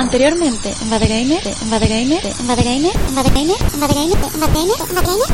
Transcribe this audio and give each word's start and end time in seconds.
Anteriormente, 0.00 0.72
en 0.80 0.88
Badegamer, 0.88 1.42
en 1.46 1.70
Badegamer, 1.70 2.24
en 2.24 2.46
Badegamer, 2.48 2.90
en 2.96 3.14
Badegamer, 3.14 3.56
en 3.74 3.80
Badegamer, 3.80 4.16
en 4.32 4.40
Badegamer, 4.40 4.76
en 4.88 4.94
Badegamer. 4.94 5.28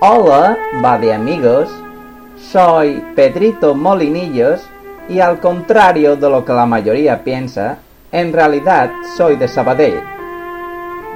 Hola, 0.00 0.58
va 0.84 0.98
de 0.98 1.14
amigos. 1.14 1.68
Soy 2.50 3.04
Pedrito 3.14 3.76
Molinillos 3.76 4.62
y 5.08 5.20
al 5.20 5.38
contrario 5.38 6.16
de 6.16 6.28
lo 6.28 6.44
que 6.44 6.52
la 6.52 6.66
mayoría 6.66 7.22
piensa, 7.22 7.78
en 8.10 8.32
realidad 8.32 8.90
soy 9.16 9.36
de 9.36 9.46
Sabadell. 9.46 10.19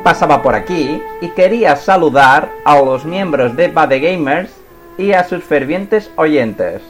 Pasaba 0.04 0.42
por 0.42 0.54
aquí 0.54 1.02
y 1.22 1.28
quería 1.28 1.76
saludar 1.76 2.50
a 2.66 2.78
los 2.78 3.06
miembros 3.06 3.56
de 3.56 3.68
Bade 3.68 4.00
Gamers 4.00 4.54
y 4.98 5.12
a 5.12 5.24
sus 5.24 5.42
fervientes 5.42 6.10
oyentes. 6.16 6.82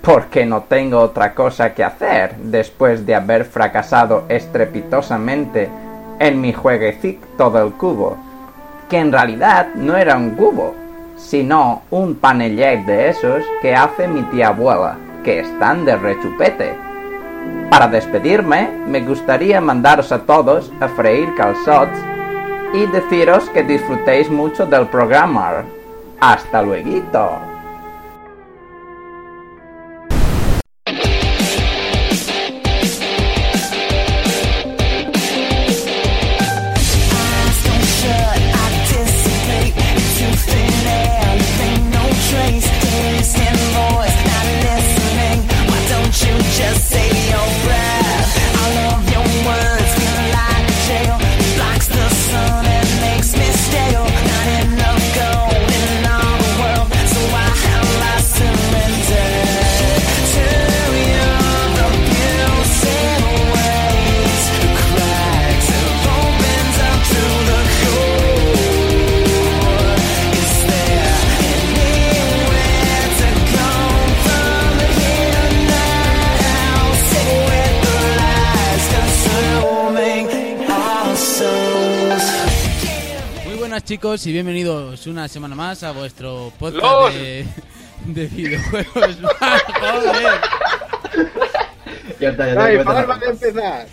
Porque 0.00 0.46
no 0.46 0.62
tengo 0.62 1.00
otra 1.00 1.34
cosa 1.34 1.74
que 1.74 1.82
hacer 1.82 2.36
después 2.36 3.04
de 3.04 3.16
haber 3.16 3.44
fracasado 3.46 4.26
estrepitosamente 4.28 5.68
en 6.20 6.40
mi 6.40 6.52
jueguecito 6.52 7.50
del 7.50 7.72
cubo, 7.72 8.16
que 8.88 8.98
en 8.98 9.10
realidad 9.10 9.66
no 9.74 9.96
era 9.96 10.16
un 10.16 10.30
cubo, 10.30 10.76
sino 11.16 11.82
un 11.90 12.14
panellet 12.14 12.84
de 12.86 13.08
esos 13.08 13.42
que 13.60 13.74
hace 13.74 14.06
mi 14.06 14.22
tía 14.22 14.48
abuela, 14.48 14.96
que 15.24 15.40
están 15.40 15.84
de 15.84 15.96
rechupete. 15.96 16.74
Para 17.68 17.88
despedirme, 17.88 18.70
me 18.86 19.00
gustaría 19.00 19.60
mandaros 19.60 20.12
a 20.12 20.20
todos 20.20 20.72
a 20.80 20.86
freír 20.86 21.34
calzots 21.34 21.98
y 22.72 22.86
deciros 22.86 23.48
que 23.50 23.62
disfrutéis 23.62 24.30
mucho 24.30 24.66
del 24.66 24.86
programa. 24.86 25.64
Hasta 26.20 26.62
luego. 26.62 27.49
Chicos 83.90 84.24
y 84.28 84.32
bienvenidos 84.32 85.04
una 85.08 85.26
semana 85.26 85.56
más 85.56 85.82
a 85.82 85.90
vuestro 85.90 86.52
podcast 86.60 87.12
de, 87.12 87.44
de 88.06 88.26
videojuegos. 88.28 89.18
Joder. 89.80 90.40
Ya 92.20 92.28
está, 92.28 92.54
ya 92.54 92.64
Ay, 92.64 92.84
para 92.84 93.04
cuento. 93.04 93.26
de 93.26 93.32
empezar. 93.32 93.88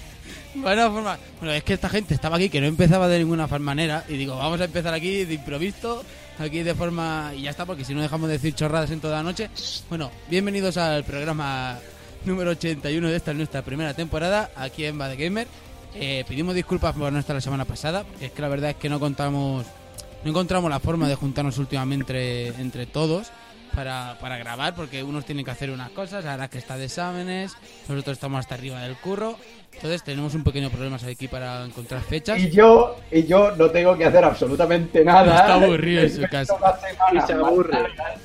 Buena 0.53 0.91
forma. 0.91 1.18
Bueno, 1.40 1.56
es 1.56 1.63
que 1.63 1.74
esta 1.74 1.90
gente 1.90 2.13
estaba 2.13 2.36
aquí 2.36 2.47
que 2.50 2.62
no 2.62 2.68
empezaba 2.68 3.07
de 3.07 3.18
ninguna 3.18 3.47
manera 3.47 4.03
y 4.07 4.18
digo, 4.18 4.38
vamos 4.38 4.62
a 4.62 4.66
empezar 4.66 4.94
aquí 4.94 5.25
de 5.25 5.34
improviso, 5.34 6.03
aquí 6.38 6.62
de 6.62 6.75
forma 6.75 7.31
y 7.36 7.41
ya 7.41 7.50
está, 7.50 7.66
porque 7.66 7.84
si 7.84 7.96
no 7.96 8.02
dejamos 8.03 8.28
de 8.28 8.34
decir 8.34 8.53
chorradas 8.53 8.91
en 8.91 9.00
toda 9.00 9.18
la 9.18 9.24
noche. 9.24 9.50
Bueno, 9.90 10.12
bienvenidos 10.30 10.78
al 10.78 11.06
programa 11.06 11.80
número 12.24 12.52
81 12.52 13.09
de 13.09 13.16
esta 13.16 13.34
nuestra 13.34 13.63
primera 13.63 13.96
temporada 13.96 14.52
aquí 14.57 14.86
en 14.86 14.96
Bad 14.96 15.18
Gamer. 15.18 15.47
Eh, 15.96 16.24
pedimos 16.28 16.53
disculpas 16.53 16.94
por 16.96 17.12
no 17.12 17.18
estar 17.18 17.36
la 17.36 17.41
semana 17.41 17.66
pasada, 17.66 18.03
porque 18.03 18.28
es 18.28 18.31
que 18.31 18.41
la 18.44 18.47
verdad 18.50 18.69
es 18.69 18.75
que 18.75 18.90
no 18.90 19.00
contamos, 19.00 19.66
no 20.24 20.30
encontramos 20.32 20.70
la 20.70 20.80
forma 20.80 21.08
de 21.08 21.16
juntarnos 21.16 21.58
últimamente 21.58 22.48
entre, 22.48 22.62
entre 22.62 22.86
todos. 22.86 23.28
Para, 23.76 24.18
para 24.20 24.38
grabar, 24.40 24.74
porque 24.74 25.04
unos 25.04 25.24
tienen 25.24 25.46
que 25.46 25.52
hacer 25.52 25.70
unas 25.70 25.92
cosas, 25.92 26.26
ahora 26.26 26.48
que 26.50 26.58
está 26.58 26.78
de 26.78 26.86
exámenes, 26.86 27.54
nosotros 27.88 28.14
estamos 28.18 28.40
hasta 28.40 28.56
arriba 28.56 28.82
del 28.82 28.96
curro, 28.96 29.38
entonces 29.72 30.04
tenemos 30.04 30.34
un 30.34 30.44
pequeño 30.44 30.72
problema 30.72 30.96
aquí 30.96 31.28
para 31.28 31.64
encontrar 31.64 32.02
fechas. 32.02 32.40
Y 32.40 32.50
yo, 32.50 32.96
y 33.12 33.28
yo 33.28 33.52
no 33.56 33.70
tengo 33.70 33.96
que 33.96 34.06
hacer 34.06 34.24
absolutamente 34.24 35.04
nada. 35.06 35.42
Está 35.42 35.54
aburrido 35.56 36.02
en 36.02 36.16
su 36.16 36.22
casa. 36.24 36.56
Y 37.14 37.22
se 37.28 37.36
más 37.36 37.48
aburre. 37.52 37.78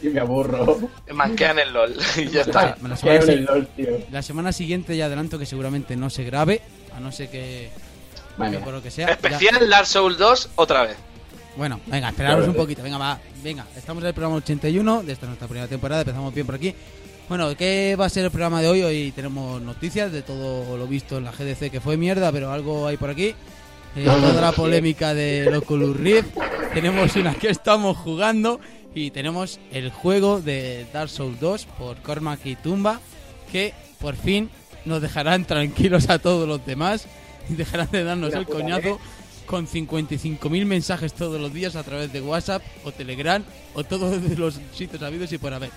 Y 0.03 0.09
me 0.09 0.21
aburro. 0.21 0.79
Manquean 1.13 1.59
el 1.59 1.71
LOL 1.75 1.97
y 2.17 2.29
ya 2.31 2.41
está. 2.43 2.79
La 2.81 2.97
semana, 2.97 3.21
en 3.25 3.31
el 3.31 3.45
LOL, 3.45 3.67
tío. 3.77 3.89
la 4.11 4.23
semana 4.23 4.53
siguiente 4.53 4.97
ya 4.97 5.05
adelanto 5.07 5.39
que 5.39 5.45
seguramente 5.45 5.97
no 5.97 6.09
se 6.09 6.25
grabe, 6.25 6.63
a 6.97 7.01
no 7.01 7.13
ser 7.13 7.29
que, 7.29 7.69
que 8.39 8.49
mía. 8.49 8.61
por 8.65 8.73
lo 8.73 8.83
que 8.83 8.91
sea. 8.91 9.09
ya- 9.09 9.13
Especial 9.13 9.69
Dark 9.69 9.87
Souls 9.87 10.17
2 10.17 10.51
otra 10.55 10.85
vez. 10.85 10.97
Bueno, 11.57 11.81
venga, 11.87 12.09
esperaros 12.09 12.49
un 12.49 12.55
poquito, 12.55 12.83
venga, 12.83 12.97
va, 12.97 13.21
venga, 13.43 13.67
estamos 13.77 14.03
en 14.03 14.09
el 14.09 14.15
programa 14.15 14.37
81 14.37 15.03
de 15.03 15.13
esta 15.13 15.27
nuestra 15.27 15.47
primera 15.47 15.69
temporada, 15.69 16.01
empezamos 16.01 16.33
bien 16.33 16.47
por 16.47 16.55
aquí. 16.55 16.75
Bueno, 17.29 17.55
¿qué 17.57 17.97
va 17.99 18.07
a 18.07 18.09
ser 18.09 18.25
el 18.25 18.31
programa 18.31 18.63
de 18.63 18.69
hoy? 18.69 18.83
Hoy 18.83 19.13
tenemos 19.13 19.61
noticias 19.61 20.11
de 20.13 20.23
todo 20.23 20.77
lo 20.77 20.87
visto 20.87 21.19
en 21.19 21.25
la 21.25 21.33
GDC 21.33 21.71
que 21.71 21.81
fue 21.81 21.97
mierda, 21.97 22.33
pero 22.33 22.53
algo 22.53 22.87
hay 22.87 22.97
por 22.97 23.11
aquí. 23.11 23.35
Eh, 23.95 24.05
toda 24.05 24.41
la 24.41 24.53
polémica 24.53 25.13
de 25.13 25.55
Oculus 25.57 25.97
Rift. 25.97 26.37
Tenemos 26.73 27.15
una 27.17 27.35
que 27.35 27.51
estamos 27.51 27.99
jugando 27.99 28.59
y 28.95 29.11
tenemos 29.11 29.61
el 29.71 29.91
juego 29.91 30.41
de 30.41 30.87
Dark 30.93 31.11
Souls 31.11 31.39
2 31.39 31.67
por 31.79 31.99
Cormac 31.99 32.45
y 32.45 32.57
Tumba 32.57 33.01
que 33.51 33.75
por 34.01 34.17
fin 34.17 34.51
nos 34.85 35.03
dejarán 35.03 35.45
tranquilos 35.45 36.09
a 36.09 36.19
todos 36.19 36.49
los 36.49 36.65
demás 36.65 37.07
y 37.49 37.55
dejarán 37.55 37.91
de 37.91 38.05
darnos 38.05 38.33
el 38.33 38.47
puta 38.47 38.59
coñazo 38.59 38.99
con 39.47 39.67
55.000 39.67 40.65
mensajes 40.67 41.13
todos 41.13 41.41
los 41.41 41.53
días 41.53 41.77
a 41.77 41.83
través 41.83 42.13
de 42.13 42.21
WhatsApp 42.21 42.63
o 42.85 42.93
Telegram 42.93 43.43
o 43.75 43.85
todos 43.85 44.21
los 44.39 44.61
sitios 44.75 45.03
habidos 45.03 45.33
y 45.33 45.39
por 45.39 45.53
haber. 45.55 45.71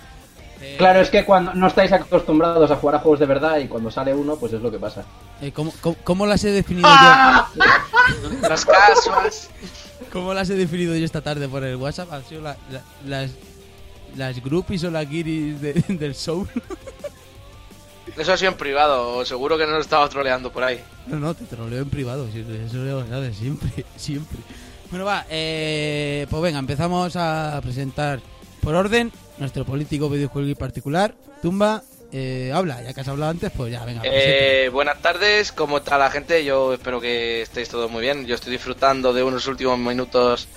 Eh, 0.62 0.76
Claro, 0.78 1.02
es 1.02 1.10
que 1.10 1.26
cuando 1.26 1.54
no 1.54 1.68
estáis 1.68 1.92
acostumbrados 1.92 2.72
a 2.72 2.76
jugar 2.78 2.96
a 2.96 3.00
juegos 3.00 3.20
de 3.20 3.26
verdad 3.26 3.58
y 3.60 3.68
cuando 3.68 3.92
sale 3.92 4.14
uno, 4.14 4.38
pues 4.38 4.54
es 4.54 4.62
lo 4.62 4.72
que 4.72 4.80
pasa. 4.80 5.04
eh, 5.42 5.52
¿cómo, 5.52 5.74
cómo, 5.82 5.96
cómo 6.04 6.26
las 6.26 6.44
he 6.46 6.52
definido 6.52 6.88
¡Ah! 6.90 7.50
Las 8.42 8.66
casuas. 8.66 9.50
yo? 9.62 9.68
¿Cómo 10.14 10.34
las 10.34 10.50
he 10.50 10.56
definido 10.56 10.96
yo 10.96 11.04
esta 11.04 11.22
tarde 11.22 11.48
por 11.50 11.64
el 11.64 11.76
WhatsApp? 11.76 12.12
Han 12.14 12.24
sido 12.26 12.42
la- 12.42 12.58
la- 12.72 12.84
las 13.06 13.32
las 14.16 14.42
groupies 14.42 14.82
o 14.86 14.92
las 14.92 15.10
guiris 15.10 15.60
de- 15.60 15.74
del 15.90 16.16
Soul. 16.16 16.48
Eso 18.18 18.34
ha 18.34 18.38
sido 18.38 18.52
en 18.52 18.58
privado, 18.58 19.26
seguro 19.26 19.58
que 19.58 19.66
no 19.66 19.74
lo 19.74 19.82
estaba 19.82 20.08
troleando 20.08 20.52
por 20.52 20.64
ahí. 20.64 20.82
No, 21.08 21.20
no, 21.20 21.34
te 21.34 21.46
troleo 21.46 21.82
en 21.82 21.90
privado, 21.90 22.28
eso 22.28 22.78
lo 22.78 23.08
sabes, 23.08 23.38
siempre, 23.38 23.86
siempre. 23.98 24.40
Bueno, 24.90 25.06
va, 25.06 25.26
eh, 25.30 26.26
pues 26.30 26.42
venga, 26.42 26.60
empezamos 26.60 27.16
a 27.16 27.60
presentar 27.62 28.20
por 28.62 28.76
orden 28.76 29.12
nuestro 29.38 29.66
político 29.66 30.10
videojuego 30.10 30.48
y 30.48 30.56
particular, 30.56 31.14
Tumba, 31.42 31.84
eh, 32.18 32.52
habla, 32.54 32.82
ya 32.82 32.94
que 32.94 33.02
has 33.02 33.08
hablado 33.10 33.32
antes, 33.32 33.52
pues 33.52 33.74
ya, 33.74 33.84
venga. 33.84 34.02
Eh, 34.06 34.70
buenas 34.72 35.02
tardes, 35.02 35.52
¿cómo 35.52 35.80
está 35.80 35.98
la 35.98 36.10
gente? 36.10 36.46
Yo 36.46 36.74
espero 36.74 37.02
que 37.02 37.42
estéis 37.42 37.68
todos 37.68 37.92
muy 37.92 38.02
bien. 38.02 38.26
Yo 38.26 38.36
estoy 38.36 38.54
disfrutando 38.54 39.12
de 39.12 39.22
unos 39.22 39.46
últimos 39.48 39.78
minutos 39.78 40.48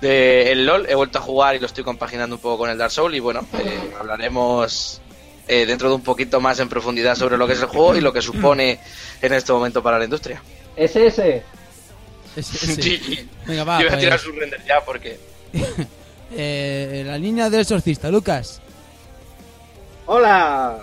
de 0.00 0.50
el 0.50 0.66
LOL. 0.66 0.86
He 0.88 0.96
vuelto 0.96 1.18
a 1.18 1.22
jugar 1.22 1.54
y 1.54 1.60
lo 1.60 1.66
estoy 1.66 1.84
compaginando 1.84 2.36
un 2.36 2.42
poco 2.42 2.58
con 2.58 2.70
el 2.70 2.78
Dark 2.78 2.90
Souls. 2.90 3.14
Y 3.14 3.20
bueno, 3.20 3.46
eh, 3.60 3.94
hablaremos 3.98 5.00
eh, 5.48 5.66
dentro 5.66 5.88
de 5.88 5.94
un 5.96 6.02
poquito 6.02 6.40
más 6.40 6.60
en 6.60 6.68
profundidad 6.68 7.14
sobre 7.16 7.36
lo 7.36 7.46
que 7.46 7.54
es 7.54 7.60
el 7.60 7.66
juego 7.66 7.96
y 7.96 8.00
lo 8.00 8.12
que 8.12 8.22
supone 8.22 8.78
en 9.22 9.32
este 9.32 9.52
momento 9.52 9.82
para 9.82 9.98
la 9.98 10.04
industria. 10.04 10.42
SS. 10.76 11.42
Ese- 12.36 12.72
ese. 12.72 12.82
Sí. 12.82 13.28
Venga, 13.46 13.64
va, 13.64 13.80
Yo 13.80 13.88
voy 13.88 13.96
a 13.96 13.98
tirar 13.98 14.20
pues, 14.20 14.22
su 14.34 14.38
render 14.38 14.60
ya 14.64 14.80
porque. 14.84 15.18
eh, 16.36 17.02
la 17.06 17.18
niña 17.18 17.50
del 17.50 17.60
exorcista, 17.62 18.10
Lucas. 18.10 18.60
Hola. 20.06 20.78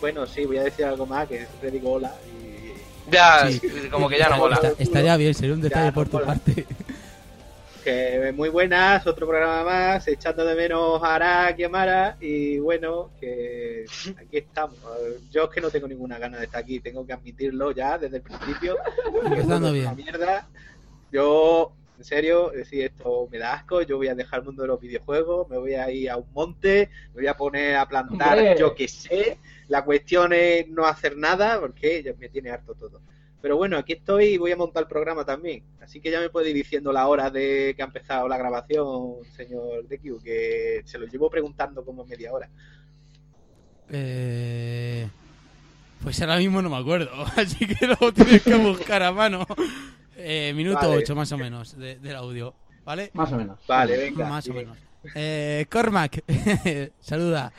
Bueno, 0.00 0.26
sí, 0.26 0.44
voy 0.44 0.58
a 0.58 0.64
decir 0.64 0.84
algo 0.84 1.06
más, 1.06 1.28
que 1.28 1.38
siempre 1.38 1.70
digo 1.70 1.92
hola 1.92 2.12
y 2.26 3.10
Ya, 3.12 3.48
Sí. 3.50 3.60
como 3.90 4.08
que 4.08 4.18
ya 4.18 4.28
no 4.30 4.36
mola. 4.38 4.56
está- 4.56 4.72
estaría 4.82 5.16
bien, 5.16 5.34
sería 5.34 5.54
un 5.54 5.60
detalle 5.62 5.86
Ya, 5.86 5.92
por 5.92 6.08
tu 6.08 6.16
mola. 6.18 6.26
parte. 6.26 6.66
Que 7.84 8.32
muy 8.34 8.48
buenas, 8.48 9.06
otro 9.06 9.28
programa 9.28 9.62
más, 9.62 10.08
echando 10.08 10.44
de 10.44 10.54
menos 10.54 11.02
a 11.02 11.14
Arak 11.16 11.58
y 11.58 11.64
a 11.64 11.68
Mara 11.68 12.16
y 12.18 12.58
bueno, 12.58 13.10
que 13.20 13.84
aquí 14.16 14.38
estamos. 14.38 14.78
Yo 15.30 15.44
es 15.44 15.50
que 15.50 15.60
no 15.60 15.70
tengo 15.70 15.86
ninguna 15.86 16.18
gana 16.18 16.38
de 16.38 16.46
estar 16.46 16.62
aquí, 16.62 16.80
tengo 16.80 17.06
que 17.06 17.12
admitirlo 17.12 17.72
ya 17.72 17.98
desde 17.98 18.16
el 18.16 18.22
principio. 18.22 18.78
Empezando 19.24 19.68
Una 19.68 19.70
bien. 19.70 19.94
mierda. 19.96 20.48
Yo 21.12 21.72
En 21.98 22.04
serio, 22.04 22.50
es 22.52 22.58
decir, 22.58 22.86
esto 22.86 23.28
me 23.30 23.38
da 23.38 23.52
asco, 23.52 23.82
yo 23.82 23.98
voy 23.98 24.08
a 24.08 24.14
dejar 24.14 24.40
el 24.40 24.46
mundo 24.46 24.62
de 24.62 24.68
los 24.68 24.80
videojuegos, 24.80 25.48
me 25.48 25.58
voy 25.58 25.74
a 25.74 25.88
ir 25.90 26.10
a 26.10 26.16
un 26.16 26.26
monte, 26.32 26.88
me 27.14 27.20
voy 27.20 27.26
a 27.28 27.36
poner 27.36 27.76
a 27.76 27.86
plantar, 27.86 28.38
Hombre. 28.38 28.56
yo 28.58 28.74
qué 28.74 28.88
sé. 28.88 29.38
La 29.68 29.84
cuestión 29.84 30.32
es 30.32 30.66
no 30.68 30.86
hacer 30.86 31.16
nada, 31.16 31.60
porque 31.60 32.02
ya 32.02 32.12
me 32.18 32.28
tiene 32.30 32.50
harto 32.50 32.74
todo. 32.74 33.00
Pero 33.44 33.58
bueno, 33.58 33.76
aquí 33.76 33.92
estoy 33.92 34.24
y 34.28 34.38
voy 34.38 34.52
a 34.52 34.56
montar 34.56 34.84
el 34.84 34.88
programa 34.88 35.22
también. 35.22 35.62
Así 35.82 36.00
que 36.00 36.10
ya 36.10 36.18
me 36.18 36.30
puede 36.30 36.48
ir 36.48 36.56
diciendo 36.56 36.90
la 36.94 37.06
hora 37.08 37.28
de 37.28 37.74
que 37.76 37.82
ha 37.82 37.84
empezado 37.84 38.26
la 38.26 38.38
grabación, 38.38 39.16
señor 39.36 39.86
DQ, 39.86 40.22
que 40.24 40.80
se 40.86 40.96
lo 40.98 41.04
llevo 41.04 41.28
preguntando 41.28 41.84
como 41.84 42.06
media 42.06 42.32
hora. 42.32 42.48
Eh, 43.90 45.06
pues 46.02 46.18
ahora 46.22 46.38
mismo 46.38 46.62
no 46.62 46.70
me 46.70 46.78
acuerdo, 46.78 47.10
así 47.36 47.66
que 47.66 47.86
lo 47.86 48.12
tienes 48.14 48.40
que 48.42 48.54
buscar 48.54 49.02
a 49.02 49.12
mano. 49.12 49.46
Eh, 50.16 50.54
minuto 50.56 50.78
Vale. 50.80 51.02
8 51.02 51.14
más 51.14 51.30
o 51.32 51.36
menos 51.36 51.76
de- 51.76 51.96
del 51.98 52.16
audio, 52.16 52.54
¿vale? 52.82 53.10
Más 53.12 53.30
o 53.30 53.36
menos. 53.36 53.58
Vale, 53.66 53.98
venga. 53.98 54.26
Más 54.26 54.48
o 54.48 54.54
menos. 54.54 54.78
Eh, 55.14 55.66
Cormac, 55.70 56.24
saluda. 56.98 57.52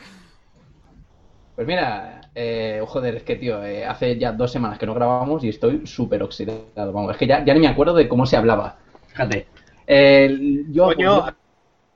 Pues 1.54 1.64
mira, 1.64 2.25
eh, 2.38 2.82
joder, 2.86 3.16
es 3.16 3.22
que 3.22 3.36
tío, 3.36 3.64
eh, 3.64 3.84
hace 3.84 4.18
ya 4.18 4.30
dos 4.32 4.52
semanas 4.52 4.78
que 4.78 4.86
no 4.86 4.94
grabamos 4.94 5.42
y 5.42 5.48
estoy 5.48 5.86
súper 5.86 6.22
oxidado. 6.22 6.92
Vamos, 6.92 7.12
es 7.12 7.16
que 7.16 7.26
ya, 7.26 7.42
ya 7.44 7.54
ni 7.54 7.60
me 7.60 7.68
acuerdo 7.68 7.94
de 7.94 8.06
cómo 8.08 8.26
se 8.26 8.36
hablaba. 8.36 8.76
Fíjate. 9.08 9.46
Eh, 9.86 10.64
yo, 10.70 10.84
Coño, 10.86 11.22
pues, 11.22 11.34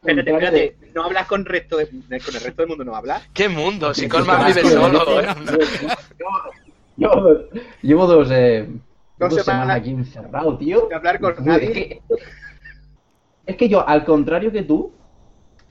espérate, 0.00 0.30
contrario 0.30 0.50
de- 0.50 0.64
espérate. 0.64 0.92
¿No 0.94 1.04
hablas 1.04 1.26
con, 1.26 1.44
resto 1.44 1.76
de, 1.76 1.86
con 1.88 2.02
el 2.10 2.20
resto 2.40 2.62
del 2.62 2.68
mundo? 2.68 2.84
¿No 2.84 2.96
hablas? 2.96 3.22
¿Qué 3.34 3.48
mundo? 3.48 3.92
Si 3.94 4.02
sí, 4.02 4.08
vive 4.08 4.64
solo, 4.64 5.20
¿eh? 5.20 5.26
Llevo 6.96 7.16
dos, 7.20 7.46
llevo 7.82 8.06
dos, 8.06 8.28
eh, 8.30 8.68
Dos 9.18 9.30
dos 9.30 9.44
semanas 9.44 9.44
semanas 9.44 9.76
aquí 9.76 9.90
encerrado, 9.90 10.56
tío. 10.58 10.88
de 10.88 10.94
hablar 10.94 11.20
con 11.20 11.34
Uy, 11.38 11.44
nadie. 11.46 11.66
Es 11.66 11.72
que, 11.72 12.02
es 13.46 13.56
que 13.56 13.68
yo, 13.68 13.86
al 13.86 14.04
contrario 14.04 14.52
que 14.52 14.62
tú, 14.62 14.92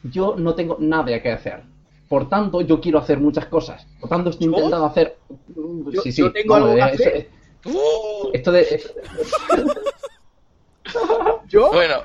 yo 0.04 0.36
no 0.38 0.56
tengo 0.56 0.77
nada 0.80 1.21
que 1.21 1.31
hacer. 1.31 1.63
Por 2.10 2.28
tanto, 2.28 2.60
yo 2.62 2.82
quiero 2.82 3.00
hacer 3.00 3.20
muchas 3.20 3.46
cosas. 3.46 3.86
Por 4.00 4.10
tanto, 4.10 4.32
estoy 4.32 4.48
intentando 4.48 4.86
hacer. 4.86 5.18
Yo- 5.56 6.02
sí, 6.02 6.12
sí. 6.12 6.22
yo 6.22 6.32
tengo 6.34 6.56
vamos, 6.56 6.70
algo 6.72 6.98
que 6.98 7.04
eh, 7.04 7.06
eso- 7.06 7.10
hacer. 7.10 7.30
Esto 8.34 8.52
de. 8.52 8.66
¿Yo? 11.48 11.72
bueno, 11.72 11.96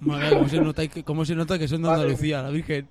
Madre, 0.00 0.30
¿cómo 0.36 0.48
se 0.48 0.60
nota 0.60 0.86
que, 0.88 1.04
cómo 1.04 1.24
se 1.24 1.34
nota 1.34 1.58
que 1.58 1.68
son 1.68 1.82
de 1.82 1.88
Vale. 1.88 2.02
Andalucía, 2.02 2.42
la 2.42 2.50
Virgen? 2.50 2.88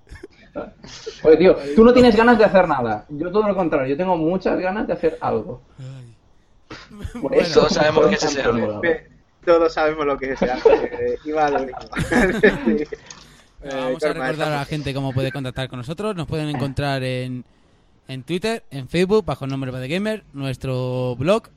Oye, 1.23 1.37
tío, 1.37 1.55
tú 1.75 1.83
no 1.83 1.93
tienes 1.93 2.15
ganas 2.15 2.37
de 2.37 2.45
hacer 2.45 2.67
nada. 2.67 3.05
Yo 3.09 3.31
todo 3.31 3.47
lo 3.47 3.55
contrario, 3.55 3.87
yo 3.89 3.97
tengo 3.97 4.15
muchas 4.17 4.59
ganas 4.59 4.87
de 4.87 4.93
hacer 4.93 5.17
algo. 5.21 5.61
Por 7.13 7.21
Bueno, 7.21 7.41
eso 7.41 7.59
todos 7.61 7.73
sabemos 7.73 8.07
que 8.07 8.15
ese 8.15 8.41
es. 8.41 8.47
Eh, 8.83 9.07
Todos 9.45 9.73
sabemos 9.73 10.05
lo 10.05 10.17
que 10.17 10.31
es. 10.33 10.39
Iba 11.25 11.45
a 11.45 11.49
lo 11.51 11.59
mismo. 11.59 11.79
Eh, 13.63 13.69
Vamos 13.73 14.03
a 14.03 14.13
recordar 14.13 14.53
a 14.53 14.57
la 14.57 14.65
gente 14.65 14.93
cómo 14.93 15.11
puede 15.13 15.31
contactar 15.31 15.67
con 15.69 15.79
nosotros. 15.79 16.15
Nos 16.15 16.27
pueden 16.27 16.49
encontrar 16.49 17.01
en, 17.03 17.45
en 18.07 18.23
Twitter, 18.23 18.63
en 18.71 18.87
Facebook, 18.89 19.23
bajo 19.25 19.45
el 19.45 19.51
nombre 19.51 19.69
Badegamer, 19.71 20.23
nuestro 20.33 21.15
blog, 21.15 21.49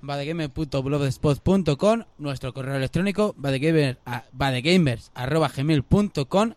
badegamer.blogspot.com, 0.00 2.04
nuestro 2.18 2.52
correo 2.54 2.76
electrónico, 2.76 3.34
badegamer, 3.36 3.98
badegamers.gmail.com. 4.32 6.54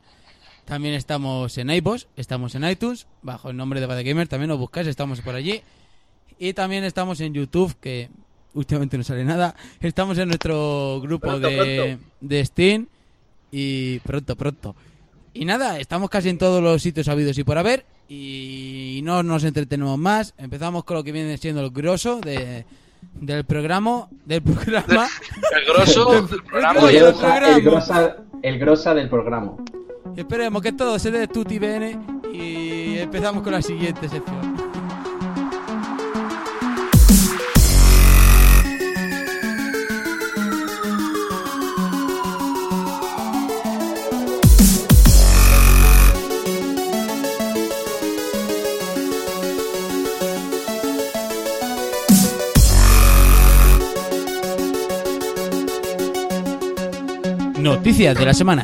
También 0.66 0.96
estamos 0.96 1.58
en 1.60 1.70
iVoox, 1.70 2.08
estamos 2.16 2.56
en 2.56 2.68
iTunes, 2.68 3.06
bajo 3.22 3.52
el 3.52 3.58
nombre 3.58 3.80
de 3.80 3.86
Badegamer, 3.86 4.28
también 4.28 4.50
nos 4.50 4.58
buscáis, 4.58 4.88
estamos 4.88 5.22
por 5.22 5.36
allí. 5.36 5.62
Y 6.40 6.54
también 6.54 6.84
estamos 6.84 7.22
en 7.22 7.36
YouTube, 7.36 7.76
que 7.80 8.10
últimamente 8.56 8.98
no 8.98 9.04
sale 9.04 9.24
nada. 9.24 9.56
Estamos 9.80 10.18
en 10.18 10.30
nuestro 10.30 11.00
grupo 11.02 11.28
Pronto, 11.28 11.48
de, 11.48 12.00
de 12.20 12.46
Steam. 12.46 12.88
Y 13.58 14.00
pronto, 14.00 14.36
pronto. 14.36 14.76
Y 15.34 15.46
nada, 15.46 15.80
estamos 15.80 16.10
casi 16.10 16.28
en 16.28 16.38
todos 16.38 16.62
los 16.62 16.82
sitios 16.82 17.08
habidos 17.08 17.38
y 17.38 17.46
por 17.46 17.58
haber. 17.58 17.86
Y 18.10 19.00
no 19.06 19.24
nos 19.24 19.46
entretenemos 19.46 19.98
más. 19.98 20.34
Empezamos 20.38 20.84
con 20.84 20.98
lo 20.98 21.06
que 21.06 21.14
viene 21.14 21.38
siendo 21.38 21.62
el 21.62 21.70
grosso 21.70 22.20
de, 22.20 22.66
del 23.14 23.46
programa. 23.46 24.10
Del 24.26 24.42
programa. 24.42 25.08
el 25.58 25.74
grosso 25.74 26.28
del 26.28 26.44
programa. 26.44 26.92
El 26.92 27.00
grosa, 27.00 27.20
programa. 27.22 27.56
el 27.56 27.64
grosa, 27.64 28.18
el 28.42 28.60
grosa 28.60 28.94
del 28.94 29.10
programa. 29.10 29.54
Esperemos 30.18 30.62
que 30.62 30.74
todo 30.74 31.00
se 31.00 31.12
dé 31.12 31.26
tutti 31.30 31.58
bene. 31.58 31.98
Y 32.34 32.98
empezamos 32.98 33.42
con 33.42 33.54
la 33.54 33.62
siguiente 33.62 34.10
sección. 34.10 34.55
Noticias 57.66 58.16
de 58.16 58.26
la 58.26 58.34
semana. 58.36 58.64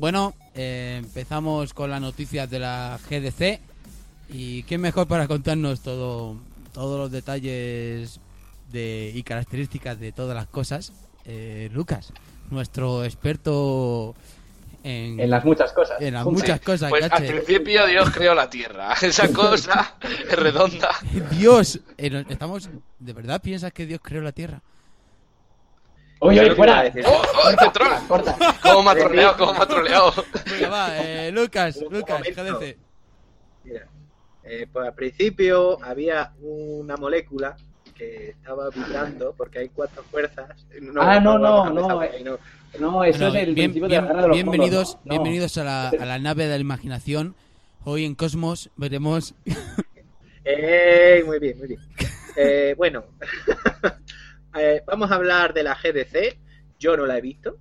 Bueno, 0.00 0.34
eh, 0.56 0.96
empezamos 0.98 1.72
con 1.72 1.90
las 1.90 2.00
noticias 2.00 2.50
de 2.50 2.58
la 2.58 2.98
GDC. 3.08 3.60
¿Y 4.28 4.64
quién 4.64 4.80
mejor 4.80 5.06
para 5.06 5.28
contarnos 5.28 5.82
todo, 5.82 6.34
todos 6.72 6.98
los 6.98 7.12
detalles 7.12 8.18
de, 8.72 9.12
y 9.14 9.22
características 9.22 10.00
de 10.00 10.10
todas 10.10 10.34
las 10.34 10.48
cosas? 10.48 10.92
Eh, 11.26 11.70
Lucas, 11.72 12.12
nuestro 12.50 13.04
experto 13.04 14.16
en, 14.86 15.18
En 15.18 15.30
las 15.30 15.44
muchas 15.44 15.72
cosas. 15.72 16.00
en 16.00 16.14
las 16.14 16.22
Juntas. 16.22 16.42
muchas 16.42 16.60
cosas. 16.60 16.90
Pues 16.90 17.10
al 17.10 17.26
principio 17.26 17.86
Dios 17.86 18.08
creó 18.10 18.34
la 18.34 18.48
tierra. 18.48 18.92
Esa 19.02 19.28
cosa 19.32 19.96
es 20.00 20.36
redonda. 20.38 20.90
Dios, 21.32 21.80
eh, 21.98 22.08
no- 22.08 22.20
estamos, 22.20 22.70
¿de 23.00 23.12
verdad 23.12 23.42
piensas 23.42 23.72
que 23.72 23.84
Dios 23.84 24.00
creó 24.02 24.22
la 24.22 24.30
Tierra? 24.32 24.60
Oye, 26.20 26.40
oye, 26.40 26.54
fuera. 26.54 26.84
¡Oh, 27.04 27.22
oh, 27.66 27.72
troll! 27.72 27.92
Corta. 28.08 28.36
¿Cómo 28.62 28.82
me 28.84 28.90
ha 28.90 28.94
troleado? 28.94 29.36
¿Cómo 29.36 29.52
me 29.52 29.58
ha 29.58 29.66
troleado? 29.66 30.12
Venga, 30.50 30.68
va, 30.68 30.98
eh, 30.98 31.30
Lucas, 31.32 31.78
Lucas. 31.90 32.22
GDC. 32.22 32.76
Mira, 33.64 33.86
eh, 34.44 34.66
pues 34.72 34.86
al 34.86 34.94
principio 34.94 35.82
había 35.84 36.32
una 36.40 36.96
molécula 36.96 37.56
que 37.94 38.30
estaba 38.30 38.70
vibrando 38.70 39.34
porque 39.36 39.58
hay 39.58 39.68
cuatro 39.68 40.02
fuerzas. 40.10 40.48
Ah, 40.50 40.80
no, 40.80 41.02
a 41.02 41.20
no, 41.20 41.66
empezar 41.66 41.88
no, 41.90 42.00
ahí, 42.00 42.24
no. 42.24 42.38
No, 42.80 43.04
eso 43.04 43.18
Bueno, 43.18 43.34
es 43.38 43.48
el 43.48 43.54
bien- 43.54 43.72
principio 43.72 43.88
bien- 43.88 44.02
de 44.02 44.06
la 44.08 44.12
guerra 44.12 44.22
de 44.22 44.28
los 44.28 44.36
bienvenidos, 44.36 44.98
no. 45.04 45.10
bienvenidos 45.12 45.58
a 45.58 45.64
la, 45.64 45.88
a 45.88 46.04
la 46.04 46.18
nave 46.18 46.44
de 46.44 46.50
la 46.50 46.58
imaginación. 46.58 47.34
Hoy 47.84 48.04
en 48.04 48.14
Cosmos 48.14 48.70
veremos. 48.76 49.34
¡Ey! 50.44 51.22
Muy 51.24 51.38
bien, 51.38 51.58
muy 51.58 51.68
bien. 51.68 51.80
Eh, 52.36 52.74
bueno, 52.76 53.04
eh, 54.58 54.82
vamos 54.86 55.10
a 55.10 55.14
hablar 55.14 55.54
de 55.54 55.62
la 55.62 55.74
GDC. 55.74 56.36
Yo 56.78 56.96
no 56.96 57.06
la 57.06 57.18
he 57.18 57.20
visto, 57.20 57.56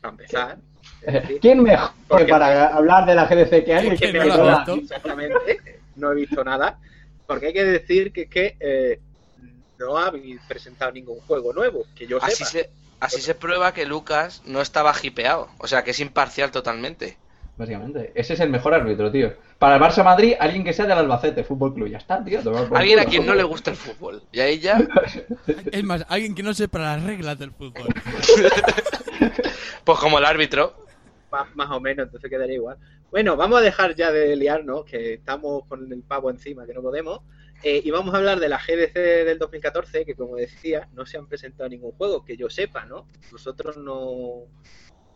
para 0.00 0.12
empezar. 0.12 0.58
Decir, 1.06 1.38
¿Quién 1.40 1.62
mejor 1.62 1.90
Porque- 2.08 2.26
para 2.26 2.68
hablar 2.74 3.06
de 3.06 3.14
la 3.14 3.26
GDC 3.26 3.64
que 3.64 3.74
alguien 3.74 3.96
que 3.96 4.12
no 4.12 4.24
lo 4.24 4.48
has 4.48 4.58
visto? 4.66 4.74
Exactamente, 4.94 5.80
no 5.96 6.12
he 6.12 6.14
visto 6.14 6.42
nada. 6.42 6.78
Porque 7.26 7.46
hay 7.48 7.52
que 7.52 7.64
decir 7.64 8.12
que 8.12 8.22
es 8.22 8.28
que 8.30 8.56
eh, 8.60 9.00
no 9.78 9.98
ha 9.98 10.12
presentado 10.48 10.92
ningún 10.92 11.18
juego 11.20 11.52
nuevo, 11.52 11.84
que 11.94 12.06
yo 12.06 12.22
Así 12.22 12.44
sepa. 12.44 12.50
se, 12.50 12.70
así 13.02 13.20
se 13.20 13.34
prueba 13.34 13.74
que 13.74 13.84
Lucas 13.84 14.42
no 14.46 14.60
estaba 14.60 14.94
hipeado. 15.02 15.48
O 15.58 15.66
sea, 15.66 15.82
que 15.82 15.90
es 15.90 16.00
imparcial 16.00 16.52
totalmente. 16.52 17.18
Básicamente, 17.56 18.12
ese 18.14 18.34
es 18.34 18.40
el 18.40 18.48
mejor 18.48 18.74
árbitro, 18.74 19.10
tío. 19.10 19.34
Para 19.58 19.76
el 19.76 19.82
Barça 19.82 20.02
Madrid, 20.02 20.34
alguien 20.38 20.64
que 20.64 20.72
sea 20.72 20.86
del 20.86 20.98
Albacete 20.98 21.44
Fútbol 21.44 21.74
Club. 21.74 21.88
Ya 21.88 21.98
está, 21.98 22.24
tío. 22.24 22.40
Alguien 22.74 23.00
a 23.00 23.04
quien 23.04 23.26
no 23.26 23.34
le 23.34 23.42
gusta 23.42 23.72
el 23.72 23.76
fútbol. 23.76 24.22
Y 24.32 24.40
ahí 24.40 24.58
ya, 24.58 24.80
Es 25.72 25.84
más, 25.84 26.06
alguien 26.08 26.34
que 26.34 26.42
no 26.42 26.54
sepa 26.54 26.78
las 26.78 27.02
reglas 27.02 27.38
del 27.38 27.50
fútbol. 27.50 27.88
pues 29.84 29.98
como 29.98 30.18
el 30.18 30.24
árbitro. 30.24 30.74
más, 31.30 31.54
más 31.56 31.70
o 31.70 31.80
menos, 31.80 32.06
entonces 32.06 32.30
quedaría 32.30 32.54
igual. 32.54 32.78
Bueno, 33.10 33.36
vamos 33.36 33.58
a 33.58 33.62
dejar 33.62 33.94
ya 33.94 34.10
de 34.12 34.34
liarnos, 34.36 34.84
que 34.84 35.14
estamos 35.14 35.66
con 35.66 35.92
el 35.92 36.02
pavo 36.02 36.30
encima, 36.30 36.66
que 36.66 36.72
no 36.72 36.82
podemos. 36.82 37.20
Eh, 37.62 37.80
y 37.84 37.90
vamos 37.90 38.14
a 38.14 38.18
hablar 38.18 38.40
de 38.40 38.48
la 38.48 38.58
GDC 38.58 38.94
del 38.94 39.38
2014, 39.38 40.04
que 40.04 40.14
como 40.14 40.36
decía, 40.36 40.88
no 40.94 41.06
se 41.06 41.18
han 41.18 41.26
presentado 41.26 41.68
ningún 41.68 41.92
juego, 41.92 42.24
que 42.24 42.36
yo 42.36 42.50
sepa, 42.50 42.84
¿no? 42.86 43.06
Vosotros 43.30 43.76
no, 43.76 44.44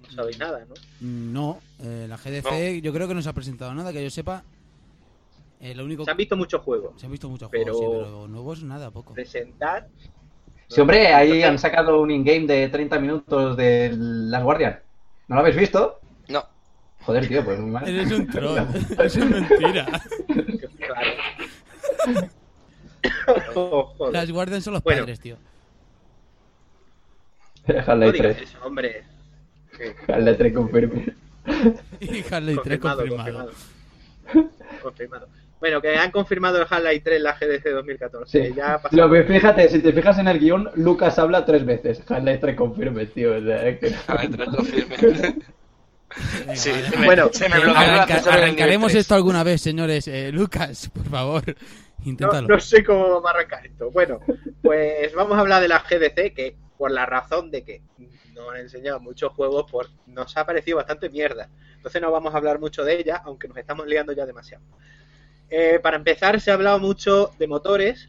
no 0.02 0.10
sabéis 0.14 0.38
nada, 0.38 0.64
¿no? 0.66 0.74
No, 1.00 1.60
eh, 1.82 2.06
la 2.08 2.16
GDC 2.16 2.80
yo 2.82 2.92
creo 2.92 3.08
que 3.08 3.14
no 3.14 3.22
se 3.22 3.28
ha 3.28 3.32
presentado 3.32 3.74
nada, 3.74 3.92
que 3.92 4.02
yo 4.02 4.10
sepa. 4.10 4.44
Eh, 5.60 5.74
lo 5.74 5.84
único 5.84 6.04
Se 6.04 6.10
han 6.10 6.16
visto 6.18 6.36
muchos 6.36 6.60
juegos. 6.62 7.00
se 7.00 7.06
han 7.06 7.12
visto 7.12 7.28
muchos 7.28 7.48
pero- 7.50 7.74
juegos, 7.74 7.96
sí, 7.96 8.02
pero 8.12 8.28
nuevos 8.28 8.62
nada, 8.62 8.90
poco. 8.90 9.14
Presentar. 9.14 9.88
Sí, 10.68 10.80
hombre, 10.80 11.08
ahí 11.14 11.26
Entonces, 11.28 11.48
han 11.50 11.58
sacado 11.58 12.00
un 12.00 12.10
in-game 12.10 12.46
de 12.46 12.68
30 12.68 12.98
minutos 12.98 13.56
de 13.56 13.94
Las 13.96 14.42
Guardian. 14.42 14.80
¿No 15.28 15.36
lo 15.36 15.40
habéis 15.40 15.56
visto? 15.56 16.00
No. 16.28 16.44
Joder, 17.02 17.28
tío, 17.28 17.44
pues 17.44 17.58
muy 17.60 17.70
mal. 17.70 17.88
Eres 17.88 18.10
un 18.10 18.26
troll, 18.26 18.58
eso 18.98 19.20
es 19.20 19.30
mentira. 19.30 19.86
Oh. 23.54 24.08
Las 24.12 24.30
guardian 24.30 24.62
son 24.62 24.74
los 24.74 24.82
Bueno. 24.82 25.00
padres, 25.02 25.20
tío. 25.20 25.36
No 27.68 27.74
Half-Life 27.78 28.12
digas 28.12 28.36
3. 28.36 28.48
eso, 28.50 28.58
hombre. 28.64 29.02
Half-Life 30.08 30.34
3 30.38 30.52
confirme. 30.54 31.14
Y 32.00 32.24
Harley 32.32 32.58
3 32.62 32.78
Confirmado, 32.80 32.98
confirmado. 33.06 33.50
confirmado. 34.26 34.50
Confirmado. 34.82 35.28
Bueno, 35.60 35.80
que 35.80 35.96
han 35.96 36.10
confirmado 36.10 36.58
el 36.58 36.66
Half-Life 36.68 37.00
3 37.04 37.16
en 37.16 37.22
la 37.22 37.32
GDC 37.38 37.70
2014. 37.70 38.48
Sí. 38.48 38.54
Ya 38.54 38.74
ha 38.74 38.82
pasado. 38.82 39.06
Lo 39.08 39.12
que 39.12 39.22
fíjate, 39.24 39.68
si 39.68 39.80
te 39.80 39.92
fijas 39.92 40.18
en 40.18 40.28
el 40.28 40.38
guion, 40.38 40.70
Lucas 40.76 41.18
habla 41.18 41.44
tres 41.44 41.64
veces. 41.64 42.02
Half-Life 42.08 42.38
3 42.38 42.56
confirme, 42.56 43.06
tío. 43.06 43.40
No- 43.40 43.50
te 43.50 43.96
lo 44.30 44.46
confirme. 44.56 44.96
Venga, 46.38 46.56
Sí, 46.56 46.70
vale. 46.70 46.88
se 46.88 46.96
me- 46.98 47.06
Bueno, 47.06 47.28
se 47.32 47.48
me 47.48 47.56
Arranca- 47.56 48.22
arrancaremos 48.32 48.94
esto 48.94 49.14
alguna 49.16 49.42
vez, 49.42 49.60
señores. 49.60 50.06
Eh, 50.08 50.30
Lucas, 50.32 50.88
por 50.94 51.04
favor, 51.08 51.42
No, 51.46 51.54
no 52.48 52.60
sé 52.60 52.84
cómo 52.84 53.08
vamos 53.08 53.26
a 53.26 53.30
arrancar 53.30 53.66
esto. 53.66 53.90
Bueno, 53.90 54.20
pues 54.62 55.12
vamos 55.14 55.36
a 55.36 55.40
hablar 55.40 55.60
de 55.62 55.68
la 55.68 55.80
GDC, 55.80 56.34
que 56.34 56.56
por 56.78 56.90
la 56.90 57.06
razón 57.06 57.50
de 57.50 57.62
que 57.64 57.82
nos 58.34 58.50
han 58.50 58.58
enseñado 58.60 59.00
muchos 59.00 59.32
juegos, 59.32 59.66
pues 59.70 59.88
nos 60.06 60.36
ha 60.36 60.44
parecido 60.44 60.76
bastante 60.76 61.08
mierda. 61.08 61.48
Entonces 61.76 62.00
no 62.02 62.10
vamos 62.12 62.34
a 62.34 62.36
hablar 62.36 62.58
mucho 62.60 62.84
de 62.84 62.98
ella, 62.98 63.22
aunque 63.24 63.48
nos 63.48 63.56
estamos 63.56 63.86
liando 63.86 64.12
ya 64.12 64.26
demasiado. 64.26 64.62
Eh, 65.48 65.78
para 65.82 65.96
empezar, 65.96 66.40
se 66.40 66.50
ha 66.50 66.54
hablado 66.54 66.78
mucho 66.78 67.30
de 67.38 67.46
motores. 67.46 68.08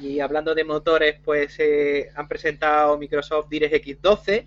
Y 0.00 0.18
hablando 0.20 0.54
de 0.54 0.64
motores, 0.64 1.16
pues 1.24 1.54
eh, 1.60 2.10
han 2.16 2.26
presentado 2.28 2.98
Microsoft 2.98 3.48
DirectX 3.48 4.02
12. 4.02 4.46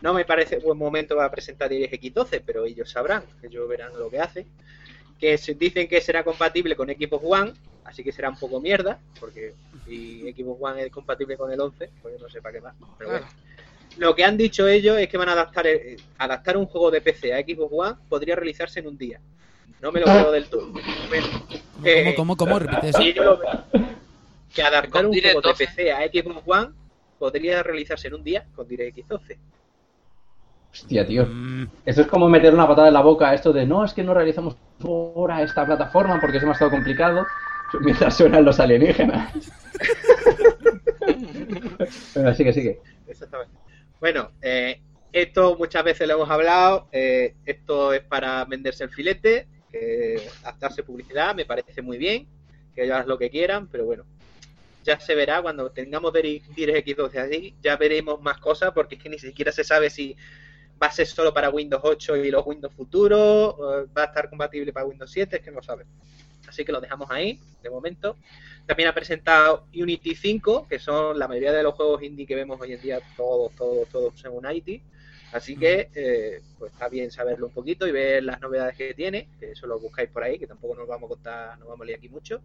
No 0.00 0.14
me 0.14 0.24
parece 0.24 0.58
buen 0.58 0.78
momento 0.78 1.16
para 1.16 1.30
presentar 1.30 1.68
DirectX 1.68 2.14
12, 2.14 2.40
pero 2.40 2.64
ellos 2.64 2.90
sabrán, 2.90 3.22
ellos 3.42 3.68
verán 3.68 3.92
lo 3.98 4.08
que 4.08 4.20
hace. 4.20 4.46
Que 5.20 5.36
se- 5.36 5.54
dicen 5.54 5.88
que 5.88 6.00
será 6.00 6.24
compatible 6.24 6.74
con 6.76 6.88
Xbox 6.88 7.24
One, 7.28 7.52
así 7.88 8.04
que 8.04 8.12
será 8.12 8.28
un 8.28 8.38
poco 8.38 8.60
mierda, 8.60 8.98
porque 9.18 9.54
si 9.86 10.20
Xbox 10.32 10.58
One 10.60 10.82
es 10.84 10.92
compatible 10.92 11.36
con 11.36 11.50
el 11.50 11.60
11, 11.60 11.90
pues 12.02 12.18
yo 12.18 12.22
no 12.22 12.30
sé 12.30 12.42
para 12.42 12.54
qué 12.54 12.60
más. 12.60 12.74
Pero 12.98 13.10
bueno. 13.10 13.26
Lo 13.96 14.14
que 14.14 14.24
han 14.24 14.36
dicho 14.36 14.68
ellos 14.68 14.98
es 14.98 15.08
que 15.08 15.16
van 15.16 15.30
a 15.30 15.32
adaptar, 15.32 15.66
eh, 15.66 15.96
adaptar 16.18 16.56
un 16.56 16.66
juego 16.66 16.90
de 16.90 17.00
PC 17.00 17.34
a 17.34 17.40
Xbox 17.40 17.72
One, 17.72 17.96
podría 18.08 18.36
realizarse 18.36 18.80
en 18.80 18.88
un 18.88 18.98
día. 18.98 19.20
No 19.80 19.90
me 19.90 20.00
lo 20.00 20.06
creo 20.06 20.30
del 20.30 20.48
todo. 20.48 20.70
Bueno, 21.08 21.26
eh, 21.84 22.14
¿Cómo, 22.14 22.36
cómo, 22.36 22.52
cómo? 22.52 22.58
Repite 22.58 22.90
eso. 22.90 23.02
y 23.02 23.12
yo 23.12 23.24
lo 23.24 23.38
veo. 23.38 23.64
Que 24.54 24.62
adaptar 24.62 25.06
un 25.06 25.12
juego 25.12 25.40
de 25.40 25.48
12. 25.48 25.66
PC 25.66 25.92
a 25.92 26.06
Xbox 26.06 26.42
One 26.46 26.68
podría 27.18 27.62
realizarse 27.62 28.08
en 28.08 28.14
un 28.14 28.24
día 28.24 28.44
con 28.54 28.68
DirectX 28.68 29.08
12. 29.08 29.38
Hostia, 30.72 31.06
tío. 31.06 31.26
Mm, 31.26 31.66
Eso 31.86 32.02
es 32.02 32.06
como 32.06 32.28
meter 32.28 32.52
una 32.52 32.68
patada 32.68 32.88
en 32.88 32.94
la 32.94 33.00
boca 33.00 33.30
a 33.30 33.34
esto 33.34 33.52
de 33.52 33.66
no, 33.66 33.84
es 33.84 33.94
que 33.94 34.04
no 34.04 34.14
realizamos 34.14 34.56
ahora 34.84 35.42
esta 35.42 35.66
plataforma 35.66 36.20
porque 36.20 36.36
es 36.36 36.42
demasiado 36.42 36.70
complicado 36.70 37.26
mientras 37.80 38.16
suenan 38.16 38.44
los 38.44 38.60
alienígenas. 38.60 39.32
Venga, 42.14 42.34
sigue, 42.34 42.52
sigue. 42.52 42.80
Bueno, 44.00 44.32
eh, 44.42 44.80
esto 45.12 45.56
muchas 45.56 45.84
veces 45.84 46.06
lo 46.06 46.14
hemos 46.14 46.30
hablado. 46.30 46.88
eh, 46.92 47.34
esto 47.46 47.92
es 47.92 48.02
para 48.02 48.44
venderse 48.44 48.84
el 48.84 48.90
filete, 48.90 49.46
que 49.70 50.28
darse 50.58 50.82
publicidad, 50.82 51.34
me 51.34 51.44
parece 51.44 51.82
muy 51.82 51.98
bien. 51.98 52.26
Que 52.74 52.84
ellos 52.84 52.94
hagan 52.94 53.08
lo 53.08 53.18
que 53.18 53.30
quieran, 53.30 53.68
pero 53.68 53.84
bueno, 53.84 54.04
ya 54.84 55.00
se 55.00 55.14
verá 55.14 55.42
cuando 55.42 55.70
tengamos 55.70 56.12
DirectX 56.12 56.96
12 56.96 57.18
así. 57.18 57.54
Ya 57.62 57.76
veremos 57.76 58.20
más 58.22 58.38
cosas, 58.38 58.72
porque 58.72 58.96
es 58.96 59.02
que 59.02 59.08
ni 59.08 59.18
siquiera 59.18 59.52
se 59.52 59.64
sabe 59.64 59.90
si 59.90 60.16
va 60.80 60.86
a 60.86 60.92
ser 60.92 61.06
solo 61.06 61.34
para 61.34 61.50
Windows 61.50 61.82
8 61.84 62.16
y 62.16 62.30
los 62.30 62.46
Windows 62.46 62.72
futuros, 62.72 63.56
va 63.96 64.02
a 64.02 64.06
estar 64.06 64.30
compatible 64.30 64.72
para 64.72 64.86
Windows 64.86 65.10
7, 65.10 65.36
es 65.36 65.42
que 65.42 65.50
no 65.50 65.60
sabe. 65.60 65.86
Así 66.48 66.64
que 66.64 66.72
lo 66.72 66.80
dejamos 66.80 67.10
ahí, 67.10 67.38
de 67.62 67.70
momento. 67.70 68.16
También 68.66 68.88
ha 68.88 68.94
presentado 68.94 69.66
Unity 69.74 70.14
5, 70.14 70.66
que 70.68 70.78
son 70.78 71.18
la 71.18 71.28
mayoría 71.28 71.52
de 71.52 71.62
los 71.62 71.74
juegos 71.74 72.02
indie 72.02 72.26
que 72.26 72.34
vemos 72.34 72.60
hoy 72.60 72.72
en 72.72 72.80
día, 72.80 73.00
todos, 73.16 73.52
todos, 73.54 73.88
todos 73.88 74.18
son 74.18 74.44
Unity. 74.44 74.82
Así 75.32 75.56
que, 75.56 75.90
eh, 75.94 76.40
pues 76.58 76.72
está 76.72 76.88
bien 76.88 77.10
saberlo 77.10 77.46
un 77.46 77.52
poquito 77.52 77.86
y 77.86 77.92
ver 77.92 78.24
las 78.24 78.40
novedades 78.40 78.76
que 78.76 78.94
tiene, 78.94 79.28
que 79.38 79.50
eso 79.52 79.66
lo 79.66 79.78
buscáis 79.78 80.08
por 80.08 80.22
ahí, 80.22 80.38
que 80.38 80.46
tampoco 80.46 80.74
nos 80.74 80.88
vamos 80.88 81.10
a 81.10 81.14
contar, 81.14 81.58
no 81.58 81.66
vamos 81.66 81.82
a 81.82 81.84
leer 81.84 81.98
aquí 81.98 82.08
mucho. 82.08 82.40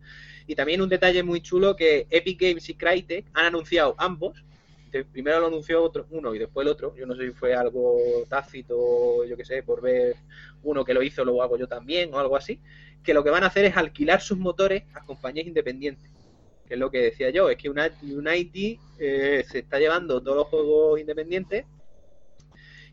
Y 0.48 0.56
también 0.56 0.82
un 0.82 0.90
detalle 0.90 1.24
muy 1.24 1.42
chulo 1.42 1.76
que 1.78 2.08
Epic 2.10 2.42
Games 2.42 2.68
y 2.68 2.74
Crytek 2.74 3.26
han 3.34 3.46
anunciado 3.46 3.96
ambos. 3.98 4.44
De- 4.94 5.04
Primero 5.06 5.40
lo 5.42 5.48
anunció 5.48 5.84
otro, 5.84 6.06
uno 6.12 6.34
y 6.36 6.40
después 6.40 6.66
el 6.66 6.72
otro. 6.72 6.96
Yo 6.96 7.06
no 7.06 7.16
sé 7.16 7.26
si 7.26 7.32
fue 7.34 7.54
algo 7.56 7.98
tácito, 8.30 9.26
yo 9.26 9.36
qué 9.36 9.44
sé, 9.44 9.64
por 9.64 9.82
ver 9.82 10.16
uno 10.62 10.86
que 10.86 10.94
lo 10.94 11.02
hizo, 11.04 11.26
lo 11.26 11.42
hago 11.42 11.58
yo 11.58 11.68
también 11.68 12.14
o 12.14 12.20
algo 12.20 12.38
así. 12.38 12.60
Que 13.04 13.14
lo 13.14 13.24
que 13.24 13.30
van 13.32 13.44
a 13.44 13.48
hacer 13.48 13.66
es 13.66 13.76
alquilar 13.76 14.22
sus 14.22 14.38
motores 14.38 14.84
a 14.94 15.04
compañías 15.04 15.48
independientes 15.48 16.10
que 16.66 16.76
es 16.76 16.80
lo 16.80 16.90
que 16.90 17.00
decía 17.02 17.30
yo, 17.30 17.50
es 17.50 17.58
que 17.58 17.70
una- 17.70 17.92
Unity 18.02 18.80
eh, 18.98 19.44
se 19.46 19.60
está 19.60 19.80
llevando 19.80 20.24
todos 20.24 20.38
los 20.38 20.48
juegos 20.48 20.98
independientes 20.98 21.66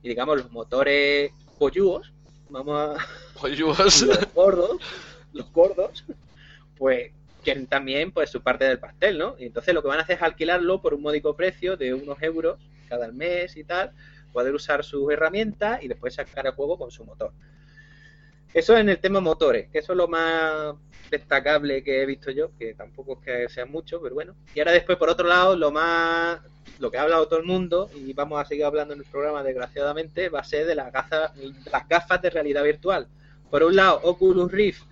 y 0.02 0.08
digamos 0.08 0.38
los 0.38 0.50
motores 0.50 1.30
polluos, 1.56 2.12
vamos 2.48 2.76
a 2.76 2.96
Polluos. 3.40 4.02
los 4.06 4.34
gordos, 4.34 4.80
los 5.32 5.52
gordos, 5.52 6.04
pues 6.76 7.12
quieren 7.40 7.66
también 7.66 8.12
pues 8.12 8.30
su 8.30 8.42
parte 8.42 8.64
del 8.64 8.78
pastel, 8.78 9.18
¿no? 9.18 9.36
Y 9.38 9.46
entonces 9.46 9.74
lo 9.74 9.82
que 9.82 9.88
van 9.88 9.98
a 9.98 10.02
hacer 10.02 10.16
es 10.16 10.22
alquilarlo 10.22 10.80
por 10.80 10.94
un 10.94 11.02
módico 11.02 11.36
precio 11.36 11.76
de 11.76 11.94
unos 11.94 12.22
euros 12.22 12.58
cada 12.88 13.10
mes 13.12 13.56
y 13.56 13.64
tal, 13.64 13.92
poder 14.32 14.54
usar 14.54 14.84
sus 14.84 15.10
herramientas 15.12 15.82
y 15.82 15.88
después 15.88 16.14
sacar 16.14 16.46
el 16.46 16.52
juego 16.52 16.78
con 16.78 16.90
su 16.90 17.04
motor. 17.04 17.32
Eso 18.52 18.76
en 18.76 18.88
el 18.88 18.98
tema 18.98 19.20
motores, 19.20 19.68
que 19.70 19.78
eso 19.78 19.92
es 19.92 19.96
lo 19.96 20.08
más 20.08 20.74
destacable 21.08 21.84
que 21.84 22.02
he 22.02 22.06
visto 22.06 22.32
yo, 22.32 22.50
que 22.58 22.74
tampoco 22.74 23.14
es 23.14 23.24
que 23.24 23.48
sea 23.48 23.64
mucho, 23.64 24.00
pero 24.02 24.14
bueno. 24.14 24.34
Y 24.54 24.58
ahora 24.58 24.72
después, 24.72 24.98
por 24.98 25.08
otro 25.08 25.28
lado, 25.28 25.56
lo 25.56 25.70
más, 25.70 26.40
lo 26.80 26.90
que 26.90 26.98
ha 26.98 27.02
hablado 27.02 27.28
todo 27.28 27.38
el 27.38 27.46
mundo, 27.46 27.88
y 27.94 28.12
vamos 28.12 28.40
a 28.40 28.44
seguir 28.44 28.64
hablando 28.64 28.94
en 28.94 29.00
el 29.00 29.06
programa 29.06 29.44
desgraciadamente, 29.44 30.28
va 30.28 30.40
a 30.40 30.44
ser 30.44 30.66
de 30.66 30.74
las 30.74 30.92
gafas, 30.92 31.32
las 31.70 31.88
gafas 31.88 32.22
de 32.22 32.30
realidad 32.30 32.64
virtual. 32.64 33.06
Por 33.50 33.62
un 33.62 33.76
lado, 33.76 34.00
Oculus 34.02 34.50
Rift, 34.50 34.82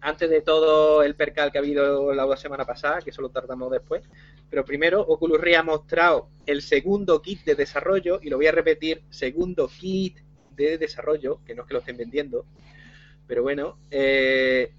antes 0.00 0.30
de 0.30 0.40
todo 0.40 1.02
el 1.02 1.14
percal 1.14 1.52
que 1.52 1.58
ha 1.58 1.60
habido 1.60 2.12
la 2.14 2.36
semana 2.36 2.64
pasada, 2.64 3.00
que 3.00 3.10
eso 3.10 3.22
lo 3.22 3.30
tardamos 3.30 3.70
después, 3.70 4.02
pero 4.48 4.64
primero 4.64 5.00
Oculus 5.00 5.40
Rift 5.40 5.58
ha 5.58 5.62
mostrado 5.62 6.28
el 6.46 6.62
segundo 6.62 7.20
kit 7.20 7.44
de 7.44 7.54
desarrollo, 7.54 8.20
y 8.22 8.30
lo 8.30 8.36
voy 8.36 8.46
a 8.46 8.52
repetir, 8.52 9.02
segundo 9.10 9.68
kit 9.68 10.18
de 10.56 10.78
desarrollo, 10.78 11.40
que 11.44 11.54
no 11.54 11.62
es 11.62 11.68
que 11.68 11.74
lo 11.74 11.80
estén 11.80 11.96
vendiendo, 11.96 12.46
pero 13.26 13.42
bueno, 13.42 13.78
eh, 13.90 14.72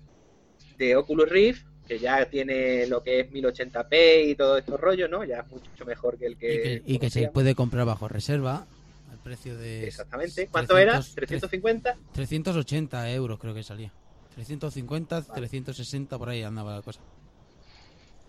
de 0.78 0.96
Oculus 0.96 1.30
Rift, 1.30 1.66
que 1.88 2.00
ya 2.00 2.26
tiene 2.26 2.88
lo 2.88 3.04
que 3.04 3.22
es 3.22 3.32
1080p 3.32 4.30
y 4.30 4.36
todo 4.36 4.58
estos 4.58 4.80
rollos, 4.80 5.10
¿no? 5.10 5.24
Ya 5.24 5.40
es 5.40 5.48
mucho 5.48 5.86
mejor 5.86 6.18
que 6.18 6.26
el 6.26 6.34
y 6.34 6.36
que... 6.38 6.82
y 6.86 7.00
que 7.00 7.10
se 7.10 7.28
puede 7.28 7.54
comprar 7.54 7.86
bajo 7.86 8.08
reserva 8.08 8.66
al 9.12 9.18
precio 9.20 9.58
de 9.58 9.88
Exactamente. 9.88 10.48
¿Cuánto 10.48 10.78
era? 10.78 11.02
300, 11.02 11.52
¿350? 11.52 11.96
380 12.14 13.12
euros 13.12 13.40
creo 13.40 13.54
que 13.54 13.64
salía. 13.64 13.92
350, 14.36 15.22
360 15.24 16.18
por 16.18 16.30
ahí 16.30 16.44
andaba 16.44 16.76
la 16.76 16.82
cosa. 16.82 17.00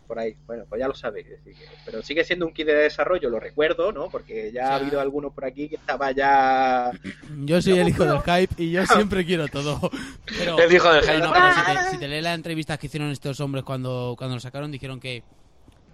Por 0.06 0.18
ahí. 0.18 0.36
Bueno, 0.46 0.64
pues 0.68 0.78
ya 0.80 0.88
lo 0.88 0.94
sabéis. 0.94 1.26
que- 1.26 1.54
Pero 1.86 2.02
sigue 2.02 2.22
siendo 2.24 2.44
un 2.46 2.52
kit 2.52 2.66
de 2.66 2.74
desarrollo, 2.74 3.30
lo 3.30 3.40
recuerdo, 3.40 3.92
¿no? 3.92 4.10
Porque 4.10 4.50
ya 4.52 4.72
ha 4.72 4.74
habido 4.76 5.00
algunos 5.00 5.32
por 5.32 5.44
aquí 5.44 5.68
que 5.70 5.76
estaba 5.76 6.10
ya... 6.12 6.90
Yo 7.44 7.62
soy 7.62 7.78
el 7.78 7.88
hijo 7.88 8.04
del 8.04 8.20
hype 8.20 8.62
y 8.62 8.72
yo 8.72 8.84
siempre 8.86 9.24
quiero 9.24 9.48
todo. 9.48 9.80
Pero, 10.38 10.58
El 10.58 10.72
hijo 10.72 10.92
del 10.92 11.02
hype. 11.02 11.18
no, 11.18 11.32
pero 11.32 11.54
si, 11.54 11.60
te, 11.84 11.90
si 11.92 11.98
te 11.98 12.08
lees 12.08 12.22
las 12.24 12.34
entrevistas 12.34 12.78
que 12.78 12.88
hicieron 12.88 13.10
estos 13.10 13.40
hombres 13.40 13.64
cuando, 13.64 14.14
cuando 14.18 14.36
lo 14.36 14.40
sacaron, 14.40 14.70
dijeron 14.70 15.00
que, 15.00 15.22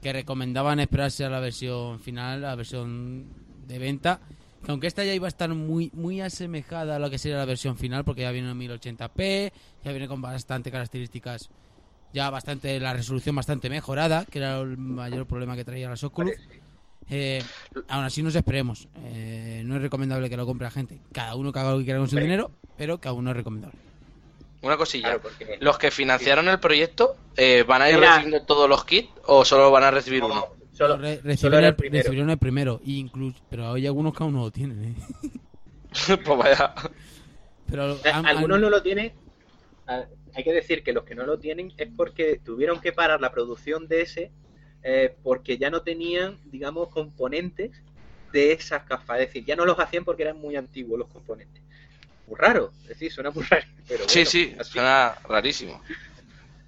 que 0.02 0.12
recomendaban 0.12 0.80
esperarse 0.80 1.24
a 1.24 1.28
la 1.30 1.38
versión 1.38 2.00
final, 2.00 2.44
a 2.44 2.48
la 2.48 2.54
versión 2.56 3.26
de 3.68 3.78
venta. 3.78 4.20
Que 4.64 4.70
aunque 4.70 4.86
esta 4.86 5.04
ya 5.04 5.14
iba 5.14 5.26
a 5.26 5.28
estar 5.28 5.48
muy, 5.50 5.90
muy 5.94 6.20
asemejada 6.20 6.96
a 6.96 6.98
lo 6.98 7.10
que 7.10 7.18
sería 7.18 7.38
la 7.38 7.44
versión 7.44 7.76
final, 7.76 8.04
porque 8.04 8.22
ya 8.22 8.30
viene 8.30 8.50
en 8.50 8.58
1080p, 8.58 9.52
ya 9.84 9.90
viene 9.92 10.08
con 10.08 10.20
bastante 10.20 10.70
características, 10.70 11.48
ya 12.12 12.30
bastante, 12.30 12.78
la 12.80 12.92
resolución 12.92 13.36
bastante 13.36 13.70
mejorada, 13.70 14.24
que 14.24 14.38
era 14.38 14.58
el 14.60 14.76
mayor 14.76 15.26
problema 15.26 15.56
que 15.56 15.64
traía 15.64 15.88
las 15.88 16.02
Oculus. 16.02 16.34
Eh, 17.10 17.42
aún 17.88 18.04
así 18.04 18.22
nos 18.22 18.34
esperemos. 18.34 18.88
Eh, 19.04 19.62
no 19.64 19.76
es 19.76 19.82
recomendable 19.82 20.28
que 20.28 20.36
lo 20.36 20.44
compre 20.44 20.66
la 20.66 20.70
gente. 20.70 21.00
Cada 21.12 21.34
uno 21.36 21.52
que 21.52 21.58
haga 21.58 21.72
lo 21.72 21.78
que 21.78 21.84
quiera 21.84 22.00
con 22.00 22.08
su 22.08 22.16
dinero, 22.16 22.50
pero 22.76 23.00
que 23.00 23.08
aún 23.08 23.24
no 23.24 23.30
es 23.30 23.36
recomendable. 23.36 23.78
Una 24.62 24.76
cosilla. 24.76 25.08
Claro, 25.08 25.22
porque... 25.22 25.56
¿Los 25.60 25.78
que 25.78 25.90
financiaron 25.90 26.48
el 26.48 26.58
proyecto 26.58 27.16
eh, 27.36 27.64
van 27.66 27.82
a 27.82 27.90
ir 27.90 27.96
Mira. 27.96 28.16
recibiendo 28.16 28.44
todos 28.44 28.68
los 28.68 28.84
kits 28.84 29.08
o 29.26 29.44
solo 29.44 29.70
van 29.70 29.84
a 29.84 29.90
recibir 29.90 30.24
uno? 30.24 30.57
Solo, 30.78 30.96
Re- 30.96 31.20
recibieron, 31.22 31.60
el, 31.64 31.70
el 31.70 31.74
primero. 31.76 32.02
recibieron 32.04 32.30
el 32.30 32.38
primero, 32.38 32.80
y 32.84 32.98
incluso, 32.98 33.38
pero 33.50 33.72
hay 33.72 33.86
algunos 33.86 34.14
que 34.16 34.22
aún 34.22 34.32
no 34.34 34.42
lo 34.44 34.50
tienen. 34.52 34.84
¿eh? 34.84 34.94
pues 36.24 36.38
vaya. 36.38 36.74
Eh, 36.84 36.88
Pero 37.70 37.98
han- 38.12 38.26
Algunos 38.26 38.60
no 38.60 38.70
lo 38.70 38.80
tienen. 38.82 39.12
ah, 39.88 40.04
Hay 40.34 40.44
que 40.44 40.52
decir 40.52 40.82
que 40.82 40.92
los 40.92 41.04
que 41.04 41.14
no 41.14 41.26
lo 41.26 41.38
tienen 41.38 41.72
es 41.76 41.88
porque 41.96 42.40
tuvieron 42.44 42.80
que 42.80 42.92
parar 42.92 43.20
la 43.20 43.32
producción 43.32 43.88
de 43.88 44.02
ese 44.02 44.30
eh, 44.84 45.16
porque 45.24 45.58
ya 45.58 45.68
no 45.70 45.82
tenían, 45.82 46.38
digamos, 46.44 46.88
componentes 46.90 47.72
de 48.32 48.52
esas 48.52 48.86
gafas. 48.88 49.18
Es 49.20 49.26
decir, 49.28 49.44
ya 49.44 49.56
no 49.56 49.64
los 49.66 49.78
hacían 49.80 50.04
porque 50.04 50.22
eran 50.22 50.38
muy 50.38 50.54
antiguos 50.56 50.98
los 50.98 51.08
componentes. 51.08 51.62
Muy 52.28 52.36
raro, 52.36 52.72
es 52.82 52.88
decir, 52.90 53.10
suena 53.10 53.30
muy 53.32 53.42
raro. 53.44 53.64
Pero 53.88 54.04
Sí, 54.08 54.18
bueno, 54.20 54.30
sí, 54.30 54.54
así. 54.60 54.70
suena 54.72 55.14
rarísimo. 55.28 55.82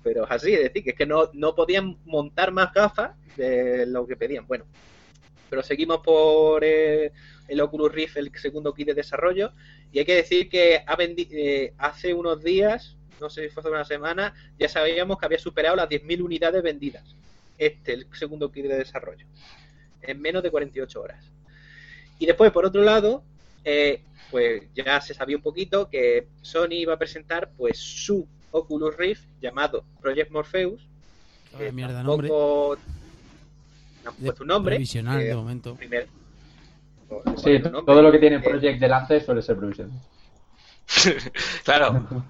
Pero 0.03 0.25
es 0.25 0.31
así, 0.31 0.55
es 0.55 0.63
decir, 0.65 0.83
que 0.83 0.91
es 0.91 0.97
que 0.97 1.07
no, 1.07 1.31
no 1.33 1.55
podían 1.55 1.99
montar 2.05 2.53
más 2.53 2.73
gafas 2.73 3.13
de 3.37 3.87
lo 3.87 4.07
que 4.07 4.17
pedían. 4.17 4.47
Bueno, 4.47 4.65
pero 5.49 5.63
seguimos 5.63 6.01
por 6.01 6.65
eh, 6.65 7.13
el 7.49 7.61
Oculus 7.61 7.93
Rift, 7.93 8.17
el 8.17 8.33
segundo 8.35 8.73
kit 8.73 8.87
de 8.87 8.95
desarrollo, 8.95 9.53
y 9.93 9.99
hay 9.99 10.05
que 10.05 10.15
decir 10.15 10.49
que 10.49 10.83
ha 10.87 10.97
eh, 10.99 11.75
hace 11.79 12.15
unos 12.15 12.43
días, 12.43 12.97
no 13.21 13.29
sé 13.29 13.45
si 13.45 13.51
fue 13.51 13.63
hace 13.63 13.71
una 13.71 13.85
semana, 13.85 14.35
ya 14.59 14.69
sabíamos 14.69 15.19
que 15.19 15.27
había 15.27 15.39
superado 15.39 15.77
las 15.77 15.89
10.000 15.89 16.23
unidades 16.23 16.63
vendidas. 16.63 17.17
Este, 17.59 17.93
el 17.93 18.07
segundo 18.15 18.51
kit 18.51 18.65
de 18.67 18.79
desarrollo, 18.79 19.27
en 20.01 20.21
menos 20.21 20.43
de 20.43 20.51
48 20.51 21.03
horas. 21.03 21.31
Y 22.19 22.25
después, 22.25 22.51
por 22.53 22.65
otro 22.65 22.83
lado, 22.83 23.23
eh, 23.65 24.03
pues 24.31 24.63
ya 24.75 25.01
se 25.01 25.13
sabía 25.13 25.37
un 25.37 25.43
poquito 25.43 25.91
que 25.91 26.29
Sony 26.41 26.73
iba 26.73 26.95
a 26.95 26.99
presentar 26.99 27.51
pues 27.57 27.79
su 27.79 28.27
Oculus 28.53 28.97
Rift 28.97 29.25
llamado 29.41 29.85
Project 30.01 30.31
Morpheus. 30.31 30.87
Vaya 31.53 31.67
que 31.67 31.73
mierda, 31.73 32.03
nombre. 32.03 32.29
tampoco 32.29 32.79
no 34.05 34.11
han 34.11 34.17
puesto 34.17 34.43
un 34.43 34.49
nombre. 34.49 34.75
provisional 34.77 35.19
de 35.19 35.35
momento. 35.35 35.75
primer- 35.77 36.09
no, 37.11 37.37
Sí, 37.37 37.59
todo 37.61 38.03
lo 38.03 38.13
que 38.13 38.19
tiene 38.19 38.37
Eh, 38.37 38.41
Project 38.41 38.79
delante 38.81 39.21
suele 39.21 39.43
ser 39.43 39.57
provisional. 39.57 39.99
claro. 41.65 42.25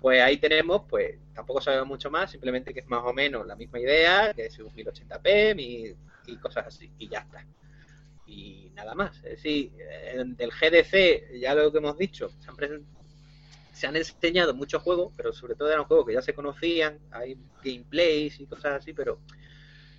Pues 0.00 0.20
ahí 0.22 0.36
tenemos, 0.38 0.82
pues 0.88 1.16
tampoco 1.34 1.60
sabemos 1.60 1.88
mucho 1.88 2.10
más, 2.10 2.30
simplemente 2.30 2.72
que 2.72 2.80
es 2.80 2.88
más 2.88 3.02
o 3.04 3.12
menos 3.12 3.44
la 3.46 3.56
misma 3.56 3.80
idea, 3.80 4.32
que 4.32 4.46
es 4.46 4.58
un 4.60 4.72
1080p 4.74 5.54
mi- 5.56 5.92
y 6.26 6.36
cosas 6.36 6.66
así, 6.68 6.90
y 6.98 7.08
ya 7.08 7.20
está. 7.20 7.44
Y 8.26 8.70
nada 8.74 8.94
más. 8.94 9.16
Es 9.18 9.22
decir, 9.42 9.72
eh, 9.78 10.22
del 10.36 10.50
GDC, 10.52 11.40
ya 11.40 11.54
lo 11.54 11.72
que 11.72 11.78
hemos 11.78 11.96
dicho, 11.98 12.28
se 12.38 12.48
han, 12.50 12.56
presen- 12.56 12.84
se 13.78 13.86
han 13.86 13.96
enseñado 13.96 14.54
muchos 14.54 14.82
juegos, 14.82 15.12
pero 15.16 15.32
sobre 15.32 15.54
todo 15.54 15.70
eran 15.70 15.84
juegos 15.84 16.06
que 16.06 16.14
ya 16.14 16.22
se 16.22 16.34
conocían, 16.34 16.98
hay 17.12 17.36
gameplays 17.64 18.40
y 18.40 18.46
cosas 18.46 18.74
así, 18.80 18.92
pero 18.92 19.20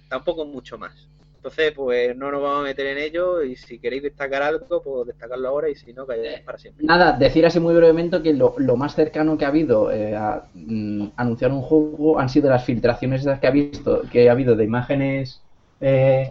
tampoco 0.09 0.45
mucho 0.45 0.77
más. 0.77 1.09
Entonces, 1.37 1.71
pues 1.71 2.17
no 2.17 2.29
nos 2.31 2.41
vamos 2.41 2.59
a 2.59 2.63
meter 2.63 2.85
en 2.87 2.97
ello 2.97 3.41
y 3.41 3.55
si 3.55 3.79
queréis 3.79 4.03
destacar 4.03 4.41
algo, 4.41 4.83
pues 4.83 5.07
destacarlo 5.07 5.47
ahora 5.47 5.69
y 5.69 5.75
si 5.75 5.93
no, 5.93 6.05
calláis 6.05 6.41
para 6.41 6.57
siempre. 6.57 6.85
Nada, 6.85 7.13
decir 7.13 7.45
así 7.45 7.61
muy 7.61 7.73
brevemente 7.73 8.21
que 8.21 8.33
lo, 8.33 8.55
lo 8.57 8.75
más 8.75 8.93
cercano 8.93 9.37
que 9.37 9.45
ha 9.45 9.47
habido 9.47 9.89
eh, 9.89 10.17
a 10.17 10.43
mm, 10.53 11.11
anunciar 11.15 11.53
un 11.53 11.61
juego 11.61 12.19
han 12.19 12.27
sido 12.27 12.49
las 12.49 12.65
filtraciones 12.65 13.25
que 13.39 13.47
ha 13.47 13.51
visto, 13.51 14.01
que 14.11 14.27
ha 14.27 14.33
habido 14.33 14.57
de 14.57 14.65
imágenes 14.65 15.41
eh, 15.79 16.29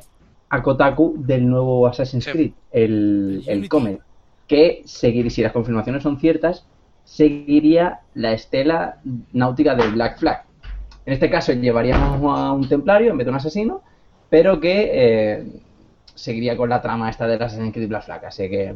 a 0.51 0.63
Kotaku 0.63 1.15
del 1.17 1.49
nuevo 1.49 1.87
Assassin's 1.87 2.25
Sí. 2.25 2.31
Creed, 2.31 2.53
el, 2.71 3.43
El. 3.47 3.67
Comet, 3.71 4.01
que 4.47 4.83
seguir, 4.85 5.31
si 5.31 5.43
las 5.43 5.53
confirmaciones 5.53 6.03
son 6.03 6.21
ciertas, 6.21 6.67
seguiría 7.09 8.01
la 8.15 8.33
estela 8.33 8.99
náutica 9.33 9.75
del 9.75 9.93
Black 9.93 10.19
Flag. 10.19 10.45
En 11.07 11.15
este 11.15 11.31
caso 11.31 11.53
llevaríamos 11.55 12.39
a 12.39 12.53
un 12.53 12.69
templario 12.69 13.11
en 13.11 13.17
vez 13.17 13.25
de 13.25 13.31
un 13.31 13.37
asesino, 13.37 13.81
pero 14.29 14.61
que 14.61 14.91
eh, 14.93 15.47
seguiría 16.15 16.55
con 16.55 16.69
la 16.69 16.83
trama 16.83 17.09
esta 17.09 17.27
del 17.27 17.43
Assassin's 17.43 17.73
Creed 17.73 17.89
Black 17.89 18.05
Flag. 18.05 18.27
Así 18.27 18.51
que 18.51 18.75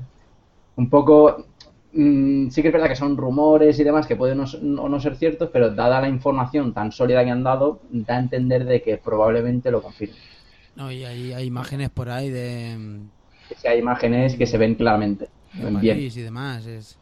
un 0.77 0.89
poco 0.89 1.45
mm, 1.93 2.49
sí 2.49 2.63
que 2.63 2.69
es 2.69 2.73
verdad 2.73 2.89
que 2.89 2.97
son 2.97 3.19
rumores 3.19 3.79
y 3.79 3.85
demás 3.85 4.07
que 4.07 4.17
pueden 4.17 4.39
no, 4.39 4.89
no 4.89 5.01
ser 5.01 5.17
ciertos, 5.17 5.51
pero 5.53 5.71
dada 5.71 6.01
la 6.01 6.09
información 6.09 6.73
tan 6.73 6.91
sólida 6.91 7.23
que 7.25 7.31
han 7.31 7.45
dado, 7.45 7.81
da 7.91 8.17
a 8.17 8.21
entender 8.21 8.65
de 8.65 8.81
que 8.81 8.97
probablemente 8.97 9.71
lo 9.71 9.83
confirmen. 9.83 10.17
No, 10.75 10.91
y 10.91 11.05
hay, 11.05 11.35
hay 11.35 11.45
imágenes 11.45 11.91
por 11.91 12.09
ahí 12.09 12.31
de, 12.31 12.79
Que 13.51 13.57
si 13.57 13.69
hay 13.69 13.79
imágenes 13.79 14.37
que 14.37 14.47
se 14.47 14.57
ven 14.57 14.75
claramente. 14.75 15.29
de 15.53 15.65
ven 15.65 15.81
bien. 15.81 15.97
París 15.99 16.17
y 16.17 16.23
demás. 16.23 16.65
Es... 16.65 16.99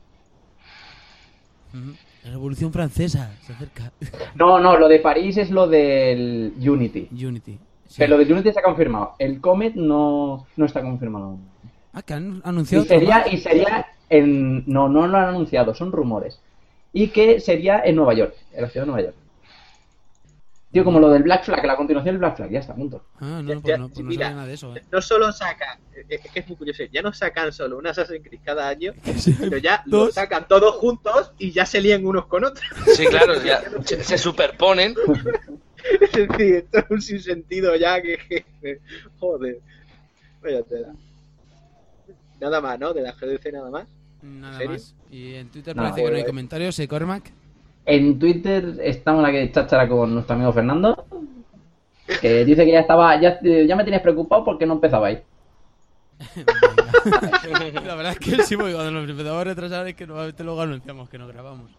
La 2.25 2.31
Revolución 2.31 2.73
Francesa 2.73 3.31
se 3.47 3.53
acerca. 3.53 3.93
No, 4.35 4.59
no, 4.61 4.77
lo 4.79 4.89
de 4.89 4.99
París 5.00 5.37
es 5.37 5.50
lo 5.50 5.67
del 5.67 6.53
Unity. 6.59 7.09
Unity. 7.12 7.59
sí. 7.87 7.95
Pero 7.99 8.17
lo 8.17 8.25
de 8.25 8.33
Unity 8.33 8.49
está 8.50 8.63
confirmado. 8.63 9.15
El 9.19 9.41
Comet 9.41 9.75
no, 9.75 10.47
no 10.56 10.65
está 10.67 10.83
confirmado 10.83 11.25
aún. 11.26 11.49
Ah, 11.93 12.02
que 12.02 12.15
han 12.15 12.37
Y 12.37 12.49
anunciado 12.49 12.85
otro 12.85 12.99
sería, 12.99 13.25
y 13.30 13.39
sería 13.39 13.87
en. 14.09 14.65
No, 14.67 14.89
no 14.89 15.06
lo 15.06 15.17
han 15.17 15.28
anunciado, 15.30 15.75
son 15.75 15.91
rumores. 15.93 16.41
Y 16.93 17.09
que 17.09 17.41
sería 17.41 17.80
en 17.85 17.97
Nueva 17.97 18.15
York, 18.15 18.35
en 18.52 18.63
la 18.63 18.69
ciudad 18.69 18.87
de 18.87 18.93
Nueva 18.93 19.06
York. 19.06 19.17
Tío, 20.73 20.85
como 20.85 21.00
lo 21.00 21.11
del 21.11 21.25
Black 21.25 21.45
Flag, 21.45 21.65
la 21.67 21.76
continuación 21.76 22.15
del 22.15 22.19
Black 22.21 22.37
Flag, 22.37 22.50
ya 22.50 22.61
está, 22.61 22.75
punto. 22.76 23.04
Ah, 23.19 23.41
no, 23.43 23.49
Ya- 23.49 23.54
no, 23.56 23.61
pues 23.61 23.73
ya- 23.73 23.76
no, 23.78 23.89
pues 23.89 23.99
no 24.00 24.04
mira, 24.09 24.26
sabía 24.26 24.37
nada 24.37 24.47
de 24.47 24.54
eso. 24.54 24.76
eh. 24.76 24.83
no 24.93 25.02
solo 25.02 25.33
sacan, 25.33 25.78
es 26.09 26.25
es 26.25 26.30
que 26.30 26.41
es 26.41 26.49
muy 26.49 26.56
curioso, 26.56 26.85
ya 26.93 27.02
no 27.02 27.13
sacan 27.13 27.52
solo 27.52 27.76
un 27.78 27.87
Assassin's 27.89 28.23
Creed 28.23 28.41
cada 28.45 28.69
año, 28.69 28.93
Sí, 29.19 29.35
pero 29.41 29.56
ya 29.59 29.83
lo 29.87 30.04
dos. 30.04 30.15
sacan 30.15 30.47
todos 30.47 30.76
juntos 30.76 31.33
y 31.39 31.50
ya 31.50 31.67
se 31.67 31.80
lían 31.80 32.06
unos 32.06 32.26
con 32.26 32.45
otros. 32.45 32.65
Sí, 32.95 33.04
claro, 33.06 33.43
ya 33.43 33.63
se, 33.85 34.17
superponen. 34.17 34.95
Es 36.00 36.13
decir, 36.13 36.54
esto 36.56 36.78
es 36.78 36.85
un 36.91 37.02
sinsentido 37.02 37.75
ya 37.75 38.00
que, 38.00 38.19
que- 38.63 38.80
joder. 39.19 39.59
Vaya 40.43 40.63
tela. 40.63 40.93
Nada 42.41 42.61
más, 42.61 42.78
¿no? 42.78 42.93
De 42.95 43.02
la 43.02 43.13
GDC 43.13 43.52
nada 43.52 43.71
más. 43.71 43.87
Nada 44.23 44.59
más. 44.67 44.95
Y 45.11 45.35
en 45.35 45.49
Twitter 45.49 45.75
No, 45.75 45.83
parece 45.83 46.04
que 46.04 46.11
no 46.11 46.17
hay 46.17 46.25
comentarios. 46.25 46.78
¿eh, 46.78 46.87
Cormac? 46.89 47.30
En 47.86 48.19
Twitter 48.19 48.78
estamos 48.82 49.23
la 49.23 49.32
que 49.32 49.50
cháchara 49.50 49.88
con 49.88 50.14
nuestro 50.14 50.36
amigo 50.36 50.52
Fernando, 50.52 51.04
que 52.21 52.45
dice 52.45 52.64
que 52.64 52.73
ya 52.73 52.80
estaba, 52.80 53.21
ya, 53.21 53.40
ya 53.43 53.76
me 53.76 53.84
tienes 53.84 54.02
preocupado 54.02 54.45
porque 54.45 54.66
no 54.66 54.75
empezabais. 54.75 55.21
La 57.84 57.95
verdad 57.95 58.12
es 58.12 58.19
que 58.19 58.43
sí, 58.43 58.56
porque 58.56 58.75
cuando 58.75 58.90
nos 58.90 59.08
empezamos 59.08 59.40
a 59.40 59.45
retrasar 59.45 59.88
es 59.88 59.95
que 59.95 60.06
normalmente 60.06 60.45
luego 60.45 60.60
anunciamos 60.60 61.08
que 61.08 61.19
no 61.19 61.26
grabamos. 61.26 61.71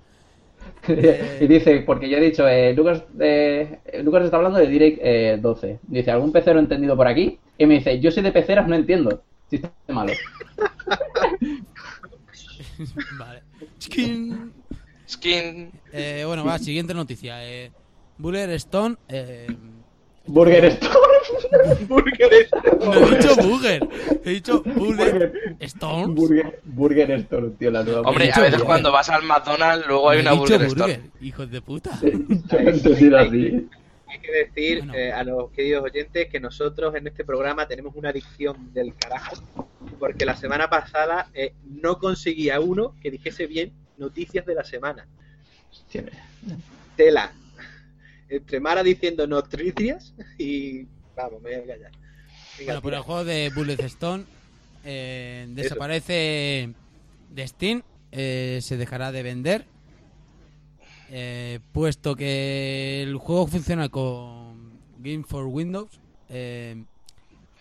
y 0.87 1.47
dice, 1.47 1.83
porque 1.85 2.09
yo 2.09 2.17
he 2.17 2.21
dicho, 2.21 2.47
eh, 2.47 2.73
Lucas, 2.73 3.03
eh, 3.19 3.79
Lucas 4.03 4.25
está 4.25 4.37
hablando 4.37 4.59
de 4.59 4.67
Direct 4.67 4.99
eh, 5.01 5.39
12. 5.41 5.79
Dice, 5.83 6.11
¿algún 6.11 6.31
pecero 6.31 6.59
entendido 6.59 6.95
por 6.95 7.07
aquí? 7.07 7.39
Y 7.57 7.65
me 7.65 7.75
dice, 7.75 7.99
yo 7.99 8.11
soy 8.11 8.23
de 8.23 8.31
peceras, 8.31 8.67
no 8.67 8.75
entiendo. 8.75 9.21
Chiste 9.49 9.69
malo. 9.87 10.13
vale. 13.19 13.41
Skin. 15.11 15.71
Eh, 15.91 16.23
bueno, 16.25 16.45
va, 16.45 16.57
siguiente 16.57 16.93
noticia. 16.93 17.45
Eh, 17.45 17.71
Buller 18.17 18.49
Stone. 18.51 18.95
Eh, 19.09 19.47
Burger 20.25 20.65
Stone. 20.65 20.95
Burger 21.87 22.47
no 22.79 22.93
he 22.93 23.17
dicho 23.17 23.35
Burger. 23.35 23.89
He 24.23 24.29
dicho 24.29 24.63
Buller 24.63 25.33
Stone. 25.59 26.13
Burger, 26.13 26.59
Burger 26.63 27.11
Stone, 27.11 27.49
tío, 27.59 27.71
la 27.71 27.83
nueva. 27.83 28.01
Hombre, 28.01 28.31
a 28.31 28.39
veces 28.39 28.51
burger. 28.51 28.65
cuando 28.65 28.91
vas 28.91 29.09
al 29.09 29.23
McDonald's, 29.23 29.87
luego 29.87 30.09
hay 30.09 30.19
una 30.21 30.31
dicho 30.31 30.41
Burger 30.43 30.61
Store. 30.63 31.01
Hijos 31.21 31.51
de 31.51 31.61
puta. 31.61 31.99
Yo 32.01 33.17
así. 33.17 33.67
Hay 34.07 34.19
que 34.19 34.31
decir 34.31 34.79
Bueno. 34.79 34.93
eh, 34.93 35.11
a 35.13 35.23
los 35.23 35.51
queridos 35.51 35.83
oyentes 35.85 36.27
que 36.29 36.39
nosotros 36.39 36.93
en 36.95 37.07
este 37.07 37.23
programa 37.23 37.67
tenemos 37.67 37.95
una 37.95 38.09
adicción 38.09 38.73
del 38.73 38.93
carajo, 38.93 39.35
porque 39.99 40.25
la 40.25 40.35
semana 40.35 40.69
pasada 40.69 41.29
eh, 41.33 41.53
no 41.65 41.97
conseguía 41.97 42.59
uno 42.59 42.93
que 43.01 43.09
dijese 43.09 43.47
bien 43.47 43.71
noticias 44.01 44.45
de 44.45 44.55
la 44.55 44.63
semana. 44.65 45.07
Tela. 46.97 47.31
Entre 48.27 48.59
Mara 48.59 48.83
diciendo 48.83 49.27
noticias 49.27 50.13
y 50.37 50.85
vamos, 51.15 51.41
me 51.41 51.57
voy 51.59 51.69
a 51.69 51.73
callar. 51.73 51.91
Venga, 52.57 52.65
Bueno, 52.65 52.81
por 52.81 52.91
tira. 52.91 52.97
el 52.97 53.03
juego 53.03 53.23
de 53.25 53.51
Bullet 53.55 53.79
Stone 53.85 54.23
eh, 54.83 55.47
desaparece 55.49 56.73
de 57.29 57.47
Steam, 57.47 57.83
eh, 58.11 58.59
se 58.61 58.77
dejará 58.77 59.11
de 59.11 59.23
vender, 59.23 59.65
eh, 61.09 61.59
puesto 61.73 62.15
que 62.15 63.03
el 63.03 63.15
juego 63.17 63.47
funciona 63.47 63.89
con 63.89 64.71
Game 64.99 65.23
for 65.23 65.45
Windows 65.45 65.89
eh, 66.29 66.83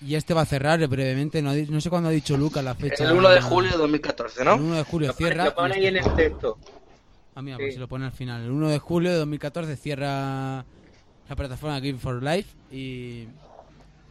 y 0.01 0.15
este 0.15 0.35
va 0.35 0.43
a 0.43 0.47
cerrar 0.47 0.87
brevemente. 0.89 1.43
No, 1.43 1.53
no 1.55 1.81
sé 1.81 1.91
cuándo 1.91 2.09
ha 2.09 2.13
dicho 2.13 2.37
Lucas 2.37 2.65
la 2.65 2.75
fecha. 2.75 3.05
El 3.05 3.13
1 3.13 3.29
de 3.31 3.41
julio 3.41 3.71
de 3.73 3.77
2014, 3.79 4.41
El 4.41 4.47
¿no? 4.47 4.57
1 4.57 4.75
de 4.77 4.83
julio 4.85 5.09
Lo 5.09 5.15
pone, 5.15 5.27
cierra. 5.29 5.45
lo 5.45 5.55
pone 5.55 5.75
ahí 5.75 5.87
en 5.87 5.97
este- 5.97 6.11
el 6.11 6.17
texto. 6.17 6.59
Ah, 7.35 7.43
mira, 7.43 7.57
pues 7.59 7.75
se 7.75 7.81
lo 7.81 7.89
pone 7.89 8.05
al 8.07 8.13
final. 8.13 8.43
El 8.43 8.51
1 8.51 8.69
de 8.69 8.79
julio 8.79 9.11
de 9.11 9.17
2014 9.19 9.77
cierra 9.77 10.65
la 11.29 11.37
plataforma 11.37 11.79
Game 11.81 11.99
for 11.99 12.23
Life 12.23 12.49
y 12.73 13.27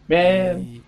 Bien. 0.08 0.82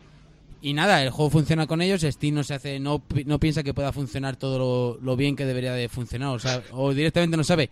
y, 0.61 0.69
y 0.69 0.73
nada, 0.73 1.03
el 1.03 1.09
juego 1.09 1.29
funciona 1.29 1.67
con 1.67 1.81
ellos. 1.81 2.01
Steam 2.01 2.35
no 2.35 2.43
se 2.43 2.53
hace, 2.53 2.79
no, 2.79 3.01
no 3.25 3.39
piensa 3.39 3.63
que 3.63 3.73
pueda 3.73 3.91
funcionar 3.91 4.35
todo 4.37 4.57
lo, 4.59 4.99
lo 5.01 5.15
bien 5.15 5.35
que 5.35 5.45
debería 5.45 5.73
de 5.73 5.89
funcionar. 5.89 6.29
O, 6.29 6.39
sea, 6.39 6.61
o 6.71 6.93
directamente 6.93 7.35
no 7.37 7.43
sabe 7.43 7.69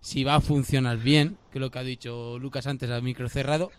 si 0.00 0.24
va 0.24 0.36
a 0.36 0.40
funcionar 0.40 0.96
bien, 0.98 1.36
que 1.52 1.58
es 1.58 1.60
lo 1.60 1.70
que 1.70 1.78
ha 1.78 1.82
dicho 1.84 2.38
Lucas 2.38 2.66
antes 2.66 2.90
al 2.90 3.02
micro 3.02 3.28
cerrado. 3.28 3.70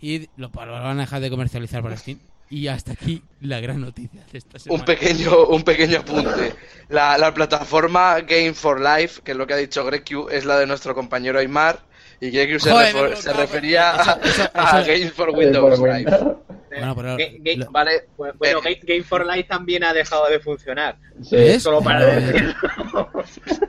Y 0.00 0.28
lo, 0.36 0.50
lo 0.54 0.72
van 0.72 0.98
a 0.98 1.02
dejar 1.02 1.20
de 1.22 1.30
comercializar 1.30 1.82
para 1.82 1.96
Steam. 1.96 2.18
Y 2.54 2.68
hasta 2.68 2.92
aquí 2.92 3.20
la 3.40 3.58
gran 3.60 3.80
noticia 3.80 4.22
de 4.30 4.38
esta 4.38 4.58
semana. 4.60 4.80
Un 4.80 4.86
pequeño, 4.86 5.46
un 5.48 5.62
pequeño 5.64 5.98
apunte. 5.98 6.54
La, 6.88 7.18
la 7.18 7.34
plataforma 7.34 8.20
Game 8.20 8.54
for 8.54 8.80
Life, 8.80 9.22
que 9.24 9.32
es 9.32 9.36
lo 9.36 9.44
que 9.46 9.54
ha 9.54 9.56
dicho 9.56 9.84
Greg 9.84 10.04
Q, 10.08 10.28
es 10.30 10.44
la 10.44 10.58
de 10.60 10.66
nuestro 10.66 10.94
compañero 10.94 11.40
Aymar. 11.40 11.80
Y 12.20 12.30
Greg 12.30 12.52
Q 12.52 12.60
se, 12.60 12.70
Joder, 12.70 12.94
refer- 12.94 13.34
refería 13.34 13.90
a, 13.96 14.02
Eso- 14.02 14.20
eso- 14.22 14.50
a 14.54 14.80
eso- 14.80 14.88
Game 14.92 15.10
for 15.10 15.30
Windows. 15.30 15.80
Windows. 15.80 16.36
Bueno, 16.70 16.94
pero 16.96 17.16
Ga- 17.16 17.42
Ga- 17.42 17.56
lo- 17.56 17.70
Vale, 17.72 18.06
Pues, 18.16 18.38
bueno, 18.38 18.60
Game, 18.60 18.80
Game 18.84 19.02
for 19.02 19.26
Life 19.26 19.48
también 19.48 19.82
ha 19.82 19.92
dejado 19.92 20.28
de 20.28 20.38
funcionar. 20.38 20.96
Sí. 21.22 21.58
Solo 21.58 21.80
para 21.82 22.04
decir. 22.06 22.54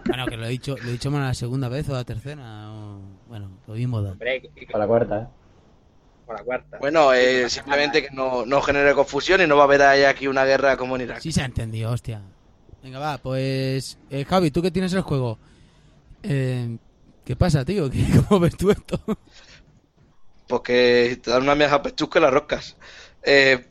Bueno, 0.06 0.26
que 0.28 0.38
lo 0.38 0.46
he 0.46 0.50
dicho, 0.50 0.76
lo 0.78 0.90
he 0.90 0.92
dicho 0.94 1.10
más 1.10 1.22
la 1.22 1.34
segunda 1.34 1.70
vez 1.70 1.90
o 1.90 1.94
la 1.94 2.04
tercera. 2.04 2.72
o- 2.72 3.00
Bueno, 3.28 3.50
lo 3.68 3.74
mismo 3.74 4.02
da. 4.04 4.12
Hombre, 4.12 4.42
que- 4.42 4.50
que- 4.50 4.68
Para 4.68 4.80
la 4.80 4.88
cuarta, 4.88 5.22
¿eh? 5.22 5.28
Por 6.26 6.38
la 6.38 6.44
cuarta. 6.44 6.78
Bueno, 6.80 7.14
eh, 7.14 7.50
simplemente 7.50 8.02
que 8.04 8.12
no, 8.12 8.46
no 8.46 8.62
genere 8.62 8.94
confusión 8.94 9.42
y 9.42 9.48
no 9.48 9.56
va 9.56 9.64
a 9.64 9.66
haber 9.66 9.82
ahí 9.84 10.04
aquí 10.04 10.28
una 10.28 10.46
guerra 10.46 10.78
como 10.78 10.96
en 10.96 11.04
Irak. 11.04 11.20
Sí 11.22 11.32
se 11.32 11.42
ha 11.42 11.46
entendido, 11.46 11.92
hostia. 11.92 12.22
Venga, 12.84 13.00
va, 13.00 13.18
pues... 13.18 13.98
eh, 14.10 14.26
Javi, 14.26 14.52
tú 14.52 14.62
que 14.62 14.72
tienes 14.72 14.94
el 14.94 15.02
juego. 15.02 15.40
Eh, 16.24 16.78
¿Qué 17.24 17.36
pasa, 17.36 17.64
tío? 17.66 17.90
¿Qué- 17.92 18.06
¿Cómo 18.28 18.40
ves 18.40 18.56
tú 18.58 18.70
esto? 18.72 19.00
Porque 20.48 21.20
te 21.24 21.32
dan 21.32 21.44
una 21.44 21.56
vieja 21.56 21.82
pechusca 21.82 22.20
las 22.20 22.32
roscas. 22.34 22.76
Eh, 23.24 23.66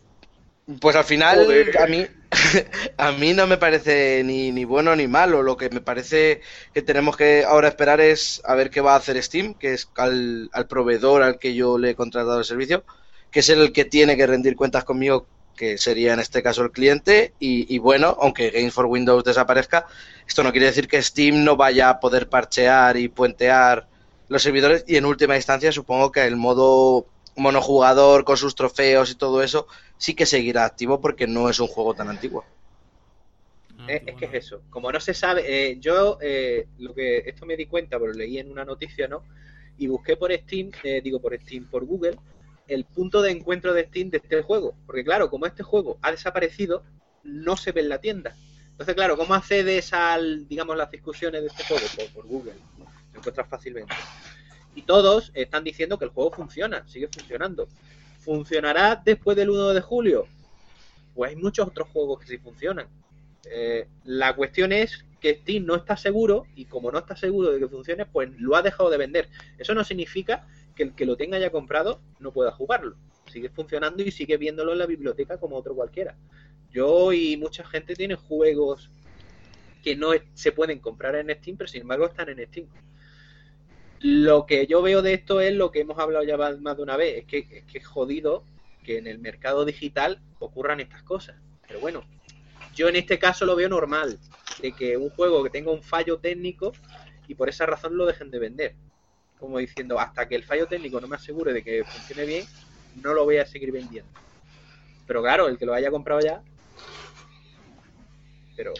pues 0.81 0.97
al 0.97 1.05
final, 1.05 1.45
Joder. 1.45 1.79
a 1.81 1.87
mí, 1.87 2.05
a 2.97 3.13
mí 3.13 3.33
no 3.33 3.47
me 3.47 3.59
parece 3.59 4.23
ni, 4.25 4.53
ni 4.53 4.65
bueno 4.65 4.95
ni 4.97 5.07
malo. 5.07 5.43
Lo 5.43 5.57
que 5.57 5.71
me 5.71 5.81
parece 5.81 6.41
que 6.73 6.83
tenemos 6.83 7.17
que 7.17 7.45
ahora 7.45 7.69
esperar 7.69 8.01
es 8.01 8.43
a 8.45 8.55
ver 8.55 8.71
qué 8.71 8.81
va 8.81 8.95
a 8.95 8.97
hacer 8.97 9.23
Steam, 9.23 9.55
que 9.55 9.75
es 9.75 9.89
al, 9.97 10.51
al 10.53 10.67
proveedor 10.67 11.23
al 11.23 11.39
que 11.39 11.55
yo 11.55 11.79
le 11.79 11.91
he 11.91 11.95
contratado 11.95 12.39
el 12.39 12.45
servicio, 12.45 12.85
que 13.31 13.41
es 13.41 13.49
el 13.49 13.73
que 13.73 13.85
tiene 13.85 14.17
que 14.17 14.27
rendir 14.27 14.57
cuentas 14.57 14.85
conmigo, 14.85 15.27
que 15.57 15.79
sería 15.79 16.15
en 16.15 16.21
este 16.21 16.43
caso 16.43 16.63
el 16.63 16.73
cliente. 16.73 17.35
Y, 17.39 17.73
y 17.75 17.79
bueno, 17.79 18.17
aunque 18.21 18.51
Games 18.51 18.75
for 18.75 18.87
Windows 18.87 19.25
desaparezca, 19.25 19.87
esto 20.27 20.43
no 20.43 20.53
quiere 20.53 20.67
decir 20.67 20.89
que 20.89 21.03
Steam 21.03 21.45
no 21.45 21.57
vaya 21.57 21.91
a 21.91 22.01
poder 22.01 22.29
parchear 22.29 22.97
y 22.97 23.09
puentear 23.09 23.87
los 24.29 24.43
servidores 24.43 24.85
y 24.87 24.97
en 24.97 25.05
última 25.05 25.37
instancia 25.37 25.71
supongo 25.71 26.11
que 26.11 26.25
el 26.25 26.37
modo 26.37 27.07
monojugador 27.37 28.25
con 28.25 28.37
sus 28.37 28.55
trofeos 28.55 29.11
y 29.11 29.17
todo 29.17 29.43
eso 29.43 29.67
sí 29.99 30.15
que 30.15 30.27
seguirá 30.27 30.65
activo 30.65 31.01
porque 31.01 31.27
no 31.27 31.49
es 31.49 31.61
un 31.61 31.69
juego 31.69 31.95
tan 31.95 32.09
antiguo. 32.09 32.45
Eh, 33.89 34.03
es 34.07 34.17
que 34.17 34.25
es 34.27 34.35
eso. 34.35 34.63
Como 34.71 34.91
no 34.91 35.01
se 35.01 35.15
sabe, 35.15 35.43
eh, 35.47 35.79
yo 35.79 36.19
eh, 36.21 36.67
lo 36.79 36.95
que 36.95 37.19
esto 37.19 37.45
me 37.47 37.57
di 37.57 37.67
cuenta, 37.67 37.99
pero 37.99 38.13
lo 38.13 38.19
leí 38.19 38.39
en 38.39 38.51
una 38.51 38.65
noticia, 38.65 39.09
¿no? 39.09 39.23
Y 39.79 39.87
busqué 39.89 40.17
por 40.17 40.33
Steam, 40.33 40.71
eh, 40.85 41.01
digo 41.03 41.21
por 41.21 41.39
Steam, 41.41 41.67
por 41.67 41.85
Google, 41.85 42.17
el 42.69 42.85
punto 42.85 43.21
de 43.21 43.33
encuentro 43.33 43.75
de 43.75 43.87
Steam 43.87 44.11
de 44.11 44.19
este 44.19 44.43
juego. 44.43 44.75
Porque 44.87 45.05
claro, 45.05 45.29
como 45.29 45.47
este 45.47 45.63
juego 45.63 45.99
ha 46.03 46.11
desaparecido, 46.11 46.85
no 47.25 47.57
se 47.57 47.73
ve 47.73 47.81
en 47.81 47.89
la 47.89 47.99
tienda. 47.99 48.35
Entonces, 48.71 48.95
claro, 48.95 49.17
¿cómo 49.17 49.35
accedes 49.35 49.93
al, 49.93 50.49
digamos, 50.49 50.77
las 50.77 50.91
discusiones 50.91 51.43
de 51.43 51.49
este 51.49 51.65
juego? 51.65 51.87
Por, 51.97 52.13
por 52.13 52.27
Google. 52.27 52.55
Lo 53.13 53.19
encuentras 53.19 53.49
fácilmente. 53.49 53.95
Y 54.75 54.83
todos 54.83 55.31
están 55.35 55.63
diciendo 55.63 55.99
que 55.99 56.07
el 56.07 56.11
juego 56.11 56.33
funciona, 56.33 56.87
sigue 56.89 57.09
funcionando. 57.09 57.69
¿Funcionará 58.25 59.03
después 59.05 59.37
del 59.37 59.51
1 59.51 59.75
de 59.75 59.81
julio? 59.83 60.27
Pues 61.15 61.31
hay 61.31 61.37
muchos 61.37 61.69
otros 61.69 61.89
juegos 61.91 62.21
que 62.21 62.27
sí 62.27 62.39
funcionan. 62.39 62.87
Eh, 63.51 63.87
la 64.05 64.35
cuestión 64.35 64.73
es 64.73 65.05
que 65.21 65.35
Steam 65.35 65.67
no 65.67 65.75
está 65.75 65.97
seguro 65.97 66.47
y 66.57 66.65
como 66.65 66.91
no 66.91 66.99
está 66.99 67.17
seguro 67.17 67.53
de 67.53 67.59
que 67.59 67.69
funcione, 67.69 68.07
pues 68.07 68.31
lo 68.39 68.57
ha 68.57 68.63
dejado 68.63 68.89
de 68.89 68.97
vender. 68.97 69.29
Eso 69.59 69.75
no 69.75 69.85
significa 69.85 70.47
que 70.75 70.85
el 70.85 70.95
que 70.95 71.05
lo 71.05 71.17
tenga 71.17 71.39
ya 71.39 71.51
comprado 71.51 72.01
no 72.19 72.33
pueda 72.33 72.51
jugarlo. 72.51 72.97
Sigue 73.31 73.51
funcionando 73.51 74.03
y 74.03 74.11
sigue 74.11 74.39
viéndolo 74.39 74.73
en 74.73 74.79
la 74.79 74.87
biblioteca 74.87 75.39
como 75.39 75.57
otro 75.57 75.75
cualquiera. 75.75 76.17
Yo 76.71 77.13
y 77.13 77.37
mucha 77.37 77.65
gente 77.67 77.95
tiene 77.95 78.15
juegos 78.15 78.91
que 79.83 79.97
no 79.97 80.13
se 80.33 80.51
pueden 80.51 80.79
comprar 80.79 81.15
en 81.17 81.31
Steam, 81.37 81.59
pero 81.59 81.69
sin 81.69 81.83
embargo 81.83 82.07
están 82.07 82.31
en 82.31 82.47
Steam. 82.47 82.67
Lo 84.07 84.45
que 84.45 84.67
yo 84.67 84.83
veo 84.83 85.01
de 85.01 85.15
esto 85.15 85.41
es 85.41 85.55
lo 85.55 85.71
que 85.71 85.81
hemos 85.81 85.99
hablado 85.99 86.27
ya 86.27 86.37
más 86.37 86.77
de 86.77 86.83
una 86.83 86.95
vez, 86.99 87.21
es 87.21 87.25
que 87.25 87.47
es 87.51 87.65
que 87.65 87.81
jodido 87.81 88.45
que 88.85 88.99
en 88.99 89.07
el 89.07 89.19
mercado 89.19 89.65
digital 89.65 90.21
ocurran 90.41 90.81
estas 90.81 91.03
cosas. 91.03 91.37
Pero 91.67 91.81
bueno, 91.81 92.05
yo 92.75 92.87
en 92.91 92.97
este 92.97 93.19
caso 93.19 93.47
lo 93.47 93.57
veo 93.57 93.71
normal, 93.71 94.19
de 94.61 94.73
que 94.73 94.99
un 94.99 95.09
juego 95.09 95.43
que 95.43 95.49
tenga 95.49 95.71
un 95.71 95.83
fallo 95.83 96.19
técnico 96.19 96.75
y 97.29 97.35
por 97.35 97.49
esa 97.49 97.65
razón 97.65 97.97
lo 97.97 98.05
dejen 98.05 98.31
de 98.31 98.39
vender. 98.39 98.75
Como 99.39 99.57
diciendo, 99.57 99.99
hasta 99.99 100.29
que 100.29 100.35
el 100.35 100.45
fallo 100.45 100.67
técnico 100.67 101.01
no 101.01 101.09
me 101.09 101.17
asegure 101.17 101.55
de 101.55 101.65
que 101.65 101.83
funcione 101.83 102.27
bien, 102.27 102.45
no 103.03 103.15
lo 103.15 103.25
voy 103.25 103.39
a 103.39 103.47
seguir 103.47 103.73
vendiendo. 103.73 104.13
Pero 105.07 105.23
claro, 105.23 105.49
el 105.49 105.57
que 105.57 105.65
lo 105.65 105.73
haya 105.73 105.91
comprado 105.91 106.21
ya, 106.21 106.43
pero 108.55 108.75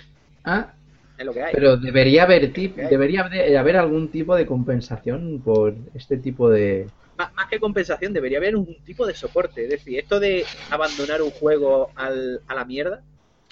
Ah, 0.45 0.75
es 1.17 1.27
lo 1.27 1.35
que 1.35 1.43
hay. 1.43 1.55
pero 1.55 1.77
debería 1.77 2.25
haber 2.25 2.53
tip, 2.53 2.77
debería 2.77 3.23
haber, 3.23 3.57
haber 3.57 3.77
algún 3.77 4.11
tipo 4.11 4.35
de 4.37 4.47
compensación 4.47 5.43
por 5.43 5.75
este 5.95 6.19
tipo 6.19 6.51
de 6.51 6.91
Más, 7.17 7.33
más 7.35 7.49
que 7.49 7.61
compensación, 7.61 8.13
debería 8.13 8.39
haber 8.39 8.57
un 8.57 8.83
tipo 8.85 9.07
de 9.07 9.15
soporte. 9.15 9.65
Es 9.65 9.71
decir, 9.71 9.99
esto 9.99 10.21
de 10.21 10.45
abandonar 10.71 11.23
un 11.23 11.31
juego 11.31 11.93
al- 11.97 12.43
a 12.47 12.55
la 12.55 12.65
mierda, 12.65 13.05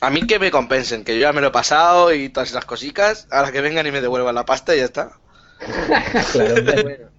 A 0.06 0.10
mí 0.10 0.26
que 0.26 0.38
me 0.38 0.50
compensen, 0.50 1.02
que 1.02 1.14
yo 1.14 1.22
ya 1.22 1.32
me 1.32 1.40
lo 1.40 1.46
he 1.46 1.50
pasado 1.50 2.12
y 2.12 2.28
todas 2.28 2.50
esas 2.50 2.66
cositas, 2.66 3.26
a 3.30 3.40
la 3.40 3.52
que 3.52 3.62
vengan 3.62 3.86
y 3.86 3.90
me 3.90 4.02
devuelvan 4.02 4.34
la 4.34 4.44
pasta 4.44 4.74
y 4.74 4.80
ya 4.80 4.84
está. 4.84 5.12
claro, 6.32 6.60
pero 6.64 6.82
bueno. 6.82 7.10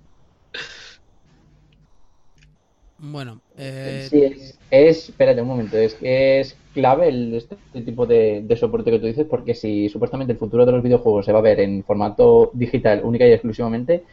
Bueno, 2.97 3.41
eh, 3.55 4.09
Sí, 4.09 4.23
es, 4.23 4.59
es- 4.69 5.09
espérate 5.09 5.41
un 5.41 5.47
momento, 5.47 5.77
es 5.77 5.95
que 5.95 6.39
es 6.39 6.62
clave 6.73 7.09
el, 7.09 7.35
este 7.35 7.57
tipo 7.85 8.05
de, 8.07 8.41
de 8.43 8.57
soporte 8.57 8.91
que 8.91 8.99
tú 8.99 9.07
dices, 9.07 9.27
porque 9.29 9.55
si 9.55 9.89
supuestamente 9.89 10.33
el 10.33 10.39
futuro 10.39 10.65
de 10.65 10.73
los 10.73 10.83
videojuegos 10.83 11.25
se 11.25 11.33
va 11.33 11.39
a 11.39 11.41
ver 11.43 11.59
en 11.61 11.83
formato 11.85 12.51
digital 12.53 13.01
única 13.03 13.27
y 13.27 13.31
exclusivamente, 13.33 14.05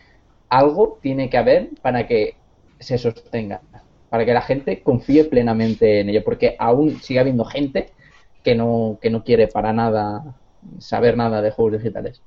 algo 0.49 0.99
tiene 1.03 1.31
que 1.31 1.39
haber 1.39 1.71
para 1.83 2.07
que 2.07 2.41
se 2.79 2.99
sostenga, 2.99 3.63
para 4.09 4.25
que 4.27 4.35
la 4.35 4.43
gente 4.43 4.83
confíe 4.83 5.25
plenamente 5.27 6.01
en 6.01 6.11
ello, 6.11 6.25
porque 6.25 6.57
aún 6.59 7.01
sigue 7.01 7.21
habiendo 7.21 7.45
gente 7.45 7.95
que 8.43 8.55
no, 8.55 8.99
que 9.03 9.11
no 9.11 9.25
quiere 9.25 9.49
para 9.49 9.73
nada 9.73 10.41
saber 10.79 11.17
nada 11.17 11.43
de 11.43 11.51
juegos 11.53 11.75
digitales. 11.81 12.23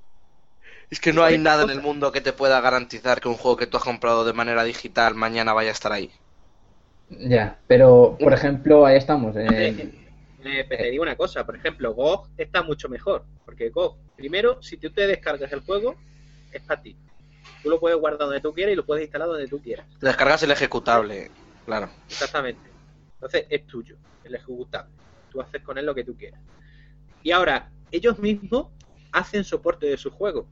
Es 0.90 1.02
que 1.02 1.12
no 1.12 1.24
hay 1.24 1.38
nada 1.38 1.64
en 1.64 1.70
el 1.72 1.82
mundo 1.82 2.14
que 2.14 2.22
te 2.22 2.32
pueda 2.32 2.62
garantizar 2.62 3.20
que 3.20 3.28
un 3.28 3.36
juego 3.36 3.58
que 3.58 3.68
tú 3.68 3.76
has 3.76 3.84
comprado 3.84 4.24
de 4.24 4.32
manera 4.32 4.64
digital 4.64 5.14
mañana 5.14 5.52
vaya 5.52 5.72
a 5.72 5.74
estar 5.74 5.92
ahí. 5.92 6.10
Ya, 7.10 7.60
pero 7.68 8.18
por 8.20 8.34
ejemplo, 8.34 8.86
ahí 8.86 8.98
estamos. 8.98 9.36
eh, 9.38 10.03
Eh, 10.46 10.66
te 10.68 10.90
digo 10.90 11.04
una 11.04 11.16
cosa, 11.16 11.46
por 11.46 11.56
ejemplo, 11.56 11.94
GOG 11.94 12.30
está 12.38 12.64
mucho 12.64 12.90
mejor, 12.90 13.26
porque 13.46 13.70
GOG, 13.70 13.98
primero, 14.16 14.62
si 14.62 14.78
tú 14.78 14.92
te 14.92 15.08
descargas 15.08 15.52
el 15.54 15.62
juego, 15.62 15.96
es 16.52 16.62
para 16.62 16.82
ti. 16.82 16.98
Tú 17.62 17.70
lo 17.70 17.80
puedes 17.80 17.98
guardar 17.98 18.28
donde 18.28 18.42
tú 18.42 18.54
quieras 18.54 18.74
y 18.74 18.76
lo 18.76 18.86
puedes 18.86 19.04
instalar 19.04 19.28
donde 19.28 19.48
tú 19.48 19.62
quieras. 19.62 19.88
Te 20.00 20.08
descargas 20.08 20.44
el 20.44 20.52
ejecutable, 20.52 21.32
claro. 21.66 21.90
Exactamente. 22.08 22.70
Entonces 23.14 23.46
es 23.50 23.66
tuyo, 23.66 23.98
el 24.24 24.36
ejecutable. 24.36 24.94
Tú 25.32 25.40
haces 25.40 25.62
con 25.62 25.78
él 25.78 25.86
lo 25.86 25.96
que 25.96 26.04
tú 26.04 26.16
quieras. 26.16 26.42
Y 27.22 27.32
ahora, 27.32 27.72
ellos 27.92 28.20
mismos 28.20 28.68
hacen 29.14 29.46
soporte 29.46 29.86
de 29.86 29.98
sus 29.98 30.12
juegos. 30.12 30.46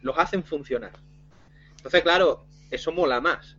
Los 0.00 0.18
hacen 0.18 0.42
funcionar. 0.42 0.92
Entonces, 1.76 2.02
claro, 2.02 2.46
eso 2.70 2.90
mola 2.90 3.20
más. 3.20 3.58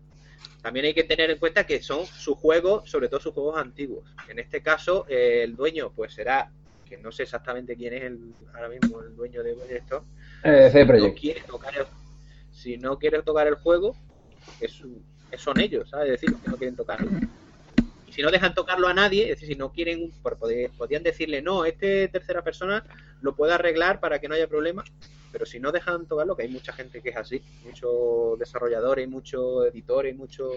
También 0.67 0.88
hay 0.88 0.93
que 0.93 1.06
tener 1.06 1.32
en 1.32 1.39
cuenta 1.39 1.65
que 1.65 1.82
son 1.82 2.06
sus 2.06 2.36
juegos, 2.38 2.89
sobre 2.91 3.08
todo 3.08 3.21
sus 3.21 3.34
juegos 3.34 3.58
antiguos. 3.58 4.13
En 4.27 4.38
este 4.38 4.62
caso, 4.62 5.06
eh, 5.08 5.43
el 5.43 5.56
dueño, 5.56 5.93
pues 5.95 6.13
será, 6.13 6.51
que 6.84 6.97
no 6.97 7.10
sé 7.10 7.23
exactamente 7.23 7.77
quién 7.77 7.93
es 7.93 8.03
el, 8.03 8.36
ahora 8.53 8.67
mismo 8.67 9.01
el 9.01 9.15
dueño 9.15 9.43
de 9.43 9.56
esto, 9.69 10.03
eh, 10.43 10.69
CD 10.69 10.93
no 10.97 11.13
quiere 11.13 11.43
tocar 11.43 11.73
el, 11.77 11.88
si 12.51 12.75
no 12.75 12.99
quiere 12.99 13.23
tocar 13.23 13.47
el 13.47 13.56
juego, 13.56 13.97
es 14.60 14.84
son 15.38 15.60
ellos, 15.62 15.89
¿sabes? 15.89 16.08
Es 16.08 16.12
decir, 16.15 16.32
los 16.32 16.41
que 16.41 16.49
no 16.49 16.58
quieren 16.58 16.75
tocarlo. 16.75 17.13
Y 18.06 18.12
si 18.12 18.21
no 18.21 18.30
dejan 18.32 18.53
tocarlo 18.53 18.88
a 18.89 18.93
nadie, 18.93 19.23
es 19.23 19.30
decir, 19.39 19.47
si 19.49 19.56
no 19.56 19.71
quieren, 19.71 20.12
por- 20.21 20.38
pod- 20.38 20.71
podían 20.77 21.03
decirle, 21.03 21.41
no, 21.41 21.63
este 21.63 22.10
tercera 22.10 22.43
persona 22.43 22.86
lo 23.21 23.36
puede 23.38 23.53
arreglar 23.53 24.01
para 24.01 24.19
que 24.19 24.27
no 24.27 24.36
haya 24.36 24.47
problema, 24.49 24.84
pero 25.38 25.45
si 25.45 25.60
no 25.60 25.71
dejan 25.71 26.08
tocarlo, 26.08 26.36
que 26.36 26.41
hay 26.41 26.50
mucha 26.50 26.73
gente 26.73 27.00
que 27.00 27.10
es 27.10 27.15
así, 27.15 27.39
muchos 27.63 28.39
desarrolladores, 28.39 29.08
muchos 29.08 29.67
editores, 29.67 30.17
muchos 30.17 30.56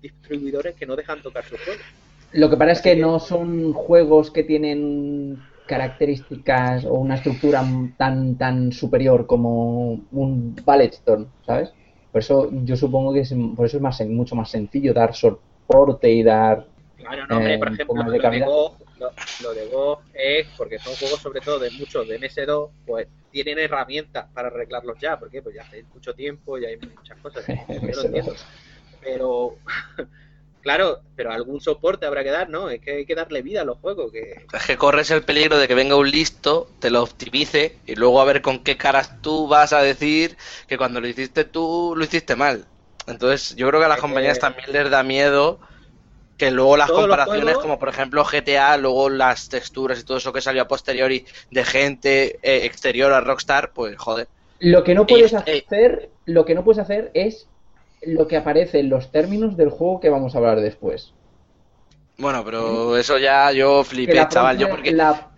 distribuidores 0.00 0.76
que 0.76 0.86
no 0.86 0.94
dejan 0.94 1.20
tocar 1.20 1.42
sus 1.42 1.60
juegos. 1.60 1.82
Lo 2.30 2.48
que 2.48 2.56
pasa 2.56 2.70
es 2.70 2.80
que 2.80 2.94
no 2.94 3.18
son 3.18 3.72
juegos 3.72 4.30
que 4.30 4.44
tienen 4.44 5.42
características 5.66 6.84
o 6.84 6.94
una 6.94 7.16
estructura 7.16 7.64
tan 7.96 8.36
tan 8.36 8.70
superior 8.70 9.26
como 9.26 10.00
un 10.12 10.54
Balletstorm, 10.64 11.26
¿sabes? 11.44 11.72
Por 12.12 12.20
eso 12.20 12.50
yo 12.52 12.76
supongo 12.76 13.12
que 13.12 13.20
es, 13.20 13.34
por 13.56 13.66
eso 13.66 13.78
es 13.78 13.82
más 13.82 14.00
mucho 14.02 14.36
más 14.36 14.48
sencillo 14.48 14.94
dar 14.94 15.12
soporte 15.12 16.08
y 16.08 16.22
dar 16.22 16.68
Claro, 16.96 17.26
no, 17.26 17.36
hombre, 17.38 17.54
Eh, 17.54 17.58
por 17.58 17.68
un 17.68 17.74
ejemplo, 17.74 18.02
lo 18.04 18.10
de. 18.10 18.40
Go, 18.40 18.76
lo, 19.00 19.10
lo 19.42 19.54
de 19.54 19.66
Go 19.66 20.02
es 20.14 20.46
porque 20.56 20.78
son 20.78 20.94
juegos 20.96 21.20
sobre 21.20 21.40
todo 21.40 21.58
de 21.58 21.70
muchos 21.72 22.06
de 22.06 22.16
MS2, 22.16 22.70
pues 22.86 23.08
tienen 23.32 23.58
herramientas 23.58 24.26
para 24.34 24.48
arreglarlos 24.48 24.98
ya, 25.00 25.18
porque 25.18 25.42
pues 25.42 25.54
ya 25.56 25.62
hace 25.62 25.82
mucho 25.94 26.14
tiempo 26.14 26.58
y 26.58 26.66
hay 26.66 26.76
muchas 26.76 27.18
cosas. 27.18 27.44
yo 27.48 27.54
lo 27.74 27.80
MS2. 27.80 28.04
entiendo. 28.06 28.34
Pero 29.02 29.54
claro, 30.62 31.00
pero 31.16 31.32
algún 31.32 31.60
soporte 31.60 32.06
habrá 32.06 32.22
que 32.22 32.30
dar, 32.30 32.48
¿no? 32.50 32.68
Es 32.70 32.80
que 32.80 32.92
hay 32.92 33.06
que 33.06 33.14
darle 33.14 33.42
vida 33.42 33.62
a 33.62 33.64
los 33.64 33.78
juegos, 33.78 34.12
que 34.12 34.46
Es 34.52 34.66
que 34.66 34.76
corres 34.76 35.10
el 35.10 35.22
peligro 35.22 35.58
de 35.58 35.66
que 35.68 35.74
venga 35.74 35.96
un 35.96 36.10
listo, 36.10 36.68
te 36.80 36.90
lo 36.90 37.02
optimice 37.02 37.76
y 37.86 37.94
luego 37.94 38.20
a 38.20 38.24
ver 38.24 38.42
con 38.42 38.62
qué 38.62 38.76
caras 38.76 39.20
tú 39.22 39.48
vas 39.48 39.72
a 39.72 39.82
decir 39.82 40.36
que 40.66 40.76
cuando 40.76 41.00
lo 41.00 41.08
hiciste 41.08 41.44
tú 41.44 41.94
lo 41.96 42.04
hiciste 42.04 42.36
mal. 42.36 42.66
Entonces 43.06 43.56
yo 43.56 43.66
creo 43.68 43.80
que 43.80 43.86
a 43.86 43.88
las 43.88 43.96
Es 43.98 44.02
que- 44.02 44.08
compañías 44.08 44.38
también 44.38 44.72
les 44.72 44.90
da 44.90 45.02
miedo 45.02 45.60
Que 46.40 46.50
luego 46.50 46.76
las 46.76 46.90
comparaciones, 46.90 47.54
como 47.58 47.78
por 47.78 47.88
ejemplo 47.90 48.24
GTA, 48.24 48.76
luego 48.78 49.10
las 49.10 49.48
texturas 49.48 50.00
y 50.00 50.04
todo 50.04 50.16
eso 50.16 50.32
que 50.32 50.40
salió 50.40 50.62
a 50.62 50.68
posteriori 50.68 51.24
de 51.50 51.64
gente 51.64 52.38
eh, 52.42 52.64
exterior 52.64 53.12
a 53.12 53.20
Rockstar, 53.20 53.72
pues 53.74 53.96
joder. 53.98 54.26
Lo 54.60 54.84
que 54.84 54.94
no 54.94 55.06
puedes 55.06 55.32
Eh, 55.34 55.62
hacer, 55.66 56.10
lo 56.24 56.44
que 56.44 56.54
no 56.54 56.64
puedes 56.64 56.78
hacer 56.78 57.10
es 57.14 57.48
lo 58.02 58.26
que 58.28 58.36
aparece 58.38 58.80
en 58.80 58.88
los 58.88 59.10
términos 59.10 59.56
del 59.56 59.70
juego 59.70 60.00
que 60.00 60.08
vamos 60.08 60.34
a 60.34 60.38
hablar 60.38 60.60
después. 60.60 61.12
Bueno, 62.18 62.44
pero 62.44 62.96
eso 62.96 63.18
ya 63.18 63.50
yo 63.52 63.82
flipé, 63.82 64.14
la 64.14 64.28
chaval, 64.28 64.58
yo 64.58 64.66
propia- 64.68 64.76
porque... 64.76 64.92
la, 64.96 65.32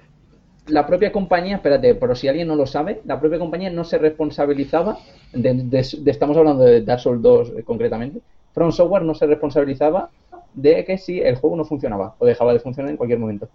la 0.66 0.86
propia 0.86 1.12
compañía, 1.12 1.56
espérate, 1.56 1.94
pero 1.96 2.14
si 2.14 2.28
alguien 2.28 2.48
no 2.48 2.56
lo 2.56 2.66
sabe, 2.66 3.00
la 3.04 3.20
propia 3.20 3.38
compañía 3.38 3.70
no 3.70 3.84
se 3.84 3.98
responsabilizaba, 3.98 4.98
de, 5.32 5.54
de- 5.54 5.88
de- 6.00 6.10
estamos 6.10 6.36
hablando 6.36 6.64
de 6.64 6.82
Dark 6.82 7.00
Souls 7.00 7.22
2 7.22 7.52
eh, 7.58 7.64
concretamente, 7.64 8.20
From 8.52 8.72
Software 8.72 9.02
no 9.02 9.14
se 9.14 9.26
responsabilizaba 9.26 10.10
de 10.54 10.84
que 10.84 10.98
si 10.98 11.20
el 11.20 11.36
juego 11.36 11.56
no 11.56 11.64
funcionaba 11.64 12.14
o 12.18 12.26
dejaba 12.26 12.52
de 12.52 12.60
funcionar 12.60 12.90
en 12.90 12.96
cualquier 12.96 13.18
momento. 13.18 13.48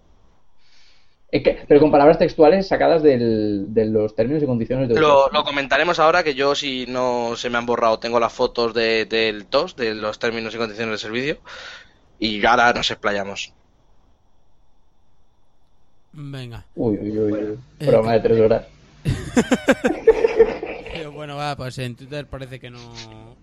Es 1.30 1.42
que- 1.42 1.58
pero 1.68 1.78
con 1.80 1.90
palabras 1.90 2.18
textuales 2.18 2.66
sacadas 2.68 3.02
del- 3.02 3.66
de 3.74 3.84
los 3.84 4.14
términos 4.14 4.42
y 4.42 4.46
condiciones 4.46 4.88
del 4.88 4.98
Lo, 4.98 5.28
lo 5.28 5.44
comentaremos 5.44 5.98
ahora 5.98 6.22
que 6.24 6.34
yo 6.34 6.54
si 6.54 6.86
no 6.88 7.36
se 7.36 7.50
me 7.50 7.58
han 7.58 7.66
borrado 7.66 7.98
tengo 7.98 8.18
las 8.18 8.32
fotos 8.32 8.72
de, 8.72 9.04
del 9.04 9.44
TOS, 9.46 9.76
de 9.76 9.94
los 9.94 10.18
términos 10.18 10.54
y 10.54 10.58
condiciones 10.58 10.92
de 10.92 10.98
servicio, 10.98 11.38
y 12.18 12.44
ahora 12.46 12.72
nos 12.72 12.90
explayamos. 12.90 13.52
Venga. 16.12 16.64
Uy, 16.74 16.96
uy, 16.98 17.18
uy, 17.18 17.32
uy. 17.32 17.58
Eh, 17.78 17.86
Programa 17.86 18.14
de 18.14 18.20
tres 18.20 18.40
horas. 18.40 18.64
Pero 20.92 21.12
bueno, 21.12 21.36
va, 21.36 21.54
pues 21.56 21.78
en 21.78 21.94
Twitter 21.94 22.26
parece 22.26 22.58
que 22.58 22.70
no. 22.70 23.36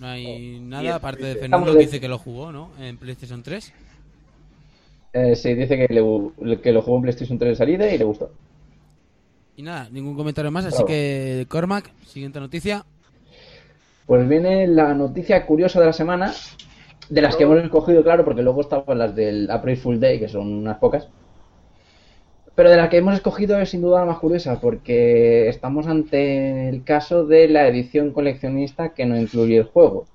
No 0.00 0.06
hay 0.08 0.58
nada, 0.60 0.96
aparte 0.96 1.24
de 1.24 1.36
Fernando 1.36 1.72
que 1.72 1.78
dice 1.78 2.00
que 2.00 2.08
lo 2.08 2.18
jugó, 2.18 2.50
¿no? 2.52 2.70
En 2.80 2.96
PlayStation 2.96 3.42
3. 3.42 3.72
Eh, 5.12 5.36
sí, 5.36 5.54
dice 5.54 5.76
que, 5.76 5.86
le- 5.94 6.60
que 6.60 6.72
lo 6.72 6.82
jugó 6.82 6.96
en 6.96 7.02
PlayStation 7.02 7.38
3 7.38 7.50
de 7.50 7.56
salida 7.56 7.88
y 7.92 7.98
le 7.98 8.04
gustó. 8.04 8.30
Y 9.56 9.62
nada, 9.62 9.88
ningún 9.90 10.16
comentario 10.16 10.50
más, 10.50 10.64
así 10.64 10.74
Bravo. 10.78 10.86
que 10.88 11.46
Cormac, 11.48 11.92
siguiente 12.06 12.40
noticia. 12.40 12.84
Pues 14.06 14.28
viene 14.28 14.66
la 14.66 14.92
noticia 14.94 15.46
curiosa 15.46 15.78
de 15.80 15.86
la 15.86 15.92
semana, 15.92 16.34
de 17.08 17.22
las 17.22 17.36
que 17.36 17.44
hemos 17.44 17.62
escogido, 17.62 18.02
claro, 18.02 18.24
porque 18.24 18.42
luego 18.42 18.60
estaban 18.62 18.98
las 18.98 19.14
del 19.14 19.48
April 19.50 19.76
Full 19.76 19.98
Day, 20.00 20.18
que 20.18 20.28
son 20.28 20.52
unas 20.52 20.78
pocas. 20.78 21.08
Pero 22.54 22.70
de 22.70 22.76
la 22.76 22.88
que 22.88 22.98
hemos 22.98 23.14
escogido 23.14 23.58
es 23.58 23.70
sin 23.70 23.82
duda 23.82 24.00
la 24.00 24.06
más 24.06 24.18
curiosa, 24.18 24.60
porque 24.60 25.48
estamos 25.48 25.86
ante 25.88 26.68
el 26.68 26.84
caso 26.84 27.26
de 27.26 27.48
la 27.48 27.66
edición 27.66 28.12
coleccionista 28.12 28.90
que 28.94 29.06
no 29.06 29.18
incluye 29.18 29.58
el 29.58 29.64
juego. 29.64 30.06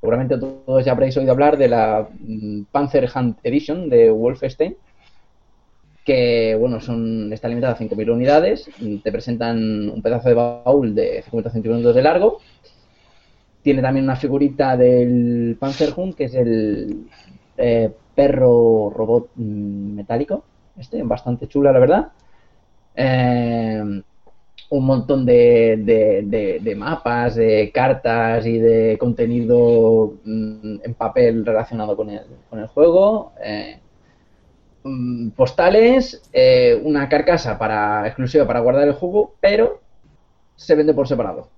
Seguramente 0.00 0.38
todos 0.38 0.84
ya 0.84 0.92
habréis 0.92 1.16
oído 1.16 1.30
hablar 1.30 1.58
de 1.58 1.68
la 1.68 2.08
mm, 2.18 2.62
Panzer 2.72 3.08
Hunt 3.14 3.38
Edition 3.44 3.88
de 3.88 4.10
Wolfenstein, 4.10 4.76
que 6.04 6.56
bueno, 6.58 6.80
son, 6.80 7.32
está 7.32 7.48
limitada 7.48 7.74
a 7.74 7.78
5.000 7.78 8.10
unidades, 8.10 8.68
te 9.04 9.12
presentan 9.12 9.90
un 9.90 10.02
pedazo 10.02 10.28
de 10.28 10.34
baúl 10.34 10.94
de 10.94 11.22
50 11.22 11.50
centímetros 11.50 11.94
de 11.94 12.02
largo, 12.02 12.40
tiene 13.62 13.82
también 13.82 14.04
una 14.04 14.16
figurita 14.16 14.76
del 14.76 15.56
Panzerhund, 15.60 16.14
que 16.14 16.24
es 16.24 16.34
el 16.34 17.06
eh, 17.58 17.90
perro 18.14 18.90
robot 18.90 19.30
mm, 19.36 19.94
metálico. 19.96 20.44
Este, 20.80 21.02
bastante 21.04 21.46
chula, 21.48 21.72
la 21.72 21.78
verdad. 21.80 22.12
Eh, 22.96 23.82
un 24.70 24.86
montón 24.86 25.26
de, 25.26 25.76
de- 25.84 26.76
mapas, 26.76 27.36
de 27.36 27.70
cartas 27.74 28.46
y 28.46 28.58
de 28.58 28.96
contenido 28.98 30.14
mm, 30.24 30.78
en 30.84 30.94
papel 30.94 31.44
relacionado 31.46 31.96
con 31.96 32.10
el, 32.10 32.22
con 32.50 32.60
el 32.60 32.68
juego. 32.68 33.32
Eh, 33.44 33.78
mm, 34.84 35.30
postales, 35.30 36.22
eh, 36.32 36.80
una 36.84 37.08
carcasa 37.08 37.58
para 37.58 38.06
exclusiva 38.06 38.46
para 38.46 38.60
guardar 38.60 38.88
el 38.88 38.94
juego, 38.94 39.34
pero 39.40 39.80
se 40.56 40.74
vende 40.76 40.94
por 40.94 41.08
separado. 41.08 41.48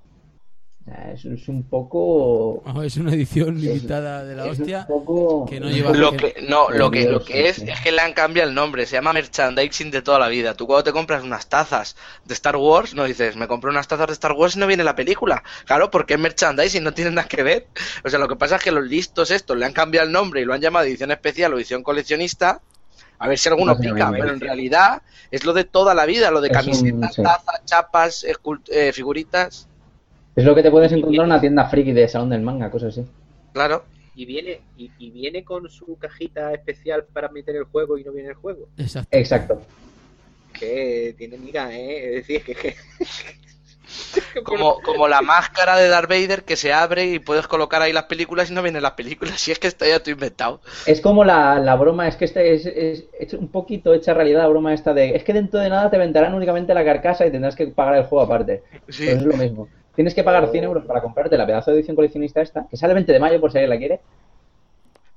Es, 1.15 1.25
es 1.25 1.49
un 1.49 1.63
poco. 1.63 2.63
Es 2.83 2.97
una 2.97 3.13
edición 3.15 3.61
limitada 3.61 4.25
de 4.25 4.35
la 4.35 4.47
es 4.47 4.59
hostia. 4.59 4.85
un 4.89 5.05
poco. 5.05 5.47
que 5.47 5.61
no 5.61 5.69
lleva- 5.71 5.93
Lo 5.93 6.11
que, 6.17 6.35
no, 6.49 6.71
lo 6.71 6.91
que, 6.91 7.09
lo 7.09 7.25
que 7.25 7.49
es 7.49 7.57
sí. 7.57 7.65
es 7.69 7.81
que 7.81 7.93
le 7.93 8.01
han 8.01 8.13
cambiado 8.15 8.49
el 8.49 8.55
nombre, 8.55 8.85
se 8.87 8.97
llama 8.97 9.13
merchandising 9.13 9.93
de 9.93 10.03
toda 10.03 10.19
la 10.19 10.27
vida. 10.29 10.55
Tú 10.55 10.67
cuando 10.67 10.83
te 10.83 10.93
compras 10.93 11.23
unas 11.23 11.47
tazas 11.49 11.95
de 12.25 12.35
Star 12.35 12.57
Wars, 12.57 12.95
no 12.95 13.05
dices, 13.05 13.37
me 13.37 13.47
compré 13.47 13.71
unas 13.71 13.87
tazas 13.87 14.09
de 14.09 14.13
Star 14.15 14.33
Wars 14.33 14.57
y 14.57 14.59
no 14.59 14.67
viene 14.67 14.83
la 14.83 14.97
película. 14.97 15.45
Claro, 15.67 15.89
porque 15.91 16.15
es 16.15 16.21
merchandising, 16.21 16.83
no 16.83 16.93
tiene 16.93 17.13
nada 17.13 17.29
que 17.29 17.45
ver. 17.45 17.69
O 18.05 18.11
sea, 18.11 18.19
lo 18.19 18.27
que 18.27 18.35
pasa 18.37 18.57
es 18.57 18.63
que 18.65 18.73
los 18.73 18.85
listos 18.85 19.31
estos 19.31 19.57
le 19.57 19.65
han 19.67 19.73
cambiado 19.73 20.07
el 20.09 20.13
nombre 20.13 20.41
y 20.41 20.45
lo 20.45 20.53
han 20.53 20.61
llamado 20.61 20.85
edición 20.87 21.13
especial 21.13 21.55
o 21.55 21.59
edición 21.59 21.85
coleccionista. 21.85 22.61
A 23.21 23.29
ver 23.29 23.39
si 23.39 23.49
alguno 23.49 23.79
pica, 23.79 24.11
pero 24.11 24.31
en 24.33 24.41
realidad 24.41 25.01
es 25.31 25.45
lo 25.45 25.53
de 25.53 25.63
toda 25.63 25.95
la 25.95 26.07
vida, 26.07 26.33
lo 26.33 26.41
de 26.41 26.49
un- 26.49 26.55
camisetas, 26.55 27.15
sí. 27.15 27.23
tazas, 27.23 27.65
chapas, 27.67 28.25
eh, 28.25 28.93
figuritas. 28.93 29.69
Es 30.35 30.45
lo 30.45 30.55
que 30.55 30.63
te 30.63 30.71
puedes 30.71 30.91
encontrar 30.93 31.25
en 31.27 31.31
una 31.33 31.41
tienda 31.41 31.69
friki 31.69 31.93
de 31.93 32.09
salón 32.09 32.31
del 32.31 32.41
manga, 32.43 32.71
cosas 32.71 32.97
así. 32.99 33.07
Claro. 33.53 33.85
Y 34.15 34.25
viene, 34.27 34.61
y, 34.77 34.91
y 34.99 35.11
viene 35.11 35.45
con 35.45 35.69
su 35.71 35.97
cajita 35.99 36.53
especial 36.53 37.05
para 37.13 37.29
meter 37.29 37.57
el 37.57 37.65
juego 37.65 37.97
y 37.99 38.05
no 38.05 38.13
viene 38.13 38.31
el 38.31 38.35
juego. 38.35 38.69
Exacto. 38.79 39.09
Exacto. 39.17 39.63
Que 40.59 41.15
tiene 41.17 41.39
miga, 41.39 41.73
¿eh? 41.75 42.19
Es 42.19 42.27
decir, 42.27 42.43
que... 42.45 42.55
que- 42.55 42.77
Como, 44.45 44.81
como 44.81 45.07
la 45.07 45.21
máscara 45.21 45.77
de 45.77 45.89
Darth 45.89 46.09
Vader 46.09 46.45
que 46.45 46.57
se 46.57 46.73
abre 46.73 47.05
y 47.07 47.19
puedes 47.19 47.47
colocar 47.47 47.83
ahí 47.83 47.93
las 47.93 48.05
películas 48.05 48.51
y 48.51 48.55
no 48.55 48.63
vienen 48.63 48.83
las 48.83 48.93
películas. 48.93 49.35
Si 49.41 49.53
es 49.53 49.59
que 49.59 49.67
está 49.67 49.87
ya 49.87 50.01
todo 50.01 50.13
inventado. 50.13 50.61
Es 50.87 51.01
como 51.03 51.25
la, 51.25 51.59
la 51.59 51.77
broma, 51.77 52.09
es 52.09 52.17
que 52.17 52.25
este 52.25 52.55
es, 52.55 52.65
es- 52.67 53.05
es 53.19 53.35
un 53.35 53.49
poquito 53.49 53.93
hecha 53.93 54.15
realidad 54.15 54.41
la 54.43 54.49
broma 54.49 54.73
esta 54.73 54.95
de. 54.95 55.15
Es 55.15 55.25
que 55.25 55.33
dentro 55.35 55.61
de 55.61 55.69
nada 55.69 55.91
te 55.91 55.99
venderán 55.99 56.33
únicamente 56.35 56.73
la 56.73 56.85
carcasa 56.85 57.27
y 57.27 57.31
tendrás 57.31 57.55
que 57.55 57.67
pagar 57.67 57.97
el 57.97 58.05
juego 58.05 58.25
aparte. 58.25 58.63
Sí. 58.89 59.05
Pues 59.05 59.17
es 59.17 59.23
lo 59.23 59.37
mismo. 59.37 59.69
Tienes 59.95 60.15
que 60.15 60.25
pagar 60.25 60.51
100 60.51 60.65
euros 60.65 60.85
para 60.87 61.03
comprarte 61.03 61.37
la 61.37 61.47
pedazo 61.47 61.71
de 61.71 61.77
edición 61.79 61.97
coleccionista 61.97 62.41
esta, 62.41 62.67
que 62.71 62.77
sale 62.77 62.93
el 62.93 62.97
20 62.97 63.13
de 63.13 63.21
mayo 63.21 63.41
por 63.41 63.53
si 63.53 63.59
alguien 63.59 63.71
la 63.71 63.79
quiere. 63.79 64.01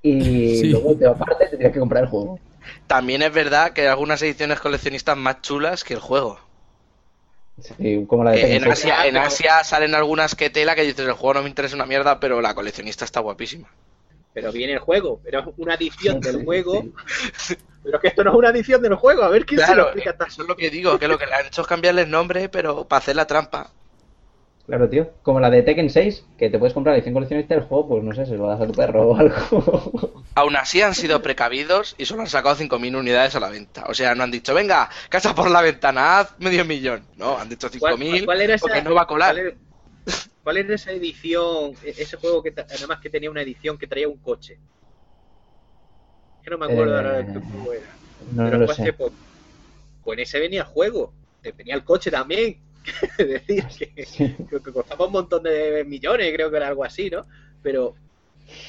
Y 0.01 0.57
Sí. 0.57 0.67
luego 0.69 0.95
te 0.95 1.07
aparte 1.07 1.45
te 1.47 1.57
tienes 1.57 1.73
que 1.73 1.79
comprar 1.79 2.03
el 2.03 2.09
juego. 2.09 2.39
También 2.87 3.21
es 3.21 3.31
verdad 3.33 3.71
que 3.71 3.81
hay 3.81 3.87
algunas 3.87 4.21
ediciones 4.21 4.59
coleccionistas 4.59 5.15
más 5.17 5.41
chulas 5.41 5.83
que 5.83 5.93
el 5.93 5.99
juego. 5.99 6.39
Sí, 7.61 8.05
como 8.07 8.23
la 8.25 8.31
de 8.31 8.41
Eh, 8.41 8.55
en, 8.57 8.63
6. 8.63 8.71
Asia, 8.73 9.07
en 9.07 9.17
Asia 9.17 9.63
salen 9.63 9.95
algunas 9.95 10.35
que 10.35 10.49
tela 10.49 10.75
que 10.75 10.81
dices 10.81 11.07
el 11.07 11.13
juego 11.13 11.35
no 11.35 11.43
me 11.43 11.49
interesa 11.49 11.75
una 11.75 11.85
mierda, 11.85 12.19
pero 12.19 12.41
la 12.41 12.53
coleccionista 12.53 13.05
está 13.05 13.21
guapísima. 13.21 13.69
Pero 14.33 14.51
viene 14.51 14.73
el 14.73 14.79
juego, 14.79 15.21
pero 15.23 15.39
es 15.39 15.45
una 15.57 15.75
edición 15.75 16.19
del 16.19 16.43
juego. 16.43 16.83
Pero 17.83 17.99
que 18.01 18.07
esto 18.09 18.23
no 18.25 18.31
es 18.31 18.37
una 18.37 18.49
edición 18.49 18.81
del 18.81 18.95
juego, 18.95 19.23
a 19.23 19.29
ver 19.29 19.45
quién 19.45 19.61
se 19.61 19.73
lo 19.75 19.83
explica 19.83 20.09
esta- 20.09 20.25
eso 20.25 20.41
es 20.41 20.47
lo 20.49 20.57
que 20.57 20.69
digo, 20.69 20.99
que 20.99 21.07
lo 21.07 21.17
que 21.17 21.27
le 21.27 21.33
han 21.33 21.45
hecho 21.45 21.61
es 21.61 21.67
cambiarle 21.67 22.01
el 22.01 22.09
nombre, 22.11 22.49
pero 22.49 22.85
para 22.85 22.97
hacer 22.97 23.15
la 23.15 23.25
trampa. 23.27 23.69
Claro, 24.67 24.89
tío. 24.89 25.11
Como 25.21 25.39
la 25.39 25.49
de 25.49 25.61
Tekken 25.63 25.89
6, 25.89 26.25
que 26.37 26.49
te 26.49 26.57
puedes 26.59 26.73
comprar 26.73 26.93
la 26.93 26.97
edición 26.97 27.13
coleccionista 27.13 27.53
del 27.55 27.63
juego, 27.65 27.87
pues 27.87 28.03
no 28.03 28.13
sé, 28.13 28.25
se 28.25 28.35
lo 28.35 28.47
das 28.47 28.61
a 28.61 28.67
tu 28.67 28.73
perro 28.73 29.09
o 29.09 29.15
algo. 29.15 30.25
Aún 30.35 30.55
así 30.57 30.81
han 30.81 30.93
sido 30.95 31.21
precavidos 31.21 31.95
y 31.97 32.05
solo 32.05 32.21
han 32.21 32.27
sacado 32.27 32.55
5.000 32.55 32.95
unidades 32.95 33.35
a 33.35 33.39
la 33.39 33.49
venta. 33.49 33.85
O 33.87 33.93
sea, 33.93 34.15
no 34.15 34.23
han 34.23 34.31
dicho, 34.31 34.53
venga, 34.53 34.89
casa 35.09 35.33
por 35.33 35.49
la 35.49 35.61
ventana, 35.61 36.19
haz 36.19 36.35
medio 36.39 36.65
millón. 36.65 37.07
No, 37.15 37.37
han 37.37 37.47
dicho 37.47 37.69
¿Cuál, 37.79 37.93
5.000 37.93 38.25
cuál 38.25 38.41
era 38.41 38.55
esa, 38.55 38.61
porque 38.67 38.81
no 38.81 38.93
va 38.95 39.03
a 39.03 39.07
colar. 39.07 39.33
¿cuál 39.33 39.45
era, 39.45 39.57
cuál 40.43 40.57
era 40.57 40.75
esa 40.75 40.91
edición, 40.91 41.73
e- 41.83 41.95
ese 41.97 42.17
juego 42.17 42.43
que 42.43 42.51
ta- 42.51 42.67
además 42.69 42.99
que 43.01 43.09
tenía 43.09 43.31
una 43.31 43.41
edición 43.43 43.77
que 43.77 43.87
traía 43.87 44.07
un 44.09 44.19
coche? 44.19 44.59
Que 46.43 46.49
no 46.49 46.57
me 46.57 46.65
acuerdo 46.65 46.93
Eh, 46.93 46.97
ahora 46.97 47.13
de 47.17 47.25
qué 47.25 47.39
juego 47.39 47.73
era. 47.73 47.97
No, 48.31 48.43
no 48.43 48.49
pero 48.49 48.59
lo 48.59 48.65
fue 48.65 48.73
hace 48.73 48.85
sé. 48.91 48.93
poco. 48.93 49.15
Pues 50.03 50.17
en 50.17 50.23
ese 50.23 50.39
venía 50.39 50.61
el 50.61 50.67
juego, 50.67 51.13
te 51.41 51.51
venía 51.53 51.75
el 51.75 51.83
coche 51.85 52.11
también. 52.11 52.61
Decir, 53.17 53.65
que, 53.95 54.05
Sí. 54.05 54.35
creo 54.47 54.61
que 54.61 54.71
costaba 54.71 55.05
un 55.05 55.11
montón 55.13 55.43
de 55.43 55.83
millones, 55.85 56.31
creo 56.33 56.49
que 56.51 56.57
era 56.57 56.67
algo 56.67 56.83
así, 56.83 57.09
¿no? 57.09 57.25
Pero 57.63 57.95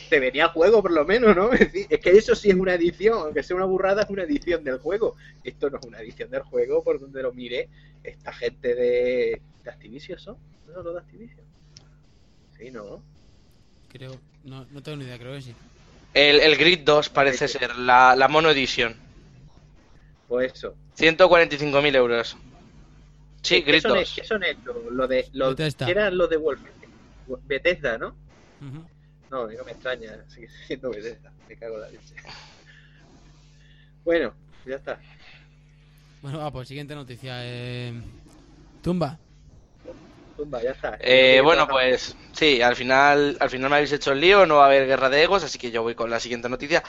te 0.08 0.20
venía 0.20 0.44
el 0.44 0.50
juego 0.50 0.82
por 0.82 0.92
lo 0.92 1.04
menos, 1.04 1.36
¿no? 1.36 1.50
Es, 1.52 1.60
decir, 1.60 1.86
es 1.90 2.00
que 2.00 2.10
eso 2.10 2.34
sí 2.34 2.50
es 2.50 2.56
una 2.56 2.74
edición, 2.74 3.18
aunque 3.18 3.42
sea 3.42 3.56
una 3.56 3.66
burrada, 3.66 4.02
es 4.02 4.10
una 4.10 4.22
edición 4.22 4.64
del 4.64 4.78
juego. 4.78 5.16
Esto 5.44 5.70
no 5.70 5.78
es 5.78 5.86
una 5.86 6.00
edición 6.00 6.30
del 6.30 6.42
juego, 6.42 6.82
por 6.82 6.98
donde 7.00 7.22
lo 7.22 7.32
mire, 7.32 7.68
esta 8.02 8.32
gente 8.32 8.74
de, 8.74 9.40
de 9.64 9.70
Activision 9.70 10.18
son, 10.18 10.36
no, 10.68 10.82
no 10.82 10.92
de 10.92 10.98
Activision. 10.98 11.44
Sí, 12.58 12.70
¿no? 12.70 13.02
Creo. 13.92 14.16
No, 14.44 14.64
no 14.70 14.82
tengo 14.82 14.98
ni 14.98 15.04
idea, 15.04 15.18
creo 15.18 15.34
que 15.34 15.42
sí. 15.42 15.54
El, 16.14 16.40
el 16.40 16.56
Grid 16.56 16.80
2 16.84 17.10
parece 17.10 17.46
ser 17.48 17.76
la, 17.76 18.16
la 18.16 18.28
mono 18.28 18.50
edición. 18.50 18.96
Pues 20.28 20.54
eso. 20.54 20.74
145.000 20.98 21.94
euros. 21.96 22.36
Sí, 23.46 23.62
¿Qué 23.62 23.80
son, 23.80 23.94
2. 23.94 24.12
¿Qué 24.16 24.24
son 24.24 24.42
estos? 24.42 24.76
Lo 24.90 25.06
de, 25.06 25.28
Bethesda. 25.32 25.86
¿Qué 25.86 25.92
eran 25.92 26.18
los 26.18 26.28
de 26.28 26.36
Wolfenstein? 26.36 26.90
Bethesda, 27.44 27.96
¿no? 27.96 28.08
Ujú. 28.60 28.84
No, 29.30 29.46
no 29.46 29.64
me 29.64 29.72
extraña, 29.72 30.24
sigue 30.28 30.48
siendo 30.66 30.90
Bethesda, 30.90 31.32
me 31.48 31.56
cago 31.56 31.76
en 31.76 31.80
la 31.80 31.90
leche. 31.90 32.14
Bueno, 34.04 34.34
ya 34.64 34.76
está. 34.76 35.00
Bueno, 36.22 36.38
va, 36.38 36.50
pues 36.50 36.68
siguiente 36.68 36.94
noticia. 36.94 37.34
Eh... 37.42 37.92
Tumba. 38.82 39.18
Zumba, 40.36 40.62
ya 40.62 40.70
está. 40.70 40.96
Eh, 41.00 41.36
Sí, 41.36 41.40
bueno, 41.40 41.66
pues 41.68 42.16
sí, 42.32 42.60
al 42.62 42.76
final, 42.76 43.36
al 43.40 43.50
final 43.50 43.70
me 43.70 43.76
habéis 43.76 43.92
hecho 43.92 44.12
el 44.12 44.20
lío, 44.20 44.46
no 44.46 44.56
va 44.56 44.64
a 44.64 44.66
haber 44.66 44.86
guerra 44.86 45.08
de 45.08 45.22
egos, 45.22 45.42
así 45.44 45.58
que 45.58 45.70
yo 45.70 45.82
voy 45.82 45.94
con 45.94 46.10
la 46.10 46.20
siguiente 46.20 46.48
noticia. 46.48 46.82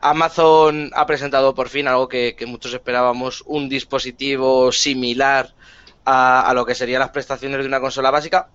Amazon 0.00 0.90
ha 0.94 1.06
presentado 1.06 1.54
por 1.54 1.68
fin 1.68 1.88
algo 1.88 2.08
que, 2.08 2.34
que 2.36 2.46
muchos 2.46 2.72
esperábamos, 2.72 3.42
un 3.46 3.68
dispositivo 3.68 4.72
similar 4.72 5.52
a, 6.04 6.52
lo 6.54 6.64
que 6.64 6.74
serían 6.74 7.00
las 7.00 7.10
prestaciones 7.10 7.60
de 7.60 7.66
una 7.66 7.80
consola 7.80 8.10
básica, 8.10 8.48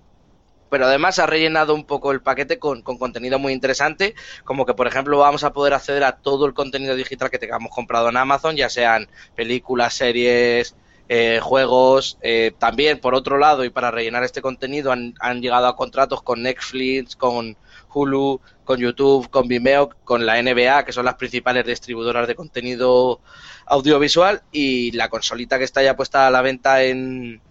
pero 0.69 0.85
además 0.85 1.19
ha 1.19 1.25
rellenado 1.25 1.73
un 1.73 1.85
poco 1.85 2.11
el 2.11 2.21
paquete 2.21 2.59
con, 2.59 2.81
con 2.81 2.97
contenido 2.97 3.39
muy 3.39 3.53
interesante, 3.53 4.15
como 4.43 4.65
que 4.65 4.73
por 4.73 4.87
ejemplo 4.87 5.17
vamos 5.17 5.43
a 5.43 5.53
poder 5.53 5.73
acceder 5.73 6.03
a 6.03 6.17
todo 6.17 6.45
el 6.45 6.53
contenido 6.53 6.95
digital 6.95 7.29
que 7.29 7.39
tengamos 7.39 7.71
comprado 7.73 8.09
en 8.09 8.17
Amazon, 8.17 8.55
ya 8.55 8.69
sean 8.69 9.07
películas, 9.35 9.93
series, 9.93 10.75
eh, 11.09 11.39
juegos. 11.41 12.17
eh, 12.21 12.51
también, 12.57 12.99
por 12.99 13.15
otro 13.15 13.37
lado, 13.37 13.63
y 13.63 13.69
para 13.69 13.91
rellenar 13.91 14.23
este 14.23 14.41
contenido, 14.41 14.91
han 14.91 15.41
llegado 15.41 15.67
a 15.67 15.75
contratos 15.75 16.21
con 16.21 16.43
Netflix, 16.43 17.15
con 17.15 17.57
Hulu, 17.93 18.41
con 18.67 18.79
YouTube, 18.79 19.29
con 19.29 19.47
Vimeo, 19.47 19.89
con 20.03 20.25
la 20.25 20.39
NBA, 20.41 20.83
que 20.83 20.91
son 20.91 21.05
las 21.05 21.15
principales 21.15 21.65
distribuidoras 21.65 22.27
de 22.27 22.35
contenido 22.35 23.21
audiovisual, 23.65 24.43
y 24.51 24.91
la 24.91 25.09
consolita 25.09 25.57
que 25.57 25.63
está 25.63 25.81
ya 25.81 25.95
puesta 25.95 26.27
a 26.27 26.31
la 26.31 26.41
venta 26.41 26.83
en, 26.83 27.41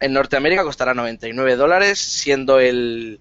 en 0.00 0.12
Norteamérica 0.12 0.62
costará 0.62 0.92
99 0.92 1.56
dólares, 1.56 1.98
siendo 1.98 2.60
el, 2.60 3.20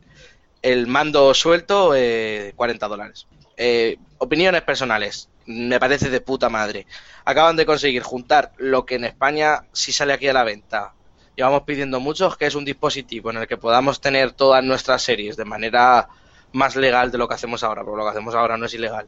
el 0.61 0.85
mando 0.87 1.33
suelto 1.33 1.95
eh, 1.95 2.51
40 2.57 2.87
dólares. 2.89 3.25
Eh, 3.55 3.97
opiniones 4.17 4.61
personales. 4.63 5.29
Me 5.45 5.79
parece 5.79 6.09
de 6.09 6.19
puta 6.19 6.49
madre. 6.49 6.87
Acaban 7.23 7.55
de 7.55 7.65
conseguir 7.65 8.03
juntar 8.03 8.51
lo 8.57 8.85
que 8.85 8.95
en 8.95 9.05
España 9.05 9.65
sí 9.71 9.93
sale 9.93 10.11
aquí 10.11 10.27
a 10.27 10.33
la 10.33 10.43
venta. 10.43 10.93
Llevamos 11.37 11.63
pidiendo 11.63 12.01
muchos, 12.01 12.35
que 12.35 12.47
es 12.47 12.55
un 12.55 12.65
dispositivo 12.65 13.29
en 13.29 13.37
el 13.37 13.47
que 13.47 13.57
podamos 13.57 14.01
tener 14.01 14.33
todas 14.33 14.63
nuestras 14.63 15.01
series 15.01 15.37
de 15.37 15.45
manera 15.45 16.09
más 16.53 16.75
legal 16.75 17.11
de 17.11 17.17
lo 17.17 17.27
que 17.27 17.35
hacemos 17.35 17.63
ahora, 17.63 17.83
porque 17.83 17.97
lo 17.97 18.03
que 18.03 18.11
hacemos 18.11 18.35
ahora 18.35 18.57
no 18.57 18.65
es 18.65 18.73
ilegal. 18.73 19.07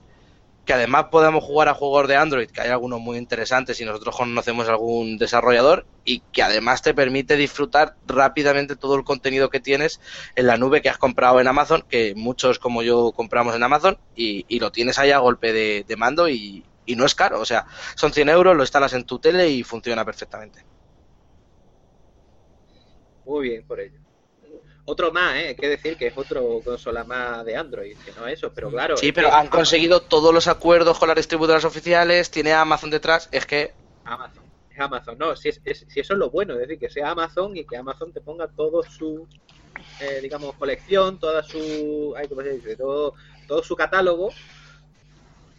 Que 0.65 0.73
además 0.73 1.05
podamos 1.11 1.43
jugar 1.43 1.69
a 1.69 1.75
juegos 1.75 2.07
de 2.07 2.15
Android, 2.15 2.49
que 2.49 2.61
hay 2.61 2.69
algunos 2.69 2.99
muy 2.99 3.17
interesantes 3.17 3.79
y 3.79 3.85
nosotros 3.85 4.15
conocemos 4.15 4.67
algún 4.67 5.17
desarrollador, 5.17 5.85
y 6.03 6.19
que 6.31 6.41
además 6.41 6.81
te 6.81 6.93
permite 6.93 7.37
disfrutar 7.37 7.95
rápidamente 8.07 8.75
todo 8.75 8.95
el 8.95 9.03
contenido 9.03 9.49
que 9.49 9.59
tienes 9.59 10.01
en 10.35 10.47
la 10.47 10.57
nube 10.57 10.81
que 10.81 10.89
has 10.89 10.97
comprado 10.97 11.39
en 11.39 11.47
Amazon, 11.47 11.85
que 11.87 12.13
muchos 12.15 12.59
como 12.59 12.81
yo 12.81 13.11
compramos 13.11 13.55
en 13.55 13.63
Amazon, 13.63 13.97
y, 14.15 14.59
lo 14.59 14.71
tienes 14.71 14.97
ahí 14.97 15.11
a 15.11 15.19
golpe 15.19 15.53
de, 15.53 15.85
de 15.87 15.95
mando 15.95 16.27
y, 16.27 16.65
y 16.85 16.95
no 16.95 17.05
es 17.05 17.15
caro, 17.15 17.39
o 17.39 17.45
sea, 17.45 17.65
son 17.95 18.13
100 18.13 18.29
euros, 18.29 18.55
lo 18.55 18.63
instalas 18.63 18.93
en 18.93 19.05
tu 19.05 19.19
tele 19.19 19.49
y 19.49 19.63
funciona 19.63 20.05
perfectamente. 20.05 20.63
Muy 23.25 23.49
bien 23.49 23.65
por 23.65 23.79
ello. 23.79 24.04
Otro 24.85 25.11
más, 25.11 25.35
¿eh? 25.35 25.47
hay 25.49 25.55
que 25.55 25.67
decir 25.67 25.97
que 25.97 26.07
es 26.07 26.13
otro 26.15 26.61
consola 26.63 27.03
más 27.03 27.43
de 27.43 27.55
Android, 27.55 27.97
que 28.03 28.11
no 28.13 28.27
eso, 28.27 28.51
pero 28.53 28.69
claro. 28.69 28.95
Sí, 28.97 29.11
pero 29.11 29.29
que 29.29 29.35
han 29.35 29.47
conseguido 29.47 30.01
todos 30.01 30.33
los 30.33 30.47
acuerdos 30.47 30.99
con 30.99 31.07
las 31.07 31.15
distribuidoras 31.17 31.65
oficiales, 31.65 32.29
tiene 32.29 32.53
Amazon 32.53 32.91
detrás, 32.91 33.27
es 33.31 33.45
que 33.45 33.73
Amazon. 34.03 34.45
Es 34.69 34.79
Amazon, 34.79 35.17
no, 35.17 35.35
si, 35.35 35.49
es, 35.49 35.61
es- 35.65 35.85
si 35.87 35.99
eso 36.01 36.13
es 36.13 36.19
lo 36.19 36.29
bueno, 36.29 36.53
es 36.53 36.59
decir, 36.59 36.79
que 36.79 36.89
sea 36.89 37.11
Amazon 37.11 37.55
y 37.57 37.65
que 37.65 37.77
Amazon 37.77 38.11
te 38.13 38.21
ponga 38.21 38.47
todo 38.47 38.83
su, 38.83 39.27
eh, 39.99 40.19
digamos, 40.21 40.55
colección, 40.55 41.19
toda 41.19 41.43
su, 41.43 42.13
ay, 42.17 42.27
¿cómo 42.29 42.41
se 42.41 42.55
dice? 42.55 42.75
Todo, 42.77 43.13
todo 43.47 43.63
su 43.63 43.75
catálogo 43.75 44.37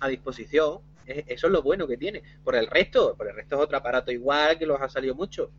a 0.00 0.08
disposición. 0.08 0.80
Es- 1.04 1.24
eso 1.28 1.46
es 1.46 1.52
lo 1.52 1.62
bueno 1.62 1.86
que 1.86 1.96
tiene. 1.96 2.22
Por 2.44 2.56
el 2.56 2.66
resto, 2.66 3.16
por 3.16 3.28
el 3.28 3.34
resto 3.34 3.56
es 3.56 3.62
otro 3.62 3.78
aparato 3.78 4.10
igual 4.10 4.58
que 4.58 4.66
los 4.66 4.80
ha 4.80 4.88
salido 4.88 5.14
mucho. 5.14 5.50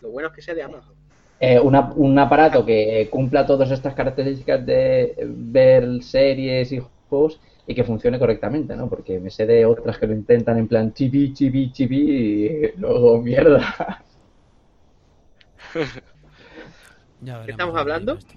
Lo 0.00 0.10
bueno 0.10 0.28
es 0.28 0.34
que 0.34 0.42
sea 0.42 0.54
de 0.54 0.62
Amazon. 0.62 0.96
Eh, 1.42 1.58
una- 1.58 1.90
un 1.96 2.18
aparato 2.18 2.66
que 2.66 3.08
cumpla 3.10 3.46
todas 3.46 3.70
estas 3.70 3.94
características 3.94 4.64
de 4.66 5.14
ver 5.26 6.02
series 6.02 6.70
y 6.72 6.82
juegos 7.08 7.40
y 7.66 7.74
que 7.74 7.82
funcione 7.84 8.18
correctamente, 8.18 8.76
¿no? 8.76 8.88
Porque 8.90 9.18
me 9.18 9.30
sé 9.30 9.46
de 9.46 9.64
otras 9.64 9.96
que 9.98 10.06
lo 10.06 10.12
intentan 10.12 10.58
en 10.58 10.68
plan 10.68 10.92
chibi, 10.92 11.32
chibi, 11.32 11.72
chibi 11.72 12.46
y 12.46 12.72
luego 12.78 13.20
mierda. 13.22 14.04
Ya 17.22 17.38
veremos 17.38 17.50
estamos 17.50 17.76
hablando? 17.76 18.18
lleva 18.18 18.30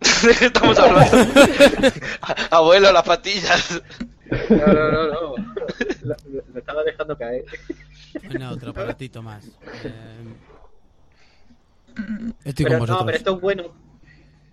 esto. 0.00 0.26
¿De 0.28 0.34
qué 0.34 0.44
estamos 0.46 0.78
hablando? 0.78 1.16
Abuelo, 2.50 2.90
las 2.92 3.02
patillas. 3.02 3.82
No, 4.50 4.66
no, 4.66 4.90
no, 4.92 5.06
no. 5.06 5.34
Lo- 6.02 6.16
lo 6.52 6.58
estaba 6.58 6.84
dejando 6.84 7.16
caer. 7.18 7.44
Bueno, 8.26 8.50
otro 8.50 8.70
aparatito 8.70 9.22
más. 9.22 9.44
Eh, 9.84 10.24
estoy 12.44 12.64
Pero 12.64 12.78
con 12.78 12.88
no, 12.88 13.04
pero 13.04 13.16
esto 13.16 13.34
es 13.34 13.40
bueno. 13.40 13.88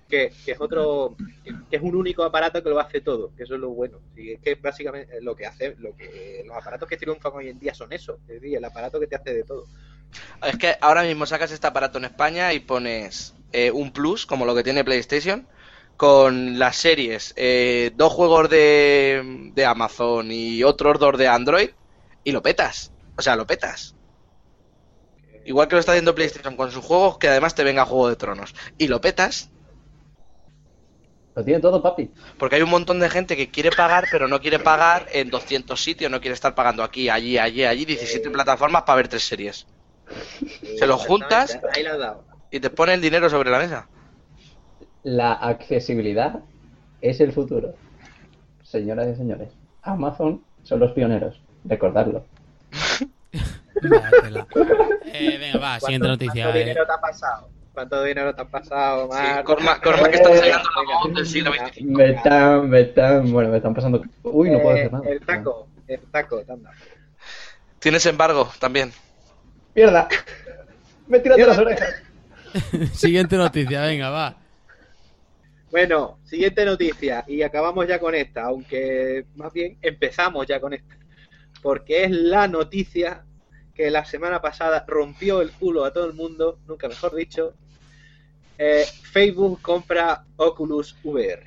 Que, 0.08 0.32
que 0.46 0.52
es 0.52 0.62
otro. 0.62 1.16
Que, 1.44 1.52
que 1.70 1.76
es 1.78 1.82
un 1.82 1.96
único 1.96 2.24
aparato 2.24 2.62
que 2.62 2.70
lo 2.70 2.80
hace 2.80 3.02
todo. 3.02 3.32
Que 3.36 3.44
eso 3.44 3.56
es 3.56 3.62
lo 3.62 3.70
bueno. 3.70 4.00
Y 4.16 4.34
es 4.34 4.40
que 4.40 4.56
básicamente 4.56 5.20
lo 5.22 5.36
que 5.36 5.46
hace. 5.46 5.76
lo 5.80 5.96
que 5.96 6.44
Los 6.46 6.56
aparatos 6.56 6.88
que 6.88 6.98
triunfan 6.98 7.34
hoy 7.34 7.50
en 7.50 7.60
día 7.60 7.74
son 7.74 7.92
eso. 7.92 8.20
Es 8.28 8.42
decir, 8.42 8.58
el 8.58 8.66
aparato 8.66 9.00
que 9.00 9.08
te 9.08 9.16
hace 9.16 9.34
de 9.34 9.44
todo. 9.44 9.66
Es 10.44 10.58
que 10.58 10.76
ahora 10.82 11.04
mismo 11.04 11.26
sacas 11.26 11.52
este 11.52 11.68
aparato 11.68 11.98
en 11.98 12.06
España 12.06 12.54
y 12.54 12.60
pones 12.60 13.34
eh, 13.52 13.72
un 13.72 13.92
plus, 13.92 14.26
como 14.26 14.46
lo 14.46 14.56
que 14.56 14.64
tiene 14.64 14.84
PlayStation, 14.84 15.48
con 15.98 16.60
las 16.60 16.76
series, 16.76 17.34
eh, 17.38 17.92
dos 17.96 18.14
juegos 18.14 18.50
de, 18.50 19.52
de 19.54 19.66
Amazon 19.66 20.32
y 20.32 20.64
otros 20.64 21.00
dos 21.00 21.18
de 21.18 21.28
Android, 21.28 21.70
y 22.24 22.32
lo 22.32 22.42
petas. 22.42 22.92
O 23.18 23.22
sea, 23.22 23.36
lo 23.36 23.48
petas. 23.48 23.95
Igual 25.46 25.68
que 25.70 25.76
lo 25.76 25.80
está 25.80 25.94
haciendo 25.94 26.16
PlayStation 26.16 26.58
con 26.58 26.72
sus 26.72 26.84
juegos, 26.84 27.18
que 27.20 27.30
además 27.30 27.56
te 27.56 27.64
venga 27.64 27.86
Juego 27.86 28.10
de 28.10 28.16
Tronos. 28.18 28.54
Y 28.78 28.88
lo 28.88 29.00
petas, 29.02 29.52
Lo 31.36 31.44
tiene 31.44 31.60
todo, 31.60 31.82
papi. 31.82 32.12
porque 32.38 32.56
hay 32.56 32.62
un 32.62 32.70
montón 32.70 33.00
de 33.00 33.10
gente 33.10 33.36
que 33.38 33.50
quiere 33.52 33.72
pagar, 33.72 34.06
pero 34.10 34.28
no 34.28 34.40
quiere 34.40 34.60
pagar 34.60 35.08
en 35.12 35.30
200 35.30 35.82
sitios, 35.82 36.10
no 36.12 36.20
quiere 36.22 36.34
estar 36.34 36.56
pagando 36.56 36.84
aquí, 36.84 37.10
allí, 37.10 37.38
allí, 37.38 37.64
allí, 37.66 37.86
17 37.86 38.30
plataformas 38.32 38.84
para 38.84 38.98
ver 38.98 39.08
tres 39.10 39.24
series. 39.24 39.68
Se 40.78 40.88
lo 40.88 40.98
juntas. 40.98 41.56
Exactamente, 41.56 41.80
Ahí 41.80 41.84
la 41.84 41.92
has 41.94 42.00
dado. 42.00 42.24
Y 42.52 42.60
te 42.60 42.70
pone 42.70 42.94
el 42.94 43.02
dinero 43.02 43.30
sobre 43.30 43.52
la 43.52 43.60
mesa. 43.60 43.88
La 45.04 45.34
accesibilidad 45.34 46.40
es 47.02 47.20
el 47.20 47.34
futuro. 47.34 47.76
Señoras 48.64 49.08
y 49.10 49.16
señores, 49.16 49.50
Amazon 49.82 50.44
son 50.64 50.80
los 50.80 50.92
pioneros. 50.94 51.42
Recordadlo. 51.66 52.26
Eh, 55.14 55.38
venga, 55.40 55.60
va, 55.60 55.80
siguiente 55.80 56.08
¿Cuánto- 56.08 56.26
noticia. 56.26 56.44
¿Cuánto 56.46 56.58
eh. 56.58 56.64
dinero 56.64 56.86
te 56.86 56.92
ha 56.94 56.98
pasado? 57.02 57.50
¿Cuánto 57.74 58.04
dinero 58.04 58.36
te 58.36 58.42
ha 58.42 58.46
pasado, 58.46 59.04
Sí, 59.12 59.18
Marc? 59.18 59.44
Corma, 59.46 59.82
Corma 59.82 60.10
que 60.10 60.16
está 60.16 60.30
sacando 60.34 60.60
la 60.92 61.00
voz 61.04 61.14
del 61.14 61.26
siglo 61.28 61.52
XXV. 61.68 61.82
Me 61.84 62.10
están, 62.12 62.70
me 62.70 62.82
están, 62.82 63.32
bueno, 63.32 63.50
me 63.50 63.58
están 63.58 63.74
pasando. 63.74 64.02
Uy, 64.24 64.50
no 64.50 64.60
puedo 64.62 64.76
hacer 64.76 64.92
nada. 64.94 65.06
Eh, 65.06 65.12
El 65.14 65.20
taco, 65.26 65.68
el 65.88 66.00
taco, 66.12 66.44
dado. 66.44 66.62
Tienes 67.80 68.06
embargo 68.06 68.50
también. 68.60 68.92
¡Mierda! 69.76 70.08
Me 71.08 71.18
he 71.18 71.20
tirado 71.20 71.40
de 71.42 71.48
las 71.48 71.58
orejas. 71.58 71.96
Siguiente 72.94 73.36
noticia, 73.36 73.82
venga, 73.82 74.10
va. 74.10 74.38
Bueno, 75.70 76.20
siguiente 76.24 76.64
noticia 76.64 77.26
y 77.28 77.42
acabamos 77.42 77.86
ya 77.88 78.00
con 78.00 78.16
esta, 78.16 78.46
aunque 78.46 79.26
más 79.36 79.52
bien 79.52 79.78
empezamos 79.82 80.48
ya 80.48 80.62
con 80.62 80.74
esta, 80.74 80.96
porque 81.62 82.06
es 82.06 82.12
la 82.12 82.48
noticia 82.48 83.26
que 83.76 83.92
la 83.92 84.06
semana 84.06 84.42
pasada 84.42 84.86
rompió 84.88 85.42
el 85.42 85.52
culo 85.52 85.84
a 85.84 85.92
todo 85.92 86.06
el 86.06 86.14
mundo, 86.14 86.60
nunca 86.66 86.88
mejor 86.88 87.14
dicho. 87.14 87.54
Eh, 88.58 88.86
Facebook 89.12 89.62
compra 89.62 90.24
Oculus 90.38 90.96
VR. 91.04 91.44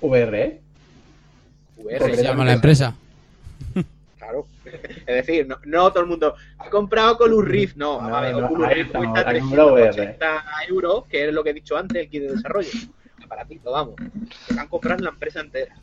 VR, 0.00 0.42
¿eh? 0.42 0.60
VR, 1.76 1.98
¿Cómo 1.98 2.14
se 2.14 2.22
llama 2.22 2.44
la 2.44 2.52
empresa? 2.52 2.94
Claro. 4.16 4.46
Es 5.06 5.26
decir, 5.26 5.46
no, 5.46 5.58
no 5.66 5.90
todo 5.90 6.02
el 6.04 6.08
mundo 6.08 6.34
ha 6.58 6.70
comprado 6.70 7.14
Oculus 7.14 7.44
Rift, 7.44 7.76
no, 7.76 8.00
No, 8.00 8.16
a 8.16 8.20
ver, 8.22 8.36
no, 8.36 8.46
Oculus 8.46 8.72
Rift 8.72 8.92
cuesta 8.92 9.20
ha 9.20 9.38
comprado 9.38 9.74
VR. 9.74 9.92
380 9.92 10.44
euros, 10.68 11.04
que 11.06 11.28
es 11.28 11.34
lo 11.34 11.44
que 11.44 11.50
he 11.50 11.54
dicho 11.54 11.76
antes, 11.76 12.00
el 12.00 12.08
kit 12.08 12.22
de 12.22 12.32
desarrollo. 12.32 12.70
Aparatito, 13.22 13.72
vamos. 13.72 13.96
Que 13.96 14.58
han 14.58 14.68
comprado 14.68 15.02
la 15.02 15.10
empresa 15.10 15.40
entera. 15.40 15.74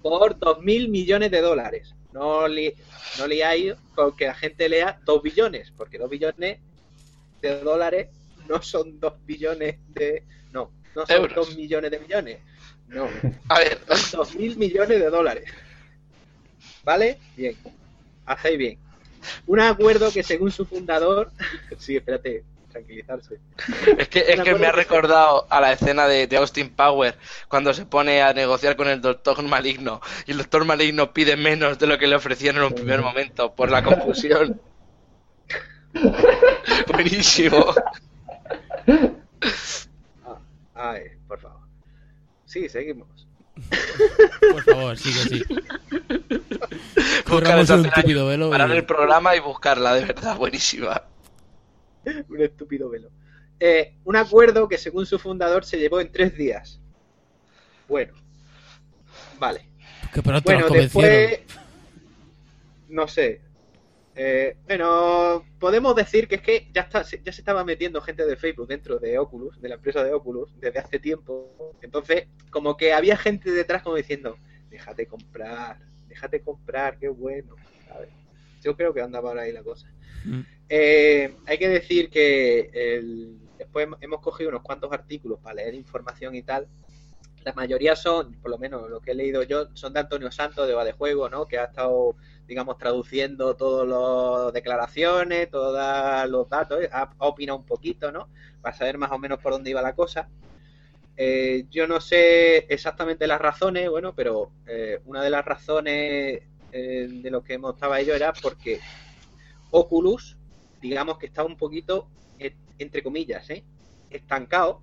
Por 0.00 0.38
2.000 0.38 0.88
millones 0.88 1.30
de 1.30 1.40
dólares. 1.40 1.94
No, 2.14 2.46
li, 2.46 2.72
no 3.18 3.26
liáis 3.26 3.74
con 3.94 4.16
que 4.16 4.26
la 4.26 4.34
gente 4.34 4.68
lea 4.68 5.00
2 5.04 5.22
billones, 5.22 5.72
porque 5.76 5.98
2 5.98 6.08
billones 6.08 6.60
de 7.42 7.60
dólares 7.60 8.08
no 8.48 8.62
son 8.62 9.00
2 9.00 9.26
billones 9.26 9.78
de... 9.88 10.22
No, 10.52 10.70
no 10.94 11.04
son 11.06 11.16
Euros. 11.16 11.48
2 11.48 11.56
millones 11.56 11.90
de 11.90 11.98
millones. 11.98 12.38
No, 12.86 13.08
A 13.48 13.58
ver, 13.58 13.80
son 13.96 14.20
2.000 14.26 14.56
millones 14.56 15.00
de 15.00 15.10
dólares. 15.10 15.50
¿Vale? 16.84 17.18
Bien. 17.36 17.56
Hacéis 18.26 18.58
bien. 18.58 18.78
Un 19.46 19.58
acuerdo 19.58 20.12
que 20.12 20.22
según 20.22 20.52
su 20.52 20.66
fundador... 20.66 21.32
sí, 21.78 21.96
espérate, 21.96 22.44
tranquilizarse. 22.74 23.38
es 23.98 24.08
que, 24.08 24.18
es 24.28 24.40
que 24.42 24.54
me 24.56 24.66
ha 24.66 24.72
recordado 24.72 25.46
a 25.48 25.60
la 25.60 25.72
escena 25.72 26.06
de, 26.08 26.26
de 26.26 26.36
Austin 26.36 26.70
Power 26.74 27.16
cuando 27.48 27.72
se 27.72 27.86
pone 27.86 28.20
a 28.20 28.32
negociar 28.34 28.74
con 28.76 28.88
el 28.88 29.00
doctor 29.00 29.40
maligno 29.44 30.00
y 30.26 30.32
el 30.32 30.38
doctor 30.38 30.64
maligno 30.64 31.12
pide 31.12 31.36
menos 31.36 31.78
de 31.78 31.86
lo 31.86 31.96
que 31.98 32.06
le 32.08 32.16
ofrecieron 32.16 32.62
en 32.62 32.68
un 32.68 32.74
primer 32.74 33.00
momento 33.00 33.54
por 33.54 33.70
la 33.70 33.82
confusión. 33.84 34.60
Buenísimo. 36.92 37.72
Ay, 40.74 41.02
por 41.28 41.40
favor. 41.40 41.60
Sí, 42.46 42.68
seguimos. 42.68 43.08
Por 44.50 44.62
favor, 44.64 44.98
sí 44.98 45.12
que 45.12 45.20
sí. 45.36 45.44
Buscar 47.28 47.60
un 47.60 47.86
estúpido 47.86 48.26
velo. 48.26 48.50
Parar 48.50 48.70
y- 48.70 48.72
el 48.78 48.84
programa 48.84 49.36
y 49.36 49.40
buscarla, 49.40 49.94
de 49.94 50.04
verdad, 50.06 50.36
buenísima. 50.36 51.02
Un 52.28 52.40
estúpido 52.40 52.88
velo. 52.88 53.10
Eh, 53.60 53.96
un 54.04 54.16
acuerdo 54.16 54.68
que 54.68 54.78
según 54.78 55.06
su 55.06 55.18
fundador 55.18 55.64
se 55.64 55.78
llevó 55.78 56.00
en 56.00 56.10
tres 56.10 56.36
días. 56.36 56.80
Bueno. 57.88 58.14
Vale. 59.38 59.68
Que 60.12 60.22
pronto 60.22 60.42
Bueno, 60.44 60.60
nos 60.60 60.68
convencieron. 60.68 61.10
después... 61.10 61.58
No 62.88 63.08
sé. 63.08 63.40
Eh, 64.16 64.56
bueno, 64.66 65.44
podemos 65.58 65.96
decir 65.96 66.28
que 66.28 66.36
es 66.36 66.42
que 66.42 66.68
ya, 66.72 66.82
está, 66.82 67.02
ya 67.02 67.32
se 67.32 67.40
estaba 67.40 67.64
metiendo 67.64 68.00
gente 68.00 68.24
de 68.24 68.36
Facebook 68.36 68.68
dentro 68.68 68.98
de 68.98 69.18
Oculus, 69.18 69.60
de 69.60 69.68
la 69.68 69.74
empresa 69.74 70.04
de 70.04 70.12
Oculus, 70.12 70.50
desde 70.60 70.78
hace 70.78 70.98
tiempo. 71.00 71.74
Entonces, 71.82 72.28
como 72.50 72.76
que 72.76 72.92
había 72.92 73.16
gente 73.16 73.50
detrás 73.50 73.82
como 73.82 73.96
diciendo, 73.96 74.38
déjate 74.70 75.06
comprar, 75.06 75.78
déjate 76.08 76.42
comprar, 76.42 76.98
qué 76.98 77.08
bueno. 77.08 77.56
Yo 78.62 78.76
creo 78.76 78.94
que 78.94 79.02
andaba 79.02 79.30
por 79.30 79.38
ahí 79.38 79.52
la 79.52 79.62
cosa. 79.62 79.92
Eh, 80.68 81.36
hay 81.46 81.58
que 81.58 81.68
decir 81.68 82.10
que 82.10 83.00
después 83.58 83.84
hemos- 83.84 84.02
hemos 84.02 84.20
cogido 84.20 84.50
unos 84.50 84.62
cuantos 84.62 84.92
artículos 84.92 85.38
para 85.40 85.56
leer 85.56 85.74
información 85.74 86.34
y 86.34 86.42
tal. 86.42 86.68
La 87.44 87.52
mayoría 87.52 87.94
son, 87.94 88.34
por 88.40 88.50
lo 88.50 88.58
menos 88.58 88.88
lo 88.88 89.00
que 89.00 89.10
he 89.10 89.14
leído 89.14 89.42
yo, 89.42 89.68
son 89.74 89.92
de 89.92 90.00
Antonio 90.00 90.30
Santos 90.30 90.66
de 90.66 90.92
Juego, 90.92 91.28
¿no? 91.28 91.44
Que 91.44 91.58
ha 91.58 91.64
estado, 91.64 92.16
digamos, 92.46 92.78
traduciendo 92.78 93.54
todas 93.54 93.86
las 93.86 94.52
declaraciones, 94.54 95.50
todos 95.50 96.30
los 96.30 96.48
datos, 96.48 96.78
ha, 96.90 97.10
opinado 97.18 97.58
un 97.58 97.66
poquito, 97.66 98.10
¿no? 98.10 98.28
Para 98.62 98.74
saber 98.74 98.96
más 98.96 99.12
o 99.12 99.18
menos 99.18 99.40
por 99.40 99.52
dónde 99.52 99.70
iba 99.70 99.82
la 99.82 99.94
cosa. 99.94 100.28
Eh, 101.16 101.66
yo 101.70 101.86
no 101.86 102.00
sé 102.00 102.66
exactamente 102.72 103.26
las 103.26 103.40
razones, 103.40 103.90
bueno, 103.90 104.14
pero 104.14 104.50
eh, 104.66 105.00
una 105.04 105.22
de 105.22 105.30
las 105.30 105.44
razones 105.44 106.42
de 106.72 107.28
lo 107.30 107.44
que 107.44 107.56
mostraba 107.56 108.00
ello 108.00 108.16
era 108.16 108.32
porque 108.32 108.80
Oculus, 109.76 110.36
digamos 110.80 111.18
que 111.18 111.26
está 111.26 111.42
un 111.42 111.56
poquito, 111.56 112.08
eh, 112.38 112.54
entre 112.78 113.02
comillas, 113.02 113.50
¿eh? 113.50 113.64
estancado, 114.08 114.80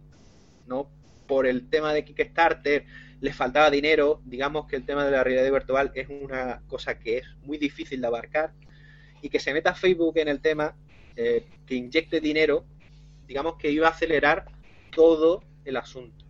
¿no? 0.67 0.89
Por 1.27 1.47
el 1.47 1.69
tema 1.69 1.93
de 1.93 2.03
Kickstarter, 2.03 2.85
le 3.21 3.31
faltaba 3.31 3.71
dinero, 3.71 4.21
digamos 4.25 4.67
que 4.67 4.75
el 4.75 4.85
tema 4.85 5.05
de 5.05 5.11
la 5.11 5.23
realidad 5.23 5.49
virtual 5.49 5.91
es 5.95 6.09
una 6.09 6.61
cosa 6.67 6.99
que 6.99 7.19
es 7.19 7.27
muy 7.43 7.57
difícil 7.57 8.01
de 8.01 8.07
abarcar 8.07 8.51
y 9.21 9.29
que 9.29 9.39
se 9.39 9.53
meta 9.53 9.73
Facebook 9.73 10.17
en 10.17 10.27
el 10.27 10.41
tema, 10.41 10.75
eh, 11.15 11.45
que 11.65 11.75
inyecte 11.75 12.19
dinero, 12.19 12.65
digamos 13.27 13.55
que 13.55 13.71
iba 13.71 13.87
a 13.87 13.91
acelerar 13.91 14.43
todo 14.93 15.41
el 15.63 15.77
asunto. 15.77 16.25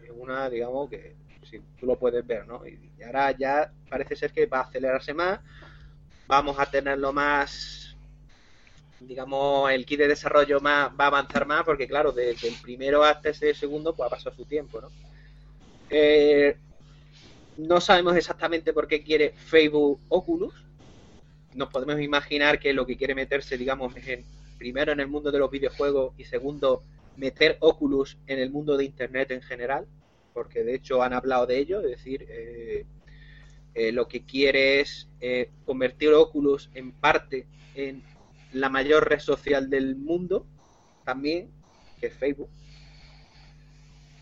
Es 0.00 0.12
una, 0.14 0.48
digamos 0.48 0.88
que, 0.90 1.16
si 1.42 1.58
tú 1.80 1.86
lo 1.86 1.98
puedes 1.98 2.24
ver, 2.24 2.46
¿no? 2.46 2.64
Y 2.64 3.02
ahora 3.02 3.32
ya 3.32 3.72
parece 3.88 4.14
ser 4.14 4.30
que 4.30 4.46
va 4.46 4.58
a 4.58 4.62
acelerarse 4.62 5.12
más, 5.12 5.40
vamos 6.26 6.58
a 6.58 6.70
tenerlo 6.70 7.12
más, 7.12 7.85
digamos, 9.00 9.70
el 9.70 9.86
kit 9.86 9.98
de 9.98 10.08
desarrollo 10.08 10.60
más 10.60 10.90
va 10.90 11.04
a 11.04 11.08
avanzar 11.08 11.46
más, 11.46 11.64
porque 11.64 11.86
claro, 11.86 12.12
desde 12.12 12.48
el 12.48 12.54
primero 12.62 13.04
hasta 13.04 13.30
ese 13.30 13.54
segundo, 13.54 13.94
pues 13.94 14.06
ha 14.06 14.10
pasado 14.10 14.34
su 14.34 14.44
tiempo, 14.44 14.80
¿no? 14.80 14.90
Eh, 15.90 16.56
no 17.56 17.80
sabemos 17.80 18.16
exactamente 18.16 18.72
por 18.72 18.86
qué 18.86 19.02
quiere 19.02 19.32
Facebook 19.32 20.00
Oculus. 20.08 20.54
Nos 21.54 21.70
podemos 21.70 22.00
imaginar 22.00 22.58
que 22.58 22.74
lo 22.74 22.86
que 22.86 22.96
quiere 22.96 23.14
meterse, 23.14 23.56
digamos, 23.56 23.94
en, 24.06 24.24
primero 24.58 24.92
en 24.92 25.00
el 25.00 25.08
mundo 25.08 25.30
de 25.30 25.38
los 25.38 25.50
videojuegos 25.50 26.12
y 26.18 26.24
segundo, 26.24 26.82
meter 27.16 27.56
Oculus 27.60 28.18
en 28.26 28.38
el 28.38 28.50
mundo 28.50 28.76
de 28.76 28.84
Internet 28.84 29.30
en 29.30 29.42
general, 29.42 29.86
porque 30.34 30.64
de 30.64 30.74
hecho 30.74 31.02
han 31.02 31.12
hablado 31.12 31.46
de 31.46 31.58
ello, 31.58 31.80
es 31.80 31.90
decir, 31.90 32.26
eh, 32.28 32.84
eh, 33.74 33.92
lo 33.92 34.08
que 34.08 34.24
quiere 34.24 34.80
es 34.80 35.08
eh, 35.20 35.50
convertir 35.64 36.12
Oculus 36.12 36.70
en 36.74 36.92
parte 36.92 37.46
en 37.74 38.02
la 38.56 38.70
mayor 38.70 39.08
red 39.08 39.20
social 39.20 39.68
del 39.68 39.96
mundo, 39.96 40.46
también, 41.04 41.50
que 42.00 42.06
es 42.06 42.14
Facebook. 42.14 42.48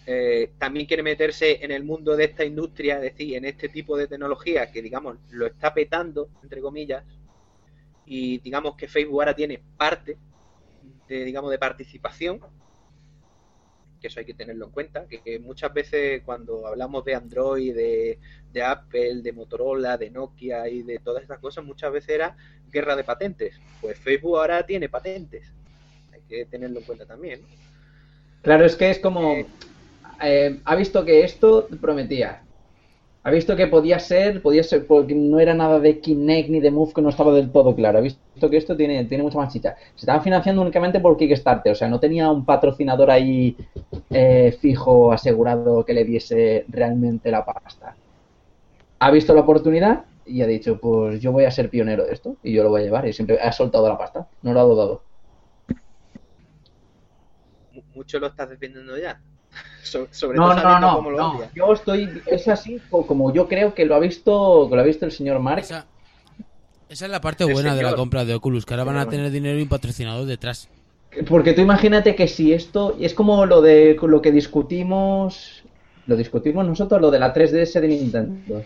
Eh, 0.06 0.52
también 0.58 0.86
quiere 0.86 1.02
meterse 1.02 1.64
en 1.64 1.70
el 1.70 1.84
mundo 1.84 2.16
de 2.16 2.24
esta 2.24 2.44
industria, 2.44 2.96
es 2.96 3.02
decir, 3.02 3.36
en 3.36 3.44
este 3.44 3.68
tipo 3.68 3.96
de 3.96 4.06
tecnología 4.06 4.70
que, 4.70 4.82
digamos, 4.82 5.16
lo 5.30 5.46
está 5.46 5.72
petando, 5.72 6.28
entre 6.42 6.60
comillas, 6.60 7.04
y 8.06 8.38
digamos 8.38 8.76
que 8.76 8.88
Facebook 8.88 9.22
ahora 9.22 9.34
tiene 9.34 9.62
parte 9.76 10.18
de, 11.08 11.24
digamos, 11.24 11.50
de 11.50 11.58
participación, 11.58 12.40
que 14.04 14.08
eso 14.08 14.20
hay 14.20 14.26
que 14.26 14.34
tenerlo 14.34 14.66
en 14.66 14.70
cuenta, 14.70 15.06
que, 15.08 15.22
que 15.22 15.38
muchas 15.38 15.72
veces 15.72 16.20
cuando 16.26 16.66
hablamos 16.66 17.06
de 17.06 17.14
Android, 17.14 17.74
de, 17.74 18.18
de 18.52 18.62
Apple, 18.62 19.22
de 19.22 19.32
Motorola, 19.32 19.96
de 19.96 20.10
Nokia 20.10 20.68
y 20.68 20.82
de 20.82 20.98
todas 20.98 21.22
estas 21.22 21.38
cosas, 21.38 21.64
muchas 21.64 21.90
veces 21.90 22.10
era 22.10 22.36
guerra 22.70 22.96
de 22.96 23.04
patentes. 23.04 23.58
Pues 23.80 23.98
Facebook 23.98 24.36
ahora 24.36 24.66
tiene 24.66 24.90
patentes. 24.90 25.50
Hay 26.12 26.20
que 26.28 26.44
tenerlo 26.44 26.80
en 26.80 26.84
cuenta 26.84 27.06
también. 27.06 27.40
¿no? 27.40 27.48
Claro, 28.42 28.66
es 28.66 28.76
que 28.76 28.90
es 28.90 28.98
como... 28.98 29.36
Eh, 29.36 29.46
eh, 30.20 30.60
ha 30.66 30.76
visto 30.76 31.02
que 31.02 31.24
esto 31.24 31.66
prometía. 31.80 32.42
Ha 33.24 33.30
visto 33.32 33.56
que 33.56 33.66
podía 33.66 33.98
ser, 33.98 34.40
podía 34.42 34.62
ser, 34.62 34.86
porque 34.86 35.14
no 35.16 35.40
era 35.40 35.54
nada 35.54 35.80
de 35.80 36.00
Kinect 36.00 36.48
ni 36.50 36.60
de 36.60 36.70
Move 36.70 36.92
que 36.94 37.02
no 37.02 37.08
estaba 37.08 37.32
del 37.34 37.50
todo 37.50 37.74
claro. 37.74 37.98
Ha 37.98 38.02
visto 38.02 38.50
que 38.50 38.56
esto 38.58 38.76
tiene, 38.76 39.04
tiene 39.06 39.24
mucha 39.24 39.38
más 39.38 39.52
chicha. 39.52 39.74
Se 39.96 40.02
estaba 40.04 40.20
financiando 40.22 40.60
únicamente 40.62 41.00
por 41.00 41.16
Kickstarter, 41.16 41.72
o 41.72 41.74
sea, 41.74 41.88
no 41.88 41.98
tenía 42.00 42.30
un 42.30 42.44
patrocinador 42.44 43.10
ahí 43.10 43.56
eh, 44.12 44.52
fijo, 44.60 45.10
asegurado, 45.12 45.84
que 45.84 45.94
le 45.94 46.04
diese 46.04 46.66
realmente 46.68 47.30
la 47.30 47.44
pasta. 47.44 47.96
Ha 48.98 49.10
visto 49.12 49.32
la 49.34 49.42
oportunidad 49.42 50.04
y 50.24 50.42
ha 50.42 50.46
dicho, 50.48 50.80
pues 50.80 51.20
yo 51.20 51.30
voy 51.30 51.44
a 51.44 51.50
ser 51.52 51.70
pionero 51.70 52.04
de 52.06 52.12
esto 52.12 52.36
y 52.42 52.52
yo 52.52 52.64
lo 52.64 52.70
voy 52.70 52.80
a 52.82 52.84
llevar. 52.84 53.06
Y 53.06 53.12
siempre 53.12 53.38
ha 53.40 53.52
soltado 53.52 53.88
la 53.88 53.98
pasta, 53.98 54.26
no 54.42 54.52
lo 54.52 54.60
ha 54.60 54.64
dudado. 54.64 55.02
mu- 57.72 57.84
mucho 57.94 58.18
lo 58.18 58.28
estás 58.28 58.48
defendiendo 58.48 58.96
ya. 58.98 59.22
So- 59.82 60.08
sobre 60.10 60.38
No, 60.38 60.48
todo 60.54 60.62
no, 60.62 60.80
no, 60.80 60.94
cómo 60.96 61.10
lo 61.10 61.16
no. 61.18 61.40
Yo 61.54 61.72
estoy, 61.72 62.22
es 62.26 62.48
así 62.48 62.80
co- 62.90 63.06
como 63.06 63.32
yo 63.32 63.46
creo 63.48 63.74
que 63.74 63.84
lo 63.84 63.94
ha 63.94 63.98
visto, 64.00 64.66
que 64.68 64.76
lo 64.76 64.80
ha 64.82 64.84
visto 64.84 65.04
el 65.04 65.12
señor 65.12 65.38
Mark. 65.40 65.60
Esa, 65.60 65.86
esa 66.88 67.04
es 67.06 67.10
la 67.10 67.20
parte 67.20 67.44
buena 67.44 67.74
de 67.74 67.82
la 67.82 67.94
compra 67.94 68.24
de 68.24 68.34
Oculus, 68.34 68.64
que 68.66 68.74
ahora 68.74 68.84
van 68.84 68.96
a 68.96 69.08
tener 69.08 69.30
dinero 69.30 69.58
y 69.58 69.62
un 69.62 69.68
patrocinador 69.68 70.26
detrás. 70.26 70.68
Porque 71.28 71.52
tú 71.52 71.60
imagínate 71.60 72.16
que 72.16 72.26
si 72.26 72.52
esto 72.52 72.96
es 73.00 73.14
como 73.14 73.46
lo 73.46 73.60
de 73.62 73.96
lo 74.02 74.20
que 74.20 74.32
discutimos, 74.32 75.62
lo 76.06 76.16
discutimos 76.16 76.66
nosotros, 76.66 77.00
lo 77.00 77.10
de 77.10 77.18
la 77.20 77.32
3DS 77.32 77.80
de 77.80 77.88
Nintendo. 77.88 78.62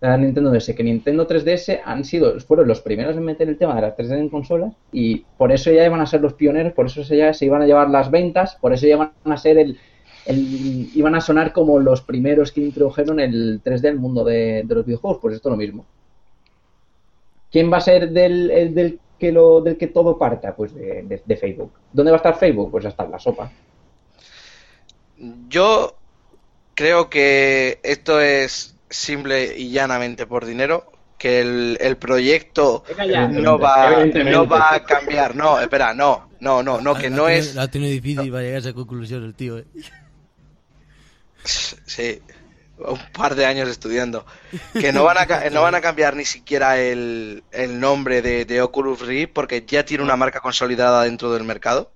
La 0.00 0.18
Nintendo 0.18 0.50
DS, 0.50 0.74
que 0.74 0.82
Nintendo 0.82 1.26
3DS 1.26 1.80
han 1.84 2.04
sido, 2.04 2.38
fueron 2.40 2.68
los 2.68 2.80
primeros 2.80 3.16
en 3.16 3.24
meter 3.24 3.48
el 3.48 3.56
tema 3.56 3.74
de 3.76 3.82
la 3.82 3.96
3D 3.96 4.18
en 4.18 4.28
consolas 4.28 4.74
y 4.92 5.24
por 5.38 5.50
eso 5.50 5.70
ya 5.70 5.86
iban 5.86 6.00
a 6.00 6.06
ser 6.06 6.20
los 6.20 6.34
pioneros, 6.34 6.72
por 6.74 6.86
eso 6.86 7.02
se, 7.04 7.16
ya 7.16 7.32
se 7.32 7.46
iban 7.46 7.62
a 7.62 7.66
llevar 7.66 7.88
las 7.88 8.10
ventas, 8.10 8.56
por 8.60 8.74
eso 8.74 8.86
ya 8.86 8.94
iban 8.96 9.12
a 9.24 9.36
ser 9.38 9.56
el, 9.56 9.78
el- 10.26 10.90
iban 10.94 11.14
a 11.14 11.20
sonar 11.20 11.52
como 11.52 11.78
los 11.78 12.00
primeros 12.02 12.52
que 12.52 12.60
introdujeron 12.62 13.20
el 13.20 13.60
3D 13.62 13.88
al 13.88 13.98
mundo 13.98 14.24
de, 14.24 14.62
de 14.64 14.74
los 14.74 14.84
videojuegos, 14.86 15.18
pues 15.20 15.34
esto 15.36 15.48
es 15.48 15.52
lo 15.52 15.56
mismo. 15.56 15.84
¿Quién 17.50 17.72
va 17.72 17.76
a 17.76 17.80
ser 17.82 18.10
del, 18.10 18.50
el 18.50 18.74
del 18.74 18.98
que 19.18 19.30
lo 19.30 19.60
del 19.60 19.76
que 19.76 19.86
todo 19.86 20.18
parta? 20.18 20.54
Pues 20.56 20.74
de, 20.74 21.02
de- 21.04 21.22
de 21.24 21.36
Facebook. 21.36 21.72
¿Dónde 21.92 22.10
va 22.10 22.16
a 22.16 22.18
estar 22.18 22.36
Facebook? 22.38 22.70
Pues 22.70 22.84
hasta 22.86 23.04
en 23.04 23.10
la 23.12 23.18
sopa. 23.18 23.50
Yo 25.48 25.94
creo 26.74 27.08
que 27.08 27.78
esto 27.82 28.20
es 28.20 28.74
simple 28.90 29.56
y 29.58 29.70
llanamente 29.70 30.26
por 30.26 30.44
dinero, 30.44 30.90
que 31.18 31.40
el, 31.40 31.78
el 31.80 31.96
proyecto 31.96 32.82
ya. 33.08 33.28
no 33.28 33.58
va, 33.58 34.04
no 34.06 34.46
va 34.48 34.74
a 34.74 34.84
cambiar. 34.84 35.36
No, 35.36 35.60
espera, 35.60 35.94
no, 35.94 36.28
no, 36.40 36.62
no, 36.62 36.80
no, 36.80 36.94
que 36.94 37.08
no 37.10 37.28
es... 37.28 37.54
La 37.54 37.68
tiene 37.68 37.88
difícil 37.88 38.30
para 38.30 38.42
llegar 38.42 38.56
a 38.56 38.58
esa 38.60 38.72
conclusión 38.72 39.22
el 39.24 39.34
tío, 39.34 39.58
eh. 39.58 39.64
Sí, 41.44 42.22
un 42.78 42.98
par 43.12 43.34
de 43.34 43.44
años 43.46 43.68
estudiando. 43.68 44.24
Que 44.72 44.92
no 44.92 45.04
van 45.04 45.18
a, 45.18 45.50
no 45.50 45.62
van 45.62 45.74
a 45.74 45.80
cambiar 45.80 46.14
ni 46.16 46.24
siquiera 46.24 46.80
el, 46.80 47.42
el 47.52 47.80
nombre 47.80 48.22
de, 48.22 48.62
Oculus 48.62 49.00
Rift 49.00 49.32
porque 49.32 49.64
ya 49.66 49.84
tiene 49.84 50.02
una 50.02 50.16
marca 50.16 50.40
consolidada 50.40 51.02
dentro 51.04 51.32
del 51.32 51.44
mercado. 51.44 51.92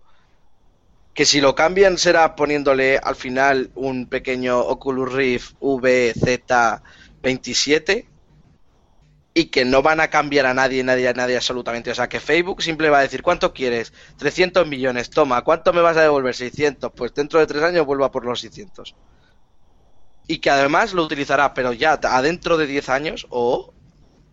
Que 1.15 1.25
si 1.25 1.41
lo 1.41 1.55
cambian 1.55 1.97
será 1.99 2.37
poniéndole 2.37 2.99
al 2.99 3.17
final 3.17 3.71
un 3.75 4.07
pequeño 4.07 4.61
Oculus 4.61 5.13
Rift 5.13 5.55
VZ27 5.61 8.07
y 9.35 9.47
que 9.47 9.65
no 9.65 9.83
van 9.83 10.01
a 10.01 10.11
cambiar 10.11 10.47
a 10.47 10.55
nadie, 10.55 10.85
nadie, 10.85 11.09
a 11.09 11.13
nadie 11.13 11.35
absolutamente. 11.37 11.91
O 11.91 11.95
sea, 11.95 12.09
que 12.09 12.21
Facebook 12.21 12.63
simple 12.63 12.91
va 12.91 12.99
a 12.99 13.03
decir, 13.03 13.23
¿cuánto 13.23 13.53
quieres? 13.53 13.93
300 14.19 14.69
millones, 14.69 15.11
toma, 15.11 15.43
¿cuánto 15.43 15.73
me 15.73 15.81
vas 15.81 15.97
a 15.97 16.03
devolver? 16.03 16.37
600. 16.37 16.93
Pues 16.93 17.13
dentro 17.15 17.41
de 17.41 17.47
tres 17.47 17.65
años 17.65 17.85
vuelvo 17.85 18.05
a 18.05 18.13
por 18.13 18.25
los 18.25 18.41
600 18.41 18.95
y 20.29 20.39
que 20.39 20.51
además 20.51 20.93
lo 20.93 21.03
utilizará, 21.03 21.55
pero 21.55 21.73
ya 21.73 21.95
adentro 21.95 22.57
de 22.59 22.67
10 22.67 22.89
años 22.91 23.27
o 23.31 23.73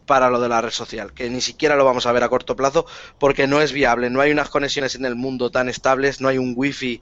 para 0.05 0.29
lo 0.29 0.39
de 0.39 0.49
la 0.49 0.61
red 0.61 0.69
social, 0.69 1.13
que 1.13 1.29
ni 1.29 1.41
siquiera 1.41 1.75
lo 1.75 1.85
vamos 1.85 2.05
a 2.05 2.11
ver 2.11 2.23
a 2.23 2.29
corto 2.29 2.55
plazo 2.55 2.85
porque 3.17 3.47
no 3.47 3.61
es 3.61 3.71
viable, 3.71 4.11
no 4.11 4.21
hay 4.21 4.31
unas 4.31 4.49
conexiones 4.49 4.93
en 4.93 5.05
el 5.05 5.15
mundo 5.15 5.49
tan 5.49 5.69
estables, 5.69 6.21
no 6.21 6.27
hay 6.27 6.37
un 6.37 6.53
wifi 6.55 7.01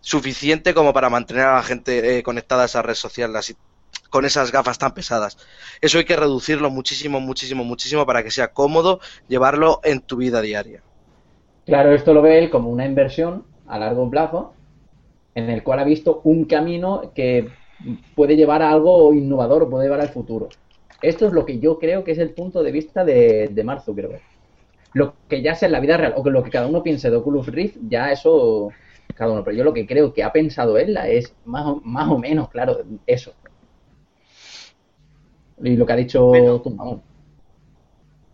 suficiente 0.00 0.74
como 0.74 0.92
para 0.92 1.10
mantener 1.10 1.44
a 1.44 1.56
la 1.56 1.62
gente 1.62 2.18
eh, 2.18 2.22
conectada 2.24 2.62
a 2.62 2.66
esa 2.66 2.82
red 2.82 2.94
social 2.94 3.32
con 4.10 4.24
esas 4.24 4.50
gafas 4.50 4.78
tan 4.78 4.92
pesadas. 4.92 5.38
Eso 5.80 5.98
hay 5.98 6.04
que 6.04 6.16
reducirlo 6.16 6.70
muchísimo, 6.70 7.20
muchísimo, 7.20 7.64
muchísimo 7.64 8.06
para 8.06 8.24
que 8.24 8.30
sea 8.30 8.48
cómodo 8.48 8.98
llevarlo 9.28 9.80
en 9.84 10.00
tu 10.00 10.16
vida 10.16 10.40
diaria. 10.40 10.82
Claro, 11.66 11.92
esto 11.92 12.12
lo 12.12 12.22
ve 12.22 12.38
él 12.38 12.50
como 12.50 12.70
una 12.70 12.86
inversión 12.86 13.44
a 13.68 13.78
largo 13.78 14.10
plazo 14.10 14.54
en 15.34 15.48
el 15.48 15.62
cual 15.62 15.78
ha 15.78 15.84
visto 15.84 16.20
un 16.24 16.44
camino 16.46 17.12
que 17.14 17.50
puede 18.14 18.36
llevar 18.36 18.62
a 18.62 18.72
algo 18.72 19.12
innovador 19.12 19.62
o 19.62 19.70
puede 19.70 19.84
llevar 19.84 20.00
al 20.00 20.08
futuro. 20.08 20.48
Esto 21.00 21.26
es 21.26 21.32
lo 21.32 21.44
que 21.44 21.58
yo 21.58 21.78
creo 21.78 22.04
que 22.04 22.12
es 22.12 22.18
el 22.18 22.30
punto 22.30 22.62
de 22.62 22.72
vista 22.72 23.04
de, 23.04 23.48
de 23.48 23.64
Mark 23.64 23.82
Zuckerberg. 23.82 24.22
Lo 24.94 25.14
que 25.28 25.42
ya 25.42 25.54
sea 25.54 25.66
en 25.66 25.72
la 25.72 25.80
vida 25.80 25.96
real, 25.96 26.14
o 26.16 26.22
que 26.22 26.30
lo 26.30 26.42
que 26.42 26.50
cada 26.50 26.66
uno 26.66 26.82
piense 26.82 27.10
de 27.10 27.16
Oculus 27.16 27.46
Rift, 27.46 27.78
ya 27.88 28.12
eso 28.12 28.70
cada 29.14 29.32
uno. 29.32 29.44
Pero 29.44 29.56
yo 29.56 29.64
lo 29.64 29.72
que 29.72 29.86
creo 29.86 30.12
que 30.12 30.22
ha 30.22 30.32
pensado 30.32 30.78
él 30.78 30.96
es 31.06 31.34
más 31.44 31.66
o, 31.66 31.80
más 31.84 32.08
o 32.08 32.18
menos, 32.18 32.48
claro, 32.50 32.78
eso. 33.06 33.32
Y 35.62 35.76
lo 35.76 35.86
que 35.86 35.92
ha 35.92 35.96
dicho 35.96 36.26
Bueno. 36.26 36.60
tú, 36.60 36.74
vamos. 36.74 37.00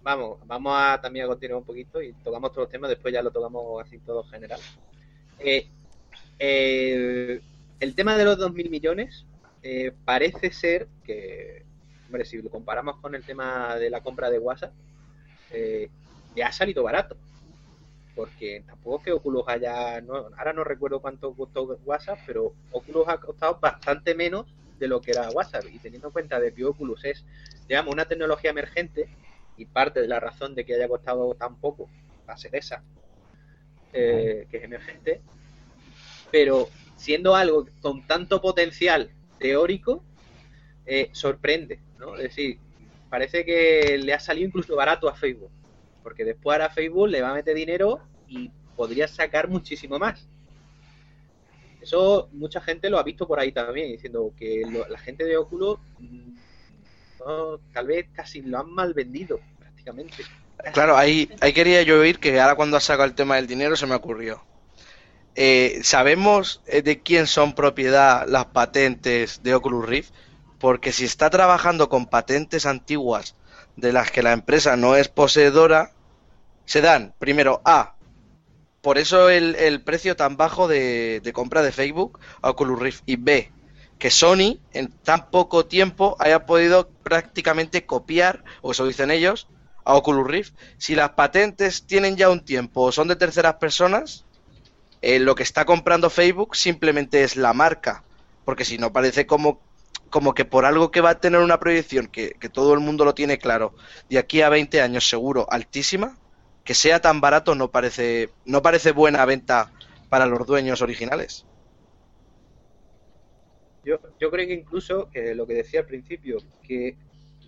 Vamos, 0.03 0.39
vamos 0.47 0.73
a 0.75 0.99
también 1.03 1.27
a 1.27 1.29
continuar 1.29 1.59
un 1.61 1.67
poquito 1.67 2.01
y 2.01 2.15
tocamos 2.25 2.51
todos 2.51 2.65
los 2.65 2.73
temas, 2.73 2.89
después 2.89 3.13
ya 3.13 3.23
lo 3.23 3.31
tocamos 3.31 3.83
así 3.83 3.99
todo 3.99 4.25
general. 4.25 4.59
Eh, 5.39 5.69
eh, 6.39 7.41
el 7.79 7.95
tema 7.95 8.17
de 8.17 8.25
los 8.25 8.39
2.000 8.39 8.71
millones 8.71 9.27
eh, 9.63 9.93
parece 10.05 10.53
ser 10.53 10.89
que, 11.05 11.65
hombre, 12.07 12.25
si 12.25 12.41
lo 12.41 12.51
comparamos 12.51 12.97
con 12.97 13.15
el 13.15 13.25
tema 13.25 13.77
de 13.77 13.91
la 13.91 14.01
compra 14.03 14.31
de 14.31 14.39
WhatsApp, 14.39 14.73
eh, 15.51 15.89
le 16.35 16.45
ha 16.45 16.53
salido 16.53 16.83
barato. 16.83 17.17
Porque 18.15 18.65
tampoco 18.67 18.99
es 18.99 19.05
que 19.05 19.13
Oculus 19.13 19.45
haya, 19.47 20.01
no, 20.01 20.15
ahora 20.37 20.53
no 20.53 20.65
recuerdo 20.65 21.01
cuánto 21.01 21.33
costó 21.35 21.79
WhatsApp, 21.85 22.19
pero 22.27 22.53
Oculus 22.73 23.09
ha 23.09 23.19
costado 23.19 23.59
bastante 23.61 24.15
menos 24.15 24.47
de 24.79 24.89
lo 24.89 25.01
que 25.01 25.13
era 25.13 25.31
WhatsApp. 25.31 25.65
Y 25.73 25.79
teniendo 25.79 26.09
en 26.09 26.13
cuenta 26.13 26.41
de 26.41 26.53
que 26.53 26.65
Oculus 26.65 27.05
es, 27.05 27.25
digamos, 27.69 27.93
una 27.93 28.07
tecnología 28.07 28.51
emergente, 28.51 29.09
y 29.59 29.67
parte 29.67 30.01
de 30.01 30.09
la 30.09 30.21
razón 30.21 30.55
de 30.55 30.65
que 30.65 30.75
haya 30.75 30.89
costado 30.89 31.35
tan 31.35 31.57
poco 31.57 31.91
va 32.29 32.35
a 32.35 32.39
ser 32.39 32.55
esa, 32.55 32.83
eh, 33.93 34.47
que 34.51 34.59
es 34.59 34.65
emergente, 34.65 35.21
pero 36.31 36.69
siendo 36.97 37.35
algo 37.35 37.67
con 37.83 38.07
tanto 38.07 38.41
potencial 38.41 39.11
teórico, 39.39 40.03
eh, 40.87 41.11
sorprende, 41.13 41.81
¿no? 41.99 42.17
Es 42.17 42.23
decir, 42.25 42.59
parece 43.11 43.45
que 43.45 43.99
le 43.99 44.13
ha 44.15 44.21
salido 44.21 44.47
incluso 44.49 44.77
barato 44.77 45.09
a 45.09 45.15
Facebook, 45.15 45.51
porque 46.03 46.25
después 46.25 46.55
ahora 46.55 46.71
Facebook 46.71 47.09
le 47.09 47.23
va 47.23 47.31
a 47.31 47.35
meter 47.35 47.55
dinero 47.55 48.01
y 48.29 48.51
podría 48.77 49.09
sacar 49.09 49.49
muchísimo 49.49 49.99
más. 49.99 50.29
Eso 51.81 52.29
mucha 52.33 52.61
gente 52.61 52.91
lo 52.91 52.99
ha 52.99 53.03
visto 53.03 53.27
por 53.27 53.39
ahí 53.39 53.53
también, 53.53 53.93
diciendo 53.93 54.33
que 54.37 54.63
lo- 54.71 54.87
la 54.89 54.99
gente 54.99 55.25
de 55.25 55.37
Oculus 55.37 55.79
mm, 55.99 56.29
tal 57.73 57.87
vez 57.87 58.07
casi 58.13 58.43
lo 58.43 58.59
han 58.59 58.71
mal 58.71 58.95
vendido, 58.95 59.41
prácticamente. 59.59 60.15
Claro, 60.73 60.97
ahí, 60.97 61.29
ahí 61.41 61.53
quería 61.53 61.83
yo 61.83 62.01
oír 62.01 62.19
que 62.19 62.41
ahora 62.41 62.57
cuando 62.57 62.77
has 62.77 62.85
sacado 62.85 63.09
el 63.09 63.15
tema 63.15 63.37
del 63.37 63.47
dinero 63.47 63.77
se 63.77 63.87
me 63.87 63.95
ocurrió. 63.95 64.43
Eh, 65.35 65.81
¿Sabemos 65.83 66.63
eh, 66.67 66.83
de 66.83 67.03
quién 67.03 67.27
son 67.27 67.55
propiedad 67.55 68.27
las 68.27 68.47
patentes 68.47 69.43
de 69.43 69.55
Oculus 69.55 69.87
Rift? 69.87 70.13
Porque 70.59 70.93
si 70.93 71.05
está 71.05 71.31
trabajando 71.31 71.89
con 71.89 72.07
patentes 72.07 72.67
antiguas 72.67 73.37
de 73.77 73.93
las 73.93 74.11
que 74.11 74.23
la 74.23 74.33
empresa 74.33 74.77
no 74.77 74.97
es 74.97 75.09
poseedora, 75.09 75.93
se 76.65 76.81
dan, 76.81 77.15
primero, 77.19 77.63
A, 77.65 77.95
por 78.81 78.99
eso 78.99 79.29
el, 79.31 79.81
precio 79.83 80.17
tan 80.17 80.37
bajo 80.37 80.69
de, 80.69 81.21
de 81.23 81.33
compra 81.33 81.63
de 81.63 81.73
Facebook 81.73 82.19
a 82.43 82.51
Oculus 82.51 82.79
Rift, 82.79 83.03
y 83.07 83.17
B, 83.17 83.53
que 83.99 84.11
Sony 84.11 84.59
en 84.73 84.91
tan 85.03 85.31
poco 85.31 85.67
tiempo 85.67 86.17
haya 86.19 86.47
podido 86.47 86.89
prácticamente 87.03 87.87
copiar, 87.87 88.45
o 88.63 88.73
eso 88.73 88.87
dicen 88.87 89.11
ellos, 89.11 89.49
a 89.85 89.95
Oculus 89.95 90.27
Rift. 90.27 90.55
Si 90.77 90.95
las 90.95 91.11
patentes 91.11 91.87
tienen 91.87 92.17
ya 92.17 92.29
un 92.29 92.45
tiempo 92.45 92.83
o 92.83 92.93
son 92.93 93.09
de 93.09 93.17
terceras 93.17 93.55
personas, 93.55 94.27
eh, 95.03 95.19
lo 95.19 95.35
que 95.35 95.43
está 95.43 95.65
comprando 95.65 96.11
Facebook 96.11 96.57
simplemente 96.57 97.23
es 97.23 97.37
la 97.37 97.53
marca. 97.53 98.05
Porque 98.45 98.65
si 98.65 98.79
no, 98.79 98.93
parece 98.93 99.27
como, 99.27 99.61
como 100.11 100.35
que 100.35 100.45
por 100.45 100.65
algo 100.65 100.91
que 100.91 101.01
va 101.01 101.11
a 101.11 101.21
tener 101.21 101.41
una 101.41 101.61
proyección 101.61 102.07
que, 102.07 102.33
que 102.41 102.49
todo 102.49 102.75
el 102.75 102.81
mundo 102.81 103.05
lo 103.05 103.15
tiene 103.15 103.39
claro, 103.39 103.75
de 104.09 104.19
aquí 104.19 104.43
a 104.43 104.49
20 104.49 104.81
años 104.81 105.09
seguro, 105.09 105.47
altísima, 105.51 106.19
que 106.65 106.75
sea 106.75 107.01
tan 107.01 107.21
barato 107.21 107.55
no 107.55 107.71
parece, 107.71 108.31
no 108.45 108.63
parece 108.63 108.93
buena 108.93 109.25
venta 109.25 109.73
para 110.09 110.27
los 110.27 110.47
dueños 110.47 110.83
originales. 110.83 111.47
Yo, 113.85 113.99
yo 114.21 114.31
creo 114.31 114.47
que 114.47 114.55
incluso, 114.55 115.09
que 115.11 115.35
lo 115.35 115.47
que 115.47 115.55
decía 115.55 115.81
al 115.81 115.87
principio, 115.87 116.39
que 116.63 116.97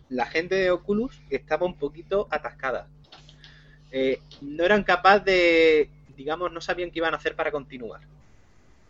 la 0.08 0.26
gente 0.26 0.54
de 0.54 0.70
Oculus 0.70 1.20
estaba 1.30 1.66
un 1.66 1.78
poquito 1.78 2.28
atascada. 2.30 2.88
Eh, 3.92 4.20
no 4.40 4.64
eran 4.64 4.84
capaces 4.84 5.24
de, 5.24 5.90
digamos, 6.20 6.52
no 6.52 6.60
sabían 6.60 6.90
qué 6.90 6.98
iban 6.98 7.14
a 7.14 7.16
hacer 7.16 7.34
para 7.34 7.50
continuar. 7.50 8.02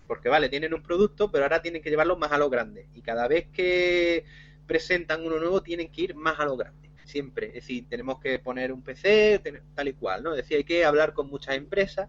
Porque 0.08 0.28
vale, 0.28 0.48
tienen 0.48 0.74
un 0.74 0.82
producto, 0.82 1.30
pero 1.30 1.44
ahora 1.44 1.62
tienen 1.62 1.80
que 1.80 1.88
llevarlo 1.88 2.16
más 2.16 2.32
a 2.32 2.38
lo 2.38 2.50
grande. 2.50 2.88
Y 2.96 3.02
cada 3.02 3.28
vez 3.28 3.46
que 3.52 4.24
presentan 4.66 5.24
uno 5.24 5.38
nuevo, 5.38 5.62
tienen 5.62 5.92
que 5.92 6.02
ir 6.02 6.16
más 6.16 6.40
a 6.40 6.44
lo 6.44 6.56
grande. 6.56 6.90
Siempre. 7.04 7.46
Es 7.46 7.54
decir, 7.54 7.88
tenemos 7.88 8.18
que 8.18 8.40
poner 8.40 8.72
un 8.72 8.82
PC, 8.82 9.40
tal 9.76 9.86
y 9.86 9.92
cual, 9.92 10.24
¿no? 10.24 10.30
Es 10.32 10.38
decir, 10.38 10.56
hay 10.56 10.64
que 10.64 10.84
hablar 10.84 11.14
con 11.14 11.28
muchas 11.28 11.54
empresas. 11.54 12.08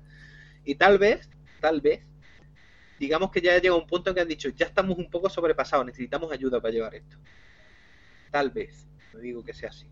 Y 0.66 0.74
tal 0.74 0.98
vez, 0.98 1.30
tal 1.60 1.82
vez, 1.82 2.02
digamos 3.00 3.30
que 3.30 3.42
ya 3.42 3.60
llega 3.60 3.76
un 3.76 3.86
punto 3.86 4.10
en 4.10 4.16
que 4.16 4.22
han 4.22 4.28
dicho, 4.28 4.50
ya 4.50 4.66
estamos 4.66 4.98
un 4.98 5.12
poco 5.12 5.30
sobrepasados, 5.30 5.86
necesitamos 5.86 6.32
ayuda 6.32 6.60
para 6.60 6.74
llevar 6.74 6.96
esto. 6.96 7.16
Tal 8.32 8.50
vez, 8.50 8.88
no 9.14 9.20
digo 9.20 9.44
que 9.44 9.54
sea 9.54 9.70
así. 9.70 9.86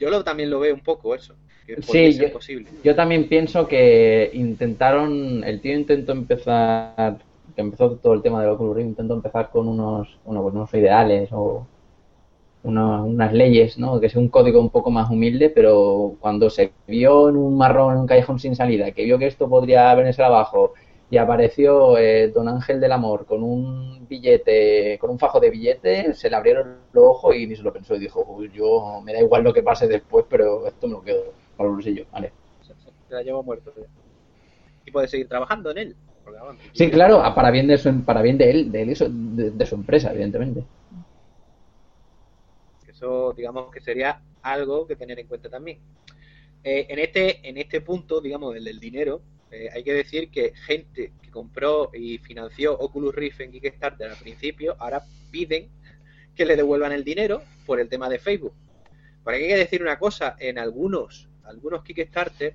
Yo 0.00 0.24
también 0.24 0.50
lo 0.50 0.58
veo 0.58 0.74
un 0.74 0.82
poco 0.82 1.14
eso, 1.14 1.36
que 1.66 1.82
Sí, 1.82 2.12
ser 2.12 2.28
yo- 2.28 2.32
posible. 2.32 2.68
Yo 2.82 2.94
también 2.94 3.28
pienso 3.28 3.66
que 3.68 4.30
intentaron, 4.32 5.44
el 5.44 5.60
tío 5.60 5.74
intentó 5.74 6.12
empezar, 6.12 7.18
que 7.54 7.60
empezó 7.60 7.92
todo 7.96 8.14
el 8.14 8.22
tema 8.22 8.40
del 8.40 8.50
Oculus 8.50 8.76
Rift, 8.76 8.88
intentó 8.88 9.14
empezar 9.14 9.50
con 9.50 9.68
unos, 9.68 10.18
bueno, 10.24 10.42
pues 10.42 10.54
unos 10.54 10.74
ideales 10.74 11.28
o 11.32 11.66
unos- 12.62 13.06
unas 13.06 13.32
leyes, 13.32 13.78
¿no? 13.78 13.98
Que 14.00 14.08
sea 14.10 14.20
un 14.20 14.28
código 14.28 14.60
un 14.60 14.70
poco 14.70 14.90
más 14.90 15.10
humilde, 15.10 15.48
pero 15.50 16.14
cuando 16.20 16.50
se 16.50 16.72
vio 16.86 17.28
en 17.30 17.36
un 17.36 17.56
marrón, 17.56 17.94
en 17.94 18.00
un 18.00 18.06
callejón 18.06 18.38
sin 18.38 18.54
salida, 18.54 18.90
que 18.92 19.04
vio 19.04 19.18
que 19.18 19.26
esto 19.26 19.48
podría 19.48 19.94
venirse 19.94 20.22
abajo 20.22 20.74
y 21.10 21.16
apareció 21.16 21.96
eh, 21.98 22.28
Don 22.28 22.48
Ángel 22.48 22.78
del 22.80 22.92
Amor 22.92 23.24
con 23.26 23.42
un 23.42 24.06
billete, 24.06 24.98
con 25.00 25.10
un 25.10 25.18
fajo 25.18 25.40
de 25.40 25.50
billetes, 25.50 26.18
se 26.18 26.28
le 26.30 26.36
abrieron 26.36 26.76
los 26.92 27.04
ojos 27.04 27.34
y 27.34 27.46
ni 27.46 27.56
se 27.56 27.62
lo 27.62 27.72
pensó 27.72 27.96
y 27.96 28.00
dijo, 28.00 28.24
"Uy, 28.28 28.50
yo 28.54 29.00
me 29.02 29.12
da 29.14 29.20
igual 29.20 29.42
lo 29.42 29.52
que 29.54 29.62
pase 29.62 29.88
después, 29.88 30.24
pero 30.28 30.66
esto 30.66 30.86
me 30.86 30.92
lo 30.94 31.02
quedo 31.02 31.22
para 31.60 31.68
el 31.68 31.74
bolsillo, 31.74 32.06
vale. 32.10 32.32
Se 33.06 33.14
la 33.14 33.22
llevo 33.22 33.42
muerto. 33.42 33.70
ya. 33.76 33.86
Y 34.86 34.90
puede 34.90 35.08
seguir 35.08 35.28
trabajando 35.28 35.70
en 35.72 35.78
él. 35.78 35.96
porque, 36.24 36.38
Sí, 36.72 36.90
claro, 36.90 37.22
para 37.34 37.50
bien 37.50 37.66
de 37.66 37.76
su, 37.76 38.02
para 38.02 38.22
bien 38.22 38.38
de 38.38 38.50
él, 38.50 38.72
de 38.72 38.82
él 38.82 38.90
y 38.90 38.94
su, 38.94 39.08
de, 39.10 39.50
de 39.50 39.66
su 39.66 39.74
empresa, 39.74 40.10
evidentemente. 40.10 40.64
Eso, 42.88 43.34
digamos, 43.36 43.70
que 43.70 43.82
sería 43.82 44.22
algo 44.40 44.86
que 44.86 44.96
tener 44.96 45.18
en 45.18 45.26
cuenta 45.26 45.50
también. 45.50 45.80
Eh, 46.64 46.86
en, 46.88 46.98
este, 46.98 47.46
en 47.46 47.58
este 47.58 47.82
punto, 47.82 48.22
digamos, 48.22 48.56
el 48.56 48.64
del 48.64 48.80
dinero, 48.80 49.20
eh, 49.50 49.68
hay 49.70 49.84
que 49.84 49.92
decir 49.92 50.30
que 50.30 50.54
gente 50.54 51.12
que 51.20 51.30
compró 51.30 51.90
y 51.92 52.16
financió 52.18 52.72
Oculus 52.78 53.14
Rift 53.14 53.40
en 53.40 53.52
Kickstarter 53.52 54.10
al 54.10 54.16
principio, 54.16 54.76
ahora 54.78 55.02
piden 55.30 55.68
que 56.34 56.46
le 56.46 56.56
devuelvan 56.56 56.92
el 56.92 57.04
dinero 57.04 57.42
por 57.66 57.80
el 57.80 57.88
tema 57.90 58.08
de 58.08 58.18
Facebook. 58.18 58.54
Pero 59.24 59.36
hay 59.36 59.46
que 59.46 59.56
decir 59.56 59.82
una 59.82 59.98
cosa, 59.98 60.36
en 60.38 60.58
algunos, 60.58 61.29
algunos 61.50 61.82
Kickstarter 61.82 62.54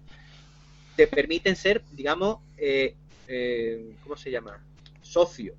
te 0.95 1.07
permiten 1.07 1.55
ser, 1.55 1.83
digamos, 1.91 2.39
eh, 2.57 2.95
eh, 3.27 3.93
¿cómo 4.03 4.15
se 4.15 4.31
llama? 4.31 4.59
Socio. 5.01 5.53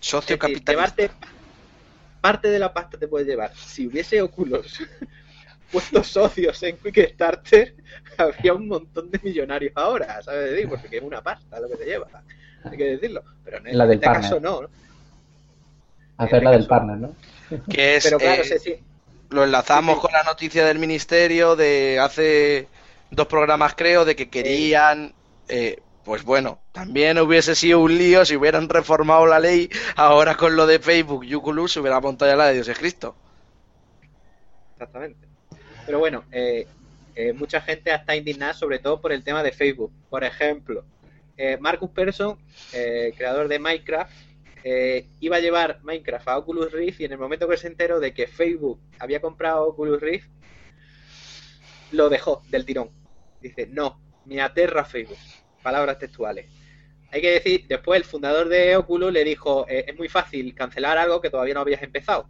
Socio 0.00 0.38
capitalista. 0.38 0.72
llevarte 0.72 1.10
parte 2.20 2.48
de 2.48 2.58
la 2.58 2.72
pasta 2.72 2.98
te 2.98 3.08
puedes 3.08 3.26
llevar. 3.26 3.54
Si 3.56 3.86
hubiese 3.86 4.22
Oculus 4.22 4.80
puesto 5.72 6.04
socios 6.04 6.62
en 6.62 6.76
Kickstarter, 6.76 7.74
habría 8.18 8.54
un 8.54 8.68
montón 8.68 9.10
de 9.10 9.18
millonarios 9.22 9.72
ahora, 9.74 10.22
¿sabes? 10.22 10.50
decir? 10.52 10.68
Porque 10.68 10.98
es 10.98 11.02
una 11.02 11.22
pasta 11.22 11.58
lo 11.60 11.68
que 11.68 11.76
te 11.76 11.84
lleva, 11.86 12.06
hay 12.64 12.76
que 12.76 12.84
decirlo. 12.90 13.24
Pero 13.44 13.58
en 13.58 13.76
La 13.76 13.86
del 13.86 13.94
este 13.96 14.06
partner. 14.06 14.30
caso 14.30 14.40
no. 14.40 14.62
¿no? 14.62 14.68
Hacer 16.18 16.42
la 16.42 16.50
del 16.52 16.66
partner, 16.66 16.98
¿no? 16.98 17.16
Que 17.68 17.96
es, 17.96 18.04
Pero 18.04 18.18
claro, 18.18 18.42
eh, 18.42 18.44
sí, 18.44 18.58
sí. 18.58 18.80
Lo 19.32 19.44
enlazamos 19.44 19.96
Sí, 19.96 20.00
sí. 20.00 20.02
con 20.02 20.12
la 20.12 20.22
noticia 20.24 20.64
del 20.66 20.78
ministerio 20.78 21.56
de 21.56 21.98
hace 22.00 22.68
dos 23.10 23.26
programas 23.26 23.74
creo 23.74 24.04
de 24.04 24.16
que 24.16 24.30
querían 24.30 25.14
eh, 25.48 25.80
pues 26.04 26.22
bueno 26.24 26.60
también 26.72 27.18
hubiese 27.18 27.54
sido 27.54 27.80
un 27.80 27.96
lío 27.96 28.24
si 28.24 28.36
hubieran 28.36 28.68
reformado 28.68 29.26
la 29.26 29.38
ley 29.40 29.68
ahora 29.96 30.36
con 30.36 30.56
lo 30.56 30.66
de 30.66 30.78
Facebook 30.78 31.24
y 31.24 31.34
Oculus 31.34 31.72
se 31.72 31.80
hubiera 31.80 32.00
montado 32.00 32.30
ya 32.30 32.36
la 32.36 32.46
de 32.46 32.54
Dios 32.54 32.68
es 32.68 32.78
Cristo 32.78 33.16
Exactamente. 34.74 35.28
Pero 35.86 35.98
bueno, 35.98 36.24
eh, 36.32 36.66
eh, 37.14 37.32
mucha 37.32 37.60
gente 37.60 37.92
está 37.94 38.16
indignada 38.16 38.54
sobre 38.54 38.78
todo 38.78 39.00
por 39.00 39.12
el 39.12 39.22
tema 39.22 39.42
de 39.42 39.52
Facebook. 39.52 39.92
Por 40.10 40.24
ejemplo, 40.24 40.84
eh, 41.36 41.56
Marcus 41.60 41.90
Persson, 41.90 42.38
creador 43.16 43.48
de 43.48 43.58
Minecraft, 43.58 44.12
eh, 44.64 45.08
iba 45.20 45.36
a 45.36 45.40
llevar 45.40 45.80
Minecraft 45.82 46.28
a 46.28 46.38
Oculus 46.38 46.72
Rift 46.72 47.00
y 47.00 47.04
en 47.04 47.12
el 47.12 47.18
momento 47.18 47.48
que 47.48 47.56
se 47.56 47.66
enteró 47.66 48.00
de 48.00 48.14
que 48.14 48.26
Facebook 48.26 48.80
había 48.98 49.20
comprado 49.20 49.68
Oculus 49.68 50.00
Rift, 50.00 50.28
lo 51.90 52.08
dejó 52.08 52.42
del 52.48 52.64
tirón. 52.64 52.90
Dice, 53.40 53.66
no, 53.66 54.00
me 54.24 54.40
aterra 54.40 54.84
Facebook. 54.84 55.18
Palabras 55.62 55.98
textuales. 55.98 56.46
Hay 57.10 57.20
que 57.20 57.32
decir, 57.32 57.66
después 57.68 57.98
el 57.98 58.04
fundador 58.04 58.48
de 58.48 58.76
Oculus 58.76 59.12
le 59.12 59.24
dijo, 59.24 59.66
eh, 59.68 59.84
es 59.88 59.96
muy 59.98 60.08
fácil 60.08 60.54
cancelar 60.54 60.96
algo 60.96 61.20
que 61.20 61.28
todavía 61.28 61.54
no 61.54 61.60
habías 61.60 61.82
empezado. 61.82 62.28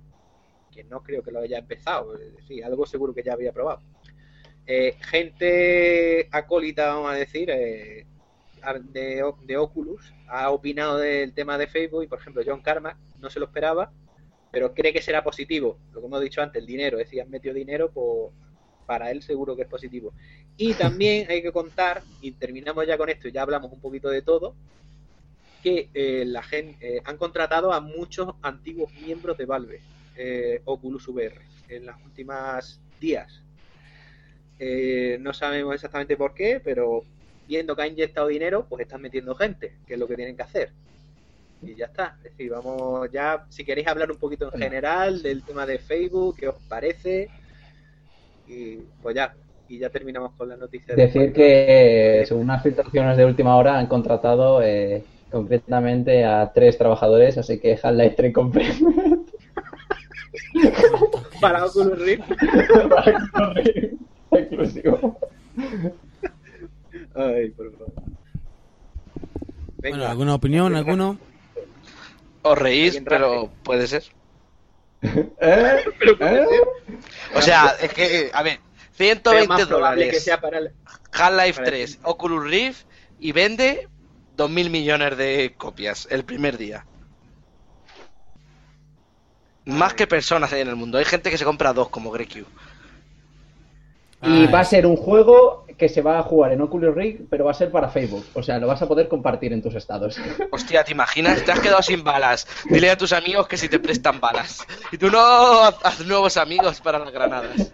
Que 0.72 0.84
no 0.84 1.02
creo 1.02 1.22
que 1.22 1.30
lo 1.30 1.40
haya 1.40 1.58
empezado, 1.58 2.14
decir, 2.14 2.64
algo 2.64 2.86
seguro 2.86 3.14
que 3.14 3.22
ya 3.22 3.34
había 3.34 3.52
probado. 3.52 3.82
Eh, 4.66 4.96
gente 5.00 6.28
acólita, 6.30 6.94
vamos 6.94 7.12
a 7.12 7.14
decir, 7.14 7.50
eh, 7.50 8.06
de, 8.92 9.22
de 9.42 9.56
Oculus, 9.56 10.12
ha 10.28 10.50
opinado 10.50 10.98
del 10.98 11.32
tema 11.32 11.58
de 11.58 11.66
Facebook 11.66 12.04
y, 12.04 12.06
por 12.06 12.18
ejemplo, 12.18 12.42
John 12.44 12.62
Carmack 12.62 12.96
no 13.20 13.30
se 13.30 13.38
lo 13.38 13.46
esperaba, 13.46 13.92
pero 14.50 14.74
cree 14.74 14.92
que 14.92 15.02
será 15.02 15.24
positivo. 15.24 15.78
Lo 15.92 16.00
que 16.00 16.06
hemos 16.06 16.20
dicho 16.20 16.42
antes, 16.42 16.60
el 16.60 16.66
dinero, 16.66 16.98
es 16.98 17.06
decir, 17.06 17.22
han 17.22 17.30
metido 17.30 17.54
dinero, 17.54 17.90
pues 17.90 18.32
para 18.86 19.10
él 19.10 19.22
seguro 19.22 19.56
que 19.56 19.62
es 19.62 19.68
positivo. 19.68 20.12
Y 20.56 20.74
también 20.74 21.30
hay 21.30 21.42
que 21.42 21.52
contar, 21.52 22.02
y 22.20 22.32
terminamos 22.32 22.86
ya 22.86 22.98
con 22.98 23.08
esto, 23.08 23.28
y 23.28 23.32
ya 23.32 23.42
hablamos 23.42 23.72
un 23.72 23.80
poquito 23.80 24.10
de 24.10 24.22
todo, 24.22 24.54
que 25.62 25.88
eh, 25.94 26.24
la 26.26 26.42
gente 26.42 27.00
han 27.04 27.16
contratado 27.16 27.72
a 27.72 27.80
muchos 27.80 28.34
antiguos 28.42 28.92
miembros 28.94 29.38
de 29.38 29.46
Valve, 29.46 29.80
eh, 30.16 30.60
Oculus 30.64 31.08
VR, 31.08 31.40
en 31.68 31.86
las 31.86 32.02
últimas 32.04 32.80
días. 33.00 33.42
Eh, 34.58 35.18
no 35.20 35.32
sabemos 35.32 35.74
exactamente 35.74 36.16
por 36.16 36.34
qué, 36.34 36.60
pero 36.62 37.04
viendo 37.52 37.76
que 37.76 37.82
ha 37.82 37.86
inyectado 37.86 38.28
dinero, 38.28 38.64
pues 38.66 38.80
están 38.80 39.02
metiendo 39.02 39.34
gente, 39.34 39.74
que 39.86 39.94
es 39.94 40.00
lo 40.00 40.08
que 40.08 40.16
tienen 40.16 40.34
que 40.34 40.42
hacer. 40.42 40.70
Y 41.60 41.74
ya 41.74 41.84
está. 41.84 42.16
Es 42.24 42.30
decir, 42.30 42.50
vamos 42.50 43.10
ya, 43.12 43.44
si 43.50 43.62
queréis 43.62 43.86
hablar 43.88 44.10
un 44.10 44.16
poquito 44.16 44.50
en 44.50 44.58
general 44.58 45.22
del 45.22 45.42
tema 45.42 45.66
de 45.66 45.78
Facebook, 45.78 46.36
qué 46.38 46.48
os 46.48 46.56
parece, 46.66 47.28
y 48.48 48.76
pues 49.02 49.14
ya, 49.14 49.34
y 49.68 49.78
ya 49.78 49.90
terminamos 49.90 50.32
con 50.32 50.48
la 50.48 50.56
noticia. 50.56 50.94
de 50.94 51.02
Decir 51.02 51.34
que, 51.34 52.24
según 52.26 52.44
unas 52.44 52.62
filtraciones 52.62 53.18
de 53.18 53.26
última 53.26 53.54
hora, 53.56 53.78
han 53.78 53.86
contratado 53.86 54.62
eh, 54.62 55.04
concretamente 55.30 56.24
a 56.24 56.50
tres 56.54 56.78
trabajadores, 56.78 57.36
así 57.36 57.58
que 57.60 57.78
Half-Life 57.82 58.14
3 58.16 58.32
Compliment. 58.32 59.28
para 61.38 61.66
Oculus 61.66 61.98
Rift. 61.98 62.24
Exclusivo. 64.30 65.18
Ay, 67.14 67.50
por 67.50 67.72
favor. 67.72 67.92
Venga, 69.78 69.96
Bueno, 69.96 70.10
¿alguna 70.10 70.34
opinión? 70.34 70.74
¿Alguno? 70.76 71.18
Os 72.42 72.58
reís, 72.58 72.88
Alguien 72.96 73.04
pero 73.04 73.34
raje. 73.44 73.50
puede 73.62 73.86
ser. 73.86 74.04
¿Eh? 75.02 75.76
Pero 75.98 76.18
puede 76.18 76.42
¿Eh? 76.42 76.46
ser. 76.48 76.98
O 77.36 77.42
sea, 77.42 77.74
es 77.80 77.92
que, 77.92 78.30
a 78.32 78.42
ver, 78.42 78.60
Pero 78.96 79.20
120 79.20 79.48
más 79.48 79.66
probable 79.66 80.04
que 80.04 80.06
dólares 80.06 80.24
sea 80.24 80.40
para 80.40 80.58
el... 80.58 80.72
Half-Life 81.12 81.54
para 81.54 81.66
3, 81.66 81.98
Oculus 82.04 82.44
Rift 82.44 82.84
y 83.18 83.32
vende 83.32 83.88
2.000 84.36 84.70
millones 84.70 85.16
de 85.16 85.54
copias 85.58 86.06
el 86.10 86.24
primer 86.24 86.56
día. 86.56 86.86
Más 89.64 89.94
que 89.94 90.06
personas 90.06 90.52
hay 90.52 90.62
en 90.62 90.68
el 90.68 90.76
mundo. 90.76 90.98
Hay 90.98 91.04
gente 91.04 91.30
que 91.30 91.38
se 91.38 91.44
compra 91.44 91.72
dos, 91.72 91.88
como 91.88 92.10
Greg 92.10 92.28
Q. 92.28 92.46
Y 94.22 94.44
Ah, 94.46 94.50
va 94.52 94.60
a 94.60 94.64
ser 94.64 94.86
un 94.86 94.96
juego 94.96 95.66
que 95.76 95.88
se 95.88 96.00
va 96.00 96.18
a 96.18 96.22
jugar 96.22 96.52
en 96.52 96.60
Oculus 96.60 96.94
Rift, 96.94 97.22
pero 97.28 97.44
va 97.44 97.50
a 97.50 97.54
ser 97.54 97.70
para 97.72 97.88
Facebook. 97.88 98.24
O 98.34 98.42
sea, 98.42 98.58
lo 98.58 98.68
vas 98.68 98.80
a 98.82 98.86
poder 98.86 99.08
compartir 99.08 99.52
en 99.52 99.60
tus 99.62 99.74
estados. 99.74 100.16
Hostia, 100.52 100.84
¿te 100.84 100.92
imaginas? 100.92 101.44
Te 101.44 101.50
has 101.50 101.58
quedado 101.60 101.82
sin 101.82 102.04
balas. 102.04 102.46
Dile 102.70 102.90
a 102.90 102.96
tus 102.96 103.12
amigos 103.12 103.48
que 103.48 103.56
si 103.56 103.68
te 103.68 103.80
prestan 103.80 104.20
balas. 104.20 104.64
Y 104.92 104.98
tú 104.98 105.10
no 105.10 105.18
haz 105.64 106.06
nuevos 106.06 106.36
amigos 106.36 106.80
para 106.80 106.98
las 107.00 107.10
granadas. 107.12 107.72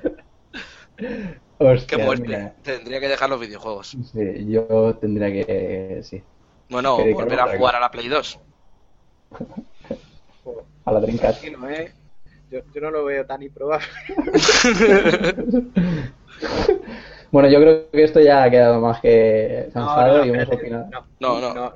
Hostia, 1.59 1.99
Qué 1.99 2.05
muerte. 2.05 2.27
mira. 2.27 2.55
Tendría 2.63 3.01
que 3.01 3.09
dejar 3.09 3.29
los 3.29 3.41
videojuegos. 3.41 3.97
Sí, 4.13 4.47
yo 4.49 4.97
tendría 5.01 5.31
que. 5.31 6.01
Sí. 6.03 6.23
Bueno, 6.71 6.97
volver 6.99 7.41
a 7.41 7.45
a 7.45 7.57
jugar 7.57 7.77
a 7.77 7.81
la 7.81 7.91
Play 7.91 8.09
2. 8.09 8.39
A 10.87 10.93
la 10.93 11.01
Dreamcast. 11.01 11.43
Sí, 11.43 11.51
no, 11.51 11.69
¿eh? 11.69 11.93
Yo, 12.51 12.61
yo 12.75 12.81
no 12.81 12.91
lo 12.91 13.05
veo 13.05 13.25
tan 13.27 13.43
improbable. 13.43 13.87
Bueno, 17.31 17.49
yo 17.51 17.61
creo 17.61 17.91
que 17.91 18.05
esto 18.05 18.21
ya 18.21 18.45
ha 18.45 18.51
quedado 18.51 18.81
más 18.81 19.01
que 19.01 19.67
No, 19.67 19.73
zanjado 19.73 20.19
no, 20.19 20.25
y 20.25 20.29
hemos 20.31 20.49
opinado. 20.49 20.87
No, 21.21 21.21
No, 21.21 21.41
no. 21.41 21.55
no, 21.55 21.55
no. 21.55 21.75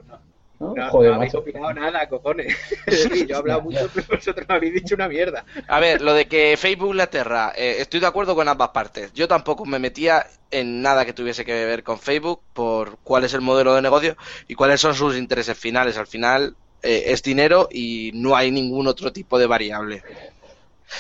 ¿no? 0.58 0.74
No, 0.76 0.90
Joder, 0.90 1.10
no 1.10 1.16
habéis 1.16 1.34
opinado 1.34 1.74
nada, 1.74 2.08
cojones. 2.08 2.56
Es 2.86 3.08
decir, 3.08 3.26
yo 3.26 3.34
he 3.34 3.38
hablado 3.38 3.62
mucho, 3.62 3.90
pero 3.92 4.06
vosotros 4.16 4.46
me 4.48 4.54
habéis 4.54 4.74
dicho 4.74 4.94
una 4.94 5.08
mierda. 5.08 5.44
A 5.66 5.80
ver, 5.80 6.00
lo 6.00 6.14
de 6.14 6.26
que 6.26 6.56
Facebook 6.56 6.94
la 6.94 7.04
aterra, 7.04 7.52
eh, 7.56 7.76
estoy 7.80 7.98
de 8.00 8.06
acuerdo 8.06 8.34
con 8.36 8.48
ambas 8.48 8.68
partes. 8.68 9.12
Yo 9.12 9.26
tampoco 9.26 9.64
me 9.66 9.80
metía 9.80 10.24
en 10.52 10.80
nada 10.80 11.04
que 11.04 11.12
tuviese 11.12 11.44
que 11.44 11.64
ver 11.66 11.82
con 11.82 11.98
Facebook 11.98 12.40
por 12.52 12.98
cuál 13.02 13.24
es 13.24 13.34
el 13.34 13.40
modelo 13.40 13.74
de 13.74 13.82
negocio 13.82 14.16
y 14.46 14.54
cuáles 14.54 14.80
son 14.80 14.94
sus 14.94 15.16
intereses 15.16 15.58
finales. 15.58 15.98
Al 15.98 16.06
final 16.06 16.54
eh, 16.82 17.04
es 17.06 17.22
dinero 17.24 17.68
y 17.70 18.12
no 18.14 18.36
hay 18.36 18.52
ningún 18.52 18.86
otro 18.86 19.12
tipo 19.12 19.38
de 19.40 19.46
variable. 19.46 20.02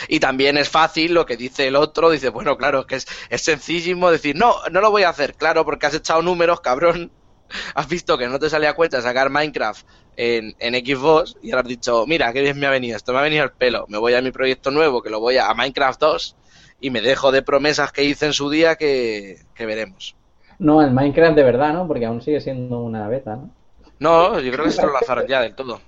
Y 0.08 0.20
también 0.20 0.56
es 0.56 0.68
fácil 0.68 1.14
lo 1.14 1.26
que 1.26 1.36
dice 1.36 1.66
el 1.66 1.76
otro, 1.76 2.10
dice, 2.10 2.30
bueno, 2.30 2.56
claro, 2.56 2.80
es 2.80 2.86
que 2.86 2.96
es, 2.96 3.06
es 3.28 3.42
sencillísimo 3.42 4.10
decir, 4.10 4.36
no, 4.36 4.56
no 4.70 4.80
lo 4.80 4.90
voy 4.90 5.02
a 5.02 5.10
hacer, 5.10 5.34
claro, 5.34 5.64
porque 5.64 5.86
has 5.86 5.94
echado 5.94 6.22
números, 6.22 6.60
cabrón. 6.60 7.10
Has 7.74 7.86
visto 7.86 8.16
que 8.16 8.28
no 8.28 8.38
te 8.38 8.48
salía 8.48 8.70
a 8.70 8.74
cuenta 8.74 9.02
sacar 9.02 9.28
Minecraft 9.28 9.86
en, 10.16 10.54
en 10.58 10.74
Xbox 10.74 11.36
y 11.42 11.50
ahora 11.50 11.60
has 11.60 11.68
dicho, 11.68 12.06
mira, 12.06 12.32
qué 12.32 12.40
bien 12.40 12.58
me 12.58 12.66
ha 12.66 12.70
venido, 12.70 12.96
esto 12.96 13.12
me 13.12 13.18
ha 13.18 13.22
venido 13.22 13.44
el 13.44 13.50
pelo, 13.50 13.84
me 13.88 13.98
voy 13.98 14.14
a 14.14 14.22
mi 14.22 14.30
proyecto 14.30 14.70
nuevo, 14.70 15.02
que 15.02 15.10
lo 15.10 15.20
voy 15.20 15.36
a, 15.36 15.50
a 15.50 15.54
Minecraft 15.54 16.00
2 16.00 16.36
y 16.80 16.88
me 16.88 17.02
dejo 17.02 17.30
de 17.30 17.42
promesas 17.42 17.92
que 17.92 18.04
hice 18.04 18.24
en 18.24 18.32
su 18.32 18.48
día 18.48 18.76
que, 18.76 19.36
que 19.54 19.66
veremos. 19.66 20.16
No, 20.58 20.80
el 20.80 20.92
Minecraft 20.92 21.36
de 21.36 21.42
verdad, 21.42 21.74
¿no? 21.74 21.86
Porque 21.86 22.06
aún 22.06 22.22
sigue 22.22 22.40
siendo 22.40 22.80
una 22.80 23.06
beta, 23.08 23.36
¿no? 23.36 23.50
No, 23.98 24.40
yo 24.40 24.50
creo 24.50 24.64
que 24.64 24.70
se 24.72 24.82
lo 24.82 24.92
lanzaron 24.92 25.26
ya 25.28 25.40
del 25.42 25.54
todo. 25.54 25.80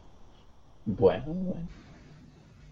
Bueno, 0.84 1.24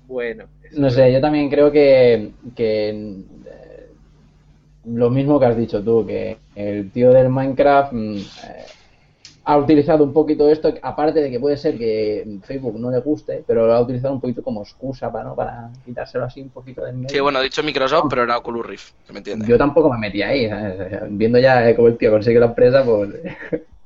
bueno. 0.07 0.45
No 0.77 0.91
sé, 0.91 1.13
yo 1.13 1.21
también 1.21 1.51
creo 1.51 1.71
que, 1.71 2.33
que 2.55 2.89
eh, 2.89 3.91
lo 4.87 5.11
mismo 5.11 5.39
que 5.39 5.47
has 5.47 5.57
dicho 5.57 5.83
tú, 5.83 6.07
que 6.07 6.39
el 6.55 6.91
tío 6.91 7.11
del 7.13 7.29
Minecraft 7.29 7.93
mm, 7.93 8.17
eh, 8.17 8.65
ha 9.45 9.57
utilizado 9.57 10.05
un 10.05 10.13
poquito 10.13 10.49
esto, 10.49 10.73
aparte 10.83 11.21
de 11.21 11.31
que 11.31 11.41
puede 11.41 11.57
ser 11.57 11.77
que 11.77 12.39
Facebook 12.45 12.79
no 12.79 12.91
le 12.91 13.01
guste, 13.01 13.43
pero 13.47 13.67
lo 13.67 13.75
ha 13.75 13.81
utilizado 13.81 14.15
un 14.15 14.21
poquito 14.21 14.43
como 14.43 14.63
excusa 14.63 15.11
para, 15.11 15.25
¿no? 15.25 15.35
para 15.35 15.71
quitárselo 15.85 16.25
así 16.25 16.41
un 16.41 16.51
poquito 16.51 16.85
de 16.85 16.93
medio. 16.93 17.09
Sí, 17.09 17.21
bueno, 17.21 17.41
he 17.41 17.45
dicho 17.45 17.63
Microsoft, 17.63 18.07
pero 18.09 18.23
era 18.23 18.39
Oculus 18.39 18.67
Rift, 18.67 18.93
¿se 19.05 19.13
me 19.13 19.19
entiende? 19.19 19.47
Yo 19.47 19.59
tampoco 19.59 19.91
me 19.91 19.99
metí 19.99 20.23
ahí, 20.23 20.49
¿sabes? 20.49 21.01
Viendo 21.11 21.39
ya 21.39 21.75
cómo 21.75 21.89
el 21.89 21.99
tío 21.99 22.11
consigue 22.11 22.39
la 22.39 22.47
empresa, 22.47 22.85
pues, 22.85 23.11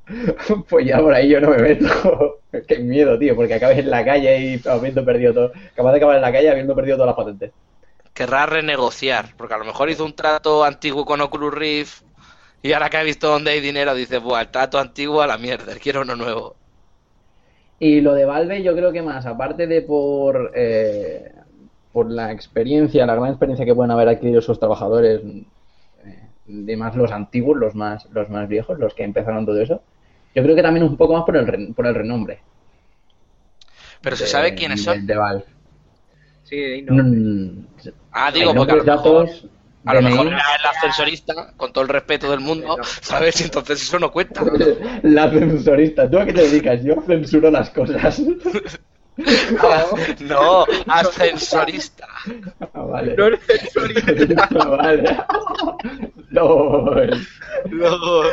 pues 0.69 0.85
ya 0.85 0.99
por 0.99 1.13
ahí 1.13 1.29
yo 1.29 1.41
no 1.41 1.49
me 1.49 1.57
meto. 1.57 2.39
Qué 2.67 2.79
miedo, 2.79 3.17
tío, 3.19 3.35
porque 3.35 3.55
acabes 3.55 3.79
en 3.79 3.89
la 3.89 4.05
calle 4.05 4.39
y 4.39 4.67
habiendo 4.67 5.03
perdido 5.03 5.33
todo. 5.33 5.51
Capaz 5.75 5.91
de 5.91 5.97
acabar 5.97 6.15
en 6.15 6.21
la 6.21 6.31
calle 6.31 6.49
habiendo 6.49 6.75
perdido 6.75 6.97
todas 6.97 7.07
las 7.07 7.17
patentes. 7.17 7.51
Querrá 8.13 8.45
renegociar, 8.45 9.33
porque 9.37 9.53
a 9.53 9.57
lo 9.57 9.65
mejor 9.65 9.89
hizo 9.89 10.03
un 10.05 10.15
trato 10.15 10.63
antiguo 10.63 11.05
con 11.05 11.21
Oculus 11.21 11.53
Rift 11.53 12.01
y 12.63 12.73
ahora 12.73 12.89
que 12.89 12.97
ha 12.97 13.03
visto 13.03 13.29
dónde 13.29 13.51
hay 13.51 13.59
dinero 13.59 13.93
dice, 13.93 14.17
buah, 14.17 14.41
el 14.41 14.47
trato 14.49 14.79
antiguo 14.79 15.21
a 15.21 15.27
la 15.27 15.37
mierda, 15.37 15.73
quiero 15.81 16.01
uno 16.01 16.15
nuevo. 16.15 16.55
Y 17.79 18.01
lo 18.01 18.15
de 18.15 18.25
Valve, 18.25 18.63
yo 18.63 18.75
creo 18.75 18.91
que 18.91 19.03
más, 19.03 19.27
aparte 19.27 19.67
de 19.67 19.83
por, 19.83 20.51
eh, 20.55 21.31
por 21.91 22.09
la 22.09 22.31
experiencia, 22.31 23.05
la 23.05 23.13
gran 23.13 23.29
experiencia 23.29 23.65
que 23.65 23.75
pueden 23.75 23.91
haber 23.91 24.09
adquirido 24.09 24.41
sus 24.41 24.57
trabajadores, 24.57 25.21
eh, 26.03 26.27
de 26.47 26.77
más 26.77 26.95
los 26.95 27.11
antiguos, 27.11 27.55
los 27.55 27.75
más, 27.75 28.07
los 28.11 28.29
más 28.29 28.47
viejos, 28.47 28.79
los 28.79 28.95
que 28.95 29.03
empezaron 29.03 29.45
todo 29.45 29.61
eso, 29.61 29.83
yo 30.37 30.43
creo 30.43 30.55
que 30.55 30.61
también 30.61 30.85
un 30.85 30.95
poco 30.95 31.13
más 31.15 31.23
por 31.23 31.35
el, 31.35 31.47
re- 31.47 31.73
por 31.75 31.87
el 31.87 31.95
renombre. 31.95 32.39
Pero 34.03 34.15
se 34.15 34.27
sabe 34.27 34.53
quiénes 34.53 34.83
son. 34.83 35.07
De, 35.07 35.15
Valve. 35.15 35.45
Sí, 36.43 36.83
no. 36.83 37.03
Mm, 37.03 37.65
Ah, 38.11 38.31
digo, 38.31 38.53
porque 38.53 38.71
a 38.71 38.75
lo 38.75 38.83
mejor, 38.83 39.29
a 39.85 39.93
lo 39.95 40.01
mejor 40.03 40.27
era 40.27 40.55
el 40.59 40.65
ascensorista, 40.69 41.53
con 41.57 41.73
todo 41.73 41.83
el 41.83 41.89
respeto 41.89 42.29
del 42.29 42.39
mundo, 42.39 42.77
¿sabes? 43.01 43.41
Entonces 43.41 43.81
eso 43.81 43.97
no 43.97 44.11
cuenta. 44.11 44.43
La 45.01 45.29
censorista. 45.31 46.07
¿Tú 46.07 46.19
a 46.19 46.25
qué 46.27 46.33
te 46.33 46.41
dedicas? 46.43 46.83
Yo 46.83 47.01
censuro 47.01 47.49
las 47.49 47.71
cosas. 47.71 48.21
No, 50.21 50.65
ascensorista. 50.87 52.07
Ah, 52.73 52.81
vale. 52.83 53.15
No 53.15 53.25
eres 53.25 53.39
censurista. 53.45 54.47
vale. 54.69 55.17
No. 56.29 56.85
No. 57.71 58.23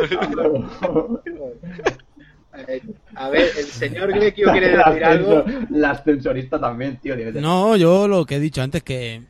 Eh, 2.68 2.82
A 3.16 3.30
ver, 3.30 3.50
el 3.58 3.64
señor 3.64 4.12
Grekio 4.12 4.52
quiere 4.52 4.68
decir 4.76 5.04
algo. 5.04 5.44
La 5.70 5.90
ascensorista 5.92 6.60
también, 6.60 6.98
tío. 7.00 7.16
No, 7.40 7.76
yo 7.76 8.06
lo 8.06 8.26
que 8.26 8.36
he 8.36 8.40
dicho 8.40 8.62
antes, 8.62 8.82
que 8.82 9.22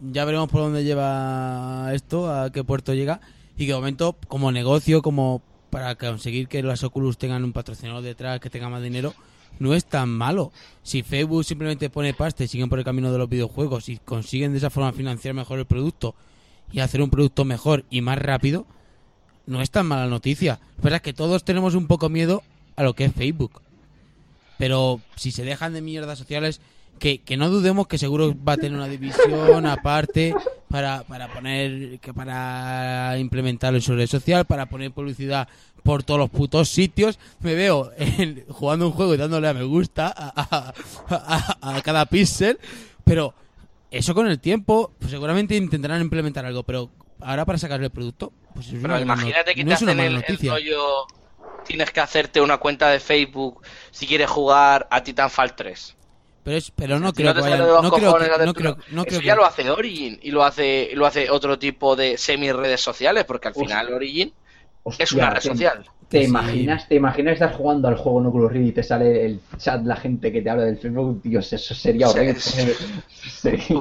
ya 0.00 0.24
veremos 0.24 0.48
por 0.48 0.62
dónde 0.62 0.84
lleva 0.84 1.90
esto, 1.92 2.32
a 2.32 2.50
qué 2.50 2.64
puerto 2.64 2.94
llega, 2.94 3.20
y 3.56 3.66
que 3.66 3.72
de 3.72 3.78
momento, 3.78 4.16
como 4.28 4.52
negocio, 4.52 5.02
como 5.02 5.42
para 5.70 5.94
conseguir 5.96 6.48
que 6.48 6.62
las 6.62 6.82
Oculus 6.84 7.18
tengan 7.18 7.44
un 7.44 7.52
patrocinador 7.52 8.02
detrás, 8.02 8.40
que 8.40 8.50
tenga 8.50 8.68
más 8.68 8.82
dinero, 8.82 9.14
no 9.58 9.74
es 9.74 9.84
tan 9.84 10.08
malo. 10.08 10.52
Si 10.82 11.02
Facebook 11.02 11.44
simplemente 11.44 11.90
pone 11.90 12.14
pasta 12.14 12.44
y 12.44 12.48
siguen 12.48 12.68
por 12.68 12.78
el 12.78 12.84
camino 12.84 13.12
de 13.12 13.18
los 13.18 13.28
videojuegos 13.28 13.88
y 13.88 13.98
consiguen 13.98 14.52
de 14.52 14.58
esa 14.58 14.70
forma 14.70 14.92
financiar 14.92 15.34
mejor 15.34 15.58
el 15.58 15.66
producto 15.66 16.14
y 16.72 16.80
hacer 16.80 17.02
un 17.02 17.10
producto 17.10 17.44
mejor 17.44 17.84
y 17.90 18.00
más 18.00 18.18
rápido, 18.18 18.66
no 19.46 19.60
es 19.60 19.70
tan 19.70 19.86
mala 19.86 20.06
noticia. 20.06 20.60
La 20.78 20.84
verdad 20.84 20.96
es 20.96 21.02
que 21.02 21.12
todos 21.12 21.44
tenemos 21.44 21.74
un 21.74 21.86
poco 21.86 22.08
miedo 22.08 22.42
a 22.76 22.82
lo 22.82 22.94
que 22.94 23.04
es 23.04 23.12
Facebook. 23.12 23.62
Pero 24.58 25.00
si 25.16 25.30
se 25.30 25.44
dejan 25.44 25.72
de 25.72 25.82
mierdas 25.82 26.18
sociales, 26.18 26.60
que, 26.98 27.18
que 27.18 27.36
no 27.36 27.50
dudemos 27.50 27.86
que 27.88 27.98
seguro 27.98 28.34
va 28.46 28.52
a 28.52 28.56
tener 28.56 28.74
una 28.78 28.88
división 28.88 29.66
aparte 29.66 30.34
para, 30.68 31.02
para 31.02 31.32
poner, 31.32 31.98
que 32.00 32.14
para 32.14 33.18
implementarlo 33.18 33.78
en 33.78 33.82
su 33.82 33.94
red 33.94 34.06
social, 34.06 34.44
para 34.44 34.66
poner 34.66 34.92
publicidad 34.92 35.48
por 35.82 36.02
todos 36.02 36.18
los 36.20 36.30
putos 36.30 36.68
sitios. 36.68 37.18
Me 37.40 37.54
veo 37.54 37.90
en- 37.96 38.44
jugando 38.48 38.86
un 38.86 38.92
juego 38.92 39.14
y 39.14 39.16
dándole 39.16 39.48
a 39.48 39.54
me 39.54 39.64
gusta 39.64 40.06
a, 40.16 40.32
a- 40.36 40.72
a- 41.10 41.76
a 41.76 41.82
cada 41.82 42.06
píxel, 42.06 42.58
pero 43.04 43.34
eso 43.90 44.14
con 44.14 44.26
el 44.26 44.38
tiempo, 44.40 44.92
pues 44.98 45.10
seguramente 45.10 45.54
intentarán 45.56 46.00
implementar 46.00 46.44
algo, 46.46 46.62
pero 46.62 46.90
ahora 47.20 47.44
para 47.44 47.58
sacarle 47.58 47.86
el 47.86 47.92
producto, 47.92 48.32
pues 48.54 48.66
es 48.68 48.72
una 48.74 48.82
Pero 48.82 48.94
no- 48.94 49.00
imagínate 49.02 49.54
que 49.54 49.64
no 49.64 49.76
te 49.76 49.84
una 49.84 49.92
hacen 49.92 50.00
el, 50.00 50.24
el 50.26 50.48
rollo. 50.50 51.06
Tienes 51.64 51.90
que 51.92 52.00
hacerte 52.00 52.40
una 52.40 52.58
cuenta 52.58 52.88
de 52.90 52.98
Facebook 52.98 53.62
si 53.92 54.06
quieres 54.06 54.28
jugar 54.28 54.88
a 54.90 55.02
Titanfall 55.04 55.54
3. 55.54 55.96
Pero, 56.42 56.56
es, 56.56 56.72
pero 56.74 56.98
no 56.98 57.10
Si 57.10 57.14
creo 57.14 57.28
no 57.28 57.34
que 57.36 57.40
vayan, 57.40 57.58
no 57.60 57.66
creo 57.92 58.16
que, 58.18 58.44
no 58.46 58.52
creo, 58.54 58.72
una- 58.74 58.84
no 58.90 59.04
creo 59.04 59.12
Eso 59.12 59.20
que- 59.20 59.26
ya 59.26 59.36
lo 59.36 59.44
hace 59.44 59.70
Origin 59.70 60.18
y 60.22 60.32
lo 60.32 60.42
hace 60.42 60.90
lo 60.94 61.06
hace 61.06 61.30
otro 61.30 61.56
tipo 61.60 61.94
de 61.94 62.18
semi 62.18 62.50
redes 62.50 62.80
sociales 62.80 63.24
porque 63.24 63.46
al 63.46 63.54
Uf. 63.54 63.62
final 63.62 63.92
Origin 63.92 64.32
Hostia, 64.84 65.04
es 65.04 65.12
una 65.12 65.30
red 65.30 65.40
¿te- 65.42 65.48
social. 65.48 65.84
¿Te 66.08 66.20
Sí. 66.22 66.28
imaginas, 66.28 66.88
¿Te 66.88 66.94
imaginas 66.96 67.32
estar 67.34 67.52
jugando 67.54 67.88
al 67.88 67.96
juego 67.96 68.20
en 68.20 68.26
Oculus 68.26 68.52
Rift 68.52 68.68
y 68.68 68.72
te 68.72 68.82
sale 68.82 69.24
el 69.24 69.40
chat, 69.56 69.82
la 69.84 69.96
gente 69.96 70.30
que 70.30 70.42
te 70.42 70.50
habla 70.50 70.64
del 70.64 70.76
Facebook? 70.76 71.22
Dios, 71.22 71.50
eso 71.52 71.74
sería 71.74 72.08
horrible. 72.08 72.34
sí. 72.38 72.72
Sí. 73.30 73.74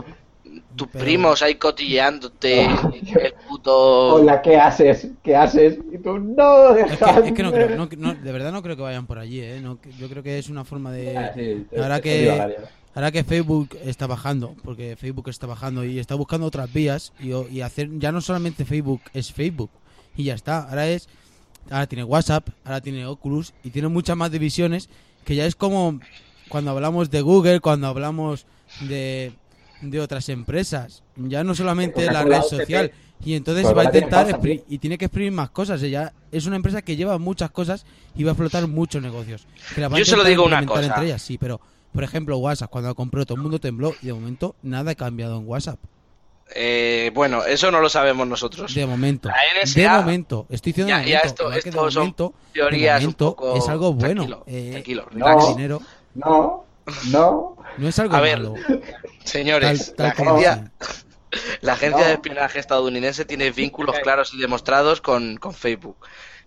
Tus 0.76 0.88
Pero- 0.88 1.04
primos 1.04 1.42
ahí 1.42 1.56
cotilleándote 1.56 2.62
el 3.22 3.34
puto 3.48 4.16
Hola, 4.16 4.42
¿qué 4.42 4.56
haces? 4.56 5.08
¿Qué 5.24 5.36
haces? 5.36 5.78
Y 5.92 5.98
tú, 5.98 6.18
no, 6.20 6.76
Es 6.76 6.86
que, 6.86 6.92
dejadme. 6.92 7.28
es 7.28 7.34
que 7.34 7.44
no 7.44 7.52
creo, 7.52 7.70
no- 7.76 7.90
no- 7.98 8.14
de 8.16 8.32
verdad 8.32 8.52
no 8.54 8.62
creo 8.62 8.76
que 8.78 8.82
vayan 8.82 9.06
por 9.06 9.20
allí, 9.20 9.42
¿eh? 9.42 9.60
No, 9.62 9.78
yo 10.00 10.08
creo 10.10 10.24
que 10.24 10.40
es 10.40 10.48
una 10.50 10.64
forma 10.64 10.92
de... 10.92 11.32
sí, 11.36 11.78
Ahora 11.78 11.98
es- 11.98 12.02
que-. 12.02 12.56
Ahora 12.94 13.12
que 13.12 13.24
Facebook 13.24 13.78
está 13.86 14.06
bajando, 14.08 14.54
porque 14.66 14.98
Facebook 14.98 15.30
está 15.30 15.48
bajando 15.48 15.86
y 15.86 15.98
está 16.00 16.16
buscando 16.16 16.46
otras 16.48 16.72
vías 16.74 17.14
y 17.20 17.62
hacer, 17.62 17.90
ya 18.00 18.12
no 18.12 18.20
solamente 18.22 18.66
Facebook 18.66 19.02
es 19.14 19.32
Facebook 19.32 19.70
y 20.16 20.26
ya 20.26 20.34
está, 20.34 20.70
ahora 20.70 20.88
es, 20.88 21.08
ahora 21.70 21.88
tiene 21.88 22.04
WhatsApp, 22.04 22.50
ahora 22.64 22.82
tiene 22.82 23.06
Oculus 23.06 23.54
y 23.64 23.70
tiene 23.70 23.88
muchas 23.88 24.18
más 24.18 24.32
divisiones 24.32 24.90
que 25.26 25.36
ya 25.36 25.46
es 25.46 25.56
como 25.56 26.00
cuando 26.50 26.72
hablamos 26.72 27.10
de 27.10 27.22
Google, 27.22 27.60
cuando 27.60 27.88
hablamos 27.88 28.46
de, 28.82 29.34
de 29.82 30.00
otras 30.00 30.30
empresas, 30.30 31.04
ya 31.16 31.44
no 31.44 31.56
solamente 31.56 32.06
la 32.12 32.24
red 32.24 32.42
social 32.42 32.92
y 33.24 33.36
entonces 33.36 33.66
Pues 33.66 33.78
va 33.78 33.84
a 33.84 33.86
tiene 33.92 34.08
intentar 34.08 34.40
y 34.68 34.78
tiene 34.80 34.98
que 34.98 35.06
exprimir 35.06 35.32
más 35.32 35.52
cosas, 35.52 35.82
ella 35.84 36.12
es 36.32 36.46
una 36.46 36.56
empresa 36.56 36.82
que 36.82 36.96
lleva 36.96 37.18
muchas 37.20 37.52
cosas 37.52 37.86
y 38.16 38.24
va 38.24 38.32
a 38.32 38.34
explotar 38.34 38.68
muchos 38.68 39.02
negocios. 39.02 39.46
Que 39.76 39.82
las 39.82 39.92
va 39.92 39.96
a 39.96 40.00
Yo 40.00 40.06
se 40.06 40.18
lo 40.18 40.24
intentar 40.24 40.30
digo 40.30 40.46
una 40.46 40.66
cosa. 40.66 40.86
entre 40.86 41.06
ellas, 41.06 41.22
sí, 41.22 41.38
pero 41.38 41.62
por 41.94 42.04
ejemplo, 42.04 42.38
WhatsApp, 42.38 42.70
cuando 42.70 42.90
lo 42.90 42.96
compró, 42.96 43.26
todo 43.26 43.36
el 43.36 43.42
mundo 43.42 43.60
tembló 43.60 43.94
y 44.02 44.08
de 44.08 44.14
momento 44.14 44.56
nada 44.64 44.92
ha 44.92 44.96
cambiado 44.96 45.38
en 45.38 45.48
WhatsApp. 45.48 45.80
Eh, 46.54 47.12
bueno, 47.14 47.44
eso 47.46 47.72
no 47.72 47.80
lo 47.80 47.90
sabemos 47.90 48.28
nosotros. 48.28 48.74
De 48.74 48.86
momento. 48.86 49.30
La 49.30 49.36
De 49.66 49.88
momento. 49.90 50.46
Estoy 50.50 50.72
diciendo 50.74 50.90
Ya- 50.90 51.00
de 51.00 51.10
ya 51.10 51.20
esto- 51.20 51.50
de 51.50 51.60
esto 51.60 51.90
son 51.92 52.02
momento, 52.04 52.34
de 52.48 52.60
Teorías 52.60 52.98
un 53.00 53.04
momento 53.06 53.36
poco 53.36 53.56
es 53.58 53.70
algo 53.70 53.94
bueno. 53.94 54.26
Tranquilo, 54.26 54.44
Eh, 54.48 54.70
tranquilo, 54.72 55.08
No. 55.12 55.48
dinero 55.56 55.82
No, 56.16 56.66
no. 57.12 57.58
no 57.78 57.88
es 57.88 58.00
algo 58.00 58.16
A 58.16 58.22
ver, 58.22 58.38
malo. 58.40 58.56
Señores, 59.24 59.94
Tal- 59.96 60.14
tal 60.16 60.26
la 60.26 60.32
agencia, 60.34 60.56
dicen. 60.56 60.72
la 61.62 61.74
agencia 61.74 62.02
No. 62.02 62.08
de 62.08 62.14
espionaje 62.14 62.60
estadounidense 62.60 63.26
tiene 63.26 63.52
vínculos 63.52 63.98
claros 64.00 64.34
y 64.34 64.38
demostrados 64.40 65.00
con, 65.02 65.38
con 65.38 65.54
Facebook. 65.54 65.98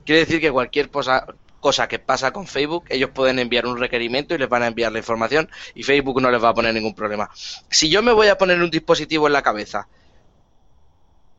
Quiere 0.04 0.20
decir 0.20 0.40
que 0.40 0.52
cualquier 0.52 0.90
cosa, 0.90 1.26
cosa 1.64 1.88
que 1.88 1.98
pasa 1.98 2.30
con 2.30 2.46
Facebook, 2.46 2.84
ellos 2.90 3.08
pueden 3.14 3.38
enviar 3.38 3.64
un 3.64 3.78
requerimiento 3.78 4.34
y 4.34 4.38
les 4.38 4.50
van 4.50 4.62
a 4.64 4.66
enviar 4.66 4.92
la 4.92 4.98
información 4.98 5.48
y 5.74 5.82
Facebook 5.82 6.20
no 6.20 6.30
les 6.30 6.44
va 6.44 6.50
a 6.50 6.54
poner 6.54 6.74
ningún 6.74 6.94
problema. 6.94 7.30
Si 7.70 7.88
yo 7.88 8.02
me 8.02 8.12
voy 8.12 8.28
a 8.28 8.36
poner 8.36 8.60
un 8.60 8.68
dispositivo 8.68 9.26
en 9.28 9.32
la 9.32 9.40
cabeza, 9.40 9.88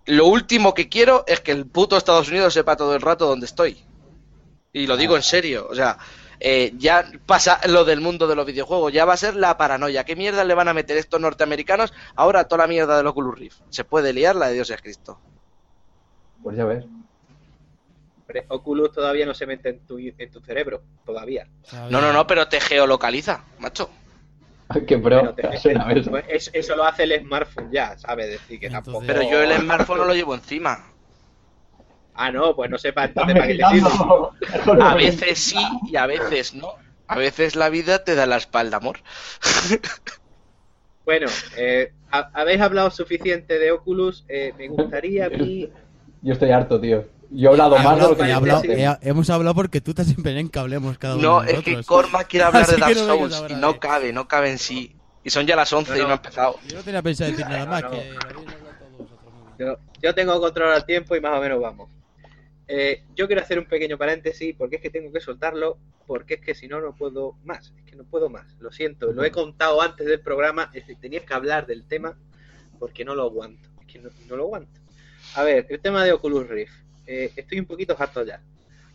lo 0.08 0.26
último 0.26 0.74
que 0.74 0.90
quiero 0.90 1.26
es 1.28 1.42
que 1.42 1.52
el 1.52 1.68
puto 1.68 1.96
Estados 1.96 2.28
Unidos 2.30 2.56
sepa 2.56 2.76
todo 2.76 2.96
el 2.96 3.02
rato 3.02 3.28
dónde 3.28 3.46
estoy. 3.46 3.78
Y 4.74 4.88
lo 4.88 4.98
digo 4.98 5.16
en 5.16 5.22
serio, 5.22 5.68
o 5.70 5.76
sea, 5.76 6.00
eh, 6.40 6.74
ya 6.76 7.06
pasa 7.28 7.60
lo 7.68 7.86
del 7.86 8.02
mundo 8.02 8.26
de 8.26 8.36
los 8.36 8.48
videojuegos, 8.48 8.92
ya 8.92 9.06
va 9.06 9.14
a 9.14 9.18
ser 9.18 9.36
la 9.36 9.56
paranoia. 9.60 10.06
¿Qué 10.06 10.16
mierda 10.16 10.44
le 10.44 10.56
van 10.56 10.70
a 10.70 10.74
meter 10.74 10.98
estos 10.98 11.22
norteamericanos 11.22 11.94
ahora 12.16 12.40
a 12.40 12.48
toda 12.48 12.64
la 12.64 12.68
mierda 12.68 12.98
del 12.98 13.06
Oculus 13.06 13.38
Rift? 13.38 13.60
Se 13.70 13.84
puede 13.84 14.12
liar 14.12 14.36
la 14.36 14.48
de 14.48 14.56
Dios 14.56 14.72
es 14.72 14.82
Cristo. 14.82 15.20
Pues 16.42 16.58
ya 16.58 16.66
ves. 16.66 16.84
Hombre, 18.28 18.46
Oculus 18.50 18.92
todavía 18.92 19.26
no 19.28 19.36
se 19.36 19.46
mete 19.46 19.70
en 19.70 19.86
tu, 19.86 20.00
en 20.00 20.32
tu 20.32 20.40
cerebro, 20.42 20.82
todavía. 21.06 21.48
No, 21.92 22.02
no, 22.02 22.12
no, 22.12 22.26
pero 22.26 22.48
te 22.48 22.60
geolocaliza, 22.60 23.44
macho. 23.60 23.90
Qué 24.88 24.98
te- 24.98 25.48
eso. 26.00 26.10
pues 26.10 26.26
es- 26.28 26.50
eso 26.54 26.76
lo 26.76 26.86
hace 26.86 27.04
el 27.04 27.20
smartphone 27.22 27.72
ya, 27.72 27.96
¿sabes? 28.00 28.28
Decir 28.32 28.60
que 28.60 28.66
Entonces- 28.66 28.86
tampoco... 28.94 29.06
Pero 29.06 29.22
yo 29.30 29.44
el 29.44 29.52
smartphone 29.62 30.00
no 30.00 30.06
lo 30.06 30.16
llevo 30.16 30.34
encima. 30.34 30.92
Ah, 32.16 32.32
no, 32.32 32.56
pues 32.56 32.72
no 32.72 32.78
sepa 32.80 33.06
Estás 33.06 33.30
entonces 33.30 33.60
para 33.60 33.72
qué 33.72 33.80
te 33.80 34.60
sirve. 34.72 34.82
A 34.84 34.96
veces 34.96 35.38
sí 35.40 35.60
y 35.88 35.96
a 35.98 36.06
veces 36.08 36.56
no. 36.56 36.70
A 37.08 37.18
veces 37.18 37.56
la 37.56 37.70
vida 37.70 38.04
te 38.04 38.16
da 38.16 38.26
la 38.26 38.38
espalda, 38.38 38.78
amor. 38.78 39.00
Bueno, 41.06 41.28
eh, 41.56 41.94
ha- 42.12 42.32
habéis 42.34 42.62
hablado 42.62 42.90
suficiente 42.90 43.60
de 43.60 43.72
Oculus. 43.72 44.26
eh, 44.28 44.54
me 44.58 44.68
gustaría 44.70 45.28
a 45.28 45.30
mí... 45.30 45.70
Yo 46.24 46.34
estoy 46.34 46.50
harto, 46.50 46.82
tío. 46.82 47.06
Yo 47.36 47.50
he 47.50 47.52
hablado 47.52 47.78
He 47.78 47.84
más 47.84 47.96
de 47.96 48.02
lo 48.08 48.16
que 48.18 48.24
he 48.24 48.34
hablado- 48.34 48.64
hemos 49.02 49.30
hablado 49.30 49.56
porque 49.56 49.82
tú 49.82 49.94
te 49.94 50.02
has 50.04 50.10
empeñado 50.10 50.40
en 50.40 50.50
que 50.50 50.60
hablemos 50.60 50.98
cada 50.98 51.16
uno 51.16 51.24
No, 51.40 51.42
de 51.42 51.52
es 51.54 51.64
que 51.64 51.72
nosotros. 51.76 51.86
Corma 52.04 52.24
quiere 52.24 52.44
hablar 52.48 52.64
Así 52.64 52.74
de 52.76 52.80
Dark 52.80 52.96
Souls 52.96 53.44
y 53.50 53.54
no 53.56 53.80
cabe, 53.80 54.14
no 54.14 54.28
cabe 54.28 54.52
en 54.52 54.58
sí. 54.58 54.96
Y 55.24 55.30
son 55.32 55.46
ya 55.48 55.56
las 55.56 55.72
11 55.74 55.92
No, 55.92 55.98
y 55.98 56.02
no 56.04 56.10
ha 56.10 56.14
empezado. 56.14 56.60
Yo 56.68 56.78
no 56.78 56.84
tenía 56.84 57.02
pensado 57.02 57.32
decir 57.32 57.46
nada 57.48 57.66
más 57.66 57.84
No, 57.84 57.92
que. 57.92 58.14
Yo, 59.58 59.78
yo 60.02 60.14
tengo 60.16 60.40
control 60.40 60.74
al 60.74 60.86
tiempo 60.86 61.16
y 61.16 61.22
más 61.22 61.38
o 61.38 61.42
menos 61.42 61.60
vamos. 61.62 61.90
Eh, 62.68 63.04
yo 63.16 63.28
quiero 63.28 63.42
hacer 63.42 63.60
un 63.60 63.66
pequeño 63.66 63.98
paréntesis 63.98 64.56
porque 64.58 64.78
es 64.78 64.82
que 64.82 64.90
tengo 64.90 65.12
que 65.12 65.20
soltarlo, 65.22 65.78
porque 66.08 66.36
es 66.36 66.42
que 66.42 66.56
si 66.56 66.68
no, 66.68 66.82
no 66.82 66.94
puedo 66.96 67.34
más. 67.44 67.74
Es 67.78 67.84
que 67.90 67.96
no 67.96 68.04
puedo 68.04 68.30
más. 68.30 68.46
Lo 68.60 68.72
siento, 68.72 69.12
lo 69.14 69.24
he 69.24 69.32
contado 69.32 69.82
antes 69.82 70.06
del 70.08 70.20
programa. 70.20 70.70
Es 70.74 70.84
que 70.86 70.96
tenías 70.96 71.24
que 71.24 71.34
hablar 71.34 71.66
del 71.68 71.88
tema 71.88 72.18
porque 72.80 73.06
no 73.06 73.16
lo 73.16 73.24
aguanto. 73.24 73.70
Es 73.82 73.88
que 73.88 74.00
no, 74.00 74.10
no 74.28 74.36
lo 74.36 74.44
aguanto. 74.44 74.80
A 75.36 75.44
ver, 75.44 75.66
el 75.70 75.80
tema 75.80 76.04
de 76.04 76.12
Oculus 76.14 76.48
Rift. 76.48 76.85
Eh, 77.08 77.32
estoy 77.36 77.60
un 77.60 77.66
poquito 77.66 77.96
harto 77.98 78.24
ya. 78.24 78.40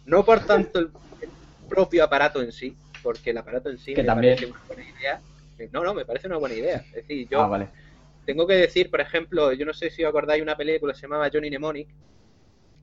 No 0.06 0.24
por 0.24 0.40
tanto 0.44 0.78
el, 0.80 0.90
el 1.20 1.28
propio 1.68 2.04
aparato 2.04 2.42
en 2.42 2.52
sí, 2.52 2.76
porque 3.02 3.30
el 3.30 3.38
aparato 3.38 3.70
en 3.70 3.78
sí 3.78 3.94
Que 3.94 4.02
me 4.02 4.06
también. 4.06 4.34
parece 4.36 4.50
una 4.52 4.60
buena 4.66 4.84
idea. 4.90 5.20
Eh, 5.58 5.68
No, 5.72 5.84
no, 5.84 5.94
me 5.94 6.04
parece 6.04 6.26
una 6.26 6.36
buena 6.38 6.54
idea. 6.54 6.76
Es 6.88 6.94
decir, 6.94 7.28
yo 7.28 7.42
Ah, 7.42 7.46
vale. 7.48 7.68
tengo 8.26 8.46
que 8.46 8.54
decir, 8.54 8.90
por 8.90 9.00
ejemplo, 9.00 9.52
yo 9.52 9.64
no 9.66 9.72
sé 9.72 9.90
si 9.90 10.02
os 10.04 10.08
acordáis 10.08 10.42
una 10.42 10.56
película 10.56 10.92
que 10.92 10.96
se 10.98 11.02
llamaba 11.02 11.30
Johnny 11.32 11.48
Mnemonic, 11.50 11.88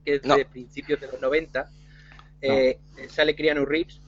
que 0.04 0.14
es 0.14 0.24
No. 0.24 0.36
de 0.36 0.44
principios 0.46 1.00
de 1.00 1.08
los 1.08 1.20
90. 1.20 1.68
Eh, 2.40 2.78
Sale 3.08 3.34
Keanu 3.34 3.64
Reeves. 3.64 4.00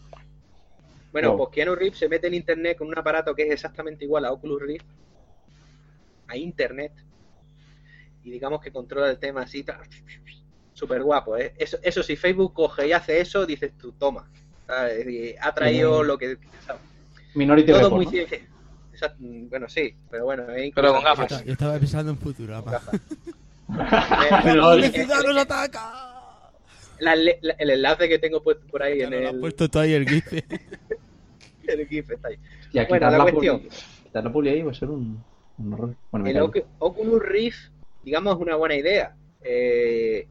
Bueno, 1.12 1.30
No. 1.32 1.36
pues 1.36 1.50
Keanu 1.50 1.74
Reeves 1.74 1.98
se 1.98 2.08
mete 2.08 2.28
en 2.28 2.34
internet 2.34 2.78
con 2.78 2.86
un 2.86 2.96
aparato 2.96 3.34
que 3.34 3.42
es 3.42 3.50
exactamente 3.50 4.04
igual 4.04 4.24
a 4.24 4.32
Oculus 4.32 4.62
Rift, 4.62 4.84
a 6.28 6.36
internet, 6.36 6.92
y 8.22 8.30
digamos 8.30 8.60
que 8.60 8.70
controla 8.70 9.10
el 9.10 9.18
tema 9.18 9.42
así, 9.42 9.64
súper 10.80 11.02
guapo. 11.02 11.36
¿eh? 11.36 11.52
Eso, 11.58 11.78
eso 11.82 12.02
si 12.02 12.16
Facebook 12.16 12.52
coge 12.54 12.88
y 12.88 12.92
hace 12.92 13.20
eso, 13.20 13.44
dices 13.46 13.72
tú, 13.78 13.92
toma. 13.92 14.28
¿sabes? 14.66 15.06
Y 15.08 15.34
Ha 15.40 15.52
traído 15.54 16.02
Mm. 16.02 16.06
lo 16.06 16.18
que... 16.18 16.36
¿sabes? 16.66 16.82
Minority 17.34 17.70
Todo 17.70 17.80
Report, 17.82 17.94
muy 17.96 18.06
¿no? 18.06 18.12
Exacto, 18.92 19.16
Bueno, 19.20 19.68
sí, 19.68 19.94
pero 20.10 20.24
bueno. 20.24 20.44
Pero 20.74 20.92
con 20.94 21.04
gafas. 21.04 21.28
Yo 21.30 21.36
esta- 21.36 21.46
Yo 21.46 21.52
estaba 21.52 21.78
pensando 21.78 22.10
en. 22.12 22.18
Pero- 24.42 24.54
¡La 24.56 24.74
publicidad 24.74 25.22
nos 25.22 25.36
ataca! 25.36 26.06
la- 26.98 27.14
la- 27.16 27.54
el 27.58 27.70
enlace 27.70 28.08
que 28.08 28.18
tengo 28.18 28.42
puesto 28.42 28.66
por 28.66 28.82
ahí 28.82 28.98
Ya 28.98 29.04
en 29.04 29.10
nos 29.12 29.20
lo 29.22 29.28
el, 29.30 29.40
puesto 29.40 29.68
tú 29.70 29.78
ahí 29.78 29.92
el 29.94 30.06
GIF. 30.08 30.32
el 31.68 31.86
GIF 31.88 32.10
está 32.10 32.28
ahí. 32.28 32.38
Hostia, 32.64 32.86
Bueno, 32.88 33.06
quitar 33.06 33.12
la 33.12 33.18
la 33.18 33.24
cuestión. 33.24 33.60
quitar 34.04 34.24
la 34.24 34.32
publi 34.32 34.48
ahí 34.50 34.62
va 34.62 34.70
a 34.72 34.74
ser 34.74 34.90
un, 34.90 35.22
un 35.58 35.72
horror. 35.72 35.94
Bueno, 36.10 36.26
El 36.26 36.64
Oculus 36.78 37.22
Rift, 37.22 37.70
digamos, 38.02 38.34
es 38.36 38.42
una 38.42 38.56
buena 38.56 38.74
idea. 38.74 39.14
Eh, 39.42 40.26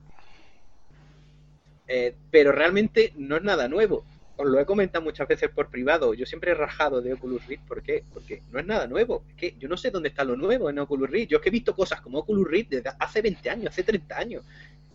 eh, 1.92 2.14
pero 2.30 2.52
realmente 2.52 3.14
no 3.18 3.38
es 3.38 3.44
nada 3.44 3.68
nuevo. 3.68 4.06
Os 4.38 4.48
lo 4.48 4.60
he 4.60 4.66
comentado 4.66 5.04
muchas 5.04 5.28
veces 5.28 5.50
por 5.50 5.70
privado. 5.70 6.14
Yo 6.14 6.26
siempre 6.26 6.52
he 6.52 6.54
rajado 6.54 7.02
de 7.02 7.14
Oculus 7.14 7.46
Rift. 7.48 7.64
¿Por 7.68 7.82
qué? 7.82 8.04
Porque 8.14 8.44
no 8.52 8.60
es 8.60 8.66
nada 8.66 8.86
nuevo. 8.88 9.24
Es 9.28 9.36
que 9.36 9.56
yo 9.60 9.68
no 9.68 9.76
sé 9.76 9.90
dónde 9.90 10.10
está 10.10 10.24
lo 10.24 10.38
nuevo 10.38 10.70
en 10.70 10.78
Oculus 10.78 11.10
Rift. 11.10 11.32
Yo 11.32 11.38
es 11.38 11.44
que 11.44 11.50
he 11.50 11.52
visto 11.52 11.76
cosas 11.76 12.00
como 12.00 12.20
Oculus 12.20 12.48
Rift 12.48 12.70
desde 12.70 12.92
hace 13.00 13.24
20 13.24 13.50
años, 13.50 13.68
hace 13.70 13.84
30 13.84 14.18
años. 14.18 14.46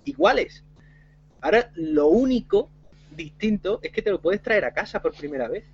Iguales. 0.04 0.64
Ahora, 1.40 1.70
lo 1.74 2.06
único 2.06 2.70
distinto 3.10 3.80
es 3.82 3.90
que 3.90 4.00
te 4.00 4.10
lo 4.10 4.20
puedes 4.20 4.40
traer 4.40 4.64
a 4.64 4.72
casa 4.72 5.02
por 5.02 5.14
primera 5.14 5.48
vez. 5.48 5.64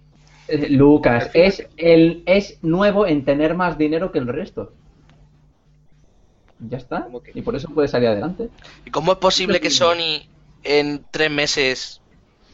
Eh, 0.48 0.70
Lucas, 0.70 1.30
es, 1.34 1.68
el, 1.76 2.22
es 2.24 2.58
nuevo 2.62 3.06
en 3.06 3.26
tener 3.26 3.54
más 3.54 3.76
dinero 3.76 4.10
que 4.10 4.18
el 4.18 4.26
resto. 4.26 4.72
Ya 6.60 6.78
está. 6.78 7.08
Y 7.34 7.42
por 7.42 7.54
eso 7.54 7.68
puede 7.68 7.88
salir 7.88 8.08
adelante. 8.08 8.48
¿Y 8.86 8.90
cómo 8.90 9.12
es 9.12 9.18
posible 9.18 9.60
que 9.60 9.70
Sony 9.70 10.26
en 10.64 11.04
tres 11.10 11.30
meses 11.30 12.00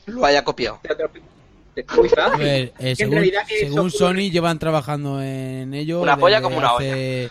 lo 0.06 0.24
haya 0.24 0.44
copiado? 0.44 0.80
Muy 1.96 2.08
A 2.08 2.10
fácil. 2.10 2.38
ver, 2.44 2.72
eh, 2.78 2.96
según, 2.96 3.90
Sony 3.90 4.30
llevan 4.30 4.58
trabajando 4.58 5.20
en 5.22 5.74
ello 5.74 6.00
Una 6.00 6.16
polla 6.16 6.40
como 6.40 6.56
una 6.56 6.70
hace 6.70 7.30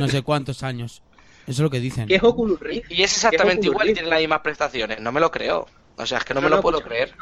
no 0.00 0.08
sé 0.08 0.22
cuántos 0.22 0.62
años. 0.64 1.02
Eso 1.46 1.52
es 1.52 1.58
lo 1.60 1.70
que 1.70 1.78
dicen. 1.78 2.08
¿Qué 2.08 2.16
es 2.16 2.22
Oculus 2.24 2.58
Rift? 2.58 2.90
Y 2.90 3.02
es 3.02 3.12
exactamente 3.12 3.60
¿Qué 3.62 3.66
es 3.68 3.72
igual 3.72 3.90
y 3.90 3.92
tiene 3.92 4.08
las 4.08 4.18
mismas 4.18 4.40
prestaciones. 4.40 4.98
No 5.00 5.12
me 5.12 5.20
lo 5.20 5.30
creo. 5.30 5.66
O 5.96 6.06
sea, 6.06 6.18
es 6.18 6.24
que 6.24 6.34
no, 6.34 6.40
me 6.40 6.48
lo 6.48 6.56
no, 6.56 6.62
puedo 6.62 6.80
creer. 6.80 7.12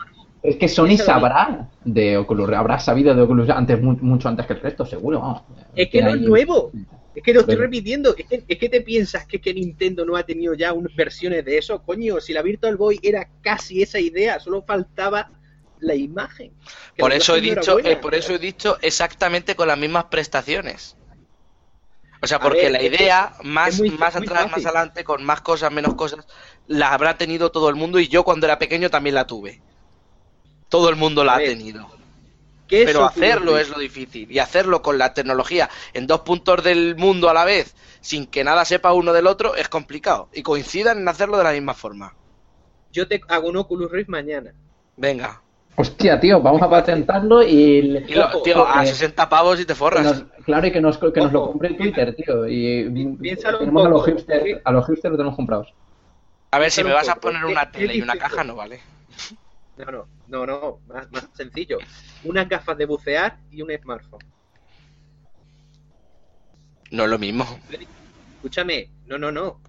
Es 0.43 0.57
que 0.57 0.69
Sony 0.69 0.97
sabrá 0.97 1.69
de 1.85 2.17
Oculus 2.17 2.47
Rift, 2.49 2.59
habrá 2.59 2.79
sabido 2.79 3.15
de 3.15 3.23
Oculus 3.23 3.47
Rift 3.49 3.59
antes, 3.59 3.83
mu- 3.83 3.99
mucho 4.01 4.29
antes 4.29 4.47
que 4.47 4.55
el 4.55 4.61
resto, 4.61 4.87
seguro. 4.87 5.45
Es 5.77 5.89
que 5.91 6.03
no 6.03 6.11
es 6.11 6.21
nuevo. 6.21 6.71
Es 7.15 7.23
que 7.23 7.35
lo 7.35 7.41
estoy 7.41 7.57
repitiendo. 7.57 8.17
Es 8.17 8.27
que, 8.27 8.45
es 8.49 8.59
que 8.59 8.69
te 8.69 8.81
piensas 8.81 9.27
que, 9.27 9.41
que 9.41 9.53
Nintendo 9.53 10.05
no 10.05 10.17
ha 10.17 10.23
tenido 10.25 10.55
ya 10.55 10.73
unas 10.73 10.95
versiones 10.97 11.45
de 11.45 11.59
eso. 11.59 11.83
Coño, 11.83 12.21
si 12.21 12.33
la 12.33 12.43
Virtual 12.43 12.77
Boy 12.77 12.99
era 13.03 13.29
casi 13.43 13.83
esa 13.83 13.99
idea, 14.01 14.41
solo 14.41 14.63
faltaba 14.63 15.31
la 15.81 15.95
imagen. 15.95 16.53
Por 16.97 17.13
eso 17.13 17.37
he 17.37 17.41
dicho, 17.41 17.75
buena. 17.75 17.91
eh, 17.91 17.97
por 17.97 18.15
eso 18.15 18.33
he 18.35 18.39
dicho 18.39 18.79
exactamente 18.81 19.55
con 19.57 19.69
las 19.69 19.79
mismas 19.79 20.05
prestaciones. 20.05 20.97
O 22.23 22.27
sea, 22.27 22.39
porque 22.39 22.63
ver, 22.63 22.73
la 22.73 22.79
es 22.79 22.93
idea, 22.95 23.33
más, 23.43 23.75
es 23.75 23.81
muy- 23.81 23.91
más 23.91 24.15
muy 24.15 24.23
atrás, 24.27 24.51
más 24.51 24.65
adelante, 24.65 25.05
con 25.05 25.25
más 25.25 25.41
cosas, 25.41 25.73
menos 25.73 25.95
cosas, 25.95 26.25
la 26.69 26.95
habrá 26.95 27.19
tenido 27.19 27.51
todo 27.51 27.69
el 27.69 27.75
mundo 27.75 27.99
y 27.99 28.07
yo 28.09 28.23
cuando 28.23 28.47
era 28.47 28.59
pequeño 28.59 28.91
también 28.91 29.17
la 29.17 29.27
tuve. 29.27 29.61
Todo 30.69 30.89
el 30.89 30.97
mundo 30.97 31.25
la 31.25 31.35
ha 31.35 31.39
tenido. 31.39 31.89
¿Qué 32.73 32.85
es 32.85 32.87
Pero 32.87 33.05
hacerlo 33.05 33.59
es 33.59 33.69
lo 33.69 33.79
difícil. 33.79 34.33
Y 34.33 34.39
hacerlo 34.39 34.81
con 34.81 34.97
la 34.97 35.13
tecnología 35.13 35.69
en 35.93 36.07
dos 36.07 36.21
puntos 36.23 36.65
del 36.65 36.97
mundo 36.97 37.29
a 37.29 37.35
la 37.35 37.45
vez, 37.45 37.75
sin 38.01 38.27
que 38.27 38.45
nada 38.45 38.65
sepa 38.65 38.95
uno 38.95 39.13
del 39.13 39.27
otro, 39.27 39.55
es 39.57 39.69
complicado. 39.69 40.31
Y 40.33 40.43
coincidan 40.43 40.97
en 40.97 41.07
hacerlo 41.07 41.37
de 41.37 41.45
la 41.45 41.53
misma 41.53 41.75
forma. 41.75 42.15
Yo 42.91 43.07
te 43.07 43.21
hago 43.29 43.51
un 43.51 43.59
Oculus 43.59 43.93
Rift 43.93 44.09
mañana. 44.09 44.55
Venga. 44.97 45.43
Hostia, 45.77 46.19
tío, 46.19 46.41
vamos 46.41 46.63
a 46.63 46.71
patentarlo 46.71 47.43
y... 47.43 47.55
Y 48.09 48.15
lo- 48.15 48.25
Ojo, 48.29 48.41
tío, 48.43 48.67
a 48.67 48.85
eh, 48.85 48.87
60 48.87 49.29
pavos 49.29 49.61
y 49.61 49.67
te 49.67 49.75
que 49.75 49.79
forras. 49.79 50.05
nos- 50.05 50.25
claro, 50.47 50.67
y 50.67 50.73
que 50.73 50.81
nos, 50.81 50.97
que 50.97 51.21
nos 51.21 51.31
lo 51.31 51.49
compre 51.49 51.69
en 51.69 51.77
Twitter, 51.77 52.15
tío. 52.17 52.49
Y 52.49 52.89
piénsalo 53.21 53.59
un 53.59 53.67
tenemos 53.67 53.85
a 53.85 53.89
los 53.91 54.07
hipsters, 54.07 54.61
a 54.65 54.73
los 54.73 54.87
hipsters 54.87 55.13
lo 55.13 55.19
tenemos 55.19 55.37
comprados. 55.37 55.75
A 56.51 56.59
ver, 56.59 56.71
si 56.71 56.83
me 56.83 56.95
vas 56.95 57.11
a 57.11 57.17
poner 57.17 57.43
¿Qué- 57.45 57.53
una 57.53 57.71
tele 57.71 57.97
y 57.97 58.01
una 58.01 58.17
caja, 58.17 58.43
no 58.45 58.57
vale. 58.57 58.81
No, 59.85 59.91
no, 59.91 60.07
no, 60.29 60.47
no, 60.47 60.81
más, 60.87 61.11
más 61.11 61.29
sencillo. 61.35 61.79
Unas 62.23 62.49
gafas 62.49 62.79
de 62.79 62.87
bucear 62.87 63.39
y 63.51 63.63
un 63.63 63.71
smartphone. 63.77 64.25
No 66.93 67.05
es 67.05 67.11
lo 67.11 67.19
mismo. 67.19 67.59
Escúchame, 68.37 68.91
no, 69.07 69.19
no, 69.19 69.33
no. 69.33 69.61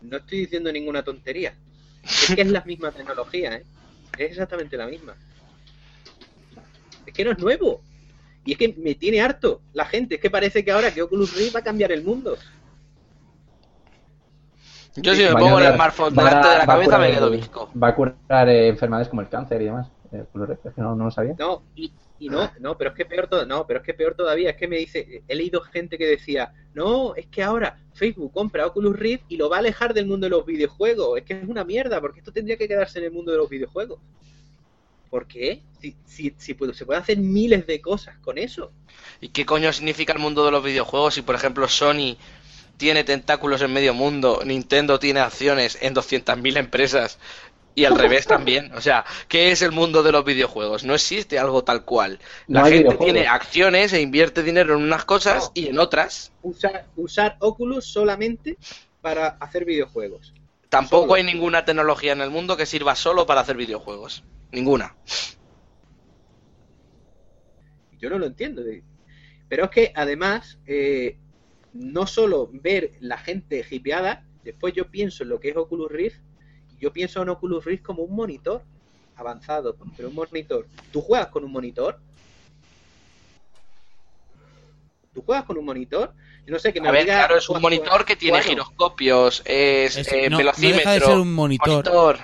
No 0.00 0.16
estoy 0.16 0.40
diciendo 0.40 0.72
ninguna 0.72 1.02
tontería. 1.02 1.54
Es 2.02 2.34
que 2.34 2.40
es 2.40 2.50
la 2.50 2.62
misma 2.62 2.90
tecnología, 2.90 3.56
¿eh? 3.56 3.64
Es 4.16 4.30
exactamente 4.30 4.76
la 4.76 4.86
misma. 4.86 5.14
Es 7.04 7.12
que 7.12 7.24
no 7.24 7.32
es 7.32 7.38
nuevo. 7.38 7.82
Y 8.44 8.52
es 8.52 8.58
que 8.58 8.74
me 8.78 8.94
tiene 8.94 9.20
harto 9.20 9.60
la 9.74 9.84
gente. 9.84 10.14
Es 10.14 10.20
que 10.22 10.30
parece 10.30 10.64
que 10.64 10.70
ahora 10.70 10.94
que 10.94 11.02
Oculus 11.02 11.36
Rift 11.36 11.54
va 11.56 11.60
a 11.60 11.64
cambiar 11.64 11.92
el 11.92 12.02
mundo. 12.02 12.38
Yo 14.96 15.14
si 15.14 15.22
me 15.22 15.32
pongo 15.32 15.58
el 15.58 15.72
smartphone 15.74 16.14
delante 16.14 16.48
de 16.48 16.58
la 16.58 16.66
cabeza 16.66 16.98
me 16.98 17.10
quedo 17.10 17.30
visco. 17.30 17.70
Va 17.80 17.88
a 17.88 17.94
curar 17.94 18.48
eh, 18.48 18.68
enfermedades 18.68 19.08
como 19.08 19.20
el 19.22 19.28
cáncer 19.28 19.62
y 19.62 19.66
demás. 19.66 19.88
Eh, 20.12 20.24
es 20.64 20.74
que 20.74 20.80
no, 20.80 20.96
no 20.96 21.04
lo 21.04 21.10
sabía. 21.12 21.36
No, 21.38 21.62
y, 21.76 21.92
y 22.18 22.28
no, 22.28 22.50
no, 22.58 22.76
pero 22.76 22.90
es 22.90 22.96
que 22.96 23.06
peor 23.06 23.28
todo, 23.28 23.46
no, 23.46 23.64
pero 23.66 23.78
es 23.78 23.86
que 23.86 23.94
peor 23.94 24.14
todavía, 24.14 24.50
es 24.50 24.56
que 24.56 24.66
me 24.66 24.76
dice, 24.78 25.22
he 25.28 25.34
leído 25.36 25.60
gente 25.60 25.96
que 25.96 26.06
decía, 26.06 26.52
no, 26.74 27.14
es 27.14 27.26
que 27.28 27.42
ahora 27.44 27.78
Facebook 27.94 28.32
compra 28.32 28.66
Oculus 28.66 28.98
Rift 28.98 29.24
y 29.28 29.36
lo 29.36 29.48
va 29.48 29.56
a 29.56 29.58
alejar 29.60 29.94
del 29.94 30.06
mundo 30.06 30.26
de 30.26 30.30
los 30.30 30.44
videojuegos, 30.44 31.18
es 31.18 31.24
que 31.24 31.34
es 31.40 31.48
una 31.48 31.62
mierda, 31.64 32.00
porque 32.00 32.18
esto 32.18 32.32
tendría 32.32 32.56
que 32.56 32.66
quedarse 32.66 32.98
en 32.98 33.04
el 33.04 33.12
mundo 33.12 33.30
de 33.30 33.38
los 33.38 33.48
videojuegos. 33.48 34.00
¿Por 35.08 35.26
qué? 35.26 35.62
Si, 35.80 35.96
si, 36.04 36.34
si 36.36 36.54
puede- 36.54 36.74
se 36.74 36.84
puede 36.86 37.00
hacer 37.00 37.18
miles 37.18 37.66
de 37.66 37.80
cosas 37.80 38.16
con 38.18 38.38
eso. 38.38 38.70
¿Y 39.20 39.28
qué 39.28 39.44
coño 39.46 39.72
significa 39.72 40.12
el 40.12 40.18
mundo 40.18 40.44
de 40.44 40.50
los 40.52 40.62
videojuegos 40.62 41.14
si, 41.14 41.22
por 41.22 41.34
ejemplo, 41.34 41.66
Sony 41.68 42.16
tiene 42.80 43.04
tentáculos 43.04 43.60
en 43.60 43.74
medio 43.74 43.92
mundo, 43.92 44.40
Nintendo 44.42 44.98
tiene 44.98 45.20
acciones 45.20 45.76
en 45.82 45.94
200.000 45.94 46.56
empresas 46.56 47.18
y 47.74 47.84
al 47.84 47.98
revés 47.98 48.26
también? 48.26 48.72
O 48.72 48.80
sea, 48.80 49.04
¿qué 49.28 49.52
es 49.52 49.60
el 49.60 49.70
mundo 49.70 50.02
de 50.02 50.12
los 50.12 50.24
videojuegos? 50.24 50.82
No 50.82 50.94
existe 50.94 51.38
algo 51.38 51.62
tal 51.62 51.84
cual. 51.84 52.18
La 52.46 52.62
No 52.62 52.66
gente 52.68 52.96
tiene 52.96 53.28
acciones 53.28 53.92
e 53.92 54.00
invierte 54.00 54.42
dinero 54.42 54.74
en 54.74 54.82
unas 54.82 55.04
cosas 55.04 55.52
y 55.52 55.68
en 55.68 55.78
otras. 55.78 56.32
Usar, 56.42 56.86
usar 56.96 57.36
Oculus 57.40 57.84
solamente 57.84 58.56
para 59.02 59.28
hacer 59.28 59.66
videojuegos. 59.66 60.32
Tampoco 60.70 61.02
Solo. 61.02 61.14
hay 61.14 61.24
ninguna 61.24 61.66
tecnología 61.66 62.12
en 62.12 62.22
el 62.22 62.30
mundo 62.30 62.56
que 62.56 62.64
sirva 62.64 62.96
solo 62.96 63.26
para 63.26 63.42
hacer 63.42 63.58
videojuegos. 63.58 64.24
Ninguna. 64.52 64.96
Yo 67.98 68.08
no 68.08 68.18
lo 68.18 68.24
entiendo. 68.24 68.62
Pero 69.50 69.64
es 69.64 69.70
que 69.70 69.92
además, 69.94 70.58
eh, 70.66 71.18
no 71.72 72.06
solo 72.06 72.48
ver 72.52 72.92
la 73.00 73.18
gente 73.18 73.64
hipeada, 73.70 74.24
después 74.44 74.74
yo 74.74 74.90
pienso 74.90 75.22
en 75.22 75.28
lo 75.28 75.40
que 75.40 75.50
es 75.50 75.56
Oculus 75.56 75.90
Rift, 75.90 76.18
y 76.76 76.78
yo 76.82 76.92
pienso 76.92 77.22
en 77.22 77.28
Oculus 77.28 77.64
Rift 77.64 77.82
como 77.82 78.02
un 78.02 78.14
monitor 78.14 78.62
avanzado, 79.16 79.76
pero 79.96 80.08
un 80.08 80.14
monitor. 80.14 80.66
¿Tú 80.92 81.00
juegas 81.02 81.28
con 81.28 81.44
un 81.44 81.52
monitor? 81.52 81.98
¿Tú 85.12 85.22
juegas 85.22 85.44
con 85.44 85.58
un 85.58 85.64
monitor? 85.64 86.14
Yo 86.46 86.52
no 86.52 86.58
sé, 86.58 86.72
que 86.72 86.80
me 86.80 86.88
A 86.88 86.92
ver, 86.92 87.04
claro, 87.04 87.36
es 87.36 87.48
un 87.48 87.56
jugar- 87.56 87.62
monitor 87.62 88.04
que 88.04 88.16
tiene 88.16 88.38
Bueno, 88.38 88.48
giroscopios, 88.50 89.42
es, 89.44 89.96
Es- 89.96 90.12
eh, 90.12 90.22
no, 90.24 90.30
no 90.30 90.36
velocímetro, 90.38 90.78
deja 90.78 90.92
de 90.92 91.00
ser 91.00 91.18
un 91.18 91.34
monitor. 91.34 91.68
monitor. 91.68 92.18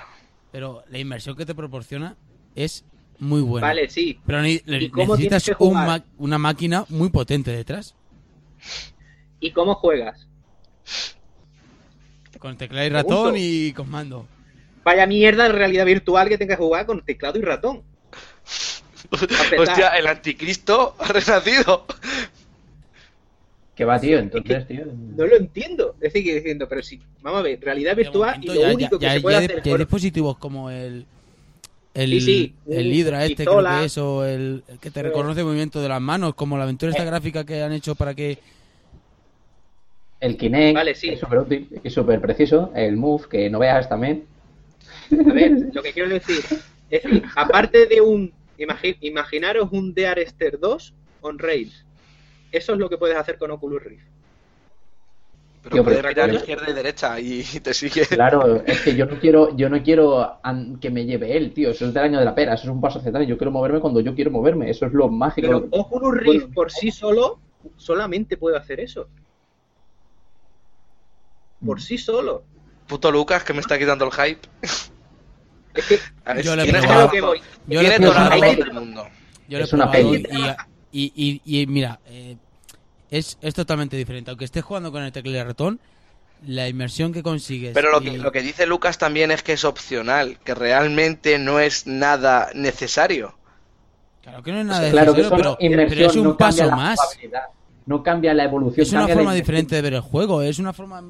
Pero 0.51 0.83
la 0.89 0.97
inversión 0.97 1.35
que 1.35 1.45
te 1.45 1.53
proporciona 1.53 2.15
es 2.55 2.83
muy 3.19 3.41
buena. 3.41 3.67
Vale, 3.67 3.89
sí. 3.89 4.19
Pero 4.25 4.41
ne- 4.41 4.61
le- 4.65 4.83
¿Y 4.83 4.89
cómo 4.89 5.15
necesitas 5.17 5.51
un 5.59 5.77
una 6.17 6.37
máquina 6.37 6.85
muy 6.89 7.09
potente 7.09 7.51
detrás. 7.51 7.93
¿Y 9.39 9.51
cómo 9.51 9.75
juegas? 9.75 10.27
Con 12.39 12.57
teclado 12.57 12.85
y 12.85 12.89
ratón 12.89 13.33
y 13.37 13.71
con 13.73 13.89
mando. 13.89 14.27
Vaya 14.83 15.05
mierda 15.07 15.43
de 15.43 15.49
realidad 15.53 15.85
virtual 15.85 16.29
que 16.29 16.37
tengas 16.37 16.57
que 16.57 16.63
jugar 16.63 16.85
con 16.85 17.03
teclado 17.03 17.37
y 17.39 17.41
ratón. 17.41 17.81
Hostia, 19.59 19.89
el 19.97 20.07
anticristo 20.07 20.95
ha 20.99 21.07
renacido. 21.07 21.85
¿Qué 23.75 23.85
va, 23.85 23.99
tío? 23.99 24.17
Entonces, 24.19 24.67
tío. 24.67 24.85
No 25.15 25.25
lo 25.25 25.35
entiendo. 25.35 25.95
Es 26.01 26.13
decir, 26.13 26.23
que 26.23 26.35
diciendo, 26.35 26.67
pero 26.67 26.81
si, 26.81 26.99
vamos 27.21 27.39
a 27.41 27.43
ver, 27.43 27.59
realidad 27.61 27.95
virtual 27.95 28.35
momento 28.35 28.53
y 28.53 28.55
lo 28.55 28.61
ya- 28.61 28.73
único 28.73 28.95
ya- 28.95 28.99
que 28.99 29.05
ya- 29.05 29.13
se 29.13 29.21
puede 29.21 29.37
hacer 29.37 29.49
ya 29.51 29.55
hay 29.63 29.69
con- 29.71 29.79
dispositivos 29.79 30.37
como 30.37 30.69
el 30.69 31.05
el, 31.93 32.09
Sí, 32.11 32.21
sí, 32.21 32.55
el 32.69 32.93
Hydra 32.93 33.23
este 33.25 33.37
pistola. 33.37 33.69
creo 33.69 33.79
que 33.81 33.85
es 33.87 33.97
o 33.97 34.23
el, 34.23 34.63
el 34.67 34.77
que 34.79 34.91
te 34.91 35.01
Pero- 35.01 35.09
reconoce 35.09 35.39
el 35.39 35.45
movimiento 35.47 35.81
de 35.81 35.89
las 35.89 35.99
manos 35.99 36.35
como 36.35 36.55
la 36.55 36.63
aventura 36.63 36.91
esta 36.91 37.01
Eh. 37.03 37.07
gráfica 37.07 37.43
que 37.43 37.63
han 37.63 37.73
hecho 37.73 37.95
para 37.95 38.13
que 38.13 38.37
El 40.19 40.37
Kinect 40.37 40.75
Vale, 40.75 40.95
sí. 40.95 41.09
es 41.09 41.19
súper 41.19 41.39
útil, 41.39 41.69
es 41.83 41.93
súper 41.93 42.19
preciso. 42.19 42.71
El 42.75 42.97
Move, 42.97 43.25
que 43.29 43.49
no 43.49 43.59
veas 43.59 43.87
también. 43.87 44.25
A 45.11 45.33
ver, 45.33 45.69
lo 45.73 45.81
que 45.83 45.93
quiero 45.93 46.09
decir 46.09 46.43
es 46.89 47.01
que, 47.01 47.21
aparte 47.35 47.85
de 47.85 48.01
un. 48.01 48.33
imagi- 48.57 48.97
imaginaros 49.01 49.69
un 49.71 49.93
Dearester 49.93 50.59
2 50.59 50.93
on 51.21 51.37
Rails. 51.37 51.85
Eso 52.51 52.73
es 52.73 52.79
lo 52.79 52.89
que 52.89 52.97
puedes 52.97 53.17
hacer 53.17 53.37
con 53.37 53.51
Oculus 53.51 53.83
Rift. 53.83 54.05
Pero 55.63 55.75
Tío, 55.75 55.83
puedes 55.83 56.03
mirar 56.03 56.33
izquierda 56.33 56.69
y 56.69 56.73
derecha 56.73 57.19
y 57.19 57.43
te 57.63 57.73
sigue. 57.73 58.05
Claro, 58.05 58.63
es 58.65 58.81
que 58.81 58.95
yo 58.95 59.05
no 59.05 59.19
quiero, 59.19 59.55
yo 59.55 59.69
no 59.69 59.83
quiero 59.83 60.39
que 60.79 60.89
me 60.89 61.05
lleve 61.05 61.35
él, 61.35 61.53
tío. 61.53 61.71
Eso 61.71 61.85
es 61.85 61.93
del 61.93 62.03
año 62.03 62.19
de 62.19 62.25
la 62.25 62.33
pera, 62.33 62.53
eso 62.53 62.63
es 62.63 62.69
un 62.69 62.81
paso 62.81 62.99
hacia 62.99 63.09
atrás. 63.09 63.27
Yo 63.27 63.37
quiero 63.37 63.51
moverme 63.51 63.79
cuando 63.81 63.99
yo 63.99 64.15
quiero 64.15 64.31
moverme. 64.31 64.69
Eso 64.69 64.85
es 64.85 64.93
lo 64.93 65.09
mágico. 65.09 65.47
Pero 65.47 65.67
Oculus 65.71 66.17
Rift 66.17 66.53
por 66.53 66.71
sí 66.71 66.89
solo 66.91 67.39
solamente 67.75 68.37
puede 68.37 68.57
hacer 68.57 68.79
eso. 68.79 69.09
Por 71.65 71.81
sí 71.81 71.97
solo. 71.97 72.43
Puto 72.87 73.11
Lucas 73.11 73.43
que 73.43 73.53
me 73.53 73.59
está 73.59 73.77
quitando 73.77 74.05
el 74.05 74.11
hype. 74.11 74.47
Es 74.61 75.85
que 75.87 75.99
A 76.25 76.33
ver, 76.33 76.43
Yo 76.45 76.55
le 76.55 76.63
he 76.63 76.71
probado. 76.71 77.11
que 77.11 77.21
voy. 77.21 77.41
yo 77.67 77.81
le 77.81 77.95
he 77.95 77.99
probado- 77.99 78.41
del 78.41 78.73
mundo. 78.73 79.07
yo 79.47 79.57
lo 79.57 79.63
he 79.63 79.67
Es 79.67 79.73
una 79.73 79.91
probado 79.91 80.11
peli. 80.11 80.27
y, 80.91 81.03
y, 81.15 81.41
y- 81.45 81.61
y 81.61 81.67
mira 81.67 81.99
eh, 82.07 82.37
es, 83.11 83.37
es 83.41 83.53
totalmente 83.53 83.95
diferente 83.97 84.31
aunque 84.31 84.45
estés 84.45 84.63
jugando 84.63 84.91
con 84.91 85.03
el 85.03 85.11
teclado 85.11 85.37
y 85.37 85.43
ratón 85.43 85.79
la 86.45 86.67
inmersión 86.67 87.11
que 87.13 87.21
consigues 87.23 87.73
Pero 87.73 87.91
lo 87.91 88.01
y- 88.01 88.11
que, 88.11 88.17
lo 88.17 88.31
que 88.31 88.41
dice 88.41 88.65
Lucas 88.65 88.97
también 88.97 89.31
es 89.31 89.43
que 89.43 89.53
es 89.53 89.65
opcional, 89.65 90.37
que 90.43 90.55
realmente 90.55 91.37
no 91.39 91.59
es 91.59 91.85
nada 91.87 92.49
necesario. 92.55 93.37
claro 94.23 94.41
que 94.43 94.51
no 94.51 94.59
es 94.61 94.65
nada 94.65 94.89
claro 94.89 95.13
que 95.13 95.21
necesario, 95.21 95.57
pero, 95.59 96.05
es 96.09 96.15
un 96.15 96.23
no 96.23 96.37
paso 96.37 96.69
más 96.71 96.99
No 97.85 98.01
cambia 98.03 98.33
la 98.33 98.43
evolución. 98.45 98.85
es 98.85 98.91
una 98.93 99.07
forma 99.07 99.33
diferente 99.33 99.75
de 99.75 99.81
ver 99.81 99.93
el 99.95 100.01
juego 100.01 100.41
es 100.41 100.57
una 100.59 100.73
forma. 100.73 101.03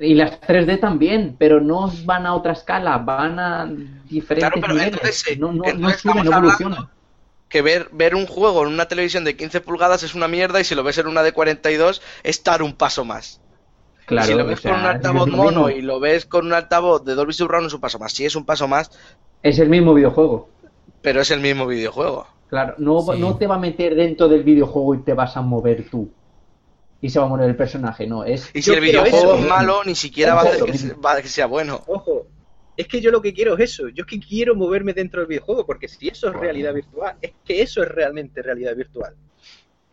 Y 0.00 0.14
las 0.14 0.40
3D 0.40 0.76
también, 0.78 1.36
pero 1.38 1.60
no 1.60 1.90
van 2.04 2.26
a 2.26 2.34
otra 2.34 2.52
escala, 2.52 2.98
van 2.98 3.38
a 3.38 3.66
diferentes 4.04 4.38
Claro, 4.38 4.58
pero 4.60 4.74
niveles. 4.74 4.86
entonces, 4.94 5.26
eh, 5.26 5.36
no, 5.36 5.52
no, 5.52 5.72
no 5.74 5.90
entonces 5.90 6.04
no 6.04 6.14
evoluciona. 6.24 6.76
hablando 6.76 6.90
que 7.48 7.62
ver, 7.62 7.88
ver 7.92 8.14
un 8.14 8.26
juego 8.26 8.62
en 8.66 8.72
una 8.74 8.88
televisión 8.88 9.24
de 9.24 9.36
15 9.36 9.60
pulgadas 9.60 10.02
es 10.02 10.14
una 10.14 10.28
mierda 10.28 10.60
y 10.60 10.64
si 10.64 10.74
lo 10.74 10.82
ves 10.84 10.98
en 10.98 11.06
una 11.08 11.22
de 11.22 11.32
42 11.32 12.02
es 12.22 12.42
dar 12.44 12.62
un 12.62 12.76
paso 12.76 13.04
más. 13.04 13.42
Claro, 14.06 14.26
si 14.26 14.34
lo 14.34 14.44
o 14.44 14.46
ves 14.46 14.60
sea, 14.60 14.72
con 14.72 14.80
un 14.80 14.86
altavoz 14.86 15.30
mono 15.30 15.70
y 15.70 15.82
lo 15.82 16.00
ves 16.00 16.26
con 16.26 16.46
un 16.46 16.52
altavoz 16.54 17.04
de 17.04 17.14
Dolby 17.14 17.32
Surround 17.34 17.66
es 17.68 17.74
un 17.74 17.80
paso 17.80 17.98
más. 17.98 18.12
Sí, 18.12 18.24
es 18.26 18.36
un 18.36 18.44
paso 18.46 18.66
más, 18.68 18.90
Es 19.42 19.58
el 19.58 19.68
mismo 19.68 19.94
videojuego. 19.94 20.48
pero 21.00 21.20
es 21.20 21.30
el 21.32 21.40
mismo 21.40 21.66
videojuego. 21.66 22.26
Claro, 22.48 22.74
no, 22.78 23.00
Sí. 23.00 23.18
no 23.18 23.36
te 23.36 23.46
va 23.46 23.56
a 23.56 23.58
meter 23.58 23.94
dentro 23.94 24.28
del 24.28 24.42
videojuego 24.42 24.94
y 24.94 25.02
te 25.04 25.14
vas 25.14 25.36
a 25.36 25.42
mover 25.42 25.88
tú. 25.90 26.10
Y 27.00 27.10
se 27.10 27.18
va 27.20 27.26
a 27.26 27.28
mover 27.28 27.48
el 27.48 27.56
personaje, 27.56 28.06
no. 28.06 28.24
Es 28.24 28.50
Y 28.54 28.62
si 28.62 28.72
el 28.72 28.80
videojuego 28.80 29.16
eso. 29.34 29.38
es 29.38 29.46
malo, 29.46 29.82
ni 29.84 29.94
siquiera 29.94 30.34
va 30.34 30.40
a 30.42 30.44
hacer 30.44 30.64
que, 30.64 30.94
va- 30.94 31.22
que 31.22 31.28
sea 31.28 31.46
bueno. 31.46 31.84
Ojo, 31.86 32.26
es 32.76 32.88
que 32.88 33.00
yo 33.00 33.10
lo 33.12 33.22
que 33.22 33.32
quiero 33.32 33.56
es 33.56 33.70
eso. 33.72 33.88
Yo 33.88 34.02
es 34.02 34.06
que 34.10 34.18
quiero 34.18 34.54
moverme 34.56 34.92
dentro 34.94 35.20
del 35.20 35.28
videojuego, 35.28 35.64
porque 35.64 35.86
si 35.88 36.08
eso 36.08 36.26
es 36.26 36.32
Bueno. 36.32 36.40
realidad 36.42 36.74
virtual, 36.74 37.16
es 37.22 37.32
que 37.44 37.62
eso 37.62 37.82
es 37.82 37.88
realmente 37.88 38.42
realidad 38.42 38.74
virtual. 38.74 39.14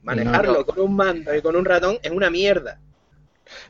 Manejarlo 0.01 0.53
no. 0.59 0.65
con 0.65 0.79
un 0.79 0.95
mando 0.95 1.35
y 1.35 1.41
con 1.41 1.55
un 1.55 1.65
ratón 1.65 1.97
es 2.01 2.11
una 2.11 2.29
mierda. 2.29 2.79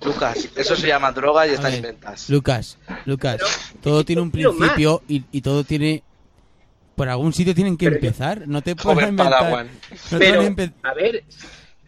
Lucas, 0.06 0.50
eso 0.56 0.76
se 0.76 0.88
llama 0.88 1.12
droga 1.12 1.46
y 1.48 1.52
están 1.52 1.66
ver, 1.72 1.76
inventadas. 1.76 2.30
Lucas, 2.30 2.78
Lucas, 3.06 3.38
Pero, 3.42 3.82
todo 3.82 4.06
tiene 4.06 4.22
un 4.22 4.32
principio 4.32 5.02
y, 5.08 5.24
y 5.32 5.42
todo 5.42 5.64
tiene... 5.66 6.04
Por 6.96 7.10
algún 7.10 7.34
sitio 7.34 7.54
tienen 7.54 7.76
que 7.76 7.88
Pero 7.90 8.00
yo- 8.00 8.08
empezar, 8.08 8.48
no 8.48 8.62
te 8.62 8.74
puedes 8.78 9.10
inventar... 9.10 9.66
No 10.12 10.18
Pero, 10.18 10.40
a 10.42 10.44
empe- 10.46 10.72
a 10.82 10.94
ver, 10.94 11.24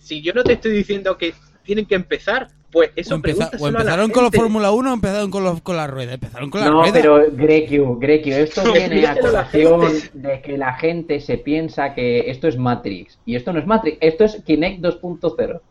si- 0.07 0.21
yo 0.21 0.33
no 0.33 0.43
te 0.43 0.53
estoy 0.53 0.71
diciendo 0.71 1.17
que 1.17 1.33
tienen 1.63 1.85
que 1.85 1.95
empezar, 1.95 2.47
pues 2.71 2.91
eso 2.95 3.13
o, 3.15 3.17
empeza- 3.17 3.49
o 3.59 3.67
empezaron 3.67 4.09
con 4.11 4.23
la. 4.23 4.31
Fórmula 4.31 4.71
1 4.71 4.89
o 4.89 4.93
empezaron 4.93 5.29
con, 5.31 5.43
los, 5.43 5.61
con 5.61 5.75
la 5.75 5.87
rueda. 5.87 6.13
Empezaron 6.13 6.49
con 6.49 6.61
la 6.61 6.67
No, 6.69 6.81
rueda. 6.81 6.93
pero 6.93 7.25
Grekio, 7.31 7.95
Grekio, 7.97 8.37
esto 8.37 8.61
viene 8.71 9.05
a 9.05 9.17
colación 9.19 9.81
de 10.13 10.41
que 10.41 10.57
la 10.57 10.73
gente 10.75 11.19
se 11.19 11.37
piensa 11.37 11.93
que 11.93 12.29
esto 12.31 12.47
es 12.47 12.57
Matrix. 12.57 13.19
Y 13.25 13.35
esto 13.35 13.51
no 13.53 13.59
es 13.59 13.67
Matrix, 13.67 13.97
esto 14.01 14.23
es 14.23 14.41
Kinect 14.45 14.81
2.0. 14.81 15.61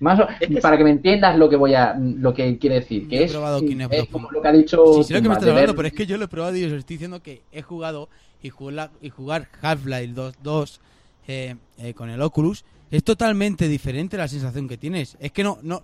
Más 0.00 0.20
o- 0.20 0.28
Es 0.40 0.48
que 0.48 0.60
para 0.60 0.76
sí. 0.76 0.78
que 0.78 0.84
me 0.84 0.90
entiendas 0.90 1.36
lo 1.36 1.48
que 1.48 1.56
voy 1.56 1.74
a 1.74 1.94
lo 1.98 2.32
que 2.32 2.56
quiere 2.58 2.76
decir, 2.76 3.08
que 3.08 3.18
he 3.18 3.24
es, 3.24 3.32
probado 3.32 3.60
Kinect 3.60 3.92
es 3.92 4.00
2.0. 4.04 4.10
como 4.12 4.30
lo 4.30 4.40
que 4.42 4.48
ha 4.48 4.52
dicho 4.52 4.84
Sí, 4.98 5.04
sé 5.04 5.14
lo 5.14 5.22
que 5.22 5.28
me 5.28 5.34
estás 5.34 5.48
hablando, 5.48 5.72
ver- 5.72 5.76
pero 5.76 5.88
es 5.88 5.94
que 5.94 6.06
yo 6.06 6.16
lo 6.18 6.24
he 6.26 6.28
probado 6.28 6.56
y 6.56 6.64
os 6.64 6.72
estoy 6.72 6.94
diciendo 6.96 7.20
que 7.22 7.42
he 7.52 7.62
jugado 7.62 8.08
y 8.42 8.50
jugar, 8.50 8.90
y 9.02 9.08
jugar 9.10 9.48
Half-Life 9.60 10.12
2, 10.14 10.34
2 10.42 10.80
eh, 11.26 11.56
eh, 11.78 11.94
con 11.94 12.10
el 12.10 12.22
Oculus 12.22 12.64
es 12.90 13.04
totalmente 13.04 13.68
diferente 13.68 14.16
la 14.16 14.28
sensación 14.28 14.68
que 14.68 14.76
tienes. 14.76 15.16
Es 15.20 15.32
que 15.32 15.42
no, 15.44 15.58
no, 15.62 15.82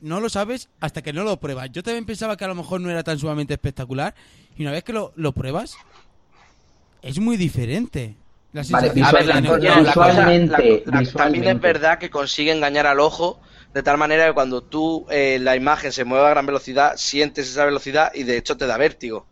no 0.00 0.20
lo 0.20 0.28
sabes 0.28 0.68
hasta 0.80 1.02
que 1.02 1.12
no 1.12 1.24
lo 1.24 1.38
pruebas. 1.38 1.70
Yo 1.72 1.82
también 1.82 2.06
pensaba 2.06 2.36
que 2.36 2.44
a 2.44 2.48
lo 2.48 2.54
mejor 2.54 2.80
no 2.80 2.90
era 2.90 3.02
tan 3.02 3.18
sumamente 3.18 3.54
espectacular 3.54 4.14
y 4.56 4.62
una 4.62 4.72
vez 4.72 4.84
que 4.84 4.92
lo, 4.92 5.12
lo 5.16 5.32
pruebas 5.32 5.76
es 7.02 7.18
muy 7.18 7.36
diferente. 7.36 8.16
La 8.52 8.62
Vale, 8.70 8.88
ver, 8.90 9.26
la, 9.26 9.34
la- 9.82 9.92
cosa- 9.94 10.24
la- 10.46 10.58
también 11.12 11.44
es 11.44 11.60
verdad 11.60 11.98
que 11.98 12.08
consigue 12.10 12.52
engañar 12.52 12.86
al 12.86 13.00
ojo 13.00 13.38
de 13.74 13.82
tal 13.82 13.98
manera 13.98 14.26
que 14.28 14.32
cuando 14.32 14.62
tú 14.62 15.04
eh, 15.10 15.38
la 15.40 15.56
imagen 15.56 15.92
se 15.92 16.04
mueve 16.04 16.24
a 16.26 16.30
gran 16.30 16.46
velocidad, 16.46 16.94
sientes 16.96 17.50
esa 17.50 17.66
velocidad 17.66 18.12
y 18.14 18.22
de 18.22 18.38
hecho 18.38 18.56
te 18.56 18.66
da 18.66 18.78
vértigo. 18.78 19.26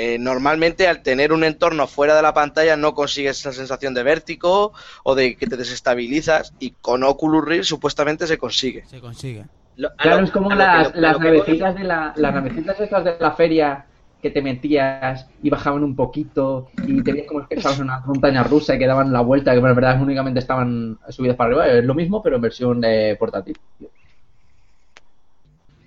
Eh, 0.00 0.16
normalmente 0.16 0.86
al 0.86 1.02
tener 1.02 1.32
un 1.32 1.42
entorno 1.42 1.88
fuera 1.88 2.14
de 2.14 2.22
la 2.22 2.32
pantalla 2.32 2.76
no 2.76 2.94
consigues 2.94 3.40
esa 3.40 3.52
sensación 3.52 3.94
de 3.94 4.04
vértigo 4.04 4.72
o 5.02 5.14
de 5.16 5.36
que 5.36 5.48
te 5.48 5.56
desestabilizas 5.56 6.54
y 6.60 6.70
con 6.80 7.02
Oculus 7.02 7.44
Rift 7.44 7.64
supuestamente 7.64 8.28
se 8.28 8.38
consigue. 8.38 8.84
se 8.86 9.00
consigue. 9.00 9.44
Lo- 9.74 9.90
Claro, 9.96 10.18
lo- 10.18 10.24
es 10.24 10.30
como 10.30 10.50
que- 10.50 10.54
las, 10.54 10.94
las 10.94 11.18
voy- 11.18 11.24
navecitas 11.24 11.74
de 11.74 11.82
la, 11.84 12.12
las 12.16 12.32
navecitas 12.34 12.78
estas 12.80 13.04
de 13.04 13.16
la 13.18 13.32
feria 13.32 13.86
que 14.22 14.30
te 14.30 14.40
metías 14.42 15.26
y 15.42 15.50
bajaban 15.50 15.82
un 15.82 15.94
poquito 15.96 16.68
y 16.86 17.02
te 17.02 17.12
veías 17.12 17.26
como 17.28 17.46
que 17.48 17.54
estabas 17.56 17.78
en 17.78 17.84
una 17.86 18.00
montaña 18.00 18.42
rusa 18.44 18.74
y 18.74 18.78
que 18.78 18.86
daban 18.86 19.12
la 19.12 19.20
vuelta, 19.20 19.50
que 19.52 19.58
en 19.58 19.74
verdad 19.74 20.00
únicamente 20.00 20.38
estaban 20.40 20.98
subidas 21.08 21.36
para 21.36 21.48
arriba. 21.50 21.68
Es 21.68 21.84
lo 21.84 21.94
mismo, 21.94 22.22
pero 22.22 22.36
en 22.36 22.42
versión 22.42 22.82
eh, 22.84 23.16
portátil. 23.18 23.56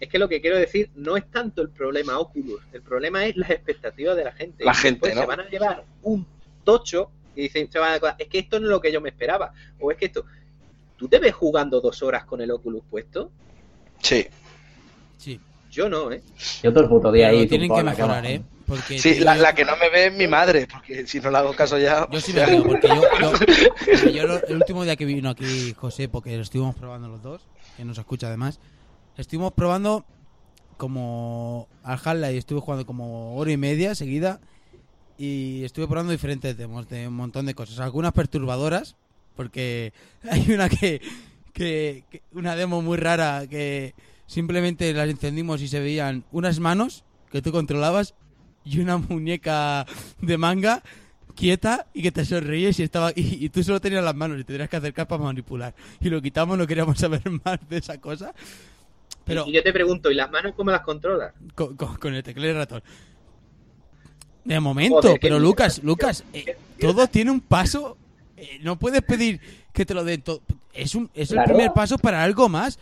Es 0.02 0.10
que 0.10 0.18
lo 0.20 0.28
que 0.28 0.42
quiero 0.42 0.58
decir 0.58 0.90
no 0.96 1.16
es 1.16 1.30
tanto 1.30 1.62
el 1.62 1.70
problema 1.70 2.18
Oculus, 2.18 2.60
el 2.74 2.82
problema 2.82 3.24
es 3.26 3.38
las 3.38 3.52
expectativas 3.52 4.18
de 4.18 4.24
la 4.24 4.32
gente. 4.34 4.66
La 4.66 4.72
Y 4.72 4.76
gente, 4.76 5.14
¿no? 5.14 5.22
Se 5.22 5.28
van 5.28 5.40
a 5.42 5.48
llevar 5.48 5.86
un 6.02 6.26
tocho 6.64 7.12
y 7.36 7.44
dicen, 7.44 7.72
se 7.72 7.78
van 7.78 7.92
a 7.92 7.96
acordar, 7.96 8.16
es 8.18 8.28
que 8.28 8.40
esto 8.40 8.60
no 8.60 8.66
es 8.66 8.72
lo 8.72 8.82
que 8.82 8.92
yo 8.92 9.00
me 9.00 9.10
esperaba. 9.10 9.54
O 9.80 9.92
es 9.92 9.98
que 9.98 10.06
esto. 10.06 10.26
¿Tú 10.98 11.08
te 11.08 11.20
ves 11.20 11.34
jugando 11.34 11.80
dos 11.82 12.02
horas 12.02 12.26
con 12.26 12.42
el 12.42 12.50
Oculus 12.52 12.84
puesto? 12.90 13.32
Sí. 14.02 14.28
Sí. 15.18 15.40
Yo 15.70 15.88
no, 15.88 16.12
¿eh? 16.12 16.22
Yo 16.64 16.74
todo 16.74 16.84
el 16.84 16.90
puto 16.90 17.12
día 17.12 17.28
Pero 17.30 17.40
ahí. 17.42 17.48
tienen 17.48 17.74
que 17.74 17.84
mejorar, 17.84 18.26
¿eh? 18.26 18.42
Porque 18.66 19.00
Sí, 19.00 19.20
la, 19.20 19.54
que 19.54 19.66
no 19.66 19.76
me 19.78 19.90
ve 19.90 20.08
es 20.08 20.14
mi 20.14 20.28
madre, 20.28 20.68
porque 20.72 21.06
si 21.06 21.20
no 21.20 21.30
le 21.30 21.38
hago 21.38 21.54
caso 21.54 21.78
ya... 21.78 22.08
Yo 22.12 22.20
sí 22.22 22.34
me 22.34 22.46
veo, 22.46 22.64
porque 22.64 22.88
yo, 22.88 24.24
el 24.48 24.56
último 24.56 24.84
día 24.84 24.96
que 24.96 25.06
vino 25.06 25.30
aquí 25.30 25.74
José, 25.78 26.08
porque 26.08 26.36
lo 26.36 26.42
estuvimos 26.42 26.76
probando 26.76 27.10
los 27.10 27.22
dos, 27.22 27.42
que 27.78 27.84
nos 27.86 27.98
escucha 27.98 28.28
además, 28.28 28.60
estuvimos 29.22 29.54
probando 29.54 30.06
como 30.78 31.68
al 31.84 32.00
Half-Life, 32.04 32.38
estuve 32.38 32.60
jugando 32.60 32.86
como 32.86 33.36
hora 33.36 33.52
y 33.52 33.58
media 33.58 33.94
seguida 33.96 34.42
y 35.18 35.64
estuve 35.64 35.88
probando 35.88 36.12
diferentes 36.12 36.58
demos 36.58 36.90
de 36.90 37.08
un 37.08 37.14
montón 37.14 37.46
de 37.46 37.54
cosas, 37.54 37.80
algunas 37.80 38.14
perturbadoras, 38.14 38.96
porque 39.36 39.94
hay 40.30 40.52
una 40.52 40.70
que, 40.70 41.02
que, 41.54 42.04
una 42.34 42.56
demo 42.56 42.82
muy 42.82 42.98
rara 42.98 43.46
que 43.48 43.94
simplemente 44.26 44.92
las 44.94 45.08
encendimos 45.08 45.62
y 45.62 45.68
se 45.68 45.80
veían 45.80 46.24
unas 46.32 46.60
manos 46.60 47.04
que 47.32 47.42
tú 47.42 47.52
controlabas 47.52 48.16
y 48.66 48.80
una 48.80 48.98
muñeca 48.98 49.86
de 50.20 50.38
manga 50.38 50.82
quieta 51.36 51.88
y 51.94 52.02
que 52.02 52.12
te 52.12 52.26
sonríes 52.26 52.80
y 52.80 52.84
estaba 52.84 53.12
y, 53.16 53.46
y 53.46 53.50
tú 53.50 53.64
solo 53.64 53.80
tenías 53.80 54.04
las 54.04 54.16
manos 54.16 54.40
y 54.40 54.44
te 54.44 54.54
tenías 54.54 54.70
que 54.70 54.78
acercar 54.78 55.08
para 55.08 55.24
manipular. 55.24 55.76
Y 56.00 56.10
lo 56.10 56.22
quitamos 56.22 56.58
no 56.58 56.66
queríamos 56.66 56.98
saber 57.00 57.22
más 57.44 57.60
de 57.70 57.78
esa 57.78 58.00
cosa 58.00 58.34
pero 59.26 59.46
Y 59.48 59.52
yo 59.54 59.64
te 59.64 59.72
pregunto, 59.74 60.10
¿y 60.12 60.16
las 60.16 60.30
manos 60.32 60.54
cómo 60.56 60.72
las 60.72 60.82
controlas? 60.82 61.34
con, 61.56 61.76
con- 61.76 61.96
con 61.98 62.14
el 62.14 62.24
teclado 62.24 62.48
y 62.48 62.52
el 62.52 62.58
ratón. 62.58 62.84
De 64.44 64.60
momento 64.60 65.02
Joder, 65.02 65.20
pero 65.22 65.40
Lucas. 65.40 65.84
Lucas 65.84 66.24
eh, 66.34 66.58
todo 66.80 67.08
tiene 67.08 67.30
un 67.32 67.42
paso 67.42 67.98
eh, 68.38 68.58
no 68.62 68.78
puedes 68.80 69.02
pedir 69.04 69.40
que 69.72 69.86
te 69.86 69.94
lo 69.94 70.04
den 70.04 70.22
todo 70.24 70.42
es 70.74 70.96
un 70.96 71.10
es 71.14 71.32
el 71.32 71.44
primer 71.44 71.72
paso 71.74 71.98
para 71.98 72.24
algo 72.24 72.50
más. 72.50 72.80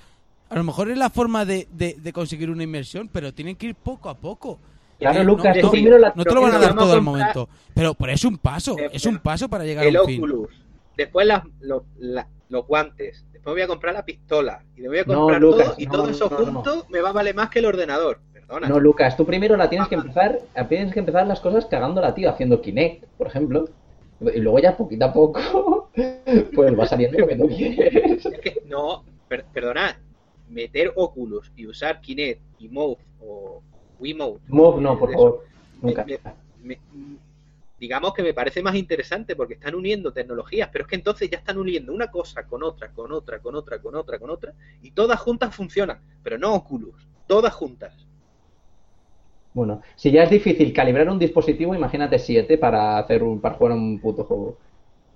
A 0.50 0.56
lo 0.56 0.64
mejor 0.64 0.90
es 0.90 0.98
la 0.98 1.10
forma 1.10 1.44
de, 1.46 1.68
de- 1.72 1.96
de 2.00 2.14
conseguir 2.14 2.50
una 2.50 2.64
inversión 2.64 3.10
pero 3.12 3.34
tienen 3.34 3.56
que 3.56 3.68
ir 3.68 3.76
poco 3.76 4.10
a 4.10 4.16
poco. 4.18 4.60
Claro, 5.00 5.22
Eh, 5.22 5.24
Lucas, 5.24 5.56
no, 5.62 5.98
la- 5.98 6.14
no 6.16 6.24
te 6.24 6.34
lo 6.34 6.42
van 6.42 6.56
a 6.56 6.60
dar 6.60 6.76
todo 6.76 6.94
al 6.94 7.02
momento 7.02 7.50
pero 7.74 7.94
pero 7.94 8.12
es 8.14 8.24
un 8.24 8.38
paso 8.38 8.78
Eh, 8.80 8.90
es 8.94 9.06
un 9.06 9.20
paso 9.20 9.50
para 9.50 9.66
llegar 9.66 9.86
a 9.86 10.02
un 10.02 10.08
fin. 10.08 10.20
Oculus, 10.24 10.50
después 10.96 11.28
las, 11.28 11.44
los, 11.60 11.84
la- 11.98 12.28
los 12.50 12.66
guantes, 12.66 13.26
después 13.40 13.54
voy 13.56 13.62
a 13.62 13.68
comprar 13.68 13.94
la 13.94 14.04
pistola 14.04 14.64
y 14.76 14.82
le 14.82 14.90
voy 14.90 14.98
a 15.00 15.04
No, 15.06 15.16
comprar 15.22 15.42
Lucas, 15.42 15.66
todo 15.68 15.76
y 15.78 15.86
no, 15.86 15.92
todo 15.94 16.10
eso 16.10 16.30
no, 16.30 16.40
no. 16.40 16.46
junto 16.64 16.86
me 16.90 17.00
va 17.02 17.10
a 17.10 17.14
valer 17.14 17.34
más 17.36 17.50
que 17.50 17.60
el 17.60 17.66
ordenador. 17.66 18.20
Perdona. 18.34 18.68
No, 18.68 18.80
Lucas, 18.80 19.16
tú 19.16 19.26
primero 19.26 19.56
la 19.56 19.70
tienes 19.70 19.88
que 19.88 19.96
empezar, 19.96 20.40
tienes 20.68 20.94
que 20.94 21.00
empezar 21.00 21.26
las 21.26 21.40
cosas 21.40 21.66
cagándola, 21.66 22.14
tío, 22.14 22.30
haciendo 22.30 22.62
Kinect, 22.62 23.06
por 23.18 23.28
ejemplo. 23.28 23.66
Y 24.34 24.40
luego 24.40 24.60
ya 24.60 24.76
poquito 24.76 25.06
a 25.06 25.14
poco, 25.14 25.90
pues 26.56 26.78
va 26.78 26.86
saliendo 26.86 27.18
lo 27.20 27.28
que 27.28 27.36
tú 27.38 27.48
quieres. 27.48 28.26
Es 28.26 28.40
que, 28.40 28.62
no, 28.66 29.06
per- 29.30 29.46
perdonad, 29.46 29.96
meter 30.50 30.92
Oculus 30.98 31.52
y 31.56 31.66
usar 31.68 32.02
Kinect 32.02 32.42
y 32.60 32.68
Move 32.68 32.98
o 33.22 33.62
Wiimote. 34.00 34.42
Move 34.48 34.82
no, 34.82 35.00
por 35.00 35.12
favor. 35.14 35.46
me- 35.82 35.88
Nunca. 35.90 36.06
me- 36.06 36.20
me- 36.62 36.80
digamos 37.80 38.14
que 38.14 38.24
me 38.24 38.34
parece 38.34 38.62
más 38.64 38.76
interesante 38.76 39.36
porque 39.36 39.56
están 39.56 39.76
uniendo 39.76 40.14
tecnologías, 40.14 40.70
pero 40.72 40.84
es 40.86 40.90
que 40.90 40.96
entonces 40.96 41.30
ya 41.30 41.38
están 41.40 41.58
uniendo 41.58 41.94
una 41.94 42.12
cosa 42.12 42.46
con 42.48 42.64
otra, 42.64 42.92
con 42.94 43.12
otra, 43.12 43.40
con 43.42 43.56
otra, 43.56 43.82
con 43.82 43.96
otra, 43.96 44.20
con 44.20 44.30
otra, 44.30 44.54
y 44.82 44.92
todas 44.92 45.20
juntas 45.20 45.56
funcionan, 45.56 46.02
pero 46.24 46.38
no 46.38 46.54
Oculus, 46.56 47.08
todas 47.28 47.54
juntas. 47.54 48.08
Bueno, 49.54 49.82
si 49.96 50.12
ya 50.12 50.24
es 50.24 50.30
difícil 50.30 50.74
calibrar 50.74 51.10
un 51.10 51.20
dispositivo, 51.20 51.76
imagínate 51.76 52.20
7 52.20 52.58
para 52.58 52.98
hacer 53.00 53.24
un, 53.24 53.42
para 53.42 53.56
jugar 53.56 53.74
un 53.74 54.00
puto 54.00 54.24
juego. 54.24 54.58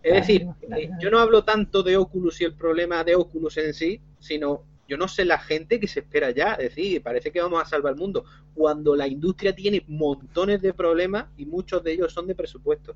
Es 0.03 0.13
Ah, 0.13 0.27
decir, 0.27 0.41
imagínate. 0.41 0.89
eh, 0.89 0.91
yo 0.99 1.09
no 1.09 1.17
hablo 1.19 1.43
tanto 1.43 1.81
de 1.81 1.97
Oculus 1.97 2.41
y 2.41 2.43
el 2.43 2.55
problema 2.55 3.03
de 3.03 3.15
Oculus 3.15 3.57
en 3.57 3.73
sí, 3.73 3.99
sino 4.19 4.65
yo 4.87 4.97
no 4.97 5.07
sé 5.07 5.25
la 5.25 5.39
gente 5.39 5.79
que 5.79 5.87
se 5.87 6.01
espera 6.01 6.31
ya, 6.31 6.53
es 6.53 6.75
decir, 6.75 7.01
parece 7.01 7.31
que 7.31 7.41
vamos 7.41 7.61
a 7.61 7.65
salvar 7.65 7.93
el 7.93 7.99
mundo, 7.99 8.25
cuando 8.53 8.95
la 8.95 9.07
industria 9.07 9.55
tiene 9.55 9.83
montones 9.87 10.61
de 10.61 10.73
problemas 10.73 11.27
y 11.37 11.45
muchos 11.45 11.83
de 11.83 11.93
ellos 11.93 12.13
son 12.13 12.27
de 12.27 12.35
presupuesto. 12.35 12.93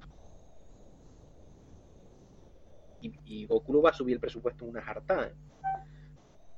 Y, 3.02 3.14
y 3.26 3.46
Oculus 3.50 3.86
va 3.86 3.90
a 3.92 3.94
subir 3.94 4.16
el 4.16 4.20
presupuesto 4.20 4.66
en 4.66 4.72
una 4.72 4.82
jarta. 4.82 5.28
¿eh? 5.28 5.34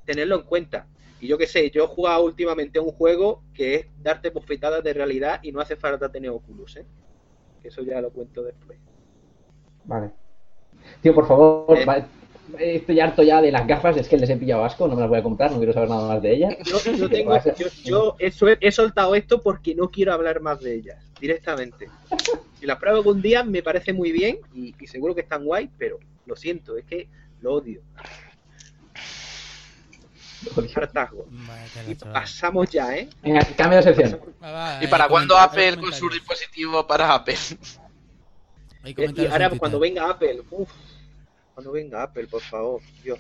Tenerlo 0.06 0.36
en 0.36 0.44
cuenta. 0.44 0.88
Y 1.22 1.28
yo 1.28 1.38
qué 1.38 1.48
sé, 1.48 1.70
yo 1.70 1.84
he 1.84 1.88
jugado 1.88 2.24
últimamente 2.24 2.80
a 2.80 2.82
un 2.82 2.92
juego 2.92 3.44
que 3.54 3.76
es 3.76 3.88
darte 4.02 4.30
bofetadas 4.30 4.84
de 4.84 4.94
realidad 4.94 5.42
y 5.44 5.52
no 5.52 5.60
hace 5.60 5.76
falta 5.76 6.10
tener 6.10 6.32
Oculus, 6.32 6.78
¿eh? 6.78 6.86
Que 7.62 7.68
eso 7.68 7.82
ya 7.82 8.00
lo 8.00 8.10
cuento 8.10 8.42
después. 8.42 8.80
Vale. 9.84 10.12
Tío, 11.02 11.14
por 11.14 11.28
favor, 11.28 11.78
Eh. 11.78 11.86
Estoy 12.58 13.00
harto 13.00 13.24
ya 13.24 13.42
de 13.42 13.52
las 13.52 13.68
gafas, 13.68 13.98
es 13.98 14.08
que 14.08 14.18
les 14.18 14.30
he 14.30 14.38
pillado 14.38 14.66
asco, 14.66 14.88
no 14.88 14.96
me 14.96 15.02
las 15.02 15.10
voy 15.10 15.20
a 15.20 15.24
comprar, 15.24 15.52
no 15.52 15.58
quiero 15.58 15.74
saber 15.74 15.90
nada 15.90 16.08
más 16.08 16.22
de 16.22 16.34
ellas. 16.34 16.56
Yo, 16.66 16.78
yo 16.96 17.10
tengo, 17.10 17.38
yo, 17.58 17.68
yo 17.84 18.16
he, 18.20 18.72
soltado 18.72 19.16
esto 19.16 19.42
porque 19.42 19.76
no 19.76 19.92
quiero 19.92 20.14
hablar 20.14 20.42
más 20.42 20.62
de 20.62 20.76
ellas. 20.76 20.98
directamente. 21.20 21.88
Si 22.60 22.66
las 22.66 22.78
pruebo 22.78 22.98
algún 22.98 23.22
día 23.22 23.44
me 23.44 23.62
parece 23.64 23.94
muy 23.94 24.12
bien 24.12 24.40
y, 24.54 24.74
y 24.80 24.88
seguro 24.88 25.16
que 25.16 25.22
están 25.22 25.46
guay, 25.46 25.70
pero 25.78 26.00
lo 26.26 26.36
siento, 26.36 26.78
es 26.78 26.86
que 26.86 27.08
lo 27.42 27.54
odio. 27.54 27.82
Hartazgo. 30.76 31.28
Y 31.88 31.96
pasamos 31.96 32.70
ya, 32.70 32.96
¿eh? 32.96 33.10
Venga, 33.22 33.42
cambio 33.58 33.78
de 33.78 33.84
sección. 33.84 34.20
Va, 34.42 34.84
¿Y 34.84 34.88
para 34.88 35.08
cuándo 35.08 35.38
Apple 35.38 35.78
con 35.78 35.94
su 35.94 36.10
dispositivo 36.10 36.86
para 36.88 37.14
Apple? 37.14 37.36
Y 38.86 39.26
ahora 39.26 39.50
cuando 39.52 39.80
venga 39.80 40.10
Apple, 40.10 40.42
uff, 40.52 40.72
cuando 41.60 41.74
venga 41.74 42.04
Apple, 42.04 42.26
por 42.28 42.40
favor, 42.40 42.80
Dios. 43.04 43.20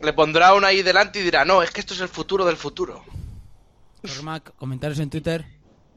Le 0.00 0.12
pondrá 0.12 0.54
uno 0.54 0.64
ahí 0.64 0.80
delante 0.82 1.18
y 1.18 1.24
dirá, 1.24 1.44
no, 1.44 1.60
es 1.60 1.72
que 1.72 1.80
esto 1.80 1.92
es 1.92 2.00
el 2.00 2.06
futuro 2.06 2.44
del 2.44 2.54
futuro. 2.54 3.02
Cormac, 4.00 4.54
comentarios 4.54 5.00
en 5.00 5.10
Twitter. 5.10 5.44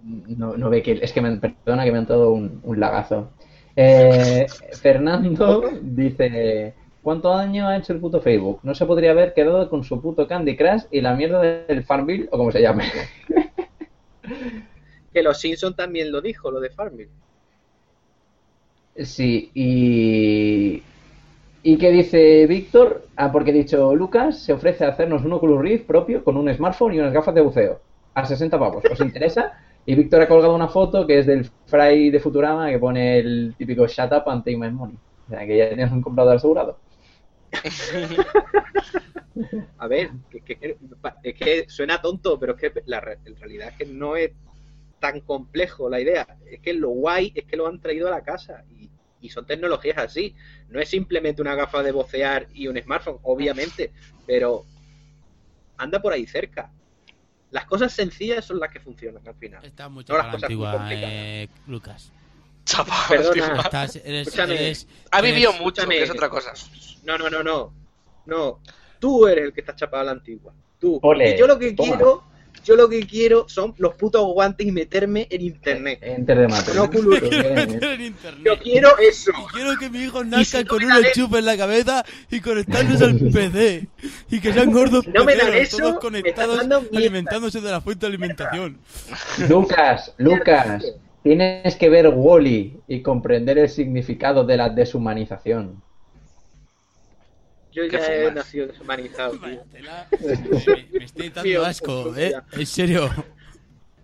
No, 0.02 0.58
no 0.58 0.72
ve 0.72 0.82
que 0.82 0.94
es 1.00 1.14
que 1.14 1.22
me, 1.22 1.38
perdona 1.38 1.84
que 1.84 1.92
me 1.92 2.00
han 2.00 2.08
dado 2.08 2.32
un, 2.32 2.62
un 2.64 2.80
lagazo. 2.80 3.30
Eh, 3.76 4.48
Fernando 4.82 5.70
dice: 5.84 6.74
¿Cuánto 7.04 7.30
daño 7.30 7.68
ha 7.68 7.78
hecho 7.78 7.94
el 7.94 8.00
puto 8.00 8.22
Facebook? 8.22 8.62
No 8.64 8.74
se 8.74 8.88
podría 8.88 9.12
haber 9.12 9.36
quedado 9.36 9.70
con 9.70 9.84
su 9.84 10.02
puto 10.02 10.28
Candy 10.28 10.58
Crush 10.58 10.86
y 10.90 11.02
la 11.02 11.14
mierda 11.14 11.42
del 11.42 11.84
Farmville 11.84 12.28
o 12.32 12.40
como 12.40 12.52
se 12.52 12.62
llame. 12.64 12.86
Que 15.14 15.22
los 15.22 15.40
Simpsons 15.40 15.76
también 15.76 16.12
lo 16.12 16.22
dijo, 16.22 16.50
lo 16.50 16.60
de 16.60 16.72
Farmville. 16.72 17.12
Sí, 18.96 19.52
y. 19.54 20.84
¿Y 21.64 21.78
qué 21.78 21.92
dice 21.92 22.48
Víctor? 22.48 23.10
Ah, 23.16 23.32
porque 23.32 23.52
he 23.52 23.54
dicho, 23.54 23.96
Lucas 23.96 24.44
se 24.44 24.54
ofrece 24.54 24.84
a 24.86 24.90
hacernos 24.90 25.24
un 25.24 25.34
Oculus 25.34 25.62
Rift 25.62 25.86
propio 25.86 26.24
con 26.24 26.38
un 26.38 26.52
smartphone 26.54 26.96
y 26.96 27.00
unas 27.00 27.14
gafas 27.14 27.36
de 27.36 27.42
buceo. 27.42 27.82
A 28.16 28.26
60 28.26 28.60
pavos. 28.60 28.84
¿Os 28.90 29.00
interesa? 29.02 29.54
Y 29.86 29.96
Víctor 29.96 30.22
ha 30.22 30.28
colgado 30.28 30.56
una 30.56 30.68
foto 30.68 31.06
que 31.08 31.20
es 31.20 31.26
del 31.26 31.46
Fry 31.66 32.10
de 32.10 32.20
Futurama 32.20 32.70
que 32.70 32.80
pone 32.80 33.20
el 33.20 33.56
típico 33.58 33.88
Shut 33.88 34.12
up 34.12 34.24
and 34.30 34.44
take 34.44 34.58
my 34.58 34.72
money. 34.72 34.98
O 35.28 35.30
sea, 35.30 35.46
que 35.46 35.58
ya 35.58 35.68
tienes 35.70 35.92
un 35.92 36.02
comprador 36.02 36.36
asegurado. 36.36 36.80
A 39.78 39.88
ver, 39.88 40.12
que, 40.30 40.42
que- 40.42 40.78
es 41.24 41.36
que 41.36 41.66
suena 41.70 42.02
tonto, 42.02 42.40
pero 42.40 42.56
es 42.56 42.60
que 42.62 42.82
la 42.86 43.00
en 43.26 43.36
realidad 43.36 43.70
es 43.70 43.78
que 43.78 43.86
no 43.86 44.16
es 44.16 44.32
tan 45.00 45.22
complejo 45.22 45.90
la 45.90 46.00
idea. 46.00 46.28
Es 46.46 46.60
que 46.62 46.74
lo 46.74 46.90
guay 46.90 47.32
es 47.36 47.46
que 47.46 47.58
lo 47.58 47.68
han 47.68 47.82
traído 47.82 48.08
a 48.08 48.12
la 48.12 48.24
casa 48.24 48.64
y, 48.70 48.81
y 49.22 49.30
son 49.30 49.46
tecnologías 49.46 49.98
así. 49.98 50.36
No 50.70 50.80
es 50.82 50.90
simplemente 50.90 51.42
una 51.42 51.56
gafa 51.56 51.84
de 51.84 51.92
vocear 51.92 52.48
y 52.54 52.68
un 52.68 52.82
smartphone, 52.82 53.20
obviamente, 53.24 53.92
pero 54.26 54.66
anda 55.78 56.02
por 56.02 56.14
ahí 56.14 56.26
cerca. 56.26 56.72
Las 57.52 57.66
cosas 57.66 57.92
sencillas 57.94 58.46
son 58.46 58.60
las 58.60 58.72
que 58.72 58.80
funcionan 58.80 59.28
al 59.28 59.36
final. 59.36 59.64
Está 59.66 59.90
mucho 59.90 60.14
No 60.14 60.18
las 60.18 60.28
la 60.28 60.32
cosas 60.34 60.50
muy 60.50 60.54
antigua, 60.56 60.72
complicadas. 60.78 61.14
eh, 61.14 61.50
Lucas. 61.68 62.12
Chaval, 62.64 62.96
Perdona. 63.10 63.62
Estás, 63.62 63.96
eres, 63.98 64.28
Escúchame. 64.28 64.54
eres- 64.56 64.88
Ha 65.12 65.20
eres- 65.20 65.32
vivido 65.34 65.52
mucho, 65.54 65.82
escúchame. 65.82 65.98
que 65.98 66.04
es 66.04 66.10
otra 66.12 66.30
cosa. 66.30 66.54
No, 67.04 67.18
no, 67.18 67.30
no, 67.30 67.44
no. 67.44 67.74
No. 68.26 68.60
Tú 69.00 69.28
eres 69.28 69.46
el 69.46 69.54
que 69.54 69.62
está 69.62 69.76
chapado 69.76 70.02
a 70.04 70.06
la 70.06 70.12
antigua. 70.12 70.54
Tú. 70.80 71.00
Ole, 71.02 71.36
y 71.36 71.38
yo 71.40 71.48
lo 71.48 71.58
que 71.60 71.74
toma. 71.74 71.90
quiero, 71.90 72.24
yo 72.64 72.76
lo 72.76 72.88
que 72.90 73.06
quiero 73.08 73.50
son 73.50 73.74
los 73.78 73.96
putos 73.96 74.24
guantes 74.34 74.68
y 74.68 74.72
meterme 74.72 75.28
en 75.30 75.42
internet. 75.42 76.00
Enter 76.02 76.38
de. 76.38 76.48
No. 76.48 76.88
Me 76.88 77.20
quiero 77.30 77.54
meter 77.56 77.84
en 77.94 78.02
internet. 78.02 78.42
Yo 78.46 78.60
quiero 78.60 78.98
eso. 79.00 79.32
Y 79.32 79.54
quiero 79.54 79.78
que 79.80 79.90
mis 79.90 80.08
hijos 80.08 80.26
nazcan 80.28 80.62
si 80.62 80.66
no 80.66 80.70
con 80.70 80.84
eso- 80.84 81.12
chupes 81.14 81.40
en 81.40 81.46
la 81.46 81.58
cabeza 81.58 82.06
y 82.30 82.40
conectarlos 82.40 83.02
al 83.02 83.18
PC. 83.18 83.88
Y 84.30 84.40
que 84.40 84.54
sean 84.54 84.72
gordos 84.72 85.08
no 85.08 85.24
me 85.26 85.36
dan 85.36 85.54
eso, 85.54 85.78
todos 85.78 86.00
conectados, 86.00 86.60
alimentándose 86.96 87.62
de 87.62 87.72
la 87.72 87.82
fuente 87.82 88.02
de 88.06 88.08
alimentación. 88.08 88.78
Lucas, 89.50 90.14
Lucas, 90.18 90.84
tienes 91.24 91.76
que 91.76 91.90
ver 91.90 92.10
Wally 92.14 92.78
y 92.88 93.02
comprender 93.02 93.58
el 93.58 93.70
significado 93.70 94.44
de 94.44 94.58
la 94.58 94.70
deshumanización. 94.70 95.82
Yo 97.72 97.84
¿Qué 97.90 97.98
ya 97.98 98.14
he 98.14 98.32
nacido 98.32 98.68
deshumanizado. 98.68 99.32
tío. 99.40 99.64
Me, 99.72 100.88
me 101.00 101.06
estoy 101.06 101.30
dando 101.30 101.66
asco, 101.66 102.14
eh. 102.18 102.34
En 102.54 102.66
serio. 102.66 103.10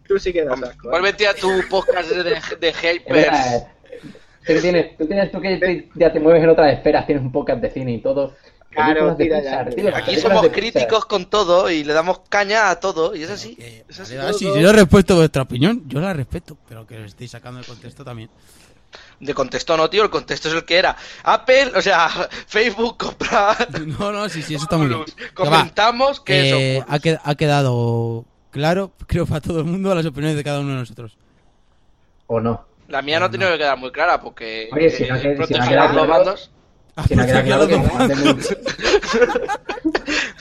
Tú 0.08 0.18
sí 0.20 0.32
que 0.32 0.46
das 0.46 0.62
asco. 0.62 0.70
¿eh? 0.72 0.86
Igual 0.86 1.02
metía 1.02 1.34
tu 1.34 1.50
podcast 1.70 2.10
de, 2.10 2.24
de 2.24 2.74
Hypers. 2.74 3.28
eh. 3.28 3.68
Tú 4.46 4.62
tienes, 4.62 4.98
tú 4.98 5.06
tienes, 5.06 5.32
tú 5.32 5.42
que 5.42 5.58
te- 5.58 5.90
ya 5.96 6.14
te 6.14 6.20
mueves 6.22 6.42
en 6.42 6.50
otras 6.50 6.72
esferas, 6.74 7.06
tienes 7.06 7.22
un 7.24 7.32
podcast 7.34 7.62
de 7.62 7.70
cine 7.70 7.94
y 7.96 8.02
todo. 8.02 8.34
Claro, 8.70 9.16
tira 9.16 9.42
ya. 9.42 9.66
tío, 9.66 9.94
Aquí 9.96 10.16
somos 10.18 10.48
críticos 10.50 11.06
con 11.06 11.26
todo 11.30 11.70
y 11.70 11.84
le 11.84 11.94
damos 11.94 12.20
caña 12.30 12.70
a 12.70 12.80
todo. 12.80 13.16
Y 13.16 13.24
es 13.24 13.30
así. 13.32 13.58
Eh, 13.60 13.84
Es 13.90 14.00
así. 14.00 14.14
vale, 14.16 14.28
vale, 14.32 14.38
si 14.38 14.46
yo 14.62 14.72
respeto 14.72 15.16
vuestra 15.18 15.42
opinión, 15.42 15.84
yo 15.88 16.00
la 16.00 16.14
respeto, 16.14 16.58
pero 16.70 16.86
que 16.88 17.00
lo 17.00 17.06
estéis 17.06 17.32
sacando 17.32 17.60
de 17.60 17.66
contexto 17.66 18.06
también. 18.06 18.30
De 19.20 19.34
contexto 19.34 19.76
no, 19.76 19.90
tío. 19.90 20.04
El 20.04 20.10
contexto 20.10 20.48
es 20.48 20.54
el 20.54 20.64
que 20.66 20.78
era. 20.78 20.96
Apple, 21.24 21.72
o 21.76 21.82
sea, 21.82 22.08
Facebook 22.48 22.98
compra. 22.98 23.56
No, 24.00 24.12
no, 24.12 24.30
sí, 24.30 24.42
sí, 24.44 24.56
eso 24.56 24.64
está 24.66 24.78
muy 24.78 24.88
bien. 24.88 25.04
Que 25.18 25.34
Comentamos 25.34 26.20
que 26.22 26.50
eh, 26.50 26.78
es 26.78 26.84
ha, 26.88 27.00
qued- 27.00 27.20
ha 27.24 27.36
quedado 27.36 28.26
claro, 28.52 28.92
creo, 29.08 29.26
para 29.26 29.42
todo 29.42 29.60
el 29.60 29.66
mundo 29.66 29.94
las 29.96 30.06
opiniones 30.06 30.38
de 30.38 30.44
cada 30.44 30.60
uno 30.60 30.70
de 30.74 30.76
nosotros. 30.80 31.18
O 32.28 32.40
no. 32.40 32.66
La 32.90 33.02
mía 33.02 33.20
no 33.20 33.26
ha 33.26 33.32
tenido 33.32 33.52
que 33.52 33.58
quedar 33.58 33.78
muy 33.78 33.92
clara 33.92 34.22
porque. 34.22 34.70
Oye, 34.72 34.90
si 34.90 35.04
no 35.06 35.16
eh, 35.16 35.20
ha 35.20 35.22
que- 35.22 35.22
si 35.22 35.28
no 35.28 35.34
ha 35.34 35.36
protegemos 35.38 35.68
quedado 35.70 35.88
los 35.94 36.06
claro- 36.06 36.10
bandos. 36.26 36.52
Si 37.08 37.16
no 37.16 37.26
queda 37.28 37.44
claro 37.44 37.68
que 37.68 37.76
Claro, 37.76 37.96
manden- 38.00 38.38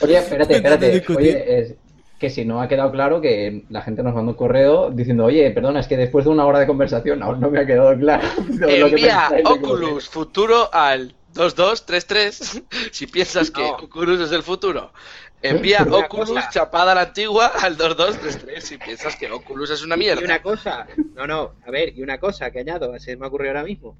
Oye, 0.01 0.17
espérate, 0.17 0.55
espérate. 0.55 1.05
Oye, 1.15 1.59
es 1.59 1.73
que 2.19 2.29
si 2.29 2.45
no 2.45 2.61
ha 2.61 2.67
quedado 2.67 2.91
claro 2.91 3.21
que 3.21 3.63
la 3.69 3.81
gente 3.81 4.01
nos 4.03 4.13
manda 4.15 4.31
un 4.31 4.37
correo 4.37 4.89
diciendo, 4.89 5.25
oye, 5.25 5.51
perdona, 5.51 5.79
es 5.81 5.87
que 5.87 5.97
después 5.97 6.25
de 6.25 6.31
una 6.31 6.45
hora 6.45 6.59
de 6.59 6.67
conversación 6.67 7.21
aún 7.21 7.39
no 7.39 7.49
me 7.51 7.59
ha 7.59 7.65
quedado 7.65 7.95
claro. 7.97 8.27
lo 8.47 8.67
que 8.67 8.79
Envía 8.79 9.27
pensáis 9.29 9.43
de 9.43 9.49
Oculus 9.51 10.09
futuro 10.09 10.73
al 10.73 11.13
2233 11.33 12.63
si 12.91 13.07
piensas 13.07 13.51
que 13.51 13.61
No. 13.61 13.75
Oculus 13.75 14.19
es 14.21 14.31
el 14.31 14.43
futuro. 14.43 14.91
Envía 15.41 15.83
Oculus 15.83 16.31
cosa. 16.31 16.49
chapada 16.49 16.93
a 16.93 16.95
la 16.95 17.01
antigua 17.01 17.47
al 17.61 17.77
2233 17.77 18.63
si 18.63 18.77
piensas 18.79 19.15
que 19.15 19.29
Oculus 19.31 19.69
es 19.69 19.83
una 19.83 19.95
Y 19.95 19.99
mierda. 19.99 20.23
una 20.23 20.41
cosa, 20.41 20.87
no, 21.15 21.27
no, 21.27 21.53
a 21.65 21.69
ver, 21.71 21.95
y 21.95 22.01
una 22.01 22.19
cosa 22.19 22.49
que 22.49 22.59
añado, 22.59 22.97
se 22.99 23.15
me 23.15 23.27
ocurrió 23.27 23.51
ahora 23.51 23.63
mismo. 23.63 23.95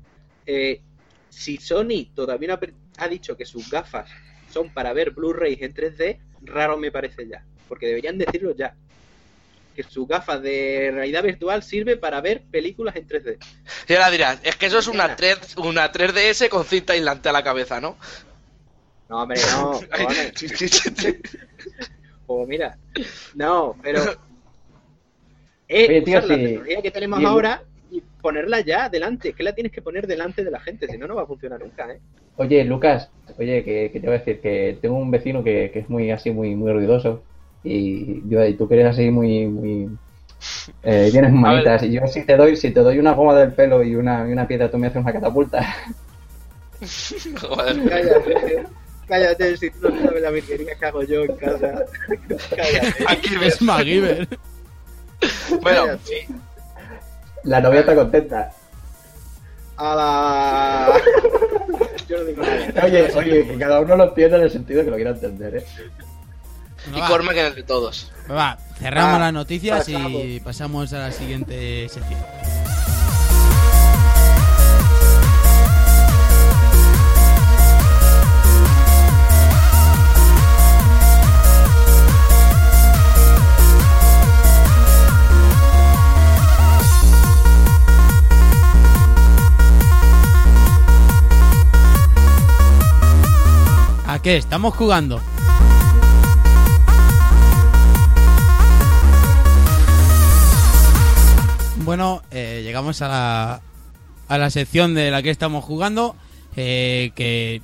Eh, 0.47 0.82
si 1.30 1.57
Sony 1.57 2.09
todavía 2.15 2.47
no 2.47 2.53
ha, 2.55 3.03
ha 3.03 3.07
dicho 3.07 3.38
que 3.38 3.45
sus 3.45 3.70
gafas 3.70 4.09
son 4.49 4.74
para 4.74 4.93
ver 4.93 5.11
Blu-rays 5.11 5.61
en 5.61 5.74
3D, 5.76 6.18
raro 6.41 6.78
me 6.78 6.91
parece 6.91 7.28
ya, 7.28 7.45
porque 7.68 7.88
deberían 7.88 8.18
decirlo 8.18 8.55
ya. 8.55 8.76
Que 9.76 9.84
sus 9.84 10.07
gafas 10.07 10.41
de 10.41 10.89
realidad 10.91 11.24
virtual 11.24 11.61
sirve 11.61 11.97
para 11.97 12.20
ver 12.20 12.43
películas 12.49 12.95
en 12.95 13.07
3D. 13.07 13.38
Y 13.88 13.93
ahora 13.93 14.09
dirás, 14.09 14.39
es 14.43 14.55
que 14.55 14.65
eso 14.65 14.80
es 14.80 14.88
una, 14.88 15.15
3, 15.15 15.57
una 15.57 15.91
3DS 15.91 16.49
con 16.49 16.65
cinta 16.65 16.93
aislante 16.93 17.30
a 17.30 17.32
la 17.32 17.43
cabeza, 17.43 17.80
¿no? 17.80 17.97
No, 19.09 19.24
hombre, 19.24 19.39
no. 19.51 19.80
O 22.27 22.45
mira, 22.48 22.77
no, 23.35 23.76
pero 23.81 24.02
es 25.68 25.89
Oye, 25.89 26.02
tío, 26.02 26.18
usar 26.18 26.30
la 26.30 26.35
tecnología 26.35 26.81
que 26.81 26.91
tenemos 26.91 27.23
ahora 27.23 27.64
y 27.91 28.02
ponerla 28.22 28.61
ya 28.61 28.89
delante, 28.89 29.30
es 29.30 29.35
que 29.35 29.44
la 29.44 29.53
tienes 29.53 29.72
que 29.72 29.81
poner 29.81 30.07
delante 30.07 30.44
de 30.44 30.52
la 30.52 30.60
gente, 30.60 30.88
si 30.88 30.98
no, 30.98 31.07
no 31.07 31.15
va 31.15 31.23
a 31.23 31.27
funcionar 31.27 31.60
nunca, 31.60 31.91
¿eh? 31.91 31.99
Oye, 32.38 32.64
Lucas, 32.64 33.10
oye, 33.38 33.64
que, 33.64 33.89
que 33.91 33.99
te 33.99 34.07
voy 34.07 34.15
a 34.15 34.19
decir 34.19 34.39
que 34.41 34.77
tengo 34.81 34.95
un 34.95 35.10
vecino 35.10 35.44
que, 35.44 35.72
que 35.72 35.80
es 35.80 35.89
muy 35.89 36.11
así, 36.11 36.31
muy, 36.31 36.56
muy 36.56 36.72
ruidoso. 36.72 37.23
Y, 37.68 38.23
yo, 38.27 38.45
y 38.45 38.53
tú 38.56 38.68
que 38.68 38.76
eres 38.76 38.88
así 38.88 39.10
muy, 39.10 39.48
muy 39.48 39.89
eh, 40.84 41.10
tienes 41.11 41.31
manitas. 41.34 41.84
Y 41.84 41.91
yo 41.91 42.07
si 42.07 42.23
te 42.23 42.35
doy, 42.35 42.56
si 42.56 42.72
te 42.72 42.81
doy 42.81 42.99
una 42.99 43.14
goma 43.14 43.35
del 43.35 43.53
pelo 43.53 43.84
y 43.84 43.95
una, 43.95 44.27
y 44.27 44.31
una 44.31 44.48
piedra, 44.48 44.69
tú 44.69 44.77
me 44.77 44.88
haces 44.88 45.02
una 45.02 45.14
catapulta. 45.14 45.76
Joder. 47.41 47.89
Cállate, 47.89 48.64
cállate, 49.07 49.57
si 49.57 49.69
tú 49.72 49.89
no 49.89 50.02
sabes 50.03 50.22
la 50.22 50.30
virguería 50.30 50.76
que 50.76 50.85
hago 50.85 51.03
yo 51.03 51.23
en 51.23 51.35
casa. 51.35 51.85
Cállate. 52.56 53.06
Aquí 53.07 53.35
ves. 53.38 53.56
Es 53.56 53.61
MacGyver. 53.61 54.27
Bueno, 55.61 55.85
cállate. 55.85 56.27
La 57.44 57.61
novia 57.61 57.80
está 57.80 57.95
contenta. 57.95 58.52
A 59.77 59.95
la... 59.95 61.02
Yo 62.07 62.18
no 62.18 62.23
digo 62.26 62.41
nada. 62.41 62.85
Oye, 62.85 63.11
oye, 63.15 63.48
que 63.48 63.57
cada 63.57 63.80
uno 63.80 63.95
lo 63.95 64.03
entienda 64.06 64.38
en 64.38 64.44
el 64.44 64.52
sentido 64.52 64.84
que 64.84 64.89
lo 64.89 64.95
quiera 64.95 65.11
entender, 65.11 65.57
¿eh? 65.57 65.65
Y 66.95 66.99
va, 66.99 67.07
Cormac 67.07 67.38
en 67.38 67.45
el 67.47 67.55
de 67.55 67.64
todos. 67.64 68.11
va, 68.30 68.57
cerramos 68.80 69.19
las 69.19 69.34
noticias 69.34 69.88
y 69.89 70.39
pasamos 70.39 70.93
a 70.93 70.99
la 70.99 71.11
siguiente 71.11 71.88
sección. 71.89 72.19
¿A 94.07 94.19
qué 94.19 94.38
estamos 94.38 94.73
jugando? 94.73 95.22
Bueno, 101.88 102.22
eh, 102.31 102.64
llegamos 102.65 103.01
a 103.01 103.07
la, 103.07 103.61
a 104.27 104.38
la 104.38 104.49
sección 104.49 104.93
de 104.93 105.09
la 105.09 105.23
que 105.23 105.30
estamos 105.30 105.64
jugando. 105.64 106.18
eh, 106.57 107.11
que 107.15 107.61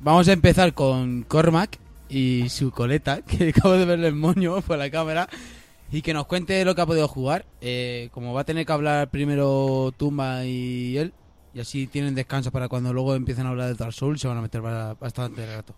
vamos 0.00 0.28
a 0.28 0.32
empezar 0.32 0.72
con 0.72 1.22
Cormac 1.24 1.78
y 2.08 2.48
su 2.48 2.70
coleta, 2.70 3.22
que 3.26 3.48
acabo 3.48 3.72
de 3.74 3.84
verle 3.84 4.06
el 4.06 4.14
moño 4.14 4.60
por 4.62 4.78
la 4.78 4.88
cámara. 4.88 5.28
Y 5.90 6.02
que 6.02 6.14
nos 6.14 6.26
cuente 6.26 6.64
lo 6.64 6.74
que 6.76 6.80
ha 6.80 6.86
podido 6.86 7.08
jugar. 7.08 7.44
Eh, 7.60 8.08
como 8.12 8.32
va 8.34 8.42
a 8.42 8.44
tener 8.44 8.64
que 8.66 8.72
hablar 8.72 9.08
primero 9.10 9.92
Tumba 9.96 10.44
y 10.44 10.96
él, 10.98 11.12
y 11.52 11.58
así 11.60 11.88
tienen 11.88 12.14
descanso 12.14 12.52
para 12.52 12.68
cuando 12.68 12.92
luego 12.92 13.14
empiecen 13.16 13.46
a 13.46 13.50
hablar 13.50 13.68
de 13.68 13.74
Dark 13.74 13.92
Souls, 13.92 14.20
se 14.20 14.28
van 14.28 14.36
a 14.38 14.42
meter 14.42 14.60
ba- 14.60 14.94
bastante 14.94 15.44
rato. 15.56 15.74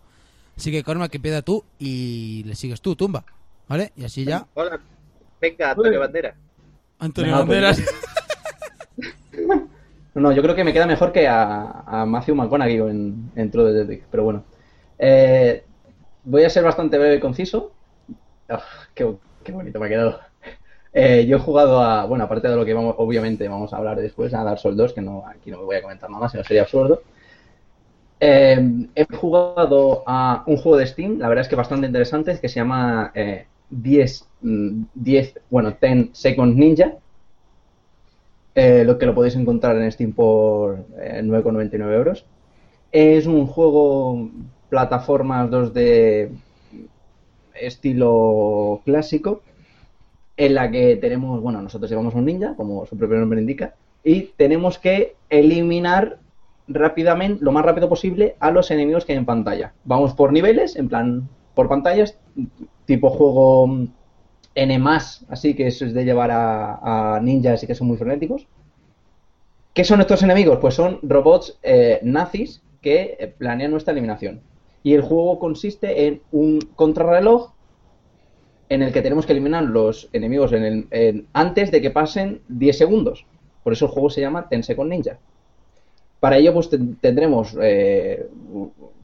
Así 0.57 0.71
que 0.71 0.83
Cormac, 0.85 1.11
que 1.11 1.17
empieza 1.19 1.41
tú 1.41 1.65
y 1.79 2.43
le 2.45 2.55
sigues 2.55 2.83
tú, 2.83 2.97
Tumba. 2.97 3.25
¿Vale? 3.67 3.93
Y 3.97 4.05
así 4.05 4.25
ya, 4.25 4.47
Hola. 4.55 4.79
Venga, 5.41 5.71
Antonio 5.71 6.01
Bandera. 6.01 6.35
Antonio 6.99 7.33
pues 7.47 7.47
Banderas. 7.47 7.83
No, 10.15 10.23
no, 10.23 10.33
yo 10.33 10.43
creo 10.43 10.55
que 10.55 10.65
me 10.65 10.73
queda 10.73 10.87
mejor 10.87 11.13
que 11.13 11.29
a, 11.29 11.83
a 11.87 12.07
Matthew 12.07 12.35
McConaughey 12.35 12.77
en, 12.79 13.31
en 13.37 13.51
True 13.51 13.73
Detective, 13.73 14.07
pero 14.11 14.25
bueno. 14.25 14.45
Eh, 14.99 15.65
voy 16.25 16.45
a 16.45 16.51
ser 16.51 16.65
bastante 16.65 16.99
breve 16.99 17.17
y 17.17 17.21
conciso. 17.21 17.73
Ah, 18.49 18.63
qué, 18.95 19.17
qué 19.45 19.53
bonito 19.53 19.81
me 19.81 19.87
ha 19.87 19.89
quedado. 19.91 20.21
Eh, 20.93 21.27
yo 21.27 21.37
he 21.39 21.41
jugado 21.41 21.81
a, 21.83 22.07
bueno, 22.07 22.25
aparte 22.25 22.49
de 22.49 22.57
lo 22.57 22.65
que 22.65 22.75
vamos, 22.75 22.97
obviamente 22.99 23.49
vamos 23.49 23.73
a 23.73 23.79
hablar 23.79 23.99
después, 24.01 24.35
a 24.35 24.45
Dark 24.45 24.59
Souls 24.61 24.77
2, 24.77 24.95
que 24.95 25.03
no, 25.03 25.25
aquí 25.27 25.51
no 25.51 25.59
me 25.59 25.65
voy 25.65 25.77
a 25.77 25.83
comentar 25.83 26.11
nada 26.11 26.23
más, 26.23 26.33
sino 26.33 26.45
sería 26.45 26.63
absurdo. 26.63 27.03
Eh, 28.21 28.89
he 28.97 29.07
jugado 29.17 30.03
a 30.07 30.43
un 30.47 30.57
juego 30.57 30.77
de 30.79 30.87
Steam, 30.87 31.19
la 31.19 31.29
verdad 31.29 31.43
es 31.43 31.49
que 31.49 31.55
bastante 31.57 31.87
interesante, 31.87 32.39
que 32.41 32.49
se 32.49 32.57
llama 32.57 33.13
eh, 33.15 33.47
10, 33.71 34.25
mm, 34.25 34.28
10, 34.41 35.41
bueno, 35.51 35.75
10 35.81 36.11
Seconds 36.13 36.57
Ninja. 36.57 36.95
Eh, 38.55 38.83
lo 38.85 38.99
que 38.99 39.07
lo 39.07 39.15
podéis 39.15 39.37
encontrar 39.37 39.77
en 39.77 39.91
Steam 39.93 40.13
por 40.13 40.85
eh, 40.99 41.21
9,99 41.23 41.93
euros. 41.95 42.25
Es 42.91 43.27
un 43.27 43.47
juego 43.47 44.31
plataformas 44.69 45.51
2D 45.51 46.31
estilo 47.61 48.81
clásico, 48.85 49.43
en 50.37 50.55
la 50.55 50.71
que 50.71 50.97
tenemos, 50.97 51.41
bueno, 51.41 51.61
nosotros 51.61 51.91
llevamos 51.91 52.15
un 52.15 52.25
ninja, 52.25 52.55
como 52.57 52.87
su 52.87 52.97
propio 52.97 53.19
nombre 53.19 53.41
indica, 53.41 53.75
y 54.05 54.31
tenemos 54.37 54.79
que 54.79 55.17
eliminar 55.29 56.19
rápidamente, 56.69 57.43
lo 57.43 57.53
más 57.53 57.65
rápido 57.65 57.89
posible, 57.89 58.37
a 58.39 58.51
los 58.51 58.71
enemigos 58.71 59.05
que 59.05 59.13
hay 59.13 59.19
en 59.19 59.27
pantalla. 59.27 59.73
Vamos 59.85 60.15
por 60.15 60.33
niveles, 60.33 60.77
en 60.77 60.89
plan, 60.89 61.29
por 61.55 61.69
pantallas, 61.69 62.17
tipo 62.85 63.11
juego 63.11 63.89
N+, 64.61 64.89
así 65.29 65.55
que 65.55 65.69
eso 65.69 65.85
es 65.85 65.95
de 65.95 66.05
llevar 66.05 66.31
a, 66.33 67.21
ninjas 67.23 67.63
y 67.63 67.67
que 67.67 67.75
son 67.75 67.87
muy 67.87 67.97
frenéticos. 67.97 68.47
¿Qué 69.73 69.85
son 69.85 70.01
estos 70.01 70.23
enemigos? 70.23 70.59
Pues 70.61 70.75
son 70.75 70.99
robots 71.03 71.59
eh, 71.63 72.01
nazis 72.03 72.61
que 72.83 73.17
eh, 73.21 73.35
planean 73.39 73.71
nuestra 73.71 73.93
eliminación. 73.93 74.41
Y 74.83 74.95
el 74.95 75.03
juego 75.03 75.39
consiste 75.39 76.07
en 76.07 76.23
un 76.33 76.59
contrarreloj 76.75 77.53
en 78.69 78.83
el 78.83 78.93
que 78.93 79.03
tenemos 79.03 79.27
que 79.27 79.33
eliminar 79.33 79.65
los 79.65 80.09
enemigos 80.13 80.53
antes 81.33 81.71
de 81.71 81.81
que 81.81 81.91
pasen 81.91 82.41
10 82.49 82.77
segundos. 82.77 83.25
Por 83.63 83.73
eso 83.73 83.87
el 83.87 83.93
juego 83.93 84.11
se 84.11 84.21
llama 84.21 84.49
Ten 84.49 84.63
Second 84.63 84.91
Ninja. 84.91 85.19
Para 86.21 86.37
ello, 86.37 86.53
pues 86.53 86.69
ten- 86.69 86.97
tendremos, 86.97 87.57
eh, 87.61 88.27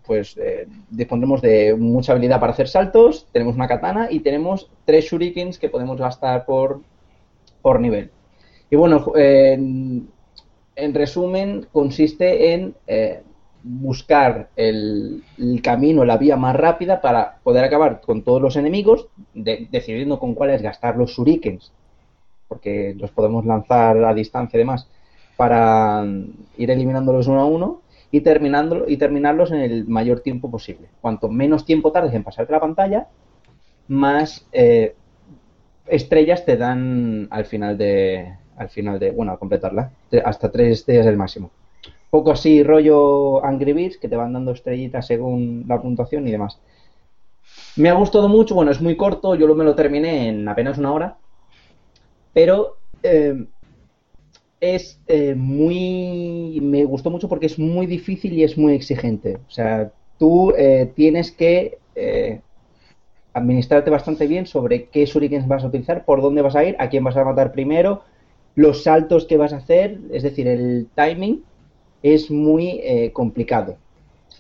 pues 0.06 0.36
eh, 0.36 0.66
dispondremos 0.90 1.40
de 1.40 1.74
mucha 1.74 2.12
habilidad 2.12 2.40
para 2.40 2.52
hacer 2.52 2.68
saltos, 2.68 3.26
tenemos 3.32 3.54
una 3.54 3.68
katana 3.68 4.08
y 4.10 4.20
tenemos 4.20 4.70
tres 4.84 5.06
shurikens 5.06 5.58
que 5.58 5.68
podemos 5.70 5.98
gastar 5.98 6.44
por, 6.44 6.80
por 7.62 7.80
nivel. 7.80 8.10
Y 8.70 8.76
bueno, 8.76 9.04
en 9.16 10.94
resumen, 10.94 11.66
consiste 11.72 12.52
en 12.52 12.74
eh, 12.86 13.22
buscar 13.62 14.48
el, 14.56 15.22
el 15.38 15.62
camino, 15.62 16.04
la 16.04 16.16
vía 16.18 16.36
más 16.36 16.56
rápida 16.56 17.00
para 17.00 17.38
poder 17.42 17.64
acabar 17.64 18.00
con 18.00 18.22
todos 18.22 18.42
los 18.42 18.56
enemigos, 18.56 19.06
de- 19.32 19.68
decidiendo 19.70 20.18
con 20.18 20.34
cuáles 20.34 20.62
gastar 20.62 20.96
los 20.96 21.12
shurikens, 21.12 21.72
porque 22.48 22.94
los 22.98 23.10
podemos 23.10 23.46
lanzar 23.46 24.02
a 24.04 24.12
distancia 24.12 24.56
y 24.56 24.60
demás, 24.60 24.88
para 25.36 26.02
mm, 26.02 26.24
ir 26.58 26.70
eliminándolos 26.70 27.26
uno 27.26 27.40
a 27.40 27.46
uno 27.46 27.80
y, 28.14 28.20
terminando, 28.20 28.84
y 28.86 28.96
terminarlos 28.96 29.50
en 29.50 29.58
el 29.58 29.88
mayor 29.88 30.20
tiempo 30.20 30.48
posible. 30.48 30.86
Cuanto 31.00 31.28
menos 31.28 31.64
tiempo 31.64 31.90
tardes 31.90 32.14
en 32.14 32.22
pasarte 32.22 32.52
la 32.52 32.60
pantalla, 32.60 33.08
más 33.88 34.46
eh, 34.52 34.94
estrellas 35.88 36.44
te 36.44 36.56
dan 36.56 37.26
al 37.32 37.44
final 37.44 37.76
de, 37.76 38.36
al 38.56 38.68
final 38.68 39.00
de, 39.00 39.10
bueno, 39.10 39.32
al 39.32 39.40
completarla, 39.40 39.90
hasta 40.24 40.52
tres 40.52 40.78
estrellas 40.78 41.06
el 41.06 41.16
máximo. 41.16 41.50
Poco 42.08 42.30
así 42.30 42.62
rollo 42.62 43.44
Angry 43.44 43.72
Birds, 43.72 43.98
que 43.98 44.08
te 44.08 44.14
van 44.14 44.32
dando 44.32 44.52
estrellitas 44.52 45.08
según 45.08 45.64
la 45.66 45.82
puntuación 45.82 46.28
y 46.28 46.30
demás. 46.30 46.60
Me 47.74 47.88
ha 47.88 47.94
gustado 47.94 48.28
mucho, 48.28 48.54
bueno, 48.54 48.70
es 48.70 48.80
muy 48.80 48.96
corto, 48.96 49.34
yo 49.34 49.52
me 49.56 49.64
lo 49.64 49.74
terminé 49.74 50.28
en 50.28 50.48
apenas 50.48 50.78
una 50.78 50.92
hora, 50.92 51.16
pero 52.32 52.76
eh, 53.02 53.44
es 54.60 55.00
eh, 55.08 55.34
muy... 55.36 56.33
me 56.64 56.84
gustó 56.84 57.10
mucho 57.10 57.28
porque 57.28 57.46
es 57.46 57.58
muy 57.58 57.86
difícil 57.86 58.32
y 58.32 58.42
es 58.42 58.58
muy 58.58 58.74
exigente. 58.74 59.38
O 59.48 59.50
sea, 59.50 59.92
tú 60.18 60.52
eh, 60.56 60.90
tienes 60.94 61.30
que 61.30 61.78
eh, 61.94 62.40
administrarte 63.32 63.90
bastante 63.90 64.26
bien 64.26 64.46
sobre 64.46 64.86
qué 64.86 65.04
shurikens 65.06 65.46
vas 65.46 65.64
a 65.64 65.68
utilizar, 65.68 66.04
por 66.04 66.22
dónde 66.22 66.42
vas 66.42 66.56
a 66.56 66.64
ir, 66.64 66.76
a 66.78 66.88
quién 66.88 67.04
vas 67.04 67.16
a 67.16 67.24
matar 67.24 67.52
primero, 67.52 68.02
los 68.54 68.84
saltos 68.84 69.26
que 69.26 69.36
vas 69.36 69.52
a 69.52 69.56
hacer, 69.56 69.98
es 70.12 70.22
decir, 70.22 70.46
el 70.46 70.88
timing 70.94 71.42
es 72.02 72.30
muy 72.30 72.80
eh, 72.82 73.10
complicado. 73.12 73.76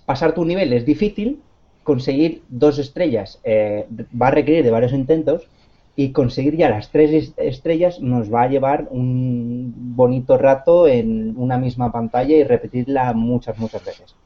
Pasar 0.06 0.34
tu 0.34 0.44
nivel 0.44 0.72
es 0.72 0.84
difícil, 0.84 1.40
conseguir 1.82 2.42
dos 2.48 2.78
estrellas 2.78 3.40
eh, 3.44 3.86
va 4.20 4.28
a 4.28 4.30
requerir 4.30 4.64
de 4.64 4.70
varios 4.70 4.92
intentos 4.92 5.48
y 5.96 6.12
conseguir 6.12 6.56
ya 6.56 6.70
las 6.70 6.90
tres 6.90 7.10
es- 7.12 7.34
estrellas 7.36 8.00
nos 8.00 8.32
va 8.32 8.42
a 8.42 8.48
llevar 8.48 8.88
un 8.90 9.72
bonito 9.96 10.38
rato 10.38 10.86
en 10.88 11.34
una 11.36 11.58
misma 11.58 11.92
pantalla 11.92 12.36
y 12.36 12.44
repetirla 12.44 13.12
muchas, 13.14 13.58
muchas 13.58 13.84
veces. 13.84 14.16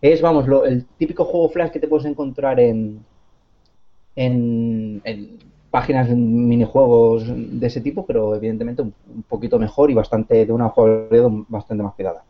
Es, 0.00 0.22
vamos, 0.22 0.48
lo- 0.48 0.64
el 0.66 0.86
típico 0.98 1.24
juego 1.24 1.50
flash 1.50 1.70
que 1.72 1.80
te 1.80 1.88
puedes 1.88 2.06
encontrar 2.06 2.60
en, 2.60 3.06
en, 4.16 5.00
en 5.04 5.38
páginas 5.70 6.08
de 6.08 6.14
minijuegos 6.14 7.24
de 7.26 7.66
ese 7.66 7.80
tipo, 7.80 8.06
pero 8.06 8.34
evidentemente 8.34 8.82
un, 8.82 8.94
un 9.06 9.22
poquito 9.24 9.58
mejor 9.58 9.90
y 9.90 9.94
bastante 9.94 10.46
de 10.46 10.52
una 10.52 10.68
jugabilidad 10.68 11.28
bastante 11.48 11.82
más 11.82 11.94
cuidada. 11.94 12.24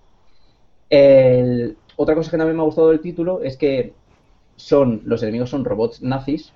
Otra 1.97 2.15
cosa 2.15 2.31
que 2.31 2.37
también 2.39 2.57
me 2.57 2.63
ha 2.63 2.67
gustado 2.67 2.89
del 2.91 3.01
título 3.01 3.43
es 3.43 3.57
que 3.57 3.95
son 4.57 5.03
los 5.05 5.23
enemigos 5.23 5.51
son 5.51 5.65
robots 5.65 6.03
nazis. 6.03 6.53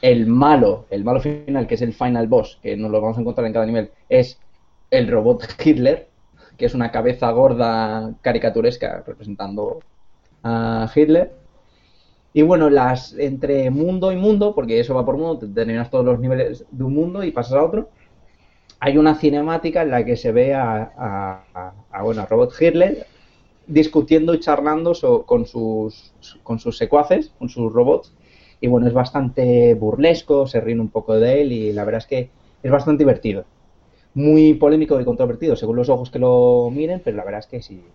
El 0.00 0.26
malo, 0.26 0.86
el 0.90 1.02
malo 1.04 1.20
final, 1.20 1.66
que 1.66 1.74
es 1.76 1.82
el 1.82 1.94
final 1.94 2.28
boss, 2.28 2.58
que 2.62 2.76
nos 2.76 2.90
lo 2.90 3.00
vamos 3.00 3.16
a 3.16 3.20
encontrar 3.20 3.46
en 3.46 3.52
cada 3.52 3.66
nivel, 3.66 3.90
es 4.08 4.38
el 4.90 5.08
robot 5.08 5.44
Hitler, 5.64 6.10
que 6.58 6.66
es 6.66 6.74
una 6.74 6.90
cabeza 6.92 7.30
gorda 7.30 8.14
caricaturesca 8.20 9.02
representando 9.06 9.82
a 10.42 10.90
Hitler. 10.94 11.32
Y 12.32 12.42
bueno, 12.42 12.68
las 12.68 13.14
entre 13.18 13.70
mundo 13.70 14.12
y 14.12 14.16
mundo, 14.16 14.54
porque 14.54 14.80
eso 14.80 14.94
va 14.94 15.04
por 15.06 15.16
mundo, 15.16 15.38
te 15.38 15.46
terminas 15.48 15.90
todos 15.90 16.04
los 16.04 16.18
niveles 16.20 16.64
de 16.70 16.84
un 16.84 16.94
mundo 16.94 17.22
y 17.24 17.30
pasas 17.30 17.54
a 17.54 17.64
otro. 17.64 17.88
Hay 18.80 18.98
una 18.98 19.14
cinemática 19.14 19.82
en 19.82 19.90
la 19.90 20.04
que 20.04 20.16
se 20.16 20.32
ve 20.32 20.54
a, 20.54 20.92
a- 21.90 22.02
bueno, 22.02 22.22
a 22.22 22.26
Robot 22.26 22.52
Hitler 22.60 23.06
discutiendo 23.66 24.34
y 24.34 24.40
charlando 24.40 24.92
con, 25.26 25.46
sus, 25.46 26.14
con 26.42 26.58
sus 26.58 26.76
secuaces, 26.76 27.32
con 27.38 27.48
sus 27.48 27.72
robots. 27.72 28.12
Y 28.64 28.66
bueno, 28.68 28.86
es 28.86 28.94
bastante 28.94 29.74
burlesco, 29.74 30.46
se 30.46 30.60
ríen 30.60 30.80
un 30.80 30.90
poco 30.90 31.14
de 31.20 31.42
él 31.42 31.52
y 31.52 31.72
la 31.72 31.84
verdad 31.84 31.98
es 31.98 32.06
que 32.06 32.30
es 32.62 32.70
bastante 32.70 33.02
divertido. 33.04 33.44
Muy 34.14 34.54
polémico 34.54 35.00
y 35.00 35.04
controvertido 35.04 35.56
según 35.56 35.76
los 35.76 35.88
ojos 35.90 36.10
que 36.10 36.18
lo 36.20 36.70
miren, 36.72 37.02
pero 37.04 37.16
la 37.18 37.24
verdad 37.24 37.40
es 37.40 37.46
que 37.48 37.62
si 37.62 37.94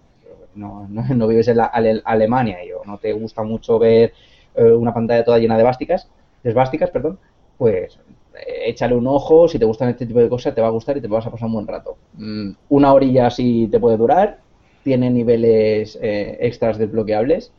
no, 0.56 0.88
no, 0.90 1.28
vives 1.28 1.48
en 1.50 1.58
la 1.58 1.66
Ale- 1.66 2.02
Alemania 2.06 2.64
y 2.64 2.70
no 2.86 2.98
te 3.00 3.14
gusta 3.14 3.44
mucho 3.44 3.80
ver 3.80 4.14
eh, 4.56 4.64
una 4.74 4.94
pantalla 4.94 5.24
toda 5.26 5.40
llena 5.40 5.58
de 5.58 5.64
básticas, 5.64 6.12
de 6.44 6.50
esvásticas, 6.52 6.91
perdón, 6.91 7.20
pues 7.58 8.00
eh, 8.36 8.64
échale 8.70 8.96
un 8.96 9.08
ojo, 9.08 9.48
si 9.48 9.60
te 9.60 9.66
gustan 9.66 9.90
este 9.90 10.06
tipo 10.08 10.20
de 10.20 10.30
cosas 10.30 10.56
te 10.56 10.62
va 10.62 10.68
a 10.68 10.72
gustar 10.72 10.98
y 10.98 11.02
te 11.02 11.08
vas 11.08 11.26
a 11.28 11.32
pasar 11.32 11.48
un 11.48 11.54
buen 11.56 11.68
rato. 11.68 12.00
Mm, 12.14 12.52
una 12.70 12.94
orilla 12.94 13.28
así 13.28 13.68
te 13.72 13.80
puede 13.80 13.98
durar, 13.98 14.41
tiene 14.84 15.10
niveles 15.10 15.98
eh, 16.02 16.38
extras 16.41 16.78
desbloqueables 16.78 17.54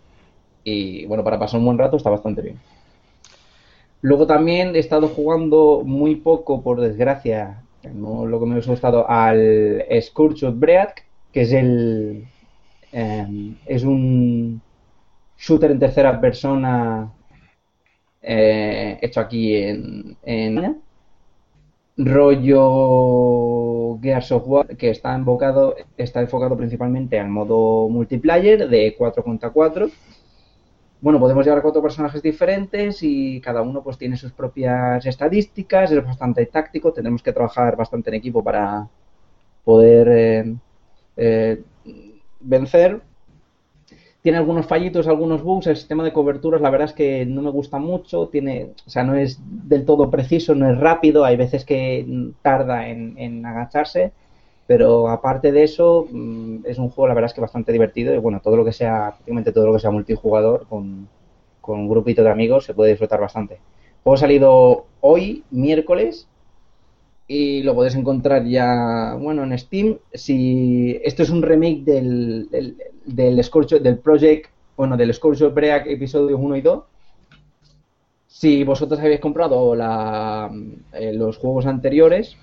y 0.64 1.06
bueno, 1.06 1.24
para 1.24 1.38
pasar 1.38 1.60
un 1.60 1.66
buen 1.66 1.78
rato 1.78 1.96
está 1.96 2.10
bastante 2.10 2.42
bien. 2.42 2.62
Luego 4.02 4.26
también 4.26 4.74
he 4.74 4.78
estado 4.78 5.08
jugando 5.08 5.82
muy 5.84 6.16
poco, 6.16 6.62
por 6.62 6.80
desgracia, 6.80 7.62
no 7.94 8.26
lo 8.26 8.40
que 8.40 8.46
me 8.46 8.52
hubiese 8.52 8.70
gustado, 8.70 9.08
al 9.08 9.84
Scourge 10.00 10.46
of 10.46 10.58
Break, 10.58 11.04
que 11.32 11.42
es 11.42 11.52
el 11.52 12.24
eh, 12.92 13.54
es 13.66 13.84
un 13.84 14.60
shooter 15.38 15.70
en 15.70 15.78
tercera 15.78 16.20
persona 16.20 17.12
eh, 18.20 18.98
hecho 19.00 19.20
aquí 19.20 19.54
en, 19.54 20.16
rollo 21.96 23.98
Gears 24.00 24.32
of 24.32 24.42
War 24.46 24.76
que 24.76 24.90
está 24.90 25.14
enfocado, 25.14 25.76
está 25.96 26.20
enfocado 26.20 26.56
principalmente 26.56 27.18
al 27.18 27.28
modo 27.28 27.88
multiplayer 27.88 28.68
de 28.68 28.94
4 28.96 29.22
contra 29.22 29.50
4. 29.50 29.90
Bueno, 31.00 31.18
podemos 31.18 31.44
llevar 31.46 31.62
cuatro 31.62 31.82
personajes 31.82 32.22
diferentes 32.22 33.02
y 33.02 33.40
cada 33.40 33.62
uno 33.62 33.82
pues 33.82 33.96
tiene 33.96 34.16
sus 34.16 34.32
propias 34.32 35.04
estadísticas, 35.06 35.90
es 35.90 36.04
bastante 36.04 36.44
táctico, 36.46 36.92
tendremos 36.92 37.22
que 37.22 37.32
trabajar 37.32 37.74
bastante 37.76 38.10
en 38.10 38.16
equipo 38.16 38.44
para 38.44 38.86
poder 39.64 40.08
eh, 40.10 40.56
eh, 41.16 41.62
vencer. 42.40 43.00
Tiene 44.22 44.38
algunos 44.38 44.66
fallitos, 44.66 45.08
algunos 45.08 45.42
bugs. 45.42 45.66
El 45.66 45.76
sistema 45.76 46.04
de 46.04 46.12
coberturas, 46.12 46.60
la 46.60 46.70
verdad 46.70 46.88
es 46.88 46.94
que 46.94 47.24
no 47.24 47.40
me 47.42 47.50
gusta 47.50 47.78
mucho. 47.78 48.28
Tiene, 48.28 48.72
o 48.86 48.90
sea, 48.90 49.02
no 49.02 49.14
es 49.14 49.40
del 49.42 49.86
todo 49.86 50.10
preciso, 50.10 50.54
no 50.54 50.70
es 50.70 50.78
rápido. 50.78 51.24
Hay 51.24 51.36
veces 51.36 51.64
que 51.64 52.32
tarda 52.42 52.88
en, 52.88 53.16
en 53.16 53.46
agacharse. 53.46 54.12
Pero 54.70 55.08
aparte 55.08 55.50
de 55.50 55.64
eso, 55.64 56.06
mm, 56.08 56.58
es 56.64 56.78
un 56.78 56.90
juego, 56.90 57.08
la 57.08 57.14
verdad 57.14 57.28
es 57.28 57.34
que 57.34 57.40
bastante 57.40 57.72
divertido. 57.72 58.14
Y 58.14 58.18
bueno, 58.18 58.38
todo 58.40 58.56
lo 58.56 58.64
que 58.64 58.70
sea, 58.70 59.08
prácticamente 59.16 59.50
todo 59.50 59.66
lo 59.66 59.72
que 59.72 59.80
sea 59.80 59.90
multijugador 59.90 60.68
con, 60.68 61.08
con 61.60 61.80
un 61.80 61.88
grupito 61.88 62.22
de 62.22 62.30
amigos 62.30 62.66
se 62.66 62.74
puede 62.74 62.90
disfrutar 62.90 63.20
bastante. 63.20 63.58
Juego 64.04 64.14
ha 64.14 64.18
salido 64.18 64.86
hoy, 65.00 65.42
miércoles, 65.50 66.28
y 67.26 67.64
lo 67.64 67.74
podéis 67.74 67.96
encontrar 67.96 68.44
ya, 68.44 69.16
bueno, 69.18 69.42
en 69.42 69.58
Steam. 69.58 69.98
Si 70.14 71.00
esto 71.02 71.24
es 71.24 71.30
un 71.30 71.42
remake 71.42 71.82
del, 71.82 72.48
del, 72.48 72.76
del, 73.06 73.42
Scorch, 73.42 73.70
del 73.70 73.98
Project, 73.98 74.50
bueno, 74.76 74.96
del 74.96 75.12
Scorch 75.12 75.52
Break 75.52 75.88
episodios 75.88 76.38
1 76.40 76.56
y 76.56 76.60
2. 76.60 76.84
Si 78.28 78.62
vosotros 78.62 79.00
habéis 79.00 79.18
comprado 79.18 79.74
la, 79.74 80.48
eh, 80.92 81.12
los 81.12 81.38
juegos 81.38 81.66
anteriores, 81.66 82.36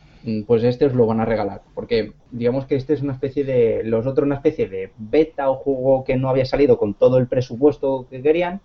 pues 0.45 0.63
este 0.63 0.85
os 0.85 0.93
lo 0.93 1.05
van 1.05 1.19
a 1.19 1.25
regalar. 1.25 1.61
Porque 1.73 2.13
digamos 2.31 2.65
que 2.65 2.75
este 2.75 2.93
es 2.93 3.01
una 3.01 3.13
especie 3.13 3.43
de. 3.43 3.81
Los 3.83 4.05
otros, 4.05 4.25
una 4.25 4.35
especie 4.35 4.67
de 4.67 4.91
beta 4.97 5.49
o 5.49 5.55
juego 5.55 6.03
que 6.03 6.15
no 6.15 6.29
había 6.29 6.45
salido 6.45 6.77
con 6.77 6.93
todo 6.93 7.17
el 7.17 7.27
presupuesto 7.27 8.07
que 8.09 8.21
querían 8.21 8.61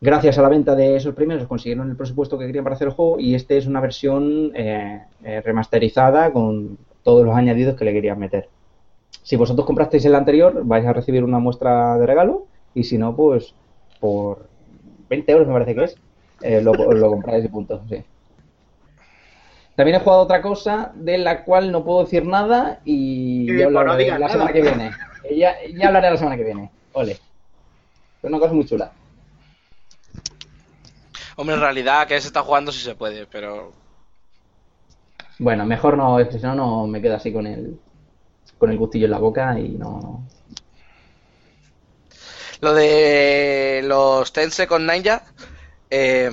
gracias 0.00 0.38
a 0.38 0.42
la 0.42 0.48
venta 0.48 0.74
de 0.74 0.96
esos 0.96 1.14
primeros 1.14 1.46
consiguieron 1.46 1.90
el 1.90 1.96
presupuesto 1.96 2.38
que 2.38 2.46
querían 2.46 2.64
para 2.64 2.76
hacer 2.76 2.88
el 2.88 2.94
juego 2.94 3.18
y 3.18 3.34
este 3.34 3.56
es 3.56 3.66
una 3.66 3.80
versión 3.80 4.52
eh, 4.54 5.02
eh, 5.24 5.40
remasterizada 5.40 6.32
con 6.32 6.78
todos 7.02 7.24
los 7.24 7.34
añadidos 7.34 7.76
que 7.76 7.84
le 7.84 7.92
querían 7.92 8.18
meter. 8.18 8.48
Si 9.22 9.36
vosotros 9.36 9.66
comprasteis 9.66 10.04
el 10.04 10.14
anterior 10.14 10.62
vais 10.64 10.86
a 10.86 10.92
recibir 10.92 11.24
una 11.24 11.38
muestra 11.38 11.98
de 11.98 12.06
regalo 12.06 12.46
y 12.74 12.84
si 12.84 12.98
no 12.98 13.16
pues 13.16 13.54
por 14.00 14.46
20 15.08 15.32
euros 15.32 15.48
me 15.48 15.54
parece 15.54 15.74
que 15.74 15.84
es 15.84 15.96
eh, 16.42 16.60
lo, 16.62 16.72
lo, 16.74 17.10
compráis 17.10 17.44
y 17.44 17.48
punto. 17.48 17.82
Sí. 17.88 17.96
También 19.78 20.00
he 20.00 20.00
jugado 20.00 20.22
otra 20.22 20.42
cosa 20.42 20.90
de 20.96 21.18
la 21.18 21.44
cual 21.44 21.70
no 21.70 21.84
puedo 21.84 22.02
decir 22.02 22.26
nada 22.26 22.80
y 22.84 23.46
ya 23.56 23.68
pues 23.68 23.70
no 23.70 23.78
hablaré 23.78 24.08
la 24.08 24.18
nada. 24.18 24.32
semana 24.32 24.52
que 24.52 24.62
viene. 24.62 24.90
Ya, 25.30 25.54
ya 25.72 25.86
hablaré 25.86 26.10
la 26.10 26.16
semana 26.16 26.36
que 26.36 26.42
viene. 26.42 26.72
Ole. 26.94 27.12
Es 27.12 27.20
una 28.24 28.40
cosa 28.40 28.54
muy 28.54 28.66
chula. 28.66 28.90
Hombre, 31.36 31.54
en 31.54 31.60
realidad 31.60 32.08
que 32.08 32.20
se 32.20 32.26
está 32.26 32.42
jugando 32.42 32.72
sí 32.72 32.80
se 32.80 32.96
puede, 32.96 33.26
pero 33.26 33.72
Bueno, 35.38 35.64
mejor 35.64 35.96
no, 35.96 36.18
es 36.18 36.26
que 36.28 36.38
si 36.40 36.44
no, 36.46 36.56
no 36.56 36.86
me 36.88 37.00
quedo 37.00 37.14
así 37.14 37.32
con 37.32 37.46
el, 37.46 37.78
con 38.58 38.70
el 38.70 38.78
gustillo 38.78 39.04
en 39.04 39.12
la 39.12 39.18
boca 39.18 39.58
y 39.60 39.68
no. 39.68 40.26
Lo 42.60 42.72
de 42.74 43.82
los 43.84 44.32
Tense 44.32 44.66
con 44.66 44.86
Ninja, 44.86 45.22
eh, 45.90 46.30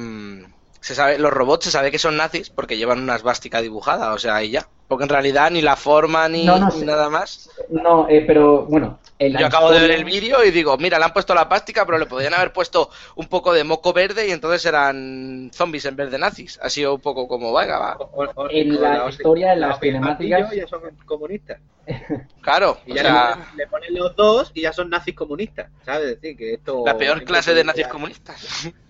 se 0.86 0.94
sabe, 0.94 1.18
los 1.18 1.34
robots 1.34 1.66
se 1.66 1.72
sabe 1.72 1.90
que 1.90 1.98
son 1.98 2.16
nazis 2.16 2.52
porque 2.52 2.78
llevan 2.78 3.00
una 3.02 3.16
esvástica 3.16 3.60
dibujada, 3.60 4.14
o 4.14 4.20
sea, 4.20 4.44
y 4.44 4.52
ya. 4.52 4.68
Porque 4.88 5.04
en 5.06 5.10
realidad 5.10 5.50
ni 5.50 5.64
la 5.64 5.76
forma 5.76 6.30
ni, 6.30 6.46
No, 6.46 6.60
no 6.60 6.68
ni 6.68 6.82
sé. 6.82 6.86
nada 6.86 7.10
más. 7.10 7.50
No, 7.70 8.08
eh, 8.08 8.24
pero 8.28 8.66
bueno. 8.68 9.00
en 9.18 9.34
la 9.34 9.40
Yo 9.40 9.48
acabo 9.48 9.72
de 9.72 9.80
ver 9.80 9.90
el 9.90 10.06
vídeo 10.06 10.44
y 10.44 10.52
digo, 10.52 10.78
mira, 10.78 11.00
le 11.00 11.06
han 11.06 11.12
puesto 11.14 11.34
la 11.34 11.50
plástica, 11.50 11.88
pero 11.88 11.98
le 11.98 12.06
podrían 12.06 12.36
haber 12.36 12.54
puesto 12.54 12.92
un 13.16 13.26
poco 13.28 13.52
de 13.52 13.64
moco 13.64 13.94
verde 13.94 14.28
y 14.28 14.32
entonces 14.32 14.64
eran 14.68 15.50
zombies 15.56 15.86
en 15.86 15.96
vez 15.96 16.12
de 16.12 16.20
nazis. 16.20 16.60
Ha 16.62 16.70
sido 16.70 16.94
un 16.94 17.02
poco 17.02 17.28
como, 17.28 17.52
venga, 17.52 17.80
va. 17.80 17.96
O- 17.98 18.12
o- 18.24 18.32
o- 18.44 18.50
En 18.52 18.80
la 18.80 19.10
historia, 19.10 19.54
en 19.54 19.62
las 19.62 19.80
cinemáticas- 19.80 20.54
ya 20.54 20.68
son 20.68 20.82
comunistas. 21.08 21.58
Claro, 22.44 22.78
Y 22.86 22.92
o 22.92 22.96
ya 22.96 23.02
sea, 23.02 23.38
le, 23.56 23.66
ponen, 23.66 23.96
los 23.96 24.16
dos 24.16 24.52
y 24.54 24.62
ya 24.62 24.72
son 24.72 24.92
nazis 24.92 25.16
comunistas. 25.16 25.68
¿Sabes? 25.84 26.10
Es 26.10 26.22
decir, 26.22 26.38
que 26.38 26.54
esto. 26.54 26.84
la 26.86 26.96
peor 26.96 27.24
clase 27.24 27.56
de 27.56 27.64
nazis 27.64 27.88
comunistas. 27.88 28.70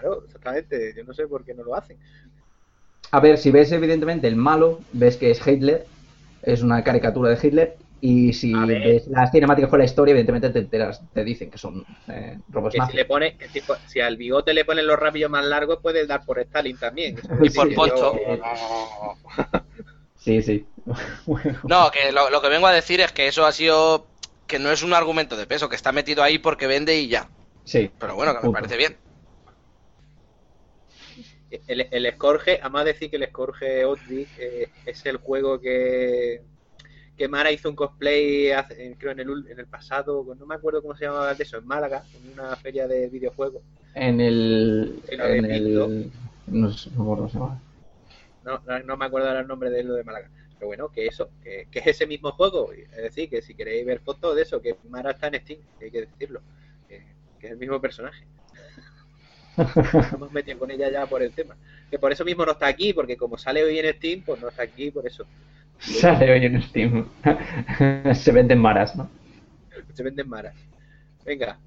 Claro, 0.00 0.22
exactamente. 0.24 0.94
Yo 0.96 1.04
no 1.04 1.12
sé 1.14 1.26
por 1.26 1.44
qué 1.44 1.54
no 1.54 1.64
lo 1.64 1.74
hacen. 1.74 1.98
A 3.12 3.20
ver, 3.20 3.38
si 3.38 3.50
ves 3.50 3.70
evidentemente 3.72 4.26
el 4.26 4.36
malo, 4.36 4.80
ves 4.92 5.16
que 5.16 5.30
es 5.30 5.46
Hitler, 5.46 5.86
es 6.42 6.62
una 6.62 6.82
caricatura 6.82 7.30
de 7.30 7.38
Hitler, 7.46 7.76
y 8.00 8.32
si 8.32 8.52
ves 8.52 9.06
las 9.08 9.30
cinemáticas 9.30 9.70
con 9.70 9.78
la 9.78 9.84
historia, 9.84 10.12
evidentemente 10.12 10.50
te 10.50 10.58
enteras, 10.58 11.00
te 11.14 11.24
dicen 11.24 11.50
que 11.50 11.58
son 11.58 11.84
eh, 12.08 12.38
robots 12.50 12.74
Que 12.74 12.82
si 12.86 12.92
le 12.96 13.04
pone, 13.04 13.36
que 13.36 13.48
si, 13.48 13.62
si 13.86 14.00
al 14.00 14.16
bigote 14.16 14.52
le 14.52 14.64
ponen 14.64 14.86
los 14.86 14.98
rabillos 14.98 15.30
más 15.30 15.44
largos, 15.44 15.78
puede 15.80 16.06
dar 16.06 16.24
por 16.24 16.38
Stalin 16.40 16.76
también. 16.76 17.16
Y 17.42 17.50
por 17.50 17.68
Sí, 17.68 17.74
Poncho. 17.74 18.14
yo- 18.14 19.16
Sí, 20.18 20.42
sí. 20.42 20.66
Bueno. 21.26 21.58
No, 21.64 21.90
que 21.90 22.12
lo, 22.12 22.30
lo 22.30 22.40
que 22.42 22.48
vengo 22.48 22.66
a 22.66 22.72
decir 22.72 23.00
es 23.00 23.12
que 23.12 23.28
eso 23.28 23.46
ha 23.46 23.52
sido. 23.52 24.06
que 24.46 24.58
no 24.58 24.70
es 24.70 24.82
un 24.82 24.92
argumento 24.94 25.36
de 25.36 25.46
peso, 25.46 25.68
que 25.68 25.76
está 25.76 25.92
metido 25.92 26.22
ahí 26.22 26.38
porque 26.38 26.66
vende 26.66 26.96
y 26.96 27.08
ya. 27.08 27.28
Sí. 27.64 27.90
Pero 27.98 28.14
bueno, 28.14 28.32
que 28.32 28.38
me 28.38 28.44
Punto. 28.44 28.58
parece 28.58 28.76
bien. 28.76 28.96
El, 31.66 31.88
el 31.90 32.12
Scorge, 32.14 32.58
además 32.60 32.84
de 32.84 32.92
decir 32.92 33.10
que 33.10 33.16
el 33.16 33.26
Scorge 33.28 33.82
Outbreak 33.82 34.30
eh, 34.38 34.72
es 34.84 35.04
el 35.06 35.16
juego 35.18 35.60
que, 35.60 36.42
que 37.16 37.28
Mara 37.28 37.52
hizo 37.52 37.68
un 37.70 37.76
cosplay, 37.76 38.50
hace- 38.52 38.96
creo 38.98 39.12
en 39.12 39.20
el, 39.20 39.46
en 39.50 39.58
el 39.60 39.66
pasado, 39.66 40.24
no 40.38 40.46
me 40.46 40.54
acuerdo 40.54 40.82
cómo 40.82 40.96
se 40.96 41.04
llamaba 41.06 41.34
de 41.34 41.42
eso, 41.44 41.58
en 41.58 41.66
Málaga, 41.66 42.04
en 42.14 42.28
una 42.28 42.56
feria 42.56 42.86
de 42.88 43.08
videojuegos. 43.08 43.62
En 43.94 44.20
el. 44.20 45.02
En 45.08 45.44
el. 45.50 46.12
No 46.46 46.70
sé, 46.72 46.90
no 46.96 47.04
me 47.04 47.12
acuerdo. 47.12 47.60
No, 48.44 48.60
no, 48.66 48.78
no 48.80 48.96
me 48.96 49.04
acuerdo 49.06 49.28
ahora 49.28 49.40
el 49.40 49.46
nombre 49.48 49.70
de 49.70 49.82
lo 49.84 49.94
de 49.94 50.04
Málaga. 50.04 50.30
Pero 50.58 50.68
bueno, 50.68 50.90
que 50.90 51.06
eso, 51.06 51.30
que, 51.42 51.68
que 51.70 51.80
es 51.80 51.86
ese 51.88 52.06
mismo 52.06 52.32
juego. 52.32 52.72
Es 52.72 52.90
decir, 52.96 53.28
que 53.28 53.42
si 53.42 53.54
queréis 53.54 53.84
ver 53.84 54.00
fotos 54.00 54.36
de 54.36 54.42
eso, 54.42 54.60
que 54.62 54.76
Mara 54.88 55.10
está 55.12 55.28
en 55.28 55.40
Steam, 55.40 55.60
hay 55.80 55.90
que 55.90 56.02
decirlo. 56.02 56.40
Que, 56.88 57.02
que 57.40 57.46
es 57.48 57.52
el 57.52 57.58
mismo 57.58 57.80
personaje. 57.80 58.26
Nos 59.56 60.12
hemos 60.12 60.32
metido 60.32 60.58
con 60.58 60.70
ella 60.70 60.90
ya 60.90 61.06
por 61.06 61.22
el 61.22 61.32
tema. 61.32 61.56
Que 61.90 61.98
por 61.98 62.12
eso 62.12 62.24
mismo 62.24 62.44
no 62.44 62.52
está 62.52 62.66
aquí, 62.66 62.92
porque 62.92 63.16
como 63.16 63.38
sale 63.38 63.62
hoy 63.64 63.78
en 63.78 63.94
Steam, 63.94 64.22
pues 64.24 64.40
no 64.40 64.48
está 64.48 64.62
aquí 64.62 64.90
por 64.90 65.06
eso. 65.06 65.24
Sale 65.78 66.30
hoy 66.32 66.44
en 66.44 66.62
Steam. 66.62 67.08
se 68.14 68.32
venden 68.32 68.58
maras, 68.60 68.96
¿no? 68.96 69.08
Se 69.94 70.02
venden 70.02 70.28
maras. 70.28 70.54
Venga, 71.24 71.58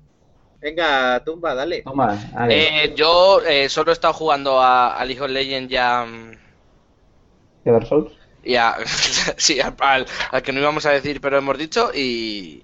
venga, 0.61 1.21
tumba, 1.23 1.53
dale. 1.55 1.81
Toma, 1.83 2.17
a 2.35 2.47
ver. 2.47 2.57
Eh, 2.57 2.93
yo 2.95 3.41
eh, 3.45 3.69
solo 3.69 3.91
he 3.91 3.93
estado 3.93 4.13
jugando 4.13 4.59
a, 4.59 4.95
a 4.95 5.05
League 5.05 5.21
of 5.21 5.29
Legends 5.29 5.71
ya. 5.71 6.05
mm, 6.05 6.31
¿Qué 7.63 7.71
Dark 7.71 7.85
Souls? 7.87 8.11
y 8.43 8.55
a- 8.55 8.77
sí, 9.37 9.59
al, 9.59 9.75
al- 9.79 10.05
al 10.31 10.41
que 10.41 10.51
no 10.53 10.59
íbamos 10.59 10.85
a 10.85 10.91
decir, 10.91 11.19
pero 11.21 11.37
hemos 11.37 11.57
dicho. 11.57 11.91
Y. 11.93 12.63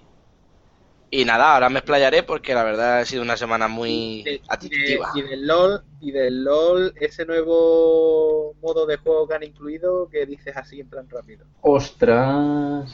Y 1.10 1.24
nada, 1.24 1.54
ahora 1.54 1.68
me 1.70 1.78
explayaré 1.78 2.22
porque 2.24 2.54
la 2.54 2.64
verdad 2.64 2.98
ha 3.00 3.04
sido 3.04 3.22
una 3.22 3.36
semana 3.36 3.68
muy 3.68 4.22
De- 4.24 4.42
adictiva. 4.48 5.12
de- 5.14 5.20
y 5.20 5.22
del 5.22 5.46
LOL, 5.46 5.84
y 6.00 6.10
del 6.10 6.44
LOL, 6.44 6.94
ese 7.00 7.24
nuevo 7.24 8.54
modo 8.60 8.86
de 8.86 8.96
juego 8.96 9.28
que 9.28 9.34
han 9.34 9.42
incluido, 9.44 10.08
que 10.10 10.26
dices 10.26 10.56
así 10.56 10.80
en 10.80 10.88
plan 10.88 11.08
rápido. 11.08 11.46
Ostras. 11.62 12.90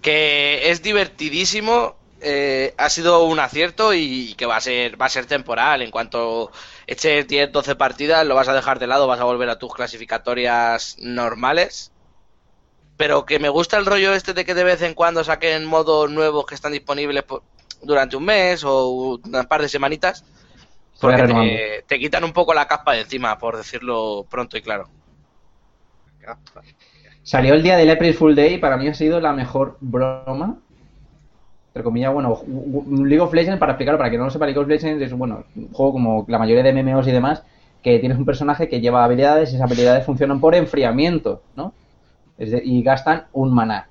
que 0.00 0.70
es 0.70 0.82
divertidísimo, 0.82 1.94
eh, 2.22 2.74
ha 2.78 2.88
sido 2.88 3.24
un 3.24 3.38
acierto 3.38 3.92
y 3.94 4.34
que 4.34 4.46
va 4.46 4.56
a 4.56 4.60
ser 4.60 5.00
va 5.00 5.06
a 5.06 5.10
ser 5.10 5.26
temporal. 5.26 5.82
En 5.82 5.90
cuanto 5.90 6.50
eches 6.86 7.26
10, 7.28 7.52
12 7.52 7.76
partidas, 7.76 8.26
lo 8.26 8.34
vas 8.34 8.48
a 8.48 8.54
dejar 8.54 8.78
de 8.78 8.86
lado, 8.86 9.06
vas 9.06 9.20
a 9.20 9.24
volver 9.24 9.50
a 9.50 9.58
tus 9.58 9.74
clasificatorias 9.74 10.96
normales. 10.98 11.92
Pero 13.00 13.24
que 13.24 13.38
me 13.38 13.48
gusta 13.48 13.78
el 13.78 13.86
rollo 13.86 14.12
este 14.12 14.34
de 14.34 14.44
que 14.44 14.52
de 14.52 14.62
vez 14.62 14.82
en 14.82 14.92
cuando 14.92 15.24
saquen 15.24 15.64
modos 15.64 16.10
nuevos 16.10 16.44
que 16.44 16.54
están 16.54 16.72
disponibles 16.72 17.22
por- 17.22 17.42
durante 17.80 18.14
un 18.14 18.24
mes 18.26 18.62
o 18.62 18.90
un 18.90 19.46
par 19.48 19.62
de 19.62 19.70
semanitas. 19.70 20.22
Porque 21.00 21.22
te, 21.32 21.84
te 21.88 21.98
quitan 21.98 22.24
un 22.24 22.34
poco 22.34 22.52
la 22.52 22.68
capa 22.68 22.92
de 22.92 23.00
encima, 23.00 23.38
por 23.38 23.56
decirlo 23.56 24.26
pronto 24.30 24.58
y 24.58 24.60
claro. 24.60 24.90
Salió 27.22 27.54
el 27.54 27.62
día 27.62 27.78
del 27.78 27.88
April 27.88 28.12
Full 28.12 28.34
Day 28.34 28.54
y 28.54 28.58
para 28.58 28.76
mí 28.76 28.86
ha 28.86 28.92
sido 28.92 29.18
la 29.18 29.32
mejor 29.32 29.78
broma. 29.80 30.58
Entre 31.68 31.82
comillas, 31.82 32.12
bueno, 32.12 32.42
League 33.02 33.20
of 33.20 33.32
Legends, 33.32 33.58
para 33.58 33.72
explicarlo, 33.72 33.96
para 33.96 34.10
que 34.10 34.18
no 34.18 34.24
lo 34.24 34.30
sepa, 34.30 34.44
League 34.44 34.60
of 34.60 34.68
Legends 34.68 35.02
es 35.02 35.12
bueno, 35.14 35.44
un 35.56 35.72
juego 35.72 35.92
como 35.92 36.26
la 36.28 36.38
mayoría 36.38 36.62
de 36.62 36.82
MMOs 36.82 37.08
y 37.08 37.12
demás, 37.12 37.44
que 37.82 37.98
tienes 37.98 38.18
un 38.18 38.26
personaje 38.26 38.68
que 38.68 38.82
lleva 38.82 39.04
habilidades 39.04 39.52
y 39.52 39.56
esas 39.56 39.70
habilidades 39.70 40.04
funcionan 40.04 40.38
por 40.38 40.54
enfriamiento, 40.54 41.40
¿no? 41.56 41.72
Es 42.40 42.50
de- 42.50 42.62
y 42.64 42.82
gastan 42.82 43.26
un 43.32 43.54
maná. 43.54 43.88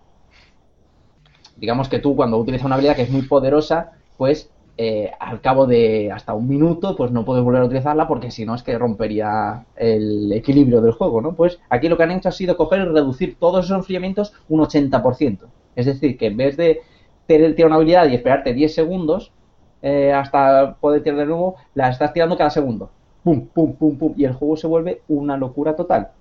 Digamos 1.58 1.90
que 1.90 2.00
tú 2.00 2.16
cuando 2.16 2.38
utilizas 2.38 2.66
una 2.66 2.76
habilidad 2.76 2.96
que 2.96 3.02
es 3.04 3.10
muy 3.12 3.24
poderosa, 3.24 3.92
pues 4.18 4.50
eh, 4.78 5.12
al 5.20 5.42
cabo 5.42 5.66
de 5.66 6.10
hasta 6.12 6.34
un 6.34 6.48
minuto, 6.48 6.96
pues 6.96 7.12
no 7.12 7.26
puedes 7.26 7.44
volver 7.44 7.62
a 7.62 7.66
utilizarla 7.66 8.08
porque 8.08 8.32
si 8.32 8.46
no 8.46 8.56
es 8.56 8.64
que 8.64 8.78
rompería 8.78 9.66
el 9.76 10.32
equilibrio 10.32 10.80
del 10.82 10.94
juego, 10.94 11.20
¿no? 11.22 11.34
Pues 11.36 11.60
aquí 11.70 11.90
lo 11.90 11.98
que 11.98 12.04
han 12.04 12.12
hecho 12.12 12.30
ha 12.30 12.32
sido 12.32 12.56
coger 12.56 12.80
y 12.82 12.86
reducir 12.86 13.36
todos 13.38 13.66
esos 13.66 13.78
enfriamientos 13.78 14.34
un 14.48 14.62
80%. 14.62 15.48
Es 15.76 15.86
decir, 15.86 16.18
que 16.18 16.28
en 16.28 16.38
vez 16.38 16.56
de 16.56 16.80
tener 17.28 17.56
tirar 17.56 17.68
una 17.68 17.76
habilidad 17.76 18.08
y 18.08 18.16
esperarte 18.16 18.54
10 18.54 18.74
segundos 18.74 19.34
eh, 19.82 20.14
hasta 20.14 20.76
poder 20.76 21.04
tirar 21.04 21.20
de 21.20 21.26
nuevo, 21.26 21.56
la 21.74 21.90
estás 21.90 22.14
tirando 22.14 22.38
cada 22.38 22.50
segundo. 22.50 22.90
Pum, 23.24 23.48
pum, 23.48 23.74
pum, 23.76 23.98
pum. 23.98 24.14
Y 24.16 24.24
el 24.24 24.34
juego 24.34 24.56
se 24.56 24.68
vuelve 24.68 25.02
una 25.10 25.36
locura 25.36 25.76
total. 25.76 26.12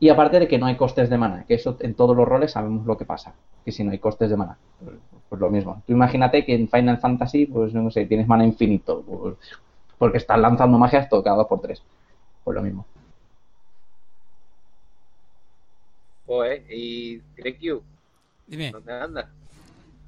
Y 0.00 0.08
aparte 0.08 0.40
de 0.40 0.48
que 0.48 0.58
no 0.58 0.66
hay 0.66 0.76
costes 0.76 1.10
de 1.10 1.18
mana, 1.18 1.44
que 1.46 1.54
eso 1.54 1.76
en 1.80 1.94
todos 1.94 2.16
los 2.16 2.26
roles 2.26 2.52
sabemos 2.52 2.86
lo 2.86 2.96
que 2.96 3.04
pasa, 3.04 3.34
que 3.64 3.70
si 3.70 3.84
no 3.84 3.90
hay 3.90 3.98
costes 3.98 4.30
de 4.30 4.36
mana, 4.36 4.56
pues, 4.82 4.96
pues 5.28 5.40
lo 5.40 5.50
mismo. 5.50 5.82
Tú 5.86 5.92
imagínate 5.92 6.44
que 6.44 6.54
en 6.54 6.68
Final 6.68 6.98
Fantasy, 6.98 7.46
pues 7.46 7.74
no 7.74 7.90
sé, 7.90 8.06
tienes 8.06 8.26
mana 8.26 8.44
infinito, 8.46 9.02
pues, 9.02 9.34
porque 9.98 10.16
estás 10.18 10.38
lanzando 10.38 10.78
magias 10.78 11.08
todo 11.08 11.22
cada 11.22 11.36
dos 11.36 11.46
por 11.46 11.60
tres. 11.60 11.82
Pues 12.42 12.54
lo 12.54 12.62
mismo. 12.62 12.86
Joder, 16.26 16.64
y 16.70 17.20
Greg 17.36 17.58
Q, 17.58 17.82
Dime. 18.46 18.70
¿dónde 18.70 18.92
andas? 18.92 19.26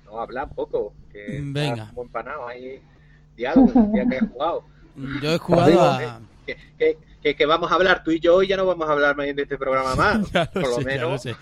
No, 0.07 0.21
habla 0.21 0.45
un 0.45 0.51
poco, 0.51 0.95
que 1.13 1.41
Mm, 1.41 1.53
Venga. 1.53 1.73
estás 1.75 1.89
como 1.91 2.03
empanado 2.03 2.47
ahí. 2.49 2.81
Diálogo, 3.37 3.73
ya 3.95 4.09
que 4.09 4.17
has 4.19 4.31
jugado. 4.31 4.65
Yo 5.23 5.33
he 5.35 5.39
jugado 5.39 5.81
a... 5.81 6.21
Que, 6.47 6.97
que, 7.23 7.35
que 7.37 7.47
vamos 7.47 7.71
a 7.71 7.75
hablar 7.77 8.03
tú 8.05 8.11
y 8.11 8.21
yo 8.21 8.43
y 8.43 8.49
ya 8.49 8.57
no 8.57 8.67
vamos 8.67 8.89
a 8.89 8.93
hablar 8.93 9.17
más 9.17 9.27
de 9.35 9.43
este 9.43 9.57
programa 9.57 9.95
más. 9.97 10.29
Por 10.53 10.63
lo 10.63 10.77
sé, 10.77 10.85
ya 10.85 10.97
lo 11.03 11.09
menos. 11.09 11.23
sé. 11.23 11.37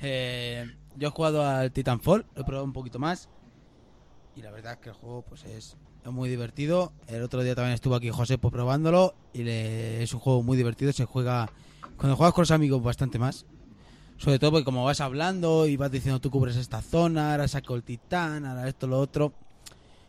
Eh, 0.00 0.64
yo 0.96 1.08
he 1.08 1.10
jugado 1.10 1.46
al 1.46 1.70
Titanfall, 1.72 2.24
lo 2.34 2.42
he 2.42 2.44
probado 2.44 2.64
un 2.64 2.72
poquito 2.72 2.98
más. 2.98 3.28
Y 4.34 4.42
la 4.42 4.50
verdad 4.50 4.74
es 4.74 4.78
que 4.78 4.88
el 4.90 4.94
juego 4.94 5.22
pues 5.28 5.44
es, 5.44 5.76
es 6.04 6.12
muy 6.12 6.28
divertido. 6.28 6.92
El 7.08 7.22
otro 7.22 7.42
día 7.42 7.54
también 7.54 7.74
estuvo 7.74 7.94
aquí 7.94 8.08
José 8.10 8.38
pues, 8.38 8.52
probándolo. 8.52 9.14
Y 9.32 9.42
le- 9.42 10.02
es 10.02 10.12
un 10.14 10.20
juego 10.20 10.42
muy 10.42 10.56
divertido. 10.56 10.92
Se 10.92 11.04
juega. 11.04 11.50
Cuando 11.96 12.16
juegas 12.16 12.34
con 12.34 12.42
los 12.42 12.50
amigos, 12.52 12.82
bastante 12.82 13.18
más. 13.18 13.46
Sobre 14.16 14.38
todo 14.38 14.50
porque 14.52 14.64
como 14.64 14.84
vas 14.84 15.00
hablando 15.00 15.66
y 15.66 15.76
vas 15.76 15.90
diciendo 15.92 16.20
tú 16.20 16.30
cubres 16.30 16.56
esta 16.56 16.82
zona, 16.82 17.32
ahora 17.32 17.46
saco 17.48 17.74
el 17.76 17.82
titán, 17.84 18.44
ahora 18.46 18.68
esto, 18.68 18.86
lo 18.86 18.98
otro. 18.98 19.32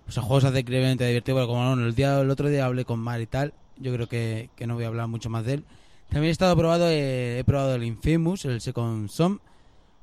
Pues 0.05 0.17
el 0.17 0.23
juego 0.23 0.41
se 0.41 0.47
hace 0.47 0.59
increíblemente 0.61 1.05
divertido. 1.07 1.37
Pero 1.37 1.47
como 1.47 1.75
no, 1.75 1.85
el, 1.85 1.93
día, 1.95 2.19
el 2.19 2.29
otro 2.29 2.49
día 2.49 2.65
hablé 2.65 2.85
con 2.85 2.99
Mar 2.99 3.21
y 3.21 3.27
tal, 3.27 3.53
yo 3.79 3.93
creo 3.93 4.07
que, 4.07 4.49
que 4.55 4.67
no 4.67 4.75
voy 4.75 4.83
a 4.83 4.87
hablar 4.87 5.07
mucho 5.07 5.29
más 5.29 5.45
de 5.45 5.55
él. 5.55 5.65
También 6.09 6.29
he 6.29 6.31
estado 6.31 6.55
probado, 6.57 6.89
eh, 6.89 7.39
he 7.39 7.43
probado 7.43 7.75
el 7.75 7.83
Infamous, 7.83 8.45
el 8.45 8.61
Second 8.61 9.09
Son, 9.09 9.41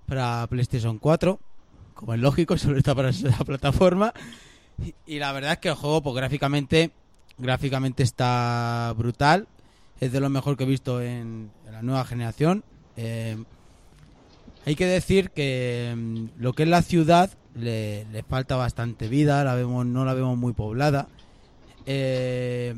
para 0.07 0.47
PlayStation 0.47 0.99
4, 0.99 1.41
como 1.95 2.15
es 2.15 2.21
lógico, 2.21 2.57
solo 2.59 2.79
está 2.79 2.95
para 2.95 3.11
esa 3.11 3.37
plataforma. 3.45 4.15
Y, 5.07 5.19
la 5.19 5.33
verdad 5.33 5.53
es 5.53 5.59
que 5.59 5.69
el 5.69 5.75
juego, 5.75 6.03
pues 6.03 6.15
gráficamente, 6.15 6.91
gráficamente 7.39 8.03
está 8.03 8.95
brutal. 8.97 9.49
Es 9.99 10.13
de 10.13 10.21
lo 10.21 10.29
mejor 10.29 10.57
que 10.57 10.65
he 10.65 10.67
visto 10.67 11.01
en, 11.01 11.51
en 11.67 11.73
la 11.73 11.83
nueva 11.83 12.05
generación. 12.05 12.63
Eh, 12.97 13.43
hay 14.67 14.77
que 14.77 14.87
decir 14.87 15.31
que 15.31 15.95
mm, 15.97 16.27
lo 16.39 16.53
que 16.53 16.65
es 16.65 16.69
la 16.69 16.83
ciudad 16.83 17.31
le, 17.55 18.05
le 18.13 18.23
falta 18.23 18.57
bastante 18.57 19.09
vida, 19.09 19.43
la 19.45 19.55
vemos, 19.55 19.87
no 19.87 20.05
la 20.05 20.13
vemos 20.13 20.37
muy 20.37 20.53
poblada. 20.53 21.09
Eh, 21.87 22.75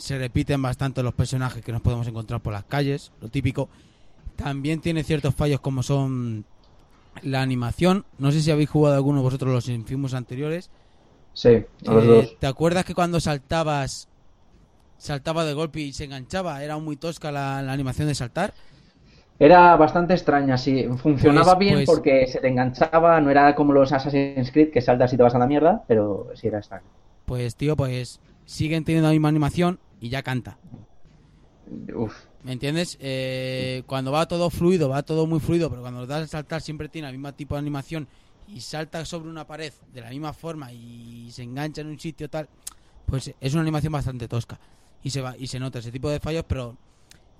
se 0.00 0.18
repiten 0.18 0.60
bastante 0.62 1.02
los 1.02 1.14
personajes 1.14 1.62
que 1.64 1.72
nos 1.72 1.82
podemos 1.82 2.06
encontrar 2.08 2.40
por 2.40 2.52
las 2.52 2.64
calles, 2.64 3.12
lo 3.20 3.28
típico. 3.28 3.68
También 4.36 4.80
tiene 4.80 5.04
ciertos 5.04 5.34
fallos 5.34 5.60
como 5.60 5.82
son 5.82 6.44
la 7.22 7.42
animación. 7.42 8.04
No 8.18 8.32
sé 8.32 8.40
si 8.40 8.50
habéis 8.50 8.70
jugado 8.70 8.96
alguno 8.96 9.18
de 9.18 9.24
vosotros 9.24 9.52
los 9.52 9.68
Infamous 9.68 10.14
anteriores. 10.14 10.70
Sí, 11.34 11.64
a 11.86 11.92
los 11.92 12.04
Eh, 12.04 12.06
dos. 12.06 12.38
¿Te 12.38 12.46
acuerdas 12.46 12.84
que 12.84 12.94
cuando 12.94 13.20
saltabas 13.20 14.08
saltaba 14.98 15.44
de 15.44 15.52
golpe 15.54 15.80
y 15.80 15.92
se 15.92 16.04
enganchaba? 16.04 16.62
Era 16.64 16.78
muy 16.78 16.96
tosca 16.96 17.30
la, 17.30 17.60
la 17.62 17.72
animación 17.72 18.08
de 18.08 18.14
saltar. 18.14 18.54
Era 19.38 19.76
bastante 19.76 20.14
extraña, 20.14 20.56
sí. 20.58 20.86
Funcionaba 21.02 21.56
Pues- 21.56 21.58
bien 21.58 21.74
pues- 21.74 21.86
porque 21.86 22.26
se 22.26 22.40
te 22.40 22.48
enganchaba, 22.48 23.20
no 23.20 23.30
era 23.30 23.54
como 23.54 23.72
los 23.72 23.92
Assassin's 23.92 24.50
Creed 24.50 24.70
que 24.70 24.80
saltas 24.80 25.12
y 25.12 25.16
te 25.16 25.22
vas 25.22 25.34
a 25.34 25.38
la 25.38 25.46
mierda, 25.46 25.84
pero 25.86 26.28
sí 26.34 26.46
era 26.48 26.58
extraño. 26.58 26.84
Pues 27.26 27.54
tío, 27.56 27.76
pues 27.76 28.20
siguen 28.46 28.84
teniendo 28.84 29.08
la 29.08 29.12
misma 29.12 29.28
animación 29.28 29.78
y 30.00 30.08
ya 30.08 30.22
canta. 30.22 30.58
Uf, 31.94 32.14
¿Me 32.42 32.52
entiendes? 32.52 32.96
Eh, 33.00 33.82
cuando 33.86 34.10
va 34.12 34.26
todo 34.26 34.50
fluido, 34.50 34.88
va 34.88 35.02
todo 35.02 35.26
muy 35.26 35.40
fluido, 35.40 35.68
pero 35.68 35.82
cuando 35.82 36.00
lo 36.00 36.06
das 36.06 36.22
a 36.22 36.26
saltar 36.26 36.62
siempre 36.62 36.88
tiene 36.88 37.08
el 37.08 37.14
mismo 37.14 37.32
tipo 37.34 37.54
de 37.54 37.60
animación 37.60 38.08
y 38.48 38.60
salta 38.60 39.04
sobre 39.04 39.28
una 39.28 39.46
pared 39.46 39.72
de 39.92 40.00
la 40.00 40.10
misma 40.10 40.32
forma 40.32 40.72
y 40.72 41.30
se 41.30 41.42
engancha 41.42 41.82
en 41.82 41.88
un 41.88 42.00
sitio 42.00 42.28
tal, 42.30 42.48
pues 43.06 43.32
es 43.38 43.52
una 43.52 43.62
animación 43.62 43.92
bastante 43.92 44.26
tosca 44.26 44.58
y 45.02 45.10
se 45.10 45.20
va 45.20 45.36
y 45.36 45.46
se 45.46 45.60
nota 45.60 45.78
ese 45.78 45.92
tipo 45.92 46.08
de 46.08 46.18
fallos, 46.18 46.44
pero 46.48 46.76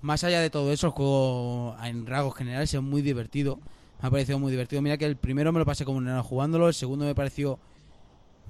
más 0.01 0.23
allá 0.23 0.39
de 0.39 0.49
todo 0.49 0.71
eso, 0.71 0.87
el 0.87 0.93
juego 0.93 1.75
en 1.83 2.05
rasgos 2.05 2.35
generales 2.35 2.73
es 2.73 2.81
muy 2.81 3.01
divertido. 3.01 3.59
Me 4.01 4.07
ha 4.07 4.11
parecido 4.11 4.39
muy 4.39 4.49
divertido. 4.51 4.81
Mira 4.81 4.97
que 4.97 5.05
el 5.05 5.15
primero 5.15 5.51
me 5.51 5.59
lo 5.59 5.65
pasé 5.65 5.85
como 5.85 5.99
un 5.99 6.07
enano 6.07 6.23
jugándolo, 6.23 6.67
el 6.67 6.73
segundo 6.73 7.05
me 7.05 7.13
pareció 7.13 7.59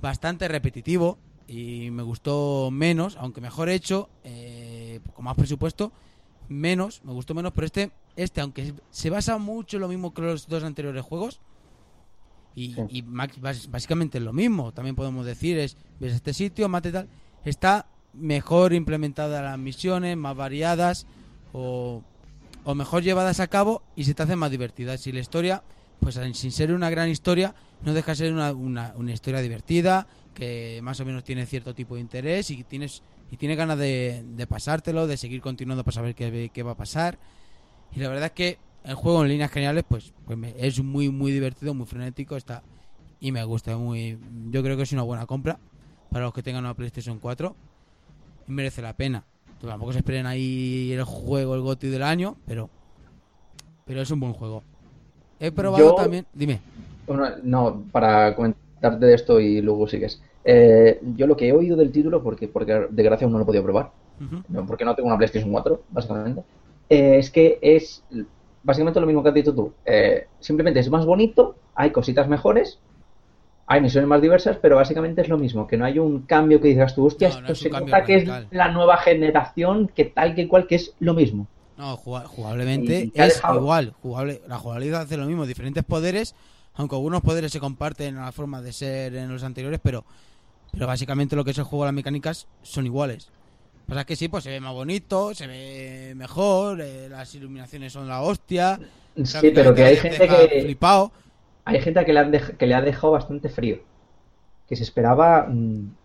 bastante 0.01 0.47
repetitivo 0.47 1.17
y 1.47 1.89
me 1.91 2.03
gustó 2.03 2.69
menos, 2.71 3.17
aunque 3.19 3.41
mejor 3.41 3.69
hecho, 3.69 4.09
eh, 4.23 4.99
con 5.13 5.25
más 5.25 5.35
presupuesto, 5.35 5.91
menos, 6.49 7.01
me 7.03 7.13
gustó 7.13 7.33
menos, 7.33 7.51
pero 7.53 7.65
este, 7.65 7.91
este 8.15 8.41
aunque 8.41 8.73
se 8.89 9.09
basa 9.09 9.37
mucho 9.37 9.77
en 9.77 9.81
lo 9.81 9.87
mismo 9.87 10.13
que 10.13 10.21
los 10.21 10.47
dos 10.47 10.63
anteriores 10.63 11.03
juegos, 11.03 11.39
y, 12.53 12.73
Sí. 12.73 12.81
y 12.89 13.01
básicamente 13.01 14.17
es 14.17 14.23
lo 14.23 14.33
mismo, 14.33 14.73
también 14.73 14.95
podemos 14.95 15.25
decir, 15.25 15.57
es, 15.57 15.77
ves 15.99 16.13
este 16.13 16.33
sitio, 16.33 16.67
mate 16.67 16.91
tal, 16.91 17.07
está 17.45 17.87
mejor 18.13 18.73
implementada 18.73 19.41
las 19.41 19.57
misiones, 19.57 20.17
más 20.17 20.35
variadas, 20.35 21.07
o, 21.53 22.01
o 22.65 22.75
mejor 22.75 23.03
llevadas 23.03 23.39
a 23.39 23.47
cabo 23.47 23.83
y 23.95 24.03
se 24.03 24.13
te 24.13 24.23
hacen 24.23 24.37
más 24.37 24.51
divertidas. 24.51 25.07
Y 25.07 25.13
la 25.13 25.21
historia, 25.21 25.63
pues 26.01 26.19
sin 26.33 26.51
ser 26.51 26.73
una 26.73 26.89
gran 26.89 27.07
historia, 27.09 27.55
no 27.83 27.93
deja 27.93 28.11
de 28.11 28.15
ser 28.17 28.33
una, 28.33 28.51
una, 28.51 28.93
una 28.97 29.13
historia 29.13 29.39
divertida, 29.41 30.07
que 30.33 30.79
más 30.83 30.99
o 30.99 31.05
menos 31.05 31.23
tiene 31.23 31.45
cierto 31.45 31.73
tipo 31.73 31.95
de 31.95 32.01
interés 32.01 32.49
y 32.51 32.63
tienes 32.63 33.01
y 33.31 33.37
tiene 33.37 33.55
ganas 33.55 33.77
de, 33.77 34.23
de 34.35 34.47
pasártelo, 34.47 35.07
de 35.07 35.15
seguir 35.17 35.41
continuando 35.41 35.83
para 35.83 35.95
saber 35.95 36.15
qué, 36.15 36.49
qué 36.53 36.63
va 36.63 36.71
a 36.71 36.75
pasar. 36.77 37.17
Y 37.95 37.99
la 37.99 38.09
verdad 38.09 38.25
es 38.25 38.31
que 38.31 38.57
el 38.83 38.95
juego 38.95 39.21
en 39.23 39.29
líneas 39.29 39.51
generales 39.51 39.83
pues, 39.87 40.11
pues 40.25 40.37
me- 40.37 40.53
es 40.57 40.81
muy 40.83 41.09
muy 41.09 41.31
divertido, 41.31 41.73
muy 41.73 41.85
frenético, 41.85 42.35
está 42.35 42.63
y 43.19 43.31
me 43.31 43.43
gusta 43.43 43.77
muy 43.77 44.17
yo 44.49 44.63
creo 44.63 44.75
que 44.77 44.83
es 44.83 44.91
una 44.91 45.03
buena 45.03 45.25
compra 45.25 45.59
para 46.11 46.25
los 46.25 46.33
que 46.33 46.41
tengan 46.43 46.65
una 46.65 46.73
PlayStation 46.73 47.19
4 47.19 47.55
y 48.47 48.51
merece 48.51 48.81
la 48.81 48.93
pena. 48.93 49.23
Tampoco 49.61 49.93
se 49.93 49.99
esperen 49.99 50.25
ahí 50.25 50.91
el 50.91 51.03
juego, 51.03 51.53
el 51.55 51.61
GOTY 51.61 51.87
del 51.89 52.03
año, 52.03 52.35
pero 52.47 52.69
pero 53.85 54.01
es 54.01 54.11
un 54.11 54.19
buen 54.19 54.33
juego. 54.33 54.63
He 55.39 55.51
probado 55.51 55.89
Yo- 55.89 55.95
también, 55.95 56.25
dime. 56.33 56.59
Bueno, 57.07 57.27
no, 57.43 57.83
para 57.91 58.35
comentarte 58.81 59.05
de 59.05 59.13
esto 59.13 59.39
y 59.39 59.61
luego 59.61 59.87
sigues. 59.87 60.21
Eh, 60.43 60.99
yo 61.15 61.27
lo 61.27 61.37
que 61.37 61.47
he 61.47 61.53
oído 61.53 61.77
del 61.77 61.91
título, 61.91 62.23
porque, 62.23 62.47
porque 62.47 62.87
de 62.89 63.03
gracia 63.03 63.25
aún 63.25 63.33
no 63.33 63.37
lo 63.39 63.43
he 63.43 63.45
podido 63.45 63.63
probar, 63.63 63.91
Ujú. 64.19 64.41
no, 64.49 64.65
porque 64.65 64.85
no 64.85 64.95
tengo 64.95 65.07
una 65.07 65.17
PlayStation 65.17 65.51
4, 65.51 65.81
básicamente, 65.91 66.41
eh, 66.89 67.17
es 67.19 67.29
que 67.29 67.59
es 67.61 68.03
básicamente 68.63 68.99
lo 68.99 69.05
mismo 69.05 69.21
que 69.21 69.29
has 69.29 69.35
dicho 69.35 69.53
tú. 69.53 69.71
Eh, 69.85 70.25
simplemente 70.39 70.79
es 70.79 70.89
más 70.89 71.05
bonito, 71.05 71.55
hay 71.75 71.91
cositas 71.91 72.27
mejores, 72.27 72.79
hay 73.67 73.81
misiones 73.81 74.07
más 74.07 74.21
diversas, 74.21 74.57
pero 74.57 74.75
básicamente 74.77 75.21
es 75.21 75.29
lo 75.29 75.37
mismo, 75.37 75.67
que 75.67 75.77
no 75.77 75.85
hay 75.85 75.99
un 75.99 76.21
cambio 76.23 76.59
que 76.59 76.69
digas 76.69 76.95
tú, 76.95 77.05
hostia, 77.05 77.29
No, 77.29 77.41
no 77.41 77.47
esto 77.47 77.55
se 77.55 77.69
nota 77.69 78.03
que 78.03 78.15
es 78.15 78.29
la 78.49 78.71
nueva 78.71 78.97
generación, 78.97 79.89
que 79.95 80.05
tal 80.05 80.33
que 80.35 80.47
cual, 80.47 80.65
que 80.67 80.75
es 80.75 80.93
lo 80.99 81.13
mismo. 81.13 81.47
No, 81.77 81.95
juga- 81.97 82.25
jugablemente 82.27 83.11
es 83.13 83.41
igual. 83.55 83.93
Jugable, 84.01 84.41
la 84.47 84.57
jugabilidad 84.57 85.01
hace 85.03 85.17
lo 85.17 85.25
mismo, 85.25 85.45
diferentes 85.45 85.83
poderes, 85.83 86.35
aunque 86.81 86.95
algunos 86.95 87.21
poderes 87.21 87.51
se 87.51 87.59
comparten 87.59 88.09
en 88.17 88.21
la 88.21 88.31
forma 88.31 88.61
de 88.61 88.73
ser 88.73 89.15
en 89.15 89.31
los 89.31 89.43
anteriores, 89.43 89.79
pero, 89.83 90.05
pero 90.71 90.87
básicamente 90.87 91.35
lo 91.35 91.43
que 91.45 91.51
es 91.51 91.57
el 91.57 91.63
juego, 91.65 91.85
las 91.85 91.93
mecánicas 91.93 92.47
son 92.63 92.85
iguales. 92.85 93.31
Pasa 93.87 94.05
que 94.05 94.15
sí, 94.15 94.27
pues 94.29 94.43
se 94.43 94.49
ve 94.51 94.59
más 94.61 94.73
bonito, 94.73 95.33
se 95.33 95.47
ve 95.47 96.13
mejor, 96.15 96.81
eh, 96.81 97.09
las 97.09 97.33
iluminaciones 97.35 97.93
son 97.93 98.07
la 98.07 98.21
hostia. 98.21 98.79
Sí, 99.23 99.51
pero 99.53 99.73
que 99.75 99.83
hay 99.83 99.97
gente 99.97 100.27
que, 100.27 100.61
Flipado. 100.61 101.11
hay 101.65 101.81
gente 101.81 102.05
que 102.05 102.13
le, 102.13 102.19
han 102.19 102.31
dej- 102.31 102.57
que 102.57 102.67
le 102.67 102.75
ha 102.75 102.81
dejado 102.81 103.13
bastante 103.13 103.49
frío, 103.49 103.79
que 104.67 104.75
se 104.75 104.83
esperaba 104.83 105.47
mm, 105.49 105.95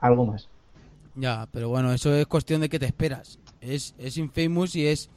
algo 0.00 0.26
más. 0.26 0.48
Ya, 1.14 1.48
pero 1.50 1.68
bueno, 1.68 1.92
eso 1.92 2.14
es 2.14 2.26
cuestión 2.26 2.60
de 2.60 2.68
que 2.68 2.78
te 2.78 2.86
esperas. 2.86 3.38
Es, 3.60 3.94
es 3.98 4.16
Infamous 4.18 4.76
y 4.76 4.86
es. 4.86 5.10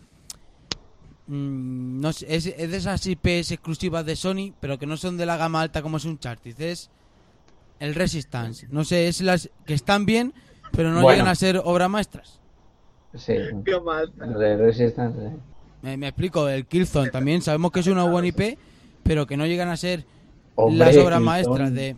Mm, 1.29 2.01
no 2.01 2.11
sé, 2.13 2.25
es, 2.35 2.45
es 2.47 2.71
de 2.71 2.77
esas 2.77 3.05
IPs 3.05 3.51
exclusivas 3.51 4.05
de 4.05 4.15
Sony, 4.15 4.53
pero 4.59 4.77
que 4.77 4.85
no 4.85 4.97
son 4.97 5.15
de 5.17 5.25
la 5.25 5.37
gama 5.37 5.61
alta 5.61 5.81
como 5.81 5.97
es 5.97 6.05
un 6.05 6.11
Uncharted. 6.11 6.59
Es 6.59 6.89
el 7.79 7.95
Resistance. 7.95 8.67
No 8.69 8.83
sé, 8.83 9.07
es 9.07 9.21
las 9.21 9.49
que 9.65 9.73
están 9.73 10.05
bien, 10.05 10.33
pero 10.71 10.89
no 10.91 11.01
Bueno. 11.01 11.11
llegan 11.17 11.27
a 11.31 11.35
ser 11.35 11.61
obras 11.63 11.89
maestras. 11.89 12.39
Sí, 13.15 13.33
Qué 13.65 13.79
mal. 13.79 14.11
Resistance. 14.17 15.17
eh. 15.19 15.31
Me, 15.81 15.95
me 15.97 16.09
explico, 16.09 16.47
el 16.49 16.65
Killzone 16.65 17.09
también 17.09 17.41
sabemos 17.41 17.71
que 17.71 17.79
es 17.79 17.87
una 17.87 18.03
buena 18.03 18.27
IP, 18.27 18.57
pero 19.03 19.25
que 19.25 19.37
no 19.37 19.45
llegan 19.45 19.69
a 19.69 19.77
ser 19.77 20.05
Hombre, 20.55 20.77
las 20.77 20.97
obras 20.97 21.19
Killzone. 21.19 21.25
maestras 21.25 21.73
de. 21.73 21.95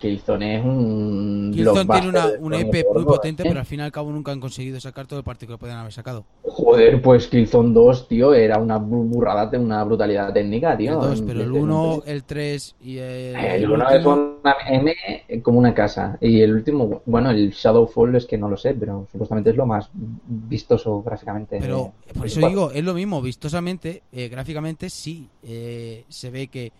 Killzone 0.00 0.56
es 0.58 0.64
un. 0.64 1.50
Killzone 1.54 1.84
tiene 1.86 2.08
una, 2.08 2.26
un 2.40 2.54
EP 2.54 2.86
muy 2.94 3.04
potente, 3.04 3.42
¿eh? 3.42 3.46
pero 3.48 3.60
al 3.60 3.66
fin 3.66 3.80
y 3.80 3.82
al 3.82 3.92
cabo 3.92 4.10
nunca 4.10 4.32
han 4.32 4.40
conseguido 4.40 4.80
sacar 4.80 5.06
todo 5.06 5.18
el 5.18 5.24
partido 5.24 5.52
que 5.54 5.58
podían 5.58 5.78
haber 5.78 5.92
sacado. 5.92 6.24
Joder, 6.42 7.00
pues 7.02 7.28
Killzone 7.28 7.72
2, 7.74 8.08
tío, 8.08 8.32
era 8.34 8.58
una 8.58 8.78
bu- 8.80 9.06
burrada, 9.08 9.46
de 9.46 9.58
una 9.58 9.84
brutalidad 9.84 10.32
técnica, 10.32 10.72
El 10.72 10.78
tío. 10.78 10.94
2, 10.96 11.20
pero 11.22 11.40
el 11.42 11.48
Desde 11.52 11.60
1, 11.62 11.84
entonces. 11.84 12.12
el 12.12 12.24
3 12.24 12.76
y 12.82 12.98
el. 12.98 13.36
El 13.36 13.70
1 13.70 13.90
es 13.90 14.06
una 14.06 14.56
M 14.68 14.94
como 15.42 15.58
una 15.58 15.74
casa. 15.74 16.16
Y 16.20 16.40
el 16.40 16.54
último, 16.54 17.02
bueno, 17.04 17.30
el 17.30 17.50
Shadowfall 17.50 18.16
es 18.16 18.24
que 18.26 18.38
no 18.38 18.48
lo 18.48 18.56
sé, 18.56 18.74
pero 18.74 19.06
supuestamente 19.12 19.50
es 19.50 19.56
lo 19.56 19.66
más 19.66 19.90
vistoso 19.94 21.02
gráficamente. 21.02 21.58
Pero 21.60 21.92
por 22.16 22.26
eso 22.26 22.46
digo, 22.46 22.70
es 22.70 22.82
lo 22.84 22.94
mismo, 22.94 23.20
vistosamente, 23.22 24.02
eh, 24.12 24.28
gráficamente 24.28 24.88
sí, 24.90 25.28
eh, 25.42 26.04
se 26.08 26.30
ve 26.30 26.48
que, 26.48 26.72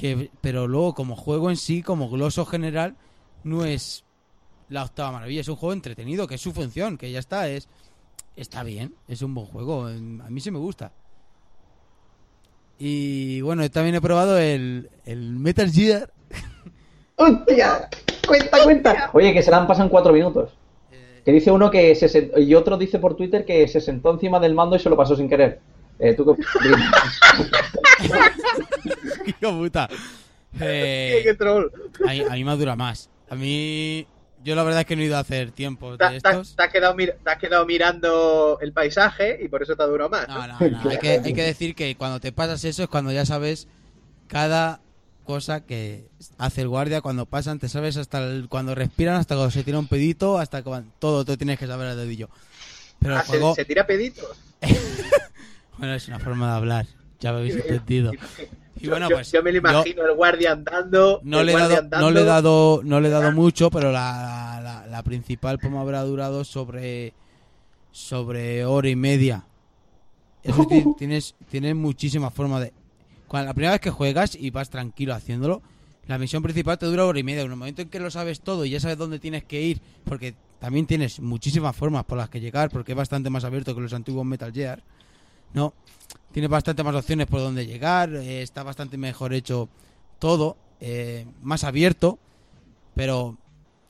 que... 0.00 0.30
Pero 0.40 0.66
luego 0.66 0.94
como 0.94 1.14
juego 1.16 1.50
en 1.50 1.56
sí, 1.56 1.82
como 1.82 2.08
gloso 2.10 2.46
general, 2.46 2.96
no 3.44 3.64
es 3.64 4.04
la 4.68 4.84
octava 4.84 5.12
maravilla, 5.12 5.40
es 5.42 5.48
un 5.48 5.56
juego 5.56 5.72
entretenido, 5.72 6.26
que 6.26 6.36
es 6.36 6.40
su 6.40 6.52
función, 6.52 6.96
que 6.96 7.10
ya 7.10 7.18
está, 7.18 7.48
es... 7.48 7.68
Está 8.36 8.62
bien, 8.62 8.94
es 9.08 9.20
un 9.22 9.34
buen 9.34 9.46
juego, 9.46 9.86
a 9.86 9.90
mí 10.30 10.40
sí 10.40 10.50
me 10.50 10.58
gusta. 10.58 10.92
Y 12.78 13.40
bueno, 13.42 13.68
también 13.70 13.94
he 13.96 14.00
probado 14.00 14.38
el, 14.38 14.88
el 15.04 15.32
Metal 15.32 15.70
Gear. 15.70 16.10
¡Hostia! 17.16 17.88
¡Cuenta, 18.26 18.62
cuenta! 18.64 19.10
Oye, 19.12 19.34
que 19.34 19.42
se 19.42 19.50
la 19.50 19.58
han 19.58 19.66
pasado 19.66 19.84
en 19.84 19.90
cuatro 19.90 20.12
minutos. 20.12 20.52
Eh, 20.92 21.20
Que 21.24 21.32
dice 21.32 21.50
uno 21.50 21.70
que 21.70 21.94
se 21.94 22.06
sent- 22.06 22.42
y 22.42 22.54
otro 22.54 22.78
dice 22.78 22.98
por 22.98 23.16
Twitter 23.16 23.44
que 23.44 23.68
se 23.68 23.80
sentó 23.80 24.10
encima 24.12 24.40
del 24.40 24.54
mando 24.54 24.76
y 24.76 24.78
se 24.78 24.88
lo 24.88 24.96
pasó 24.96 25.14
sin 25.16 25.28
querer. 25.28 25.60
Eh, 26.00 26.14
¿tú 26.14 26.34
qué 26.34 26.42
hijo 29.26 29.58
puta. 29.58 29.88
¡Qué, 30.58 30.60
Eh, 30.60 31.20
qué 31.24 31.34
troll! 31.34 31.70
a, 32.06 32.10
mí- 32.10 32.24
a 32.28 32.32
mí 32.32 32.44
me 32.44 32.56
dura 32.56 32.76
más. 32.76 33.08
A 33.28 33.34
mí... 33.34 34.06
Yo 34.42 34.54
la 34.54 34.62
verdad 34.62 34.80
es 34.80 34.86
que 34.86 34.96
no 34.96 35.02
he 35.02 35.04
ido 35.04 35.18
a 35.18 35.20
hacer 35.20 35.50
tiempos 35.52 35.98
Te, 35.98 36.04
de 36.04 36.10
te- 36.12 36.16
estos. 36.16 36.56
te 36.56 36.62
has 36.62 36.72
quedado 36.72 36.94
mir- 36.96 37.14
te 37.22 37.30
has 37.30 37.36
quedado 37.38 37.66
mirando 37.66 38.56
el 38.62 38.72
paisaje 38.72 39.38
y 39.42 39.48
por 39.48 39.62
eso 39.62 39.76
te 39.76 39.82
ha 39.82 39.86
durado 39.86 40.08
más. 40.08 40.26
No, 40.28 40.46
no, 40.46 40.58
no. 40.82 40.88
Hay 40.90 40.96
que, 40.98 41.20
hay 41.22 41.34
que 41.34 41.42
decir 41.42 41.74
que 41.74 41.94
cuando 41.94 42.20
te 42.20 42.32
pasas 42.32 42.64
eso 42.64 42.82
es 42.84 42.88
cuando 42.88 43.12
ya 43.12 43.26
sabes 43.26 43.68
cada 44.28 44.80
cosa 45.26 45.66
que 45.66 46.06
hace 46.38 46.62
el 46.62 46.68
guardia 46.68 47.02
cuando 47.02 47.26
pasan, 47.26 47.58
te 47.58 47.68
sabes 47.68 47.98
hasta 47.98 48.24
el- 48.24 48.48
cuando 48.48 48.74
respiran, 48.74 49.16
hasta 49.16 49.34
cuando 49.34 49.50
se 49.50 49.62
tira 49.62 49.78
un 49.78 49.88
pedito, 49.88 50.38
hasta 50.38 50.62
cuando 50.62 50.90
todo, 50.98 51.22
todo 51.26 51.36
tienes 51.36 51.58
que 51.58 51.66
saber 51.66 51.88
al 51.88 51.98
dedillo. 51.98 52.30
Pero 52.98 53.16
el 53.16 53.20
Ah, 53.20 53.52
se, 53.54 53.64
tira 53.66 53.86
peditos. 53.86 54.24
bueno, 55.80 55.94
es 55.94 56.06
una 56.06 56.18
forma 56.18 56.50
de 56.50 56.56
hablar, 56.56 56.86
ya 57.18 57.32
me 57.32 57.38
habéis 57.38 57.56
entendido. 57.56 58.12
Y 58.78 58.88
bueno, 58.88 59.08
yo, 59.10 59.16
pues 59.16 59.32
yo 59.32 59.42
me 59.42 59.50
lo 59.50 59.58
imagino 59.58 60.06
el 60.06 60.14
guardia 60.14 60.52
andando. 60.52 61.20
no 61.24 61.42
le, 61.42 61.52
he 61.52 61.56
dado, 61.56 61.76
andando. 61.76 62.06
no 62.06 62.10
le 62.12 62.20
he 62.20 62.24
dado, 62.24 62.80
no 62.84 63.00
le 63.00 63.08
he 63.08 63.10
dado 63.10 63.32
mucho, 63.32 63.70
pero 63.70 63.90
la, 63.90 64.60
la, 64.62 64.86
la 64.86 65.02
principal 65.02 65.58
me 65.62 65.78
habrá 65.78 66.02
durado 66.02 66.44
sobre 66.44 67.14
sobre 67.92 68.64
hora 68.64 68.88
y 68.88 68.96
media. 68.96 69.44
Eso 70.42 70.66
tienes, 70.98 71.34
tienes 71.50 71.74
muchísimas 71.74 72.32
formas 72.32 72.62
de. 72.62 72.72
Cuando 73.26 73.48
la 73.48 73.54
primera 73.54 73.72
vez 73.72 73.80
que 73.80 73.90
juegas 73.90 74.34
y 74.34 74.50
vas 74.50 74.70
tranquilo 74.70 75.14
haciéndolo, 75.14 75.62
la 76.06 76.18
misión 76.18 76.42
principal 76.42 76.78
te 76.78 76.86
dura 76.86 77.06
hora 77.06 77.18
y 77.18 77.22
media. 77.22 77.42
En 77.42 77.50
el 77.50 77.56
momento 77.56 77.82
en 77.82 77.88
que 77.88 78.00
lo 78.00 78.10
sabes 78.10 78.40
todo 78.40 78.64
y 78.64 78.70
ya 78.70 78.80
sabes 78.80 78.98
dónde 78.98 79.18
tienes 79.18 79.44
que 79.44 79.62
ir, 79.62 79.80
porque 80.04 80.34
también 80.58 80.86
tienes 80.86 81.20
muchísimas 81.20 81.76
formas 81.76 82.04
por 82.04 82.18
las 82.18 82.28
que 82.28 82.40
llegar, 82.40 82.70
porque 82.70 82.92
es 82.92 82.96
bastante 82.96 83.30
más 83.30 83.44
abierto 83.44 83.74
que 83.74 83.80
los 83.80 83.92
antiguos 83.92 84.26
Metal 84.26 84.52
Gear, 84.52 84.82
¿no? 85.54 85.72
Tienes 86.32 86.50
bastante 86.50 86.82
más 86.84 86.94
opciones 86.94 87.26
por 87.26 87.40
dónde 87.40 87.66
llegar, 87.66 88.14
eh, 88.14 88.42
está 88.42 88.62
bastante 88.62 88.96
mejor 88.96 89.32
hecho 89.34 89.68
todo, 90.18 90.56
eh, 90.80 91.26
más 91.42 91.64
abierto, 91.64 92.18
pero 92.94 93.36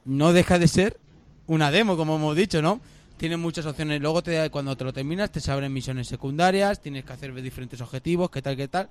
no 0.05 0.33
deja 0.33 0.59
de 0.59 0.69
ser 0.69 0.99
una 1.47 1.71
demo, 1.71 1.97
como 1.97 2.17
hemos 2.17 2.37
dicho, 2.37 2.63
¿no? 2.63 2.81
Tiene 3.17 3.37
muchas 3.37 3.67
opciones. 3.67 4.01
Luego, 4.01 4.23
te, 4.23 4.49
cuando 4.51 4.77
te 4.77 4.85
lo 4.85 4.93
terminas, 4.93 5.31
te 5.31 5.41
se 5.41 5.51
abren 5.51 5.73
misiones 5.73 6.09
secundarias, 6.09 6.81
tienes 6.81 7.05
que 7.05 7.13
hacer 7.13 7.35
diferentes 7.43 7.81
objetivos, 7.81 8.31
qué 8.31 8.41
tal, 8.41 8.57
qué 8.57 8.69
tal. 8.69 8.89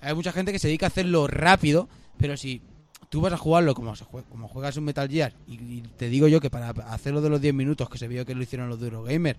Hay 0.00 0.14
mucha 0.14 0.30
gente 0.30 0.52
que 0.52 0.60
se 0.60 0.68
dedica 0.68 0.86
a 0.86 0.88
hacerlo 0.88 1.26
rápido, 1.26 1.88
pero 2.18 2.36
si 2.36 2.62
tú 3.08 3.20
vas 3.20 3.32
a 3.32 3.36
jugarlo 3.36 3.74
como, 3.74 3.96
se 3.96 4.04
jue- 4.04 4.22
como 4.28 4.46
juegas 4.46 4.76
un 4.76 4.84
Metal 4.84 5.08
Gear, 5.08 5.32
y, 5.48 5.80
te 5.96 6.08
digo 6.08 6.28
yo 6.28 6.40
que 6.40 6.50
para 6.50 6.70
hacerlo 6.70 7.20
de 7.20 7.30
los 7.30 7.40
10 7.40 7.52
minutos, 7.54 7.88
que 7.90 7.98
se 7.98 8.06
vio 8.06 8.24
que 8.24 8.34
lo 8.36 8.42
hicieron 8.42 8.68
los 8.68 8.80
Eurogamer, 8.80 9.36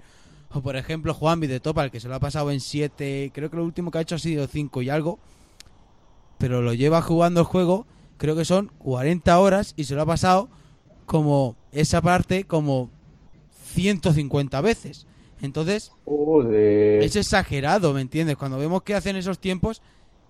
o 0.52 0.62
por 0.62 0.76
ejemplo 0.76 1.14
Juanvi 1.14 1.48
de 1.48 1.60
Topal, 1.60 1.92
que 1.92 2.00
se 2.00 2.08
lo 2.08 2.16
ha 2.16 2.20
pasado 2.20 2.52
en 2.52 2.60
7, 2.60 3.32
creo 3.34 3.50
que 3.50 3.58
lo 3.58 3.64
último 3.64 3.92
que 3.92 4.00
ha 4.00 4.02
hecho 4.02 4.16
ha 4.16 4.20
sido 4.20 4.48
5 4.48 4.82
y 4.82 4.90
algo, 4.90 5.20
pero 6.38 6.62
lo 6.62 6.74
lleva 6.74 7.02
jugando 7.02 7.42
el 7.42 7.46
juego, 7.46 7.86
creo 8.18 8.36
que 8.36 8.46
son 8.46 8.72
40 8.80 9.40
horas 9.40 9.74
y 9.78 9.84
se 9.84 9.96
lo 9.96 10.02
ha 10.02 10.06
pasado 10.06 10.50
como 11.06 11.56
esa 11.72 12.02
parte 12.02 12.46
como 12.46 12.90
150 13.74 14.62
veces. 14.62 15.06
Entonces, 15.42 15.92
Joder. 16.06 17.02
es 17.04 17.16
exagerado, 17.16 17.94
¿me 17.94 18.02
entiendes? 18.02 18.36
Cuando 18.36 18.58
vemos 18.58 18.84
que 18.84 18.96
hacen 18.96 19.16
esos 19.16 19.40
tiempos, 19.40 19.82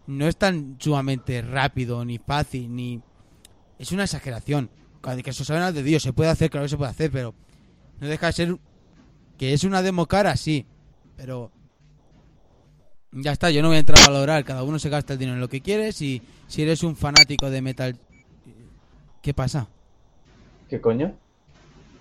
no 0.07 0.27
es 0.27 0.37
tan 0.37 0.77
sumamente 0.79 1.41
rápido, 1.41 2.03
ni 2.05 2.17
fácil, 2.17 2.75
ni... 2.75 3.01
Es 3.77 3.91
una 3.91 4.03
exageración. 4.03 4.69
Que 5.01 5.29
eso 5.29 5.45
saben 5.45 5.73
de 5.73 5.83
Dios, 5.83 6.03
se 6.03 6.13
puede 6.13 6.29
hacer, 6.29 6.49
claro 6.49 6.65
que 6.65 6.69
se 6.69 6.77
puede 6.77 6.91
hacer, 6.91 7.11
pero 7.11 7.33
no 7.99 8.07
deja 8.07 8.27
de 8.27 8.33
ser... 8.33 8.57
Que 9.39 9.53
es 9.53 9.63
una 9.63 9.81
demo 9.81 10.05
cara, 10.05 10.35
sí, 10.35 10.65
pero... 11.15 11.49
Ya 13.11 13.31
está, 13.31 13.49
yo 13.49 13.63
no 13.63 13.69
voy 13.69 13.77
a 13.77 13.79
entrar 13.79 13.97
a 13.97 14.11
valorar, 14.11 14.45
cada 14.45 14.61
uno 14.61 14.77
se 14.77 14.89
gasta 14.89 15.13
el 15.13 15.19
dinero 15.19 15.35
en 15.35 15.41
lo 15.41 15.49
que 15.49 15.61
quiere, 15.61 15.93
si, 15.93 16.21
si 16.47 16.61
eres 16.61 16.83
un 16.83 16.95
fanático 16.95 17.49
de 17.49 17.61
Metal... 17.61 17.97
¿Qué 19.23 19.33
pasa? 19.33 19.67
¿Qué 20.69 20.79
coño? 20.79 21.15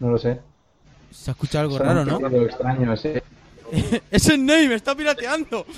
No 0.01 0.11
lo 0.11 0.19
sé. 0.19 0.41
Se 1.11 1.31
ha 1.31 1.33
escuchado 1.33 1.65
algo 1.65 1.79
raro, 1.79 2.05
¿no? 2.05 2.19
extraño 2.45 2.93
ese. 2.95 3.23
¡Es 4.11 4.29
el 4.29 4.45
Ney! 4.45 4.69
¡Me 4.69 4.75
está 4.75 4.95
pirateando! 4.95 5.65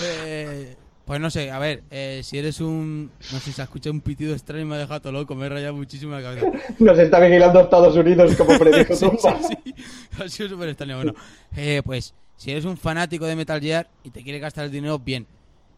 Eh, 0.00 0.76
pues 1.04 1.20
no 1.20 1.30
sé, 1.30 1.50
a 1.50 1.58
ver, 1.58 1.82
eh, 1.90 2.22
si 2.24 2.38
eres 2.38 2.60
un... 2.60 3.10
No 3.30 3.38
sé, 3.38 3.52
se 3.52 3.60
ha 3.60 3.64
escuchado 3.64 3.92
un 3.92 4.00
pitido 4.00 4.32
extraño 4.32 4.62
y 4.62 4.64
me 4.64 4.76
ha 4.76 4.78
dejado 4.78 5.00
todo 5.02 5.12
loco, 5.12 5.34
me 5.34 5.46
he 5.46 5.48
rayado 5.50 5.74
muchísimo 5.74 6.12
la 6.12 6.22
cabeza. 6.22 6.46
Nos 6.78 6.98
está 6.98 7.20
vigilando 7.20 7.60
Estados 7.60 7.94
Unidos 7.94 8.34
como 8.36 8.58
predijo 8.58 8.94
Sí, 8.96 9.06
sí, 9.18 9.28
sí. 9.48 9.74
Ha 10.22 10.28
sido 10.28 10.48
súper 10.48 10.70
extraño. 10.70 10.96
Bueno, 10.96 11.14
eh, 11.56 11.82
pues 11.84 12.14
si 12.36 12.52
eres 12.52 12.64
un 12.64 12.78
fanático 12.78 13.26
de 13.26 13.36
Metal 13.36 13.60
Gear 13.60 13.88
y 14.02 14.10
te 14.10 14.22
quieres 14.22 14.40
gastar 14.40 14.64
el 14.64 14.70
dinero, 14.70 14.98
bien. 14.98 15.26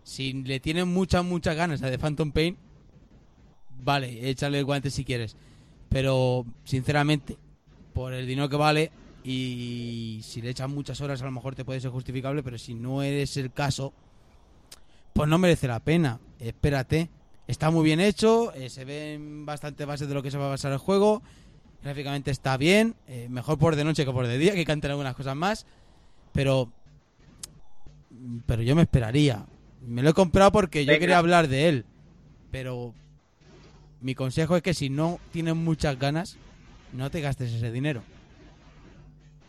Si 0.04 0.32
le 0.32 0.60
tienes 0.60 0.86
muchas, 0.86 1.24
muchas 1.24 1.56
ganas 1.56 1.82
a 1.82 1.90
The 1.90 1.98
Phantom 1.98 2.30
Pain, 2.30 2.56
vale, 3.82 4.30
échale 4.30 4.60
el 4.60 4.64
guante 4.64 4.90
si 4.90 5.04
quieres. 5.04 5.36
Pero, 5.88 6.46
sinceramente, 6.62 7.36
por 7.92 8.12
el 8.12 8.26
dinero 8.26 8.48
que 8.48 8.56
vale 8.56 8.92
y 9.24 10.20
si 10.22 10.40
le 10.40 10.50
echas 10.50 10.68
muchas 10.68 11.00
horas 11.00 11.20
a 11.20 11.24
lo 11.24 11.32
mejor 11.32 11.56
te 11.56 11.64
puede 11.64 11.80
ser 11.80 11.90
justificable, 11.90 12.44
pero 12.44 12.58
si 12.58 12.74
no 12.74 13.02
eres 13.02 13.36
el 13.36 13.52
caso, 13.52 13.92
pues 15.16 15.28
no 15.30 15.38
merece 15.38 15.66
la 15.66 15.80
pena. 15.80 16.20
Espérate. 16.38 17.08
Está 17.46 17.70
muy 17.70 17.84
bien 17.84 18.00
hecho, 18.00 18.52
eh, 18.54 18.68
se 18.68 18.84
ven 18.84 19.46
bastante 19.46 19.84
bases 19.84 20.08
de 20.08 20.14
lo 20.14 20.22
que 20.22 20.30
se 20.32 20.36
va 20.36 20.46
a 20.46 20.50
basar 20.50 20.72
el 20.72 20.78
juego. 20.78 21.22
Gráficamente 21.82 22.32
está 22.32 22.56
bien, 22.56 22.96
eh, 23.06 23.28
mejor 23.30 23.56
por 23.58 23.76
de 23.76 23.84
noche 23.84 24.04
que 24.04 24.10
por 24.10 24.26
de 24.26 24.36
día, 24.36 24.54
que 24.54 24.64
canten 24.64 24.90
algunas 24.90 25.14
cosas 25.14 25.36
más. 25.36 25.64
Pero. 26.32 26.70
Pero 28.46 28.62
yo 28.62 28.74
me 28.74 28.82
esperaría. 28.82 29.46
Me 29.80 30.02
lo 30.02 30.10
he 30.10 30.14
comprado 30.14 30.50
porque 30.52 30.84
yo 30.84 30.90
Venga. 30.90 31.00
quería 31.00 31.18
hablar 31.18 31.48
de 31.48 31.68
él. 31.68 31.84
Pero. 32.50 32.92
Mi 34.00 34.14
consejo 34.14 34.56
es 34.56 34.62
que 34.62 34.74
si 34.74 34.90
no 34.90 35.20
tienes 35.32 35.54
muchas 35.54 35.98
ganas, 35.98 36.36
no 36.92 37.10
te 37.10 37.20
gastes 37.20 37.52
ese 37.52 37.72
dinero. 37.72 38.02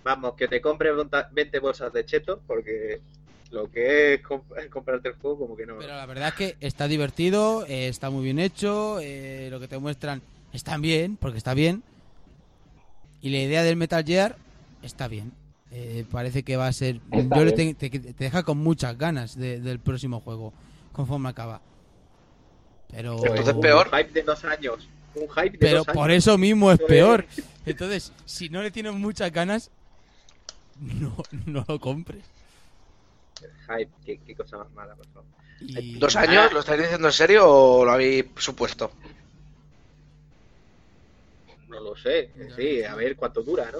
Vamos, 0.04 0.36
que 0.36 0.48
te 0.48 0.62
compres 0.62 0.94
20 1.34 1.60
bolsas 1.60 1.92
de 1.92 2.06
cheto, 2.06 2.42
porque 2.48 3.02
lo 3.52 3.70
que 3.72 4.16
es 4.16 4.24
comp- 4.24 4.70
comprarte 4.70 5.10
el 5.10 5.16
juego, 5.16 5.38
como 5.40 5.56
que 5.56 5.66
no. 5.66 5.78
Pero 5.80 5.96
la 5.96 6.06
verdad 6.06 6.30
es 6.30 6.34
que 6.36 6.58
está 6.60 6.88
divertido, 6.88 7.66
eh, 7.68 7.88
está 7.88 8.10
muy 8.10 8.24
bien 8.24 8.40
hecho, 8.40 9.00
eh, 9.02 9.48
lo 9.52 9.60
que 9.60 9.68
te 9.68 9.78
muestran 9.78 10.22
está 10.54 10.78
bien, 10.78 11.18
porque 11.18 11.38
está 11.38 11.54
bien. 11.54 11.84
Y 13.22 13.30
la 13.30 13.38
idea 13.40 13.64
del 13.64 13.76
Metal 13.76 14.04
Gear 14.06 14.38
está 14.84 15.08
bien. 15.08 15.32
Eh, 15.72 16.06
parece 16.10 16.44
que 16.44 16.56
va 16.56 16.68
a 16.68 16.72
ser... 16.74 17.02
Está 17.12 17.36
yo 17.38 17.44
le 17.46 17.52
te, 17.52 17.74
te- 17.74 17.90
te 17.90 18.24
deja 18.24 18.44
con 18.44 18.58
muchas 18.60 18.98
ganas 18.98 19.36
de- 19.36 19.60
del 19.60 19.80
próximo 19.80 20.22
juego, 20.22 20.54
conforme 20.94 21.30
acaba. 21.30 21.62
Pero... 22.90 23.18
Entonces 23.26 23.56
peor. 23.56 23.90
Un 23.92 23.98
hype 24.00 24.12
de 24.14 24.24
dos 24.24 24.46
años. 24.46 24.88
Un 25.16 25.28
hype 25.30 25.50
de 25.52 25.58
Pero 25.58 25.78
dos 25.80 25.88
años. 25.90 25.98
por 25.98 26.12
eso 26.12 26.38
mismo 26.38 26.72
es 26.72 26.80
Eh. 26.80 26.84
peor. 26.88 27.26
Entonces, 27.66 28.14
si 28.26 28.50
no 28.50 28.62
le 28.62 28.72
tienes 28.72 28.94
muchas 28.94 29.32
ganas, 29.32 29.70
no, 30.80 31.16
no 31.46 31.66
lo 31.68 31.80
compres. 31.80 32.24
Hype, 33.68 33.92
qué, 34.06 34.20
qué 34.26 34.36
cosa 34.36 34.58
más 34.58 34.72
mala, 34.74 34.96
por 34.96 35.08
favor. 35.08 35.30
Y- 35.62 35.98
¿Dos 36.00 36.16
años? 36.16 36.52
¿Lo 36.54 36.60
estáis 36.60 36.82
diciendo 36.82 37.08
en 37.08 37.14
serio 37.14 37.50
o 37.50 37.86
lo 37.86 37.92
habéis 37.92 38.26
supuesto? 38.38 38.92
No 41.68 41.80
lo 41.82 41.96
sé. 41.96 42.30
Sí, 42.56 42.84
a 42.84 42.96
ver 42.96 43.16
cuánto 43.16 43.42
dura, 43.44 43.70
¿no? 43.72 43.80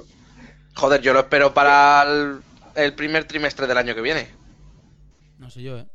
Joder, 0.76 1.02
yo 1.02 1.14
lo 1.14 1.20
espero 1.22 1.54
para 1.54 2.04
el, 2.04 2.40
el 2.76 2.94
primer 2.94 3.26
trimestre 3.26 3.66
del 3.66 3.78
año 3.78 3.96
que 3.96 4.02
viene. 4.02 4.28
No 5.40 5.50
sé 5.50 5.64
yo, 5.64 5.78
¿eh? 5.80 5.86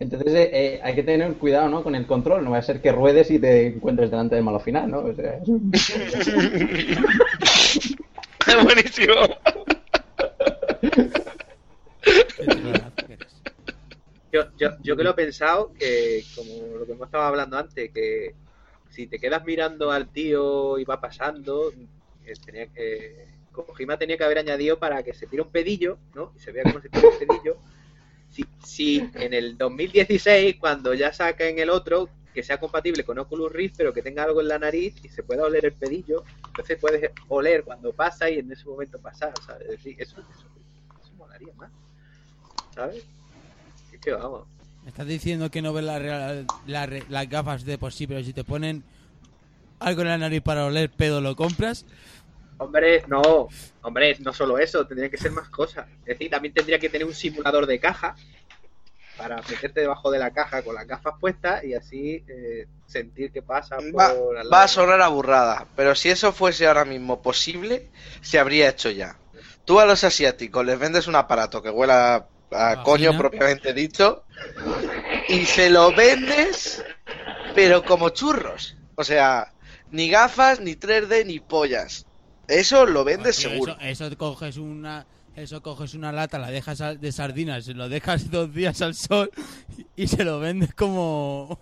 Entonces 0.00 0.32
eh, 0.32 0.50
eh, 0.52 0.80
hay 0.82 0.94
que 0.94 1.02
tener 1.02 1.32
cuidado, 1.34 1.68
¿no? 1.68 1.82
Con 1.82 1.94
el 1.96 2.06
control. 2.06 2.44
No 2.44 2.52
va 2.52 2.58
a 2.58 2.62
ser 2.62 2.80
que 2.80 2.92
ruedes 2.92 3.30
y 3.32 3.38
te 3.40 3.66
encuentres 3.66 4.10
delante 4.10 4.36
del 4.36 4.44
malo 4.44 4.60
final, 4.60 4.88
¿no? 4.90 5.00
O 5.00 5.14
sea, 5.14 5.40
Es 8.46 8.64
buenísimo. 8.64 9.14
Qué 10.80 10.90
chorradazo 10.90 10.94
que 10.94 11.02
eres. 11.02 11.16
Yo, 14.30 14.42
yo, 14.58 14.70
yo 14.82 14.94
que 14.94 15.04
lo 15.04 15.10
he 15.10 15.14
pensado, 15.14 15.72
que 15.72 16.22
como 16.34 16.76
lo 16.76 16.84
que 16.84 16.92
hemos 16.92 17.06
estado 17.06 17.24
hablando 17.24 17.56
antes, 17.56 17.90
que 17.90 18.34
si 18.90 19.06
te 19.06 19.18
quedas 19.18 19.44
mirando 19.44 19.90
al 19.90 20.08
tío 20.08 20.78
y 20.78 20.84
va 20.84 21.00
pasando, 21.00 21.72
eh, 22.26 22.34
tenía 22.44 22.66
que, 22.66 23.26
Kojima 23.52 23.98
tenía 23.98 24.16
que 24.16 24.24
haber 24.24 24.38
añadido 24.38 24.78
para 24.78 25.02
que 25.02 25.14
se 25.14 25.26
tire 25.26 25.42
un 25.42 25.50
pedillo, 25.50 25.98
¿no? 26.14 26.32
Y 26.36 26.40
se 26.40 26.52
vea 26.52 26.62
cómo 26.64 26.80
se 26.80 26.88
tira 26.88 27.08
un 27.08 27.18
pedillo. 27.18 27.56
Si, 28.30 28.44
si 28.62 29.10
en 29.14 29.32
el 29.32 29.56
2016, 29.56 30.56
cuando 30.60 30.92
ya 30.94 31.12
saquen 31.12 31.58
el 31.58 31.70
otro, 31.70 32.08
que 32.34 32.42
sea 32.42 32.60
compatible 32.60 33.04
con 33.04 33.18
Oculus 33.18 33.50
Rift, 33.50 33.76
pero 33.78 33.92
que 33.92 34.02
tenga 34.02 34.22
algo 34.22 34.40
en 34.40 34.48
la 34.48 34.58
nariz 34.58 34.94
y 35.02 35.08
se 35.08 35.22
pueda 35.22 35.44
oler 35.44 35.64
el 35.64 35.72
pedillo, 35.72 36.24
entonces 36.46 36.78
puedes 36.78 37.10
oler 37.28 37.64
cuando 37.64 37.92
pasa 37.92 38.28
y 38.30 38.38
en 38.38 38.52
ese 38.52 38.66
momento 38.66 38.98
pasar, 39.00 39.32
¿sabes? 39.44 39.62
Es 39.62 39.70
decir, 39.70 39.96
eso, 39.98 40.20
eso, 40.20 40.46
eso 41.00 41.12
molaría 41.16 41.52
más, 41.54 41.72
¿sabes? 42.78 43.04
Es 43.92 44.00
que 44.00 44.12
vamos. 44.12 44.44
Me 44.84 44.90
estás 44.90 45.06
diciendo 45.06 45.50
que 45.50 45.60
no 45.60 45.72
ves 45.72 45.84
la 45.84 45.98
real- 45.98 46.46
la 46.66 46.88
las 47.08 47.28
gafas 47.28 47.64
de 47.64 47.76
por 47.76 47.92
sí, 47.92 48.06
pero 48.06 48.22
si 48.22 48.32
te 48.32 48.44
ponen 48.44 48.84
algo 49.80 50.02
en 50.02 50.08
la 50.08 50.18
nariz 50.18 50.42
para 50.42 50.64
oler 50.64 50.88
pedo, 50.90 51.20
¿lo 51.20 51.34
compras? 51.34 51.84
Hombre, 52.58 53.04
no, 53.08 53.48
hombre, 53.82 54.16
no 54.20 54.32
solo 54.32 54.58
eso, 54.58 54.86
tendría 54.86 55.10
que 55.10 55.16
ser 55.16 55.32
más 55.32 55.48
cosas. 55.48 55.86
Es 56.00 56.06
decir, 56.18 56.30
también 56.30 56.54
tendría 56.54 56.78
que 56.78 56.88
tener 56.88 57.06
un 57.06 57.14
simulador 57.14 57.66
de 57.66 57.78
caja 57.78 58.14
para 59.16 59.36
meterte 59.42 59.80
debajo 59.80 60.10
de 60.12 60.18
la 60.20 60.30
caja 60.32 60.62
con 60.62 60.74
las 60.76 60.86
gafas 60.86 61.14
puestas 61.20 61.64
y 61.64 61.74
así 61.74 62.24
eh, 62.28 62.66
sentir 62.86 63.32
que 63.32 63.42
pasa 63.42 63.76
por 63.90 64.00
Va, 64.00 64.06
al 64.06 64.52
va 64.52 64.62
a 64.62 64.68
sonar 64.68 65.00
a 65.00 65.08
burrada, 65.08 65.66
pero 65.76 65.94
si 65.96 66.08
eso 66.08 66.32
fuese 66.32 66.66
ahora 66.68 66.84
mismo 66.84 67.20
posible, 67.20 67.88
se 68.22 68.38
habría 68.38 68.68
hecho 68.68 68.90
ya. 68.90 69.16
Tú 69.64 69.80
a 69.80 69.86
los 69.86 70.02
asiáticos 70.04 70.64
les 70.64 70.78
vendes 70.78 71.06
un 71.08 71.16
aparato 71.16 71.60
que 71.62 71.70
huela 71.70 72.26
a 72.50 72.82
coño 72.82 73.16
propiamente 73.16 73.72
dicho 73.72 74.24
y 75.28 75.44
se 75.44 75.70
lo 75.70 75.94
vendes, 75.94 76.84
pero 77.54 77.84
como 77.84 78.10
churros. 78.10 78.76
O 78.94 79.04
sea, 79.04 79.52
ni 79.90 80.08
gafas, 80.08 80.60
ni 80.60 80.74
3D, 80.74 81.26
ni 81.26 81.40
pollas. 81.40 82.06
Eso 82.46 82.86
lo 82.86 83.04
vendes 83.04 83.36
Tío, 83.36 83.50
seguro. 83.50 83.76
Eso, 83.80 84.06
eso 84.06 84.16
coges 84.16 84.56
una 84.56 85.06
eso 85.36 85.62
coges 85.62 85.94
una 85.94 86.10
lata, 86.10 86.38
la 86.38 86.50
dejas 86.50 87.00
de 87.00 87.12
sardinas, 87.12 87.64
se 87.64 87.74
lo 87.74 87.88
dejas 87.88 88.30
dos 88.30 88.52
días 88.52 88.82
al 88.82 88.94
sol 88.94 89.30
y, 89.94 90.08
se 90.08 90.24
lo 90.24 90.40
vendes 90.40 90.74
como, 90.74 91.60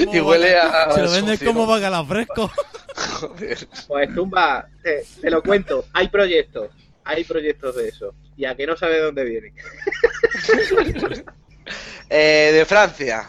como 0.00 0.14
Y 0.14 0.20
huele 0.20 0.56
a 0.56 0.90
se 0.90 1.02
lo 1.02 1.10
vendes 1.10 1.38
sucio. 1.38 1.52
como 1.52 1.66
bacalao 1.66 2.04
fresco. 2.04 2.50
Joder. 2.96 3.68
Pues 3.86 4.14
tumba, 4.14 4.68
te, 4.82 5.06
te 5.20 5.30
lo 5.30 5.40
cuento, 5.40 5.84
hay 5.92 6.08
proyectos, 6.08 6.70
hay 7.04 7.22
proyectos 7.22 7.76
de 7.76 7.88
eso. 7.88 8.14
Y 8.38 8.44
a 8.46 8.54
que 8.54 8.66
no 8.66 8.74
sabe 8.76 8.94
de 8.94 9.00
dónde 9.02 9.24
vienen. 9.24 9.52
Eh, 12.10 12.50
de 12.54 12.64
Francia. 12.64 13.28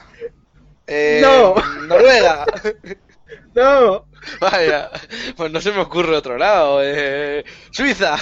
Eh, 0.88 1.20
No. 1.22 1.56
Noruega. 1.88 2.46
No, 3.54 4.06
Vaya, 4.40 4.90
pues 5.36 5.52
no 5.52 5.60
se 5.60 5.72
me 5.72 5.80
ocurre 5.82 6.16
otro 6.16 6.38
lado. 6.38 6.80
Eh, 6.82 7.44
Suiza. 7.72 8.16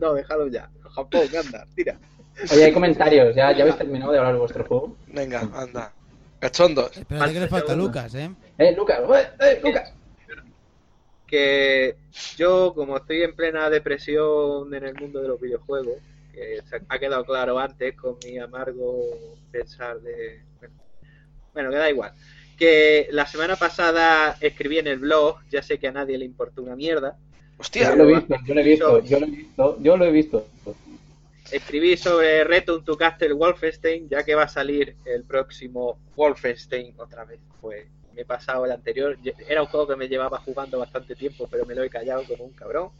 no, 0.00 0.14
déjalo 0.14 0.48
ya. 0.48 0.68
Japón, 0.94 1.28
anda, 1.38 1.66
tira. 1.76 1.96
Oye, 2.50 2.64
hay 2.64 2.72
comentarios. 2.72 3.34
¿Ya, 3.36 3.52
¿Ya 3.52 3.62
habéis 3.62 3.78
terminado 3.78 4.10
de 4.12 4.18
hablar 4.18 4.32
de 4.34 4.40
vuestro 4.40 4.64
juego? 4.64 4.96
Venga, 5.06 5.48
anda. 5.54 5.92
Cachondos. 6.40 6.96
Espérate 6.96 7.32
que 7.34 7.40
le 7.40 7.48
falta 7.48 7.74
Lucas, 7.76 8.14
¿eh? 8.16 8.30
¡Eh, 8.58 8.74
Lucas! 8.76 9.00
¡Eh, 9.14 9.28
eh, 9.40 9.60
Lucas! 9.62 9.92
Que 11.34 11.96
yo, 12.36 12.72
como 12.74 12.96
estoy 12.96 13.22
en 13.22 13.34
plena 13.34 13.68
depresión 13.68 14.72
en 14.72 14.84
el 14.84 14.94
mundo 14.94 15.20
de 15.20 15.26
los 15.26 15.40
videojuegos, 15.40 15.96
que 16.32 16.62
se 16.68 16.80
ha 16.88 16.98
quedado 17.00 17.24
claro 17.24 17.58
antes 17.58 17.96
con 17.96 18.16
mi 18.24 18.38
amargo 18.38 19.02
pensar 19.50 20.00
de... 20.00 20.42
Bueno, 20.60 20.74
bueno, 21.52 21.70
que 21.70 21.76
da 21.76 21.90
igual. 21.90 22.12
Que 22.56 23.08
la 23.10 23.26
semana 23.26 23.56
pasada 23.56 24.36
escribí 24.40 24.78
en 24.78 24.86
el 24.86 25.00
blog, 25.00 25.38
ya 25.50 25.60
sé 25.60 25.80
que 25.80 25.88
a 25.88 25.92
nadie 25.92 26.18
le 26.18 26.24
importa 26.24 26.60
una 26.60 26.76
mierda, 26.76 27.18
Hostia. 27.56 27.90
Yo 27.90 27.96
lo 27.96 28.04
he 28.04 28.14
visto, 28.14 28.36
yo 28.44 28.54
lo 28.54 28.60
he 28.60 28.64
visto, 28.64 29.04
yo 29.04 29.20
lo 29.20 29.26
he 29.26 29.30
visto, 29.30 29.78
yo 29.80 29.96
lo 29.96 30.04
he 30.04 30.12
visto. 30.12 30.46
escribí 31.50 31.96
sobre 31.96 32.44
Return 32.44 32.84
to 32.84 32.96
Castle 32.96 33.32
Wolfenstein, 33.32 34.08
ya 34.08 34.24
que 34.24 34.34
va 34.34 34.44
a 34.44 34.48
salir 34.48 34.96
el 35.04 35.24
próximo 35.24 35.98
Wolfenstein 36.16 36.94
otra 36.98 37.24
vez. 37.24 37.40
Pues 37.60 37.86
me 38.14 38.22
he 38.22 38.24
pasado 38.24 38.64
el 38.64 38.72
anterior. 38.72 39.18
Era 39.48 39.62
un 39.62 39.68
juego 39.68 39.88
que 39.88 39.96
me 39.96 40.08
llevaba 40.08 40.38
jugando 40.38 40.78
bastante 40.78 41.14
tiempo, 41.14 41.48
pero 41.50 41.66
me 41.66 41.74
lo 41.74 41.82
he 41.82 41.90
callado 41.90 42.24
como 42.24 42.44
un 42.44 42.52
cabrón. 42.52 42.90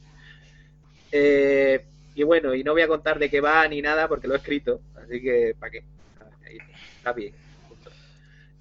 Eh, 1.12 1.85
y 2.15 2.23
bueno, 2.23 2.55
y 2.55 2.62
no 2.65 2.73
voy 2.73 2.82
a 2.82 2.89
contar 2.89 3.19
de 3.19 3.31
qué 3.31 3.41
va 3.41 3.66
ni 3.69 3.81
nada 3.82 4.09
porque 4.09 4.28
lo 4.28 4.35
he 4.35 4.39
escrito, 4.39 4.81
así 4.97 5.20
que 5.20 5.55
¿para 5.59 5.70
qué? 5.70 5.85
Ahí 6.47 6.59
está 6.97 7.12
bien. 7.12 7.35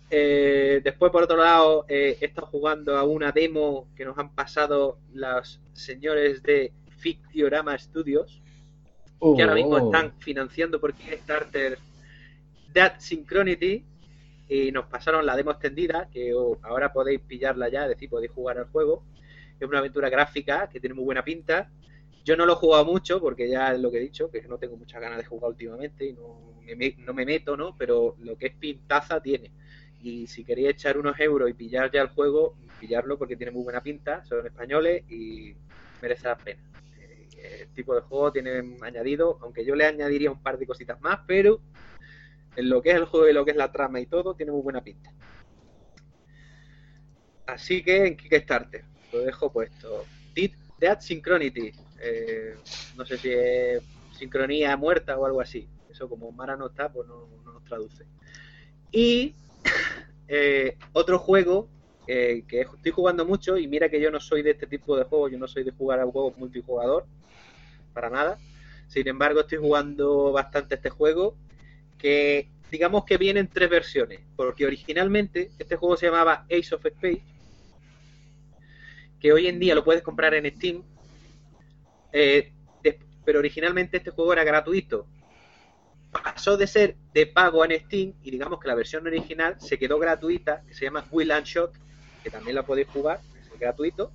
Eh, 0.09 0.81
después, 0.83 1.11
por 1.11 1.23
otro 1.23 1.37
lado, 1.37 1.85
eh, 1.87 2.17
he 2.21 2.25
estado 2.25 2.47
jugando 2.47 2.97
a 2.97 3.03
una 3.03 3.31
demo 3.31 3.87
que 3.95 4.05
nos 4.05 4.17
han 4.17 4.35
pasado 4.35 4.99
los 5.13 5.59
señores 5.73 6.43
de 6.43 6.71
Fictiorama 6.97 7.77
Studios 7.77 8.43
que 9.35 9.41
ahora 9.41 9.55
mismo 9.55 9.75
Oh. 9.75 9.85
están 9.85 10.13
financiando 10.19 10.79
por 10.79 10.93
Kickstarter 10.93 11.77
That 12.73 12.99
Synchronity 12.99 13.85
y 14.47 14.71
nos 14.71 14.85
pasaron 14.85 15.25
la 15.25 15.35
demo 15.35 15.51
extendida 15.51 16.09
que 16.11 16.33
oh, 16.33 16.59
ahora 16.63 16.91
podéis 16.91 17.21
pillarla 17.21 17.69
ya, 17.69 17.83
es 17.83 17.89
decir, 17.89 18.09
podéis 18.09 18.31
jugar 18.31 18.57
al 18.57 18.65
juego. 18.65 19.03
Es 19.59 19.67
una 19.67 19.79
aventura 19.79 20.09
gráfica 20.09 20.69
que 20.69 20.79
tiene 20.79 20.95
muy 20.95 21.05
buena 21.05 21.23
pinta. 21.23 21.69
Yo 22.25 22.35
no 22.37 22.45
lo 22.45 22.53
he 22.53 22.55
jugado 22.55 22.85
mucho 22.85 23.19
porque 23.19 23.49
ya 23.49 23.73
es 23.73 23.79
lo 23.79 23.91
que 23.91 23.97
he 23.97 24.01
dicho, 24.01 24.29
que 24.29 24.41
no 24.43 24.57
tengo 24.57 24.77
muchas 24.77 25.01
ganas 25.01 25.17
de 25.17 25.25
jugar 25.25 25.51
últimamente 25.51 26.05
y 26.05 26.13
no 26.13 26.53
me, 26.75 26.95
no 26.99 27.13
me 27.13 27.25
meto, 27.25 27.57
¿no? 27.57 27.75
Pero 27.77 28.15
lo 28.19 28.37
que 28.37 28.47
es 28.47 28.55
pintaza 28.55 29.21
tiene. 29.21 29.51
Y 30.01 30.27
si 30.27 30.43
queréis 30.43 30.69
echar 30.69 30.97
unos 30.97 31.17
euros 31.19 31.49
y 31.49 31.53
pillar 31.53 31.89
ya 31.91 32.01
el 32.01 32.09
juego, 32.09 32.57
pillarlo 32.79 33.17
porque 33.17 33.37
tiene 33.37 33.51
muy 33.51 33.63
buena 33.63 33.81
pinta, 33.81 34.23
son 34.25 34.45
españoles 34.45 35.09
y 35.09 35.55
merece 36.01 36.27
la 36.27 36.37
pena. 36.37 36.61
Eh, 36.97 37.61
El 37.61 37.73
tipo 37.73 37.95
de 37.95 38.01
juego 38.01 38.31
tiene 38.31 38.77
añadido, 38.81 39.39
aunque 39.41 39.63
yo 39.63 39.75
le 39.75 39.85
añadiría 39.85 40.31
un 40.31 40.41
par 40.41 40.57
de 40.57 40.67
cositas 40.67 40.99
más, 41.01 41.19
pero 41.25 41.61
en 42.55 42.69
lo 42.69 42.81
que 42.81 42.91
es 42.91 42.95
el 42.95 43.05
juego 43.05 43.27
y 43.27 43.33
lo 43.33 43.45
que 43.45 43.51
es 43.51 43.57
la 43.57 43.71
trama 43.71 43.99
y 43.99 44.05
todo, 44.05 44.35
tiene 44.35 44.51
muy 44.51 44.61
buena 44.61 44.83
pinta. 44.83 45.11
Así 47.45 47.83
que 47.83 48.07
en 48.07 48.17
Kickstarter, 48.17 48.83
lo 49.11 49.19
dejo 49.19 49.51
puesto. 49.51 50.05
Dead, 50.33 50.99
Synchronity. 50.99 51.71
Eh, 52.01 52.55
no 52.97 53.05
sé 53.05 53.17
si 53.17 53.31
es 53.31 53.81
sincronía 54.17 54.75
muerta 54.75 55.17
o 55.17 55.25
algo 55.25 55.41
así. 55.41 55.67
Eso 55.89 56.09
como 56.09 56.31
Mara 56.31 56.57
no 56.57 56.67
está, 56.67 56.91
pues 56.91 57.07
no, 57.07 57.27
no 57.45 57.53
nos 57.53 57.63
traduce. 57.63 58.05
Y 58.91 59.35
eh, 60.27 60.77
otro 60.93 61.19
juego 61.19 61.69
eh, 62.07 62.43
que 62.47 62.61
estoy 62.61 62.91
jugando 62.91 63.25
mucho, 63.25 63.57
y 63.57 63.67
mira 63.67 63.87
que 63.89 64.01
yo 64.01 64.11
no 64.11 64.19
soy 64.19 64.41
de 64.41 64.51
este 64.51 64.67
tipo 64.67 64.97
de 64.97 65.05
juegos, 65.05 65.31
yo 65.31 65.37
no 65.37 65.47
soy 65.47 65.63
de 65.63 65.71
jugar 65.71 65.99
a 65.99 66.05
juegos 66.05 66.37
multijugador, 66.37 67.05
para 67.93 68.09
nada. 68.09 68.37
Sin 68.87 69.07
embargo, 69.07 69.41
estoy 69.41 69.59
jugando 69.59 70.31
bastante 70.33 70.75
este 70.75 70.89
juego, 70.89 71.37
que 72.03 72.49
digamos 72.69 73.05
que 73.05 73.17
viene 73.17 73.39
en 73.39 73.47
tres 73.47 73.69
versiones, 73.69 74.19
porque 74.35 74.65
originalmente 74.65 75.51
este 75.57 75.77
juego 75.77 75.95
se 75.95 76.07
llamaba 76.07 76.45
Ace 76.51 76.75
of 76.75 76.85
Space, 76.85 77.23
que 79.21 79.31
hoy 79.31 79.47
en 79.47 79.57
día 79.57 79.73
lo 79.73 79.85
puedes 79.85 80.03
comprar 80.03 80.33
en 80.33 80.53
Steam, 80.53 80.83
eh, 82.11 82.51
pero 83.23 83.39
originalmente 83.39 83.97
este 83.97 84.11
juego 84.11 84.33
era 84.33 84.43
gratuito. 84.43 85.07
Pasó 86.11 86.57
de 86.57 86.67
ser 86.67 86.97
de 87.13 87.25
pago 87.25 87.63
en 87.63 87.79
Steam 87.79 88.15
y 88.21 88.31
digamos 88.31 88.59
que 88.59 88.67
la 88.67 88.75
versión 88.75 89.07
original 89.07 89.55
se 89.61 89.79
quedó 89.79 89.97
gratuita, 89.97 90.61
que 90.67 90.73
se 90.73 90.83
llama 90.83 91.07
Will 91.09 91.31
and 91.31 91.45
Shot, 91.45 91.71
que 92.21 92.29
también 92.29 92.55
la 92.55 92.65
podéis 92.65 92.89
jugar, 92.89 93.21
es 93.41 93.59
gratuito. 93.59 94.11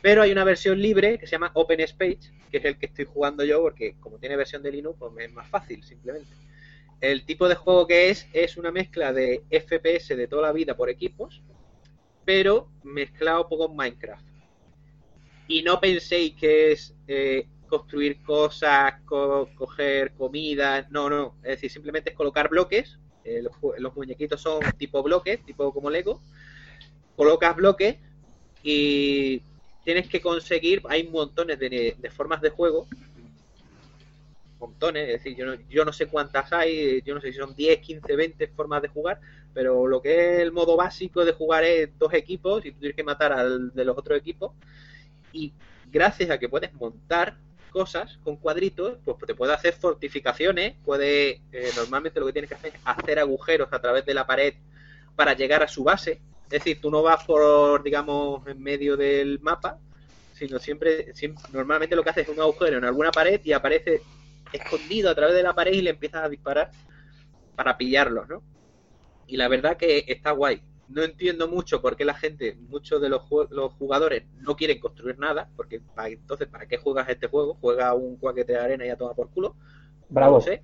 Pero 0.00 0.22
hay 0.22 0.30
una 0.30 0.44
versión 0.44 0.80
libre 0.80 1.18
que 1.18 1.26
se 1.26 1.32
llama 1.32 1.50
Open 1.54 1.80
Space, 1.80 2.30
que 2.52 2.58
es 2.58 2.64
el 2.64 2.78
que 2.78 2.86
estoy 2.86 3.04
jugando 3.04 3.42
yo, 3.42 3.60
porque 3.62 3.96
como 3.98 4.18
tiene 4.18 4.36
versión 4.36 4.62
de 4.62 4.70
Linux, 4.70 4.96
pues 4.96 5.12
es 5.18 5.32
más 5.32 5.48
fácil, 5.48 5.82
simplemente. 5.82 6.43
El 7.04 7.26
tipo 7.26 7.48
de 7.48 7.54
juego 7.54 7.86
que 7.86 8.10
es, 8.10 8.26
es 8.32 8.56
una 8.56 8.72
mezcla 8.72 9.12
de 9.12 9.44
FPS 9.50 10.16
de 10.16 10.26
toda 10.26 10.42
la 10.42 10.52
vida 10.52 10.76
por 10.76 10.88
equipos, 10.88 11.42
pero 12.24 12.70
mezclado 12.82 13.48
con 13.48 13.76
Minecraft. 13.76 14.26
Y 15.46 15.62
no 15.62 15.80
penséis 15.80 16.34
que 16.34 16.72
es 16.72 16.94
eh, 17.06 17.46
construir 17.68 18.22
cosas, 18.22 18.94
co- 19.04 19.48
coger 19.56 20.12
comida, 20.14 20.86
no, 20.90 21.10
no, 21.10 21.34
es 21.42 21.50
decir, 21.56 21.70
simplemente 21.70 22.10
es 22.10 22.16
colocar 22.16 22.48
bloques, 22.48 22.98
eh, 23.24 23.42
los, 23.78 23.94
muñequitos 23.94 24.40
son 24.40 24.60
tipo 24.78 25.02
bloques, 25.02 25.44
tipo 25.44 25.72
como 25.72 25.90
Lego, 25.90 26.20
colocas 27.16 27.56
bloques 27.56 27.96
y 28.62 29.42
tienes 29.84 30.08
que 30.08 30.20
conseguir, 30.20 30.82
hay 30.88 31.08
montones 31.08 31.58
de 31.58 32.10
formas 32.14 32.40
de 32.40 32.50
juego 32.50 32.86
montones, 34.58 35.08
es 35.08 35.22
decir, 35.22 35.36
yo 35.36 35.46
no, 35.46 35.54
yo 35.68 35.84
no 35.84 35.92
sé 35.92 36.06
cuántas 36.06 36.52
hay, 36.52 37.02
yo 37.02 37.14
no 37.14 37.20
sé 37.20 37.32
si 37.32 37.38
son 37.38 37.54
10, 37.54 37.80
15, 37.80 38.16
20 38.16 38.48
formas 38.48 38.82
de 38.82 38.88
jugar, 38.88 39.20
pero 39.52 39.86
lo 39.86 40.00
que 40.00 40.34
es 40.34 40.40
el 40.40 40.52
modo 40.52 40.76
básico 40.76 41.24
de 41.24 41.32
jugar 41.32 41.64
es 41.64 41.90
dos 41.98 42.12
equipos 42.14 42.64
y 42.64 42.72
tú 42.72 42.80
tienes 42.80 42.96
que 42.96 43.04
matar 43.04 43.32
al 43.32 43.72
de 43.72 43.84
los 43.84 43.96
otros 43.96 44.18
equipos 44.18 44.52
y 45.32 45.52
gracias 45.90 46.30
a 46.30 46.38
que 46.38 46.48
puedes 46.48 46.72
montar 46.74 47.36
cosas 47.70 48.18
con 48.22 48.36
cuadritos, 48.36 48.98
pues 49.04 49.16
te 49.26 49.34
puede 49.34 49.52
hacer 49.52 49.74
fortificaciones, 49.74 50.76
puede, 50.84 51.42
eh, 51.52 51.70
normalmente 51.76 52.20
lo 52.20 52.26
que 52.26 52.32
tienes 52.32 52.48
que 52.48 52.54
hacer 52.54 52.74
es 52.74 52.80
hacer 52.84 53.18
agujeros 53.18 53.68
a 53.72 53.80
través 53.80 54.06
de 54.06 54.14
la 54.14 54.26
pared 54.26 54.54
para 55.16 55.34
llegar 55.34 55.62
a 55.62 55.68
su 55.68 55.82
base, 55.82 56.20
es 56.44 56.50
decir, 56.50 56.80
tú 56.80 56.90
no 56.90 57.02
vas 57.02 57.24
por, 57.24 57.82
digamos, 57.82 58.46
en 58.46 58.62
medio 58.62 58.96
del 58.96 59.40
mapa, 59.40 59.78
sino 60.34 60.58
siempre, 60.58 61.14
siempre 61.14 61.42
normalmente 61.52 61.96
lo 61.96 62.04
que 62.04 62.10
haces 62.10 62.28
es 62.28 62.34
un 62.34 62.40
agujero 62.40 62.78
en 62.78 62.84
alguna 62.84 63.10
pared 63.10 63.40
y 63.42 63.52
aparece 63.52 64.02
escondido 64.54 65.10
a 65.10 65.14
través 65.14 65.34
de 65.34 65.42
la 65.42 65.54
pared 65.54 65.72
y 65.72 65.82
le 65.82 65.90
empiezas 65.90 66.24
a 66.24 66.28
disparar 66.28 66.70
para 67.56 67.76
pillarlos, 67.76 68.28
¿no? 68.28 68.42
Y 69.26 69.36
la 69.36 69.48
verdad 69.48 69.76
que 69.76 70.04
está 70.08 70.30
guay. 70.32 70.62
No 70.88 71.02
entiendo 71.02 71.48
mucho 71.48 71.80
por 71.80 71.96
qué 71.96 72.04
la 72.04 72.14
gente, 72.14 72.56
muchos 72.68 73.00
de 73.00 73.08
los, 73.08 73.22
los 73.50 73.72
jugadores 73.72 74.24
no 74.40 74.54
quieren 74.54 74.78
construir 74.78 75.18
nada, 75.18 75.48
porque 75.56 75.80
entonces, 75.96 76.46
¿para 76.46 76.66
qué 76.66 76.76
juegas 76.76 77.08
este 77.08 77.26
juego? 77.26 77.56
Juega 77.60 77.94
un 77.94 78.16
cuaquete 78.16 78.52
de 78.52 78.58
arena 78.58 78.84
y 78.84 78.88
ya 78.88 78.96
toma 78.96 79.14
por 79.14 79.30
culo. 79.30 79.56
Bravo. 80.10 80.36
No 80.36 80.40
sé. 80.42 80.62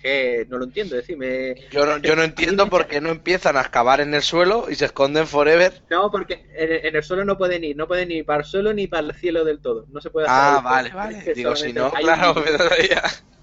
Que 0.00 0.46
no 0.48 0.58
lo 0.58 0.64
entiendo, 0.64 0.96
es 0.96 1.02
decir, 1.02 1.16
me... 1.16 1.54
Yo 1.70 1.84
no, 1.84 1.98
yo 1.98 2.16
no 2.16 2.22
entiendo 2.22 2.68
por 2.68 2.86
qué 2.86 3.00
no 3.00 3.10
empiezan 3.10 3.56
a 3.56 3.60
excavar 3.60 4.00
en 4.00 4.14
el 4.14 4.22
suelo 4.22 4.66
y 4.70 4.74
se 4.74 4.86
esconden 4.86 5.26
forever. 5.26 5.82
No, 5.90 6.10
porque 6.10 6.46
en, 6.54 6.86
en 6.86 6.96
el 6.96 7.02
suelo 7.02 7.24
no 7.24 7.36
pueden 7.36 7.64
ir, 7.64 7.76
no 7.76 7.86
pueden 7.86 8.10
ir 8.10 8.24
para 8.24 8.40
el 8.40 8.44
suelo 8.46 8.72
ni 8.72 8.86
para 8.86 9.06
el 9.06 9.14
cielo 9.14 9.44
del 9.44 9.60
todo. 9.60 9.86
No 9.90 10.00
se 10.00 10.10
puede 10.10 10.26
hacer. 10.26 10.38
Ah, 10.38 10.60
vale, 10.62 10.90
vale. 10.90 11.34
Digo, 11.34 11.54
si 11.54 11.72
no, 11.72 11.86
hay 11.94 12.02
un 12.04 12.10
claro, 12.14 12.34
todavía. 12.34 13.02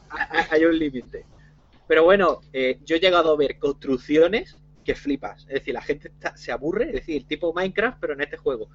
hay 0.09 0.45
hay 0.49 0.65
un 0.65 0.77
límite. 0.79 1.25
Pero 1.87 2.03
bueno, 2.03 2.41
eh, 2.51 2.79
yo 2.83 2.95
he 2.95 2.99
llegado 2.99 3.31
a 3.33 3.37
ver 3.37 3.57
construcciones 3.59 4.57
que 4.83 4.95
flipas. 4.95 5.43
Es 5.43 5.55
decir, 5.55 5.73
la 5.73 5.81
gente 5.81 6.07
está- 6.09 6.35
se 6.35 6.51
aburre, 6.51 6.85
es 6.85 6.93
decir, 6.93 7.25
tipo 7.27 7.53
Minecraft, 7.53 7.97
pero 7.99 8.13
en 8.13 8.21
este 8.21 8.37
juego. 8.37 8.69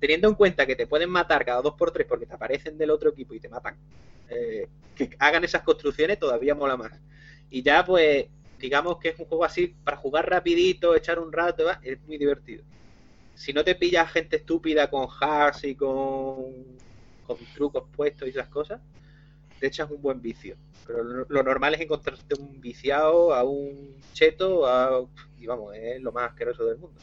Teniendo 0.00 0.28
en 0.28 0.34
cuenta 0.34 0.66
que 0.66 0.76
te 0.76 0.86
pueden 0.86 1.10
matar 1.10 1.44
cada 1.44 1.62
dos 1.62 1.74
por 1.74 1.90
tres 1.90 2.06
porque 2.06 2.26
te 2.26 2.34
aparecen 2.34 2.76
del 2.78 2.90
otro 2.90 3.10
equipo 3.10 3.34
y 3.34 3.40
te 3.40 3.48
matan, 3.48 3.76
eh, 4.28 4.68
que 4.94 5.10
hagan 5.18 5.44
esas 5.44 5.62
construcciones 5.62 6.18
todavía 6.18 6.54
mola 6.54 6.76
más. 6.76 6.92
Y 7.50 7.62
ya, 7.62 7.84
pues, 7.84 8.26
digamos 8.58 8.98
que 8.98 9.10
es 9.10 9.18
un 9.18 9.26
juego 9.26 9.44
así 9.44 9.68
para 9.84 9.96
jugar 9.96 10.28
rapidito, 10.28 10.94
echar 10.94 11.18
un 11.18 11.32
rato, 11.32 11.70
es 11.82 12.00
muy 12.02 12.18
divertido. 12.18 12.64
Si 13.34 13.52
no 13.52 13.64
te 13.64 13.74
pillas 13.74 14.10
gente 14.10 14.36
estúpida 14.36 14.88
con 14.88 15.08
hacks 15.08 15.64
y 15.64 15.74
con, 15.74 16.54
con 17.26 17.36
trucos 17.54 17.84
puestos 17.94 18.26
y 18.26 18.30
esas 18.30 18.48
cosas, 18.48 18.80
te 19.60 19.66
echas 19.66 19.90
un 19.90 20.00
buen 20.00 20.20
vicio. 20.20 20.56
Pero 20.86 21.02
lo, 21.02 21.26
lo 21.28 21.42
normal 21.42 21.74
es 21.74 21.80
encontrarte 21.80 22.34
un 22.40 22.60
viciado, 22.60 23.34
a 23.34 23.42
un 23.44 23.96
cheto, 24.12 24.66
a, 24.66 25.06
y 25.38 25.46
vamos, 25.46 25.74
es 25.74 26.00
lo 26.00 26.12
más 26.12 26.30
asqueroso 26.30 26.64
del 26.64 26.78
mundo. 26.78 27.00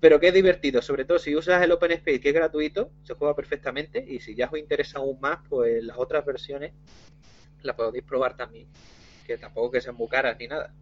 Pero 0.00 0.18
que 0.18 0.28
es 0.28 0.34
divertido, 0.34 0.82
sobre 0.82 1.04
todo 1.04 1.20
si 1.20 1.36
usas 1.36 1.62
el 1.62 1.70
Open 1.70 1.92
Space, 1.92 2.20
que 2.20 2.30
es 2.30 2.34
gratuito, 2.34 2.90
se 3.04 3.14
juega 3.14 3.36
perfectamente, 3.36 4.04
y 4.04 4.18
si 4.18 4.34
ya 4.34 4.48
os 4.50 4.58
interesa 4.58 4.98
aún 4.98 5.20
más, 5.20 5.38
pues 5.48 5.82
las 5.84 5.96
otras 5.96 6.24
versiones 6.24 6.72
las 7.62 7.76
podéis 7.76 8.04
probar 8.04 8.36
también, 8.36 8.66
que 9.26 9.38
tampoco 9.38 9.70
que 9.72 9.80
sean 9.80 9.96
muy 9.96 10.08
caras 10.08 10.36
ni 10.38 10.46
nada. 10.48 10.72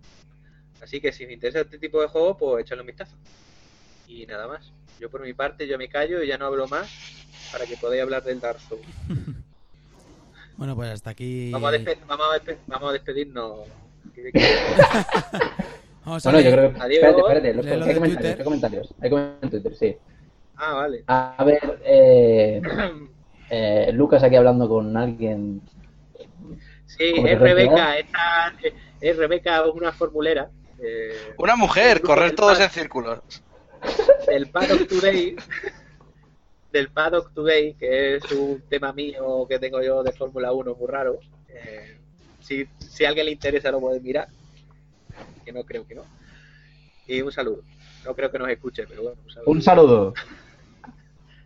Así 0.83 1.01
que 1.01 1.13
si 1.13 1.25
os 1.25 1.31
interesa 1.31 1.61
este 1.61 1.79
tipo 1.79 2.01
de 2.01 2.09
juego, 2.09 2.37
pues 2.37 2.65
echadle 2.65 2.83
un 2.83 2.87
vistazo. 2.87 3.17
Y 4.09 4.27
nada 4.27 4.49
más. 4.49 4.73
Yo 4.99 5.11
por 5.11 5.23
mi 5.23 5.33
parte, 5.35 5.67
yo 5.67 5.79
me 5.79 5.89
callo 5.89 6.23
y 6.23 6.27
ya 6.29 6.37
no 6.39 6.47
hablo 6.47 6.67
más 6.69 6.89
para 7.53 7.65
que 7.67 7.77
podáis 7.77 8.03
hablar 8.03 8.23
del 8.25 8.41
Dark 8.41 8.61
Souls. 8.61 8.85
Bueno, 10.57 10.77
pues 10.77 10.91
hasta 10.91 11.09
aquí. 11.09 11.51
Vamos 11.51 11.73
a, 11.73 11.77
despe- 11.79 11.99
vamos 12.07 12.27
a 12.31 12.39
despe- 12.39 12.59
vamos 12.67 12.91
a 12.91 12.93
despedirnos. 12.93 13.61
Vamos 16.05 16.27
a 16.27 16.31
Bueno, 16.31 16.45
yo 16.47 16.53
creo 16.55 16.73
que. 16.75 16.81
Adiós. 16.81 17.03
Espérate, 17.03 17.51
espérate. 17.51 17.55
los- 17.55 17.87
hay 17.89 17.95
comentarios, 17.95 18.39
hay 18.39 18.45
comentarios. 18.45 18.95
Hay 19.01 19.11
comentarios 19.11 19.43
en 19.43 19.51
Twitter, 19.51 19.75
sí. 19.75 19.97
Ah, 20.57 20.75
vale. 20.75 21.05
A 21.07 21.45
ver, 21.45 21.81
eh, 21.85 22.61
eh, 23.51 23.91
Lucas 23.95 24.23
aquí 24.23 24.37
hablando 24.37 24.69
con 24.69 24.95
alguien. 24.97 25.63
Sí, 26.87 27.13
Como 27.15 27.27
es 27.29 27.39
Rebeca. 27.39 27.99
Esta, 27.99 28.53
es 29.01 29.17
Rebeca, 29.17 29.65
una 29.71 29.93
formulera. 29.93 30.51
eh, 30.83 31.35
Una 31.39 31.57
mujer, 31.57 32.01
correr 32.03 32.35
todos 32.35 32.59
pad- 32.59 32.65
en 32.65 32.71
círculos. 32.71 33.21
del 34.27 34.49
Paddock 34.51 34.89
Today. 34.89 35.37
Del 36.73 36.89
Paddock 36.89 37.33
Today, 37.33 37.75
que 37.75 38.17
es 38.17 38.31
un 38.33 38.63
tema 38.69 38.93
mío 38.93 39.47
que 39.49 39.59
tengo 39.59 39.83
yo 39.83 40.03
de 40.03 40.13
Fórmula 40.13 40.53
1 40.53 40.75
muy 40.75 40.87
raro. 40.89 41.19
Eh, 41.49 41.97
si, 42.41 42.67
si 42.79 43.05
a 43.05 43.09
alguien 43.09 43.27
le 43.27 43.33
interesa, 43.33 43.71
lo 43.71 43.81
puede 43.81 44.01
mirar. 44.01 44.29
Que 45.45 45.53
no 45.53 45.65
creo 45.65 45.87
que 45.87 45.95
no. 45.95 46.03
Y 47.07 47.23
un 47.23 47.33
saludo. 47.33 47.63
No 48.05 48.15
creo 48.15 48.31
que 48.31 48.39
nos 48.39 48.49
escuche, 48.49 48.85
pero 48.89 49.03
bueno, 49.03 49.19
un 49.25 49.31
saludo. 49.33 49.51
Un 49.51 49.63
saludo. 49.63 50.15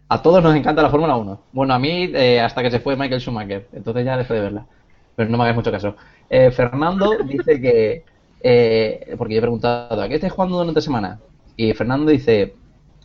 A 0.09 0.21
todos 0.23 0.43
nos 0.43 0.55
encanta 0.55 0.83
la 0.83 0.91
Fórmula 0.91 1.17
1. 1.17 1.43
Bueno, 1.53 1.75
a 1.75 1.79
mí 1.79 2.11
eh, 2.15 2.41
hasta 2.41 2.63
que 2.63 2.71
se 2.71 2.81
fue 2.81 2.95
Michael 2.97 3.21
Schumacher. 3.21 3.67
Entonces 3.73 4.05
ya 4.05 4.17
dejé 4.17 4.35
de 4.35 4.41
verla. 4.41 4.67
Pero 5.17 5.31
no 5.31 5.37
me 5.39 5.45
hagáis 5.45 5.57
mucho 5.57 5.71
caso. 5.73 5.97
Eh, 6.31 6.51
Fernando 6.51 7.19
dice 7.25 7.61
que... 7.61 8.05
eh, 8.41 9.15
porque 9.19 9.35
yo 9.35 9.39
he 9.39 9.43
preguntado, 9.43 10.01
¿a 10.01 10.09
qué 10.09 10.15
estáis 10.17 10.33
jugando 10.33 10.59
durante 10.59 10.81
semana? 10.81 11.21
Y 11.57 11.73
Fernando 11.75 12.11
dice... 12.11 12.55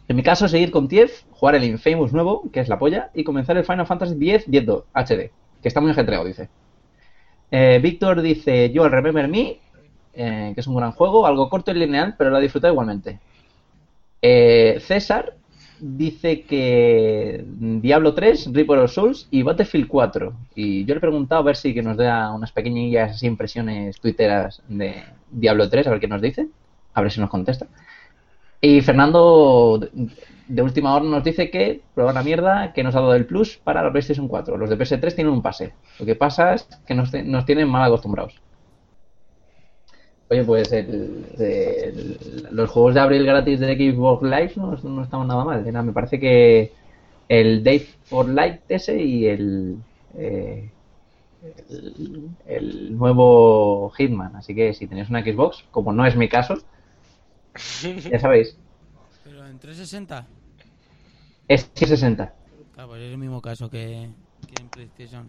En 0.07 0.15
mi 0.15 0.23
caso, 0.23 0.48
seguir 0.48 0.72
con 0.72 0.88
Tief, 0.88 1.23
jugar 1.31 1.56
el 1.56 1.64
Infamous 1.64 2.14
nuevo, 2.14 2.49
que 2.52 2.60
es 2.61 2.68
la 2.68 2.80
polla, 2.80 3.11
y 3.14 3.23
comenzar 3.23 3.57
el 3.57 3.64
Final 3.64 3.86
Fantasy 3.86 4.15
X 4.31 4.49
10 4.49 4.65
HD, 4.94 5.31
que 5.61 5.68
está 5.68 5.81
muy 5.81 5.91
ajetreado, 5.91 6.26
dice. 6.26 6.49
Eh, 7.52 7.80
Víctor 7.81 8.22
dice, 8.22 8.72
yo 8.72 8.86
el 8.86 8.91
Remember 8.91 9.27
Me, 9.27 9.60
que 10.14 10.53
es 10.56 10.68
un 10.68 10.76
gran 10.76 10.91
juego, 10.94 11.26
algo 11.27 11.49
corto 11.49 11.72
y 11.72 11.76
lineal, 11.76 12.15
pero 12.18 12.30
lo 12.31 12.38
ha 12.38 12.40
disfrutado 12.40 12.73
igualmente. 12.73 13.19
Eh, 14.22 14.80
César 14.81 15.36
dice 15.81 16.41
que 16.43 17.43
Diablo 17.47 18.14
3, 18.14 18.51
Reaper 18.53 18.80
of 18.80 18.91
Souls 18.91 19.27
y 19.31 19.43
Battlefield 19.43 19.88
4. 19.88 20.34
Y 20.56 20.85
yo 20.85 20.93
le 20.93 20.97
he 20.97 21.01
preguntado 21.01 21.41
a 21.41 21.43
ver 21.45 21.56
si 21.56 21.73
que 21.73 21.81
nos 21.81 21.97
da 21.97 22.31
unas 22.34 22.51
pequeñillas 22.51 23.11
así 23.15 23.27
impresiones 23.27 23.99
twitteras 23.99 24.61
de 24.68 25.03
Diablo 25.31 25.69
3, 25.69 25.88
a 25.88 25.91
ver 25.91 25.99
qué 25.99 26.07
nos 26.07 26.22
dice, 26.22 26.47
a 26.93 27.01
ver 27.01 27.11
si 27.11 27.19
nos 27.19 27.30
contesta. 27.30 27.68
Y 28.61 28.81
Fernando 28.81 29.80
de- 30.47 30.61
última 30.61 30.93
hora 30.95 31.06
nos 31.06 31.23
dice 31.23 31.49
que 31.49 31.81
prueba 31.93 32.11
una 32.11 32.23
mierda 32.23 32.73
que 32.73 32.84
nos 32.84 32.93
ha 32.95 32.99
dado 32.99 33.15
el 33.15 33.26
plus 33.26 33.57
para 33.57 33.81
la 33.84 33.91
PlayStation 33.91 34.27
4. 34.27 34.57
Los 34.57 34.69
de 34.69 34.77
PS3 34.77 35.15
tienen 35.15 35.31
un 35.34 35.41
pase. 35.41 35.73
Lo 35.99 36.06
que 36.06 36.15
pasa 36.15 36.53
es 36.56 36.68
que 36.85 36.93
nos, 36.93 37.14
nos 37.14 37.45
tienen 37.45 37.69
mal 37.69 37.84
acostumbrados. 37.84 38.41
Oye, 40.31 40.43
pues 40.43 40.72
el- 40.72 41.26
el- 41.39 42.47
los 42.51 42.69
juegos 42.69 42.93
de 42.93 42.99
abril 42.99 43.26
gratis 43.26 43.60
de 43.60 43.76
Xbox 43.76 44.22
Live 44.23 44.53
no, 44.57 44.76
no 44.77 45.03
estaban 45.03 45.27
nada 45.27 45.43
mal. 45.43 45.65
Era, 45.65 45.81
me 45.81 45.91
parece 45.91 46.19
que 46.19 46.72
el 47.27 47.64
Day 47.64 47.80
for 48.03 48.30
Light 48.30 48.61
ese 48.69 49.01
y 49.01 49.26
el, 49.26 49.77
eh, 50.15 50.69
el, 51.69 52.30
el 52.45 52.97
nuevo 52.97 53.89
Hitman. 53.97 54.35
Así 54.35 54.53
que 54.53 54.73
si 54.73 54.88
tenéis 54.88 55.10
una 55.10 55.23
Xbox, 55.23 55.64
como 55.72 55.93
no 55.93 56.06
es 56.06 56.15
mi 56.15 56.30
caso, 56.30 56.56
ya 58.11 58.19
sabéis, 58.19 58.56
Pero 59.23 59.45
en 59.47 59.57
360. 59.60 60.27
es 61.47 61.69
60. 61.76 62.34
Claro, 62.73 62.89
pues 62.89 63.01
es 63.01 63.11
el 63.11 63.18
mismo 63.18 63.41
caso 63.41 63.69
que, 63.69 64.10
que 64.47 64.61
en 64.61 64.69
PlayStation. 64.69 65.27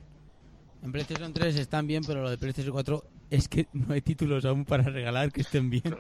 En 0.82 0.92
PlayStation 0.92 1.32
3 1.32 1.56
están 1.56 1.86
bien, 1.86 2.02
pero 2.06 2.22
lo 2.22 2.30
de 2.30 2.38
PlayStation 2.38 2.72
4 2.72 3.02
es 3.30 3.48
que 3.48 3.68
no 3.72 3.94
hay 3.94 4.02
títulos 4.02 4.44
aún 4.44 4.64
para 4.64 4.84
regalar 4.84 5.32
que 5.32 5.40
estén 5.42 5.70
bien. 5.70 5.96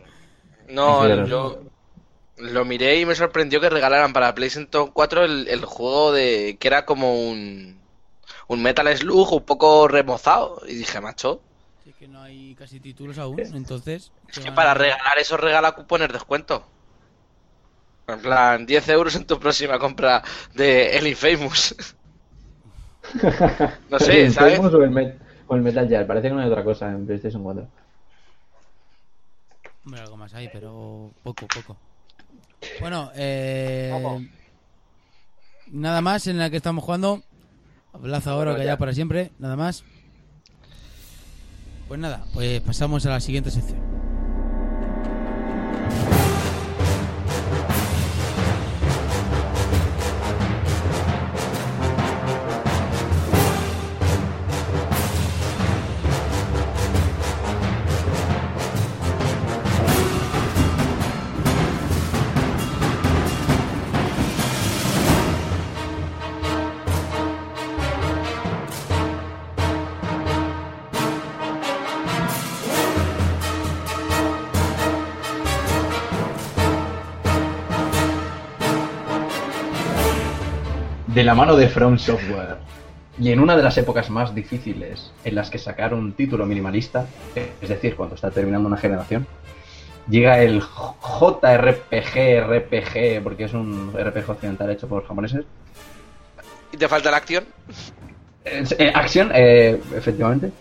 No, 0.68 1.00
Claro. 1.04 1.26
yo 1.26 1.62
lo 2.38 2.64
miré 2.64 3.00
y 3.00 3.06
me 3.06 3.14
sorprendió 3.14 3.60
que 3.60 3.70
regalaran 3.70 4.12
para 4.12 4.34
PlayStation 4.34 4.90
4 4.92 5.24
el, 5.24 5.48
el 5.48 5.64
juego 5.64 6.12
de 6.12 6.56
que 6.60 6.68
era 6.68 6.84
como 6.86 7.14
un, 7.30 7.80
un 8.48 8.62
Metal 8.62 8.96
Slug 8.96 9.32
un 9.32 9.44
poco 9.44 9.88
remozado. 9.88 10.62
Y 10.68 10.74
dije, 10.76 11.00
macho, 11.00 11.42
Es 11.86 11.94
que 11.96 12.08
no 12.08 12.22
hay 12.22 12.54
casi 12.54 12.80
títulos 12.80 13.18
aún, 13.18 13.40
entonces... 13.54 14.12
es 14.28 14.38
¿qué 14.38 14.44
que 14.44 14.52
para 14.52 14.72
a- 14.72 14.74
regalar 14.74 15.18
eso 15.18 15.36
regala 15.36 15.72
cupones 15.72 16.08
de 16.08 16.14
descuento. 16.14 16.64
En 18.06 18.20
plan, 18.20 18.66
10 18.66 18.88
euros 18.90 19.14
en 19.14 19.24
tu 19.26 19.38
próxima 19.38 19.78
compra 19.78 20.22
de 20.54 20.96
El 20.98 21.06
Infamous. 21.06 21.74
No 23.90 23.98
sé, 23.98 24.26
¿El 24.26 24.32
¿sabes? 24.32 24.58
Infamous 24.58 24.74
O 24.74 24.82
el, 24.82 24.90
o 25.50 25.56
el 25.56 25.62
Metal 25.62 25.88
Gear, 25.88 26.06
parece 26.06 26.28
que 26.28 26.34
no 26.34 26.40
hay 26.40 26.48
otra 26.48 26.62
cosa 26.62 26.88
en 26.92 27.06
PlayStation 27.06 27.42
4. 27.42 27.66
Hombre, 29.84 30.00
algo 30.00 30.16
más 30.16 30.32
hay, 30.32 30.48
pero 30.52 31.10
poco, 31.24 31.48
poco. 31.48 31.76
Bueno, 32.80 33.10
eh... 33.16 34.28
Nada 35.72 36.00
más 36.02 36.28
en 36.28 36.38
la 36.38 36.50
que 36.50 36.56
estamos 36.56 36.84
jugando. 36.84 37.24
Hablad 37.92 38.28
ahora, 38.28 38.52
que 38.54 38.60
ya 38.60 38.66
ya. 38.66 38.78
para 38.78 38.92
siempre, 38.92 39.32
nada 39.40 39.56
más. 39.56 39.82
Pues 41.88 41.98
nada, 41.98 42.24
pues 42.32 42.60
pasamos 42.60 43.04
a 43.06 43.10
la 43.10 43.20
siguiente 43.20 43.50
sección. 43.50 43.80
De 81.20 81.24
la 81.24 81.34
mano 81.34 81.54
de 81.54 81.68
From 81.68 81.98
Software. 81.98 82.56
Y 83.18 83.30
en 83.30 83.40
una 83.40 83.54
de 83.54 83.62
las 83.62 83.76
épocas 83.76 84.08
más 84.08 84.34
difíciles 84.34 85.12
en 85.22 85.34
las 85.34 85.50
que 85.50 85.58
sacar 85.58 85.92
un 85.92 86.14
título 86.14 86.46
minimalista, 86.46 87.04
es 87.60 87.68
decir, 87.68 87.94
cuando 87.94 88.14
está 88.14 88.30
terminando 88.30 88.66
una 88.66 88.78
generación, 88.78 89.26
llega 90.08 90.40
el 90.40 90.62
JRPG, 90.62 92.40
RPG, 92.40 93.22
porque 93.22 93.44
es 93.44 93.52
un 93.52 93.92
RPG 93.92 94.30
occidental 94.30 94.70
hecho 94.70 94.88
por 94.88 95.06
japoneses. 95.06 95.44
¿Y 96.72 96.78
te 96.78 96.88
falta 96.88 97.10
la 97.10 97.18
acción? 97.18 97.44
Eh, 98.46 98.64
eh, 98.78 98.92
acción, 98.94 99.30
eh, 99.34 99.78
efectivamente. 99.94 100.52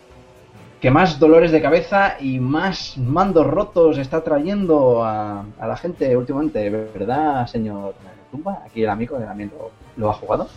Que 0.82 0.92
más 0.92 1.20
dolores 1.20 1.54
de 1.54 1.62
cabeza 1.62 2.18
y 2.20 2.42
más 2.42 2.98
mandos 2.98 3.48
rotos 3.48 3.98
está 3.98 4.26
trayendo 4.26 5.06
a, 5.06 5.46
a 5.58 5.68
la 5.68 5.78
gente 5.78 6.18
últimamente, 6.18 6.70
¿verdad, 6.70 7.48
señor 7.48 7.96
Tumba? 8.30 8.64
Aquí 8.66 8.84
el 8.84 8.90
amigo 8.90 9.18
también 9.18 9.52
lo, 9.58 9.79
lo 10.00 10.10
ha 10.10 10.14
jugado. 10.14 10.50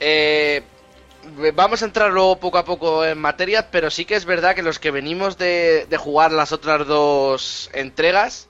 Eh, 0.00 0.62
vamos 1.54 1.82
a 1.82 1.86
entrar 1.86 2.12
luego 2.12 2.38
poco 2.38 2.58
a 2.58 2.64
poco 2.64 3.04
en 3.04 3.18
materia, 3.18 3.70
pero 3.70 3.90
sí 3.90 4.04
que 4.04 4.14
es 4.14 4.24
verdad 4.24 4.54
que 4.54 4.62
los 4.62 4.78
que 4.78 4.90
venimos 4.90 5.36
de, 5.36 5.86
de 5.86 5.96
jugar 5.96 6.32
las 6.32 6.52
otras 6.52 6.86
dos 6.86 7.70
entregas, 7.74 8.48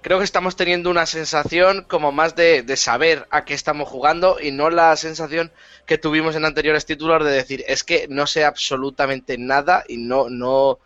creo 0.00 0.18
que 0.18 0.24
estamos 0.24 0.56
teniendo 0.56 0.90
una 0.90 1.04
sensación 1.04 1.84
como 1.86 2.10
más 2.10 2.34
de, 2.34 2.62
de 2.62 2.76
saber 2.76 3.26
a 3.30 3.44
qué 3.44 3.52
estamos 3.54 3.88
jugando 3.88 4.38
y 4.40 4.50
no 4.50 4.70
la 4.70 4.96
sensación 4.96 5.52
que 5.84 5.98
tuvimos 5.98 6.34
en 6.34 6.46
anteriores 6.46 6.86
títulos 6.86 7.24
de 7.24 7.30
decir 7.30 7.64
es 7.68 7.84
que 7.84 8.06
no 8.08 8.26
sé 8.26 8.44
absolutamente 8.44 9.36
nada 9.36 9.84
y 9.88 9.98
no, 9.98 10.30
no, 10.30 10.78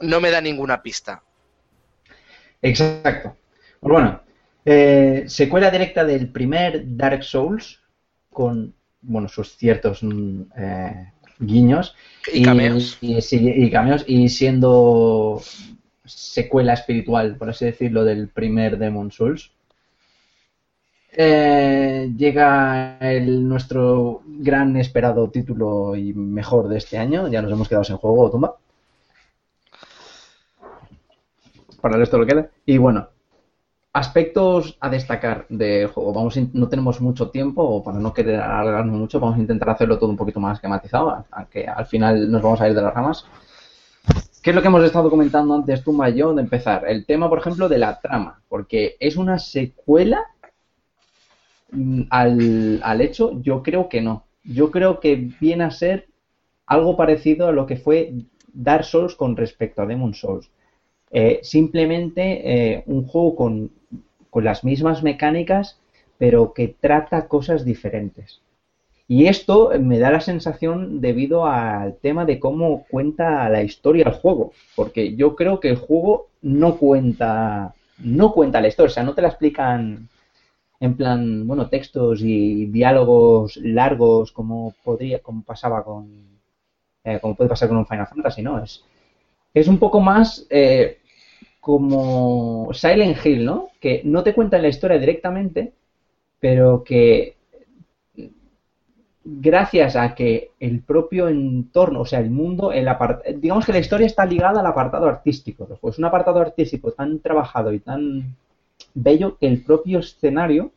no 0.00 0.20
me 0.20 0.30
da 0.30 0.40
ninguna 0.40 0.82
pista. 0.82 1.22
Exacto. 2.60 3.36
Pues 3.80 3.92
bueno, 3.92 4.22
eh, 4.64 5.24
secuela 5.26 5.70
directa 5.70 6.04
del 6.04 6.28
primer 6.28 6.84
Dark 6.96 7.24
Souls 7.24 7.80
con 8.30 8.74
bueno 9.00 9.28
sus 9.28 9.56
ciertos 9.56 10.02
mm, 10.02 10.42
eh, 10.56 11.12
guiños. 11.38 11.96
Y 12.32 12.44
cameos. 12.44 12.98
y, 13.00 13.20
sí, 13.20 13.52
y 13.54 13.70
cameos. 13.70 14.04
Y 14.06 14.28
siendo 14.28 15.40
secuela 16.04 16.74
espiritual 16.74 17.36
por 17.36 17.50
así 17.50 17.64
decirlo 17.64 18.04
del 18.04 18.28
primer 18.28 18.78
Demon 18.78 19.10
Souls. 19.10 19.50
Eh, 21.14 22.10
llega 22.16 22.96
el 23.00 23.46
nuestro 23.46 24.22
gran 24.24 24.76
esperado 24.78 25.28
título 25.28 25.94
y 25.94 26.14
mejor 26.14 26.68
de 26.68 26.78
este 26.78 26.98
año. 26.98 27.28
Ya 27.28 27.42
nos 27.42 27.52
hemos 27.52 27.68
quedado 27.68 27.84
sin 27.84 27.96
juego 27.96 28.30
tumba. 28.30 28.56
Para 31.80 31.96
el 31.96 32.00
resto 32.00 32.16
lo 32.16 32.26
queda. 32.26 32.48
Y 32.64 32.78
bueno 32.78 33.11
aspectos 33.92 34.76
a 34.80 34.88
destacar 34.88 35.46
del 35.48 35.88
juego. 35.88 36.12
Vamos 36.12 36.38
no 36.52 36.68
tenemos 36.68 37.00
mucho 37.00 37.30
tiempo, 37.30 37.62
o 37.62 37.82
para 37.82 37.98
no 37.98 38.12
querer 38.14 38.40
alargarnos 38.40 38.96
mucho, 38.96 39.20
vamos 39.20 39.36
a 39.36 39.40
intentar 39.40 39.70
hacerlo 39.70 39.98
todo 39.98 40.10
un 40.10 40.16
poquito 40.16 40.40
más 40.40 40.56
esquematizado, 40.56 41.24
aunque 41.30 41.66
al 41.66 41.86
final 41.86 42.30
nos 42.30 42.42
vamos 42.42 42.60
a 42.60 42.68
ir 42.68 42.74
de 42.74 42.82
las 42.82 42.94
ramas. 42.94 43.26
¿Qué 44.42 44.50
es 44.50 44.56
lo 44.56 44.62
que 44.62 44.68
hemos 44.68 44.82
estado 44.82 45.08
comentando 45.08 45.54
antes 45.54 45.82
y 45.86 46.14
yo 46.14 46.34
de 46.34 46.42
empezar? 46.42 46.84
El 46.88 47.06
tema, 47.06 47.28
por 47.28 47.38
ejemplo, 47.38 47.68
de 47.68 47.78
la 47.78 48.00
trama, 48.00 48.42
porque 48.48 48.96
es 48.98 49.16
una 49.16 49.38
secuela 49.38 50.24
mm, 51.70 52.02
al, 52.10 52.80
al 52.82 53.00
hecho, 53.00 53.40
yo 53.40 53.62
creo 53.62 53.88
que 53.88 54.00
no. 54.00 54.24
Yo 54.42 54.72
creo 54.72 54.98
que 54.98 55.30
viene 55.40 55.64
a 55.64 55.70
ser 55.70 56.08
algo 56.66 56.96
parecido 56.96 57.46
a 57.46 57.52
lo 57.52 57.66
que 57.66 57.76
fue 57.76 58.14
Dark 58.52 58.84
Souls 58.84 59.14
con 59.14 59.36
respecto 59.36 59.82
a 59.82 59.86
Demon 59.86 60.14
Souls. 60.14 60.50
Eh, 61.14 61.40
simplemente 61.42 62.40
eh, 62.42 62.82
un 62.86 63.06
juego 63.06 63.36
con, 63.36 63.70
con 64.32 64.44
las 64.44 64.64
mismas 64.64 65.02
mecánicas, 65.02 65.78
pero 66.16 66.54
que 66.54 66.68
trata 66.68 67.28
cosas 67.28 67.66
diferentes. 67.66 68.40
Y 69.06 69.26
esto 69.26 69.72
me 69.78 69.98
da 69.98 70.10
la 70.10 70.22
sensación 70.22 71.02
debido 71.02 71.44
al 71.44 71.96
tema 71.98 72.24
de 72.24 72.40
cómo 72.40 72.86
cuenta 72.90 73.46
la 73.50 73.62
historia 73.62 74.06
el 74.06 74.14
juego, 74.14 74.52
porque 74.74 75.14
yo 75.16 75.36
creo 75.36 75.60
que 75.60 75.68
el 75.68 75.76
juego 75.76 76.28
no 76.40 76.78
cuenta 76.78 77.74
no 77.98 78.32
cuenta 78.32 78.62
la 78.62 78.68
historia, 78.68 78.90
o 78.90 78.94
sea, 78.94 79.02
no 79.02 79.14
te 79.14 79.20
la 79.20 79.28
explican 79.28 80.08
en 80.80 80.96
plan, 80.96 81.46
bueno, 81.46 81.68
textos 81.68 82.22
y 82.22 82.66
diálogos 82.66 83.58
largos 83.58 84.32
como 84.32 84.74
podría 84.82 85.18
como 85.18 85.42
pasaba 85.42 85.84
con 85.84 86.08
eh, 87.04 87.18
como 87.20 87.34
puede 87.36 87.50
pasar 87.50 87.68
con 87.68 87.76
un 87.76 87.86
Final 87.86 88.06
Fantasy, 88.06 88.40
¿no? 88.40 88.62
Es 88.64 88.82
es 89.52 89.68
un 89.68 89.78
poco 89.78 90.00
más 90.00 90.46
eh, 90.48 91.01
como 91.62 92.68
Silent 92.74 93.18
Hill, 93.24 93.46
¿no? 93.46 93.70
Que 93.80 94.02
no 94.04 94.24
te 94.24 94.34
cuentan 94.34 94.62
la 94.62 94.68
historia 94.68 94.98
directamente, 94.98 95.72
pero 96.40 96.84
que 96.84 97.36
gracias 99.24 99.94
a 99.96 100.14
que 100.14 100.50
el 100.58 100.80
propio 100.80 101.28
entorno, 101.28 102.00
o 102.00 102.04
sea, 102.04 102.18
el 102.20 102.30
mundo, 102.30 102.72
el 102.72 102.88
apart- 102.88 103.22
digamos 103.36 103.64
que 103.64 103.72
la 103.72 103.78
historia 103.78 104.06
está 104.06 104.24
ligada 104.26 104.60
al 104.60 104.66
apartado 104.66 105.06
artístico. 105.06 105.66
Pues 105.80 105.98
un 105.98 106.04
apartado 106.04 106.40
artístico 106.40 106.90
tan 106.92 107.20
trabajado 107.20 107.72
y 107.72 107.78
tan 107.78 108.34
bello 108.94 109.36
que 109.38 109.46
el 109.46 109.62
propio 109.62 110.00
escenario, 110.00 110.72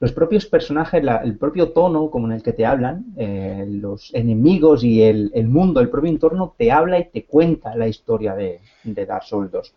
los 0.00 0.12
propios 0.12 0.46
personajes, 0.46 1.02
el 1.24 1.38
propio 1.38 1.70
tono 1.72 2.10
como 2.10 2.26
en 2.26 2.34
el 2.34 2.42
que 2.42 2.52
te 2.52 2.66
hablan, 2.66 3.06
eh, 3.16 3.64
los 3.68 4.14
enemigos 4.14 4.84
y 4.84 5.02
el, 5.02 5.30
el 5.34 5.48
mundo, 5.48 5.80
el 5.80 5.88
propio 5.88 6.10
entorno, 6.10 6.54
te 6.58 6.70
habla 6.70 6.98
y 6.98 7.04
te 7.06 7.24
cuenta 7.24 7.74
la 7.76 7.88
historia 7.88 8.34
de, 8.34 8.60
de 8.84 9.06
Dark 9.06 9.24
Souls 9.24 9.50
2. 9.50 9.74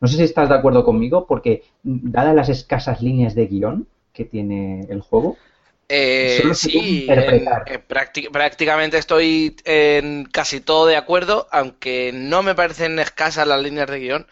No 0.00 0.08
sé 0.08 0.16
si 0.16 0.22
estás 0.24 0.48
de 0.48 0.54
acuerdo 0.56 0.84
conmigo, 0.84 1.26
porque 1.26 1.62
mm, 1.84 2.10
dadas 2.10 2.34
las 2.34 2.48
escasas 2.48 3.02
líneas 3.02 3.34
de 3.34 3.46
guion 3.46 3.88
que 4.12 4.24
tiene 4.24 4.80
el 4.88 5.00
juego, 5.02 5.40
Eh, 5.90 6.50
sí, 6.54 7.16
interpretar. 7.16 7.62
en- 7.64 7.64
en 7.64 7.86
prácti- 7.88 8.30
prácticamente 8.30 8.98
estoy 8.98 9.56
en 9.64 10.26
casi 10.26 10.60
todo 10.60 10.86
de 10.86 10.96
acuerdo, 10.96 11.48
aunque 11.50 12.12
no 12.14 12.42
me 12.42 12.54
parecen 12.54 12.98
escasas 12.98 13.46
las 13.46 13.62
líneas 13.62 13.88
de 13.88 13.98
guion. 14.00 14.26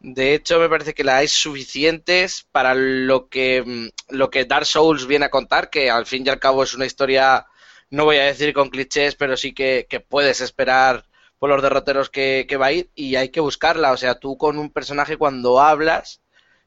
De 0.00 0.34
hecho, 0.34 0.60
me 0.60 0.68
parece 0.70 0.94
que 0.94 1.04
las 1.04 1.16
hay 1.16 1.28
suficientes 1.28 2.46
para 2.52 2.74
lo 2.74 3.28
que, 3.30 3.62
mm, 3.66 4.16
lo 4.16 4.30
que 4.30 4.46
Dark 4.46 4.66
Souls 4.66 5.06
viene 5.08 5.26
a 5.26 5.30
contar, 5.30 5.70
que 5.70 5.90
al 5.90 6.06
fin 6.06 6.24
y 6.26 6.30
al 6.30 6.40
cabo 6.40 6.64
es 6.64 6.74
una 6.74 6.86
historia, 6.86 7.46
no 7.90 8.04
voy 8.06 8.18
a 8.18 8.24
decir 8.26 8.54
con 8.54 8.70
clichés, 8.70 9.16
pero 9.16 9.36
sí 9.38 9.54
que, 9.54 9.86
que 9.90 10.00
puedes 10.00 10.40
esperar 10.42 11.06
por 11.38 11.50
los 11.50 11.62
derroteros 11.62 12.10
que, 12.10 12.46
que 12.48 12.56
va 12.56 12.66
a 12.66 12.72
ir 12.72 12.90
y 12.94 13.16
hay 13.16 13.30
que 13.30 13.40
buscarla. 13.40 13.92
O 13.92 13.96
sea, 13.96 14.18
tú 14.18 14.36
con 14.36 14.58
un 14.58 14.70
personaje 14.70 15.16
cuando 15.16 15.60
hablas 15.60 16.20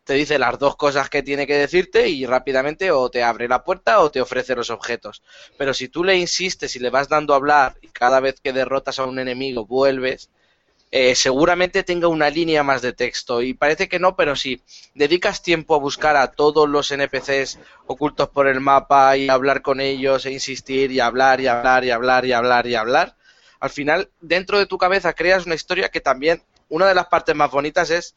te 0.03 0.13
dice 0.13 0.39
las 0.39 0.57
dos 0.57 0.75
cosas 0.75 1.09
que 1.09 1.23
tiene 1.23 1.45
que 1.45 1.55
decirte 1.55 2.09
y 2.09 2.25
rápidamente 2.25 2.91
o 2.91 3.09
te 3.09 3.23
abre 3.23 3.47
la 3.47 3.63
puerta 3.63 4.01
o 4.01 4.09
te 4.09 4.21
ofrece 4.21 4.55
los 4.55 4.69
objetos. 4.69 5.21
Pero 5.57 5.73
si 5.73 5.89
tú 5.89 6.03
le 6.03 6.17
insistes 6.17 6.75
y 6.75 6.79
le 6.79 6.89
vas 6.89 7.07
dando 7.07 7.33
a 7.33 7.37
hablar 7.37 7.77
y 7.81 7.87
cada 7.87 8.19
vez 8.19 8.41
que 8.41 8.53
derrotas 8.53 8.99
a 8.99 9.05
un 9.05 9.19
enemigo 9.19 9.65
vuelves, 9.65 10.29
eh, 10.93 11.15
seguramente 11.15 11.83
tenga 11.83 12.09
una 12.09 12.29
línea 12.29 12.63
más 12.63 12.81
de 12.81 12.93
texto. 12.93 13.41
Y 13.41 13.53
parece 13.53 13.87
que 13.87 13.99
no, 13.99 14.15
pero 14.15 14.35
si 14.35 14.61
dedicas 14.93 15.41
tiempo 15.41 15.75
a 15.75 15.79
buscar 15.79 16.17
a 16.17 16.31
todos 16.31 16.67
los 16.67 16.91
NPCs 16.91 17.59
ocultos 17.87 18.27
por 18.29 18.47
el 18.47 18.59
mapa 18.59 19.15
y 19.15 19.29
hablar 19.29 19.61
con 19.61 19.79
ellos 19.79 20.25
e 20.25 20.31
insistir 20.31 20.91
y 20.91 20.99
hablar 20.99 21.39
y 21.39 21.47
hablar 21.47 21.85
y 21.85 21.91
hablar 21.91 22.25
y 22.25 22.33
hablar 22.33 22.67
y 22.67 22.75
hablar, 22.75 23.15
al 23.61 23.69
final 23.69 24.09
dentro 24.19 24.59
de 24.59 24.65
tu 24.65 24.77
cabeza 24.77 25.13
creas 25.13 25.45
una 25.45 25.55
historia 25.55 25.89
que 25.89 26.01
también, 26.01 26.43
una 26.67 26.87
de 26.87 26.95
las 26.95 27.07
partes 27.07 27.35
más 27.35 27.51
bonitas 27.51 27.91
es 27.91 28.15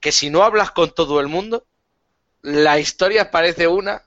que 0.00 0.12
si 0.12 0.30
no 0.30 0.42
hablas 0.42 0.70
con 0.70 0.94
todo 0.94 1.20
el 1.20 1.28
mundo, 1.28 1.66
la 2.42 2.78
historia 2.78 3.30
parece 3.30 3.66
una, 3.66 4.02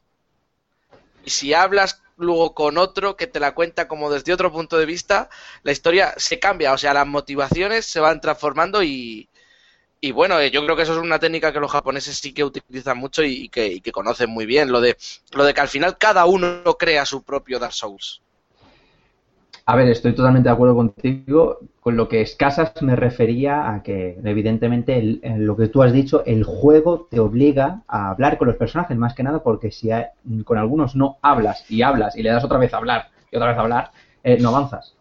y 1.26 1.30
si 1.30 1.54
hablas 1.54 2.02
luego 2.16 2.54
con 2.54 2.78
otro 2.78 3.18
que 3.18 3.28
te 3.28 3.40
la 3.40 3.54
cuenta 3.54 3.88
como 3.88 4.10
desde 4.10 4.34
otro 4.34 4.52
punto 4.52 4.78
de 4.78 4.86
vista, 4.86 5.30
la 5.64 5.74
historia 5.74 6.14
se 6.18 6.40
cambia, 6.40 6.72
o 6.72 6.78
sea, 6.78 6.94
las 6.94 7.06
motivaciones 7.06 7.86
se 7.86 8.00
van 8.00 8.22
transformando 8.22 8.82
y, 8.82 9.28
y 10.00 10.12
bueno, 10.12 10.40
eh, 10.40 10.52
yo 10.52 10.64
creo 10.64 10.78
que 10.78 10.84
eso 10.84 10.94
es 10.94 11.00
una 11.00 11.20
técnica 11.20 11.52
que 11.52 11.60
los 11.60 11.72
japoneses 11.72 12.18
sí 12.18 12.32
que 12.32 12.46
utilizan 12.46 12.98
mucho 12.98 13.24
y, 13.24 13.50
que, 13.50 13.68
y 13.68 13.82
que 13.82 13.92
conocen 13.92 14.30
muy 14.30 14.46
bien, 14.46 14.72
lo 14.72 14.80
de, 14.80 14.96
lo 15.32 15.44
de 15.44 15.54
que 15.54 15.62
al 15.62 15.68
final 15.68 15.98
cada 15.98 16.26
uno 16.26 16.64
crea 16.80 17.06
su 17.06 17.24
propio 17.24 17.60
Dark 17.60 17.74
Souls. 17.74 18.22
A 19.68 19.76
ver, 19.76 19.88
estoy 19.90 20.14
totalmente 20.16 20.50
de 20.50 20.54
acuerdo 20.54 20.76
contigo. 20.76 21.60
Con 21.80 21.96
lo 21.98 22.08
que 22.08 22.22
escasas 22.22 22.74
me 22.82 22.96
refería 22.96 23.70
a 23.72 23.84
que, 23.84 24.18
evidentemente, 24.24 24.98
el- 24.98 25.20
en 25.22 25.46
lo 25.46 25.56
que 25.56 25.68
tú 25.68 25.84
has 25.84 25.92
dicho, 25.92 26.24
el 26.26 26.44
juego 26.44 27.08
te 27.12 27.20
obliga 27.20 27.82
a 27.88 28.10
hablar 28.10 28.38
con 28.40 28.48
los 28.48 28.58
personajes, 28.58 28.98
más 28.98 29.14
que 29.14 29.24
nada, 29.24 29.44
porque 29.44 29.72
si 29.72 29.92
hay- 29.92 30.06
con 30.46 30.58
algunos 30.58 30.96
no 30.96 31.18
hablas 31.22 31.70
y 31.70 31.82
hablas 31.84 32.16
y 32.18 32.24
le 32.24 32.30
das 32.32 32.44
otra 32.46 32.58
vez 32.58 32.74
a 32.74 32.78
hablar 32.78 33.10
y 33.32 33.36
otra 33.36 33.50
vez 33.50 33.58
a 33.58 33.62
hablar, 33.62 33.92
eh, 34.24 34.38
no 34.42 34.50
avanzas. 34.50 34.96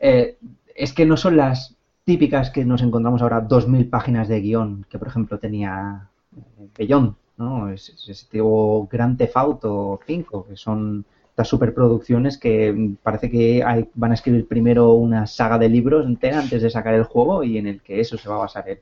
Eh, 0.00 0.36
es 0.74 0.92
que 0.92 1.06
no 1.06 1.16
son 1.16 1.36
las 1.36 1.76
típicas 2.04 2.50
que 2.50 2.64
nos 2.64 2.82
encontramos 2.82 3.22
ahora, 3.22 3.40
2.000 3.40 3.88
páginas 3.88 4.28
de 4.28 4.40
guion 4.40 4.84
que, 4.90 4.98
por 4.98 5.08
ejemplo, 5.08 5.38
tenía 5.38 6.08
eh, 6.36 6.68
Beyond, 6.76 7.14
¿no? 7.38 7.68
Es, 7.70 7.88
es 7.90 8.08
ese 8.08 8.26
tipo 8.28 8.86
Grand 8.90 9.16
Theft 9.16 9.36
Auto 9.36 10.00
5, 10.06 10.46
que 10.46 10.56
son 10.56 11.04
estas 11.34 11.48
superproducciones 11.48 12.38
que 12.38 12.72
mm, 12.72 12.96
parece 13.02 13.28
que 13.28 13.64
van 13.94 14.12
a 14.12 14.14
escribir 14.14 14.46
primero 14.46 14.92
una 14.92 15.26
saga 15.26 15.58
de 15.58 15.68
libros 15.68 16.06
entera 16.06 16.38
antes 16.38 16.62
de 16.62 16.70
sacar 16.70 16.94
el 16.94 17.02
juego 17.02 17.42
y 17.42 17.58
en 17.58 17.66
el 17.66 17.82
que 17.82 17.98
eso 17.98 18.16
se 18.16 18.28
va 18.28 18.36
a 18.36 18.46
basar 18.46 18.68
el 18.68 18.78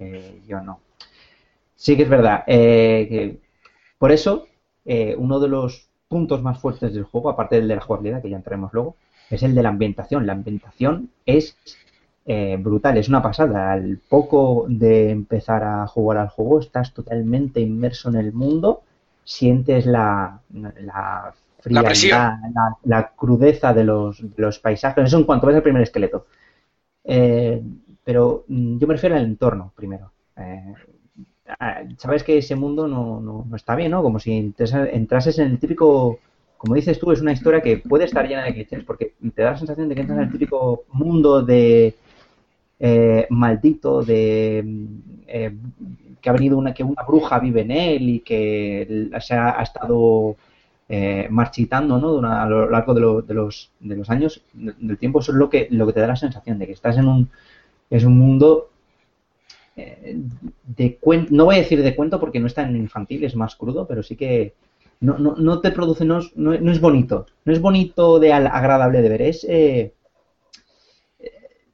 eh, 0.00 0.42
yo 0.48 0.60
no. 0.60 0.80
Sí 1.76 1.96
que 1.96 2.02
es 2.02 2.08
verdad. 2.08 2.42
eh, 2.46 3.38
por 3.98 4.10
eso, 4.10 4.46
eh, 4.84 5.14
uno 5.16 5.38
de 5.38 5.48
los 5.48 5.88
puntos 6.08 6.42
más 6.42 6.58
fuertes 6.58 6.92
del 6.92 7.04
juego, 7.04 7.30
aparte 7.30 7.56
del 7.56 7.68
de 7.68 7.76
la 7.76 7.80
jugabilidad, 7.80 8.20
que 8.20 8.30
ya 8.30 8.36
entraremos 8.36 8.72
luego, 8.72 8.96
es 9.30 9.44
el 9.44 9.54
de 9.54 9.62
la 9.62 9.68
ambientación. 9.68 10.26
La 10.26 10.32
ambientación 10.32 11.10
es 11.24 11.56
brutal, 12.58 12.98
es 12.98 13.08
una 13.08 13.22
pasada. 13.22 13.72
Al 13.72 13.98
poco 14.08 14.66
de 14.68 15.10
empezar 15.10 15.62
a 15.62 15.86
jugar 15.86 16.18
al 16.18 16.28
juego, 16.28 16.58
estás 16.60 16.92
totalmente 16.92 17.60
inmerso 17.60 18.08
en 18.08 18.16
el 18.16 18.32
mundo, 18.32 18.82
sientes 19.24 19.86
la, 19.86 20.40
la 20.52 21.34
frialdad, 21.62 21.84
presión. 21.90 22.20
la, 22.54 22.76
la 22.84 23.08
crudeza 23.16 23.72
de 23.74 23.84
los, 23.84 24.20
de 24.22 24.42
los 24.42 24.58
paisajes. 24.58 25.04
Eso 25.06 25.18
en 25.18 25.24
cuanto 25.24 25.46
ves 25.46 25.56
el 25.56 25.62
primer 25.62 25.82
esqueleto. 25.82 26.26
Eh, 27.04 27.62
pero 28.04 28.44
mm, 28.48 28.78
yo 28.78 28.86
me 28.86 28.94
refiero 28.94 29.16
al 29.16 29.24
entorno 29.24 29.72
primero. 29.76 30.12
Eh, 30.36 30.74
ah, 31.60 31.82
sabes 31.98 32.22
que 32.24 32.38
ese 32.38 32.56
mundo 32.56 32.88
no, 32.88 33.20
no, 33.20 33.44
no 33.48 33.56
está 33.56 33.74
bien, 33.76 33.90
¿no? 33.92 34.02
Como 34.02 34.18
si 34.18 34.32
entrases 34.58 35.38
en 35.38 35.50
el 35.52 35.58
típico, 35.58 36.18
como 36.58 36.74
dices 36.74 36.98
tú, 36.98 37.12
es 37.12 37.20
una 37.20 37.32
historia 37.32 37.60
que 37.62 37.78
puede 37.78 38.04
estar 38.04 38.26
llena 38.26 38.44
de 38.44 38.54
clichés, 38.54 38.84
porque 38.84 39.14
te 39.34 39.42
da 39.42 39.52
la 39.52 39.58
sensación 39.58 39.88
de 39.88 39.94
que 39.94 40.02
entras 40.02 40.18
en 40.18 40.24
el 40.26 40.32
típico 40.32 40.84
mundo 40.92 41.42
de 41.42 41.94
eh, 42.80 43.26
maldito, 43.30 44.02
de 44.02 44.62
mm, 44.64 44.86
eh, 45.28 45.54
que 46.20 46.30
ha 46.30 46.32
venido 46.32 46.58
una, 46.58 46.72
que 46.74 46.84
una 46.84 47.02
bruja 47.02 47.38
vive 47.38 47.62
en 47.62 47.70
él 47.70 48.08
y 48.10 48.20
que 48.20 48.82
el- 48.82 49.12
se 49.20 49.34
ha, 49.34 49.58
ha 49.58 49.62
estado 49.62 50.36
eh, 50.88 51.26
marchitando, 51.30 51.98
¿no? 51.98 52.18
A 52.28 52.46
lo 52.46 52.68
largo 52.70 52.94
de, 52.94 53.00
lo- 53.00 53.22
de 53.22 53.34
los, 53.34 53.70
de 53.80 53.96
los 53.96 54.10
años, 54.10 54.42
de- 54.52 54.74
del 54.78 54.98
tiempo, 54.98 55.20
eso 55.20 55.32
es 55.32 55.38
lo 55.38 55.48
que, 55.50 55.68
lo 55.70 55.86
que 55.86 55.92
te 55.94 56.00
da 56.00 56.06
la 56.08 56.16
sensación 56.16 56.58
de 56.58 56.66
que 56.66 56.72
estás 56.72 56.98
en 56.98 57.08
un, 57.08 57.30
es 57.90 58.04
un 58.04 58.18
mundo 58.18 58.70
eh, 59.76 60.16
de 60.66 60.96
cuento, 60.96 61.28
no 61.34 61.44
voy 61.46 61.56
a 61.56 61.58
decir 61.58 61.82
de 61.82 61.94
cuento 61.96 62.20
porque 62.20 62.40
no 62.40 62.46
es 62.46 62.54
tan 62.54 62.76
infantil, 62.76 63.24
es 63.24 63.36
más 63.36 63.56
crudo, 63.56 63.86
pero 63.86 64.02
sí 64.02 64.16
que 64.16 64.54
no, 65.00 65.18
no, 65.18 65.34
no 65.36 65.60
te 65.60 65.70
produce, 65.70 66.04
no, 66.04 66.18
es- 66.18 66.36
no, 66.36 66.58
no 66.58 66.72
es 66.72 66.80
bonito, 66.80 67.26
no 67.44 67.52
es 67.52 67.60
bonito 67.60 68.18
de 68.18 68.32
al- 68.32 68.46
agradable 68.46 69.02
de 69.02 69.08
ver, 69.08 69.22
es 69.22 69.44
eh, 69.44 69.92
eh, 71.18 71.30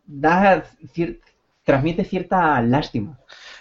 da 0.06 0.64
cier- 0.94 1.18
transmite 1.64 2.04
cierta 2.04 2.60
lástima. 2.62 3.18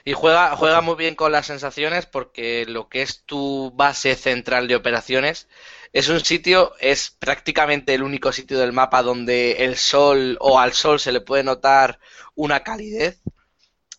Y 0.07 0.13
juega, 0.13 0.55
juega 0.55 0.79
muy 0.79 0.95
bien 0.95 1.15
con 1.15 1.34
las 1.34 1.47
sensaciones 1.47 2.05
porque 2.05 2.65
lo 2.65 2.88
que 2.88 3.01
es 3.01 3.25
tu 3.25 3.73
base 3.75 4.15
central 4.15 4.69
de 4.69 4.77
operaciones 4.77 5.49
es 5.91 6.07
un 6.07 6.23
sitio, 6.23 6.71
es 6.79 7.09
prácticamente 7.09 7.93
el 7.93 8.03
único 8.03 8.31
sitio 8.31 8.57
del 8.57 8.71
mapa 8.71 9.03
donde 9.03 9.65
el 9.65 9.75
sol 9.75 10.38
o 10.39 10.61
al 10.61 10.71
sol 10.71 11.01
se 11.01 11.11
le 11.11 11.19
puede 11.19 11.43
notar 11.43 11.99
una 12.35 12.61
calidez. 12.63 13.19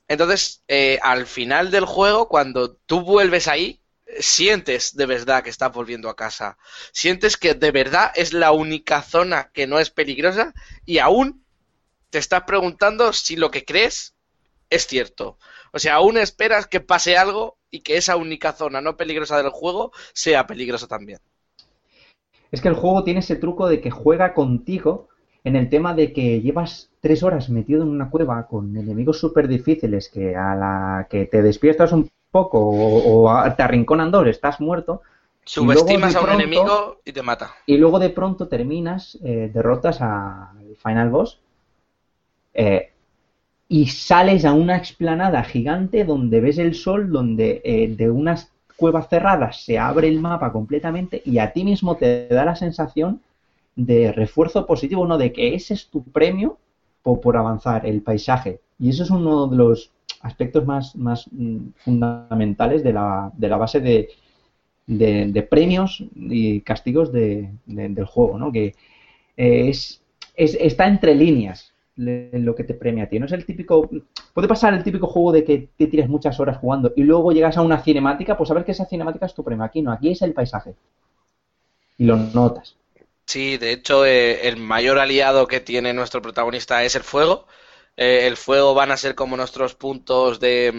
Entonces, 0.09 0.63
eh, 0.67 0.99
al 1.03 1.27
final 1.27 1.71
del 1.71 1.85
juego, 1.85 2.27
cuando 2.31 2.73
tú 2.73 3.03
vuelves 3.03 3.47
ahí, 3.47 3.83
sientes 4.19 4.97
de 4.97 5.05
verdad 5.05 5.43
que 5.43 5.51
estás 5.51 5.73
volviendo 5.75 6.09
a 6.09 6.17
casa. 6.17 6.57
Sientes 6.91 7.37
que 7.37 7.53
de 7.53 7.71
verdad 7.71 8.13
es 8.15 8.33
la 8.33 8.53
única 8.53 9.03
zona 9.03 9.51
que 9.53 9.67
no 9.67 9.79
es 9.79 9.91
peligrosa 9.91 10.55
y 10.87 11.01
aún 11.01 11.45
te 12.09 12.17
estás 12.17 12.45
preguntando 12.45 13.13
si 13.13 13.37
lo 13.37 13.51
que 13.51 13.67
crees 13.67 14.15
es 14.71 14.87
cierto. 14.87 15.39
O 15.73 15.79
sea, 15.79 15.95
aún 15.97 16.17
esperas 16.19 16.67
que 16.67 16.81
pase 16.81 17.17
algo 17.17 17.57
y 17.71 17.81
que 17.81 17.97
esa 17.97 18.17
única 18.17 18.53
zona 18.53 18.81
no 18.81 18.97
peligrosa 18.97 19.37
del 19.39 19.51
juego 19.51 19.93
sea 20.13 20.47
peligrosa 20.47 20.87
también. 20.87 21.21
Es 22.51 22.61
que 22.63 22.69
el 22.69 22.75
juego 22.75 23.05
tiene 23.05 23.21
ese 23.21 23.37
truco 23.37 23.69
de 23.69 23.81
que 23.81 23.91
juega 23.91 24.33
contigo 24.33 25.09
en 25.45 25.55
el 25.57 25.69
tema 25.69 25.95
de 25.95 26.13
que 26.13 26.41
llevas 26.41 26.91
tres 27.01 27.23
horas 27.23 27.49
metido 27.51 27.83
en 27.83 27.89
una 27.91 28.11
cueva 28.11 28.47
con 28.47 28.77
enemigos 28.77 29.19
súper 29.19 29.49
difíciles 29.49 30.09
que 30.09 30.35
a 30.35 30.55
la 30.55 31.07
que 31.11 31.27
te 31.27 31.43
despiertas 31.43 31.93
un 31.93 32.09
poco 32.31 32.59
o, 32.61 33.31
te 33.57 33.63
arrinconan 33.63 34.11
dos, 34.11 34.27
estás 34.27 34.61
muerto 34.61 35.03
Subestimas 35.45 36.15
a 36.15 36.21
un 36.21 36.27
pronto- 36.27 36.43
enemigo 36.43 37.01
y 37.05 37.13
te 37.13 37.23
mata. 37.23 37.55
y 37.67 37.79
luego 37.79 37.99
de 37.99 38.11
pronto 38.11 38.49
terminas, 38.49 39.17
eh, 39.25 39.51
derrotas 39.53 40.01
al 40.03 40.77
final 40.83 41.09
boss 41.11 41.41
eh, 42.53 42.93
y 43.69 43.87
sales 43.87 44.45
a 44.45 44.53
una 44.55 44.77
explanada 44.77 45.43
gigante 45.45 46.05
donde 46.05 46.41
ves 46.41 46.59
el 46.59 46.75
sol, 46.75 47.11
donde 47.13 47.61
eh, 47.65 47.89
de 47.89 48.11
unas 48.11 48.51
cuevas 48.77 49.09
cerradas 49.09 49.63
se 49.65 49.79
abre 49.79 50.09
el 50.09 50.21
mapa 50.21 50.53
completamente 50.53 51.21
y 51.25 51.39
a 51.39 51.53
ti 51.53 51.65
mismo 51.65 51.97
te 51.97 52.29
da 52.29 52.45
la 52.45 52.57
sensación 52.57 53.21
de 53.77 54.13
refuerzo 54.13 54.67
positivo, 54.67 55.07
¿no? 55.07 55.19
De 55.19 55.33
que 55.33 55.55
ese 55.55 55.75
es 55.75 55.89
tu 55.89 56.03
premio 56.03 56.59
por, 57.03 57.21
por 57.21 57.37
avanzar, 57.37 57.87
el 57.87 58.03
paisaje. 58.03 58.61
Y 58.79 58.89
eso 58.91 59.03
es 59.05 59.11
uno 59.11 59.47
de 59.49 59.57
los 59.57 59.91
aspectos 60.23 60.65
más, 60.67 60.97
más 60.97 61.27
mm, 61.31 61.59
fundamentales 61.79 62.83
de 62.83 62.93
la, 62.93 63.31
de 63.37 63.49
la 63.49 63.57
base 63.57 63.81
de, 63.81 64.09
de, 64.87 65.43
premios 65.43 66.03
y 66.17 66.61
castigos 66.63 67.13
de- 67.13 67.51
de- 67.67 67.89
del 67.91 68.05
juego, 68.07 68.39
¿no? 68.39 68.51
Que 68.53 68.75
eh, 69.37 69.69
es, 69.69 70.03
es- 70.35 70.57
está 70.61 70.87
entre 70.87 71.15
líneas 71.15 71.73
lo 71.99 72.55
que 72.55 72.65
te 72.65 72.75
premia 72.75 73.05
a 73.05 73.09
ti. 73.09 73.19
No 73.19 73.27
es 73.27 73.33
el 73.33 73.45
típico. 73.45 73.91
Puede 74.33 74.49
pasar 74.49 74.73
el 74.75 74.85
típico 74.85 75.09
juego 75.09 75.33
de 75.33 75.45
que 75.45 75.69
te 75.77 75.89
tiras 75.89 76.09
muchas 76.09 76.39
horas 76.39 76.59
jugando 76.59 76.93
y 76.97 77.03
luego 77.03 77.33
llegas 77.33 77.57
a 77.57 77.63
una 77.63 77.83
cinemática, 77.83 78.37
pues 78.37 78.49
sabes 78.49 78.65
que 78.65 78.73
esa 78.73 78.87
cinemática 78.87 79.27
es 79.27 79.35
tu 79.35 79.45
premio. 79.45 79.65
Aquí 79.65 79.83
no, 79.83 79.93
aquí 79.93 80.13
es 80.13 80.23
el 80.23 80.33
paisaje. 80.33 80.75
Y 81.99 82.05
lo 82.05 82.17
notas. 82.17 82.77
Sí, 83.27 83.59
de 83.59 83.73
hecho, 83.73 84.07
eh, 84.07 84.49
el 84.49 84.57
mayor 84.57 84.99
aliado 84.99 85.47
que 85.47 85.61
tiene 85.61 85.93
nuestro 85.93 86.23
protagonista 86.23 86.83
es 86.85 86.95
el 86.95 87.03
fuego. 87.03 87.47
Eh, 87.97 88.27
el 88.27 88.37
fuego 88.37 88.75
van 88.75 88.93
a 88.93 88.97
ser 88.97 89.15
como 89.15 89.37
nuestros 89.37 89.75
puntos 89.75 90.41
de, 90.41 90.73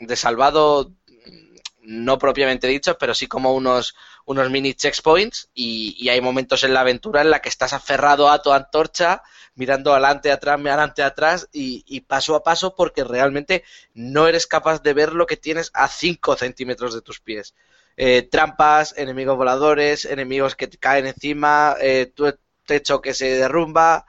mm, 0.00 0.06
de 0.06 0.16
salvado, 0.16 0.90
mm, 1.06 1.56
no 1.82 2.18
propiamente 2.18 2.66
dichos, 2.66 2.96
pero 2.98 3.14
sí 3.14 3.26
como 3.28 3.54
unos, 3.54 3.94
unos 4.26 4.50
mini 4.50 4.74
checkpoints. 4.74 5.50
Y, 5.54 5.96
y 5.98 6.08
hay 6.08 6.20
momentos 6.20 6.64
en 6.64 6.74
la 6.74 6.80
aventura 6.80 7.20
en 7.22 7.30
la 7.30 7.40
que 7.40 7.48
estás 7.48 7.72
aferrado 7.72 8.30
a 8.30 8.42
tu 8.42 8.52
antorcha, 8.52 9.22
mirando 9.54 9.92
adelante, 9.92 10.30
atrás, 10.32 10.58
adelante, 10.58 11.02
atrás 11.02 11.48
y, 11.52 12.00
paso 12.02 12.34
a 12.34 12.42
paso 12.42 12.74
porque 12.74 13.04
realmente 13.04 13.64
no 13.94 14.28
eres 14.28 14.46
capaz 14.46 14.82
de 14.82 14.94
ver 14.94 15.12
lo 15.12 15.26
que 15.26 15.36
tienes 15.36 15.70
a 15.74 15.88
5 15.88 16.36
centímetros 16.36 16.94
de 16.94 17.02
tus 17.02 17.20
pies 17.20 17.54
eh, 17.96 18.22
trampas, 18.30 18.94
enemigos 18.96 19.36
voladores, 19.36 20.04
enemigos 20.06 20.56
que 20.56 20.66
te 20.68 20.78
caen 20.78 21.06
encima, 21.06 21.76
eh, 21.80 22.10
tu 22.14 22.32
techo 22.64 23.00
que 23.02 23.14
se 23.14 23.36
derrumba. 23.36 24.06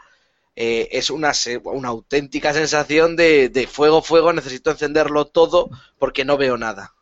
eh, 0.56 0.90
es 0.91 1.10
una, 1.10 1.34
una 1.65 1.90
auténtica 1.90 2.53
sensación 2.53 3.15
de, 3.15 3.49
de 3.49 3.68
fuego, 3.68 4.02
fuego, 4.03 4.34
necesito 4.34 4.72
encenderlo 4.72 5.26
todo 5.26 5.69
porque 5.99 6.26
no 6.26 6.38
veo 6.38 6.57
nada. 6.57 6.93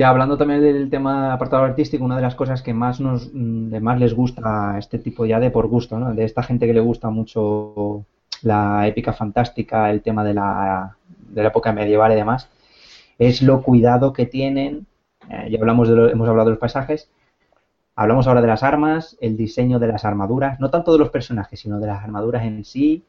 Ya 0.00 0.08
hablando 0.08 0.38
también 0.38 0.62
del 0.62 0.88
tema 0.88 1.34
apartado 1.34 1.62
artístico, 1.62 2.02
una 2.06 2.16
de 2.16 2.22
las 2.22 2.34
cosas 2.34 2.62
que 2.62 2.72
más 2.72 3.00
nos 3.00 3.30
de 3.34 3.80
más 3.80 4.00
les 4.00 4.14
gusta 4.14 4.40
a 4.74 4.78
este 4.78 4.98
tipo 4.98 5.26
ya 5.26 5.38
de 5.38 5.50
por 5.50 5.66
gusto, 5.66 5.98
¿no? 5.98 6.14
De 6.14 6.24
esta 6.24 6.42
gente 6.42 6.66
que 6.66 6.72
le 6.72 6.80
gusta 6.80 7.10
mucho 7.10 8.06
la 8.40 8.86
épica 8.86 9.12
fantástica, 9.12 9.90
el 9.90 10.00
tema 10.00 10.24
de 10.24 10.32
la, 10.32 10.96
de 11.34 11.42
la 11.42 11.48
época 11.50 11.74
medieval 11.74 12.12
y 12.12 12.14
demás, 12.14 12.48
es 13.18 13.42
lo 13.42 13.62
cuidado 13.62 14.14
que 14.14 14.24
tienen. 14.24 14.86
eh, 15.28 15.48
ya 15.50 15.58
hablamos 15.60 15.86
de 15.90 15.94
lo- 15.96 16.08
hemos 16.08 16.28
hablado 16.30 16.46
de 16.48 16.52
los 16.52 16.60
paisajes, 16.60 17.10
hablamos 17.96 18.26
ahora 18.26 18.42
de 18.42 18.48
las 18.48 18.62
armas, 18.62 19.18
el 19.20 19.36
diseño 19.36 19.78
de 19.80 19.88
las 19.88 20.04
armaduras, 20.06 20.60
no 20.60 20.70
tanto 20.70 20.92
de 20.92 20.98
los 20.98 21.10
personajes, 21.10 21.60
sino 21.60 21.80
de 21.80 21.88
las 21.88 22.02
armaduras 22.02 22.44
en 22.44 22.64
sí, 22.64 23.04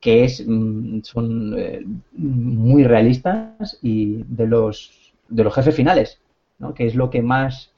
que 0.00 0.24
es 0.24 0.44
mm, 0.46 1.00
son 1.02 1.54
eh, 1.58 1.84
muy 2.16 2.84
realistas 2.84 3.78
y 3.82 4.22
de 4.28 4.46
los 4.46 5.03
de 5.36 5.44
los 5.44 5.54
jefes 5.54 5.74
finales, 5.76 6.20
¿no? 6.58 6.74
Que 6.74 6.86
es 6.86 6.94
lo 6.94 7.10
que 7.10 7.22
más 7.22 7.72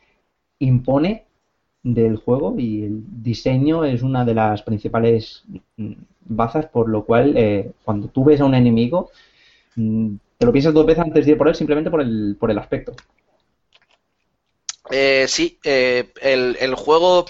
impone 0.59 1.25
del 1.83 2.17
juego 2.17 2.55
y 2.59 2.85
el 2.85 3.03
diseño 3.23 3.85
es 3.85 4.03
una 4.03 4.25
de 4.25 4.35
las 4.35 4.63
principales 4.63 5.45
mm, 5.77 5.93
bazas 6.27 6.67
por 6.67 6.89
lo 6.89 7.05
cual 7.05 7.35
eh, 7.37 7.73
cuando 7.85 8.09
tú 8.09 8.25
ves 8.25 8.41
a 8.41 8.47
un 8.47 8.55
enemigo 8.55 9.11
mm, 9.77 10.17
te 10.39 10.47
lo 10.47 10.53
piensas 10.53 10.75
dos 10.75 10.87
veces 10.87 11.05
antes 11.05 11.27
de 11.27 11.33
ir 11.33 11.39
por 11.39 11.49
él 11.49 11.55
simplemente 11.57 11.91
por 11.91 12.03
el 12.03 12.37
por 12.41 12.51
el 12.51 12.59
aspecto. 12.59 12.95
Eh, 14.91 15.27
sí, 15.29 15.59
eh, 15.65 16.13
el, 16.21 16.75
juego 16.75 17.27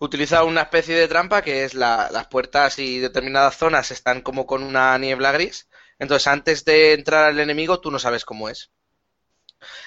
utiliza 0.00 0.44
una 0.44 0.62
especie 0.62 0.96
de 0.96 1.08
trampa 1.08 1.42
que 1.42 1.64
es 1.64 1.74
la- 1.74 2.10
las 2.12 2.26
puertas 2.28 2.78
y 2.80 2.98
determinadas 3.00 3.56
zonas 3.58 3.90
están 3.92 4.22
como 4.22 4.46
con 4.46 4.62
una 4.64 4.96
niebla 4.98 5.32
gris. 5.32 5.68
Entonces, 5.98 6.26
antes 6.28 6.64
de 6.66 6.94
entrar 6.94 7.24
al 7.26 7.40
enemigo, 7.40 7.80
tú 7.80 7.90
no 7.92 7.98
sabes 8.00 8.24
cómo 8.26 8.48
es. 8.50 8.70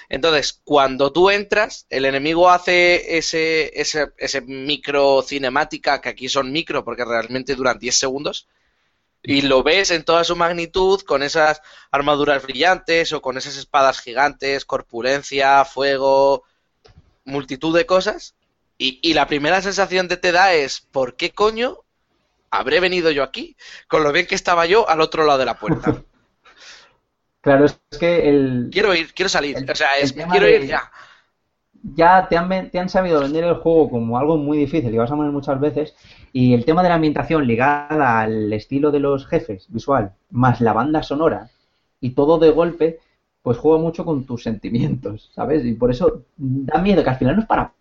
Entonces, 0.08 0.60
cuando 0.64 1.12
tú 1.12 1.30
entras, 1.30 1.86
el 1.90 2.04
enemigo 2.04 2.50
hace 2.50 3.18
ese, 3.18 3.78
ese, 3.80 4.12
ese 4.18 4.40
micro 4.40 5.22
cinemática, 5.22 6.00
que 6.00 6.08
aquí 6.10 6.28
son 6.28 6.52
micro 6.52 6.84
porque 6.84 7.04
realmente 7.04 7.54
duran 7.54 7.78
10 7.78 7.96
segundos, 7.96 8.48
y 9.22 9.40
lo 9.40 9.62
ves 9.62 9.90
en 9.90 10.04
toda 10.04 10.22
su 10.22 10.36
magnitud 10.36 11.00
con 11.00 11.22
esas 11.22 11.62
armaduras 11.90 12.42
brillantes 12.42 13.12
o 13.12 13.22
con 13.22 13.38
esas 13.38 13.56
espadas 13.56 14.00
gigantes, 14.00 14.66
corpulencia, 14.66 15.64
fuego, 15.64 16.44
multitud 17.24 17.74
de 17.74 17.86
cosas. 17.86 18.34
Y, 18.76 19.00
y 19.02 19.14
la 19.14 19.26
primera 19.26 19.62
sensación 19.62 20.08
que 20.08 20.18
te 20.18 20.30
da 20.30 20.52
es, 20.52 20.80
¿por 20.80 21.16
qué 21.16 21.30
coño 21.30 21.78
habré 22.50 22.80
venido 22.80 23.10
yo 23.10 23.22
aquí? 23.22 23.56
Con 23.88 24.04
lo 24.04 24.12
bien 24.12 24.26
que 24.26 24.34
estaba 24.34 24.66
yo 24.66 24.88
al 24.90 25.00
otro 25.00 25.24
lado 25.24 25.38
de 25.38 25.46
la 25.46 25.58
puerta. 25.58 26.02
Claro, 27.44 27.66
es 27.66 27.78
que 28.00 28.28
el, 28.28 28.68
Quiero 28.72 28.94
ir, 28.94 29.12
quiero 29.14 29.28
salir. 29.28 29.56
El- 29.56 29.70
O 29.70 29.74
sea, 29.74 29.88
es, 30.00 30.12
quiero 30.12 30.46
de- 30.46 30.56
ir 30.56 30.66
ya. 30.66 30.82
ya 31.94 32.26
te 32.28 32.36
han, 32.36 32.70
te 32.70 32.78
han 32.78 32.88
sabido 32.88 33.20
vender 33.20 33.44
el 33.44 33.54
juego 33.56 33.90
como 33.90 34.18
algo 34.18 34.36
muy 34.36 34.58
difícil 34.58 34.92
y 34.94 34.98
vas 34.98 35.10
a 35.10 35.14
morir 35.16 35.32
muchas 35.32 35.60
veces. 35.60 35.94
Y 36.32 36.54
el 36.54 36.64
tema 36.64 36.82
de 36.82 36.88
la 36.88 36.94
ambientación 36.96 37.46
ligada 37.46 38.20
al 38.20 38.52
estilo 38.52 38.90
de 38.90 39.00
los 39.00 39.26
jefes 39.26 39.66
visual, 39.68 40.12
más 40.30 40.60
la 40.60 40.72
banda 40.72 41.02
sonora 41.02 41.50
y 42.00 42.10
todo 42.10 42.38
de 42.38 42.50
golpe, 42.50 43.00
pues 43.42 43.58
juega 43.58 43.78
mucho 43.78 44.04
con 44.04 44.24
tus 44.24 44.42
sentimientos, 44.42 45.30
¿sabes? 45.34 45.64
Y 45.64 45.74
por 45.74 45.90
eso 45.90 46.22
da 46.36 46.78
miedo, 46.80 47.04
que 47.04 47.10
al 47.10 47.16
final 47.16 47.36
no 47.36 47.42
es 47.42 47.48
para 47.48 47.72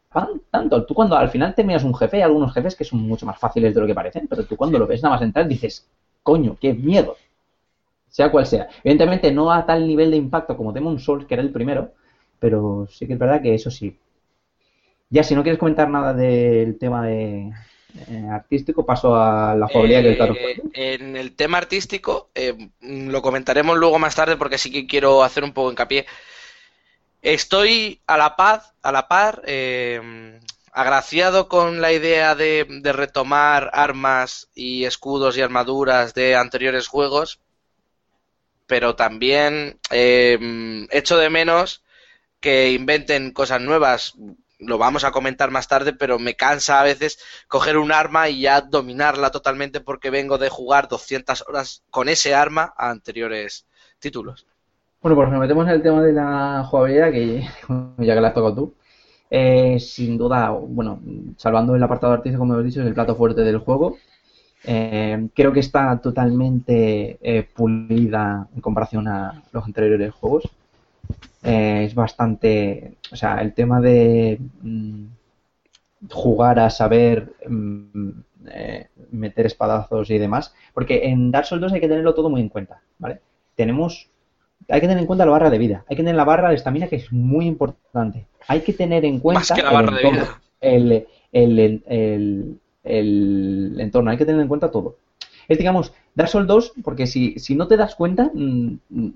tanto. 0.51 0.85
Tú 0.85 0.93
cuando 0.93 1.15
al 1.15 1.29
final 1.29 1.55
terminas 1.55 1.83
un 1.83 1.95
jefe, 1.95 2.17
hay 2.17 2.23
algunos 2.23 2.53
jefes 2.53 2.75
que 2.75 2.83
son 2.83 2.99
mucho 3.01 3.25
más 3.25 3.39
fáciles 3.39 3.73
de 3.73 3.81
lo 3.81 3.87
que 3.87 3.95
parecen, 3.95 4.27
pero 4.27 4.45
tú 4.45 4.55
cuando 4.57 4.77
lo 4.77 4.85
ves 4.85 5.01
nada 5.01 5.15
más 5.15 5.23
entrar 5.23 5.47
dices, 5.47 5.87
coño, 6.21 6.57
qué 6.59 6.73
miedo. 6.73 7.15
Sea 8.13 8.29
cual 8.29 8.45
sea. 8.45 8.67
Evidentemente 8.83 9.31
no 9.31 9.51
a 9.51 9.65
tal 9.65 9.87
nivel 9.87 10.11
de 10.11 10.17
impacto 10.17 10.55
como 10.55 10.71
Demon 10.71 10.99
Souls, 10.99 11.25
que 11.25 11.33
era 11.33 11.41
el 11.41 11.51
primero, 11.51 11.93
pero 12.37 12.87
sí 12.87 13.07
que 13.07 13.13
es 13.13 13.19
verdad 13.19 13.41
que 13.41 13.55
eso 13.55 13.71
sí. 13.71 13.97
Ya, 15.09 15.23
si 15.23 15.33
no 15.33 15.41
quieres 15.41 15.57
comentar 15.57 15.89
nada 15.89 16.13
del 16.13 16.77
tema 16.77 17.07
de 17.07 17.51
eh, 18.07 18.27
artístico, 18.31 18.85
paso 18.85 19.15
a 19.15 19.55
la 19.55 19.67
jugabilidad 19.67 20.03
que 20.03 20.15
claro. 20.15 20.35
Eh, 20.35 20.61
en 20.75 21.17
el 21.17 21.35
tema 21.35 21.57
artístico, 21.57 22.29
eh, 22.35 22.69
lo 22.81 23.23
comentaremos 23.23 23.79
luego 23.79 23.97
más 23.97 24.13
tarde 24.13 24.37
porque 24.37 24.59
sí 24.59 24.71
que 24.71 24.85
quiero 24.85 25.23
hacer 25.23 25.43
un 25.43 25.53
poco 25.53 25.71
hincapié. 25.71 26.05
Estoy 27.23 27.99
a 28.05 28.15
la 28.15 28.35
paz, 28.35 28.75
a 28.83 28.91
la 28.91 29.07
par, 29.07 29.41
eh, 29.47 30.39
agraciado 30.71 31.47
con 31.47 31.81
la 31.81 31.91
idea 31.91 32.35
de, 32.35 32.67
de 32.69 32.93
retomar 32.93 33.71
armas 33.73 34.49
y 34.53 34.85
escudos 34.85 35.35
y 35.35 35.41
armaduras 35.41 36.13
de 36.13 36.35
anteriores 36.35 36.87
juegos, 36.87 37.39
pero 38.67 38.95
también 38.95 39.79
eh, 39.91 40.87
echo 40.91 41.17
de 41.17 41.29
menos 41.29 41.83
que 42.39 42.71
inventen 42.73 43.31
cosas 43.31 43.61
nuevas. 43.61 44.15
Lo 44.59 44.77
vamos 44.77 45.03
a 45.03 45.11
comentar 45.11 45.51
más 45.51 45.67
tarde, 45.67 45.93
pero 45.93 46.19
me 46.19 46.35
cansa 46.35 46.79
a 46.79 46.83
veces 46.83 47.19
coger 47.47 47.77
un 47.77 47.91
arma 47.91 48.29
y 48.29 48.41
ya 48.41 48.61
dominarla 48.61 49.31
totalmente 49.31 49.81
porque 49.81 50.09
vengo 50.09 50.37
de 50.37 50.49
jugar 50.49 50.87
200 50.87 51.45
horas 51.47 51.83
con 51.89 52.09
ese 52.09 52.33
arma 52.35 52.73
a 52.77 52.89
anteriores 52.89 53.65
títulos. 53.99 54.45
Bueno, 55.01 55.17
pues 55.17 55.29
nos 55.29 55.39
metemos 55.41 55.67
en 55.67 55.73
el 55.73 55.83
tema 55.83 56.01
de 56.01 56.13
la 56.13 56.63
jugabilidad, 56.69 57.11
que 57.11 57.41
ya 57.97 58.15
que 58.15 58.21
la 58.21 58.29
has 58.29 58.33
tocado 58.33 58.55
tú. 58.55 58.75
Eh, 59.29 59.79
sin 59.79 60.17
duda, 60.17 60.51
bueno, 60.51 61.01
salvando 61.37 61.75
el 61.75 61.83
apartado 61.83 62.13
artístico, 62.13 62.39
como 62.39 62.53
hemos 62.53 62.65
dicho, 62.65 62.81
es 62.81 62.87
el 62.87 62.93
plato 62.93 63.15
fuerte 63.15 63.41
del 63.41 63.57
juego. 63.57 63.97
Eh, 64.65 65.27
creo 65.35 65.51
que 65.51 65.59
está 65.59 65.99
totalmente 65.99 67.17
eh, 67.21 67.43
pulida 67.53 68.47
en 68.55 68.61
comparación 68.61 69.07
a 69.07 69.43
los 69.51 69.63
anteriores 69.65 70.13
juegos. 70.13 70.49
Eh, 71.43 71.83
es 71.85 71.93
bastante, 71.95 72.93
o 73.11 73.15
sea, 73.15 73.41
el 73.41 73.53
tema 73.53 73.81
de 73.81 74.39
mm, 74.61 75.05
jugar 76.09 76.59
a 76.59 76.69
saber 76.69 77.33
mm, 77.47 78.09
meter 79.11 79.45
espadazos 79.45 80.09
y 80.09 80.17
demás, 80.17 80.53
porque 80.73 81.05
en 81.07 81.31
Dark 81.31 81.45
Souls 81.45 81.61
2 81.61 81.73
hay 81.73 81.81
que 81.81 81.87
tenerlo 81.87 82.13
todo 82.13 82.29
muy 82.29 82.41
en 82.41 82.49
cuenta, 82.49 82.81
¿vale? 82.99 83.19
Tenemos, 83.55 84.09
hay 84.69 84.79
que 84.81 84.87
tener 84.87 84.99
en 85.01 85.05
cuenta 85.05 85.25
la 85.25 85.31
barra 85.31 85.49
de 85.49 85.57
vida, 85.57 85.85
hay 85.89 85.95
que 85.95 86.03
tener 86.03 86.15
la 86.15 86.25
barra 86.25 86.49
de 86.49 86.55
estamina 86.55 86.87
que 86.87 86.97
es 86.97 87.11
muy 87.11 87.45
importante, 87.47 88.27
hay 88.47 88.61
que 88.61 88.73
tener 88.73 89.05
en 89.05 89.19
cuenta 89.19 89.39
Más 89.39 89.51
que 89.51 89.61
la 89.61 89.69
el 89.69 89.73
barra 89.73 89.97
de 89.97 90.11
vida. 90.11 90.41
el, 90.61 91.07
el, 91.31 91.83
el, 91.87 92.59
el- 92.83 93.75
entorno, 93.79 94.11
hay 94.11 94.17
que 94.17 94.25
tener 94.25 94.41
en 94.41 94.47
cuenta 94.47 94.71
todo. 94.71 94.97
Es, 95.47 95.57
digamos, 95.57 95.93
Dark 96.15 96.29
Souls 96.29 96.47
2, 96.47 96.73
porque 96.83 97.07
si, 97.07 97.37
si 97.39 97.55
no 97.55 97.67
te 97.67 97.77
das 97.77 97.95
cuenta, 97.95 98.31
mm, 98.33 98.75
mm, 98.89 99.09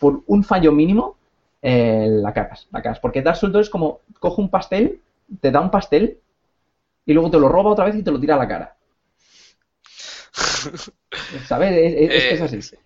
por 0.00 0.22
un 0.26 0.44
fallo 0.44 0.72
mínimo, 0.72 1.16
eh, 1.62 2.06
la 2.08 2.32
cagas, 2.32 2.68
la 2.72 2.82
cagas. 2.82 3.00
Porque 3.00 3.22
Dark 3.22 3.36
Souls 3.36 3.52
2 3.52 3.62
es 3.66 3.70
como, 3.70 4.00
coge 4.20 4.40
un 4.42 4.50
pastel, 4.50 5.00
te 5.40 5.50
da 5.50 5.60
un 5.60 5.70
pastel, 5.70 6.18
y 7.06 7.14
luego 7.14 7.30
te 7.30 7.40
lo 7.40 7.48
roba 7.48 7.72
otra 7.72 7.86
vez 7.86 7.96
y 7.96 8.02
te 8.04 8.10
lo 8.12 8.20
tira 8.20 8.36
a 8.36 8.38
la 8.38 8.48
cara. 8.48 8.76
¿Sabes? 11.44 11.72
Es, 11.72 11.94
es- 11.94 12.10
es 12.14 12.26
que 12.26 12.34
es 12.34 12.40
así. 12.40 12.76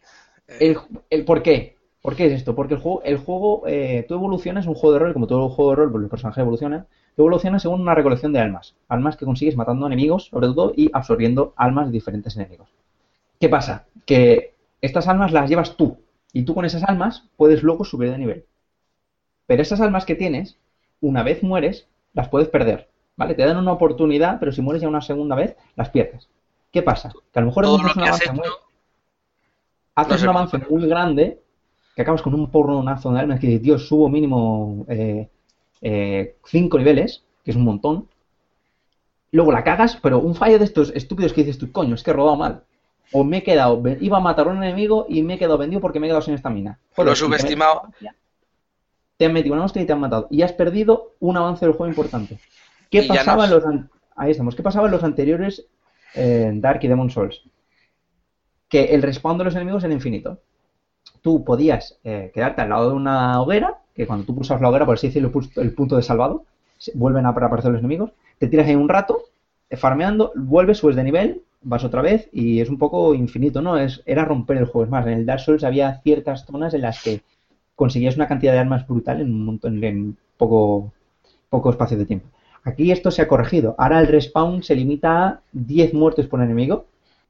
El, 0.59 0.78
el 1.10 1.24
¿Por 1.26 1.42
qué? 1.42 1.76
¿Por 2.02 2.16
qué 2.16 2.26
es 2.26 2.32
esto? 2.34 2.55
Porque 2.56 2.74
el 2.74 2.80
juego, 2.80 3.02
el 3.05 3.18
juego 3.18 3.64
eh, 3.66 4.05
tú 4.09 4.14
evolucionas, 4.14 4.66
un 4.66 4.74
juego 4.74 4.94
de 4.94 5.01
rol, 5.01 5.12
como 5.14 5.26
todo 5.26 5.51
juego 5.51 5.72
de 5.72 5.76
rol, 5.78 5.92
pues 5.92 6.02
los 6.02 6.10
personajes 6.10 6.42
evolucionan, 6.42 6.86
tú 7.16 7.23
evolucionas 7.23 7.62
según 7.62 7.81
una 7.81 7.95
recolección 7.95 8.32
de 8.32 8.41
almas. 8.41 8.74
Almas 8.89 9.16
que 9.16 9.24
consigues 9.24 9.57
matando 9.57 9.87
enemigos, 9.87 10.27
sobre 10.27 10.47
todo, 10.49 10.73
y 10.77 10.91
absorbiendo 10.93 11.53
almas 11.57 11.87
de 11.87 11.93
diferentes 11.93 12.37
enemigos. 12.37 12.69
¿Qué 13.39 13.49
pasa? 13.49 13.85
Que 14.07 14.55
estas 14.81 15.09
almas 15.09 15.32
las 15.32 15.49
llevas 15.49 15.77
tú, 15.77 15.99
y 16.32 16.45
tú 16.45 16.55
con 16.55 16.65
esas 16.65 16.85
almas 16.85 17.24
puedes 17.37 17.62
luego 17.62 17.85
subir 17.85 18.11
de 18.11 18.19
nivel. 18.19 18.45
Pero 19.47 19.62
esas 19.62 19.81
almas 19.81 20.05
que 20.05 20.15
tienes, 20.15 20.57
una 21.01 21.23
vez 21.23 21.43
mueres, 21.43 21.87
las 22.12 22.28
puedes 22.28 22.49
perder. 22.49 22.89
¿Vale? 23.16 23.35
Te 23.35 23.45
dan 23.45 23.59
una 23.59 23.73
oportunidad, 23.73 24.39
pero 24.39 24.51
si 24.51 24.62
mueres 24.62 24.81
ya 24.81 24.89
una 24.89 25.03
segunda 25.03 25.35
vez, 25.35 25.55
las 25.77 25.91
pierdes. 25.91 26.28
¿Qué 26.73 26.82
pasa? 26.82 27.12
Que 27.32 27.39
a 27.39 27.43
lo 27.43 27.49
mejor 27.49 27.65
haces 27.65 27.82
lo 27.82 27.89
un 27.89 27.93
que 27.93 28.01
has 28.01 28.09
avance 28.09 28.32
muy- 28.32 28.49
haces 29.95 30.23
un 30.23 30.28
avance 30.28 30.59
muy 30.70 30.89
grande 30.89 31.43
que 31.95 32.03
acabas 32.03 32.23
con 32.23 32.32
un 32.32 32.51
porronazo 32.51 33.12
de 33.12 33.20
almas 33.20 33.41
que 33.41 33.49
dices, 33.49 33.62
Dios, 33.62 33.89
subo 33.89 34.09
mínimo 34.09 34.87
5 35.82 36.78
niveles, 36.78 37.23
que 37.44 37.51
es 37.51 37.57
un 37.57 37.65
montón. 37.65 38.09
Luego 39.32 39.52
la 39.52 39.65
cagas, 39.65 39.97
pero 40.02 40.19
un 40.19 40.35
fallo 40.35 40.59
de 40.59 40.65
estos 40.65 40.90
estúpidos 40.94 41.32
que 41.32 41.43
dices 41.43 41.59
tú, 41.59 41.70
coño, 41.70 41.94
es 41.94 42.02
que 42.02 42.11
he 42.11 42.15
robado 42.15 42.36
mal. 42.36 42.62
O 43.12 43.24
me 43.24 43.39
he 43.39 43.43
quedado, 43.43 43.82
iba 44.01 44.19
a 44.19 44.20
matar 44.20 44.47
a 44.47 44.51
un 44.51 44.62
enemigo 44.62 45.07
y 45.09 45.23
me 45.23 45.35
he 45.35 45.39
quedado 45.39 45.59
vendido 45.59 45.81
porque 45.81 45.98
me 45.98 46.07
he 46.07 46.11
quedado 46.11 46.23
sin 46.23 46.35
estamina. 46.35 46.78
Lo 46.97 47.02
he 47.02 47.07
Joder, 47.07 47.11
y 47.11 47.15
te 47.15 47.16
subestimado. 47.16 47.82
Te 49.16 49.27
han 49.27 49.32
metido 49.32 49.55
una 49.55 49.65
hostia 49.65 49.82
y 49.82 49.86
te 49.86 49.93
han 49.93 50.01
matado. 50.01 50.28
Y 50.31 50.43
has 50.43 50.52
perdido 50.52 51.15
un 51.20 51.36
avance 51.36 51.65
del 51.65 51.74
juego 51.74 51.90
importante. 51.90 52.39
¿Qué 52.90 53.02
Y 53.02 53.09
pasaba 53.09 53.44
en 53.44 53.51
los 53.51 53.65
Ahí 54.16 54.32
estamos. 54.32 54.55
¿Qué 54.55 54.62
pasaba 54.62 54.86
en 54.86 54.93
los 54.93 55.05
anteriores 55.05 55.66
eh, 56.15 56.51
Dark 56.55 56.81
y 56.82 56.89
Demon 56.89 57.11
Souls? 57.11 57.43
Que 58.69 58.94
el 58.94 59.02
respawn 59.02 59.39
de 59.39 59.44
los 59.44 59.55
enemigos 59.55 59.82
era 59.85 59.94
infinito. 59.94 60.40
Tú 61.23 61.44
podías 61.44 61.98
eh, 62.05 62.31
quedarte 62.35 62.62
al 62.62 62.70
lado 62.70 62.90
de 62.90 62.97
una 62.97 63.40
hoguera, 63.40 63.80
que 63.95 64.07
cuando 64.07 64.25
tú 64.27 64.35
pulsas 64.35 64.61
la 64.61 64.69
hoguera, 64.69 64.87
por 64.87 64.95
así 64.95 65.09
decirlo, 65.09 65.29
el 65.29 65.35
pu- 65.35 65.61
el 65.62 65.73
punto 65.75 65.97
de 65.97 66.03
salvado, 66.03 66.45
vuelven 66.95 67.27
a 67.27 67.31
aparecer 67.31 67.71
los 67.71 67.81
enemigos, 67.81 68.12
te 68.39 68.49
tiras 68.49 68.67
ahí 68.67 68.75
un 68.75 68.89
rato, 68.89 69.23
eh, 69.69 69.77
farmeando, 69.77 70.33
vuelves, 70.35 70.79
subes 70.79 70.97
de 70.97 71.05
nivel, 71.05 71.43
vas 71.62 71.85
otra 71.85 72.03
vez 72.03 72.29
y 72.33 72.61
es 72.61 72.71
un 72.71 72.79
poco 72.79 73.15
infinito, 73.15 73.61
¿no? 73.61 73.77
Es, 73.79 74.03
era 74.07 74.25
romper 74.25 74.57
el 74.57 74.65
juego. 74.65 74.85
Es 74.85 74.91
más, 74.91 75.07
en 75.07 75.12
el 75.12 75.27
Dark 75.27 75.41
Souls 75.41 75.65
había 75.65 76.01
ciertas 76.03 76.47
zonas 76.47 76.73
en 76.75 76.83
las 76.83 77.03
que 77.03 77.21
conseguías 77.75 78.17
una 78.17 78.29
cantidad 78.29 78.53
de 78.53 78.59
armas 78.59 78.87
brutal 78.87 79.21
en 79.21 79.33
un 79.33 79.45
montón, 79.45 79.83
en 79.85 80.17
poco, 80.39 80.93
poco 81.51 81.71
espacio 81.71 81.99
de 81.99 82.07
tiempo. 82.07 82.29
Aquí 82.65 82.91
esto 82.93 83.11
se 83.11 83.23
ha 83.23 83.29
corregido. 83.29 83.75
Ahora 83.79 84.01
el 84.01 84.07
respawn 84.09 84.62
se 84.62 84.77
limita 84.77 85.27
a 85.29 85.41
10 85.53 85.95
muertes 85.95 86.27
por 86.27 86.43
enemigo. 86.43 86.87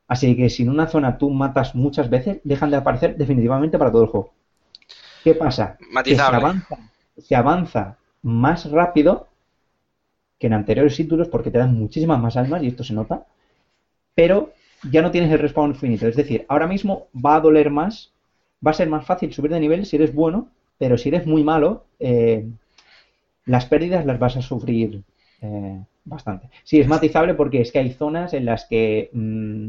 Así 0.08 0.36
que 0.36 0.50
si 0.50 0.64
en 0.64 0.70
una 0.70 0.88
zona 0.88 1.18
tú 1.18 1.30
matas 1.30 1.74
muchas 1.74 2.10
veces, 2.10 2.40
dejan 2.44 2.70
de 2.70 2.76
aparecer 2.78 3.16
definitivamente 3.16 3.78
para 3.78 3.92
todo 3.92 4.02
el 4.04 4.08
juego. 4.08 4.32
¿Qué 5.24 5.34
pasa? 5.34 5.76
Que 6.04 6.14
se 6.14 6.20
avanza, 6.20 6.78
se 7.18 7.34
avanza 7.34 7.96
más 8.22 8.70
rápido 8.70 9.28
que 10.38 10.46
en 10.46 10.54
anteriores 10.54 10.96
títulos 10.96 11.28
porque 11.28 11.50
te 11.50 11.58
dan 11.58 11.74
muchísimas 11.74 12.20
más 12.20 12.36
almas 12.36 12.62
y 12.62 12.68
esto 12.68 12.82
se 12.82 12.94
nota. 12.94 13.26
Pero 14.14 14.52
ya 14.90 15.02
no 15.02 15.10
tienes 15.10 15.30
el 15.30 15.38
respawn 15.38 15.70
infinito. 15.70 16.06
Es 16.06 16.16
decir, 16.16 16.46
ahora 16.48 16.66
mismo 16.66 17.08
va 17.14 17.36
a 17.36 17.40
doler 17.40 17.70
más, 17.70 18.12
va 18.66 18.70
a 18.70 18.74
ser 18.74 18.88
más 18.88 19.04
fácil 19.04 19.32
subir 19.32 19.50
de 19.50 19.60
nivel 19.60 19.86
si 19.86 19.96
eres 19.96 20.14
bueno, 20.14 20.48
pero 20.78 20.96
si 20.96 21.10
eres 21.10 21.26
muy 21.26 21.44
malo, 21.44 21.84
eh, 21.98 22.46
las 23.44 23.66
pérdidas 23.66 24.06
las 24.06 24.18
vas 24.18 24.36
a 24.36 24.42
sufrir 24.42 25.02
eh, 25.42 25.84
bastante. 26.04 26.48
Sí, 26.64 26.80
es 26.80 26.88
matizable 26.88 27.34
porque 27.34 27.60
es 27.60 27.70
que 27.72 27.80
hay 27.80 27.92
zonas 27.92 28.32
en 28.32 28.46
las 28.46 28.64
que 28.64 29.10
mm, 29.12 29.68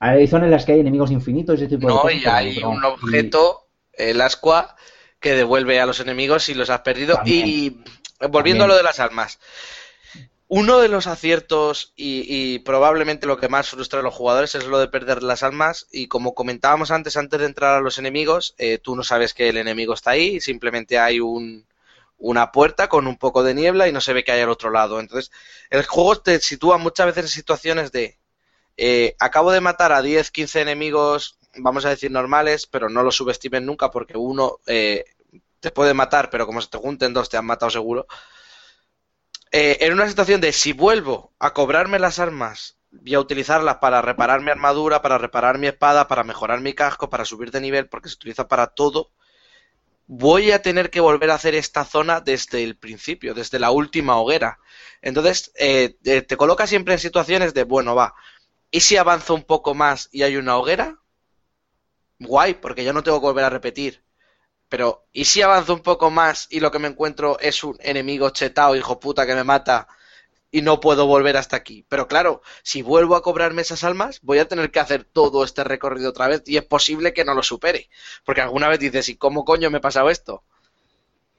hay 0.00 0.26
zonas 0.26 0.46
en 0.46 0.50
las 0.50 0.64
que 0.64 0.72
hay 0.72 0.80
enemigos 0.80 1.10
infinitos 1.10 1.58
y 1.60 1.64
ese 1.64 1.76
tipo 1.76 1.88
de 1.88 1.94
No, 1.94 2.10
y 2.10 2.24
hay 2.26 2.62
un 2.62 2.84
objeto, 2.84 3.66
el 4.08 4.20
ascua, 4.20 4.76
que 5.20 5.34
devuelve 5.34 5.80
a 5.80 5.86
los 5.86 6.00
enemigos 6.00 6.44
si 6.44 6.54
los 6.54 6.70
has 6.70 6.80
perdido. 6.80 7.16
También. 7.16 7.46
Y 7.46 7.70
volviendo 8.28 8.30
También. 8.30 8.62
a 8.62 8.66
lo 8.66 8.76
de 8.76 8.82
las 8.82 9.00
almas. 9.00 9.38
Uno 10.48 10.80
de 10.80 10.88
los 10.88 11.06
aciertos 11.06 11.92
y, 11.94 12.24
y 12.26 12.58
probablemente 12.60 13.28
lo 13.28 13.36
que 13.38 13.48
más 13.48 13.68
frustra 13.68 14.00
a 14.00 14.02
los 14.02 14.14
jugadores 14.14 14.56
es 14.56 14.64
lo 14.64 14.80
de 14.80 14.88
perder 14.88 15.22
las 15.22 15.44
almas 15.44 15.86
y 15.92 16.08
como 16.08 16.34
comentábamos 16.34 16.90
antes, 16.90 17.16
antes 17.16 17.38
de 17.38 17.46
entrar 17.46 17.76
a 17.76 17.80
los 17.80 17.98
enemigos, 17.98 18.56
eh, 18.58 18.78
tú 18.78 18.96
no 18.96 19.04
sabes 19.04 19.32
que 19.32 19.48
el 19.48 19.58
enemigo 19.58 19.94
está 19.94 20.10
ahí, 20.10 20.40
simplemente 20.40 20.98
hay 20.98 21.20
un, 21.20 21.68
una 22.18 22.50
puerta 22.50 22.88
con 22.88 23.06
un 23.06 23.16
poco 23.16 23.44
de 23.44 23.54
niebla 23.54 23.86
y 23.86 23.92
no 23.92 24.00
se 24.00 24.12
ve 24.12 24.24
que 24.24 24.32
hay 24.32 24.40
al 24.40 24.50
otro 24.50 24.70
lado. 24.70 24.98
Entonces, 24.98 25.30
el 25.70 25.84
juego 25.86 26.20
te 26.20 26.40
sitúa 26.40 26.78
muchas 26.78 27.06
veces 27.06 27.24
en 27.24 27.28
situaciones 27.28 27.92
de 27.92 28.18
eh, 28.76 29.14
acabo 29.18 29.52
de 29.52 29.60
matar 29.60 29.92
a 29.92 30.02
10, 30.02 30.30
15 30.30 30.60
enemigos, 30.62 31.38
vamos 31.56 31.84
a 31.84 31.90
decir 31.90 32.10
normales, 32.10 32.66
pero 32.66 32.88
no 32.88 33.02
los 33.02 33.16
subestimen 33.16 33.66
nunca 33.66 33.90
porque 33.90 34.16
uno 34.16 34.58
eh, 34.66 35.04
te 35.60 35.70
puede 35.70 35.94
matar, 35.94 36.30
pero 36.30 36.46
como 36.46 36.60
se 36.60 36.68
te 36.68 36.78
junten 36.78 37.12
dos 37.12 37.28
te 37.28 37.36
han 37.36 37.46
matado 37.46 37.70
seguro. 37.70 38.06
Eh, 39.52 39.78
en 39.80 39.92
una 39.92 40.08
situación 40.08 40.40
de 40.40 40.52
si 40.52 40.72
vuelvo 40.72 41.32
a 41.38 41.52
cobrarme 41.52 41.98
las 41.98 42.18
armas 42.20 42.78
y 43.04 43.14
a 43.14 43.20
utilizarlas 43.20 43.76
para 43.76 44.02
reparar 44.02 44.40
mi 44.42 44.50
armadura, 44.50 45.02
para 45.02 45.18
reparar 45.18 45.58
mi 45.58 45.66
espada, 45.66 46.08
para 46.08 46.24
mejorar 46.24 46.60
mi 46.60 46.72
casco, 46.74 47.10
para 47.10 47.24
subir 47.24 47.50
de 47.50 47.60
nivel, 47.60 47.88
porque 47.88 48.08
se 48.08 48.14
utiliza 48.14 48.46
para 48.48 48.68
todo, 48.68 49.10
voy 50.06 50.50
a 50.52 50.62
tener 50.62 50.90
que 50.90 51.00
volver 51.00 51.30
a 51.30 51.34
hacer 51.36 51.54
esta 51.54 51.84
zona 51.84 52.20
desde 52.20 52.64
el 52.64 52.76
principio, 52.76 53.34
desde 53.34 53.58
la 53.58 53.70
última 53.70 54.16
hoguera. 54.16 54.58
Entonces, 55.02 55.52
eh, 55.56 55.96
eh, 56.04 56.22
te 56.22 56.36
coloca 56.36 56.66
siempre 56.66 56.94
en 56.94 57.00
situaciones 57.00 57.54
de, 57.54 57.64
bueno, 57.64 57.94
va, 57.94 58.14
¿y 58.70 58.80
si 58.80 58.96
avanzo 58.96 59.34
un 59.34 59.44
poco 59.44 59.74
más 59.74 60.08
y 60.12 60.22
hay 60.22 60.36
una 60.36 60.56
hoguera? 60.58 60.99
Guay, 62.20 62.54
porque 62.54 62.84
yo 62.84 62.92
no 62.92 63.02
tengo 63.02 63.18
que 63.20 63.26
volver 63.26 63.44
a 63.44 63.50
repetir. 63.50 64.04
Pero, 64.68 65.06
¿y 65.12 65.24
si 65.24 65.42
avanzo 65.42 65.74
un 65.74 65.80
poco 65.80 66.10
más 66.10 66.46
y 66.50 66.60
lo 66.60 66.70
que 66.70 66.78
me 66.78 66.88
encuentro 66.88 67.38
es 67.40 67.64
un 67.64 67.76
enemigo 67.80 68.30
chetao, 68.30 68.76
hijo 68.76 69.00
puta, 69.00 69.26
que 69.26 69.34
me 69.34 69.42
mata 69.42 69.88
y 70.52 70.62
no 70.62 70.80
puedo 70.80 71.06
volver 71.06 71.36
hasta 71.36 71.56
aquí? 71.56 71.84
Pero 71.88 72.06
claro, 72.06 72.42
si 72.62 72.82
vuelvo 72.82 73.16
a 73.16 73.22
cobrarme 73.22 73.62
esas 73.62 73.84
almas, 73.84 74.20
voy 74.22 74.38
a 74.38 74.46
tener 74.48 74.70
que 74.70 74.80
hacer 74.80 75.04
todo 75.04 75.44
este 75.44 75.64
recorrido 75.64 76.10
otra 76.10 76.28
vez 76.28 76.42
y 76.46 76.56
es 76.56 76.64
posible 76.64 77.14
que 77.14 77.24
no 77.24 77.34
lo 77.34 77.42
supere. 77.42 77.90
Porque 78.24 78.42
alguna 78.42 78.68
vez 78.68 78.78
dices, 78.78 79.08
¿y 79.08 79.16
cómo 79.16 79.44
coño 79.44 79.70
me 79.70 79.78
ha 79.78 79.80
pasado 79.80 80.10
esto? 80.10 80.44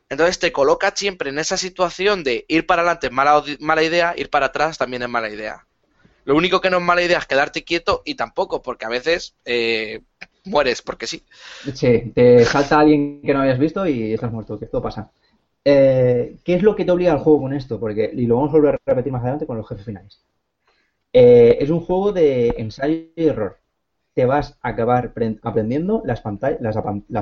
Entonces 0.09 0.39
te 0.39 0.51
coloca 0.51 0.91
siempre 0.93 1.29
en 1.29 1.39
esa 1.39 1.55
situación 1.57 2.23
de 2.23 2.43
ir 2.49 2.65
para 2.65 2.81
adelante 2.81 3.07
es 3.07 3.13
mala, 3.13 3.43
mala 3.59 3.83
idea, 3.83 4.13
ir 4.17 4.29
para 4.29 4.47
atrás 4.47 4.77
también 4.77 5.03
es 5.03 5.09
mala 5.09 5.29
idea. 5.29 5.65
Lo 6.25 6.35
único 6.35 6.59
que 6.59 6.69
no 6.69 6.77
es 6.77 6.83
mala 6.83 7.01
idea 7.01 7.19
es 7.19 7.25
quedarte 7.27 7.63
quieto 7.63 8.01
y 8.03 8.15
tampoco, 8.15 8.61
porque 8.61 8.85
a 8.85 8.89
veces 8.89 9.35
eh, 9.45 10.01
mueres 10.45 10.81
porque 10.81 11.07
sí. 11.07 11.23
Sí, 11.73 12.11
te 12.15 12.45
salta 12.45 12.79
alguien 12.79 13.21
que 13.21 13.33
no 13.33 13.41
habías 13.41 13.59
visto 13.59 13.85
y 13.85 14.13
estás 14.13 14.31
muerto, 14.31 14.57
que 14.57 14.65
esto 14.65 14.81
pasa. 14.81 15.11
Eh, 15.63 16.37
¿Qué 16.43 16.55
es 16.55 16.63
lo 16.63 16.75
que 16.75 16.85
te 16.85 16.91
obliga 16.91 17.11
al 17.13 17.19
juego 17.19 17.41
con 17.41 17.53
esto? 17.53 17.79
Porque, 17.79 18.09
y 18.13 18.25
lo 18.25 18.37
vamos 18.37 18.49
a 18.51 18.53
volver 18.57 18.75
a 18.75 18.79
repetir 18.91 19.11
más 19.11 19.21
adelante 19.21 19.45
con 19.45 19.57
los 19.57 19.67
jefes 19.67 19.85
finales. 19.85 20.19
Eh, 21.13 21.57
es 21.59 21.69
un 21.69 21.81
juego 21.81 22.11
de 22.13 22.49
ensayo 22.57 22.95
y 23.15 23.25
error. 23.27 23.57
Te 24.15 24.25
vas 24.25 24.57
a 24.61 24.69
acabar 24.69 25.13
pre- 25.13 25.39
aprendiendo 25.43 26.03
las, 26.05 26.21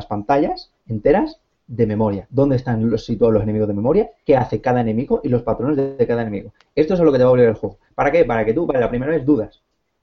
pantallas 0.08 0.72
enteras 0.88 1.40
de 1.68 1.88
memoria. 1.88 2.28
¿Dónde 2.32 2.56
están 2.58 2.90
los, 2.90 3.06
situados 3.06 3.34
los 3.36 3.44
enemigos 3.44 3.68
de 3.68 3.76
memoria? 3.76 4.12
¿Qué 4.26 4.38
hace 4.38 4.62
cada 4.62 4.82
enemigo? 4.82 5.22
Y 5.24 5.30
los 5.30 5.44
patrones 5.44 5.78
de, 5.78 5.96
de 5.98 6.08
cada 6.08 6.22
enemigo. 6.24 6.54
Esto 6.76 6.96
es 6.96 7.00
a 7.00 7.04
lo 7.04 7.12
que 7.12 7.20
te 7.20 7.26
va 7.26 7.30
a 7.30 7.34
obligar 7.34 7.52
el 7.52 7.58
juego. 7.58 7.80
¿Para 7.96 8.12
qué? 8.12 8.26
Para 8.26 8.46
que 8.46 8.54
tú, 8.54 8.68
para 8.68 8.80
la 8.80 8.90
primera 8.90 9.12
vez, 9.14 9.26
dudas. 9.26 9.62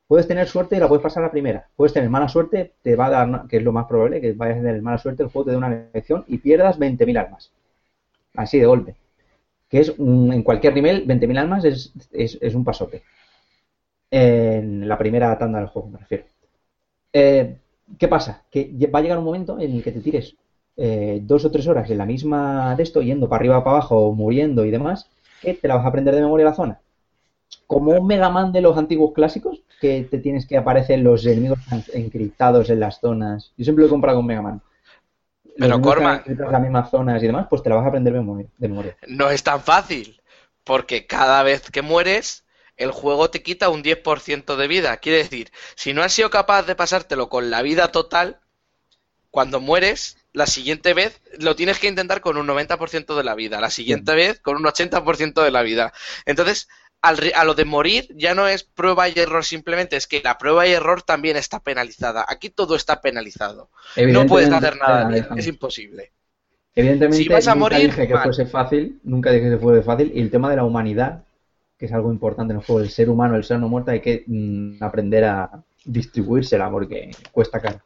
Puedes 0.08 0.28
tener 0.28 0.46
suerte 0.48 0.76
y 0.76 0.80
la 0.80 0.88
puedes 0.88 1.02
pasar 1.02 1.22
a 1.22 1.26
la 1.26 1.32
primera. 1.32 1.68
Puedes 1.76 1.92
tener 1.92 2.08
mala 2.10 2.28
suerte, 2.28 2.72
te 2.82 2.96
va 2.96 3.06
a 3.06 3.10
dar, 3.10 3.46
que 3.48 3.56
es 3.58 3.62
lo 3.62 3.72
más 3.72 3.86
probable, 3.86 4.20
que 4.20 4.32
vayas 4.32 4.58
a 4.58 4.62
tener 4.62 4.82
mala 4.82 4.98
suerte, 4.98 5.22
el 5.24 5.28
juego 5.30 5.46
te 5.46 5.50
dé 5.52 5.56
una 5.56 5.88
lección 5.92 6.24
y 6.28 6.38
pierdas 6.38 6.78
20.000 6.78 7.16
armas. 7.18 7.50
Así 8.34 8.58
de 8.60 8.66
golpe. 8.66 8.96
Que 9.70 9.80
es, 9.80 9.90
un- 9.98 10.32
en 10.32 10.42
cualquier 10.42 10.74
nivel, 10.74 11.04
20.000 11.06 11.38
armas 11.38 11.64
es, 11.64 11.92
es, 12.12 12.54
un 12.54 12.64
pasote. 12.64 13.02
En 14.10 14.88
la 14.88 14.98
primera 14.98 15.36
tanda 15.38 15.58
del 15.58 15.68
juego, 15.68 15.88
me 15.90 15.98
refiero. 15.98 16.24
Eh, 17.12 17.56
¿Qué 17.98 18.08
pasa? 18.08 18.44
Que 18.50 18.70
va 18.94 19.00
a 19.00 19.02
llegar 19.02 19.18
un 19.18 19.24
momento 19.24 19.60
en 19.60 19.72
el 19.72 19.82
que 19.84 19.92
te 19.92 20.00
tires 20.00 20.36
eh, 20.76 21.20
dos 21.22 21.44
o 21.44 21.50
tres 21.52 21.66
horas 21.68 21.90
en 21.90 21.98
la 21.98 22.06
misma 22.06 22.74
de 22.76 22.84
esto, 22.84 23.02
yendo 23.02 23.28
para 23.28 23.40
arriba, 23.40 23.64
para 23.64 23.78
abajo, 23.78 24.12
muriendo 24.14 24.64
y 24.64 24.70
demás, 24.72 25.10
que 25.42 25.54
te 25.54 25.68
la 25.68 25.76
vas 25.76 25.86
a 25.86 25.88
aprender 25.90 26.14
de 26.14 26.22
memoria 26.22 26.46
la 26.46 26.54
zona. 26.54 26.80
Como 27.66 27.92
un 27.92 28.06
Mega 28.06 28.30
Man 28.30 28.52
de 28.52 28.60
los 28.60 28.76
antiguos 28.78 29.12
clásicos, 29.12 29.62
que 29.80 30.06
te 30.10 30.18
tienes 30.18 30.46
que 30.46 30.56
aparecer 30.56 31.00
los 31.00 31.26
enemigos 31.26 31.58
encriptados 31.92 32.70
en 32.70 32.80
las 32.80 33.00
zonas. 33.00 33.52
Yo 33.56 33.64
siempre 33.64 33.82
lo 33.82 33.88
he 33.88 33.90
comprado 33.90 34.18
con 34.18 34.26
Mega 34.26 34.42
Man. 34.42 34.62
Pero, 35.58 35.74
en 35.74 36.52
las 36.52 36.60
mismas 36.60 36.90
zonas 36.90 37.22
y 37.22 37.26
demás, 37.26 37.46
pues 37.48 37.62
te 37.62 37.70
la 37.70 37.76
vas 37.76 37.84
a 37.86 37.88
aprender 37.88 38.12
de 38.12 38.18
memoria. 38.20 38.46
De 38.58 38.68
memoria. 38.68 38.96
No 39.06 39.30
es 39.30 39.42
tan 39.42 39.60
fácil, 39.60 40.20
porque 40.64 41.06
cada 41.06 41.42
vez 41.42 41.70
que 41.70 41.82
mueres, 41.82 42.44
el 42.76 42.90
juego 42.90 43.30
te 43.30 43.42
quita 43.42 43.70
un 43.70 43.82
10% 43.82 44.56
de 44.56 44.68
vida. 44.68 44.96
Quiere 44.98 45.18
decir, 45.18 45.50
si 45.74 45.94
no 45.94 46.02
has 46.02 46.12
sido 46.12 46.30
capaz 46.30 46.64
de 46.64 46.74
pasártelo 46.74 47.28
con 47.28 47.50
la 47.50 47.62
vida 47.62 47.88
total, 47.88 48.38
cuando 49.30 49.60
mueres, 49.60 50.18
la 50.32 50.46
siguiente 50.46 50.94
vez 50.94 51.20
lo 51.38 51.56
tienes 51.56 51.78
que 51.78 51.88
intentar 51.88 52.20
con 52.20 52.36
un 52.36 52.46
90% 52.46 53.16
de 53.16 53.24
la 53.24 53.34
vida, 53.34 53.60
la 53.60 53.70
siguiente 53.70 54.14
vez 54.14 54.40
con 54.40 54.56
un 54.56 54.64
80% 54.64 55.42
de 55.42 55.50
la 55.50 55.62
vida. 55.62 55.92
Entonces, 56.26 56.68
al 57.02 57.18
a 57.34 57.44
lo 57.44 57.54
de 57.54 57.64
morir 57.64 58.08
ya 58.16 58.34
no 58.34 58.48
es 58.48 58.64
prueba 58.64 59.08
y 59.08 59.12
error 59.16 59.44
simplemente, 59.44 59.96
es 59.96 60.06
que 60.06 60.20
la 60.22 60.38
prueba 60.38 60.66
y 60.66 60.72
error 60.72 61.02
también 61.02 61.36
está 61.36 61.60
penalizada. 61.60 62.24
Aquí 62.28 62.50
todo 62.50 62.74
está 62.76 63.00
penalizado. 63.00 63.70
No 63.96 64.26
puedes 64.26 64.50
hacer 64.50 64.76
nada, 64.76 65.08
bien, 65.08 65.26
es 65.36 65.46
imposible. 65.46 66.12
Evidentemente, 66.74 67.16
Si 67.16 67.28
vas 67.28 67.46
a 67.48 67.54
nunca 67.54 67.76
morir, 67.76 67.90
dije 67.90 68.06
que 68.06 68.14
mal. 68.14 68.24
fuese 68.24 68.46
fácil, 68.46 69.00
nunca 69.04 69.30
dije 69.30 69.50
que 69.50 69.58
fuese 69.58 69.82
fácil, 69.82 70.12
y 70.14 70.20
el 70.20 70.30
tema 70.30 70.50
de 70.50 70.56
la 70.56 70.64
humanidad, 70.64 71.24
que 71.78 71.86
es 71.86 71.92
algo 71.92 72.12
importante 72.12 72.52
en 72.52 72.60
el 72.60 72.66
juego, 72.66 72.80
el 72.80 72.90
ser 72.90 73.08
humano, 73.08 73.36
el 73.36 73.44
ser 73.44 73.58
no 73.58 73.68
muerto, 73.68 73.90
hay 73.92 74.00
que 74.00 74.24
mm, 74.26 74.82
aprender 74.82 75.24
a 75.24 75.50
distribuírsela 75.84 76.70
porque 76.70 77.10
cuesta 77.32 77.60
caro. 77.60 77.80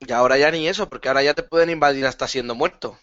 Y 0.00 0.12
ahora 0.12 0.36
ya 0.36 0.50
ni 0.50 0.68
eso, 0.68 0.88
porque 0.88 1.08
ahora 1.08 1.22
ya 1.22 1.34
te 1.34 1.42
pueden 1.42 1.70
invadir 1.70 2.04
hasta 2.06 2.28
siendo 2.28 2.54
muerto. 2.54 2.98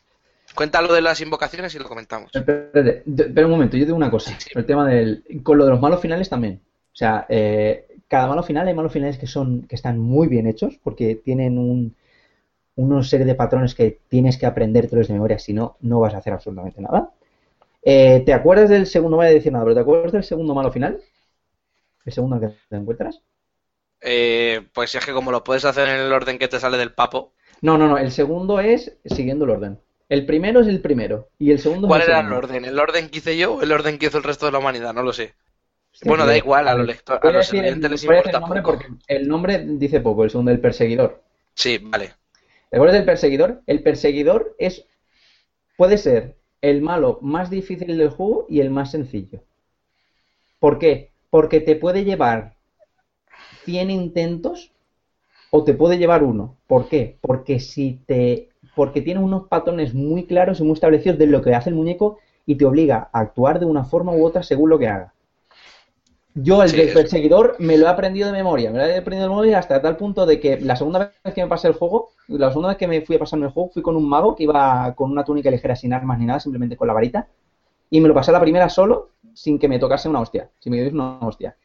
Cuéntalo 0.56 0.94
de 0.94 1.02
las 1.02 1.22
invocaciones 1.22 1.74
y 1.76 1.80
lo 1.80 1.88
comentamos. 1.88 2.32
Espera 2.34 3.46
un 3.46 3.52
momento, 3.52 3.78
yo 3.78 3.86
digo 3.86 3.98
una 3.98 4.12
cosa, 4.12 4.38
el 4.54 4.66
tema 4.66 4.88
del, 4.88 5.24
con 5.44 5.58
lo 5.58 5.66
de 5.66 5.72
los 5.72 5.82
malos 5.82 6.02
finales 6.02 6.30
también. 6.30 6.62
O 6.94 6.96
sea, 6.96 7.26
eh, 7.30 7.88
cada 8.08 8.28
malo 8.28 8.44
final 8.44 8.68
hay 8.68 8.74
malos 8.74 8.92
finales 8.92 9.18
que 9.18 9.28
son, 9.28 9.64
que 9.64 9.76
están 9.76 9.98
muy 9.98 10.28
bien 10.28 10.48
hechos, 10.48 10.78
porque 10.84 11.16
tienen 11.16 11.58
un, 11.58 11.96
una 12.76 13.04
serie 13.04 13.26
de 13.26 13.36
patrones 13.36 13.76
que 13.76 14.00
tienes 14.10 14.38
que 14.38 14.46
aprendértelos 14.46 15.08
de 15.08 15.14
memoria, 15.14 15.40
si 15.40 15.54
no, 15.54 15.78
no 15.82 16.00
vas 16.00 16.14
a 16.14 16.18
hacer 16.18 16.34
absolutamente 16.34 16.82
nada. 16.82 17.12
Eh, 17.84 18.22
¿te 18.26 18.34
acuerdas 18.34 18.70
del 18.70 18.86
segundo, 18.86 19.12
no 19.12 19.18
voy 19.18 19.28
a 19.28 19.32
decir 19.32 19.52
nada, 19.52 19.66
pero 19.66 19.76
¿te 19.76 19.82
acuerdas 19.82 20.12
del 20.12 20.24
segundo 20.24 20.54
malo 20.54 20.72
final? 20.72 21.02
¿El 22.06 22.14
segundo 22.14 22.40
que 22.40 22.50
te 22.70 22.76
encuentras? 22.76 23.22
Eh, 24.02 24.68
pues 24.74 24.94
es 24.96 25.06
que 25.06 25.14
como 25.14 25.32
lo 25.32 25.44
puedes 25.44 25.66
hacer 25.66 25.88
en 25.88 26.00
el 26.00 26.12
orden 26.12 26.40
que 26.40 26.48
te 26.48 26.60
sale 26.60 26.78
del 26.78 26.94
papo. 26.94 27.34
No, 27.62 27.78
no, 27.78 27.88
no, 27.88 27.98
el 27.98 28.12
segundo 28.12 28.60
es 28.60 28.98
siguiendo 29.06 29.46
el 29.46 29.52
orden. 29.52 29.80
El 30.12 30.26
primero 30.26 30.60
es 30.60 30.68
el 30.68 30.82
primero, 30.82 31.30
y 31.40 31.52
el 31.52 31.60
segundo 31.60 31.88
¿Cuál 31.88 32.02
es 32.02 32.08
el 32.10 32.14
era 32.14 32.28
el 32.28 32.34
orden? 32.34 32.66
¿El 32.66 32.78
orden 32.78 33.08
que 33.08 33.20
hice 33.20 33.38
yo 33.38 33.54
o 33.54 33.62
el 33.62 33.72
orden 33.72 33.98
que 33.98 34.08
hizo 34.08 34.18
el 34.18 34.26
resto 34.26 34.46
de 34.46 34.52
la 34.52 34.58
humanidad? 34.58 34.94
No 34.94 35.04
lo 35.04 35.14
sé. 35.14 35.36
Bueno, 36.04 36.26
da 36.26 36.36
igual, 36.36 36.68
a 36.68 36.76
los 36.76 36.86
lectores, 36.86 37.24
a 37.24 37.32
los 37.32 37.54
oyentes 37.54 37.90
les 37.90 38.04
importa 38.04 38.30
el 38.30 38.42
nombre 38.42 38.62
poco. 38.62 38.78
porque 38.78 38.94
el 39.08 39.30
nombre 39.30 39.66
dice 39.66 40.02
poco, 40.02 40.26
el 40.26 40.30
segundo, 40.30 40.52
el 40.52 40.60
perseguidor. 40.60 41.24
Sí, 41.54 41.78
vale. 41.82 42.12
¿Te 42.70 42.76
acuerdas 42.76 42.98
del 42.98 43.06
perseguidor? 43.06 43.62
El 43.68 43.84
perseguidor 43.84 44.54
es 44.60 44.86
puede 45.78 45.98
ser 45.98 46.36
el 46.60 46.82
malo 46.82 47.20
más 47.22 47.50
difícil 47.50 47.98
del 47.98 48.10
juego 48.10 48.48
y 48.50 48.60
el 48.60 48.70
más 48.70 48.92
sencillo. 48.92 49.46
¿Por 50.60 50.78
qué? 50.78 51.12
Porque 51.30 51.62
te 51.62 51.78
puede 51.78 52.04
llevar 52.04 52.56
100 53.64 53.90
intentos 53.90 54.74
o 55.52 55.64
te 55.64 55.74
puede 55.74 55.98
llevar 55.98 56.22
uno. 56.22 56.58
¿Por 56.68 56.90
qué? 56.90 57.18
Porque 57.22 57.62
si 57.62 58.02
te 58.06 58.51
porque 58.76 59.02
tiene 59.02 59.20
unos 59.20 59.48
patrones 59.48 59.94
muy 59.94 60.26
claros 60.26 60.60
y 60.60 60.64
muy 60.64 60.74
establecidos 60.74 61.18
de 61.18 61.28
lo 61.28 61.42
que 61.42 61.54
hace 61.54 61.70
el 61.70 61.76
muñeco 61.76 62.20
y 62.46 62.56
te 62.56 62.66
obliga 62.66 63.10
a 63.12 63.20
actuar 63.20 63.60
de 63.60 63.66
una 63.66 63.84
forma 63.84 64.14
u 64.14 64.26
otra 64.26 64.44
según 64.44 64.70
lo 64.70 64.80
que 64.80 64.88
haga. 64.88 65.14
Yo 66.34 66.64
el 66.64 66.70
Sí, 66.70 66.78
del 66.78 66.94
perseguidor 66.94 67.58
me 67.60 67.78
lo 67.78 67.88
he 67.88 67.90
aprendido 67.90 68.28
de 68.28 68.34
memoria, 68.34 68.72
me 68.72 68.78
lo 68.78 68.86
he 68.86 68.98
aprendido 68.98 69.24
de 69.24 69.30
memoria 69.30 69.60
hasta 69.60 69.82
tal 69.82 69.98
punto 69.98 70.26
de 70.26 70.40
que 70.40 70.62
la 70.62 70.78
segunda 70.78 71.12
vez 71.24 71.34
que 71.34 71.44
me 71.44 71.50
pasé 71.50 71.68
el 71.68 71.74
juego, 71.74 72.12
la 72.28 72.50
segunda 72.50 72.70
vez 72.70 72.78
que 72.78 72.88
me 72.88 73.02
fui 73.02 73.18
a 73.18 73.20
pasarme 73.20 73.48
el 73.48 73.52
juego, 73.52 73.70
fui 73.70 73.82
con 73.82 73.98
un 73.98 74.08
mago 74.08 74.36
que 74.36 74.44
iba 74.44 74.94
con 74.96 75.12
una 75.12 75.26
túnica 75.26 75.52
ligera 75.52 75.76
sin 75.76 75.92
armas 75.92 76.18
ni 76.20 76.26
nada, 76.26 76.40
simplemente 76.40 76.78
con 76.78 76.88
la 76.88 76.94
varita, 76.94 77.28
y 77.90 78.00
me 78.00 78.08
lo 78.08 78.14
pasé 78.14 78.32
a 78.32 78.34
la 78.34 78.40
primera 78.40 78.70
solo, 78.70 79.10
sin 79.34 79.60
que 79.60 79.68
me 79.68 79.78
tocase 79.78 80.08
una 80.08 80.22
hostia, 80.22 80.50
sin 80.60 80.72
me 80.72 80.88
una 80.88 81.20
hostia, 81.20 81.58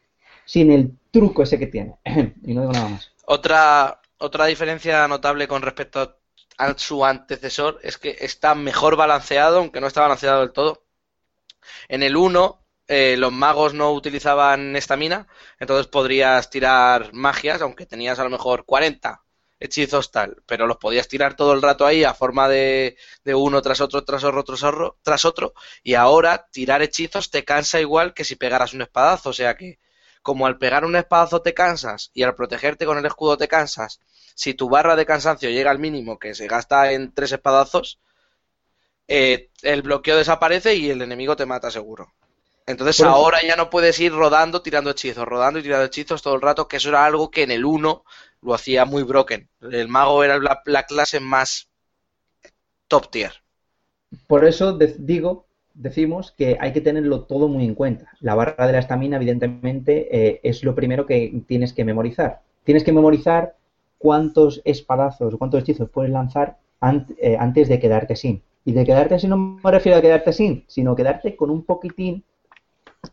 sin 0.45 0.73
el 0.73 0.91
truco 1.12 1.45
ese 1.45 1.61
que 1.61 1.69
tiene, 1.69 1.95
y 2.05 2.53
no 2.53 2.62
digo 2.62 2.73
nada 2.73 2.89
más. 2.89 3.12
Otra, 3.24 4.01
otra 4.19 4.47
diferencia 4.47 5.07
notable 5.07 5.47
con 5.47 5.62
respecto 5.62 6.16
a 6.59 6.77
su 6.78 7.05
antecesor 7.05 7.81
es 7.83 7.99
que 7.99 8.16
está 8.20 8.55
mejor 8.55 8.97
balanceado, 8.97 9.59
aunque 9.59 9.81
no 9.81 9.87
está 9.87 10.03
balanceado 10.03 10.41
del 10.41 10.53
todo. 10.53 10.85
En 11.89 12.03
el 12.03 12.16
1, 12.16 12.65
eh, 12.89 13.16
los 13.19 13.33
magos 13.33 13.74
no 13.74 13.93
utilizaban 13.93 14.77
estamina, 14.77 15.27
entonces 15.59 15.87
podrías 15.89 16.51
tirar 16.51 17.12
magias, 17.12 17.61
aunque 17.62 17.87
tenías 17.87 18.19
a 18.19 18.24
lo 18.24 18.31
mejor 18.31 18.65
40 18.65 19.23
hechizos 19.59 20.11
tal, 20.11 20.43
pero 20.47 20.66
los 20.66 20.77
podías 20.77 21.09
tirar 21.09 21.35
todo 21.35 21.53
el 21.55 21.62
rato 21.62 21.87
ahí 21.87 22.05
a 22.05 22.15
forma 22.15 22.49
de, 22.49 22.97
de 23.24 23.35
uno 23.35 23.62
tras 23.62 23.81
otro, 23.81 24.05
tras 24.05 24.23
otro, 24.24 24.45
tras 24.45 24.62
otro, 24.62 24.99
tras 25.03 25.24
otro, 25.24 25.55
y 25.83 25.95
ahora 25.95 26.47
tirar 26.53 26.83
hechizos 26.83 27.31
te 27.31 27.45
cansa 27.45 27.81
igual 27.81 28.15
que 28.15 28.24
si 28.24 28.37
pegaras 28.37 28.74
un 28.74 28.83
espadazo, 28.83 29.31
o 29.31 29.33
sea 29.33 29.57
que 29.57 29.78
como 30.27 30.48
al 30.48 30.59
pegar 30.59 30.85
un 30.85 30.97
espadazo 30.97 31.40
te 31.40 31.55
cansas 31.55 32.11
y 32.12 32.24
al 32.24 32.35
protegerte 32.35 32.85
con 32.85 32.98
el 32.98 33.07
escudo 33.07 33.36
te 33.36 33.47
cansas, 33.47 34.01
si 34.35 34.55
tu 34.55 34.69
barra 34.69 34.97
de 34.97 35.07
cansancio 35.07 35.51
llega 35.51 35.70
al 35.70 35.78
mínimo 35.78 36.19
que 36.19 36.35
se 36.35 36.48
gasta 36.48 36.90
en 36.90 37.15
tres 37.15 37.31
espadazos, 37.31 38.01
eh, 39.07 39.51
el 39.62 39.82
bloqueo 39.82 40.16
desaparece 40.16 40.74
y 40.74 40.90
el 40.90 41.01
enemigo 41.01 41.36
te 41.36 41.47
mata 41.47 41.70
seguro. 41.70 42.12
Entonces 42.66 43.01
ahora 43.03 43.40
ya 43.40 43.55
no 43.55 43.70
puedes 43.70 44.01
ir 44.01 44.12
rodando 44.12 44.62
tirando 44.62 44.90
hechizos, 44.90 45.24
rodando 45.24 45.61
y 45.61 45.62
tirando 45.62 45.85
hechizos 45.85 46.23
todo 46.23 46.35
el 46.35 46.43
rato, 46.43 46.66
que 46.66 46.78
eso 46.78 46.89
era 46.89 47.07
algo 47.07 47.31
que 47.31 47.44
en 47.44 47.53
el 47.53 47.65
1 47.65 48.03
lo 48.43 48.53
hacía 48.53 48.85
muy 48.85 49.05
broken. 49.05 49.48
El 49.61 49.86
mago 49.86 50.24
era 50.24 50.40
la, 50.40 50.61
la 50.65 50.86
clase 50.86 51.20
más 51.20 51.69
top 52.89 53.12
tier. 53.12 53.32
Por 54.27 54.44
eso 54.44 54.77
digo, 54.77 55.45
decimos 55.77 56.32
que 56.36 56.57
hay 56.61 56.73
que 56.73 56.81
tenerlo 56.81 57.23
todo 57.24 57.48
muy 57.48 57.65
en 57.65 57.74
cuenta. 57.74 58.11
La 58.20 58.35
barra 58.35 58.66
de 58.66 58.73
la 58.73 58.78
estamina, 58.81 59.16
evidentemente, 59.16 60.09
eh, 60.11 60.40
es 60.43 60.65
lo 60.65 60.74
primero 60.74 61.07
que 61.07 61.32
tienes 61.47 61.73
que 61.73 61.85
memorizar. 61.85 62.40
Tienes 62.65 62.82
que 62.82 62.93
memorizar 62.93 63.55
cuántos 63.98 64.62
espadazos, 64.65 65.36
cuántos 65.39 65.62
hechizos 65.62 65.89
puedes 65.90 66.11
lanzar 66.11 66.57
eh, 67.19 67.36
antes 67.39 67.69
de 67.69 67.78
quedarte 67.78 68.16
sin. 68.16 68.43
Y 68.65 68.73
de 68.73 68.85
quedarte 68.85 69.19
sin 69.19 69.31
no 69.31 69.36
me 69.62 69.70
refiero 69.70 69.98
a 69.98 70.03
quedarte 70.03 70.32
sin, 70.32 70.65
sino 70.66 70.97
quedarte 70.97 71.36
con 71.36 71.51
un 71.51 71.62
poquitín 71.62 72.24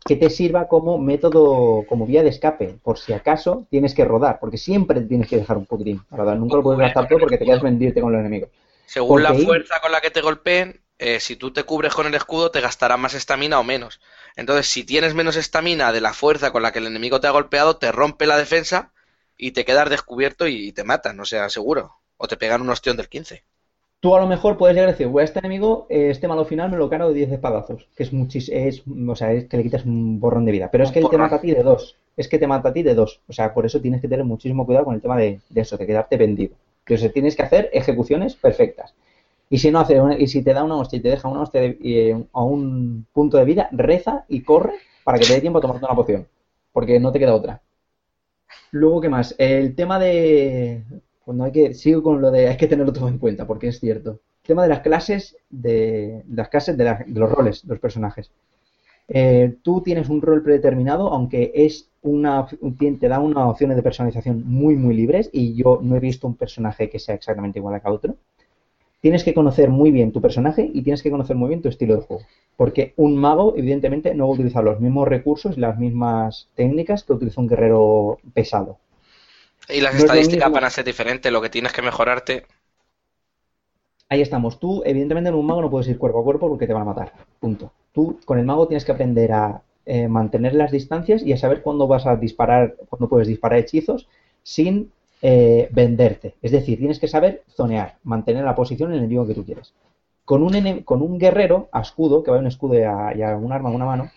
que 0.04 0.16
te 0.16 0.28
sirva 0.28 0.66
como 0.66 0.98
método, 0.98 1.84
como 1.88 2.06
vía 2.06 2.22
de 2.24 2.30
escape, 2.30 2.76
por 2.82 2.98
si 2.98 3.12
acaso 3.12 3.66
tienes 3.70 3.94
que 3.94 4.04
rodar, 4.04 4.40
porque 4.40 4.58
siempre 4.58 5.00
tienes 5.02 5.28
que 5.28 5.36
dejar 5.36 5.56
un 5.56 5.66
poquitín 5.66 6.00
para 6.10 6.24
rodar. 6.24 6.38
Nunca 6.38 6.56
lo 6.56 6.62
puedes 6.62 6.80
gastar 6.80 7.06
todo 7.06 7.20
porque 7.20 7.38
te 7.38 7.44
quedas 7.44 7.62
vendirte 7.62 8.00
con 8.00 8.10
los 8.12 8.20
enemigos. 8.20 8.48
Según 8.86 9.22
la 9.22 9.30
ahí- 9.30 9.44
fuerza 9.44 9.76
con 9.80 9.92
la 9.92 10.00
que 10.00 10.10
te 10.10 10.20
golpeen, 10.20 10.80
eh, 10.98 11.20
si 11.20 11.36
tú 11.36 11.52
te 11.52 11.64
cubres 11.64 11.94
con 11.94 12.06
el 12.06 12.14
escudo, 12.14 12.50
te 12.50 12.60
gastará 12.60 12.96
más 12.96 13.14
estamina 13.14 13.58
o 13.58 13.64
menos. 13.64 14.00
Entonces, 14.36 14.66
si 14.66 14.84
tienes 14.84 15.14
menos 15.14 15.36
estamina 15.36 15.92
de 15.92 16.00
la 16.00 16.12
fuerza 16.12 16.50
con 16.50 16.62
la 16.62 16.72
que 16.72 16.78
el 16.78 16.86
enemigo 16.86 17.20
te 17.20 17.26
ha 17.26 17.32
golpeado, 17.32 17.76
te 17.76 17.92
rompe 17.92 18.26
la 18.26 18.36
defensa 18.36 18.92
y 19.36 19.52
te 19.52 19.64
quedas 19.64 19.90
descubierto 19.90 20.46
y 20.46 20.72
te 20.72 20.84
matan, 20.84 21.18
o 21.20 21.24
sea, 21.24 21.48
seguro. 21.48 21.96
O 22.16 22.28
te 22.28 22.36
pegan 22.36 22.62
un 22.62 22.70
ostión 22.70 22.96
del 22.96 23.08
15. 23.08 23.42
Tú 24.04 24.14
a 24.14 24.20
lo 24.20 24.26
mejor 24.26 24.58
puedes 24.58 24.74
llegar 24.74 24.90
a 24.90 24.92
decir, 24.92 25.06
voy 25.06 25.22
a 25.22 25.24
este 25.24 25.38
enemigo, 25.38 25.86
eh, 25.88 26.10
este 26.10 26.28
malo 26.28 26.44
final 26.44 26.70
me 26.70 26.76
lo 26.76 26.90
cargo 26.90 27.08
de 27.08 27.14
10 27.14 27.32
espadazos, 27.32 27.88
que 27.96 28.02
es 28.02 28.12
muchis 28.12 28.50
es, 28.50 28.82
o 29.08 29.16
sea, 29.16 29.32
es 29.32 29.46
que 29.46 29.56
le 29.56 29.62
quitas 29.62 29.86
un 29.86 30.20
borrón 30.20 30.44
de 30.44 30.52
vida. 30.52 30.70
Pero 30.70 30.84
es 30.84 30.92
que 30.92 30.98
él 30.98 31.08
te 31.10 31.16
mata 31.16 31.36
a 31.36 31.40
ti 31.40 31.52
de 31.52 31.62
dos. 31.62 31.96
Es 32.16 32.28
que 32.28 32.38
te 32.38 32.46
mata 32.46 32.68
a 32.68 32.72
ti 32.72 32.82
de 32.82 32.94
dos. 32.94 33.22
O 33.28 33.32
sea, 33.32 33.54
por 33.54 33.64
eso 33.64 33.80
tienes 33.80 34.02
que 34.02 34.08
tener 34.08 34.24
muchísimo 34.24 34.66
cuidado 34.66 34.84
con 34.84 34.94
el 34.94 35.00
tema 35.00 35.16
de, 35.16 35.40
de 35.48 35.60
eso, 35.60 35.78
de 35.78 35.86
quedarte 35.86 36.18
vendido. 36.18 36.54
Sea, 36.86 37.10
tienes 37.10 37.34
que 37.34 37.42
hacer 37.42 37.70
ejecuciones 37.72 38.36
perfectas. 38.36 38.92
Y 39.54 39.58
si 39.58 39.70
no 39.70 39.78
hace 39.80 40.00
una- 40.00 40.18
y 40.18 40.26
si 40.26 40.42
te 40.42 40.52
da 40.52 40.64
una 40.64 40.76
hostia 40.76 40.98
y 40.98 41.02
te 41.02 41.10
deja 41.10 41.28
una 41.28 41.42
hostia 41.42 41.60
de- 41.62 41.78
eh, 41.82 42.24
a 42.32 42.42
un 42.44 43.06
punto 43.12 43.36
de 43.38 43.44
vida, 43.44 43.68
reza 43.72 44.24
y 44.28 44.42
corre 44.42 44.74
para 45.04 45.18
que 45.18 45.26
te 45.26 45.34
dé 45.34 45.40
tiempo 45.40 45.58
a 45.58 45.62
tomarte 45.62 45.84
una 45.86 45.94
poción. 46.00 46.26
Porque 46.72 46.98
no 47.00 47.12
te 47.12 47.18
queda 47.20 47.34
otra. 47.34 47.62
Luego, 48.72 49.00
¿qué 49.00 49.08
más? 49.08 49.34
El 49.38 49.74
tema 49.74 49.98
de. 49.98 50.82
Cuando 51.24 51.44
hay 51.44 51.52
que. 51.52 51.74
Sigo 51.74 52.02
con 52.02 52.20
lo 52.20 52.30
de. 52.30 52.48
Hay 52.48 52.56
que 52.56 52.66
tenerlo 52.66 52.92
todo 52.92 53.08
en 53.08 53.18
cuenta, 53.18 53.46
porque 53.46 53.68
es 53.68 53.80
cierto. 53.80 54.10
El 54.42 54.46
tema 54.48 54.62
de 54.62 54.68
las 54.68 54.80
clases 54.80 55.36
de. 55.50 56.22
de 56.26 56.36
las 56.36 56.48
clases 56.48 56.76
de, 56.76 56.84
la- 56.84 57.04
de 57.06 57.20
los 57.20 57.30
roles 57.30 57.64
los 57.64 57.78
personajes. 57.78 58.30
Eh, 59.08 59.56
tú 59.62 59.82
tienes 59.82 60.08
un 60.10 60.22
rol 60.22 60.42
predeterminado, 60.42 61.12
aunque 61.12 61.52
es 61.54 61.90
una. 62.02 62.46
Te 63.00 63.08
da 63.08 63.20
unas 63.20 63.46
opciones 63.48 63.76
de 63.76 63.82
personalización 63.84 64.44
muy, 64.46 64.76
muy 64.76 64.94
libres. 64.96 65.30
Y 65.32 65.54
yo 65.56 65.80
no 65.82 65.96
he 65.96 66.00
visto 66.00 66.26
un 66.26 66.36
personaje 66.36 66.90
que 66.90 66.98
sea 67.00 67.14
exactamente 67.16 67.58
igual 67.60 67.74
a 67.76 67.80
cada 67.80 67.94
otro. 67.96 68.16
Tienes 69.04 69.22
que 69.22 69.34
conocer 69.34 69.68
muy 69.68 69.90
bien 69.90 70.12
tu 70.12 70.22
personaje 70.22 70.70
y 70.72 70.80
tienes 70.80 71.02
que 71.02 71.10
conocer 71.10 71.36
muy 71.36 71.50
bien 71.50 71.60
tu 71.60 71.68
estilo 71.68 71.94
de 71.94 72.00
juego. 72.00 72.22
Porque 72.56 72.94
un 72.96 73.18
mago, 73.18 73.52
evidentemente, 73.54 74.14
no 74.14 74.24
va 74.24 74.30
a 74.30 74.32
utilizar 74.32 74.64
los 74.64 74.80
mismos 74.80 75.06
recursos 75.06 75.58
y 75.58 75.60
las 75.60 75.78
mismas 75.78 76.48
técnicas 76.54 77.04
que 77.04 77.12
utiliza 77.12 77.42
un 77.42 77.46
guerrero 77.46 78.16
pesado. 78.32 78.78
Y 79.68 79.82
las 79.82 79.92
No 79.92 79.98
estadísticas 80.00 80.50
van 80.50 80.64
a 80.64 80.70
ser 80.70 80.86
diferentes, 80.86 81.30
lo 81.30 81.42
que 81.42 81.50
tienes 81.50 81.74
que 81.74 81.82
mejorarte. 81.82 82.46
Ahí 84.08 84.22
estamos. 84.22 84.58
Tú, 84.58 84.82
evidentemente, 84.86 85.28
en 85.28 85.34
un 85.34 85.44
mago 85.44 85.60
no 85.60 85.70
puedes 85.70 85.86
ir 85.88 85.98
cuerpo 85.98 86.20
a 86.20 86.24
cuerpo 86.24 86.48
porque 86.48 86.66
te 86.66 86.72
van 86.72 86.84
a 86.84 86.86
matar. 86.86 87.12
Punto. 87.40 87.74
Tú, 87.92 88.18
con 88.24 88.38
el 88.38 88.46
mago, 88.46 88.68
tienes 88.68 88.86
que 88.86 88.92
aprender 88.92 89.32
a 89.32 89.60
eh, 89.84 90.08
mantener 90.08 90.54
las 90.54 90.72
distancias 90.72 91.22
y 91.22 91.34
a 91.34 91.36
saber 91.36 91.60
cuándo 91.60 91.86
vas 91.86 92.06
a 92.06 92.16
disparar, 92.16 92.76
cuándo 92.88 93.10
puedes 93.10 93.28
disparar 93.28 93.58
hechizos 93.58 94.08
sin 94.42 94.90
eh, 95.26 95.68
venderte. 95.72 96.34
Es 96.42 96.52
decir, 96.52 96.76
tienes 96.78 96.98
que 97.00 97.08
saber 97.08 97.42
zonear, 97.56 97.96
mantener 98.04 98.44
la 98.44 98.54
posición 98.54 98.90
en 98.90 98.96
el 98.96 99.00
enemigo 99.04 99.26
que 99.26 99.34
tú 99.34 99.42
quieres. 99.44 99.72
Con 100.26 100.42
un, 100.42 100.54
con 100.82 101.00
un 101.00 101.18
guerrero 101.18 101.68
a 101.72 101.80
escudo, 101.80 102.22
que 102.22 102.30
va 102.30 102.38
un 102.38 102.46
escudo 102.46 102.74
y 102.78 102.82
a, 102.82 103.08
a 103.32 103.36
un 103.36 103.50
arma 103.52 103.70
en 103.70 103.76
una 103.76 103.86
mano, 103.86 104.10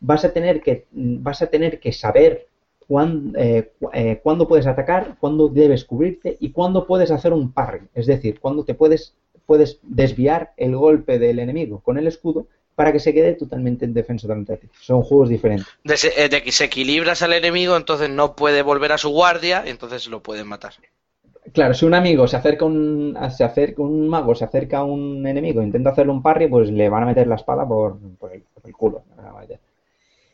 vas 0.00 0.24
a 0.24 0.32
tener 0.32 0.60
que, 0.62 0.86
vas 0.92 1.42
a 1.42 1.46
tener 1.46 1.78
que 1.80 1.92
saber 1.92 2.46
cuán- 2.88 3.34
eh, 3.36 3.70
eh, 3.92 4.20
cuándo 4.22 4.48
puedes 4.48 4.66
atacar, 4.66 5.16
cuándo 5.20 5.48
debes 5.48 5.84
cubrirte 5.84 6.36
y 6.40 6.50
cuándo 6.50 6.86
puedes 6.86 7.10
hacer 7.10 7.32
un 7.32 7.52
parry. 7.52 7.82
Es 7.94 8.06
decir, 8.06 8.40
cuándo 8.40 8.64
te 8.64 8.74
puedes, 8.74 9.14
puedes 9.46 9.78
desviar 9.82 10.52
el 10.56 10.76
golpe 10.76 11.18
del 11.20 11.38
enemigo 11.38 11.80
con 11.80 11.98
el 11.98 12.06
escudo 12.08 12.46
para 12.76 12.92
que 12.92 13.00
se 13.00 13.12
quede 13.14 13.34
totalmente 13.34 13.84
en 13.84 13.94
defensa 13.94 14.28
ti. 14.60 14.68
Son 14.80 15.02
juegos 15.02 15.28
diferentes. 15.28 15.74
De, 15.84 15.96
se- 15.96 16.12
eh, 16.22 16.28
de 16.28 16.42
que 16.42 16.52
se 16.52 16.64
equilibras 16.64 17.22
al 17.22 17.32
enemigo, 17.32 17.76
entonces 17.76 18.10
no 18.10 18.36
puede 18.36 18.62
volver 18.62 18.92
a 18.92 18.98
su 18.98 19.08
guardia 19.10 19.64
y 19.66 19.70
entonces 19.70 20.06
lo 20.06 20.22
pueden 20.22 20.46
matar. 20.46 20.74
Claro, 21.52 21.74
si 21.74 21.84
un 21.86 21.94
amigo 21.94 22.26
se 22.28 22.36
acerca 22.36 22.64
un, 22.64 23.16
se 23.36 23.44
acerca 23.44 23.82
un 23.82 24.08
mago, 24.08 24.34
se 24.34 24.44
acerca 24.44 24.78
a 24.78 24.84
un 24.84 25.26
enemigo, 25.26 25.62
intenta 25.62 25.90
hacerle 25.90 26.12
un 26.12 26.22
parry, 26.22 26.48
pues 26.48 26.70
le 26.70 26.88
van 26.88 27.04
a 27.04 27.06
meter 27.06 27.26
la 27.26 27.36
espada 27.36 27.66
por, 27.66 27.98
por 28.18 28.32
el, 28.32 28.42
por 28.42 28.66
el 28.66 28.72
culo. 28.74 29.02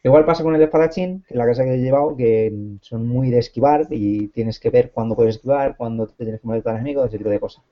Igual 0.05 0.25
pasa 0.27 0.43
con 0.45 0.55
el 0.55 0.63
espadachín, 0.63 1.25
que 1.27 1.35
es 1.35 1.39
la 1.39 1.47
casa 1.47 1.65
que 1.65 1.75
he 1.75 1.79
llevado, 1.79 2.15
que 2.17 2.53
son 2.83 3.07
muy 3.09 3.31
de 3.31 3.39
esquivar 3.39 3.87
y 3.91 4.29
tienes 4.29 4.61
que 4.61 4.71
ver 4.71 4.91
cuándo 4.93 5.17
puedes 5.17 5.37
esquivar, 5.37 5.77
cuándo 5.77 6.07
te 6.07 6.25
tienes 6.25 6.41
que 6.41 6.47
mover 6.47 6.63
al 6.69 6.77
enemigo, 6.77 7.05
ese 7.05 7.19
tipo 7.19 7.31
de 7.31 7.41
cosas. 7.41 7.65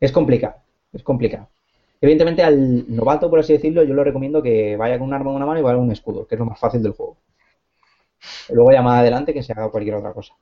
Es 0.00 0.10
complicado, 0.10 0.56
es 0.92 1.04
complicado. 1.04 1.48
Evidentemente 2.00 2.42
al 2.42 2.84
novato, 2.94 3.28
por 3.28 3.40
así 3.40 3.52
decirlo, 3.52 3.82
yo 3.82 3.94
le 3.94 4.04
recomiendo 4.04 4.42
que 4.42 4.76
vaya 4.76 4.98
con 4.98 5.08
un 5.08 5.14
arma 5.14 5.30
en 5.30 5.36
una 5.36 5.46
mano 5.46 5.60
y 5.60 5.62
vaya 5.62 5.76
con 5.76 5.84
un 5.84 5.92
escudo, 5.92 6.26
que 6.26 6.34
es 6.34 6.38
lo 6.38 6.46
más 6.46 6.58
fácil 6.58 6.82
del 6.82 6.92
juego. 6.92 7.18
Luego 8.50 8.72
ya 8.72 8.82
más 8.82 9.00
adelante 9.00 9.34
que 9.34 9.42
se 9.42 9.52
haga 9.52 9.70
cualquier 9.70 9.96
otra 9.96 10.12
cosa. 10.12 10.34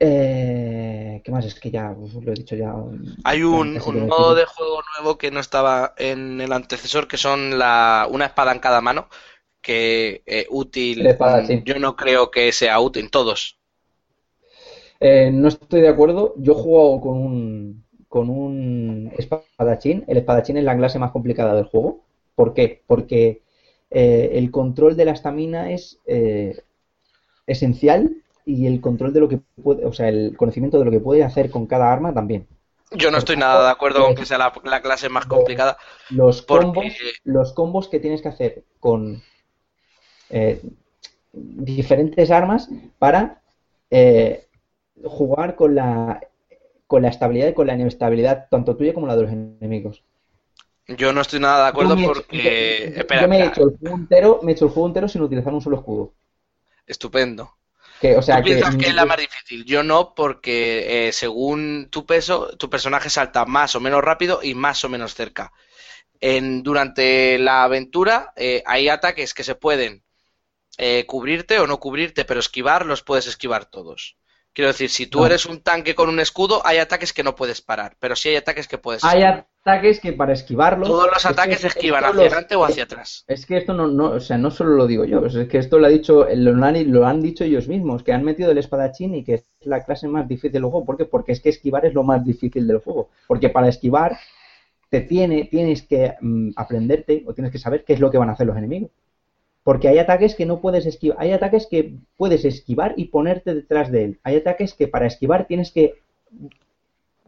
Eh, 0.00 1.22
¿qué 1.24 1.30
más? 1.30 1.44
Es 1.44 1.58
que 1.58 1.70
ya 1.70 1.90
lo 1.90 2.32
he 2.32 2.34
dicho 2.34 2.56
ya. 2.56 2.74
Hay 3.24 3.42
un, 3.42 3.74
modo 4.08 4.34
de 4.34 4.44
juego 4.44 4.82
nuevo 4.96 5.18
que 5.18 5.30
no 5.30 5.40
estaba 5.40 5.94
en 5.96 6.40
el 6.40 6.52
antecesor, 6.52 7.06
que 7.06 7.16
son 7.16 7.58
la, 7.58 8.08
una 8.10 8.26
espada 8.26 8.52
en 8.52 8.58
cada 8.58 8.80
mano, 8.80 9.08
que 9.60 10.22
eh, 10.26 10.46
útil, 10.50 11.00
El 11.00 11.06
espadachín. 11.08 11.64
yo 11.64 11.78
no 11.78 11.96
creo 11.96 12.30
que 12.30 12.52
sea 12.52 12.80
útil, 12.80 13.10
todos. 13.10 13.58
Eh, 15.00 15.30
no 15.32 15.48
estoy 15.48 15.80
de 15.80 15.88
acuerdo. 15.88 16.34
Yo 16.36 16.52
he 16.52 16.56
jugado 16.56 17.00
con 17.00 17.16
un, 17.18 17.83
con 18.14 18.30
un 18.30 19.10
espadachín. 19.18 20.04
El 20.06 20.18
espadachín 20.18 20.56
es 20.56 20.62
la 20.62 20.76
clase 20.76 21.00
más 21.00 21.10
complicada 21.10 21.52
del 21.56 21.64
juego. 21.64 21.98
¿Por 22.36 22.54
qué? 22.54 22.80
Porque 22.86 23.42
eh, 23.90 24.30
el 24.34 24.52
control 24.52 24.94
de 24.96 25.04
la 25.04 25.10
estamina 25.10 25.72
es 25.72 25.98
eh, 26.06 26.62
esencial 27.48 28.14
y 28.46 28.68
el 28.68 28.80
control 28.80 29.12
de 29.12 29.18
lo 29.18 29.28
que 29.28 29.40
puede, 29.60 29.84
o 29.84 29.92
sea, 29.92 30.08
el 30.10 30.36
conocimiento 30.36 30.78
de 30.78 30.84
lo 30.84 30.92
que 30.92 31.00
puede 31.00 31.24
hacer 31.24 31.50
con 31.50 31.66
cada 31.66 31.92
arma 31.92 32.14
también. 32.14 32.46
Yo 32.92 33.10
no 33.10 33.18
estoy 33.18 33.36
nada 33.36 33.64
de 33.64 33.72
acuerdo 33.72 34.04
con 34.04 34.14
que 34.14 34.26
sea 34.26 34.38
la, 34.38 34.52
la 34.62 34.80
clase 34.80 35.08
más 35.08 35.26
complicada. 35.26 35.76
Los 36.10 36.40
Porque- 36.42 36.66
combos, 36.66 36.84
los 37.24 37.52
combos 37.52 37.88
que 37.88 37.98
tienes 37.98 38.22
que 38.22 38.28
hacer 38.28 38.62
con 38.78 39.24
eh, 40.30 40.62
diferentes 41.32 42.30
armas 42.30 42.68
para 43.00 43.42
eh, 43.90 44.46
jugar 45.02 45.56
con 45.56 45.74
la 45.74 46.20
con 46.86 47.02
la 47.02 47.08
estabilidad 47.08 47.48
y 47.48 47.54
con 47.54 47.66
la 47.66 47.74
inestabilidad 47.74 48.48
tanto 48.50 48.76
tuya 48.76 48.94
como 48.94 49.06
la 49.06 49.16
de 49.16 49.22
los 49.22 49.32
enemigos. 49.32 50.02
Yo 50.86 51.12
no 51.12 51.20
estoy 51.22 51.40
nada 51.40 51.64
de 51.64 51.68
acuerdo 51.70 51.94
Yo 51.94 51.96
me 51.96 52.02
he 52.02 52.06
hecho- 52.06 52.22
porque... 52.24 52.92
yo- 52.92 52.98
Espera, 53.00 53.22
yo 53.22 53.28
me 53.28 53.38
he 53.38 53.46
hecho 53.46 53.62
el 53.64 53.76
juego 53.78 53.96
entero, 53.96 54.40
me 54.42 54.52
he 54.52 54.54
hecho 54.54 54.64
el 54.66 54.70
juego 54.70 54.86
entero 54.88 55.08
sin 55.08 55.22
utilizar 55.22 55.52
un 55.54 55.60
solo 55.60 55.76
escudo. 55.78 56.12
estupendo. 56.86 57.56
Que, 58.00 58.16
o 58.16 58.22
sea, 58.22 58.36
Tú 58.36 58.42
piensas 58.44 58.76
que, 58.76 58.84
que 58.84 58.90
es 58.90 58.94
la 58.94 59.06
más 59.06 59.16
difícil. 59.18 59.64
Yo 59.64 59.82
no, 59.82 60.14
porque 60.14 61.08
eh, 61.08 61.12
según 61.12 61.88
tu 61.90 62.04
peso, 62.06 62.56
tu 62.56 62.68
personaje 62.68 63.08
salta 63.10 63.44
más 63.46 63.74
o 63.76 63.80
menos 63.80 64.02
rápido 64.02 64.40
y 64.42 64.54
más 64.54 64.84
o 64.84 64.88
menos 64.88 65.14
cerca. 65.14 65.52
En, 66.20 66.62
durante 66.62 67.38
la 67.38 67.64
aventura 67.64 68.32
eh, 68.36 68.62
hay 68.66 68.88
ataques 68.88 69.34
que 69.34 69.44
se 69.44 69.54
pueden 69.54 70.04
eh, 70.78 71.06
cubrirte 71.06 71.60
o 71.60 71.66
no 71.66 71.80
cubrirte, 71.80 72.24
pero 72.24 72.40
esquivar 72.40 72.86
los 72.86 73.02
puedes 73.02 73.26
esquivar 73.28 73.66
todos. 73.66 74.16
Quiero 74.54 74.68
decir, 74.68 74.88
si 74.88 75.06
tú 75.08 75.18
No. 75.18 75.26
eres 75.26 75.46
un 75.46 75.60
tanque 75.62 75.94
con 75.96 76.08
un 76.08 76.20
escudo, 76.20 76.62
hay 76.64 76.78
ataques 76.78 77.12
que 77.12 77.24
no 77.24 77.34
puedes 77.34 77.60
parar, 77.60 77.96
pero 77.98 78.14
sí 78.14 78.28
hay 78.28 78.36
ataques 78.36 78.68
que 78.68 78.78
puedes 78.78 79.02
hay 79.04 79.18
esquivar. 79.22 79.48
ataques 79.62 79.98
que 80.00 80.12
para 80.12 80.32
esquivarlos 80.32 80.88
Todos 80.88 81.06
los 81.08 81.16
es 81.16 81.22
que 81.22 81.28
ataques 81.28 81.60
se 81.60 81.66
esquivan 81.66 82.04
hacia 82.04 82.14
los- 82.14 82.26
adelante 82.26 82.54
o 82.54 82.64
hacia 82.64 82.84
atrás. 82.84 83.24
Es 83.26 83.46
que 83.46 83.56
esto 83.56 83.74
no, 83.74 83.88
no, 83.88 84.10
o 84.12 84.20
sea, 84.20 84.38
no 84.38 84.50
solo 84.52 84.76
lo 84.76 84.86
digo 84.86 85.04
yo, 85.04 85.26
es 85.26 85.48
que 85.48 85.58
esto 85.58 85.78
lo 85.80 85.86
ha 85.86 85.90
dicho, 85.90 86.26
lo 86.36 86.64
han, 86.64 86.92
lo 86.92 87.04
han 87.06 87.20
dicho 87.20 87.42
ellos 87.42 87.66
mismos, 87.66 88.04
que 88.04 88.12
han 88.12 88.22
metido 88.24 88.52
el 88.52 88.58
espadachín 88.58 89.14
y 89.16 89.24
que 89.24 89.34
es 89.34 89.44
la 89.62 89.84
clase 89.84 90.06
más 90.06 90.28
difícil 90.28 90.52
del 90.52 90.62
juego. 90.62 90.84
¿Por 90.84 90.96
qué? 90.98 91.04
Porque 91.06 91.32
es 91.32 91.40
que 91.40 91.48
esquivar 91.48 91.84
es 91.84 91.94
lo 91.94 92.04
más 92.04 92.24
difícil 92.24 92.66
del 92.68 92.78
juego. 92.78 93.08
Porque 93.26 93.48
para 93.48 93.68
esquivar 93.68 94.16
te 94.88 95.00
tiene, 95.00 95.46
tienes 95.50 95.82
que 95.82 96.14
mm, 96.20 96.50
aprenderte 96.54 97.24
o 97.26 97.34
tienes 97.34 97.50
que 97.50 97.58
saber 97.58 97.84
qué 97.84 97.94
es 97.94 98.00
lo 98.00 98.10
que 98.10 98.18
van 98.18 98.28
a 98.28 98.32
hacer 98.34 98.46
los 98.46 98.56
enemigos. 98.56 98.90
Porque 99.64 99.88
hay 99.88 99.98
ataques 99.98 100.34
que 100.36 100.46
no 100.46 100.60
puedes 100.60 100.86
esquivar, 100.86 101.16
hay 101.20 101.32
ataques 101.32 101.66
que 101.66 101.94
puedes 102.16 102.44
esquivar 102.44 102.94
y 102.96 103.06
ponerte 103.06 103.54
detrás 103.54 103.90
de 103.90 104.04
él. 104.04 104.20
Hay 104.22 104.36
ataques 104.36 104.74
que 104.74 104.86
para 104.88 105.06
esquivar 105.06 105.46
tienes 105.46 105.72
que 105.72 105.94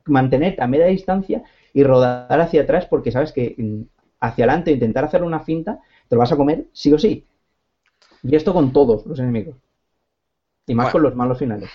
mantenerte 0.05 0.63
a 0.63 0.67
media 0.67 0.87
distancia 0.87 1.43
y 1.73 1.83
rodar 1.83 2.41
hacia 2.41 2.63
atrás 2.63 2.87
porque 2.87 3.11
sabes 3.11 3.33
que 3.33 3.55
mm, 3.57 3.83
hacia 4.21 4.45
adelante 4.45 4.71
intentar 4.71 5.05
hacer 5.05 5.23
una 5.23 5.41
finta 5.41 5.81
te 6.09 6.15
lo 6.15 6.21
vas 6.21 6.33
a 6.33 6.37
comer 6.37 6.67
sí 6.73 6.93
o 6.93 6.99
sí. 6.99 7.25
Y 8.23 8.37
esto 8.37 8.53
con 8.53 8.73
todos 8.73 9.07
los 9.07 9.19
enemigos. 9.19 9.57
Y 10.67 10.75
más 10.75 10.87
Bueno. 10.87 10.93
con 10.93 11.03
los 11.03 11.15
malos 11.15 11.39
finales. 11.39 11.71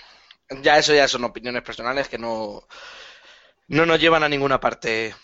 Ya 0.62 0.78
eso 0.78 0.94
ya 0.94 1.08
son 1.08 1.24
opiniones 1.24 1.62
personales 1.62 2.08
que 2.08 2.18
no, 2.18 2.62
no 3.68 3.86
nos 3.86 4.00
llevan 4.00 4.22
a 4.22 4.28
ninguna 4.28 4.60
parte. 4.60 5.14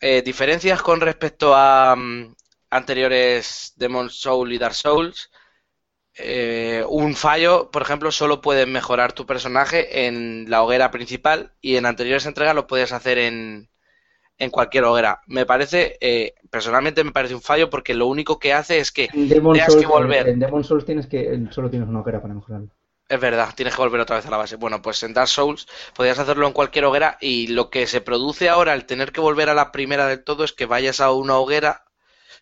Eh, 0.00 0.22
diferencias 0.22 0.80
con 0.82 1.00
respecto 1.00 1.54
a 1.54 1.96
mm, 1.96 2.34
anteriores 2.70 3.72
Demon 3.76 4.10
Soul 4.10 4.52
y 4.52 4.58
Dark 4.58 4.74
Souls. 4.74 5.30
eh, 6.18 6.84
un 6.88 7.14
fallo, 7.16 7.70
por 7.70 7.82
ejemplo, 7.82 8.10
solo 8.12 8.40
puedes 8.40 8.66
mejorar 8.68 9.12
tu 9.12 9.26
personaje 9.26 10.06
en 10.06 10.50
la 10.50 10.62
hoguera 10.62 10.90
principal 10.90 11.54
y 11.60 11.76
en 11.76 11.86
anteriores 11.86 12.26
entregas 12.26 12.54
lo 12.54 12.66
puedes 12.66 12.92
hacer 12.92 13.18
en, 13.18 13.70
en 14.38 14.50
cualquier 14.50 14.84
hoguera. 14.84 15.20
Me 15.26 15.46
parece, 15.46 15.98
eh, 16.00 16.34
personalmente 16.50 17.04
me 17.04 17.12
parece 17.12 17.34
un 17.34 17.42
fallo 17.42 17.70
porque 17.70 17.94
lo 17.94 18.06
único 18.08 18.38
que 18.38 18.52
hace 18.54 18.80
es 18.80 18.92
que 18.92 19.10
tengas 19.52 19.76
que 19.76 19.86
volver. 19.86 20.28
en 20.28 20.40
Demon 20.40 20.64
Souls 20.64 20.84
tienes 20.84 21.06
que, 21.06 21.46
solo 21.50 21.70
tienes 21.70 21.88
una 21.88 22.00
hoguera 22.00 22.22
para 22.22 22.34
mejorarlo. 22.34 22.70
Es 23.08 23.20
verdad, 23.20 23.54
tienes 23.54 23.74
que 23.74 23.82
volver 23.82 24.00
otra 24.00 24.16
vez 24.16 24.26
a 24.26 24.30
la 24.30 24.36
base. 24.38 24.56
Bueno, 24.56 24.82
pues 24.82 25.02
en 25.02 25.14
Dark 25.14 25.28
Souls 25.28 25.66
podrías 25.94 26.18
hacerlo 26.18 26.46
en 26.46 26.52
cualquier 26.52 26.84
hoguera 26.86 27.16
y 27.20 27.48
lo 27.48 27.70
que 27.70 27.86
se 27.86 28.00
produce 28.02 28.48
ahora 28.50 28.72
al 28.72 28.86
tener 28.86 29.12
que 29.12 29.20
volver 29.20 29.48
a 29.48 29.54
la 29.54 29.72
primera 29.72 30.06
del 30.06 30.24
todo 30.24 30.44
es 30.44 30.52
que 30.52 30.66
vayas 30.66 31.00
a 31.00 31.12
una 31.12 31.38
hoguera, 31.38 31.84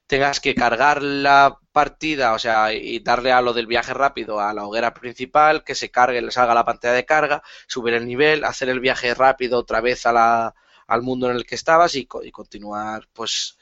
tengas 0.07 0.41
que 0.41 0.55
cargar 0.55 1.03
la 1.03 1.59
partida, 1.73 2.33
o 2.35 2.39
sea, 2.39 2.73
y 2.73 3.01
darle 3.01 3.33
a 3.33 3.41
lo 3.41 3.53
del 3.53 3.67
viaje 3.67 3.93
rápido 3.95 4.41
a 4.41 4.53
la 4.55 4.65
hoguera 4.67 4.95
principal, 4.95 5.65
que 5.65 5.75
se 5.75 5.91
cargue, 5.91 6.23
le 6.23 6.31
salga 6.31 6.55
la 6.55 6.65
pantalla 6.65 6.95
de 6.95 7.05
carga, 7.07 7.43
subir 7.67 7.95
el 7.95 8.07
nivel, 8.07 8.45
hacer 8.45 8.69
el 8.69 8.81
viaje 8.81 9.15
rápido 9.15 9.59
otra 9.59 9.81
vez 9.81 10.07
a 10.07 10.13
la, 10.13 10.55
al 10.87 11.03
mundo 11.03 11.31
en 11.31 11.37
el 11.37 11.47
que 11.47 11.55
estabas 11.57 11.95
y, 11.97 12.09
y 12.23 12.31
continuar, 12.31 13.09
pues, 13.13 13.59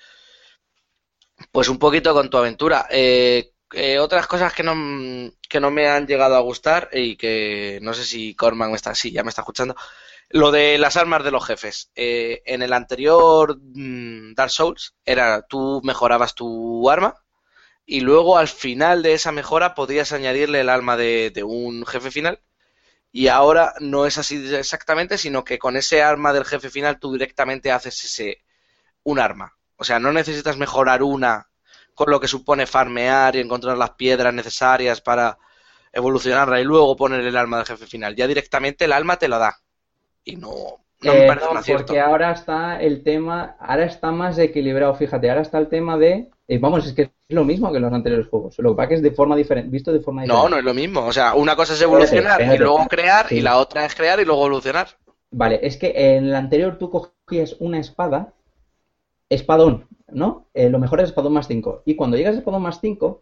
pues 1.51 1.69
un 1.69 1.79
poquito 1.79 2.13
con 2.15 2.31
tu 2.31 2.37
aventura. 2.39 2.87
Eh, 2.91 3.53
eh, 3.73 3.99
otras 3.99 4.27
cosas 4.27 4.53
que 4.53 4.63
no, 4.63 4.75
que 5.49 5.61
no 5.61 5.71
me 5.71 5.89
han 5.89 6.07
llegado 6.07 6.37
a 6.37 6.41
gustar 6.41 6.89
y 6.93 7.17
que 7.17 7.79
no 7.83 7.95
sé 7.95 8.05
si 8.05 8.35
Corman 8.35 8.73
está, 8.75 8.95
sí, 8.95 9.11
ya 9.13 9.23
me 9.23 9.31
está 9.31 9.43
escuchando. 9.43 9.75
Lo 10.31 10.51
de 10.51 10.79
las 10.79 10.97
armas 10.97 11.25
de 11.25 11.31
los 11.31 11.47
jefes. 11.47 11.91
Eh, 11.95 12.43
en 12.47 12.63
el 12.63 12.73
anterior 12.73 13.59
mm, 13.61 14.35
Dark 14.35 14.51
Souls 14.51 14.95
era 15.05 15.43
tú 15.47 15.81
mejorabas 15.85 16.35
tu 16.35 16.91
arma 16.91 17.15
y 17.87 18.01
luego 18.01 18.39
al 18.39 18.49
final 18.49 19.03
de 19.03 19.15
esa 19.15 19.33
mejora 19.33 19.75
podías 19.75 20.13
añadirle 20.13 20.61
el 20.61 20.69
arma 20.69 20.97
de, 20.97 21.33
un 21.45 21.85
jefe 21.87 22.11
final. 22.11 22.43
Y 23.13 23.29
ahora 23.29 23.75
no 23.81 24.07
es 24.07 24.19
así 24.19 24.55
exactamente, 24.55 25.19
sino 25.19 25.45
que 25.45 25.59
con 25.59 25.77
ese 25.77 26.03
arma 26.03 26.33
del 26.33 26.45
jefe 26.45 26.71
final 26.71 26.99
tú 26.99 27.13
directamente 27.13 27.71
haces 27.73 28.05
ese 28.05 28.45
un 29.05 29.19
arma. 29.21 29.57
O 29.77 29.85
sea, 29.85 29.99
no 30.01 30.13
necesitas 30.13 30.57
mejorar 30.59 31.03
una 31.03 31.51
con 31.95 32.11
lo 32.11 32.21
que 32.21 32.29
supone 32.29 32.67
farmear 32.67 33.37
y 33.37 33.41
encontrar 33.41 33.79
las 33.79 33.93
piedras 33.93 34.35
necesarias 34.35 35.01
para 35.01 35.39
evolucionarla 35.93 36.61
y 36.61 36.65
luego 36.65 36.97
poner 36.97 37.21
el 37.21 37.37
alma 37.37 37.59
del 37.59 37.67
jefe 37.67 37.87
final. 37.87 38.17
Ya 38.17 38.27
directamente 38.27 38.85
el 38.87 38.93
alma 38.93 39.19
te 39.19 39.29
la 39.29 39.39
da. 39.39 39.64
Y 40.25 40.37
no, 40.37 40.49
no 41.03 41.13
me 41.13 41.25
Eh, 41.25 41.27
parece 41.27 41.73
no, 41.73 41.79
porque 41.79 42.01
ahora 42.01 42.33
está 42.33 42.81
el 42.81 43.03
tema, 43.03 43.57
ahora 43.61 43.85
está 43.85 44.11
más 44.11 44.39
equilibrado, 44.39 44.95
fíjate, 44.95 45.29
ahora 45.29 45.43
está 45.43 45.59
el 45.59 45.69
tema 45.69 45.99
de, 45.99 46.31
eh, 46.49 46.59
vamos, 46.59 46.87
es 46.87 46.93
que 46.95 47.03
es 47.03 47.11
lo 47.29 47.45
mismo 47.45 47.73
que 47.73 47.81
los 47.81 47.93
anteriores 47.93 48.27
juegos, 48.29 48.59
lo 48.59 48.71
que 48.73 48.77
pasa 48.77 48.89
que 48.89 48.95
es 48.97 49.03
de 49.03 49.11
forma 49.11 49.37
diferente, 49.37 49.71
visto 49.71 49.93
de 49.93 50.01
forma 50.01 50.23
diferente. 50.23 50.43
No, 50.45 50.49
no 50.51 50.59
es 50.59 50.65
lo 50.65 50.75
mismo. 50.75 51.05
O 51.07 51.13
sea, 51.13 51.35
una 51.35 51.57
cosa 51.57 51.75
es 51.75 51.83
evolucionar 51.83 52.41
y 52.43 52.59
luego 52.59 52.87
crear 52.89 53.29
Sí. 53.29 53.37
y 53.37 53.41
la 53.41 53.59
otra 53.59 53.85
es 53.85 53.95
crear 53.95 54.19
y 54.21 54.25
luego 54.25 54.47
evolucionar. 54.47 54.89
Vale, 55.31 55.61
es 55.63 55.77
que 55.77 55.93
en 56.17 56.27
el 56.27 56.35
anterior 56.35 56.79
tú 56.79 56.91
cogías 56.91 57.57
una 57.59 57.79
espada, 57.81 58.33
espadón, 59.29 59.87
¿no? 60.09 60.47
Eh, 60.55 60.69
lo 60.71 60.79
mejor 60.79 61.01
es 61.01 61.07
espadón 61.11 61.33
más 61.33 61.49
5. 61.49 61.83
Y 61.85 61.97
cuando 61.97 62.17
llegas 62.17 62.37
a 62.37 62.39
espadón 62.39 62.63
más 62.63 62.81
5, 62.81 63.21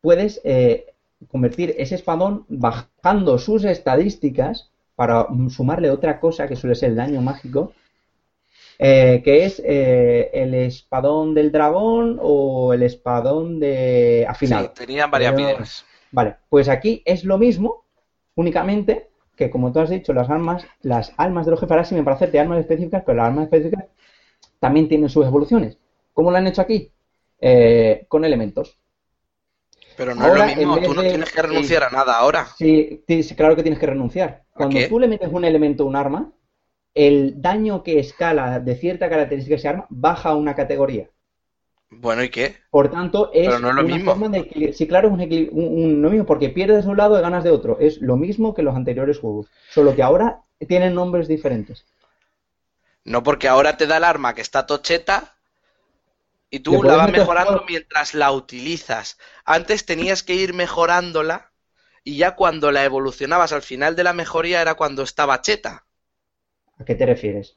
puedes 0.00 0.40
eh, 0.44 0.86
convertir 1.30 1.74
ese 1.78 1.94
espadón 1.96 2.44
bajando 2.48 3.38
sus 3.38 3.64
estadísticas 3.64 4.70
para 5.00 5.28
sumarle 5.48 5.90
otra 5.90 6.20
cosa 6.20 6.46
que 6.46 6.56
suele 6.56 6.74
ser 6.74 6.90
el 6.90 6.96
daño 6.96 7.22
mágico, 7.22 7.72
eh, 8.78 9.22
que 9.24 9.46
es 9.46 9.58
eh, 9.64 10.28
el 10.34 10.52
espadón 10.52 11.32
del 11.32 11.50
dragón 11.50 12.18
o 12.20 12.74
el 12.74 12.82
espadón 12.82 13.58
de 13.60 14.26
afinado. 14.28 14.66
Sí, 14.76 14.84
tenían 14.84 15.10
varias 15.10 15.32
Pero- 15.32 15.46
piedras. 15.48 15.86
Vale, 16.10 16.36
pues 16.50 16.68
aquí 16.68 17.02
es 17.06 17.24
lo 17.24 17.38
mismo, 17.38 17.86
únicamente 18.34 19.08
que 19.36 19.48
como 19.48 19.72
tú 19.72 19.80
has 19.80 19.88
dicho, 19.88 20.12
las 20.12 20.28
armas, 20.28 20.66
las 20.82 21.14
almas 21.16 21.46
de 21.46 21.52
los 21.52 21.60
jefes 21.60 21.70
ahora 21.70 21.84
sí 21.86 21.94
me 21.94 22.02
parece 22.02 22.26
de 22.26 22.38
armas 22.38 22.60
específicas, 22.60 23.02
pero 23.06 23.16
las 23.16 23.28
armas 23.28 23.44
específicas 23.44 23.86
también 24.58 24.86
tienen 24.86 25.08
sus 25.08 25.24
evoluciones. 25.24 25.78
¿Cómo 26.12 26.30
lo 26.30 26.36
han 26.36 26.46
hecho 26.46 26.60
aquí? 26.60 26.92
Eh, 27.40 28.04
con 28.06 28.26
elementos. 28.26 28.78
Pero 29.96 30.14
no 30.14 30.24
Ahora, 30.24 30.46
es 30.46 30.56
lo 30.56 30.74
mismo, 30.74 30.80
tú 30.86 30.94
no 30.94 31.02
de- 31.02 31.08
tienes 31.10 31.30
que 31.30 31.42
renunciar 31.42 31.84
a 31.84 31.90
nada 31.90 32.16
ahora. 32.16 32.48
Sí, 32.56 33.02
claro 33.36 33.56
que 33.56 33.62
tienes 33.62 33.78
que 33.80 33.86
renunciar. 33.86 34.44
Cuando 34.54 34.78
tú 34.88 34.98
le 34.98 35.08
metes 35.08 35.30
un 35.32 35.44
elemento 35.44 35.82
a 35.82 35.86
un 35.86 35.96
arma, 35.96 36.32
el 36.94 37.40
daño 37.40 37.82
que 37.82 37.98
escala 37.98 38.60
de 38.60 38.76
cierta 38.76 39.08
característica 39.08 39.56
ese 39.56 39.68
arma 39.68 39.86
baja 39.90 40.30
a 40.30 40.36
una 40.36 40.54
categoría. 40.54 41.08
Bueno, 41.90 42.22
¿y 42.22 42.28
qué? 42.30 42.56
Por 42.70 42.90
tanto, 42.90 43.30
es 43.32 43.48
Pero 43.48 43.58
no 43.58 43.70
es 43.70 43.74
lo 43.74 43.84
una 43.84 43.94
mismo. 43.96 44.12
forma 44.12 44.28
de 44.28 44.38
equilibrio. 44.38 44.74
Sí, 44.76 44.86
claro, 44.86 45.08
es 45.08 45.14
un- 45.14 45.50
un- 45.52 46.02
lo 46.02 46.10
mismo, 46.10 46.24
porque 46.24 46.48
pierdes 46.50 46.84
de 46.84 46.90
un 46.90 46.96
lado 46.96 47.18
y 47.18 47.22
ganas 47.22 47.42
de 47.42 47.50
otro. 47.50 47.78
Es 47.80 48.00
lo 48.00 48.16
mismo 48.16 48.54
que 48.54 48.62
los 48.62 48.76
anteriores 48.76 49.18
juegos. 49.18 49.46
Solo 49.70 49.94
que 49.96 50.02
ahora 50.02 50.42
tienen 50.68 50.94
nombres 50.94 51.26
diferentes. 51.26 51.84
No 53.04 53.22
porque 53.22 53.48
ahora 53.48 53.76
te 53.76 53.86
da 53.86 53.96
el 53.96 54.04
arma 54.04 54.34
que 54.34 54.40
está 54.42 54.66
tocheta 54.66 55.34
y 56.50 56.60
tú 56.60 56.82
la 56.82 56.96
vas 56.96 57.10
mejorando 57.10 57.64
mientras 57.68 58.14
la 58.14 58.32
utilizas. 58.32 59.18
Antes 59.44 59.86
tenías 59.86 60.22
que 60.22 60.34
ir 60.34 60.54
mejorándola 60.54 61.52
y 62.04 62.16
ya 62.16 62.34
cuando 62.34 62.72
la 62.72 62.84
evolucionabas 62.84 63.52
al 63.52 63.62
final 63.62 63.96
de 63.96 64.04
la 64.04 64.12
mejoría 64.12 64.60
era 64.62 64.74
cuando 64.74 65.02
estaba 65.02 65.42
cheta. 65.42 65.86
¿A 66.78 66.84
qué 66.84 66.94
te 66.94 67.06
refieres? 67.06 67.56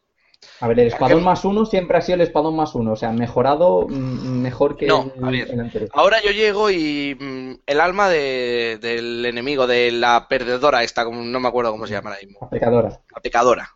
A 0.60 0.68
ver, 0.68 0.80
el 0.80 0.88
espadón 0.88 1.20
que- 1.20 1.26
más 1.26 1.46
uno 1.46 1.66
siempre 1.66 1.98
ha 1.98 2.02
sido 2.02 2.16
el 2.16 2.22
espadón 2.22 2.56
más 2.56 2.76
uno. 2.76 2.92
O 2.94 2.96
sea, 2.96 3.12
mejorado 3.12 3.88
mm, 3.90 4.42
mejor 4.42 4.78
que 4.78 4.88
No, 4.88 5.12
a 5.24 5.32
ver. 5.32 5.50
el 5.50 5.60
anterior. 5.60 5.90
Ahora 5.94 6.22
yo 6.22 6.32
llego 6.32 6.70
y 6.70 7.16
mm, 7.20 7.54
el 7.66 7.80
alma 7.80 8.10
de- 8.10 8.78
del 8.82 9.26
enemigo, 9.26 9.66
de 9.68 9.92
la 9.92 10.28
perdedora 10.28 10.84
esta, 10.84 11.06
no 11.06 11.40
me 11.40 11.48
acuerdo 11.48 11.72
cómo 11.72 11.88
se 11.88 11.94
llama 11.94 12.10
ahora 12.12 12.22
mismo, 12.22 12.40
La 12.42 12.50
pecadora. 12.50 13.02
la 13.16 13.22
pecadora, 13.22 13.70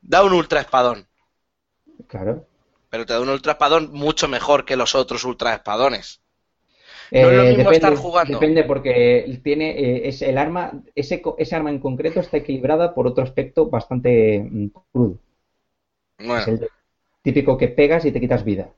da 0.00 0.24
un 0.24 0.32
ultra 0.34 0.60
espadón, 0.60 1.08
Claro. 2.06 2.46
Pero 2.92 3.06
te 3.06 3.14
da 3.14 3.20
un 3.20 3.30
ultra 3.30 3.54
espadón 3.54 3.90
mucho 3.92 4.28
mejor 4.28 4.64
que 4.66 4.76
los 4.76 4.94
otros 4.94 5.24
ultra 5.24 5.54
espadones. 5.54 6.22
No 7.14 7.30
es 7.30 7.36
lo 7.36 7.46
mismo 7.46 7.70
depende, 7.70 7.72
estar 7.72 7.94
jugando. 7.96 8.38
Depende 8.38 8.64
porque 8.64 9.40
tiene 9.42 9.70
eh, 9.78 10.08
es 10.08 10.22
el 10.22 10.38
arma, 10.38 10.82
ese, 10.94 11.22
ese 11.38 11.56
arma 11.56 11.70
en 11.70 11.80
concreto 11.80 12.20
está 12.20 12.38
equilibrada 12.38 12.94
por 12.94 13.06
otro 13.06 13.24
aspecto 13.24 13.68
bastante 13.68 14.40
mm, 14.50 14.66
crudo. 14.92 15.18
Es 16.34 16.46
el 16.46 16.68
típico 17.22 17.56
que 17.56 17.68
pegas 17.68 18.04
y 18.04 18.12
te 18.12 18.20
quitas 18.20 18.44
vida. 18.44 18.70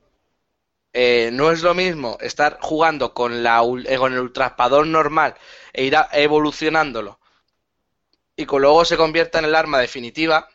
eh, 0.94 1.28
no 1.32 1.50
es 1.50 1.62
lo 1.62 1.74
mismo 1.74 2.16
estar 2.20 2.58
jugando 2.60 3.12
con, 3.12 3.42
la, 3.42 3.62
eh, 3.86 3.98
con 3.98 4.12
el 4.14 4.20
ultra 4.20 4.46
espadón 4.46 4.92
normal 4.92 5.34
e 5.72 5.84
ir 5.84 5.96
a- 5.96 6.08
evolucionándolo 6.12 7.18
y 8.36 8.46
que 8.46 8.58
luego 8.58 8.84
se 8.84 8.96
convierta 8.96 9.38
en 9.40 9.46
el 9.46 9.54
arma 9.56 9.78
definitiva 9.80 10.48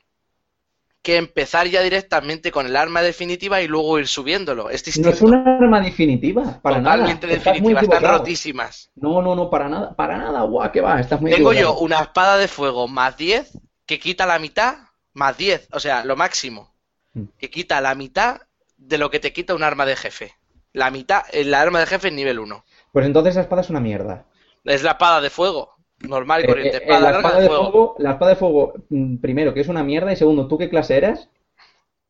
que 1.02 1.16
empezar 1.16 1.68
ya 1.68 1.82
directamente 1.82 2.52
con 2.52 2.66
el 2.66 2.76
arma 2.76 3.02
definitiva 3.02 3.62
y 3.62 3.68
luego 3.68 4.00
ir 4.00 4.08
subiéndolo. 4.08 4.70
Es 4.70 4.98
No 5.00 5.10
es 5.10 5.22
una 5.22 5.58
arma 5.58 5.80
definitiva, 5.82 6.60
para 6.62 6.78
Totalmente 6.78 7.28
nada. 7.28 7.40
Definitiva, 7.40 7.82
están 7.82 8.04
rotísimas. 8.04 8.92
No, 8.96 9.22
no, 9.22 9.36
no, 9.36 9.50
para 9.50 9.70
nada, 9.70 9.96
para 9.96 10.18
nada, 10.18 10.42
guau, 10.44 10.72
que 10.72 10.82
va, 10.82 11.00
estás 11.00 11.22
muy 11.22 11.32
Tengo 11.32 11.54
yo 11.54 11.78
una 11.78 12.00
espada 12.00 12.38
de 12.38 12.48
fuego 12.48 12.88
más 12.88 13.16
10 13.18 13.58
que 13.86 14.00
quita 14.00 14.26
la 14.26 14.40
mitad 14.40 14.76
más 15.14 15.38
10, 15.38 15.70
o 15.72 15.80
sea, 15.80 16.04
lo 16.06 16.16
máximo. 16.16 16.74
Mm. 17.14 17.24
Que 17.38 17.50
quita 17.50 17.82
la 17.82 17.96
mitad 17.96 18.42
de 18.78 18.98
lo 18.98 19.10
que 19.10 19.20
te 19.20 19.34
quita 19.34 19.56
un 19.56 19.64
arma 19.64 19.86
de 19.86 19.96
jefe. 19.96 20.34
La 20.74 20.92
mitad, 20.92 21.24
el 21.32 21.54
arma 21.54 21.80
de 21.80 21.88
jefe 21.88 22.10
es 22.10 22.14
nivel 22.14 22.40
1. 22.40 22.64
Pues 22.92 23.06
entonces 23.06 23.32
esa 23.32 23.42
espada 23.42 23.62
es 23.62 23.70
una 23.70 23.80
mierda. 23.80 24.26
Es 24.64 24.84
la 24.84 24.92
espada 24.92 25.22
de 25.22 25.30
fuego, 25.30 25.76
normal 26.08 26.44
y 26.44 26.48
corriente. 26.48 26.78
eh, 26.78 26.82
Espada 26.82 27.12
la 27.12 27.18
espada 27.18 27.36
de 27.38 27.42
de 27.44 27.48
fuego. 27.48 27.72
fuego, 27.72 27.96
la 28.00 28.12
espada 28.12 28.30
de 28.32 28.36
fuego, 28.38 28.74
mm, 28.90 29.16
primero, 29.18 29.54
que 29.54 29.62
es 29.62 29.68
una 29.68 29.84
mierda, 29.84 30.12
y 30.12 30.16
segundo, 30.16 30.48
¿tú 30.48 30.58
qué 30.58 30.70
clase 30.70 30.98
eras? 30.98 31.30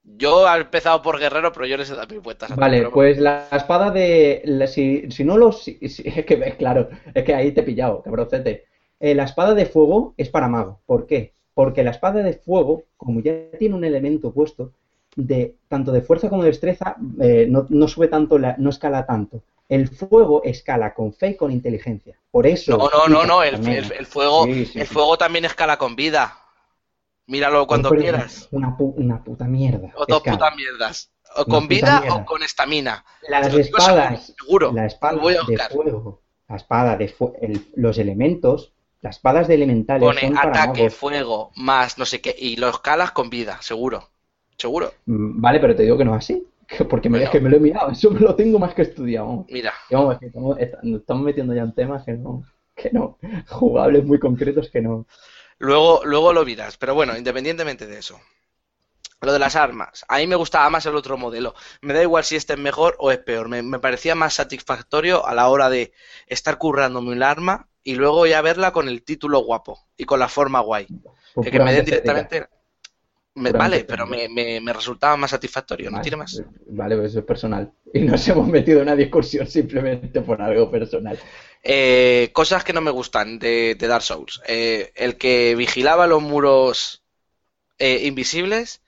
Yo 0.04 0.48
he 0.48 0.58
empezado 0.60 1.02
por 1.02 1.20
guerrero, 1.20 1.52
pero 1.52 1.66
yo 1.68 1.78
les 1.78 1.90
he 1.90 1.96
dado 1.96 2.04
a 2.04 2.56
Vale, 2.56 2.90
pues 2.90 3.18
la 3.20 3.48
espada 3.52 3.92
de. 3.92 4.42
la- 4.46 4.68
si, 4.68 5.10
si 5.12 5.24
no 5.24 5.38
lo. 5.38 5.52
si- 5.52 5.78
si- 5.90 6.04
es 6.08 6.26
que, 6.26 6.40
claro, 6.58 6.90
es 7.14 7.24
que 7.24 7.34
ahí 7.34 7.52
te 7.52 7.62
he 7.62 7.64
pillado, 7.64 8.02
cabroncete. 8.02 8.66
Eh, 9.00 9.16
la 9.16 9.24
espada 9.24 9.54
de 9.54 9.66
fuego 9.66 10.14
es 10.18 10.30
para 10.30 10.48
mago. 10.48 10.80
¿Por 10.86 11.06
qué? 11.06 11.34
Porque 11.54 11.84
la 11.84 11.92
espada 11.92 12.22
de 12.24 12.34
fuego, 12.34 12.84
como 12.98 13.22
ya 13.22 13.34
tiene 13.58 13.76
un 13.76 13.84
elemento 13.86 14.32
puesto, 14.34 14.72
de 15.16 15.56
tanto 15.68 15.92
de 15.92 16.02
fuerza 16.02 16.30
como 16.30 16.44
de 16.44 16.50
destreza, 16.50 16.96
eh, 17.22 17.46
no, 17.50 17.66
no 17.70 17.88
sube 17.88 18.08
tanto, 18.08 18.38
la- 18.40 18.56
no 18.58 18.70
escala 18.70 19.06
tanto. 19.06 19.42
El 19.70 19.88
fuego 19.88 20.42
escala 20.44 20.94
con 20.94 21.14
fe 21.14 21.30
y 21.30 21.36
con 21.38 21.52
inteligencia. 21.52 22.18
Por 22.32 22.46
eso. 22.48 22.76
No, 22.78 22.90
no, 22.90 23.08
no, 23.08 23.26
no, 23.26 23.44
el, 23.44 23.54
también. 23.54 23.86
el- 23.86 23.92
el 23.94 24.06
fuego, 24.06 24.46
Sí, 24.46 24.66
sí, 24.66 24.80
el 24.80 24.88
sí. 24.88 24.94
fuego 24.94 25.18
también 25.18 25.46
escala 25.46 25.78
con 25.78 25.96
vida. 25.96 26.38
Míralo 27.28 27.68
cuando 27.68 27.90
Pero 27.90 28.02
quieras. 28.02 28.48
Una, 28.52 28.76
pu- 28.76 28.94
una 28.98 29.24
puta 29.24 29.46
mierda. 29.46 29.92
O 29.96 30.06
dos 30.08 30.22
putas 30.24 30.56
mierdas. 30.56 31.12
O 31.36 31.46
con 31.46 31.68
vida 31.68 32.02
o 32.10 32.26
con 32.26 32.42
estamina. 32.42 33.06
Las 33.28 33.54
espadas, 33.54 34.34
seguro, 34.40 34.72
la 34.74 34.88
espada 34.88 35.14
Lo 35.14 35.22
voy 35.22 35.36
a 35.36 35.44
de 35.48 35.58
fuego, 35.60 36.22
la 36.48 36.56
espada 36.56 36.98
de 36.98 37.08
fu- 37.08 37.34
el- 37.40 37.68
los 37.76 38.00
elementos, 38.00 38.74
las 39.02 39.18
espadas 39.18 39.48
de 39.48 39.54
elementales 39.54 40.08
Pone 40.08 40.22
son 40.22 40.38
ataque, 40.40 40.90
fuego, 40.90 41.52
más 41.56 42.00
no 42.00 42.06
sé 42.08 42.20
qué. 42.20 42.36
Y 42.36 42.56
lo 42.56 42.70
escalas 42.70 43.12
con 43.12 43.30
vida, 43.30 43.62
seguro. 43.62 44.10
Seguro. 44.58 44.92
Mm, 45.06 45.40
Vale, 45.40 45.60
pero 45.60 45.76
te 45.76 45.84
digo 45.84 45.98
que 46.00 46.06
no 46.06 46.14
es 46.16 46.24
así. 46.26 46.44
Que 46.70 46.86
porque 46.86 47.10
me, 47.10 47.24
es 47.24 47.30
que 47.30 47.40
me 47.40 47.50
lo 47.50 47.58
he 47.58 47.60
mirado, 47.60 47.92
eso 47.92 48.12
me 48.12 48.20
lo 48.20 48.36
tengo 48.36 48.60
más 48.60 48.74
que 48.74 48.84
estudiado. 48.84 49.46
Mira, 49.50 49.74
Y 49.90 49.96
vamos, 49.96 50.14
es 50.14 50.20
que 50.20 50.28
estamos, 50.96 51.24
metiendo 51.24 51.54
ya 51.54 51.64
en 51.64 51.74
temas 51.74 52.04
que 52.04 52.14
no, 52.14 52.44
que 52.76 52.92
no, 52.92 53.18
jugables 53.48 54.06
muy 54.06 54.20
concretos 54.20 54.70
que 54.70 54.82
no. 54.82 55.06
luego, 55.58 56.02
luego 56.04 56.34
lo 56.34 56.46
miras. 56.46 56.78
Pero 56.78 56.94
bueno, 56.96 57.18
independientemente 57.18 57.88
de 57.88 58.00
eso. 58.00 58.20
Lo 59.22 59.34
de 59.34 59.40
las 59.40 59.58
armas. 59.58 60.06
A 60.08 60.20
mí 60.20 60.28
me 60.28 60.38
gustaba 60.38 60.70
más 60.70 60.86
el 60.86 60.96
otro 60.96 61.18
modelo. 61.18 61.54
Me 61.82 61.94
da 61.94 62.02
igual 62.02 62.24
si 62.24 62.38
este 62.38 62.54
es 62.54 62.60
mejor 62.60 62.96
o 63.00 63.12
es 63.12 63.18
peor. 63.18 63.50
Me, 63.50 63.62
me 63.62 63.80
parecía 63.80 64.16
más 64.16 64.36
satisfactorio 64.36 65.26
a 65.28 65.36
la 65.36 65.50
hora 65.50 65.70
de 65.70 65.92
estar 66.28 66.58
currándome 66.58 67.12
un 67.12 67.22
arma 67.22 67.68
y 67.84 67.96
luego 67.96 68.26
ya 68.28 68.42
verla 68.42 68.72
con 68.72 68.88
el 68.88 69.04
título 69.04 69.40
guapo 69.40 69.78
y 69.98 70.06
con 70.06 70.20
la 70.20 70.30
forma 70.30 70.62
guay. 70.62 70.88
Pues 71.34 71.46
Que, 71.46 71.52
que 71.52 71.60
me 71.60 71.74
den 71.74 71.84
directamente. 71.84 72.48
Me- 73.36 73.52
vale, 73.52 73.86
pero 73.86 74.06
me, 74.08 74.28
me- 74.30 74.60
me 74.62 74.74
resultaba 74.74 75.18
más 75.18 75.32
satisfactorio, 75.32 75.90
no 75.90 75.98
Vale, 75.98 76.04
tiene 76.04 76.18
más. 76.18 76.44
Vale, 76.68 76.96
pues 76.98 77.12
eso 77.12 77.20
es 77.20 77.26
personal. 77.26 77.74
Y 77.94 78.02
nos 78.02 78.28
hemos 78.28 78.48
metido 78.48 78.78
en 78.78 78.84
una 78.84 78.96
discusión 78.96 79.48
simplemente 79.48 80.22
por 80.22 80.42
algo 80.42 80.70
personal. 80.70 81.18
Eh, 81.64 82.30
cosas 82.34 82.64
que 82.64 82.74
no 82.74 82.82
me 82.82 82.92
gustan 82.92 83.40
de, 83.40 83.76
de 83.76 83.88
Dark 83.88 84.04
Souls. 84.04 84.42
Eh, 84.48 84.92
el 84.96 85.18
que 85.18 85.56
vigilaba 85.56 86.08
los 86.08 86.22
muros 86.22 87.04
eh, 87.80 88.06
invisibles 88.08 88.82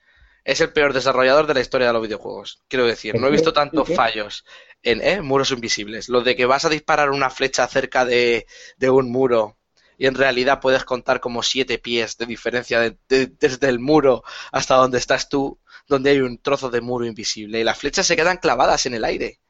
es 0.44 0.60
el 0.60 0.72
peor 0.72 0.92
desarrollador 0.92 1.46
de 1.46 1.54
la 1.54 1.60
historia 1.60 1.88
de 1.88 1.92
los 1.94 2.02
videojuegos. 2.02 2.62
Quiero 2.68 2.86
decir, 2.86 3.16
no 3.16 3.28
he 3.28 3.30
visto 3.30 3.52
tantos 3.52 3.88
fallos 3.90 4.44
en 4.82 5.00
eh, 5.02 5.22
muros 5.22 5.50
invisibles. 5.52 6.08
Lo 6.08 6.22
de 6.22 6.36
que 6.36 6.46
vas 6.46 6.64
a 6.64 6.68
disparar 6.70 7.10
una 7.10 7.30
flecha 7.30 7.66
cerca 7.68 8.04
de, 8.04 8.46
de 8.78 8.90
un 8.90 9.10
muro 9.12 9.58
y 10.02 10.06
en 10.06 10.14
realidad 10.14 10.60
puedes 10.60 10.84
contar 10.84 11.20
como 11.20 11.42
siete 11.42 11.78
pies 11.78 12.16
de 12.18 12.26
diferencia 12.26 12.80
de- 12.80 12.98
de- 13.08 13.26
desde 13.28 13.68
el 13.68 13.78
muro 13.80 14.24
hasta 14.52 14.74
donde 14.76 14.98
estás 14.98 15.28
tú, 15.28 15.58
donde 15.88 16.10
hay 16.10 16.20
un 16.20 16.38
trozo 16.46 16.70
de 16.70 16.80
muro 16.80 17.06
invisible. 17.06 17.60
Y 17.60 17.64
las 17.64 17.78
flechas 17.78 18.06
se 18.06 18.16
quedan 18.16 18.38
clavadas 18.38 18.86
en 18.86 18.94
el 18.94 19.04
aire. 19.04 19.40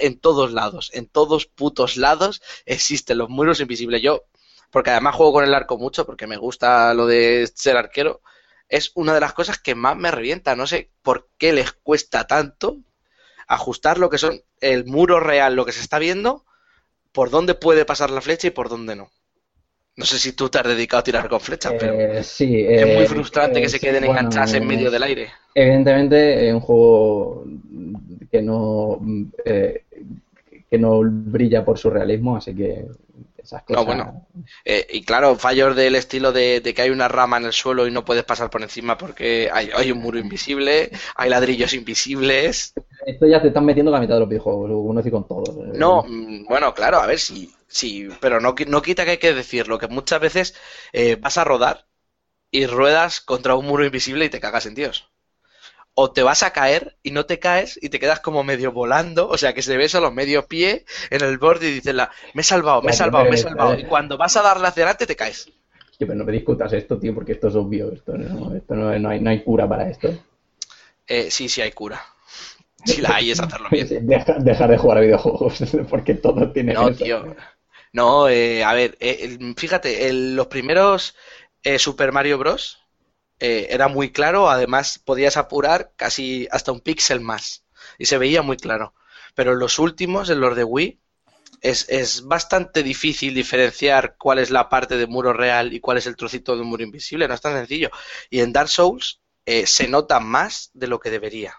En 0.00 0.20
todos 0.20 0.52
lados, 0.52 0.90
en 0.94 1.06
todos 1.08 1.46
putos 1.46 1.96
lados 1.96 2.42
existen 2.66 3.18
los 3.18 3.28
muros 3.30 3.60
invisibles. 3.60 4.02
Yo, 4.02 4.24
porque 4.70 4.90
además 4.90 5.16
juego 5.16 5.32
con 5.32 5.44
el 5.44 5.54
arco 5.54 5.78
mucho, 5.78 6.06
porque 6.06 6.26
me 6.28 6.36
gusta 6.36 6.94
lo 6.94 7.06
de 7.06 7.50
ser 7.54 7.76
arquero, 7.76 8.20
es 8.68 8.92
una 8.94 9.14
de 9.14 9.20
las 9.20 9.32
cosas 9.32 9.58
que 9.58 9.74
más 9.74 9.96
me 9.96 10.10
revienta. 10.12 10.54
No 10.56 10.66
sé 10.66 10.90
por 11.02 11.28
qué 11.38 11.52
les 11.54 11.72
cuesta 11.72 12.26
tanto 12.26 12.78
ajustar 13.48 13.98
lo 13.98 14.10
que 14.10 14.18
son 14.18 14.42
el 14.60 14.84
muro 14.86 15.20
real, 15.20 15.56
lo 15.56 15.66
que 15.66 15.72
se 15.72 15.80
está 15.82 15.98
viendo, 15.98 16.44
por 17.12 17.30
dónde 17.30 17.54
puede 17.54 17.84
pasar 17.86 18.10
la 18.10 18.22
flecha 18.22 18.48
y 18.48 18.52
por 18.52 18.68
dónde 18.70 18.96
no. 18.96 19.10
No 19.98 20.04
sé 20.06 20.18
si 20.18 20.32
tú 20.32 20.48
has 20.52 20.64
dedicado 20.64 21.00
a 21.00 21.04
tirar 21.04 21.28
con 21.28 21.40
flechas, 21.40 21.74
pero 21.78 21.94
Eh, 21.94 22.22
sí, 22.22 22.64
es 22.74 22.86
muy 22.88 23.04
eh, 23.04 23.06
frustrante 23.06 23.58
eh, 23.58 23.62
que 23.62 23.68
se 23.68 23.78
sí, 23.78 23.80
queden 23.80 24.04
bueno, 24.04 24.20
enganchadas 24.20 24.54
en 24.54 24.66
medio 24.66 24.90
del 24.90 25.02
aire. 25.02 25.32
Evidentemente, 25.54 26.48
es 26.48 26.54
un 26.54 26.60
juego 26.60 27.44
que 28.30 28.42
no 28.42 29.00
eh, 29.44 29.84
que 30.70 30.78
no 30.78 31.00
brilla 31.02 31.64
por 31.64 31.78
su 31.78 31.90
realismo, 31.90 32.36
así 32.36 32.54
que 32.54 32.86
esas 33.42 33.64
No, 33.68 33.84
cosas. 33.84 33.86
bueno. 33.86 34.26
Eh, 34.64 34.86
y 34.90 35.04
claro, 35.04 35.36
fallos 35.36 35.76
del 35.76 35.94
estilo 35.94 36.32
de, 36.32 36.60
de 36.60 36.72
que 36.74 36.82
hay 36.82 36.90
una 36.90 37.08
rama 37.08 37.36
en 37.36 37.46
el 37.46 37.52
suelo 37.52 37.86
y 37.86 37.90
no 37.90 38.04
puedes 38.04 38.24
pasar 38.24 38.48
por 38.50 38.62
encima 38.62 38.96
porque 38.96 39.50
hay, 39.52 39.70
hay 39.74 39.92
un 39.92 39.98
muro 39.98 40.18
invisible, 40.18 40.90
hay 41.16 41.30
ladrillos 41.30 41.74
invisibles. 41.74 42.74
Esto 43.06 43.26
ya 43.26 43.40
te 43.40 43.48
están 43.48 43.64
metiendo 43.64 43.90
la 43.90 44.00
mitad 44.00 44.14
de 44.14 44.20
los 44.20 44.28
videojuegos, 44.28 44.70
uno 44.72 44.98
decir 45.00 45.12
con 45.12 45.26
todos. 45.26 45.50
No, 45.72 46.02
mm, 46.06 46.44
bueno, 46.46 46.74
claro, 46.74 46.98
a 47.00 47.06
ver 47.06 47.18
si, 47.18 47.50
sí, 47.68 48.08
pero 48.20 48.40
no, 48.40 48.54
no 48.66 48.82
quita 48.82 49.04
que 49.04 49.12
hay 49.12 49.18
que 49.18 49.34
decirlo, 49.34 49.78
que 49.78 49.88
muchas 49.88 50.20
veces 50.20 50.54
eh, 50.92 51.16
vas 51.16 51.38
a 51.38 51.44
rodar 51.44 51.86
y 52.50 52.66
ruedas 52.66 53.20
contra 53.22 53.56
un 53.56 53.66
muro 53.66 53.84
invisible 53.86 54.26
y 54.26 54.30
te 54.30 54.40
cagas 54.40 54.66
en 54.66 54.74
Dios. 54.76 55.10
O 55.94 56.12
te 56.12 56.22
vas 56.24 56.42
a 56.44 56.52
caer 56.52 56.98
y 57.02 57.12
no 57.12 57.26
te 57.26 57.38
caes 57.40 57.78
y 57.82 57.90
te 57.90 58.00
quedas 58.00 58.20
como 58.20 58.44
medio 58.44 58.72
volando, 58.72 59.28
o 59.28 59.38
sea 59.38 59.54
que 59.54 59.62
se 59.62 59.76
ve 59.76 59.88
solo 59.88 60.10
medio 60.12 60.46
pie 60.48 60.86
en 61.10 61.22
el 61.24 61.38
borde 61.38 61.68
y 61.70 61.74
dices, 61.74 61.94
la, 61.94 62.10
me 62.34 62.42
he 62.42 62.44
salvado, 62.44 62.82
me 62.82 62.90
he 62.92 62.94
salvado, 62.94 63.26
me 63.26 63.36
he 63.36 63.38
salvado. 63.38 63.76
Y 63.78 63.84
cuando 63.84 64.18
vas 64.18 64.36
a 64.36 64.42
darle 64.42 64.68
hacia 64.68 64.84
adelante 64.84 65.06
te 65.06 65.16
caes. 65.16 65.50
Tío, 65.98 66.06
pero 66.06 66.14
no 66.18 66.24
me 66.24 66.32
discutas 66.32 66.72
esto, 66.72 66.98
tío, 66.98 67.14
porque 67.14 67.32
esto 67.32 67.48
es 67.48 67.54
obvio. 67.54 67.92
Esto 67.92 68.16
no, 68.16 68.54
esto 68.54 68.74
no, 68.74 68.98
no 68.98 69.08
hay, 69.10 69.20
no 69.20 69.30
hay 69.30 69.42
cura 69.42 69.68
para 69.68 69.88
esto. 69.90 70.08
Eh, 71.06 71.30
sí, 71.30 71.48
sí 71.48 71.60
hay 71.60 71.72
cura. 71.72 72.00
Si 72.84 73.00
la 73.02 73.16
hay 73.16 73.32
es 73.32 73.40
hacerlo 73.40 73.70
bien. 73.70 73.88
Deja- 74.06 74.38
dejar 74.38 74.70
de 74.70 74.78
jugar 74.78 74.98
a 74.98 75.00
videojuegos, 75.00 75.62
porque 75.90 76.14
todo 76.14 76.52
tiene 76.52 76.72
No, 76.72 76.90
eso. 76.90 76.94
tío. 76.94 77.34
No, 77.98 78.28
eh, 78.28 78.62
a 78.64 78.72
ver, 78.74 78.96
eh, 79.00 79.38
fíjate, 79.56 80.12
los 80.12 80.46
primeros 80.48 81.14
eh, 81.62 81.78
Super 81.78 82.12
Mario 82.12 82.38
Bros. 82.38 82.78
eh, 83.40 83.68
era 83.70 83.88
muy 83.88 84.12
claro, 84.12 84.50
además 84.50 84.98
podías 85.00 85.36
apurar 85.36 85.92
casi 85.96 86.48
hasta 86.50 86.72
un 86.72 86.80
píxel 86.80 87.20
más 87.20 87.64
y 87.98 88.06
se 88.06 88.18
veía 88.18 88.42
muy 88.42 88.56
claro. 88.58 88.94
Pero 89.34 89.54
los 89.54 89.78
últimos, 89.78 90.30
en 90.30 90.40
los 90.40 90.56
de 90.56 90.64
Wii, 90.64 91.00
es, 91.62 91.88
es 91.90 92.22
bastante 92.26 92.82
difícil 92.82 93.34
diferenciar 93.34 94.16
cuál 94.18 94.38
es 94.40 94.50
la 94.50 94.68
parte 94.68 94.96
de 94.98 95.06
muro 95.06 95.32
real 95.32 95.72
y 95.74 95.80
cuál 95.80 95.98
es 95.98 96.06
el 96.06 96.16
trocito 96.16 96.56
de 96.56 96.64
muro 96.64 96.84
invisible, 96.84 97.28
no 97.28 97.34
es 97.34 97.40
tan 97.42 97.54
sencillo. 97.56 97.90
Y 98.30 98.40
en 98.40 98.52
Dark 98.52 98.68
Souls 98.70 99.20
se 99.66 99.88
nota 99.88 100.20
más 100.20 100.70
de 100.74 100.88
lo 100.88 101.00
que 101.00 101.10
debería, 101.10 101.54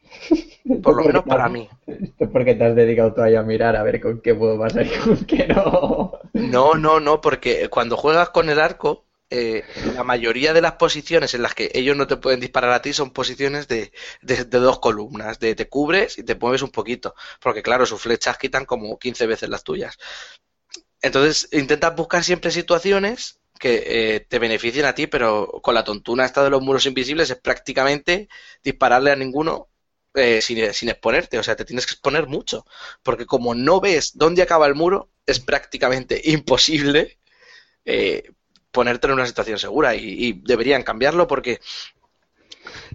por 0.82 0.96
lo 0.96 1.04
menos 1.04 1.24
para 1.24 1.48
mí. 1.48 1.68
Esto 1.86 2.24
es 2.24 2.30
porque 2.30 2.54
te 2.54 2.64
has 2.64 2.74
dedicado 2.76 3.12
todavía 3.14 3.40
a 3.40 3.42
mirar 3.42 3.76
a 3.76 3.82
ver 3.82 4.00
con 4.00 4.20
qué 4.20 4.34
puedo 4.34 4.58
pasar 4.58 4.86
y 4.86 4.90
con 4.98 5.24
qué 5.26 5.46
no. 5.48 6.12
No, 6.36 6.74
no, 6.74 7.00
no, 7.00 7.20
porque 7.20 7.68
cuando 7.70 7.96
juegas 7.96 8.30
con 8.30 8.48
el 8.50 8.58
arco, 8.58 9.06
eh, 9.30 9.64
la 9.94 10.04
mayoría 10.04 10.52
de 10.52 10.60
las 10.60 10.72
posiciones 10.74 11.32
en 11.34 11.42
las 11.42 11.54
que 11.54 11.70
ellos 11.74 11.96
no 11.96 12.06
te 12.06 12.16
pueden 12.16 12.40
disparar 12.40 12.70
a 12.72 12.82
ti 12.82 12.92
son 12.92 13.12
posiciones 13.12 13.68
de, 13.68 13.92
de- 14.20 14.44
de 14.44 14.58
dos 14.58 14.78
columnas, 14.80 15.38
de 15.40 15.54
te 15.54 15.68
cubres 15.68 16.18
y 16.18 16.24
te 16.24 16.34
mueves 16.34 16.62
un 16.62 16.70
poquito, 16.70 17.14
porque 17.40 17.62
claro, 17.62 17.86
sus 17.86 18.00
flechas 18.02 18.36
quitan 18.38 18.64
como 18.66 18.98
15 18.98 19.26
veces 19.26 19.48
las 19.48 19.64
tuyas. 19.64 19.96
Entonces, 21.02 21.48
intentas 21.52 21.94
buscar 21.96 22.24
siempre 22.24 22.50
situaciones 22.50 23.40
que 23.58 24.16
eh, 24.16 24.20
te 24.20 24.38
beneficien 24.38 24.86
a 24.86 24.94
ti, 24.94 25.06
pero 25.06 25.46
con 25.62 25.74
la 25.74 25.84
tontuna 25.84 26.24
esta 26.24 26.42
de 26.42 26.50
los 26.50 26.62
muros 26.62 26.86
invisibles 26.86 27.30
es 27.30 27.36
prácticamente 27.38 28.28
dispararle 28.62 29.12
a 29.12 29.16
ninguno 29.16 29.68
eh, 30.14 30.40
sin, 30.40 30.72
sin 30.72 30.88
exponerte, 30.88 31.38
o 31.38 31.42
sea, 31.42 31.56
te 31.56 31.64
tienes 31.64 31.86
que 31.86 31.94
exponer 31.94 32.26
mucho, 32.26 32.64
porque 33.02 33.26
como 33.26 33.54
no 33.54 33.80
ves 33.80 34.16
dónde 34.16 34.42
acaba 34.42 34.66
el 34.66 34.74
muro, 34.74 35.10
es 35.26 35.40
prácticamente 35.40 36.20
imposible 36.24 37.18
eh, 37.84 38.32
ponerte 38.70 39.06
en 39.06 39.12
una 39.12 39.26
situación 39.26 39.58
segura 39.58 39.94
y, 39.94 40.26
y 40.26 40.32
deberían 40.32 40.82
cambiarlo 40.82 41.26
porque 41.26 41.60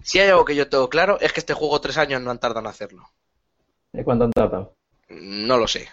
si 0.04 0.20
hay 0.20 0.30
algo 0.30 0.46
que 0.46 0.56
yo 0.56 0.68
tengo 0.68 0.90
claro 0.90 1.20
es 1.22 1.32
que 1.32 1.40
este 1.40 1.54
juego 1.54 1.80
tres 1.80 1.98
años 1.98 2.22
no 2.22 2.32
han 2.32 2.40
tardado 2.40 2.62
en 2.62 2.68
hacerlo. 2.68 3.10
¿De 3.92 4.04
cuánto 4.04 4.26
han 4.26 4.32
tratado? 4.32 4.76
No 5.10 5.58
lo 5.58 5.68
sé. 5.68 5.90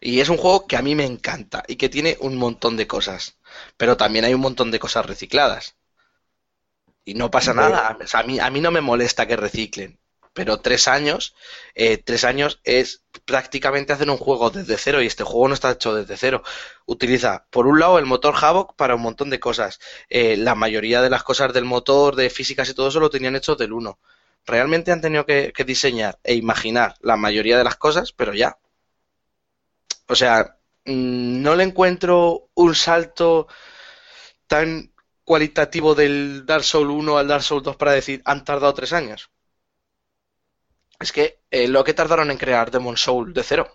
Y 0.00 0.20
es 0.20 0.28
un 0.28 0.36
juego 0.36 0.66
que 0.66 0.76
a 0.76 0.82
mí 0.82 0.94
me 0.94 1.04
encanta 1.04 1.64
y 1.66 1.76
que 1.76 1.88
tiene 1.88 2.16
un 2.20 2.36
montón 2.36 2.76
de 2.76 2.86
cosas, 2.86 3.38
pero 3.76 3.96
también 3.96 4.24
hay 4.24 4.34
un 4.34 4.40
montón 4.40 4.70
de 4.70 4.78
cosas 4.78 5.06
recicladas. 5.06 5.76
Y 7.04 7.14
no 7.14 7.30
pasa 7.30 7.52
nada. 7.54 7.96
O 8.02 8.06
sea, 8.06 8.20
a 8.20 8.22
mí, 8.22 8.38
a 8.38 8.50
mí 8.50 8.60
no 8.60 8.70
me 8.70 8.80
molesta 8.80 9.26
que 9.26 9.36
reciclen, 9.36 9.98
pero 10.32 10.60
tres 10.60 10.88
años, 10.88 11.34
eh, 11.74 11.98
tres 11.98 12.24
años 12.24 12.60
es 12.64 13.04
prácticamente 13.24 13.92
hacer 13.92 14.10
un 14.10 14.16
juego 14.16 14.50
desde 14.50 14.76
cero 14.78 15.02
y 15.02 15.06
este 15.06 15.22
juego 15.22 15.48
no 15.48 15.54
está 15.54 15.70
hecho 15.70 15.94
desde 15.94 16.16
cero. 16.16 16.42
Utiliza, 16.86 17.46
por 17.50 17.66
un 17.66 17.78
lado, 17.78 17.98
el 17.98 18.06
motor 18.06 18.34
Havoc 18.40 18.74
para 18.74 18.96
un 18.96 19.02
montón 19.02 19.30
de 19.30 19.40
cosas. 19.40 19.80
Eh, 20.08 20.36
la 20.36 20.54
mayoría 20.54 21.02
de 21.02 21.10
las 21.10 21.22
cosas 21.22 21.52
del 21.52 21.64
motor, 21.64 22.16
de 22.16 22.30
físicas 22.30 22.68
y 22.68 22.74
todo 22.74 22.88
eso 22.88 23.00
lo 23.00 23.10
tenían 23.10 23.36
hecho 23.36 23.54
del 23.54 23.72
1. 23.72 23.98
Realmente 24.46 24.92
han 24.92 25.00
tenido 25.00 25.24
que, 25.24 25.52
que 25.54 25.64
diseñar 25.64 26.18
e 26.24 26.34
imaginar 26.34 26.96
la 27.00 27.16
mayoría 27.16 27.56
de 27.56 27.64
las 27.64 27.76
cosas, 27.76 28.12
pero 28.12 28.34
ya. 28.34 28.58
O 30.08 30.14
sea, 30.14 30.56
mm, 30.84 31.42
no 31.42 31.54
le 31.54 31.64
encuentro 31.64 32.48
un 32.54 32.74
salto 32.74 33.46
tan 34.46 34.93
cualitativo 35.24 35.94
del 35.94 36.46
Dark 36.46 36.64
Souls 36.64 36.90
1 36.90 37.18
al 37.18 37.28
Dark 37.28 37.42
Souls 37.42 37.64
2 37.64 37.76
para 37.76 37.92
decir 37.92 38.22
han 38.24 38.44
tardado 38.44 38.74
tres 38.74 38.92
años. 38.92 39.30
Es 40.98 41.12
que 41.12 41.38
eh, 41.52 41.68
lo 41.68 41.84
que 41.84 41.94
tardaron 41.94 42.32
en 42.32 42.36
crear 42.36 42.72
Demon 42.72 42.96
Soul 42.96 43.32
de 43.32 43.44
cero. 43.44 43.68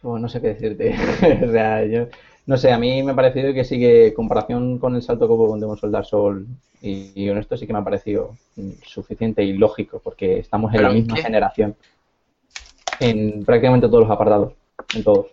Pues 0.00 0.22
no 0.22 0.28
sé 0.28 0.40
qué 0.40 0.48
decirte. 0.48 0.94
o 1.48 1.50
sea, 1.50 1.84
yo 1.86 2.06
no 2.46 2.56
sé, 2.56 2.72
a 2.72 2.78
mí 2.78 3.02
me 3.02 3.12
ha 3.12 3.16
parecido 3.16 3.52
que 3.52 3.64
sí 3.64 3.78
que 3.78 4.14
comparación 4.14 4.78
con 4.78 4.94
el 4.94 5.02
salto 5.02 5.26
que 5.26 5.32
hubo 5.32 5.48
con 5.48 5.60
Demon 5.60 5.76
Soul 5.76 5.92
Dark 5.92 6.06
Soul 6.06 6.46
y, 6.80 7.12
y 7.14 7.28
honesto 7.28 7.56
sí 7.56 7.66
que 7.66 7.72
me 7.72 7.80
ha 7.80 7.84
parecido 7.84 8.36
suficiente 8.86 9.42
y 9.44 9.52
lógico 9.54 10.00
porque 10.02 10.38
estamos 10.38 10.72
en 10.74 10.80
¿Pero 10.80 10.88
la 10.88 10.90
misma 10.90 11.16
qué? 11.16 11.20
generación 11.20 11.76
en 13.00 13.44
prácticamente 13.44 13.88
todos 13.88 14.00
los 14.04 14.10
apartados, 14.10 14.52
en 14.94 15.04
todos. 15.04 15.26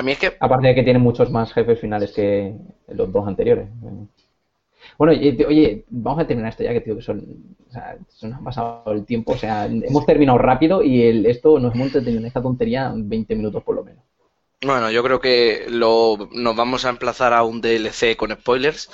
A 0.00 0.02
mí 0.02 0.12
es 0.12 0.18
que 0.18 0.34
Aparte 0.40 0.68
de 0.68 0.74
que 0.74 0.82
tiene 0.82 0.98
muchos 0.98 1.30
más 1.30 1.52
jefes 1.52 1.78
finales 1.78 2.10
que 2.12 2.54
los 2.88 3.12
dos 3.12 3.28
anteriores. 3.28 3.68
Bueno, 4.96 5.12
oye, 5.46 5.84
vamos 5.90 6.20
a 6.20 6.26
terminar 6.26 6.48
esto 6.50 6.62
ya, 6.62 6.72
que 6.72 6.80
tío, 6.80 6.96
que 6.96 7.02
son, 7.02 7.18
o 7.68 7.70
sea, 7.70 7.98
se 8.08 8.26
nos 8.26 8.40
ha 8.40 8.42
pasado 8.42 8.82
el 8.92 9.04
tiempo, 9.04 9.32
o 9.32 9.36
sea, 9.36 9.66
hemos 9.66 10.06
terminado 10.06 10.38
rápido 10.38 10.82
y 10.82 11.02
el, 11.02 11.26
esto 11.26 11.58
nos 11.58 11.74
hemos 11.74 11.88
entretenido 11.88 12.20
en 12.20 12.26
esta 12.26 12.40
tontería 12.40 12.90
20 12.94 13.34
minutos 13.34 13.62
por 13.62 13.76
lo 13.76 13.84
menos. 13.84 14.02
Bueno, 14.62 14.90
yo 14.90 15.02
creo 15.02 15.20
que 15.20 15.66
lo, 15.68 16.30
nos 16.32 16.56
vamos 16.56 16.86
a 16.86 16.90
emplazar 16.90 17.34
a 17.34 17.42
un 17.42 17.60
DLC 17.60 18.16
con 18.16 18.30
spoilers 18.30 18.90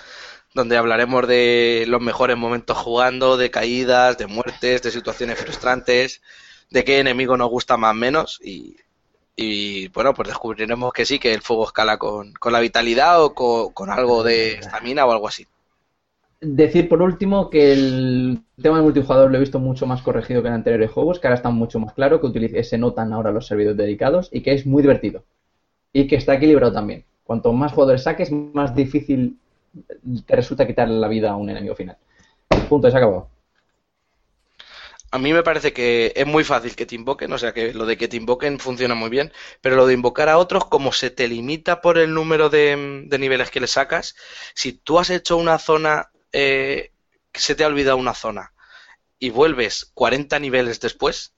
donde 0.54 0.76
hablaremos 0.76 1.28
de 1.28 1.84
los 1.86 2.00
mejores 2.00 2.36
momentos 2.36 2.76
jugando, 2.78 3.36
de 3.36 3.52
caídas, 3.52 4.18
de 4.18 4.26
muertes, 4.26 4.82
de 4.82 4.90
situaciones 4.90 5.38
frustrantes, 5.38 6.20
de 6.70 6.82
qué 6.82 6.98
enemigo 6.98 7.36
nos 7.36 7.48
gusta 7.48 7.76
más 7.76 7.92
o 7.92 7.94
menos 7.94 8.40
y, 8.42 8.76
y, 9.36 9.88
bueno, 9.88 10.14
pues 10.14 10.28
descubriremos 10.28 10.92
que 10.92 11.04
sí, 11.04 11.18
que 11.18 11.34
el 11.34 11.42
fuego 11.42 11.66
escala 11.66 11.98
con, 11.98 12.32
con 12.32 12.52
la 12.52 12.60
vitalidad 12.60 13.22
o 13.22 13.34
con, 13.34 13.72
con 13.72 13.90
algo 13.90 14.22
de 14.22 14.54
estamina 14.54 15.04
o 15.04 15.12
algo 15.12 15.28
así. 15.28 15.46
Decir 16.40 16.88
por 16.88 17.02
último 17.02 17.50
que 17.50 17.72
el 17.72 18.40
tema 18.60 18.76
de 18.76 18.82
multijugador 18.82 19.30
lo 19.30 19.36
he 19.36 19.40
visto 19.40 19.58
mucho 19.58 19.86
más 19.86 20.02
corregido 20.02 20.42
que 20.42 20.48
en 20.48 20.54
anteriores 20.54 20.90
juegos, 20.90 21.18
que 21.18 21.26
ahora 21.26 21.36
está 21.36 21.50
mucho 21.50 21.78
más 21.78 21.92
claro, 21.92 22.20
que 22.20 22.64
se 22.64 22.78
notan 22.78 23.12
ahora 23.12 23.30
los 23.30 23.46
servidores 23.46 23.76
dedicados 23.76 24.30
y 24.32 24.42
que 24.42 24.52
es 24.52 24.66
muy 24.66 24.82
divertido. 24.82 25.24
Y 25.92 26.06
que 26.06 26.16
está 26.16 26.34
equilibrado 26.34 26.72
también. 26.72 27.04
Cuanto 27.24 27.52
más 27.52 27.72
jugadores 27.72 28.04
saques, 28.04 28.30
más 28.32 28.74
difícil 28.74 29.38
te 30.26 30.36
resulta 30.36 30.66
quitarle 30.66 30.98
la 30.98 31.08
vida 31.08 31.30
a 31.30 31.36
un 31.36 31.50
enemigo 31.50 31.74
final. 31.74 31.96
Punto, 32.68 32.90
se 32.90 32.96
ha 32.96 33.00
acabado. 33.00 33.28
A 35.16 35.18
mí 35.18 35.32
me 35.32 35.42
parece 35.42 35.72
que 35.72 36.12
es 36.14 36.26
muy 36.26 36.44
fácil 36.44 36.76
que 36.76 36.84
te 36.84 36.94
invoquen, 36.94 37.32
o 37.32 37.38
sea 37.38 37.54
que 37.54 37.72
lo 37.72 37.86
de 37.86 37.96
que 37.96 38.06
te 38.06 38.18
invoquen 38.18 38.58
funciona 38.60 38.94
muy 38.94 39.08
bien, 39.08 39.32
pero 39.62 39.74
lo 39.74 39.86
de 39.86 39.94
invocar 39.94 40.28
a 40.28 40.36
otros, 40.36 40.66
como 40.66 40.92
se 40.92 41.08
te 41.08 41.26
limita 41.26 41.80
por 41.80 41.96
el 41.96 42.12
número 42.12 42.50
de, 42.50 42.76
niveles 43.18 43.50
que 43.50 43.60
le 43.60 43.66
sacas, 43.66 44.14
si 44.54 44.74
tú 44.74 44.98
has 44.98 45.08
hecho 45.08 45.38
una 45.38 45.58
zona, 45.58 46.10
eh, 46.32 46.92
que 47.32 47.40
se 47.40 47.54
te 47.54 47.64
ha 47.64 47.66
olvidado 47.66 47.96
una 47.96 48.12
zona, 48.12 48.52
y 49.18 49.30
vuelves 49.30 49.90
40 49.94 50.38
niveles 50.38 50.80
después, 50.80 51.32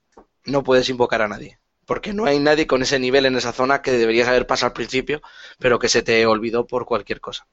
no 0.44 0.64
puedes 0.64 0.88
invocar 0.88 1.22
a 1.22 1.28
nadie, 1.28 1.60
porque 1.86 2.12
no 2.12 2.24
hay 2.24 2.40
nadie 2.40 2.66
con 2.66 2.82
ese 2.82 2.98
nivel 2.98 3.26
en 3.26 3.36
esa 3.36 3.52
zona 3.52 3.80
que 3.80 3.92
deberías 3.92 4.26
haber 4.26 4.48
pasado 4.48 4.70
al 4.70 4.74
principio, 4.74 5.22
pero 5.60 5.78
que 5.78 5.88
se 5.88 6.02
te 6.02 6.26
olvidó 6.26 6.66
por 6.66 6.84
cualquier 6.84 7.20
cosa. 7.20 7.46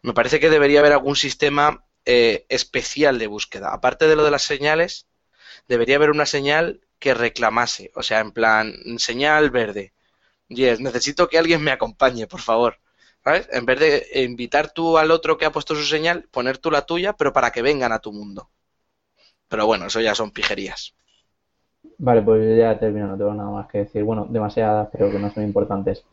Me 0.00 0.14
parece 0.14 0.40
que 0.40 0.48
debería 0.48 0.80
haber 0.80 0.92
algún 0.92 1.16
sistema 1.16 1.84
eh, 2.06 2.46
especial 2.48 3.18
de 3.18 3.26
búsqueda, 3.26 3.74
aparte 3.74 4.08
de 4.08 4.16
lo 4.16 4.24
de 4.24 4.30
las 4.30 4.42
señales 4.42 5.06
debería 5.68 5.96
haber 5.96 6.10
una 6.10 6.26
señal 6.26 6.80
que 6.98 7.14
reclamase, 7.14 7.90
o 7.94 8.02
sea, 8.02 8.20
en 8.20 8.32
plan, 8.32 8.74
señal 8.98 9.50
verde. 9.50 9.92
Yes, 10.48 10.80
necesito 10.80 11.28
que 11.28 11.38
alguien 11.38 11.62
me 11.62 11.72
acompañe, 11.72 12.26
por 12.26 12.40
favor. 12.40 12.78
¿Sabes? 13.24 13.48
En 13.50 13.66
vez 13.66 13.80
de 13.80 14.22
invitar 14.22 14.70
tú 14.70 14.98
al 14.98 15.10
otro 15.10 15.36
que 15.36 15.44
ha 15.44 15.52
puesto 15.52 15.74
su 15.74 15.82
señal, 15.82 16.28
poner 16.30 16.58
tú 16.58 16.70
la 16.70 16.82
tuya, 16.82 17.14
pero 17.14 17.32
para 17.32 17.50
que 17.50 17.60
vengan 17.60 17.90
a 17.90 17.98
tu 17.98 18.12
mundo. 18.12 18.48
Pero 19.48 19.66
bueno, 19.66 19.86
eso 19.86 20.00
ya 20.00 20.14
son 20.14 20.30
pijerías. 20.30 20.94
Vale, 21.98 22.22
pues 22.22 22.56
ya 22.56 22.78
termino, 22.78 23.08
no 23.08 23.16
tengo 23.16 23.34
nada 23.34 23.50
más 23.50 23.68
que 23.68 23.78
decir. 23.78 24.04
Bueno, 24.04 24.26
demasiadas 24.28 24.88
creo 24.92 25.10
que 25.10 25.18
no 25.18 25.32
son 25.32 25.42
importantes. 25.42 26.04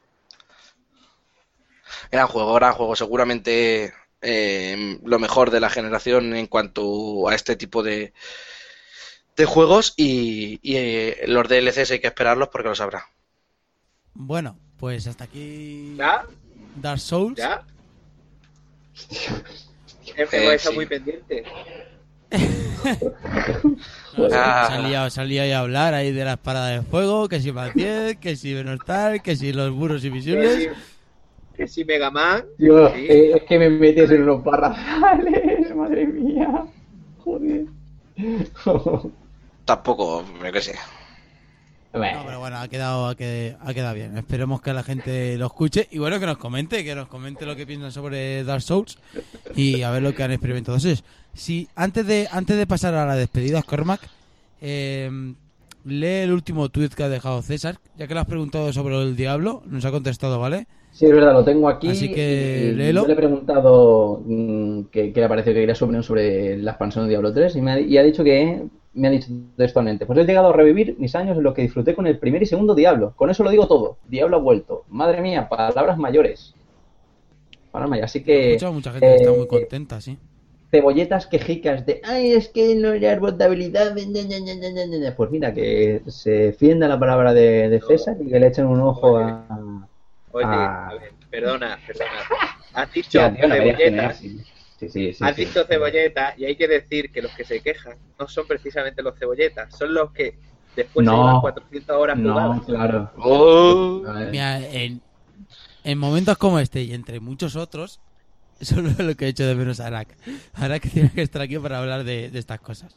Gran 2.12 2.28
juego, 2.28 2.54
gran 2.56 2.74
juego. 2.74 2.96
Seguramente 2.96 3.94
eh, 4.22 5.00
lo 5.04 5.20
mejor 5.20 5.52
de 5.52 5.60
la 5.60 5.70
generación 5.70 6.36
en 6.36 6.48
cuanto 6.48 7.28
a 7.28 7.36
este 7.36 7.56
tipo 7.56 7.84
de, 7.84 8.14
de 9.36 9.46
juegos 9.46 9.94
y, 9.98 10.60
y, 10.62 10.76
eh, 10.78 11.24
los 11.28 11.48
DLCs 11.48 11.92
hay 11.92 12.00
que 12.00 12.08
esperarlos 12.08 12.50
porque 12.50 12.70
los 12.70 12.82
habrá. 12.82 13.06
Bueno, 14.14 14.58
pues 14.78 15.08
hasta 15.08 15.24
aquí 15.24 15.96
¿Ya? 15.98 16.26
Dark 16.76 17.00
Souls. 17.00 17.38
¿Ya? 17.38 17.66
Eh, 20.16 20.28
Hemos 20.32 20.54
estado 20.54 20.72
sí. 20.74 20.76
muy 20.76 20.86
pendientes. 20.86 21.44
No, 24.18 24.28
Ah. 24.32 24.66
se 24.68 24.74
ha 24.74 24.80
liado- 24.88 25.10
se 25.10 25.22
ha 25.22 25.24
liado 25.24 25.46
ahí 25.46 25.52
a 25.54 25.60
hablar 25.60 25.94
ahí 25.94 26.12
de 26.12 26.26
las 26.26 26.38
paradas 26.38 26.84
de 26.84 26.90
fuego, 26.90 27.28
que 27.30 27.40
si 27.40 27.52
Maciel, 27.52 28.20
que 28.20 28.36
si 28.36 28.54
Benostar, 28.54 29.22
que 29.24 29.36
si 29.36 29.54
los 29.54 29.72
muros 29.72 30.02
Que 30.02 30.08
invisibles. 30.10 30.64
si, 30.64 30.70
que 31.58 31.68
si 31.68 31.86
Mega 31.86 32.12
Man. 32.12 32.44
Sí. 32.60 32.66
eh, 32.68 33.32
es 33.38 33.44
que 33.44 33.58
me 33.58 33.70
metes 33.70 34.12
en 34.12 34.24
unos 34.24 34.44
parrafales, 34.44 35.74
madre 35.76 36.06
mía. 36.06 36.66
Joder. 37.20 37.66
Tampoco, 39.66 40.26
yo 40.44 40.52
qué 40.52 40.62
sé. 40.62 40.76
Bueno, 41.94 42.20
No, 42.22 42.26
pero 42.26 42.40
bueno, 42.40 42.58
ha 42.58 42.68
quedado, 42.68 43.08
ha 43.08 43.16
quedado, 43.16 43.60
ha 43.62 43.74
quedado 43.74 43.94
bien. 43.94 44.18
Esperemos 44.18 44.62
que 44.62 44.74
la 44.74 44.82
gente 44.82 45.38
lo 45.38 45.46
escuche 45.46 45.88
y 45.92 46.00
bueno, 46.00 46.20
que 46.20 46.26
nos 46.26 46.38
comente, 46.38 46.84
que 46.84 46.96
nos 46.96 47.08
comente 47.08 47.46
lo 47.46 47.56
que 47.56 47.68
piensan 47.68 47.92
sobre 47.92 48.44
Dark 48.44 48.64
Souls 48.64 48.98
y 49.56 49.84
a 49.84 49.92
ver 49.92 50.02
lo 50.02 50.16
que 50.16 50.24
han 50.24 50.32
experimentado. 50.32 50.76
Entonces, 50.78 51.04
si 51.36 51.68
antes 51.76 52.06
de 52.08 52.28
antes 52.32 52.58
de 52.58 52.66
pasar 52.66 52.96
a 52.96 53.06
la 53.06 53.16
despedida, 53.16 53.62
Cormac, 53.62 54.02
eh, 54.60 55.36
lee 55.86 56.22
el 56.24 56.32
último 56.32 56.70
tweet 56.70 56.90
que 56.90 57.04
ha 57.04 57.10
dejado 57.10 57.42
César, 57.44 57.78
ya 57.96 58.08
que 58.08 58.16
le 58.16 58.22
has 58.22 58.26
preguntado 58.28 58.74
sobre 58.74 59.00
el 59.00 59.16
diablo, 59.16 59.62
nos 59.68 59.86
ha 59.86 59.92
contestado, 59.92 60.40
¿vale? 60.40 60.66
Sí, 60.94 61.08
es 61.08 61.12
verdad, 61.12 61.34
lo 61.34 61.44
tengo 61.44 61.68
aquí. 61.68 61.90
Así 61.90 62.12
que 62.14 62.70
y 62.72 62.76
léelo. 62.76 63.02
Yo 63.02 63.08
le 63.08 63.14
he 63.14 63.18
preguntado 63.18 64.22
mm, 64.24 64.84
que, 64.92 65.12
que 65.12 65.22
le 65.22 65.28
pareció 65.28 65.52
que 65.52 65.60
quería 65.60 65.74
su 65.74 65.86
opinión 65.86 66.04
sobre 66.04 66.56
la 66.58 66.72
expansión 66.72 67.06
de 67.06 67.10
Diablo 67.10 67.34
3 67.34 67.56
y, 67.56 67.62
me 67.62 67.72
ha, 67.72 67.80
y 67.80 67.98
ha 67.98 68.04
dicho 68.04 68.24
que 68.24 68.64
me 68.94 69.08
ha 69.08 69.12
dicho 69.12 69.28
textualmente, 69.58 70.06
pues 70.06 70.20
he 70.20 70.24
llegado 70.24 70.50
a 70.50 70.54
revivir 70.54 70.96
mis 71.00 71.16
años 71.16 71.36
en 71.36 71.42
lo 71.44 71.56
que 71.56 71.64
disfruté 71.64 71.96
con 71.96 72.06
el 72.06 72.20
primer 72.20 72.44
y 72.44 72.46
segundo 72.46 72.76
Diablo. 72.76 73.14
Con 73.16 73.32
eso 73.32 73.44
lo 73.44 73.50
digo 73.50 73.68
todo. 73.68 73.98
Diablo 74.08 74.38
ha 74.38 74.40
vuelto. 74.40 74.84
Madre 74.88 75.20
mía, 75.22 75.50
palabras 75.50 75.98
mayores. 75.98 76.54
Palabras 77.72 77.90
mayores. 77.90 78.12
Así 78.12 78.20
He 78.20 78.24
que... 78.24 78.48
escuchado 78.50 78.72
a 78.72 78.76
mucha 78.76 78.92
gente 78.92 79.08
que 79.08 79.16
está 79.16 79.32
eh, 79.32 79.38
muy 79.38 79.48
contenta, 79.48 80.00
sí. 80.00 80.20
cebolletas 80.70 81.26
quejicas 81.26 81.88
de 81.88 82.02
ay 82.04 82.34
es 82.34 82.50
que 82.50 82.76
no 82.76 82.94
era 82.94 83.20
ña". 83.20 85.16
pues 85.18 85.32
mira 85.32 85.56
que 85.56 86.04
se 86.06 86.32
defienda 86.32 86.88
la 86.88 87.00
palabra 87.00 87.34
de, 87.34 87.70
de 87.70 87.82
César 87.82 88.18
y 88.24 88.30
que 88.30 88.40
le 88.40 88.46
echen 88.46 88.68
un 88.68 88.80
ojo 88.80 89.18
a 89.18 89.88
Oye, 90.34 90.46
Ah. 90.48 90.90
a 90.90 90.94
ver, 90.96 91.12
perdona, 91.30 91.80
perdona. 91.86 92.12
Has 92.74 92.92
dicho 92.92 93.10
tío, 93.20 93.32
no 93.32 93.48
me 93.48 93.56
cebolletas. 93.56 94.18
sí, 94.18 94.42
sí, 94.80 94.90
sí, 95.14 95.16
Has 95.24 95.36
sí. 95.36 95.46
dicho 95.46 95.64
cebolletas 95.66 96.38
y 96.40 96.46
hay 96.46 96.56
que 96.56 96.68
decir 96.68 97.12
que 97.12 97.22
los 97.22 97.32
que 97.34 97.46
se 97.46 97.62
quejan 97.62 97.98
no 98.20 98.28
son 98.28 98.48
precisamente 98.48 99.02
los 99.04 99.18
cebolletas, 99.18 99.76
son 99.78 99.94
los 99.94 100.12
que 100.12 100.38
después 100.76 101.06
No. 101.06 101.12
se 101.12 101.18
llevan 101.20 101.42
400 101.42 101.96
horas 101.98 102.18
no 102.18 102.32
jugadas. 102.34 102.62
claro 102.66 103.12
Oh. 103.18 104.02
Mira, 104.32 104.60
en, 104.60 105.02
en 105.84 105.98
momentos 106.00 106.38
como 106.40 106.58
este 106.60 106.82
y 106.82 106.94
entre 106.96 107.20
muchos 107.20 107.56
otros, 107.56 108.00
solo 108.62 108.90
lo 108.98 109.16
que 109.16 109.26
he 109.26 109.30
hecho 109.30 109.46
de 109.46 109.54
menos 109.56 109.80
a 109.80 109.88
Arak. 109.88 110.18
Arak 110.56 110.90
tiene 110.92 111.12
que 111.12 111.22
estar 111.22 111.42
aquí 111.44 111.60
para 111.60 111.78
hablar 111.80 112.04
de, 112.04 112.32
de 112.32 112.40
estas 112.40 112.60
cosas. 112.60 112.96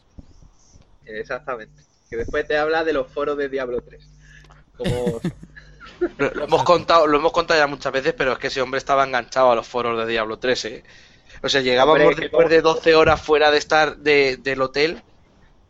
Exactamente. 1.04 1.82
Que 2.08 2.16
después 2.16 2.46
te 2.46 2.56
habla 2.56 2.82
de 2.84 2.92
los 2.92 3.08
foros 3.08 3.36
de 3.36 3.48
Diablo 3.48 3.80
3. 3.82 4.08
Como 4.76 5.20
Lo, 6.18 6.30
lo 6.34 6.44
hemos 6.44 6.62
contado, 6.64 7.06
lo 7.06 7.18
hemos 7.18 7.32
contado 7.32 7.58
ya 7.60 7.66
muchas 7.66 7.92
veces, 7.92 8.14
pero 8.16 8.32
es 8.32 8.38
que 8.38 8.48
ese 8.48 8.60
hombre 8.60 8.78
estaba 8.78 9.04
enganchado 9.04 9.50
a 9.52 9.54
los 9.54 9.66
foros 9.66 9.98
de 9.98 10.10
Diablo 10.10 10.38
3, 10.38 10.64
¿eh? 10.66 10.84
O 11.42 11.48
sea, 11.48 11.60
llegábamos 11.60 12.00
Hombre, 12.02 12.20
después 12.22 12.48
de 12.48 12.62
12 12.62 12.94
horas 12.94 13.20
fuera 13.20 13.50
de 13.50 13.58
estar 13.58 13.96
de, 13.98 14.38
del 14.38 14.62
hotel, 14.62 15.02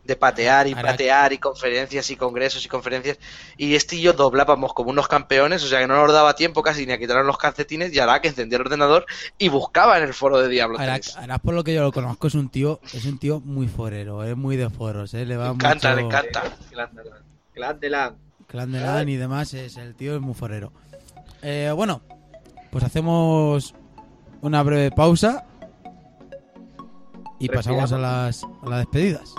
de 0.05 0.15
patear 0.15 0.69
y 0.69 0.73
Ahora- 0.75 0.93
patear 0.93 1.33
y 1.33 1.39
conferencias 1.39 2.09
y 2.13 2.17
congresos 2.17 2.65
y 2.65 2.69
conferencias, 2.69 3.19
y 3.57 3.75
este 3.75 3.97
y 3.97 4.03
yo 4.03 4.13
doblábamos 4.13 4.73
como 4.73 4.91
unos 4.91 5.09
campeones, 5.09 5.65
o 5.65 5.67
sea 5.67 5.81
que 5.81 5.89
no 5.89 5.97
nos 5.97 6.13
daba 6.13 6.37
tiempo 6.37 6.63
casi 6.63 6.87
ni 6.87 6.93
a 6.93 6.99
quitarnos 6.99 7.27
los 7.27 7.39
calcetines, 7.39 7.93
y 7.93 7.99
ahora 7.99 8.21
que 8.21 8.29
encendía 8.29 8.57
el 8.57 8.63
ordenador 8.63 9.07
y 9.39 9.49
buscaba 9.49 9.99
en 9.99 10.05
el 10.05 10.15
foro 10.15 10.39
de 10.39 10.49
Diablo 10.49 10.79
Arak, 10.79 11.03
3. 11.03 11.17
Arak, 11.17 11.43
por 11.43 11.55
lo 11.55 11.65
que 11.65 11.75
yo 11.75 11.83
lo 11.83 11.91
conozco, 11.91 12.29
es 12.29 12.35
un 12.35 12.49
tío, 12.49 12.79
es 12.93 13.05
un 13.05 13.19
tío 13.19 13.41
muy 13.41 13.67
forero, 13.67 14.23
es 14.23 14.37
muy 14.37 14.57
de 14.57 14.71
foros, 14.71 15.13
¿eh? 15.15 15.27
le 15.27 15.37
va 15.37 15.47
Le 15.49 15.55
encanta, 15.55 15.89
mucho 15.91 16.01
le 16.01 16.07
encanta. 16.07 16.43
Glandelan. 17.55 18.17
Clan 18.47 18.73
de 18.73 18.81
LAN 18.81 19.09
y 19.09 19.17
demás, 19.17 19.55
es, 19.55 19.77
el 19.77 19.95
tío 19.95 20.17
es 20.17 20.21
muy 20.21 20.35
forero. 20.35 20.73
Eh, 21.43 21.73
bueno, 21.75 22.03
pues 22.71 22.85
hacemos 22.85 23.75
una 24.41 24.63
breve 24.63 24.91
pausa 24.91 25.47
y 27.39 27.49
pasamos 27.49 27.93
a 27.93 27.99
las, 27.99 28.45
a 28.45 28.69
las 28.69 28.79
despedidas. 28.81 29.35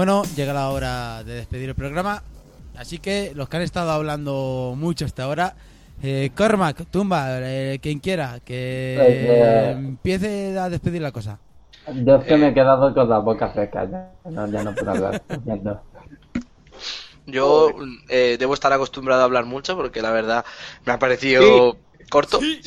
Bueno, 0.00 0.22
llega 0.34 0.54
la 0.54 0.70
hora 0.70 1.22
de 1.24 1.34
despedir 1.34 1.68
el 1.68 1.74
programa. 1.74 2.22
Así 2.74 3.00
que 3.00 3.32
los 3.34 3.50
que 3.50 3.58
han 3.58 3.62
estado 3.64 3.90
hablando 3.90 4.72
mucho 4.74 5.04
hasta 5.04 5.24
ahora, 5.24 5.54
eh, 6.02 6.30
Cormac, 6.34 6.86
Tumba, 6.90 7.26
eh, 7.42 7.78
quien 7.82 7.98
quiera, 7.98 8.40
que 8.42 8.94
Pues, 8.96 9.08
eh, 9.10 9.70
empiece 9.72 10.58
a 10.58 10.70
despedir 10.70 11.02
la 11.02 11.12
cosa. 11.12 11.38
yo 12.02 12.16
es 12.16 12.24
que 12.24 12.38
me 12.38 12.48
he 12.48 12.54
quedado 12.54 12.94
con 12.94 13.10
la 13.10 13.18
boca 13.18 13.52
seca 13.52 13.84
ya 13.90 14.10
no, 14.24 14.46
ya 14.46 14.64
no 14.64 14.74
puedo 14.74 14.90
hablar 14.90 15.22
siento. 15.44 15.82
Yo 17.26 17.68
eh, 18.08 18.38
debo 18.40 18.54
estar 18.54 18.72
acostumbrado 18.72 19.20
a 19.20 19.24
hablar 19.26 19.44
mucho 19.44 19.76
porque 19.76 20.00
la 20.00 20.12
verdad 20.12 20.46
me 20.86 20.94
ha 20.94 20.98
parecido 20.98 21.76
corto. 22.10 22.38
Sí, 22.40 22.60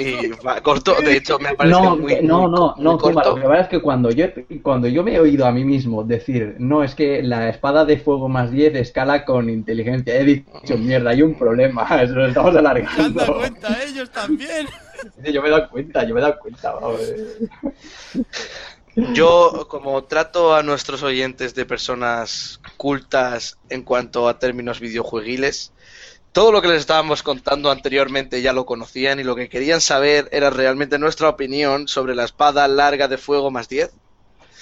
Y 0.00 0.28
va, 0.46 0.60
corto, 0.60 0.96
de 1.00 1.16
hecho 1.18 1.38
me 1.38 1.50
ha 1.50 1.54
parecido 1.54 1.80
No, 1.84 1.96
muy, 1.96 2.14
que- 2.16 2.22
no, 2.22 2.48
muy- 2.48 2.50
no, 2.50 2.74
muy 2.76 2.84
no, 2.84 2.98
corto. 2.98 3.28
lo 3.30 3.34
que 3.36 3.42
pasa 3.48 3.60
es 3.60 3.68
que 3.68 3.80
cuando 3.80 4.10
yo, 4.10 4.26
cuando 4.62 4.88
yo 4.88 5.04
me 5.04 5.14
he 5.14 5.20
oído 5.20 5.46
a 5.46 5.52
mí 5.52 5.64
mismo 5.64 6.02
decir, 6.02 6.56
no, 6.58 6.82
es 6.82 6.94
que 6.96 7.22
la 7.22 7.48
espada 7.48 7.84
de 7.84 7.98
fuego 7.98 8.28
más 8.28 8.50
10 8.50 8.74
escala 8.74 9.24
con 9.24 9.48
inteligencia, 9.48 10.14
he 10.16 10.24
dicho, 10.24 10.76
mierda, 10.76 11.10
hay 11.10 11.22
un 11.22 11.38
problema, 11.38 11.82
eso 12.02 12.14
lo 12.14 12.26
estamos 12.26 12.52
¿Se 12.52 12.58
han 12.58 12.66
alargando. 12.66 13.20
dado 13.20 13.36
cuenta 13.38 13.82
ellos 13.84 14.10
también? 14.10 14.66
Yo 15.32 15.40
me 15.40 15.48
he 15.48 15.50
dado 15.50 15.68
cuenta, 15.70 16.04
yo 16.04 16.14
me 16.14 16.20
he 16.20 16.22
dado 16.24 16.38
cuenta. 16.38 16.72
vamos. 16.72 17.00
Yo, 19.14 19.66
como 19.70 20.04
trato 20.04 20.54
a 20.54 20.62
nuestros 20.62 21.02
oyentes 21.02 21.54
de 21.54 21.64
personas 21.64 22.60
cultas 22.76 23.56
en 23.70 23.82
cuanto 23.82 24.28
a 24.28 24.38
términos 24.38 24.80
videojueguiles, 24.80 25.72
todo 26.32 26.52
lo 26.52 26.62
que 26.62 26.68
les 26.68 26.80
estábamos 26.80 27.22
contando 27.22 27.70
anteriormente 27.70 28.42
ya 28.42 28.52
lo 28.52 28.66
conocían 28.66 29.20
y 29.20 29.24
lo 29.24 29.34
que 29.34 29.48
querían 29.48 29.80
saber 29.80 30.28
era 30.32 30.50
realmente 30.50 30.98
nuestra 30.98 31.28
opinión 31.28 31.88
sobre 31.88 32.14
la 32.14 32.24
espada 32.24 32.66
larga 32.68 33.08
de 33.08 33.18
fuego 33.18 33.50
más 33.50 33.68
10. 33.68 33.90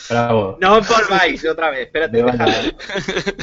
Bravo. 0.09 0.57
No 0.61 0.81
volváis 0.81 1.45
otra 1.47 1.71
vez, 1.71 1.87
espérate, 1.87 2.23
Me. 2.23 2.75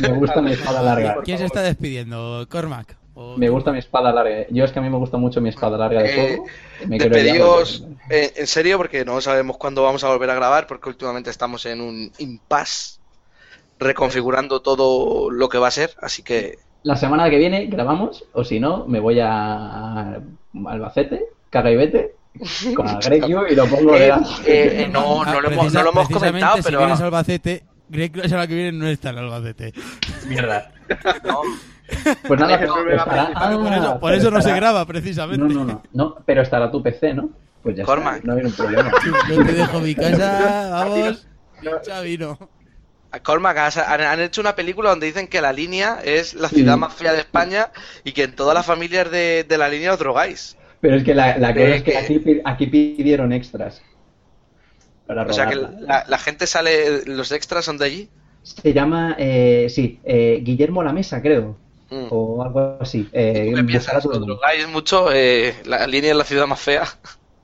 Me 0.02 0.18
gusta 0.18 0.42
mi 0.42 0.54
espada 0.54 0.82
larga. 0.82 1.22
¿Quién 1.24 1.38
se 1.38 1.46
está 1.46 1.62
despidiendo? 1.62 2.48
¿Cormac? 2.50 2.98
¿O 3.14 3.38
Me 3.38 3.50
gusta 3.50 3.72
mi 3.72 3.80
espada 3.80 4.12
larga. 4.12 4.46
Yo 4.50 4.66
es 4.66 4.72
que 4.72 4.80
a 4.80 4.82
mí 4.82 4.90
me 4.90 4.98
gusta 4.98 5.18
mucho 5.18 5.40
mi 5.40 5.50
espada 5.50 5.78
larga 5.78 6.02
de 6.02 6.10
Eh, 6.10 6.14
fuego. 6.16 6.46
Me 6.88 6.98
eh, 8.10 8.34
en 8.36 8.48
serio 8.48 8.78
porque 8.78 9.06
no 9.06 9.22
sabemos 9.22 9.58
cuándo 9.58 9.84
vamos 9.84 10.04
a 10.04 10.10
volver 10.10 10.30
a 10.32 10.36
grabar 10.36 10.68
porque 10.68 10.90
últimamente 10.90 11.30
estamos 11.30 11.66
en 11.66 11.80
un 11.82 12.12
impasse 12.18 13.00
reconfigurando 13.80 14.62
todo 14.62 15.30
lo 15.30 15.50
que 15.50 15.58
va 15.58 15.68
a 15.68 15.72
ser, 15.72 15.94
así 16.02 16.24
que 16.24 16.60
La 16.86 16.96
semana 16.96 17.28
que 17.32 17.38
viene 17.40 17.66
grabamos, 17.66 18.24
o 18.34 18.44
si 18.44 18.60
no, 18.60 18.86
me 18.86 19.00
voy 19.00 19.20
a 19.20 20.22
Albacete, 20.68 21.26
caga 21.50 21.72
y 21.72 21.76
vete, 21.78 22.14
con 22.76 22.88
el 22.88 22.98
Greg 23.00 23.26
Yu 23.26 23.40
y 23.50 23.56
lo 23.56 23.66
pongo 23.66 23.96
Eh, 23.96 24.00
de 24.02 24.08
eh, 24.46 24.84
eh, 24.84 24.90
no, 24.92 25.26
no 25.26 25.42
lo 25.42 25.50
hemos, 25.50 25.74
no 25.74 25.82
lo 25.84 25.90
hemos 25.90 26.10
comentado, 26.10 26.58
si 26.58 26.64
pero 26.64 26.78
vienes 26.80 27.02
a 27.02 27.06
Albacete, 27.06 27.64
Greg 27.90 28.16
la 28.16 28.24
semana 28.30 28.46
que 28.48 28.54
viene 28.54 28.72
no 28.74 28.86
está 28.88 29.10
en 29.10 29.18
Albacete. 29.18 29.74
mierda. 30.28 30.72
no, 31.24 31.42
Pues 32.28 32.40
nada, 32.40 32.56
estará- 32.56 34.00
por 34.00 34.14
eso, 34.14 34.26
por 34.26 34.34
no 34.34 34.42
se 34.44 34.54
graba, 34.54 34.86
precisamente. 34.86 35.44
No, 35.44 35.50
no, 35.50 35.66
no, 35.66 35.84
no, 35.92 36.16
pero 36.24 36.44
estará 36.44 36.70
tu 36.70 36.84
PC, 36.84 37.16
¿no? 37.16 37.32
Pues 37.64 37.78
ya 37.78 37.82
está, 37.82 37.96
no 38.24 38.34
hay 38.34 38.46
un 38.46 38.52
problema. 38.52 38.92
Yo 39.28 39.44
te 39.44 39.54
dejo 39.54 39.80
mi 39.80 39.96
casa, 39.96 40.70
vamos. 40.72 41.28
Xavi, 41.84 42.18
no. 42.20 42.38
Cormac, 43.24 43.58
han, 43.58 44.02
han 44.02 44.20
hecho 44.22 44.42
una 44.42 44.56
película 44.56 44.90
donde 44.90 45.08
dicen 45.08 45.28
que 45.28 45.42
la 45.42 45.54
línea 45.54 46.00
es 46.04 46.34
la 46.34 46.50
ciudad 46.50 46.78
más 46.78 46.94
fea 46.94 47.14
de 47.14 47.20
España 47.20 47.72
y 48.04 48.12
que 48.14 48.24
en 48.24 48.36
todas 48.36 48.54
las 48.56 48.66
familias 48.66 49.10
de, 49.12 49.44
de 49.48 49.58
la 49.58 49.70
línea 49.70 49.94
os 49.94 50.00
drogáis. 50.00 50.58
Pero 50.82 50.98
es 50.98 51.04
que 51.04 51.16
la, 51.16 51.38
la 51.38 51.54
cosa 51.54 51.68
es 51.76 51.84
que 51.84 51.98
aquí, 51.98 52.20
pi- 52.20 52.42
aquí 52.46 52.68
pidieron 52.68 53.34
extras. 53.34 53.82
Para 55.08 55.24
O 55.24 55.34
sea 55.34 55.48
que 55.48 55.56
la, 55.56 56.06
la 56.08 56.18
gente 56.18 56.48
sale, 56.48 57.06
los 57.06 57.32
extras 57.32 57.66
son 57.66 57.78
de 57.78 57.86
allí. 57.86 58.10
Se 58.44 58.74
llama, 58.74 59.16
eh, 59.18 59.68
sí, 59.70 60.00
eh, 60.04 60.40
Guillermo 60.44 60.84
La 60.84 60.94
Mesa, 60.94 61.22
creo. 61.22 61.58
Mm. 61.90 62.08
O 62.10 62.44
algo 62.44 62.78
así. 62.80 63.08
Eh, 63.14 63.52
¿Tú 63.52 63.54
qué 63.56 63.64
buscar 63.72 63.96
a 63.98 64.00
piensas? 64.00 64.04
todo 64.04 64.14
¿Os 64.14 64.18
el 64.18 64.20
mundo. 64.22 64.36
drogáis 64.36 64.68
mucho? 64.68 65.12
Eh, 65.12 65.56
la 65.66 65.86
línea 65.88 66.12
es 66.12 66.18
la 66.18 66.24
ciudad 66.26 66.48
más 66.48 66.60
fea. 66.60 66.84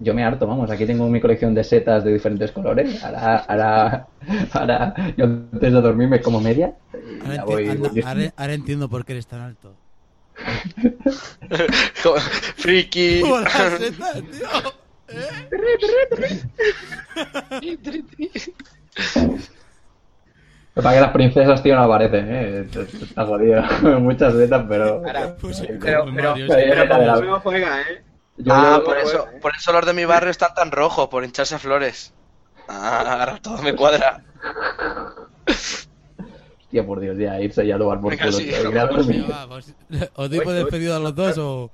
Yo 0.03 0.15
me 0.15 0.23
harto, 0.23 0.47
vamos, 0.47 0.71
aquí 0.71 0.87
tengo 0.87 1.07
mi 1.07 1.21
colección 1.21 1.53
de 1.53 1.63
setas 1.63 2.03
de 2.03 2.11
diferentes 2.13 2.51
colores. 2.51 3.03
Ahora, 3.03 3.37
ahora, 3.47 4.07
ahora 4.53 4.95
yo 5.15 5.25
antes 5.25 5.71
de 5.73 5.81
dormirme 5.81 6.19
como 6.21 6.41
media. 6.41 6.73
y 6.93 7.19
Ahora, 7.23 7.35
enti- 7.35 7.45
voy- 7.45 7.69
anda, 7.69 7.89
voy- 7.89 8.01
ahora- 8.01 8.33
ahora 8.35 8.53
entiendo 8.53 8.89
por 8.89 9.05
qué 9.05 9.13
eres 9.13 9.27
tan 9.27 9.41
alto. 9.41 9.75
Friki. 12.57 13.21
Setas, 13.77 14.23
tío. 14.31 14.47
Para 20.73 20.93
que 20.95 21.01
las 21.01 21.11
princesas, 21.11 21.61
tío, 21.61 21.75
no 21.75 21.83
aparecen, 21.83 22.25
eh. 22.29 22.65
Está 23.03 23.25
jodido. 23.25 23.61
Muchas 23.99 24.33
setas, 24.33 24.65
pero. 24.69 24.85
Ahora, 25.05 25.35
Pues 25.39 25.59
Pero- 25.61 25.79
pero- 25.79 26.05
pero- 26.15 26.33
pero- 26.47 27.19
Pero 27.19 27.41
no 28.43 28.53
juega, 28.55 28.69
¿eh? 28.69 28.71
Yo- 28.71 28.75
ah, 28.75 28.83
por 28.83 28.97
eso, 28.97 29.27
eh. 29.27 29.39
por 29.41 29.55
eso 29.55 29.71
los 29.73 29.85
de 29.85 29.93
mi 29.93 30.05
barrio 30.05 30.29
están 30.31 30.53
tan 30.53 30.71
rojos, 30.71 31.07
por 31.09 31.23
hincharse 31.23 31.55
a 31.55 31.59
flores. 31.59 32.13
Ah, 32.67 33.17
ahora 33.19 33.37
todo 33.41 33.61
me 33.61 33.75
cuadra. 33.75 34.23
Hostia, 36.63 36.85
por 36.85 36.99
Dios, 36.99 37.17
ya, 37.17 37.39
irse 37.41 37.65
ya 37.67 37.75
a 37.75 37.77
lugar 37.77 37.99
por 37.99 38.17
culo. 38.17 38.31
sí, 38.31 38.49
Pues. 39.49 39.73
¿Os 40.15 40.29
doy 40.29 40.39
por 40.41 40.53
despedido 40.53 40.95
a 40.95 40.99
los 40.99 41.13
dos 41.15 41.37
o...? 41.37 41.71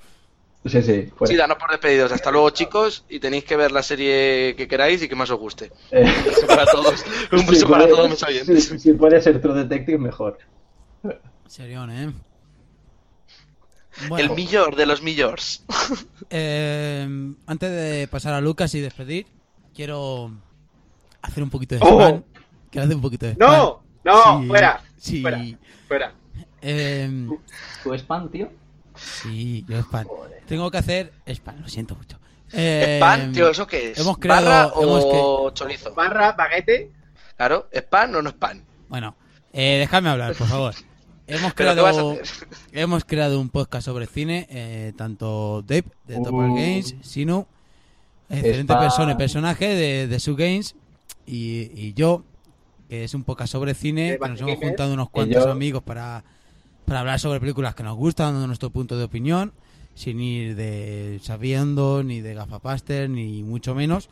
Sí, 0.65 0.81
sí, 0.81 1.09
fuera. 1.15 1.31
Sí, 1.31 1.37
danos 1.37 1.57
por 1.57 1.69
despedidos. 1.69 2.11
Hasta 2.11 2.29
luego, 2.31 2.49
chicos. 2.49 3.05
Y 3.07 3.19
tenéis 3.19 3.45
que 3.45 3.55
ver 3.55 3.71
la 3.71 3.83
serie 3.83 4.53
que 4.57 4.67
queráis 4.67 5.01
y 5.01 5.07
que 5.07 5.15
más 5.15 5.29
os 5.29 5.37
guste. 5.39 5.71
Eh, 5.91 6.03
Un 6.03 6.23
beso 6.25 6.47
para 6.47 6.65
todos. 6.65 7.05
Un 7.31 7.45
beso 7.45 7.69
para 7.69 7.83
puede- 7.83 7.95
todos 7.95 8.09
mis 8.09 8.23
oyentes. 8.23 8.63
Si, 8.65 8.79
si 8.79 8.93
puede 8.93 9.21
ser 9.21 9.39
True 9.39 9.53
Detective, 9.63 9.97
mejor. 9.99 10.39
Serión, 11.47 11.89
¿eh? 11.91 12.11
Bueno, 14.09 14.29
El 14.31 14.35
millor 14.35 14.75
de 14.75 14.85
los 14.85 15.01
millors. 15.01 15.63
eh, 16.29 17.07
antes 17.47 17.71
de 17.71 18.07
pasar 18.07 18.33
a 18.33 18.41
Lucas 18.41 18.73
y 18.75 18.79
despedir, 18.81 19.25
quiero 19.73 20.31
hacer 21.21 21.43
un 21.43 21.49
poquito 21.49 21.75
de 21.75 21.81
¡Oh! 21.83 21.99
spam. 22.01 22.23
Quiero 22.69 22.83
hacer 22.85 22.95
un 22.95 23.01
poquito 23.01 23.25
de 23.25 23.31
spam. 23.33 23.49
¡No! 23.51 23.83
¡No! 24.03 24.41
Sí, 24.41 24.47
¡Fuera! 24.47 24.81
Sí, 24.97 25.21
Fuera. 25.21 25.41
Fuera. 25.87 26.13
eh, 26.61 27.27
¿Tu 27.83 27.93
spam, 27.95 28.29
tío? 28.29 28.51
sí, 28.95 29.65
yo 29.67 29.77
spam. 29.79 30.07
Tengo 30.47 30.69
que 30.71 30.77
hacer 30.77 31.13
spam, 31.27 31.61
lo 31.61 31.67
siento 31.67 31.95
mucho. 31.95 32.19
Eh, 32.53 32.97
¿Spam, 33.01 33.31
tío? 33.33 33.49
¿Eso 33.49 33.67
qué 33.67 33.91
es? 33.91 33.99
hemos 33.99 34.17
creado- 34.17 34.45
¿Barra 34.45 34.81
hemos 34.81 35.03
o 35.05 35.49
chorizo? 35.51 35.93
Barra, 35.93 36.31
baguete. 36.33 36.91
Claro, 37.35 37.67
¿spam 37.73 38.15
o 38.15 38.21
no 38.21 38.29
spam? 38.29 38.61
Bueno, 38.89 39.15
eh, 39.53 39.77
dejadme 39.79 40.09
hablar, 40.09 40.33
por 40.35 40.47
favor. 40.47 40.73
Hemos 41.27 41.53
¿Pero 41.53 41.75
qué 41.75 41.81
vas 41.81 41.97
a 41.97 41.99
creado, 41.99 42.17
hemos 42.71 43.03
creado 43.05 43.41
un 43.41 43.49
podcast 43.49 43.85
sobre 43.85 44.05
cine, 44.07 44.47
eh, 44.49 44.93
tanto 44.95 45.61
Dave 45.61 45.85
de 46.07 46.15
Topal 46.15 46.49
Uh. 46.51 46.55
Games, 46.55 46.95
Sinu, 47.01 47.45
excelente 48.29 48.61
Está- 48.73 48.79
persona 48.79 49.11
y 49.11 49.15
personaje 49.15 49.67
de, 49.67 50.07
de 50.07 50.19
Su 50.21 50.35
Games, 50.37 50.75
y, 51.25 51.69
y 51.75 51.93
yo, 51.93 52.23
que 52.87 53.03
es 53.03 53.13
un 53.13 53.23
podcast 53.23 53.51
sobre 53.51 53.73
cine, 53.73 54.17
que 54.21 54.29
nos 54.29 54.39
hemos 54.39 54.55
juntado 54.57 54.93
unos 54.93 55.09
cuantos 55.09 55.43
yo- 55.43 55.51
amigos 55.51 55.83
para, 55.83 56.23
para 56.85 57.01
hablar 57.01 57.19
sobre 57.19 57.41
películas 57.41 57.75
que 57.75 57.83
nos 57.83 57.97
gustan, 57.97 58.33
dando 58.33 58.47
nuestro 58.47 58.69
punto 58.69 58.97
de 58.97 59.03
opinión, 59.03 59.51
sin 59.95 60.21
ir 60.21 60.55
de 60.55 61.19
sabiendo, 61.23 62.03
ni 62.03 62.21
de 62.21 62.35
gafapaster, 62.35 63.09
ni 63.09 63.43
mucho 63.43 63.75
menos. 63.75 64.09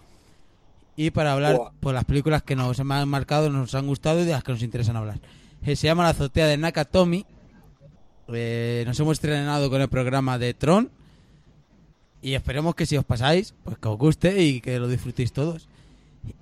Y 0.98 1.12
para 1.12 1.32
hablar 1.34 1.58
por 1.80 1.94
las 1.94 2.04
películas 2.06 2.42
que 2.44 2.56
nos 2.58 2.80
han 2.80 3.08
marcado, 3.08 3.50
nos 3.50 3.74
han 3.76 3.86
gustado 3.88 4.22
y 4.22 4.26
de 4.26 4.32
las 4.32 4.44
que 4.44 4.52
nos 4.54 4.64
interesan 4.64 4.96
hablar. 4.98 5.20
Eh, 5.66 5.76
se 5.76 5.88
llama 5.88 6.04
La 6.04 6.10
azotea 6.10 6.48
de 6.48 6.58
Nakatomi. 6.58 7.26
Eh, 8.30 8.84
nos 8.86 9.00
hemos 9.00 9.14
estrenado 9.14 9.70
con 9.70 9.82
el 9.82 9.88
programa 9.88 10.38
de 10.38 10.54
Tron. 10.54 10.90
Y 12.22 12.34
esperemos 12.34 12.76
que 12.76 12.86
si 12.86 12.98
os 12.98 13.06
pasáis, 13.06 13.54
pues 13.64 13.78
que 13.78 13.88
os 13.88 13.98
guste 13.98 14.44
y 14.44 14.62
que 14.62 14.80
lo 14.80 14.88
disfrutéis 14.88 15.32
todos. 15.32 15.68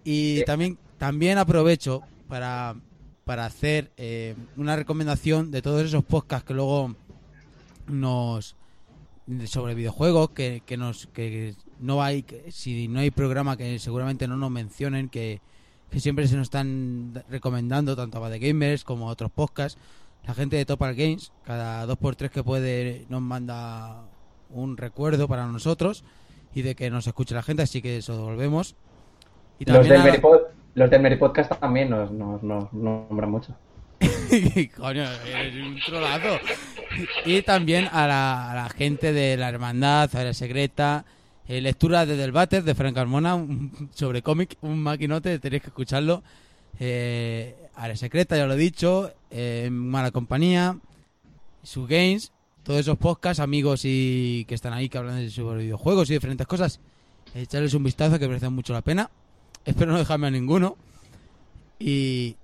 Y 0.05 0.43
también, 0.45 0.77
también 0.97 1.37
aprovecho 1.37 2.03
para, 2.29 2.75
para 3.25 3.45
hacer 3.45 3.91
eh, 3.97 4.35
una 4.55 4.75
recomendación 4.75 5.51
de 5.51 5.61
todos 5.61 5.83
esos 5.83 6.03
podcasts 6.03 6.47
que 6.47 6.53
luego 6.53 6.95
nos 7.87 8.55
sobre 9.45 9.73
videojuegos 9.73 10.31
que, 10.31 10.61
que 10.65 10.75
nos 10.75 11.07
que 11.07 11.55
no 11.79 12.03
hay 12.03 12.23
que- 12.23 12.51
si 12.51 12.89
no 12.89 12.99
hay 12.99 13.09
programa 13.09 13.55
que 13.55 13.79
seguramente 13.79 14.27
no 14.27 14.35
nos 14.35 14.51
mencionen 14.51 15.07
que, 15.07 15.39
que 15.93 15.99
siempre 15.99 16.27
se 16.27 16.35
nos 16.35 16.47
están 16.47 17.23
recomendando 17.29 17.95
tanto 17.95 18.17
a 18.17 18.21
Bad 18.21 18.37
Gamers 18.39 18.83
como 18.83 19.07
a 19.07 19.11
otros 19.11 19.29
podcasts 19.31 19.79
la 20.25 20.33
gente 20.33 20.55
de 20.55 20.65
Topal 20.65 20.95
Games 20.95 21.31
cada 21.45 21.85
dos 21.85 21.97
por 21.97 22.15
tres 22.15 22.31
que 22.31 22.43
puede 22.43 23.05
nos 23.09 23.21
manda 23.21 24.01
un 24.49 24.75
recuerdo 24.75 25.27
para 25.27 25.45
nosotros 25.45 26.03
y 26.55 26.63
de 26.63 26.73
que 26.75 26.89
nos 26.89 27.05
escuche 27.05 27.35
la 27.35 27.43
gente 27.43 27.61
así 27.61 27.81
que 27.81 27.97
eso 27.97 28.15
devolvemos 28.17 28.75
y 29.59 29.65
Los 29.65 29.87
del, 29.87 30.01
a- 30.01 30.03
Meripod, 30.03 30.39
los 30.73 30.89
del 30.89 31.01
Meripodcast 31.01 31.53
también 31.59 31.89
nos, 31.91 32.11
nos, 32.11 32.41
nos 32.41 32.73
nombran 32.73 33.29
mucho. 33.29 33.55
Coño, 34.77 35.03
eres 35.03 35.55
un 35.63 35.77
trolazo. 35.85 36.37
Y 37.25 37.41
también 37.43 37.87
a 37.91 38.07
la, 38.07 38.51
a 38.51 38.55
la 38.55 38.69
gente 38.69 39.13
de 39.13 39.37
la 39.37 39.49
Hermandad, 39.49 40.13
Área 40.15 40.33
Secreta, 40.33 41.05
eh, 41.47 41.61
lectura 41.61 42.05
de 42.05 42.15
Del 42.15 42.31
Bater 42.31 42.63
de 42.63 42.75
Frank 42.75 42.95
Carmona 42.95 43.35
un- 43.35 43.89
sobre 43.93 44.21
cómic, 44.21 44.57
un 44.61 44.79
maquinote, 44.79 45.39
tenéis 45.39 45.61
que 45.63 45.69
escucharlo. 45.69 46.23
Eh, 46.79 47.55
Área 47.75 47.95
Secreta, 47.95 48.35
ya 48.37 48.45
lo 48.45 48.53
he 48.53 48.57
dicho, 48.57 49.11
eh, 49.31 49.69
Mala 49.71 50.11
Compañía, 50.11 50.77
Su 51.63 51.85
Games, 51.87 52.31
todos 52.63 52.79
esos 52.79 52.97
podcasts, 52.97 53.39
amigos 53.39 53.81
y 53.83 54.45
que 54.47 54.55
están 54.55 54.73
ahí 54.73 54.89
que 54.89 54.97
hablan 54.97 55.17
de 55.17 55.29
sobre 55.29 55.63
videojuegos 55.63 56.09
y 56.09 56.13
diferentes 56.13 56.47
cosas. 56.47 56.79
Echarles 57.35 57.73
un 57.73 57.83
vistazo 57.83 58.19
que 58.19 58.27
merece 58.27 58.49
mucho 58.49 58.73
la 58.73 58.81
pena. 58.81 59.09
Espero 59.65 59.91
no 59.91 59.97
dejarme 59.97 60.27
a 60.27 60.31
ninguno. 60.31 60.77
Y, 61.79 62.35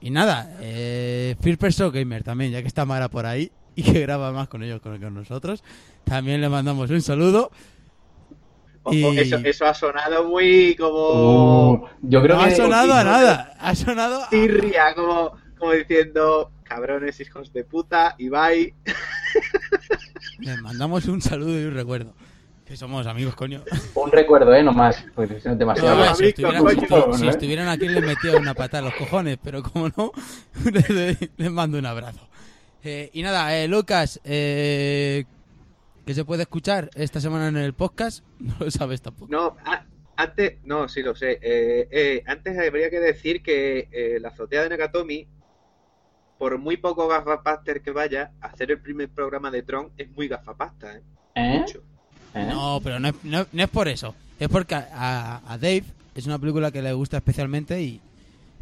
y 0.00 0.10
nada, 0.10 0.56
eh, 0.60 1.36
First 1.40 1.60
Person 1.60 1.92
Gamer 1.92 2.22
también, 2.24 2.52
ya 2.52 2.60
que 2.62 2.68
está 2.68 2.84
Mara 2.84 3.08
por 3.08 3.26
ahí 3.26 3.50
y 3.76 3.82
que 3.82 4.00
graba 4.00 4.32
más 4.32 4.48
con 4.48 4.62
ellos 4.62 4.80
que 4.82 4.98
con 4.98 5.14
nosotros. 5.14 5.62
También 6.04 6.40
le 6.40 6.48
mandamos 6.48 6.90
un 6.90 7.00
saludo. 7.02 7.50
Ojo, 8.82 8.94
Y- 8.94 9.18
eso, 9.18 9.36
eso 9.44 9.66
ha 9.66 9.74
sonado 9.74 10.24
muy 10.28 10.74
como. 10.76 11.72
Uh, 11.72 11.86
yo 12.02 12.22
creo 12.22 12.36
no 12.36 12.44
que 12.44 12.52
ha 12.52 12.56
sonado 12.56 12.94
a 12.94 13.04
nada, 13.04 13.54
ha 13.58 13.74
sonado 13.74 14.22
a- 14.24 14.28
tirria, 14.30 14.94
como, 14.94 15.32
como 15.58 15.72
diciendo, 15.72 16.50
cabrones, 16.64 17.20
hijos 17.20 17.52
de 17.52 17.64
puta, 17.64 18.14
Ibai. 18.18 18.74
Le 20.40 20.56
mandamos 20.62 21.06
un 21.06 21.20
saludo 21.20 21.60
y 21.60 21.64
un 21.64 21.74
recuerdo. 21.74 22.14
Que 22.64 22.76
somos 22.76 23.06
amigos, 23.06 23.34
coño. 23.34 23.62
un 23.94 24.12
recuerdo, 24.12 24.54
¿eh? 24.54 24.62
No 24.62 24.72
más. 24.72 24.96
Es 25.16 25.44
No, 25.46 25.56
demasiado. 25.56 26.14
si, 26.14 26.26
estuvieran, 26.26 26.62
coño, 26.62 27.12
si 27.14 27.18
si 27.20 27.28
estuvieran 27.28 27.68
aquí 27.68 27.88
les 27.88 28.04
metía 28.04 28.36
una 28.36 28.52
patada 28.54 28.78
a 28.86 28.90
los 28.90 28.94
cojones, 28.94 29.38
pero 29.42 29.62
como 29.62 29.88
no, 29.96 30.12
les, 30.72 31.16
les 31.36 31.50
mando 31.50 31.78
un 31.78 31.86
abrazo. 31.86 32.20
Eh, 32.84 33.10
y 33.12 33.22
nada, 33.22 33.56
eh, 33.56 33.66
Lucas, 33.68 34.20
eh, 34.22 35.24
que 36.08 36.14
se 36.14 36.24
puede 36.24 36.42
escuchar 36.44 36.88
esta 36.94 37.20
semana 37.20 37.48
en 37.48 37.58
el 37.58 37.74
podcast, 37.74 38.24
no 38.38 38.54
lo 38.60 38.70
sabes 38.70 39.02
tampoco. 39.02 39.30
No, 39.30 39.56
a- 39.66 39.84
antes, 40.16 40.54
no, 40.64 40.88
sí 40.88 41.02
lo 41.02 41.14
sé. 41.14 41.32
Eh, 41.42 41.86
eh, 41.90 42.22
antes 42.26 42.58
habría 42.58 42.88
que 42.88 42.98
decir 42.98 43.42
que 43.42 43.88
eh, 43.92 44.18
la 44.18 44.28
azotea 44.30 44.62
de 44.62 44.70
Nakatomi, 44.70 45.28
por 46.38 46.56
muy 46.58 46.78
poco 46.78 47.08
gafapaster 47.08 47.82
que 47.82 47.90
vaya, 47.90 48.32
hacer 48.40 48.70
el 48.70 48.80
primer 48.80 49.10
programa 49.10 49.50
de 49.50 49.62
Tron 49.62 49.92
es 49.98 50.10
muy 50.12 50.28
gafapasta, 50.28 50.96
¿eh? 50.96 51.02
¿Eh? 51.34 51.58
Mucho. 51.60 51.82
¿Eh? 52.34 52.46
No, 52.50 52.80
pero 52.82 52.98
no 52.98 53.08
es, 53.08 53.14
no, 53.24 53.46
no 53.52 53.62
es 53.62 53.68
por 53.68 53.86
eso. 53.88 54.14
Es 54.40 54.48
porque 54.48 54.76
a, 54.76 54.88
a- 54.92 55.52
a 55.52 55.58
Dave 55.58 55.84
es 56.14 56.26
una 56.26 56.38
película 56.38 56.70
que 56.70 56.80
le 56.80 56.92
gusta 56.94 57.18
especialmente 57.18 57.82
y 57.82 58.00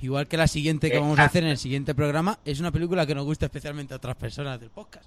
igual 0.03 0.27
que 0.27 0.37
la 0.37 0.49
siguiente 0.49 0.91
que 0.91 0.99
vamos 0.99 1.19
a 1.19 1.25
hacer 1.25 1.45
en 1.45 1.51
el 1.51 1.59
siguiente 1.59 1.95
programa, 1.95 2.39
es 2.45 2.59
una 2.61 2.73
película 2.73 3.07
que 3.07 3.15
nos 3.15 3.25
gusta 3.25 3.47
especialmente 3.47 3.95
a 3.95 3.99
otras 3.99 4.17
personas 4.17 4.59
del 4.61 4.71
podcast. 4.71 5.07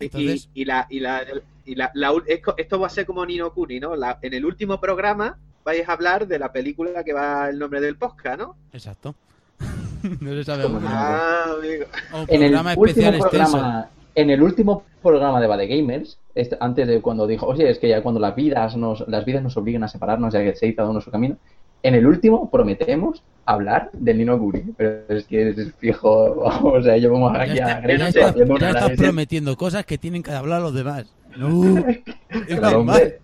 Y- 0.00 0.04
Entonces, 0.06 0.48
y, 0.54 0.62
y 0.62 0.64
la, 0.64 0.86
y 0.90 1.00
la, 1.00 1.22
y 1.64 1.74
la, 1.74 1.90
la 1.94 2.12
esto 2.56 2.78
va 2.80 2.86
a 2.86 2.90
ser 2.90 3.04
como 3.06 3.24
Nino 3.26 3.52
Kuni, 3.52 3.80
¿no? 3.80 3.96
La- 3.96 4.18
en 4.22 4.34
el 4.34 4.44
último 4.44 4.80
programa 4.80 5.38
vais 5.64 5.88
a 5.88 5.92
hablar 5.92 6.26
de 6.26 6.38
la 6.38 6.50
película 6.52 7.04
que 7.04 7.12
va 7.12 7.48
el 7.50 7.58
nombre 7.58 7.80
del 7.80 7.96
podcast, 7.96 8.38
¿no? 8.40 8.56
exacto. 8.72 9.14
no 10.20 10.30
se 10.32 10.44
sabe. 10.44 10.64
Ah, 10.86 11.46
amigo. 11.58 11.84
O 12.12 12.24
En 12.28 12.42
el 12.42 12.54
último 12.54 12.84
extenso. 12.84 13.28
programa, 13.28 13.88
en 14.14 14.30
el 14.30 14.42
último 14.42 14.84
programa 15.02 15.40
de 15.40 15.46
Bad 15.46 15.60
Gamers, 15.68 16.18
este- 16.34 16.56
antes 16.60 16.86
de 16.86 17.00
cuando 17.02 17.26
dijo, 17.26 17.46
oye, 17.46 17.68
es 17.68 17.78
que 17.78 17.88
ya 17.88 18.02
cuando 18.02 18.20
las 18.20 18.34
vidas 18.36 18.76
nos, 18.76 19.06
las 19.08 19.24
vidas 19.24 19.42
nos 19.42 19.56
obligan 19.56 19.82
a 19.84 19.88
separarnos, 19.88 20.32
ya 20.32 20.42
que 20.42 20.54
se 20.54 20.66
hizo 20.68 20.76
cada 20.76 20.90
uno 20.90 21.00
su 21.00 21.10
camino, 21.10 21.36
en 21.82 21.94
el 21.94 22.06
último 22.06 22.50
prometemos 22.50 23.22
hablar 23.46 23.90
del 23.92 24.18
Nino 24.18 24.38
Guri, 24.38 24.62
pero 24.76 25.02
es 25.08 25.24
que 25.24 25.50
es 25.50 25.72
fijo, 25.78 26.08
o 26.62 26.82
sea, 26.82 26.96
yo 26.98 27.12
vamos 27.12 27.32
Ya, 27.34 27.40
aquí 27.42 27.50
a 27.50 27.54
está- 27.54 27.68
ya 27.74 27.80
Grecia 27.80 28.08
estás- 28.08 28.30
haciendo 28.30 28.58
ya 28.58 28.70
estás 28.70 28.90
prometiendo 28.96 29.56
cosas 29.56 29.86
que 29.86 29.98
tienen 29.98 30.22
que 30.22 30.32
hablar 30.32 30.60
los 30.60 30.74
demás. 30.74 31.06
No, 31.36 31.78
es 32.30 32.58
Claro, 32.58 32.80
hombre. 32.80 33.20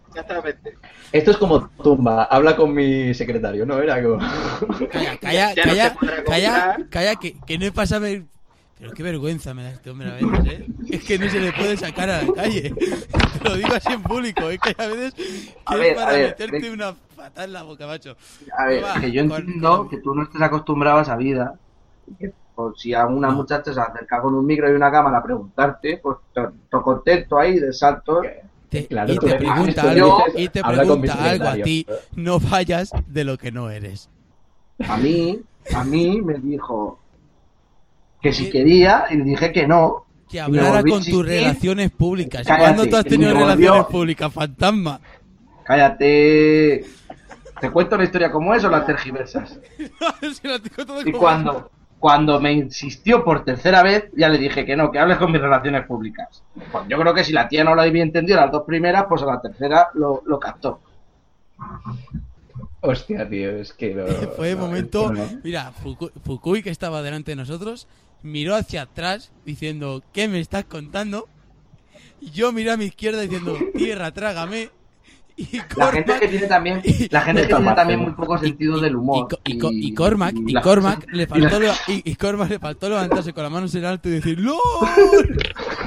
Esto 1.13 1.31
es 1.33 1.37
como 1.37 1.69
tumba, 1.83 2.25
habla 2.25 2.55
con 2.57 2.73
mi 2.73 3.13
secretario, 3.15 3.67
¿no? 3.67 3.79
Era 3.81 4.03
como... 4.03 4.19
Calla, 4.91 5.17
calla, 5.21 5.55
calla, 5.55 5.97
calla, 6.25 6.77
calla, 6.91 7.17
que, 7.17 7.37
que 7.47 7.59
no 7.59 7.73
pasa 7.73 7.99
ver. 7.99 8.23
Pero 8.79 8.93
qué 8.93 9.03
vergüenza 9.03 9.55
me 9.55 9.63
da 9.63 9.71
este 9.71 9.91
hombre 9.91 10.11
a 10.11 10.15
veces, 10.15 10.45
¿eh? 10.47 10.67
Es 10.91 11.05
que 11.05 11.19
no 11.19 11.29
se 11.31 11.41
le 11.41 11.53
puede 11.53 11.77
sacar 11.77 12.11
a 12.11 12.23
la 12.23 12.33
calle. 12.33 12.75
Te 13.43 13.49
lo 13.49 13.57
digo 13.57 13.73
así 13.75 13.93
en 13.93 14.03
público, 14.03 14.51
es 14.51 14.59
que 14.61 14.75
a 14.77 14.87
veces 14.89 15.15
A 15.65 15.77
ver, 15.77 15.87
es 15.93 15.95
para 15.97 16.09
a 16.11 16.13
ver, 16.13 16.27
meterte 16.29 16.61
ve- 16.61 16.71
una 16.73 16.95
patada 17.17 17.45
en 17.45 17.53
la 17.53 17.63
boca, 17.63 17.87
macho. 17.87 18.17
A 18.59 18.67
ver, 18.67 18.85
Va, 18.85 19.01
que 19.01 19.13
yo 19.13 19.27
con- 19.29 19.41
entiendo 19.41 19.77
con- 19.79 19.89
que 19.89 19.97
tú 19.99 20.15
no 20.15 20.25
estés 20.25 20.43
acostumbrado 20.43 20.99
a 20.99 21.03
esa 21.03 21.17
vida. 21.17 21.55
que 22.19 22.33
por 22.55 22.79
si 22.79 22.95
a 22.95 23.07
una 23.07 23.31
muchacha 23.31 23.73
se 23.75 23.81
acerca 23.81 24.21
con 24.21 24.35
un 24.35 24.47
micro 24.47 24.71
y 24.71 24.75
una 24.77 24.91
cámara 24.91 25.19
a 25.19 25.23
preguntarte, 25.25 25.99
pues 26.03 26.19
to, 26.33 26.53
to 26.71 26.83
contento 26.83 27.39
ahí 27.39 27.59
de 27.59 27.73
salto. 27.73 28.23
Te- 28.69 28.87
Claro, 28.89 29.13
y 29.13 29.19
te 29.19 29.35
pregunta 29.37 29.83
algo, 29.91 30.25
y 30.37 30.49
te 30.49 30.65
pregunta 30.65 31.31
algo 31.31 31.49
a 31.49 31.55
ti. 31.55 31.87
No 32.17 32.41
vayas 32.41 32.91
de 33.07 33.23
lo 33.25 33.39
que 33.39 33.53
no 33.53 33.71
eres. 33.71 34.09
A 34.89 34.97
mí, 34.97 35.41
a 35.73 35.85
mí 35.85 36.21
me 36.21 36.35
dijo 36.35 36.99
que 38.25 38.33
si 38.33 38.49
quería 38.51 39.05
y 39.11 39.17
le 39.19 39.25
dije 39.25 39.53
que 39.53 39.67
no. 39.67 40.07
Que 40.31 40.41
hablara 40.41 40.83
con 40.83 41.05
tus 41.05 41.27
relaciones 41.27 41.91
públicas. 41.91 42.47
Cállate, 42.47 42.63
¿Cuándo 42.65 42.87
tú 42.87 42.97
has 42.97 43.05
tenido 43.05 43.31
volvió- 43.35 43.47
relaciones 43.47 43.85
públicas, 43.87 44.33
fantasma? 44.33 45.01
Cállate. 45.63 46.85
¿Te 47.61 47.71
cuento 47.71 47.97
la 47.99 48.05
historia 48.05 48.33
como 48.33 48.55
es 48.55 48.65
o 48.65 48.71
la 48.71 48.85
tergiversas? 48.87 49.61
Lo 50.43 50.87
todo 50.87 51.01
Y 51.03 51.13
como- 51.13 51.19
cuando, 51.19 51.71
cuando 51.99 52.41
me 52.41 52.53
insistió 52.55 53.23
por 53.23 53.45
tercera 53.45 53.83
vez, 53.83 54.05
ya 54.17 54.29
le 54.31 54.39
dije 54.39 54.65
que 54.65 54.75
no, 54.75 54.91
que 54.91 54.99
hables 54.99 55.19
con 55.19 55.31
mis 55.31 55.41
relaciones 55.43 55.87
públicas. 55.87 56.43
Pues 56.73 56.85
yo 56.89 56.99
creo 56.99 57.13
que 57.13 57.25
si 57.25 57.33
la 57.35 57.47
tía 57.47 57.63
no 57.63 57.75
lo 57.75 57.83
había 57.83 58.03
entendido 58.03 58.41
las 58.41 58.51
dos 58.51 58.65
primeras, 58.67 59.05
pues 59.09 59.21
a 59.23 59.27
la 59.27 59.41
tercera 59.43 59.89
lo, 59.95 60.23
lo 60.27 60.41
captó. 60.41 60.81
Hostia, 62.81 63.29
tío, 63.29 63.51
es 63.53 63.73
que... 63.73 63.95
no- 63.95 64.07
Fue 64.37 64.49
de 64.49 64.55
no, 64.57 64.63
momento, 64.63 65.13
mira, 65.43 65.73
Fuku- 65.83 66.11
Fukui 66.25 66.63
que 66.63 66.71
estaba 66.71 67.03
delante 67.03 67.31
de 67.33 67.37
nosotros, 67.37 67.87
miró 68.25 68.57
hacia 68.57 68.83
atrás 68.83 69.31
diciendo, 69.45 70.03
¿qué 70.13 70.27
me 70.27 70.41
estás 70.41 70.65
contando? 70.65 71.29
Y 72.21 72.31
yo 72.31 72.51
miré 72.53 72.73
a 72.73 72.77
mi 72.77 72.87
izquierda 72.87 73.21
diciendo, 73.21 73.57
tierra, 73.77 74.11
trágame. 74.13 74.71
Y 75.37 75.59
La 75.77 75.91
gente 75.91 76.13
Cormac- 76.13 76.19
que 76.21 76.29
tiene 76.29 76.47
también, 76.47 76.81
la 77.11 77.21
gente 77.23 77.43
que 77.43 77.49
tiene 77.55 77.75
también 77.75 78.01
muy 78.01 78.13
poco 78.13 78.39
sentido 78.39 78.79
del 78.81 78.95
humor. 78.97 79.27
Y 79.45 79.59
Co- 79.59 79.71
y 79.73 79.93
Cormac, 79.95 80.35
y 80.37 80.55
Cormac 80.55 81.07
le 81.13 81.27
faltó, 81.27 81.59
lo- 81.61 81.73
y, 81.89 82.09
y 82.11 82.15
Cormac 82.15 82.49
le 82.51 82.59
faltó 82.61 82.89
levantarse 82.89 83.33
con 83.33 83.43
las 83.43 83.53
manos 83.53 83.75
en 83.75 83.85
alto 83.85 84.09
y 84.09 84.13
decir, 84.13 84.39
¡LOL! 84.41 84.59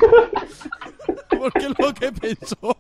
Porque 1.30 1.59
es 1.66 1.74
lo 1.80 1.93
que 1.93 2.11
pensó. 2.11 2.57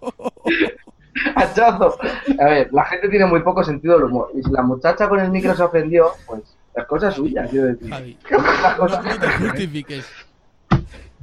Hachazo. 1.35 1.97
A 2.39 2.45
ver, 2.45 2.69
la 2.71 2.85
gente 2.85 3.09
tiene 3.09 3.25
muy 3.25 3.41
poco 3.41 3.63
sentido 3.63 3.95
del 3.95 4.05
humor. 4.05 4.31
Y 4.35 4.43
si 4.43 4.51
la 4.51 4.61
muchacha 4.61 5.09
con 5.09 5.19
el 5.19 5.31
micro 5.31 5.55
se 5.55 5.63
ofendió, 5.63 6.11
pues 6.25 6.41
las 6.77 6.85
cosas 6.87 7.15
suyas, 7.15 7.49
quiero 7.49 7.67
decir. 7.67 7.89
Javi, 7.89 8.17
Las 8.29 8.77
no, 8.77 8.77
cosas- 8.77 9.03
no 9.05 9.19
te 9.19 9.27
justifiques. 9.29 10.05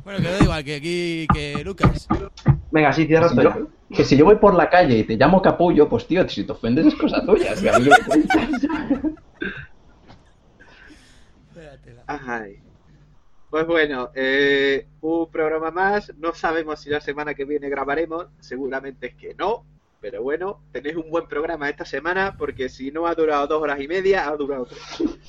Bueno, 0.05 0.19
que 0.21 0.29
da 0.33 0.39
igual, 0.43 0.65
que 0.65 0.75
aquí, 0.77 1.27
que 1.33 1.65
Lucas. 1.65 2.07
Venga, 2.71 2.93
sí, 2.93 3.07
cierra 3.07 3.29
Si 3.29 3.37
yo- 3.37 3.69
que 3.91 4.05
si 4.05 4.17
yo 4.17 4.25
voy 4.25 4.37
por 4.37 4.55
la 4.55 4.69
calle 4.69 4.99
y 4.99 5.05
te 5.05 5.17
llamo 5.17 5.41
capullo, 5.41 5.89
pues 5.89 6.07
tío, 6.07 6.29
si 6.29 6.43
te 6.45 6.53
ofendes 6.53 6.87
es 6.87 6.95
cosa 6.97 7.25
tuya. 7.25 7.55
si 7.57 7.69
a 7.69 7.79
mí 7.79 7.89
me. 7.89 7.91
Pues 13.51 13.67
bueno, 13.67 14.11
eh, 14.15 14.87
un 15.01 15.31
programa 15.31 15.71
más. 15.71 16.13
No 16.19 16.35
sabemos 16.35 16.81
si 16.81 16.91
la 16.91 17.01
semana 17.01 17.35
que 17.35 17.45
viene 17.45 17.69
grabaremos. 17.69 18.27
Seguramente 18.41 19.09
es 19.09 19.15
que 19.15 19.35
no. 19.35 19.65
Pero 20.05 20.23
bueno, 20.23 20.61
tenéis 20.71 20.97
un 20.97 21.09
buen 21.09 21.27
programa 21.27 21.67
esta 21.71 21.87
semana 21.87 22.37
porque 22.37 22.69
si 22.69 22.91
no 22.91 23.07
ha 23.07 23.15
durado 23.15 23.47
dos 23.47 23.63
horas 23.63 23.81
y 23.81 23.89
media, 23.89 24.29
ha 24.29 24.37
durado 24.37 24.67
tres. 24.67 24.79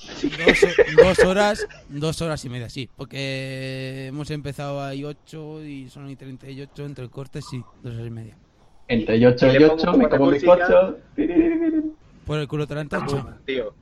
Así 0.09 0.29
que 0.29 0.43
Dos, 0.43 0.59
dos 1.17 1.19
horas, 1.25 1.65
dos 1.87 2.21
horas 2.21 2.43
y 2.43 2.49
media, 2.49 2.67
sí. 2.67 2.89
Porque 2.97 4.07
hemos 4.07 4.29
empezado 4.31 4.83
ahí 4.83 5.05
8 5.05 5.63
y 5.63 5.87
son 5.87 6.07
ahí 6.07 6.17
38 6.17 6.85
entre 6.85 7.07
cortes, 7.07 7.45
sí, 7.49 7.63
dos 7.81 7.93
horas 7.93 8.07
y 8.07 8.09
media. 8.09 8.37
Entre 8.89 9.25
8 9.25 9.47
Y 9.47 9.49
y 9.49 9.59
le 9.59 9.67
pongo 9.69 9.81
8 9.81 9.91
un 9.93 9.97
me 9.99 10.09
como 10.09 10.29
mi 10.31 10.41
cocho. 10.41 10.97
Por 12.25 12.39
el 12.39 12.47
culo 12.49 12.67
te 12.67 12.75
la 12.75 12.81
han 12.81 12.89
tacho. 12.89 13.29
tío. 13.45 13.73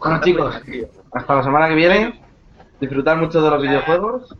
Bueno, 0.00 0.20
chicos, 0.22 0.62
tío. 0.62 0.88
hasta 1.10 1.34
la 1.34 1.42
semana 1.42 1.68
que 1.70 1.74
viene. 1.74 2.20
Disfrutar 2.80 3.16
mucho 3.18 3.42
de 3.42 3.50
los 3.50 3.60
videojuegos. 3.60 4.32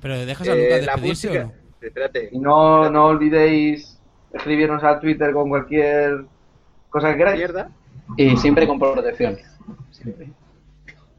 Pero 0.00 0.24
dejas 0.24 0.48
a 0.48 0.54
Eh, 0.54 0.64
Lucas 0.80 0.86
la 0.86 0.92
despedirse 0.92 1.38
o 1.38 1.44
no? 1.44 1.52
Espérate. 1.82 2.28
Y 2.32 2.38
no, 2.38 2.88
no 2.88 3.06
olvidéis 3.08 3.91
escribirnos 4.32 4.82
a 4.84 4.98
Twitter 5.00 5.32
con 5.32 5.48
cualquier 5.48 6.24
cosa 6.90 7.12
que 7.12 7.18
queráis. 7.18 7.38
Mierda. 7.38 7.70
Y 8.16 8.36
siempre 8.36 8.66
con 8.66 8.78
protección. 8.78 9.38
Siempre. 9.90 10.30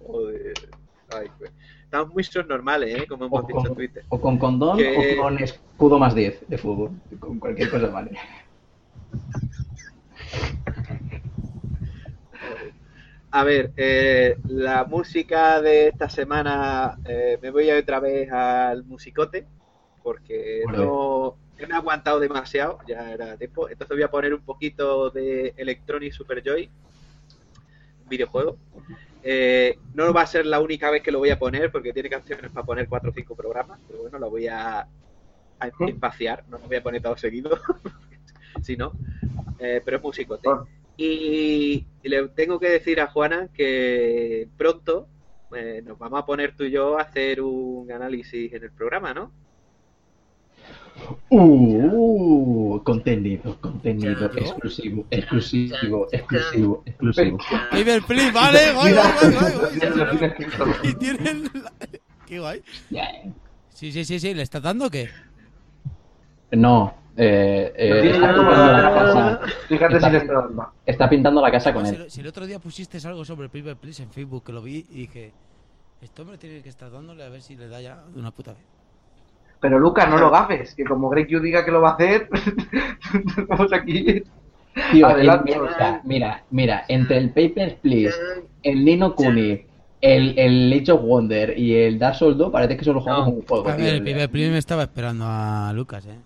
Joder. 0.06 0.54
Ay, 1.16 1.28
pues. 1.38 1.52
Estamos 1.84 2.12
muy 2.14 2.24
normales, 2.48 3.00
¿eh? 3.02 3.06
Como 3.08 3.26
hemos 3.26 3.44
O 3.44 3.48
dicho 3.48 3.68
en 3.68 3.76
Twitter. 3.76 4.04
o 4.10 4.20
con 4.20 4.38
condón 4.40 4.78
Que- 4.78 5.16
o 5.18 5.22
con 5.22 5.38
escudo 5.38 6.00
más 6.00 6.16
10 6.16 6.44
de 6.48 6.58
fútbol. 6.58 6.92
Con 7.20 7.40
cualquier 7.40 7.70
cosa 7.70 7.88
vale. 7.88 8.12
A 13.32 13.44
ver, 13.44 13.72
eh, 13.78 14.38
la 14.48 14.84
música 14.86 15.60
de 15.62 15.88
esta 15.88 16.08
semana 16.10 16.98
eh, 17.06 17.40
me 17.42 17.50
voy 17.50 17.70
a 17.72 17.78
otra 17.80 18.00
vez 18.00 18.32
al 18.32 18.84
musicote 18.84 19.46
porque 20.04 20.62
no 20.72 21.36
he 21.72 21.74
aguantado 21.74 22.20
demasiado, 22.20 22.80
ya 22.88 23.12
era 23.12 23.38
tiempo. 23.38 23.70
Entonces 23.70 23.96
voy 23.96 24.04
a 24.04 24.12
poner 24.12 24.34
un 24.34 24.42
poquito 24.42 25.10
de 25.10 25.54
Electronic 25.58 26.14
Super 26.14 26.44
Joy, 26.44 26.70
un 28.04 28.10
videojuego. 28.10 28.58
Eh, 29.24 29.78
no 29.94 30.12
va 30.14 30.24
a 30.24 30.28
ser 30.28 30.46
la 30.46 30.60
única 30.60 30.92
vez 30.92 31.02
que 31.02 31.12
lo 31.12 31.20
voy 31.20 31.30
a 31.30 31.40
poner 31.40 31.72
porque 31.72 31.94
tiene 31.94 32.10
canciones 32.10 32.52
para 32.52 32.66
poner 32.66 32.90
cuatro 32.90 33.12
o 33.12 33.14
cinco 33.14 33.36
programas, 33.36 33.80
pero 33.88 34.02
bueno, 34.02 34.20
la 34.20 34.28
voy 34.28 34.48
a, 34.48 34.82
a 34.82 35.68
espaciar, 35.88 36.44
no 36.50 36.58
lo 36.58 36.68
voy 36.68 36.76
a 36.76 36.84
poner 36.84 37.02
todo 37.02 37.16
seguido, 37.16 37.58
si 38.62 38.76
no, 38.76 38.92
eh, 39.60 39.82
pero 39.84 39.98
es 39.98 40.04
musicote. 40.04 40.50
Ah. 40.50 40.66
Y, 40.98 41.86
y 42.04 42.10
le 42.10 42.28
tengo 42.30 42.60
que 42.60 42.70
decir 42.70 43.00
a 43.00 43.08
Juana 43.08 43.48
que 43.54 44.48
pronto 44.58 45.08
pues 45.54 45.84
nos 45.84 46.00
vamos 46.00 46.20
a 46.20 46.26
poner 46.26 46.56
tú 46.56 46.64
y 46.64 46.72
yo 46.72 46.98
a 46.98 47.04
hacer 47.04 47.40
un 47.40 47.92
análisis 47.92 48.52
en 48.52 48.64
el 48.64 48.72
programa, 48.72 49.14
¿no? 49.14 49.32
Uh, 51.30 52.80
contenido, 52.84 53.58
contenido, 53.60 54.26
exclusivo, 54.36 55.06
exclusivo, 55.10 56.08
exclusivo, 56.12 56.84
exclusivo. 56.86 57.38
Paper 57.72 58.02
Please, 58.04 58.32
vale, 58.32 58.60
tienes 59.80 60.22
escrito. 60.22 60.66
Y 60.84 60.94
tienen... 60.96 61.44
la- 61.54 61.72
Qué 62.26 62.40
guay. 62.40 62.62
Sí, 63.70 63.92
sí, 63.92 64.06
sí, 64.06 64.20
sí, 64.20 64.34
¿le 64.34 64.44
estás 64.44 64.62
dando 64.62 64.86
o 64.86 64.90
qué? 64.90 65.10
No, 66.52 66.94
eh, 67.18 67.74
eh, 67.76 68.12
está 68.14 68.34
pintando 68.34 68.72
la 68.74 68.94
casa. 68.94 69.40
Fíjate 69.68 69.96
Está- 69.96 70.08
si 70.08 70.12
le 70.14 70.18
está 70.20 70.34
dando. 70.34 70.70
Está 70.86 71.10
pintando 71.10 71.42
la 71.42 71.52
casa 71.52 71.74
con 71.74 71.86
si, 71.86 71.96
él. 71.96 72.06
si 72.12 72.22
el 72.22 72.28
otro 72.28 72.46
día 72.46 72.60
pusiste 72.60 73.00
algo 73.08 73.26
sobre 73.26 73.50
Paper 73.50 73.76
Please 73.78 74.04
en 74.04 74.12
Facebook, 74.12 74.44
que 74.44 74.52
lo 74.54 74.62
vi 74.62 74.86
y 74.90 74.96
dije... 75.02 75.34
Este 76.02 76.22
hombre 76.22 76.38
tiene 76.38 76.62
que 76.62 76.68
estar 76.68 76.92
dándole 76.92 77.24
a 77.24 77.30
ver 77.30 77.42
si 77.42 77.56
le 77.56 77.70
da 77.70 77.80
ya 77.80 78.04
de 78.14 78.20
una 78.20 78.32
puta 78.32 78.52
vez. 78.52 78.62
Pero 79.64 79.80
Lucas, 79.80 80.10
no 80.10 80.18
lo 80.18 80.30
gafes, 80.30 80.76
que 80.76 80.84
como 80.84 81.08
Greg 81.10 81.26
Q 81.30 81.40
diga 81.40 81.64
que 81.64 81.72
lo 81.72 81.80
va 81.80 81.92
a 81.92 81.94
hacer, 81.94 82.28
estamos 83.38 83.72
aquí. 83.72 84.22
Tío, 84.92 85.08
Adelante. 85.08 85.54
el- 85.54 85.62
mira, 85.62 86.02
mira, 86.04 86.44
mira, 86.52 86.86
entre 86.90 87.18
el 87.20 87.30
Papers, 87.30 87.76
Please, 87.76 88.14
el 88.62 88.84
Nino 88.84 89.16
Kuni, 89.16 89.62
el, 90.02 90.38
el 90.38 90.74
Age 90.82 90.92
of 90.92 91.02
Wonder 91.04 91.58
y 91.58 91.76
el 91.76 91.98
Dark 91.98 92.16
Souls 92.16 92.38
2, 92.38 92.52
parece 92.52 92.76
que 92.76 92.84
solo 92.84 93.00
jugamos 93.00 93.28
No. 93.30 93.34
un 93.36 93.42
juego. 93.46 93.74
Tío. 93.74 93.86
el 93.88 94.04
Paper 94.04 94.30
Please 94.30 94.52
me 94.52 94.58
estaba 94.58 94.84
esperando 94.84 95.24
a 95.26 95.72
Lucas, 95.74 96.06
eh. 96.08 96.18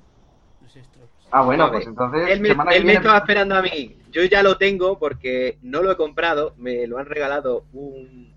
Ah, 1.29 1.43
bueno, 1.43 1.69
pues 1.71 1.85
entonces. 1.85 2.21
Él 2.29 2.39
me, 2.39 2.49
él 2.75 2.85
me 2.85 2.93
estaba 2.93 3.17
esperando 3.19 3.55
a 3.55 3.61
mí. 3.61 3.97
Yo 4.11 4.23
ya 4.23 4.41
lo 4.41 4.57
tengo 4.57 4.97
porque 4.97 5.57
no 5.61 5.83
lo 5.83 5.91
he 5.91 5.95
comprado. 5.97 6.53
Me 6.57 6.87
lo 6.87 6.97
han 6.97 7.05
regalado 7.05 7.65
un. 7.73 8.33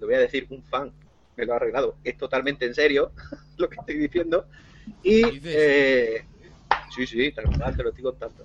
Lo 0.00 0.06
voy 0.06 0.16
a 0.16 0.20
decir, 0.20 0.46
un 0.50 0.62
fan. 0.64 0.90
Me 1.36 1.44
lo 1.44 1.54
ha 1.54 1.58
regalado. 1.58 1.96
Es 2.02 2.16
totalmente 2.16 2.64
en 2.66 2.74
serio 2.74 3.12
lo 3.58 3.68
que 3.68 3.76
estoy 3.78 3.98
diciendo. 3.98 4.46
Y. 5.02 5.22
Eh, 5.44 6.24
sí, 6.94 7.06
sí, 7.06 7.32
tal 7.32 7.44
cual, 7.56 7.76
te 7.76 7.82
lo 7.82 7.88
estoy 7.90 8.04
contando. 8.04 8.44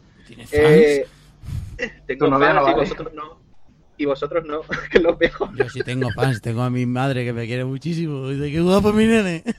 Eh, 0.51 1.05
tengo 2.05 2.27
novia 2.27 2.53
fans 2.53 2.65
no 2.65 2.69
y 2.71 2.75
vosotros 2.75 3.13
no. 3.13 3.41
Y 3.97 4.05
vosotros 4.05 4.45
no, 4.45 4.61
que 4.91 4.99
lo 4.99 5.17
mejor. 5.17 5.55
Yo 5.55 5.69
sí 5.69 5.81
tengo 5.81 6.09
fans, 6.11 6.41
tengo 6.41 6.61
a 6.61 6.69
mi 6.69 6.85
madre 6.85 7.23
que 7.23 7.33
me 7.33 7.45
quiere 7.45 7.65
muchísimo. 7.65 8.29
Dice, 8.29 8.51
qué 8.51 8.59
guapo 8.61 8.91
mi 8.93 9.05
nene. 9.05 9.43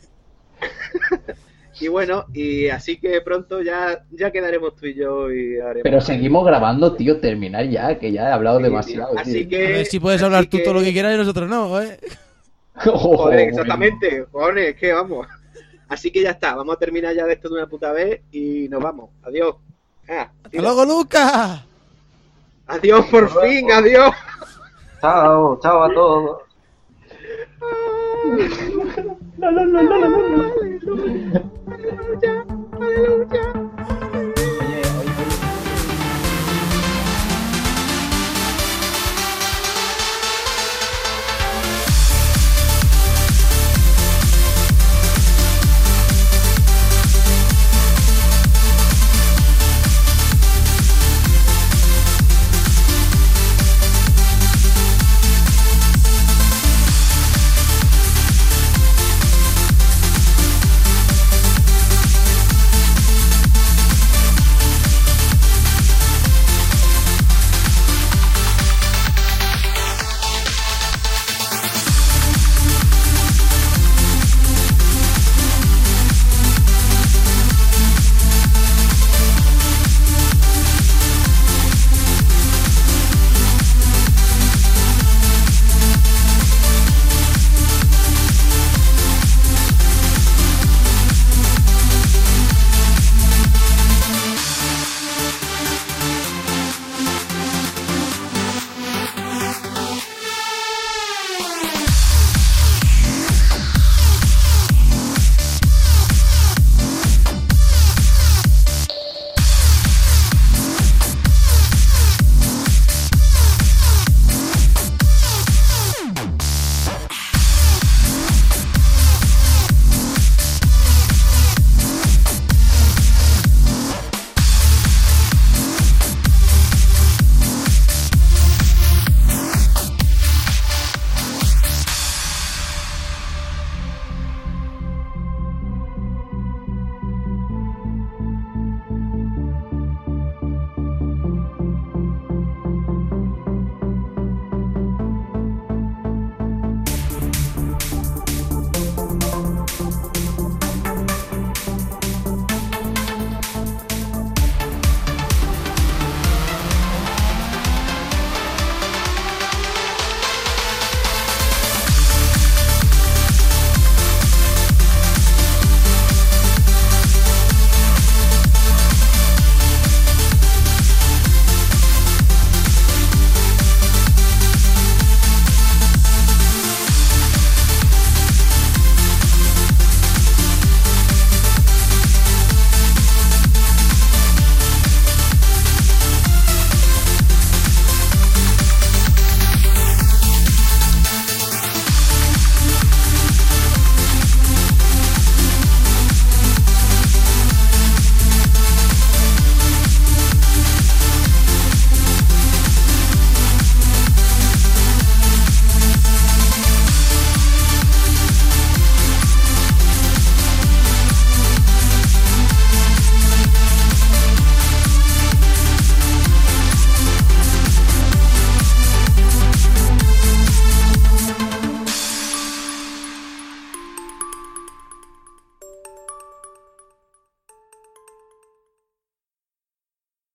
Y 1.80 1.88
bueno, 1.88 2.26
y 2.32 2.68
así 2.68 2.98
que 2.98 3.20
pronto 3.22 3.60
ya, 3.60 4.04
ya 4.12 4.30
quedaremos 4.30 4.76
tú 4.76 4.86
y 4.86 4.94
yo 4.94 5.32
y 5.32 5.58
haremos. 5.58 5.80
Pero 5.82 6.00
seguimos 6.00 6.46
grabando, 6.46 6.94
tío, 6.94 7.18
terminar 7.18 7.66
ya, 7.68 7.98
que 7.98 8.12
ya 8.12 8.28
he 8.28 8.32
hablado 8.32 8.58
Sí, 8.58 8.64
demasiado. 8.64 9.10
tío. 9.12 9.18
Así 9.20 9.46
tío. 9.46 9.48
que. 9.58 9.66
A 9.66 9.70
ver 9.70 9.86
si 9.86 9.98
puedes 9.98 10.22
hablar 10.22 10.46
tú 10.46 10.58
que- 10.58 10.62
todo 10.64 10.74
lo 10.74 10.80
que 10.82 10.92
quieras 10.92 11.14
y 11.14 11.18
nosotros 11.18 11.48
no, 11.50 11.80
eh. 11.80 11.98
Joder, 12.74 13.40
exactamente, 13.48 14.26
joder, 14.32 14.58
es 14.58 14.76
que 14.76 14.92
vamos. 14.92 15.26
Así 15.88 16.10
que 16.10 16.22
ya 16.22 16.30
está, 16.30 16.54
vamos 16.54 16.74
a 16.74 16.78
terminar 16.78 17.14
ya 17.14 17.26
de 17.26 17.34
esto 17.34 17.48
de 17.48 17.56
una 17.56 17.66
puta 17.66 17.92
vez 17.92 18.22
y 18.32 18.66
nos 18.68 18.82
vamos. 18.82 19.10
Adiós. 19.22 19.56
Ah, 20.08 20.30
¡Hasta 20.36 20.50
tira. 20.50 20.62
luego, 20.62 20.84
Lucas! 20.86 21.64
Adiós, 22.66 23.06
por 23.06 23.28
fin, 23.42 23.70
adiós. 23.70 24.14
Chao, 25.00 25.58
chao 25.60 25.82
a 25.84 25.92
todos. 25.92 26.40
Aleluya, 29.42 29.96
aleluya. 32.80 33.52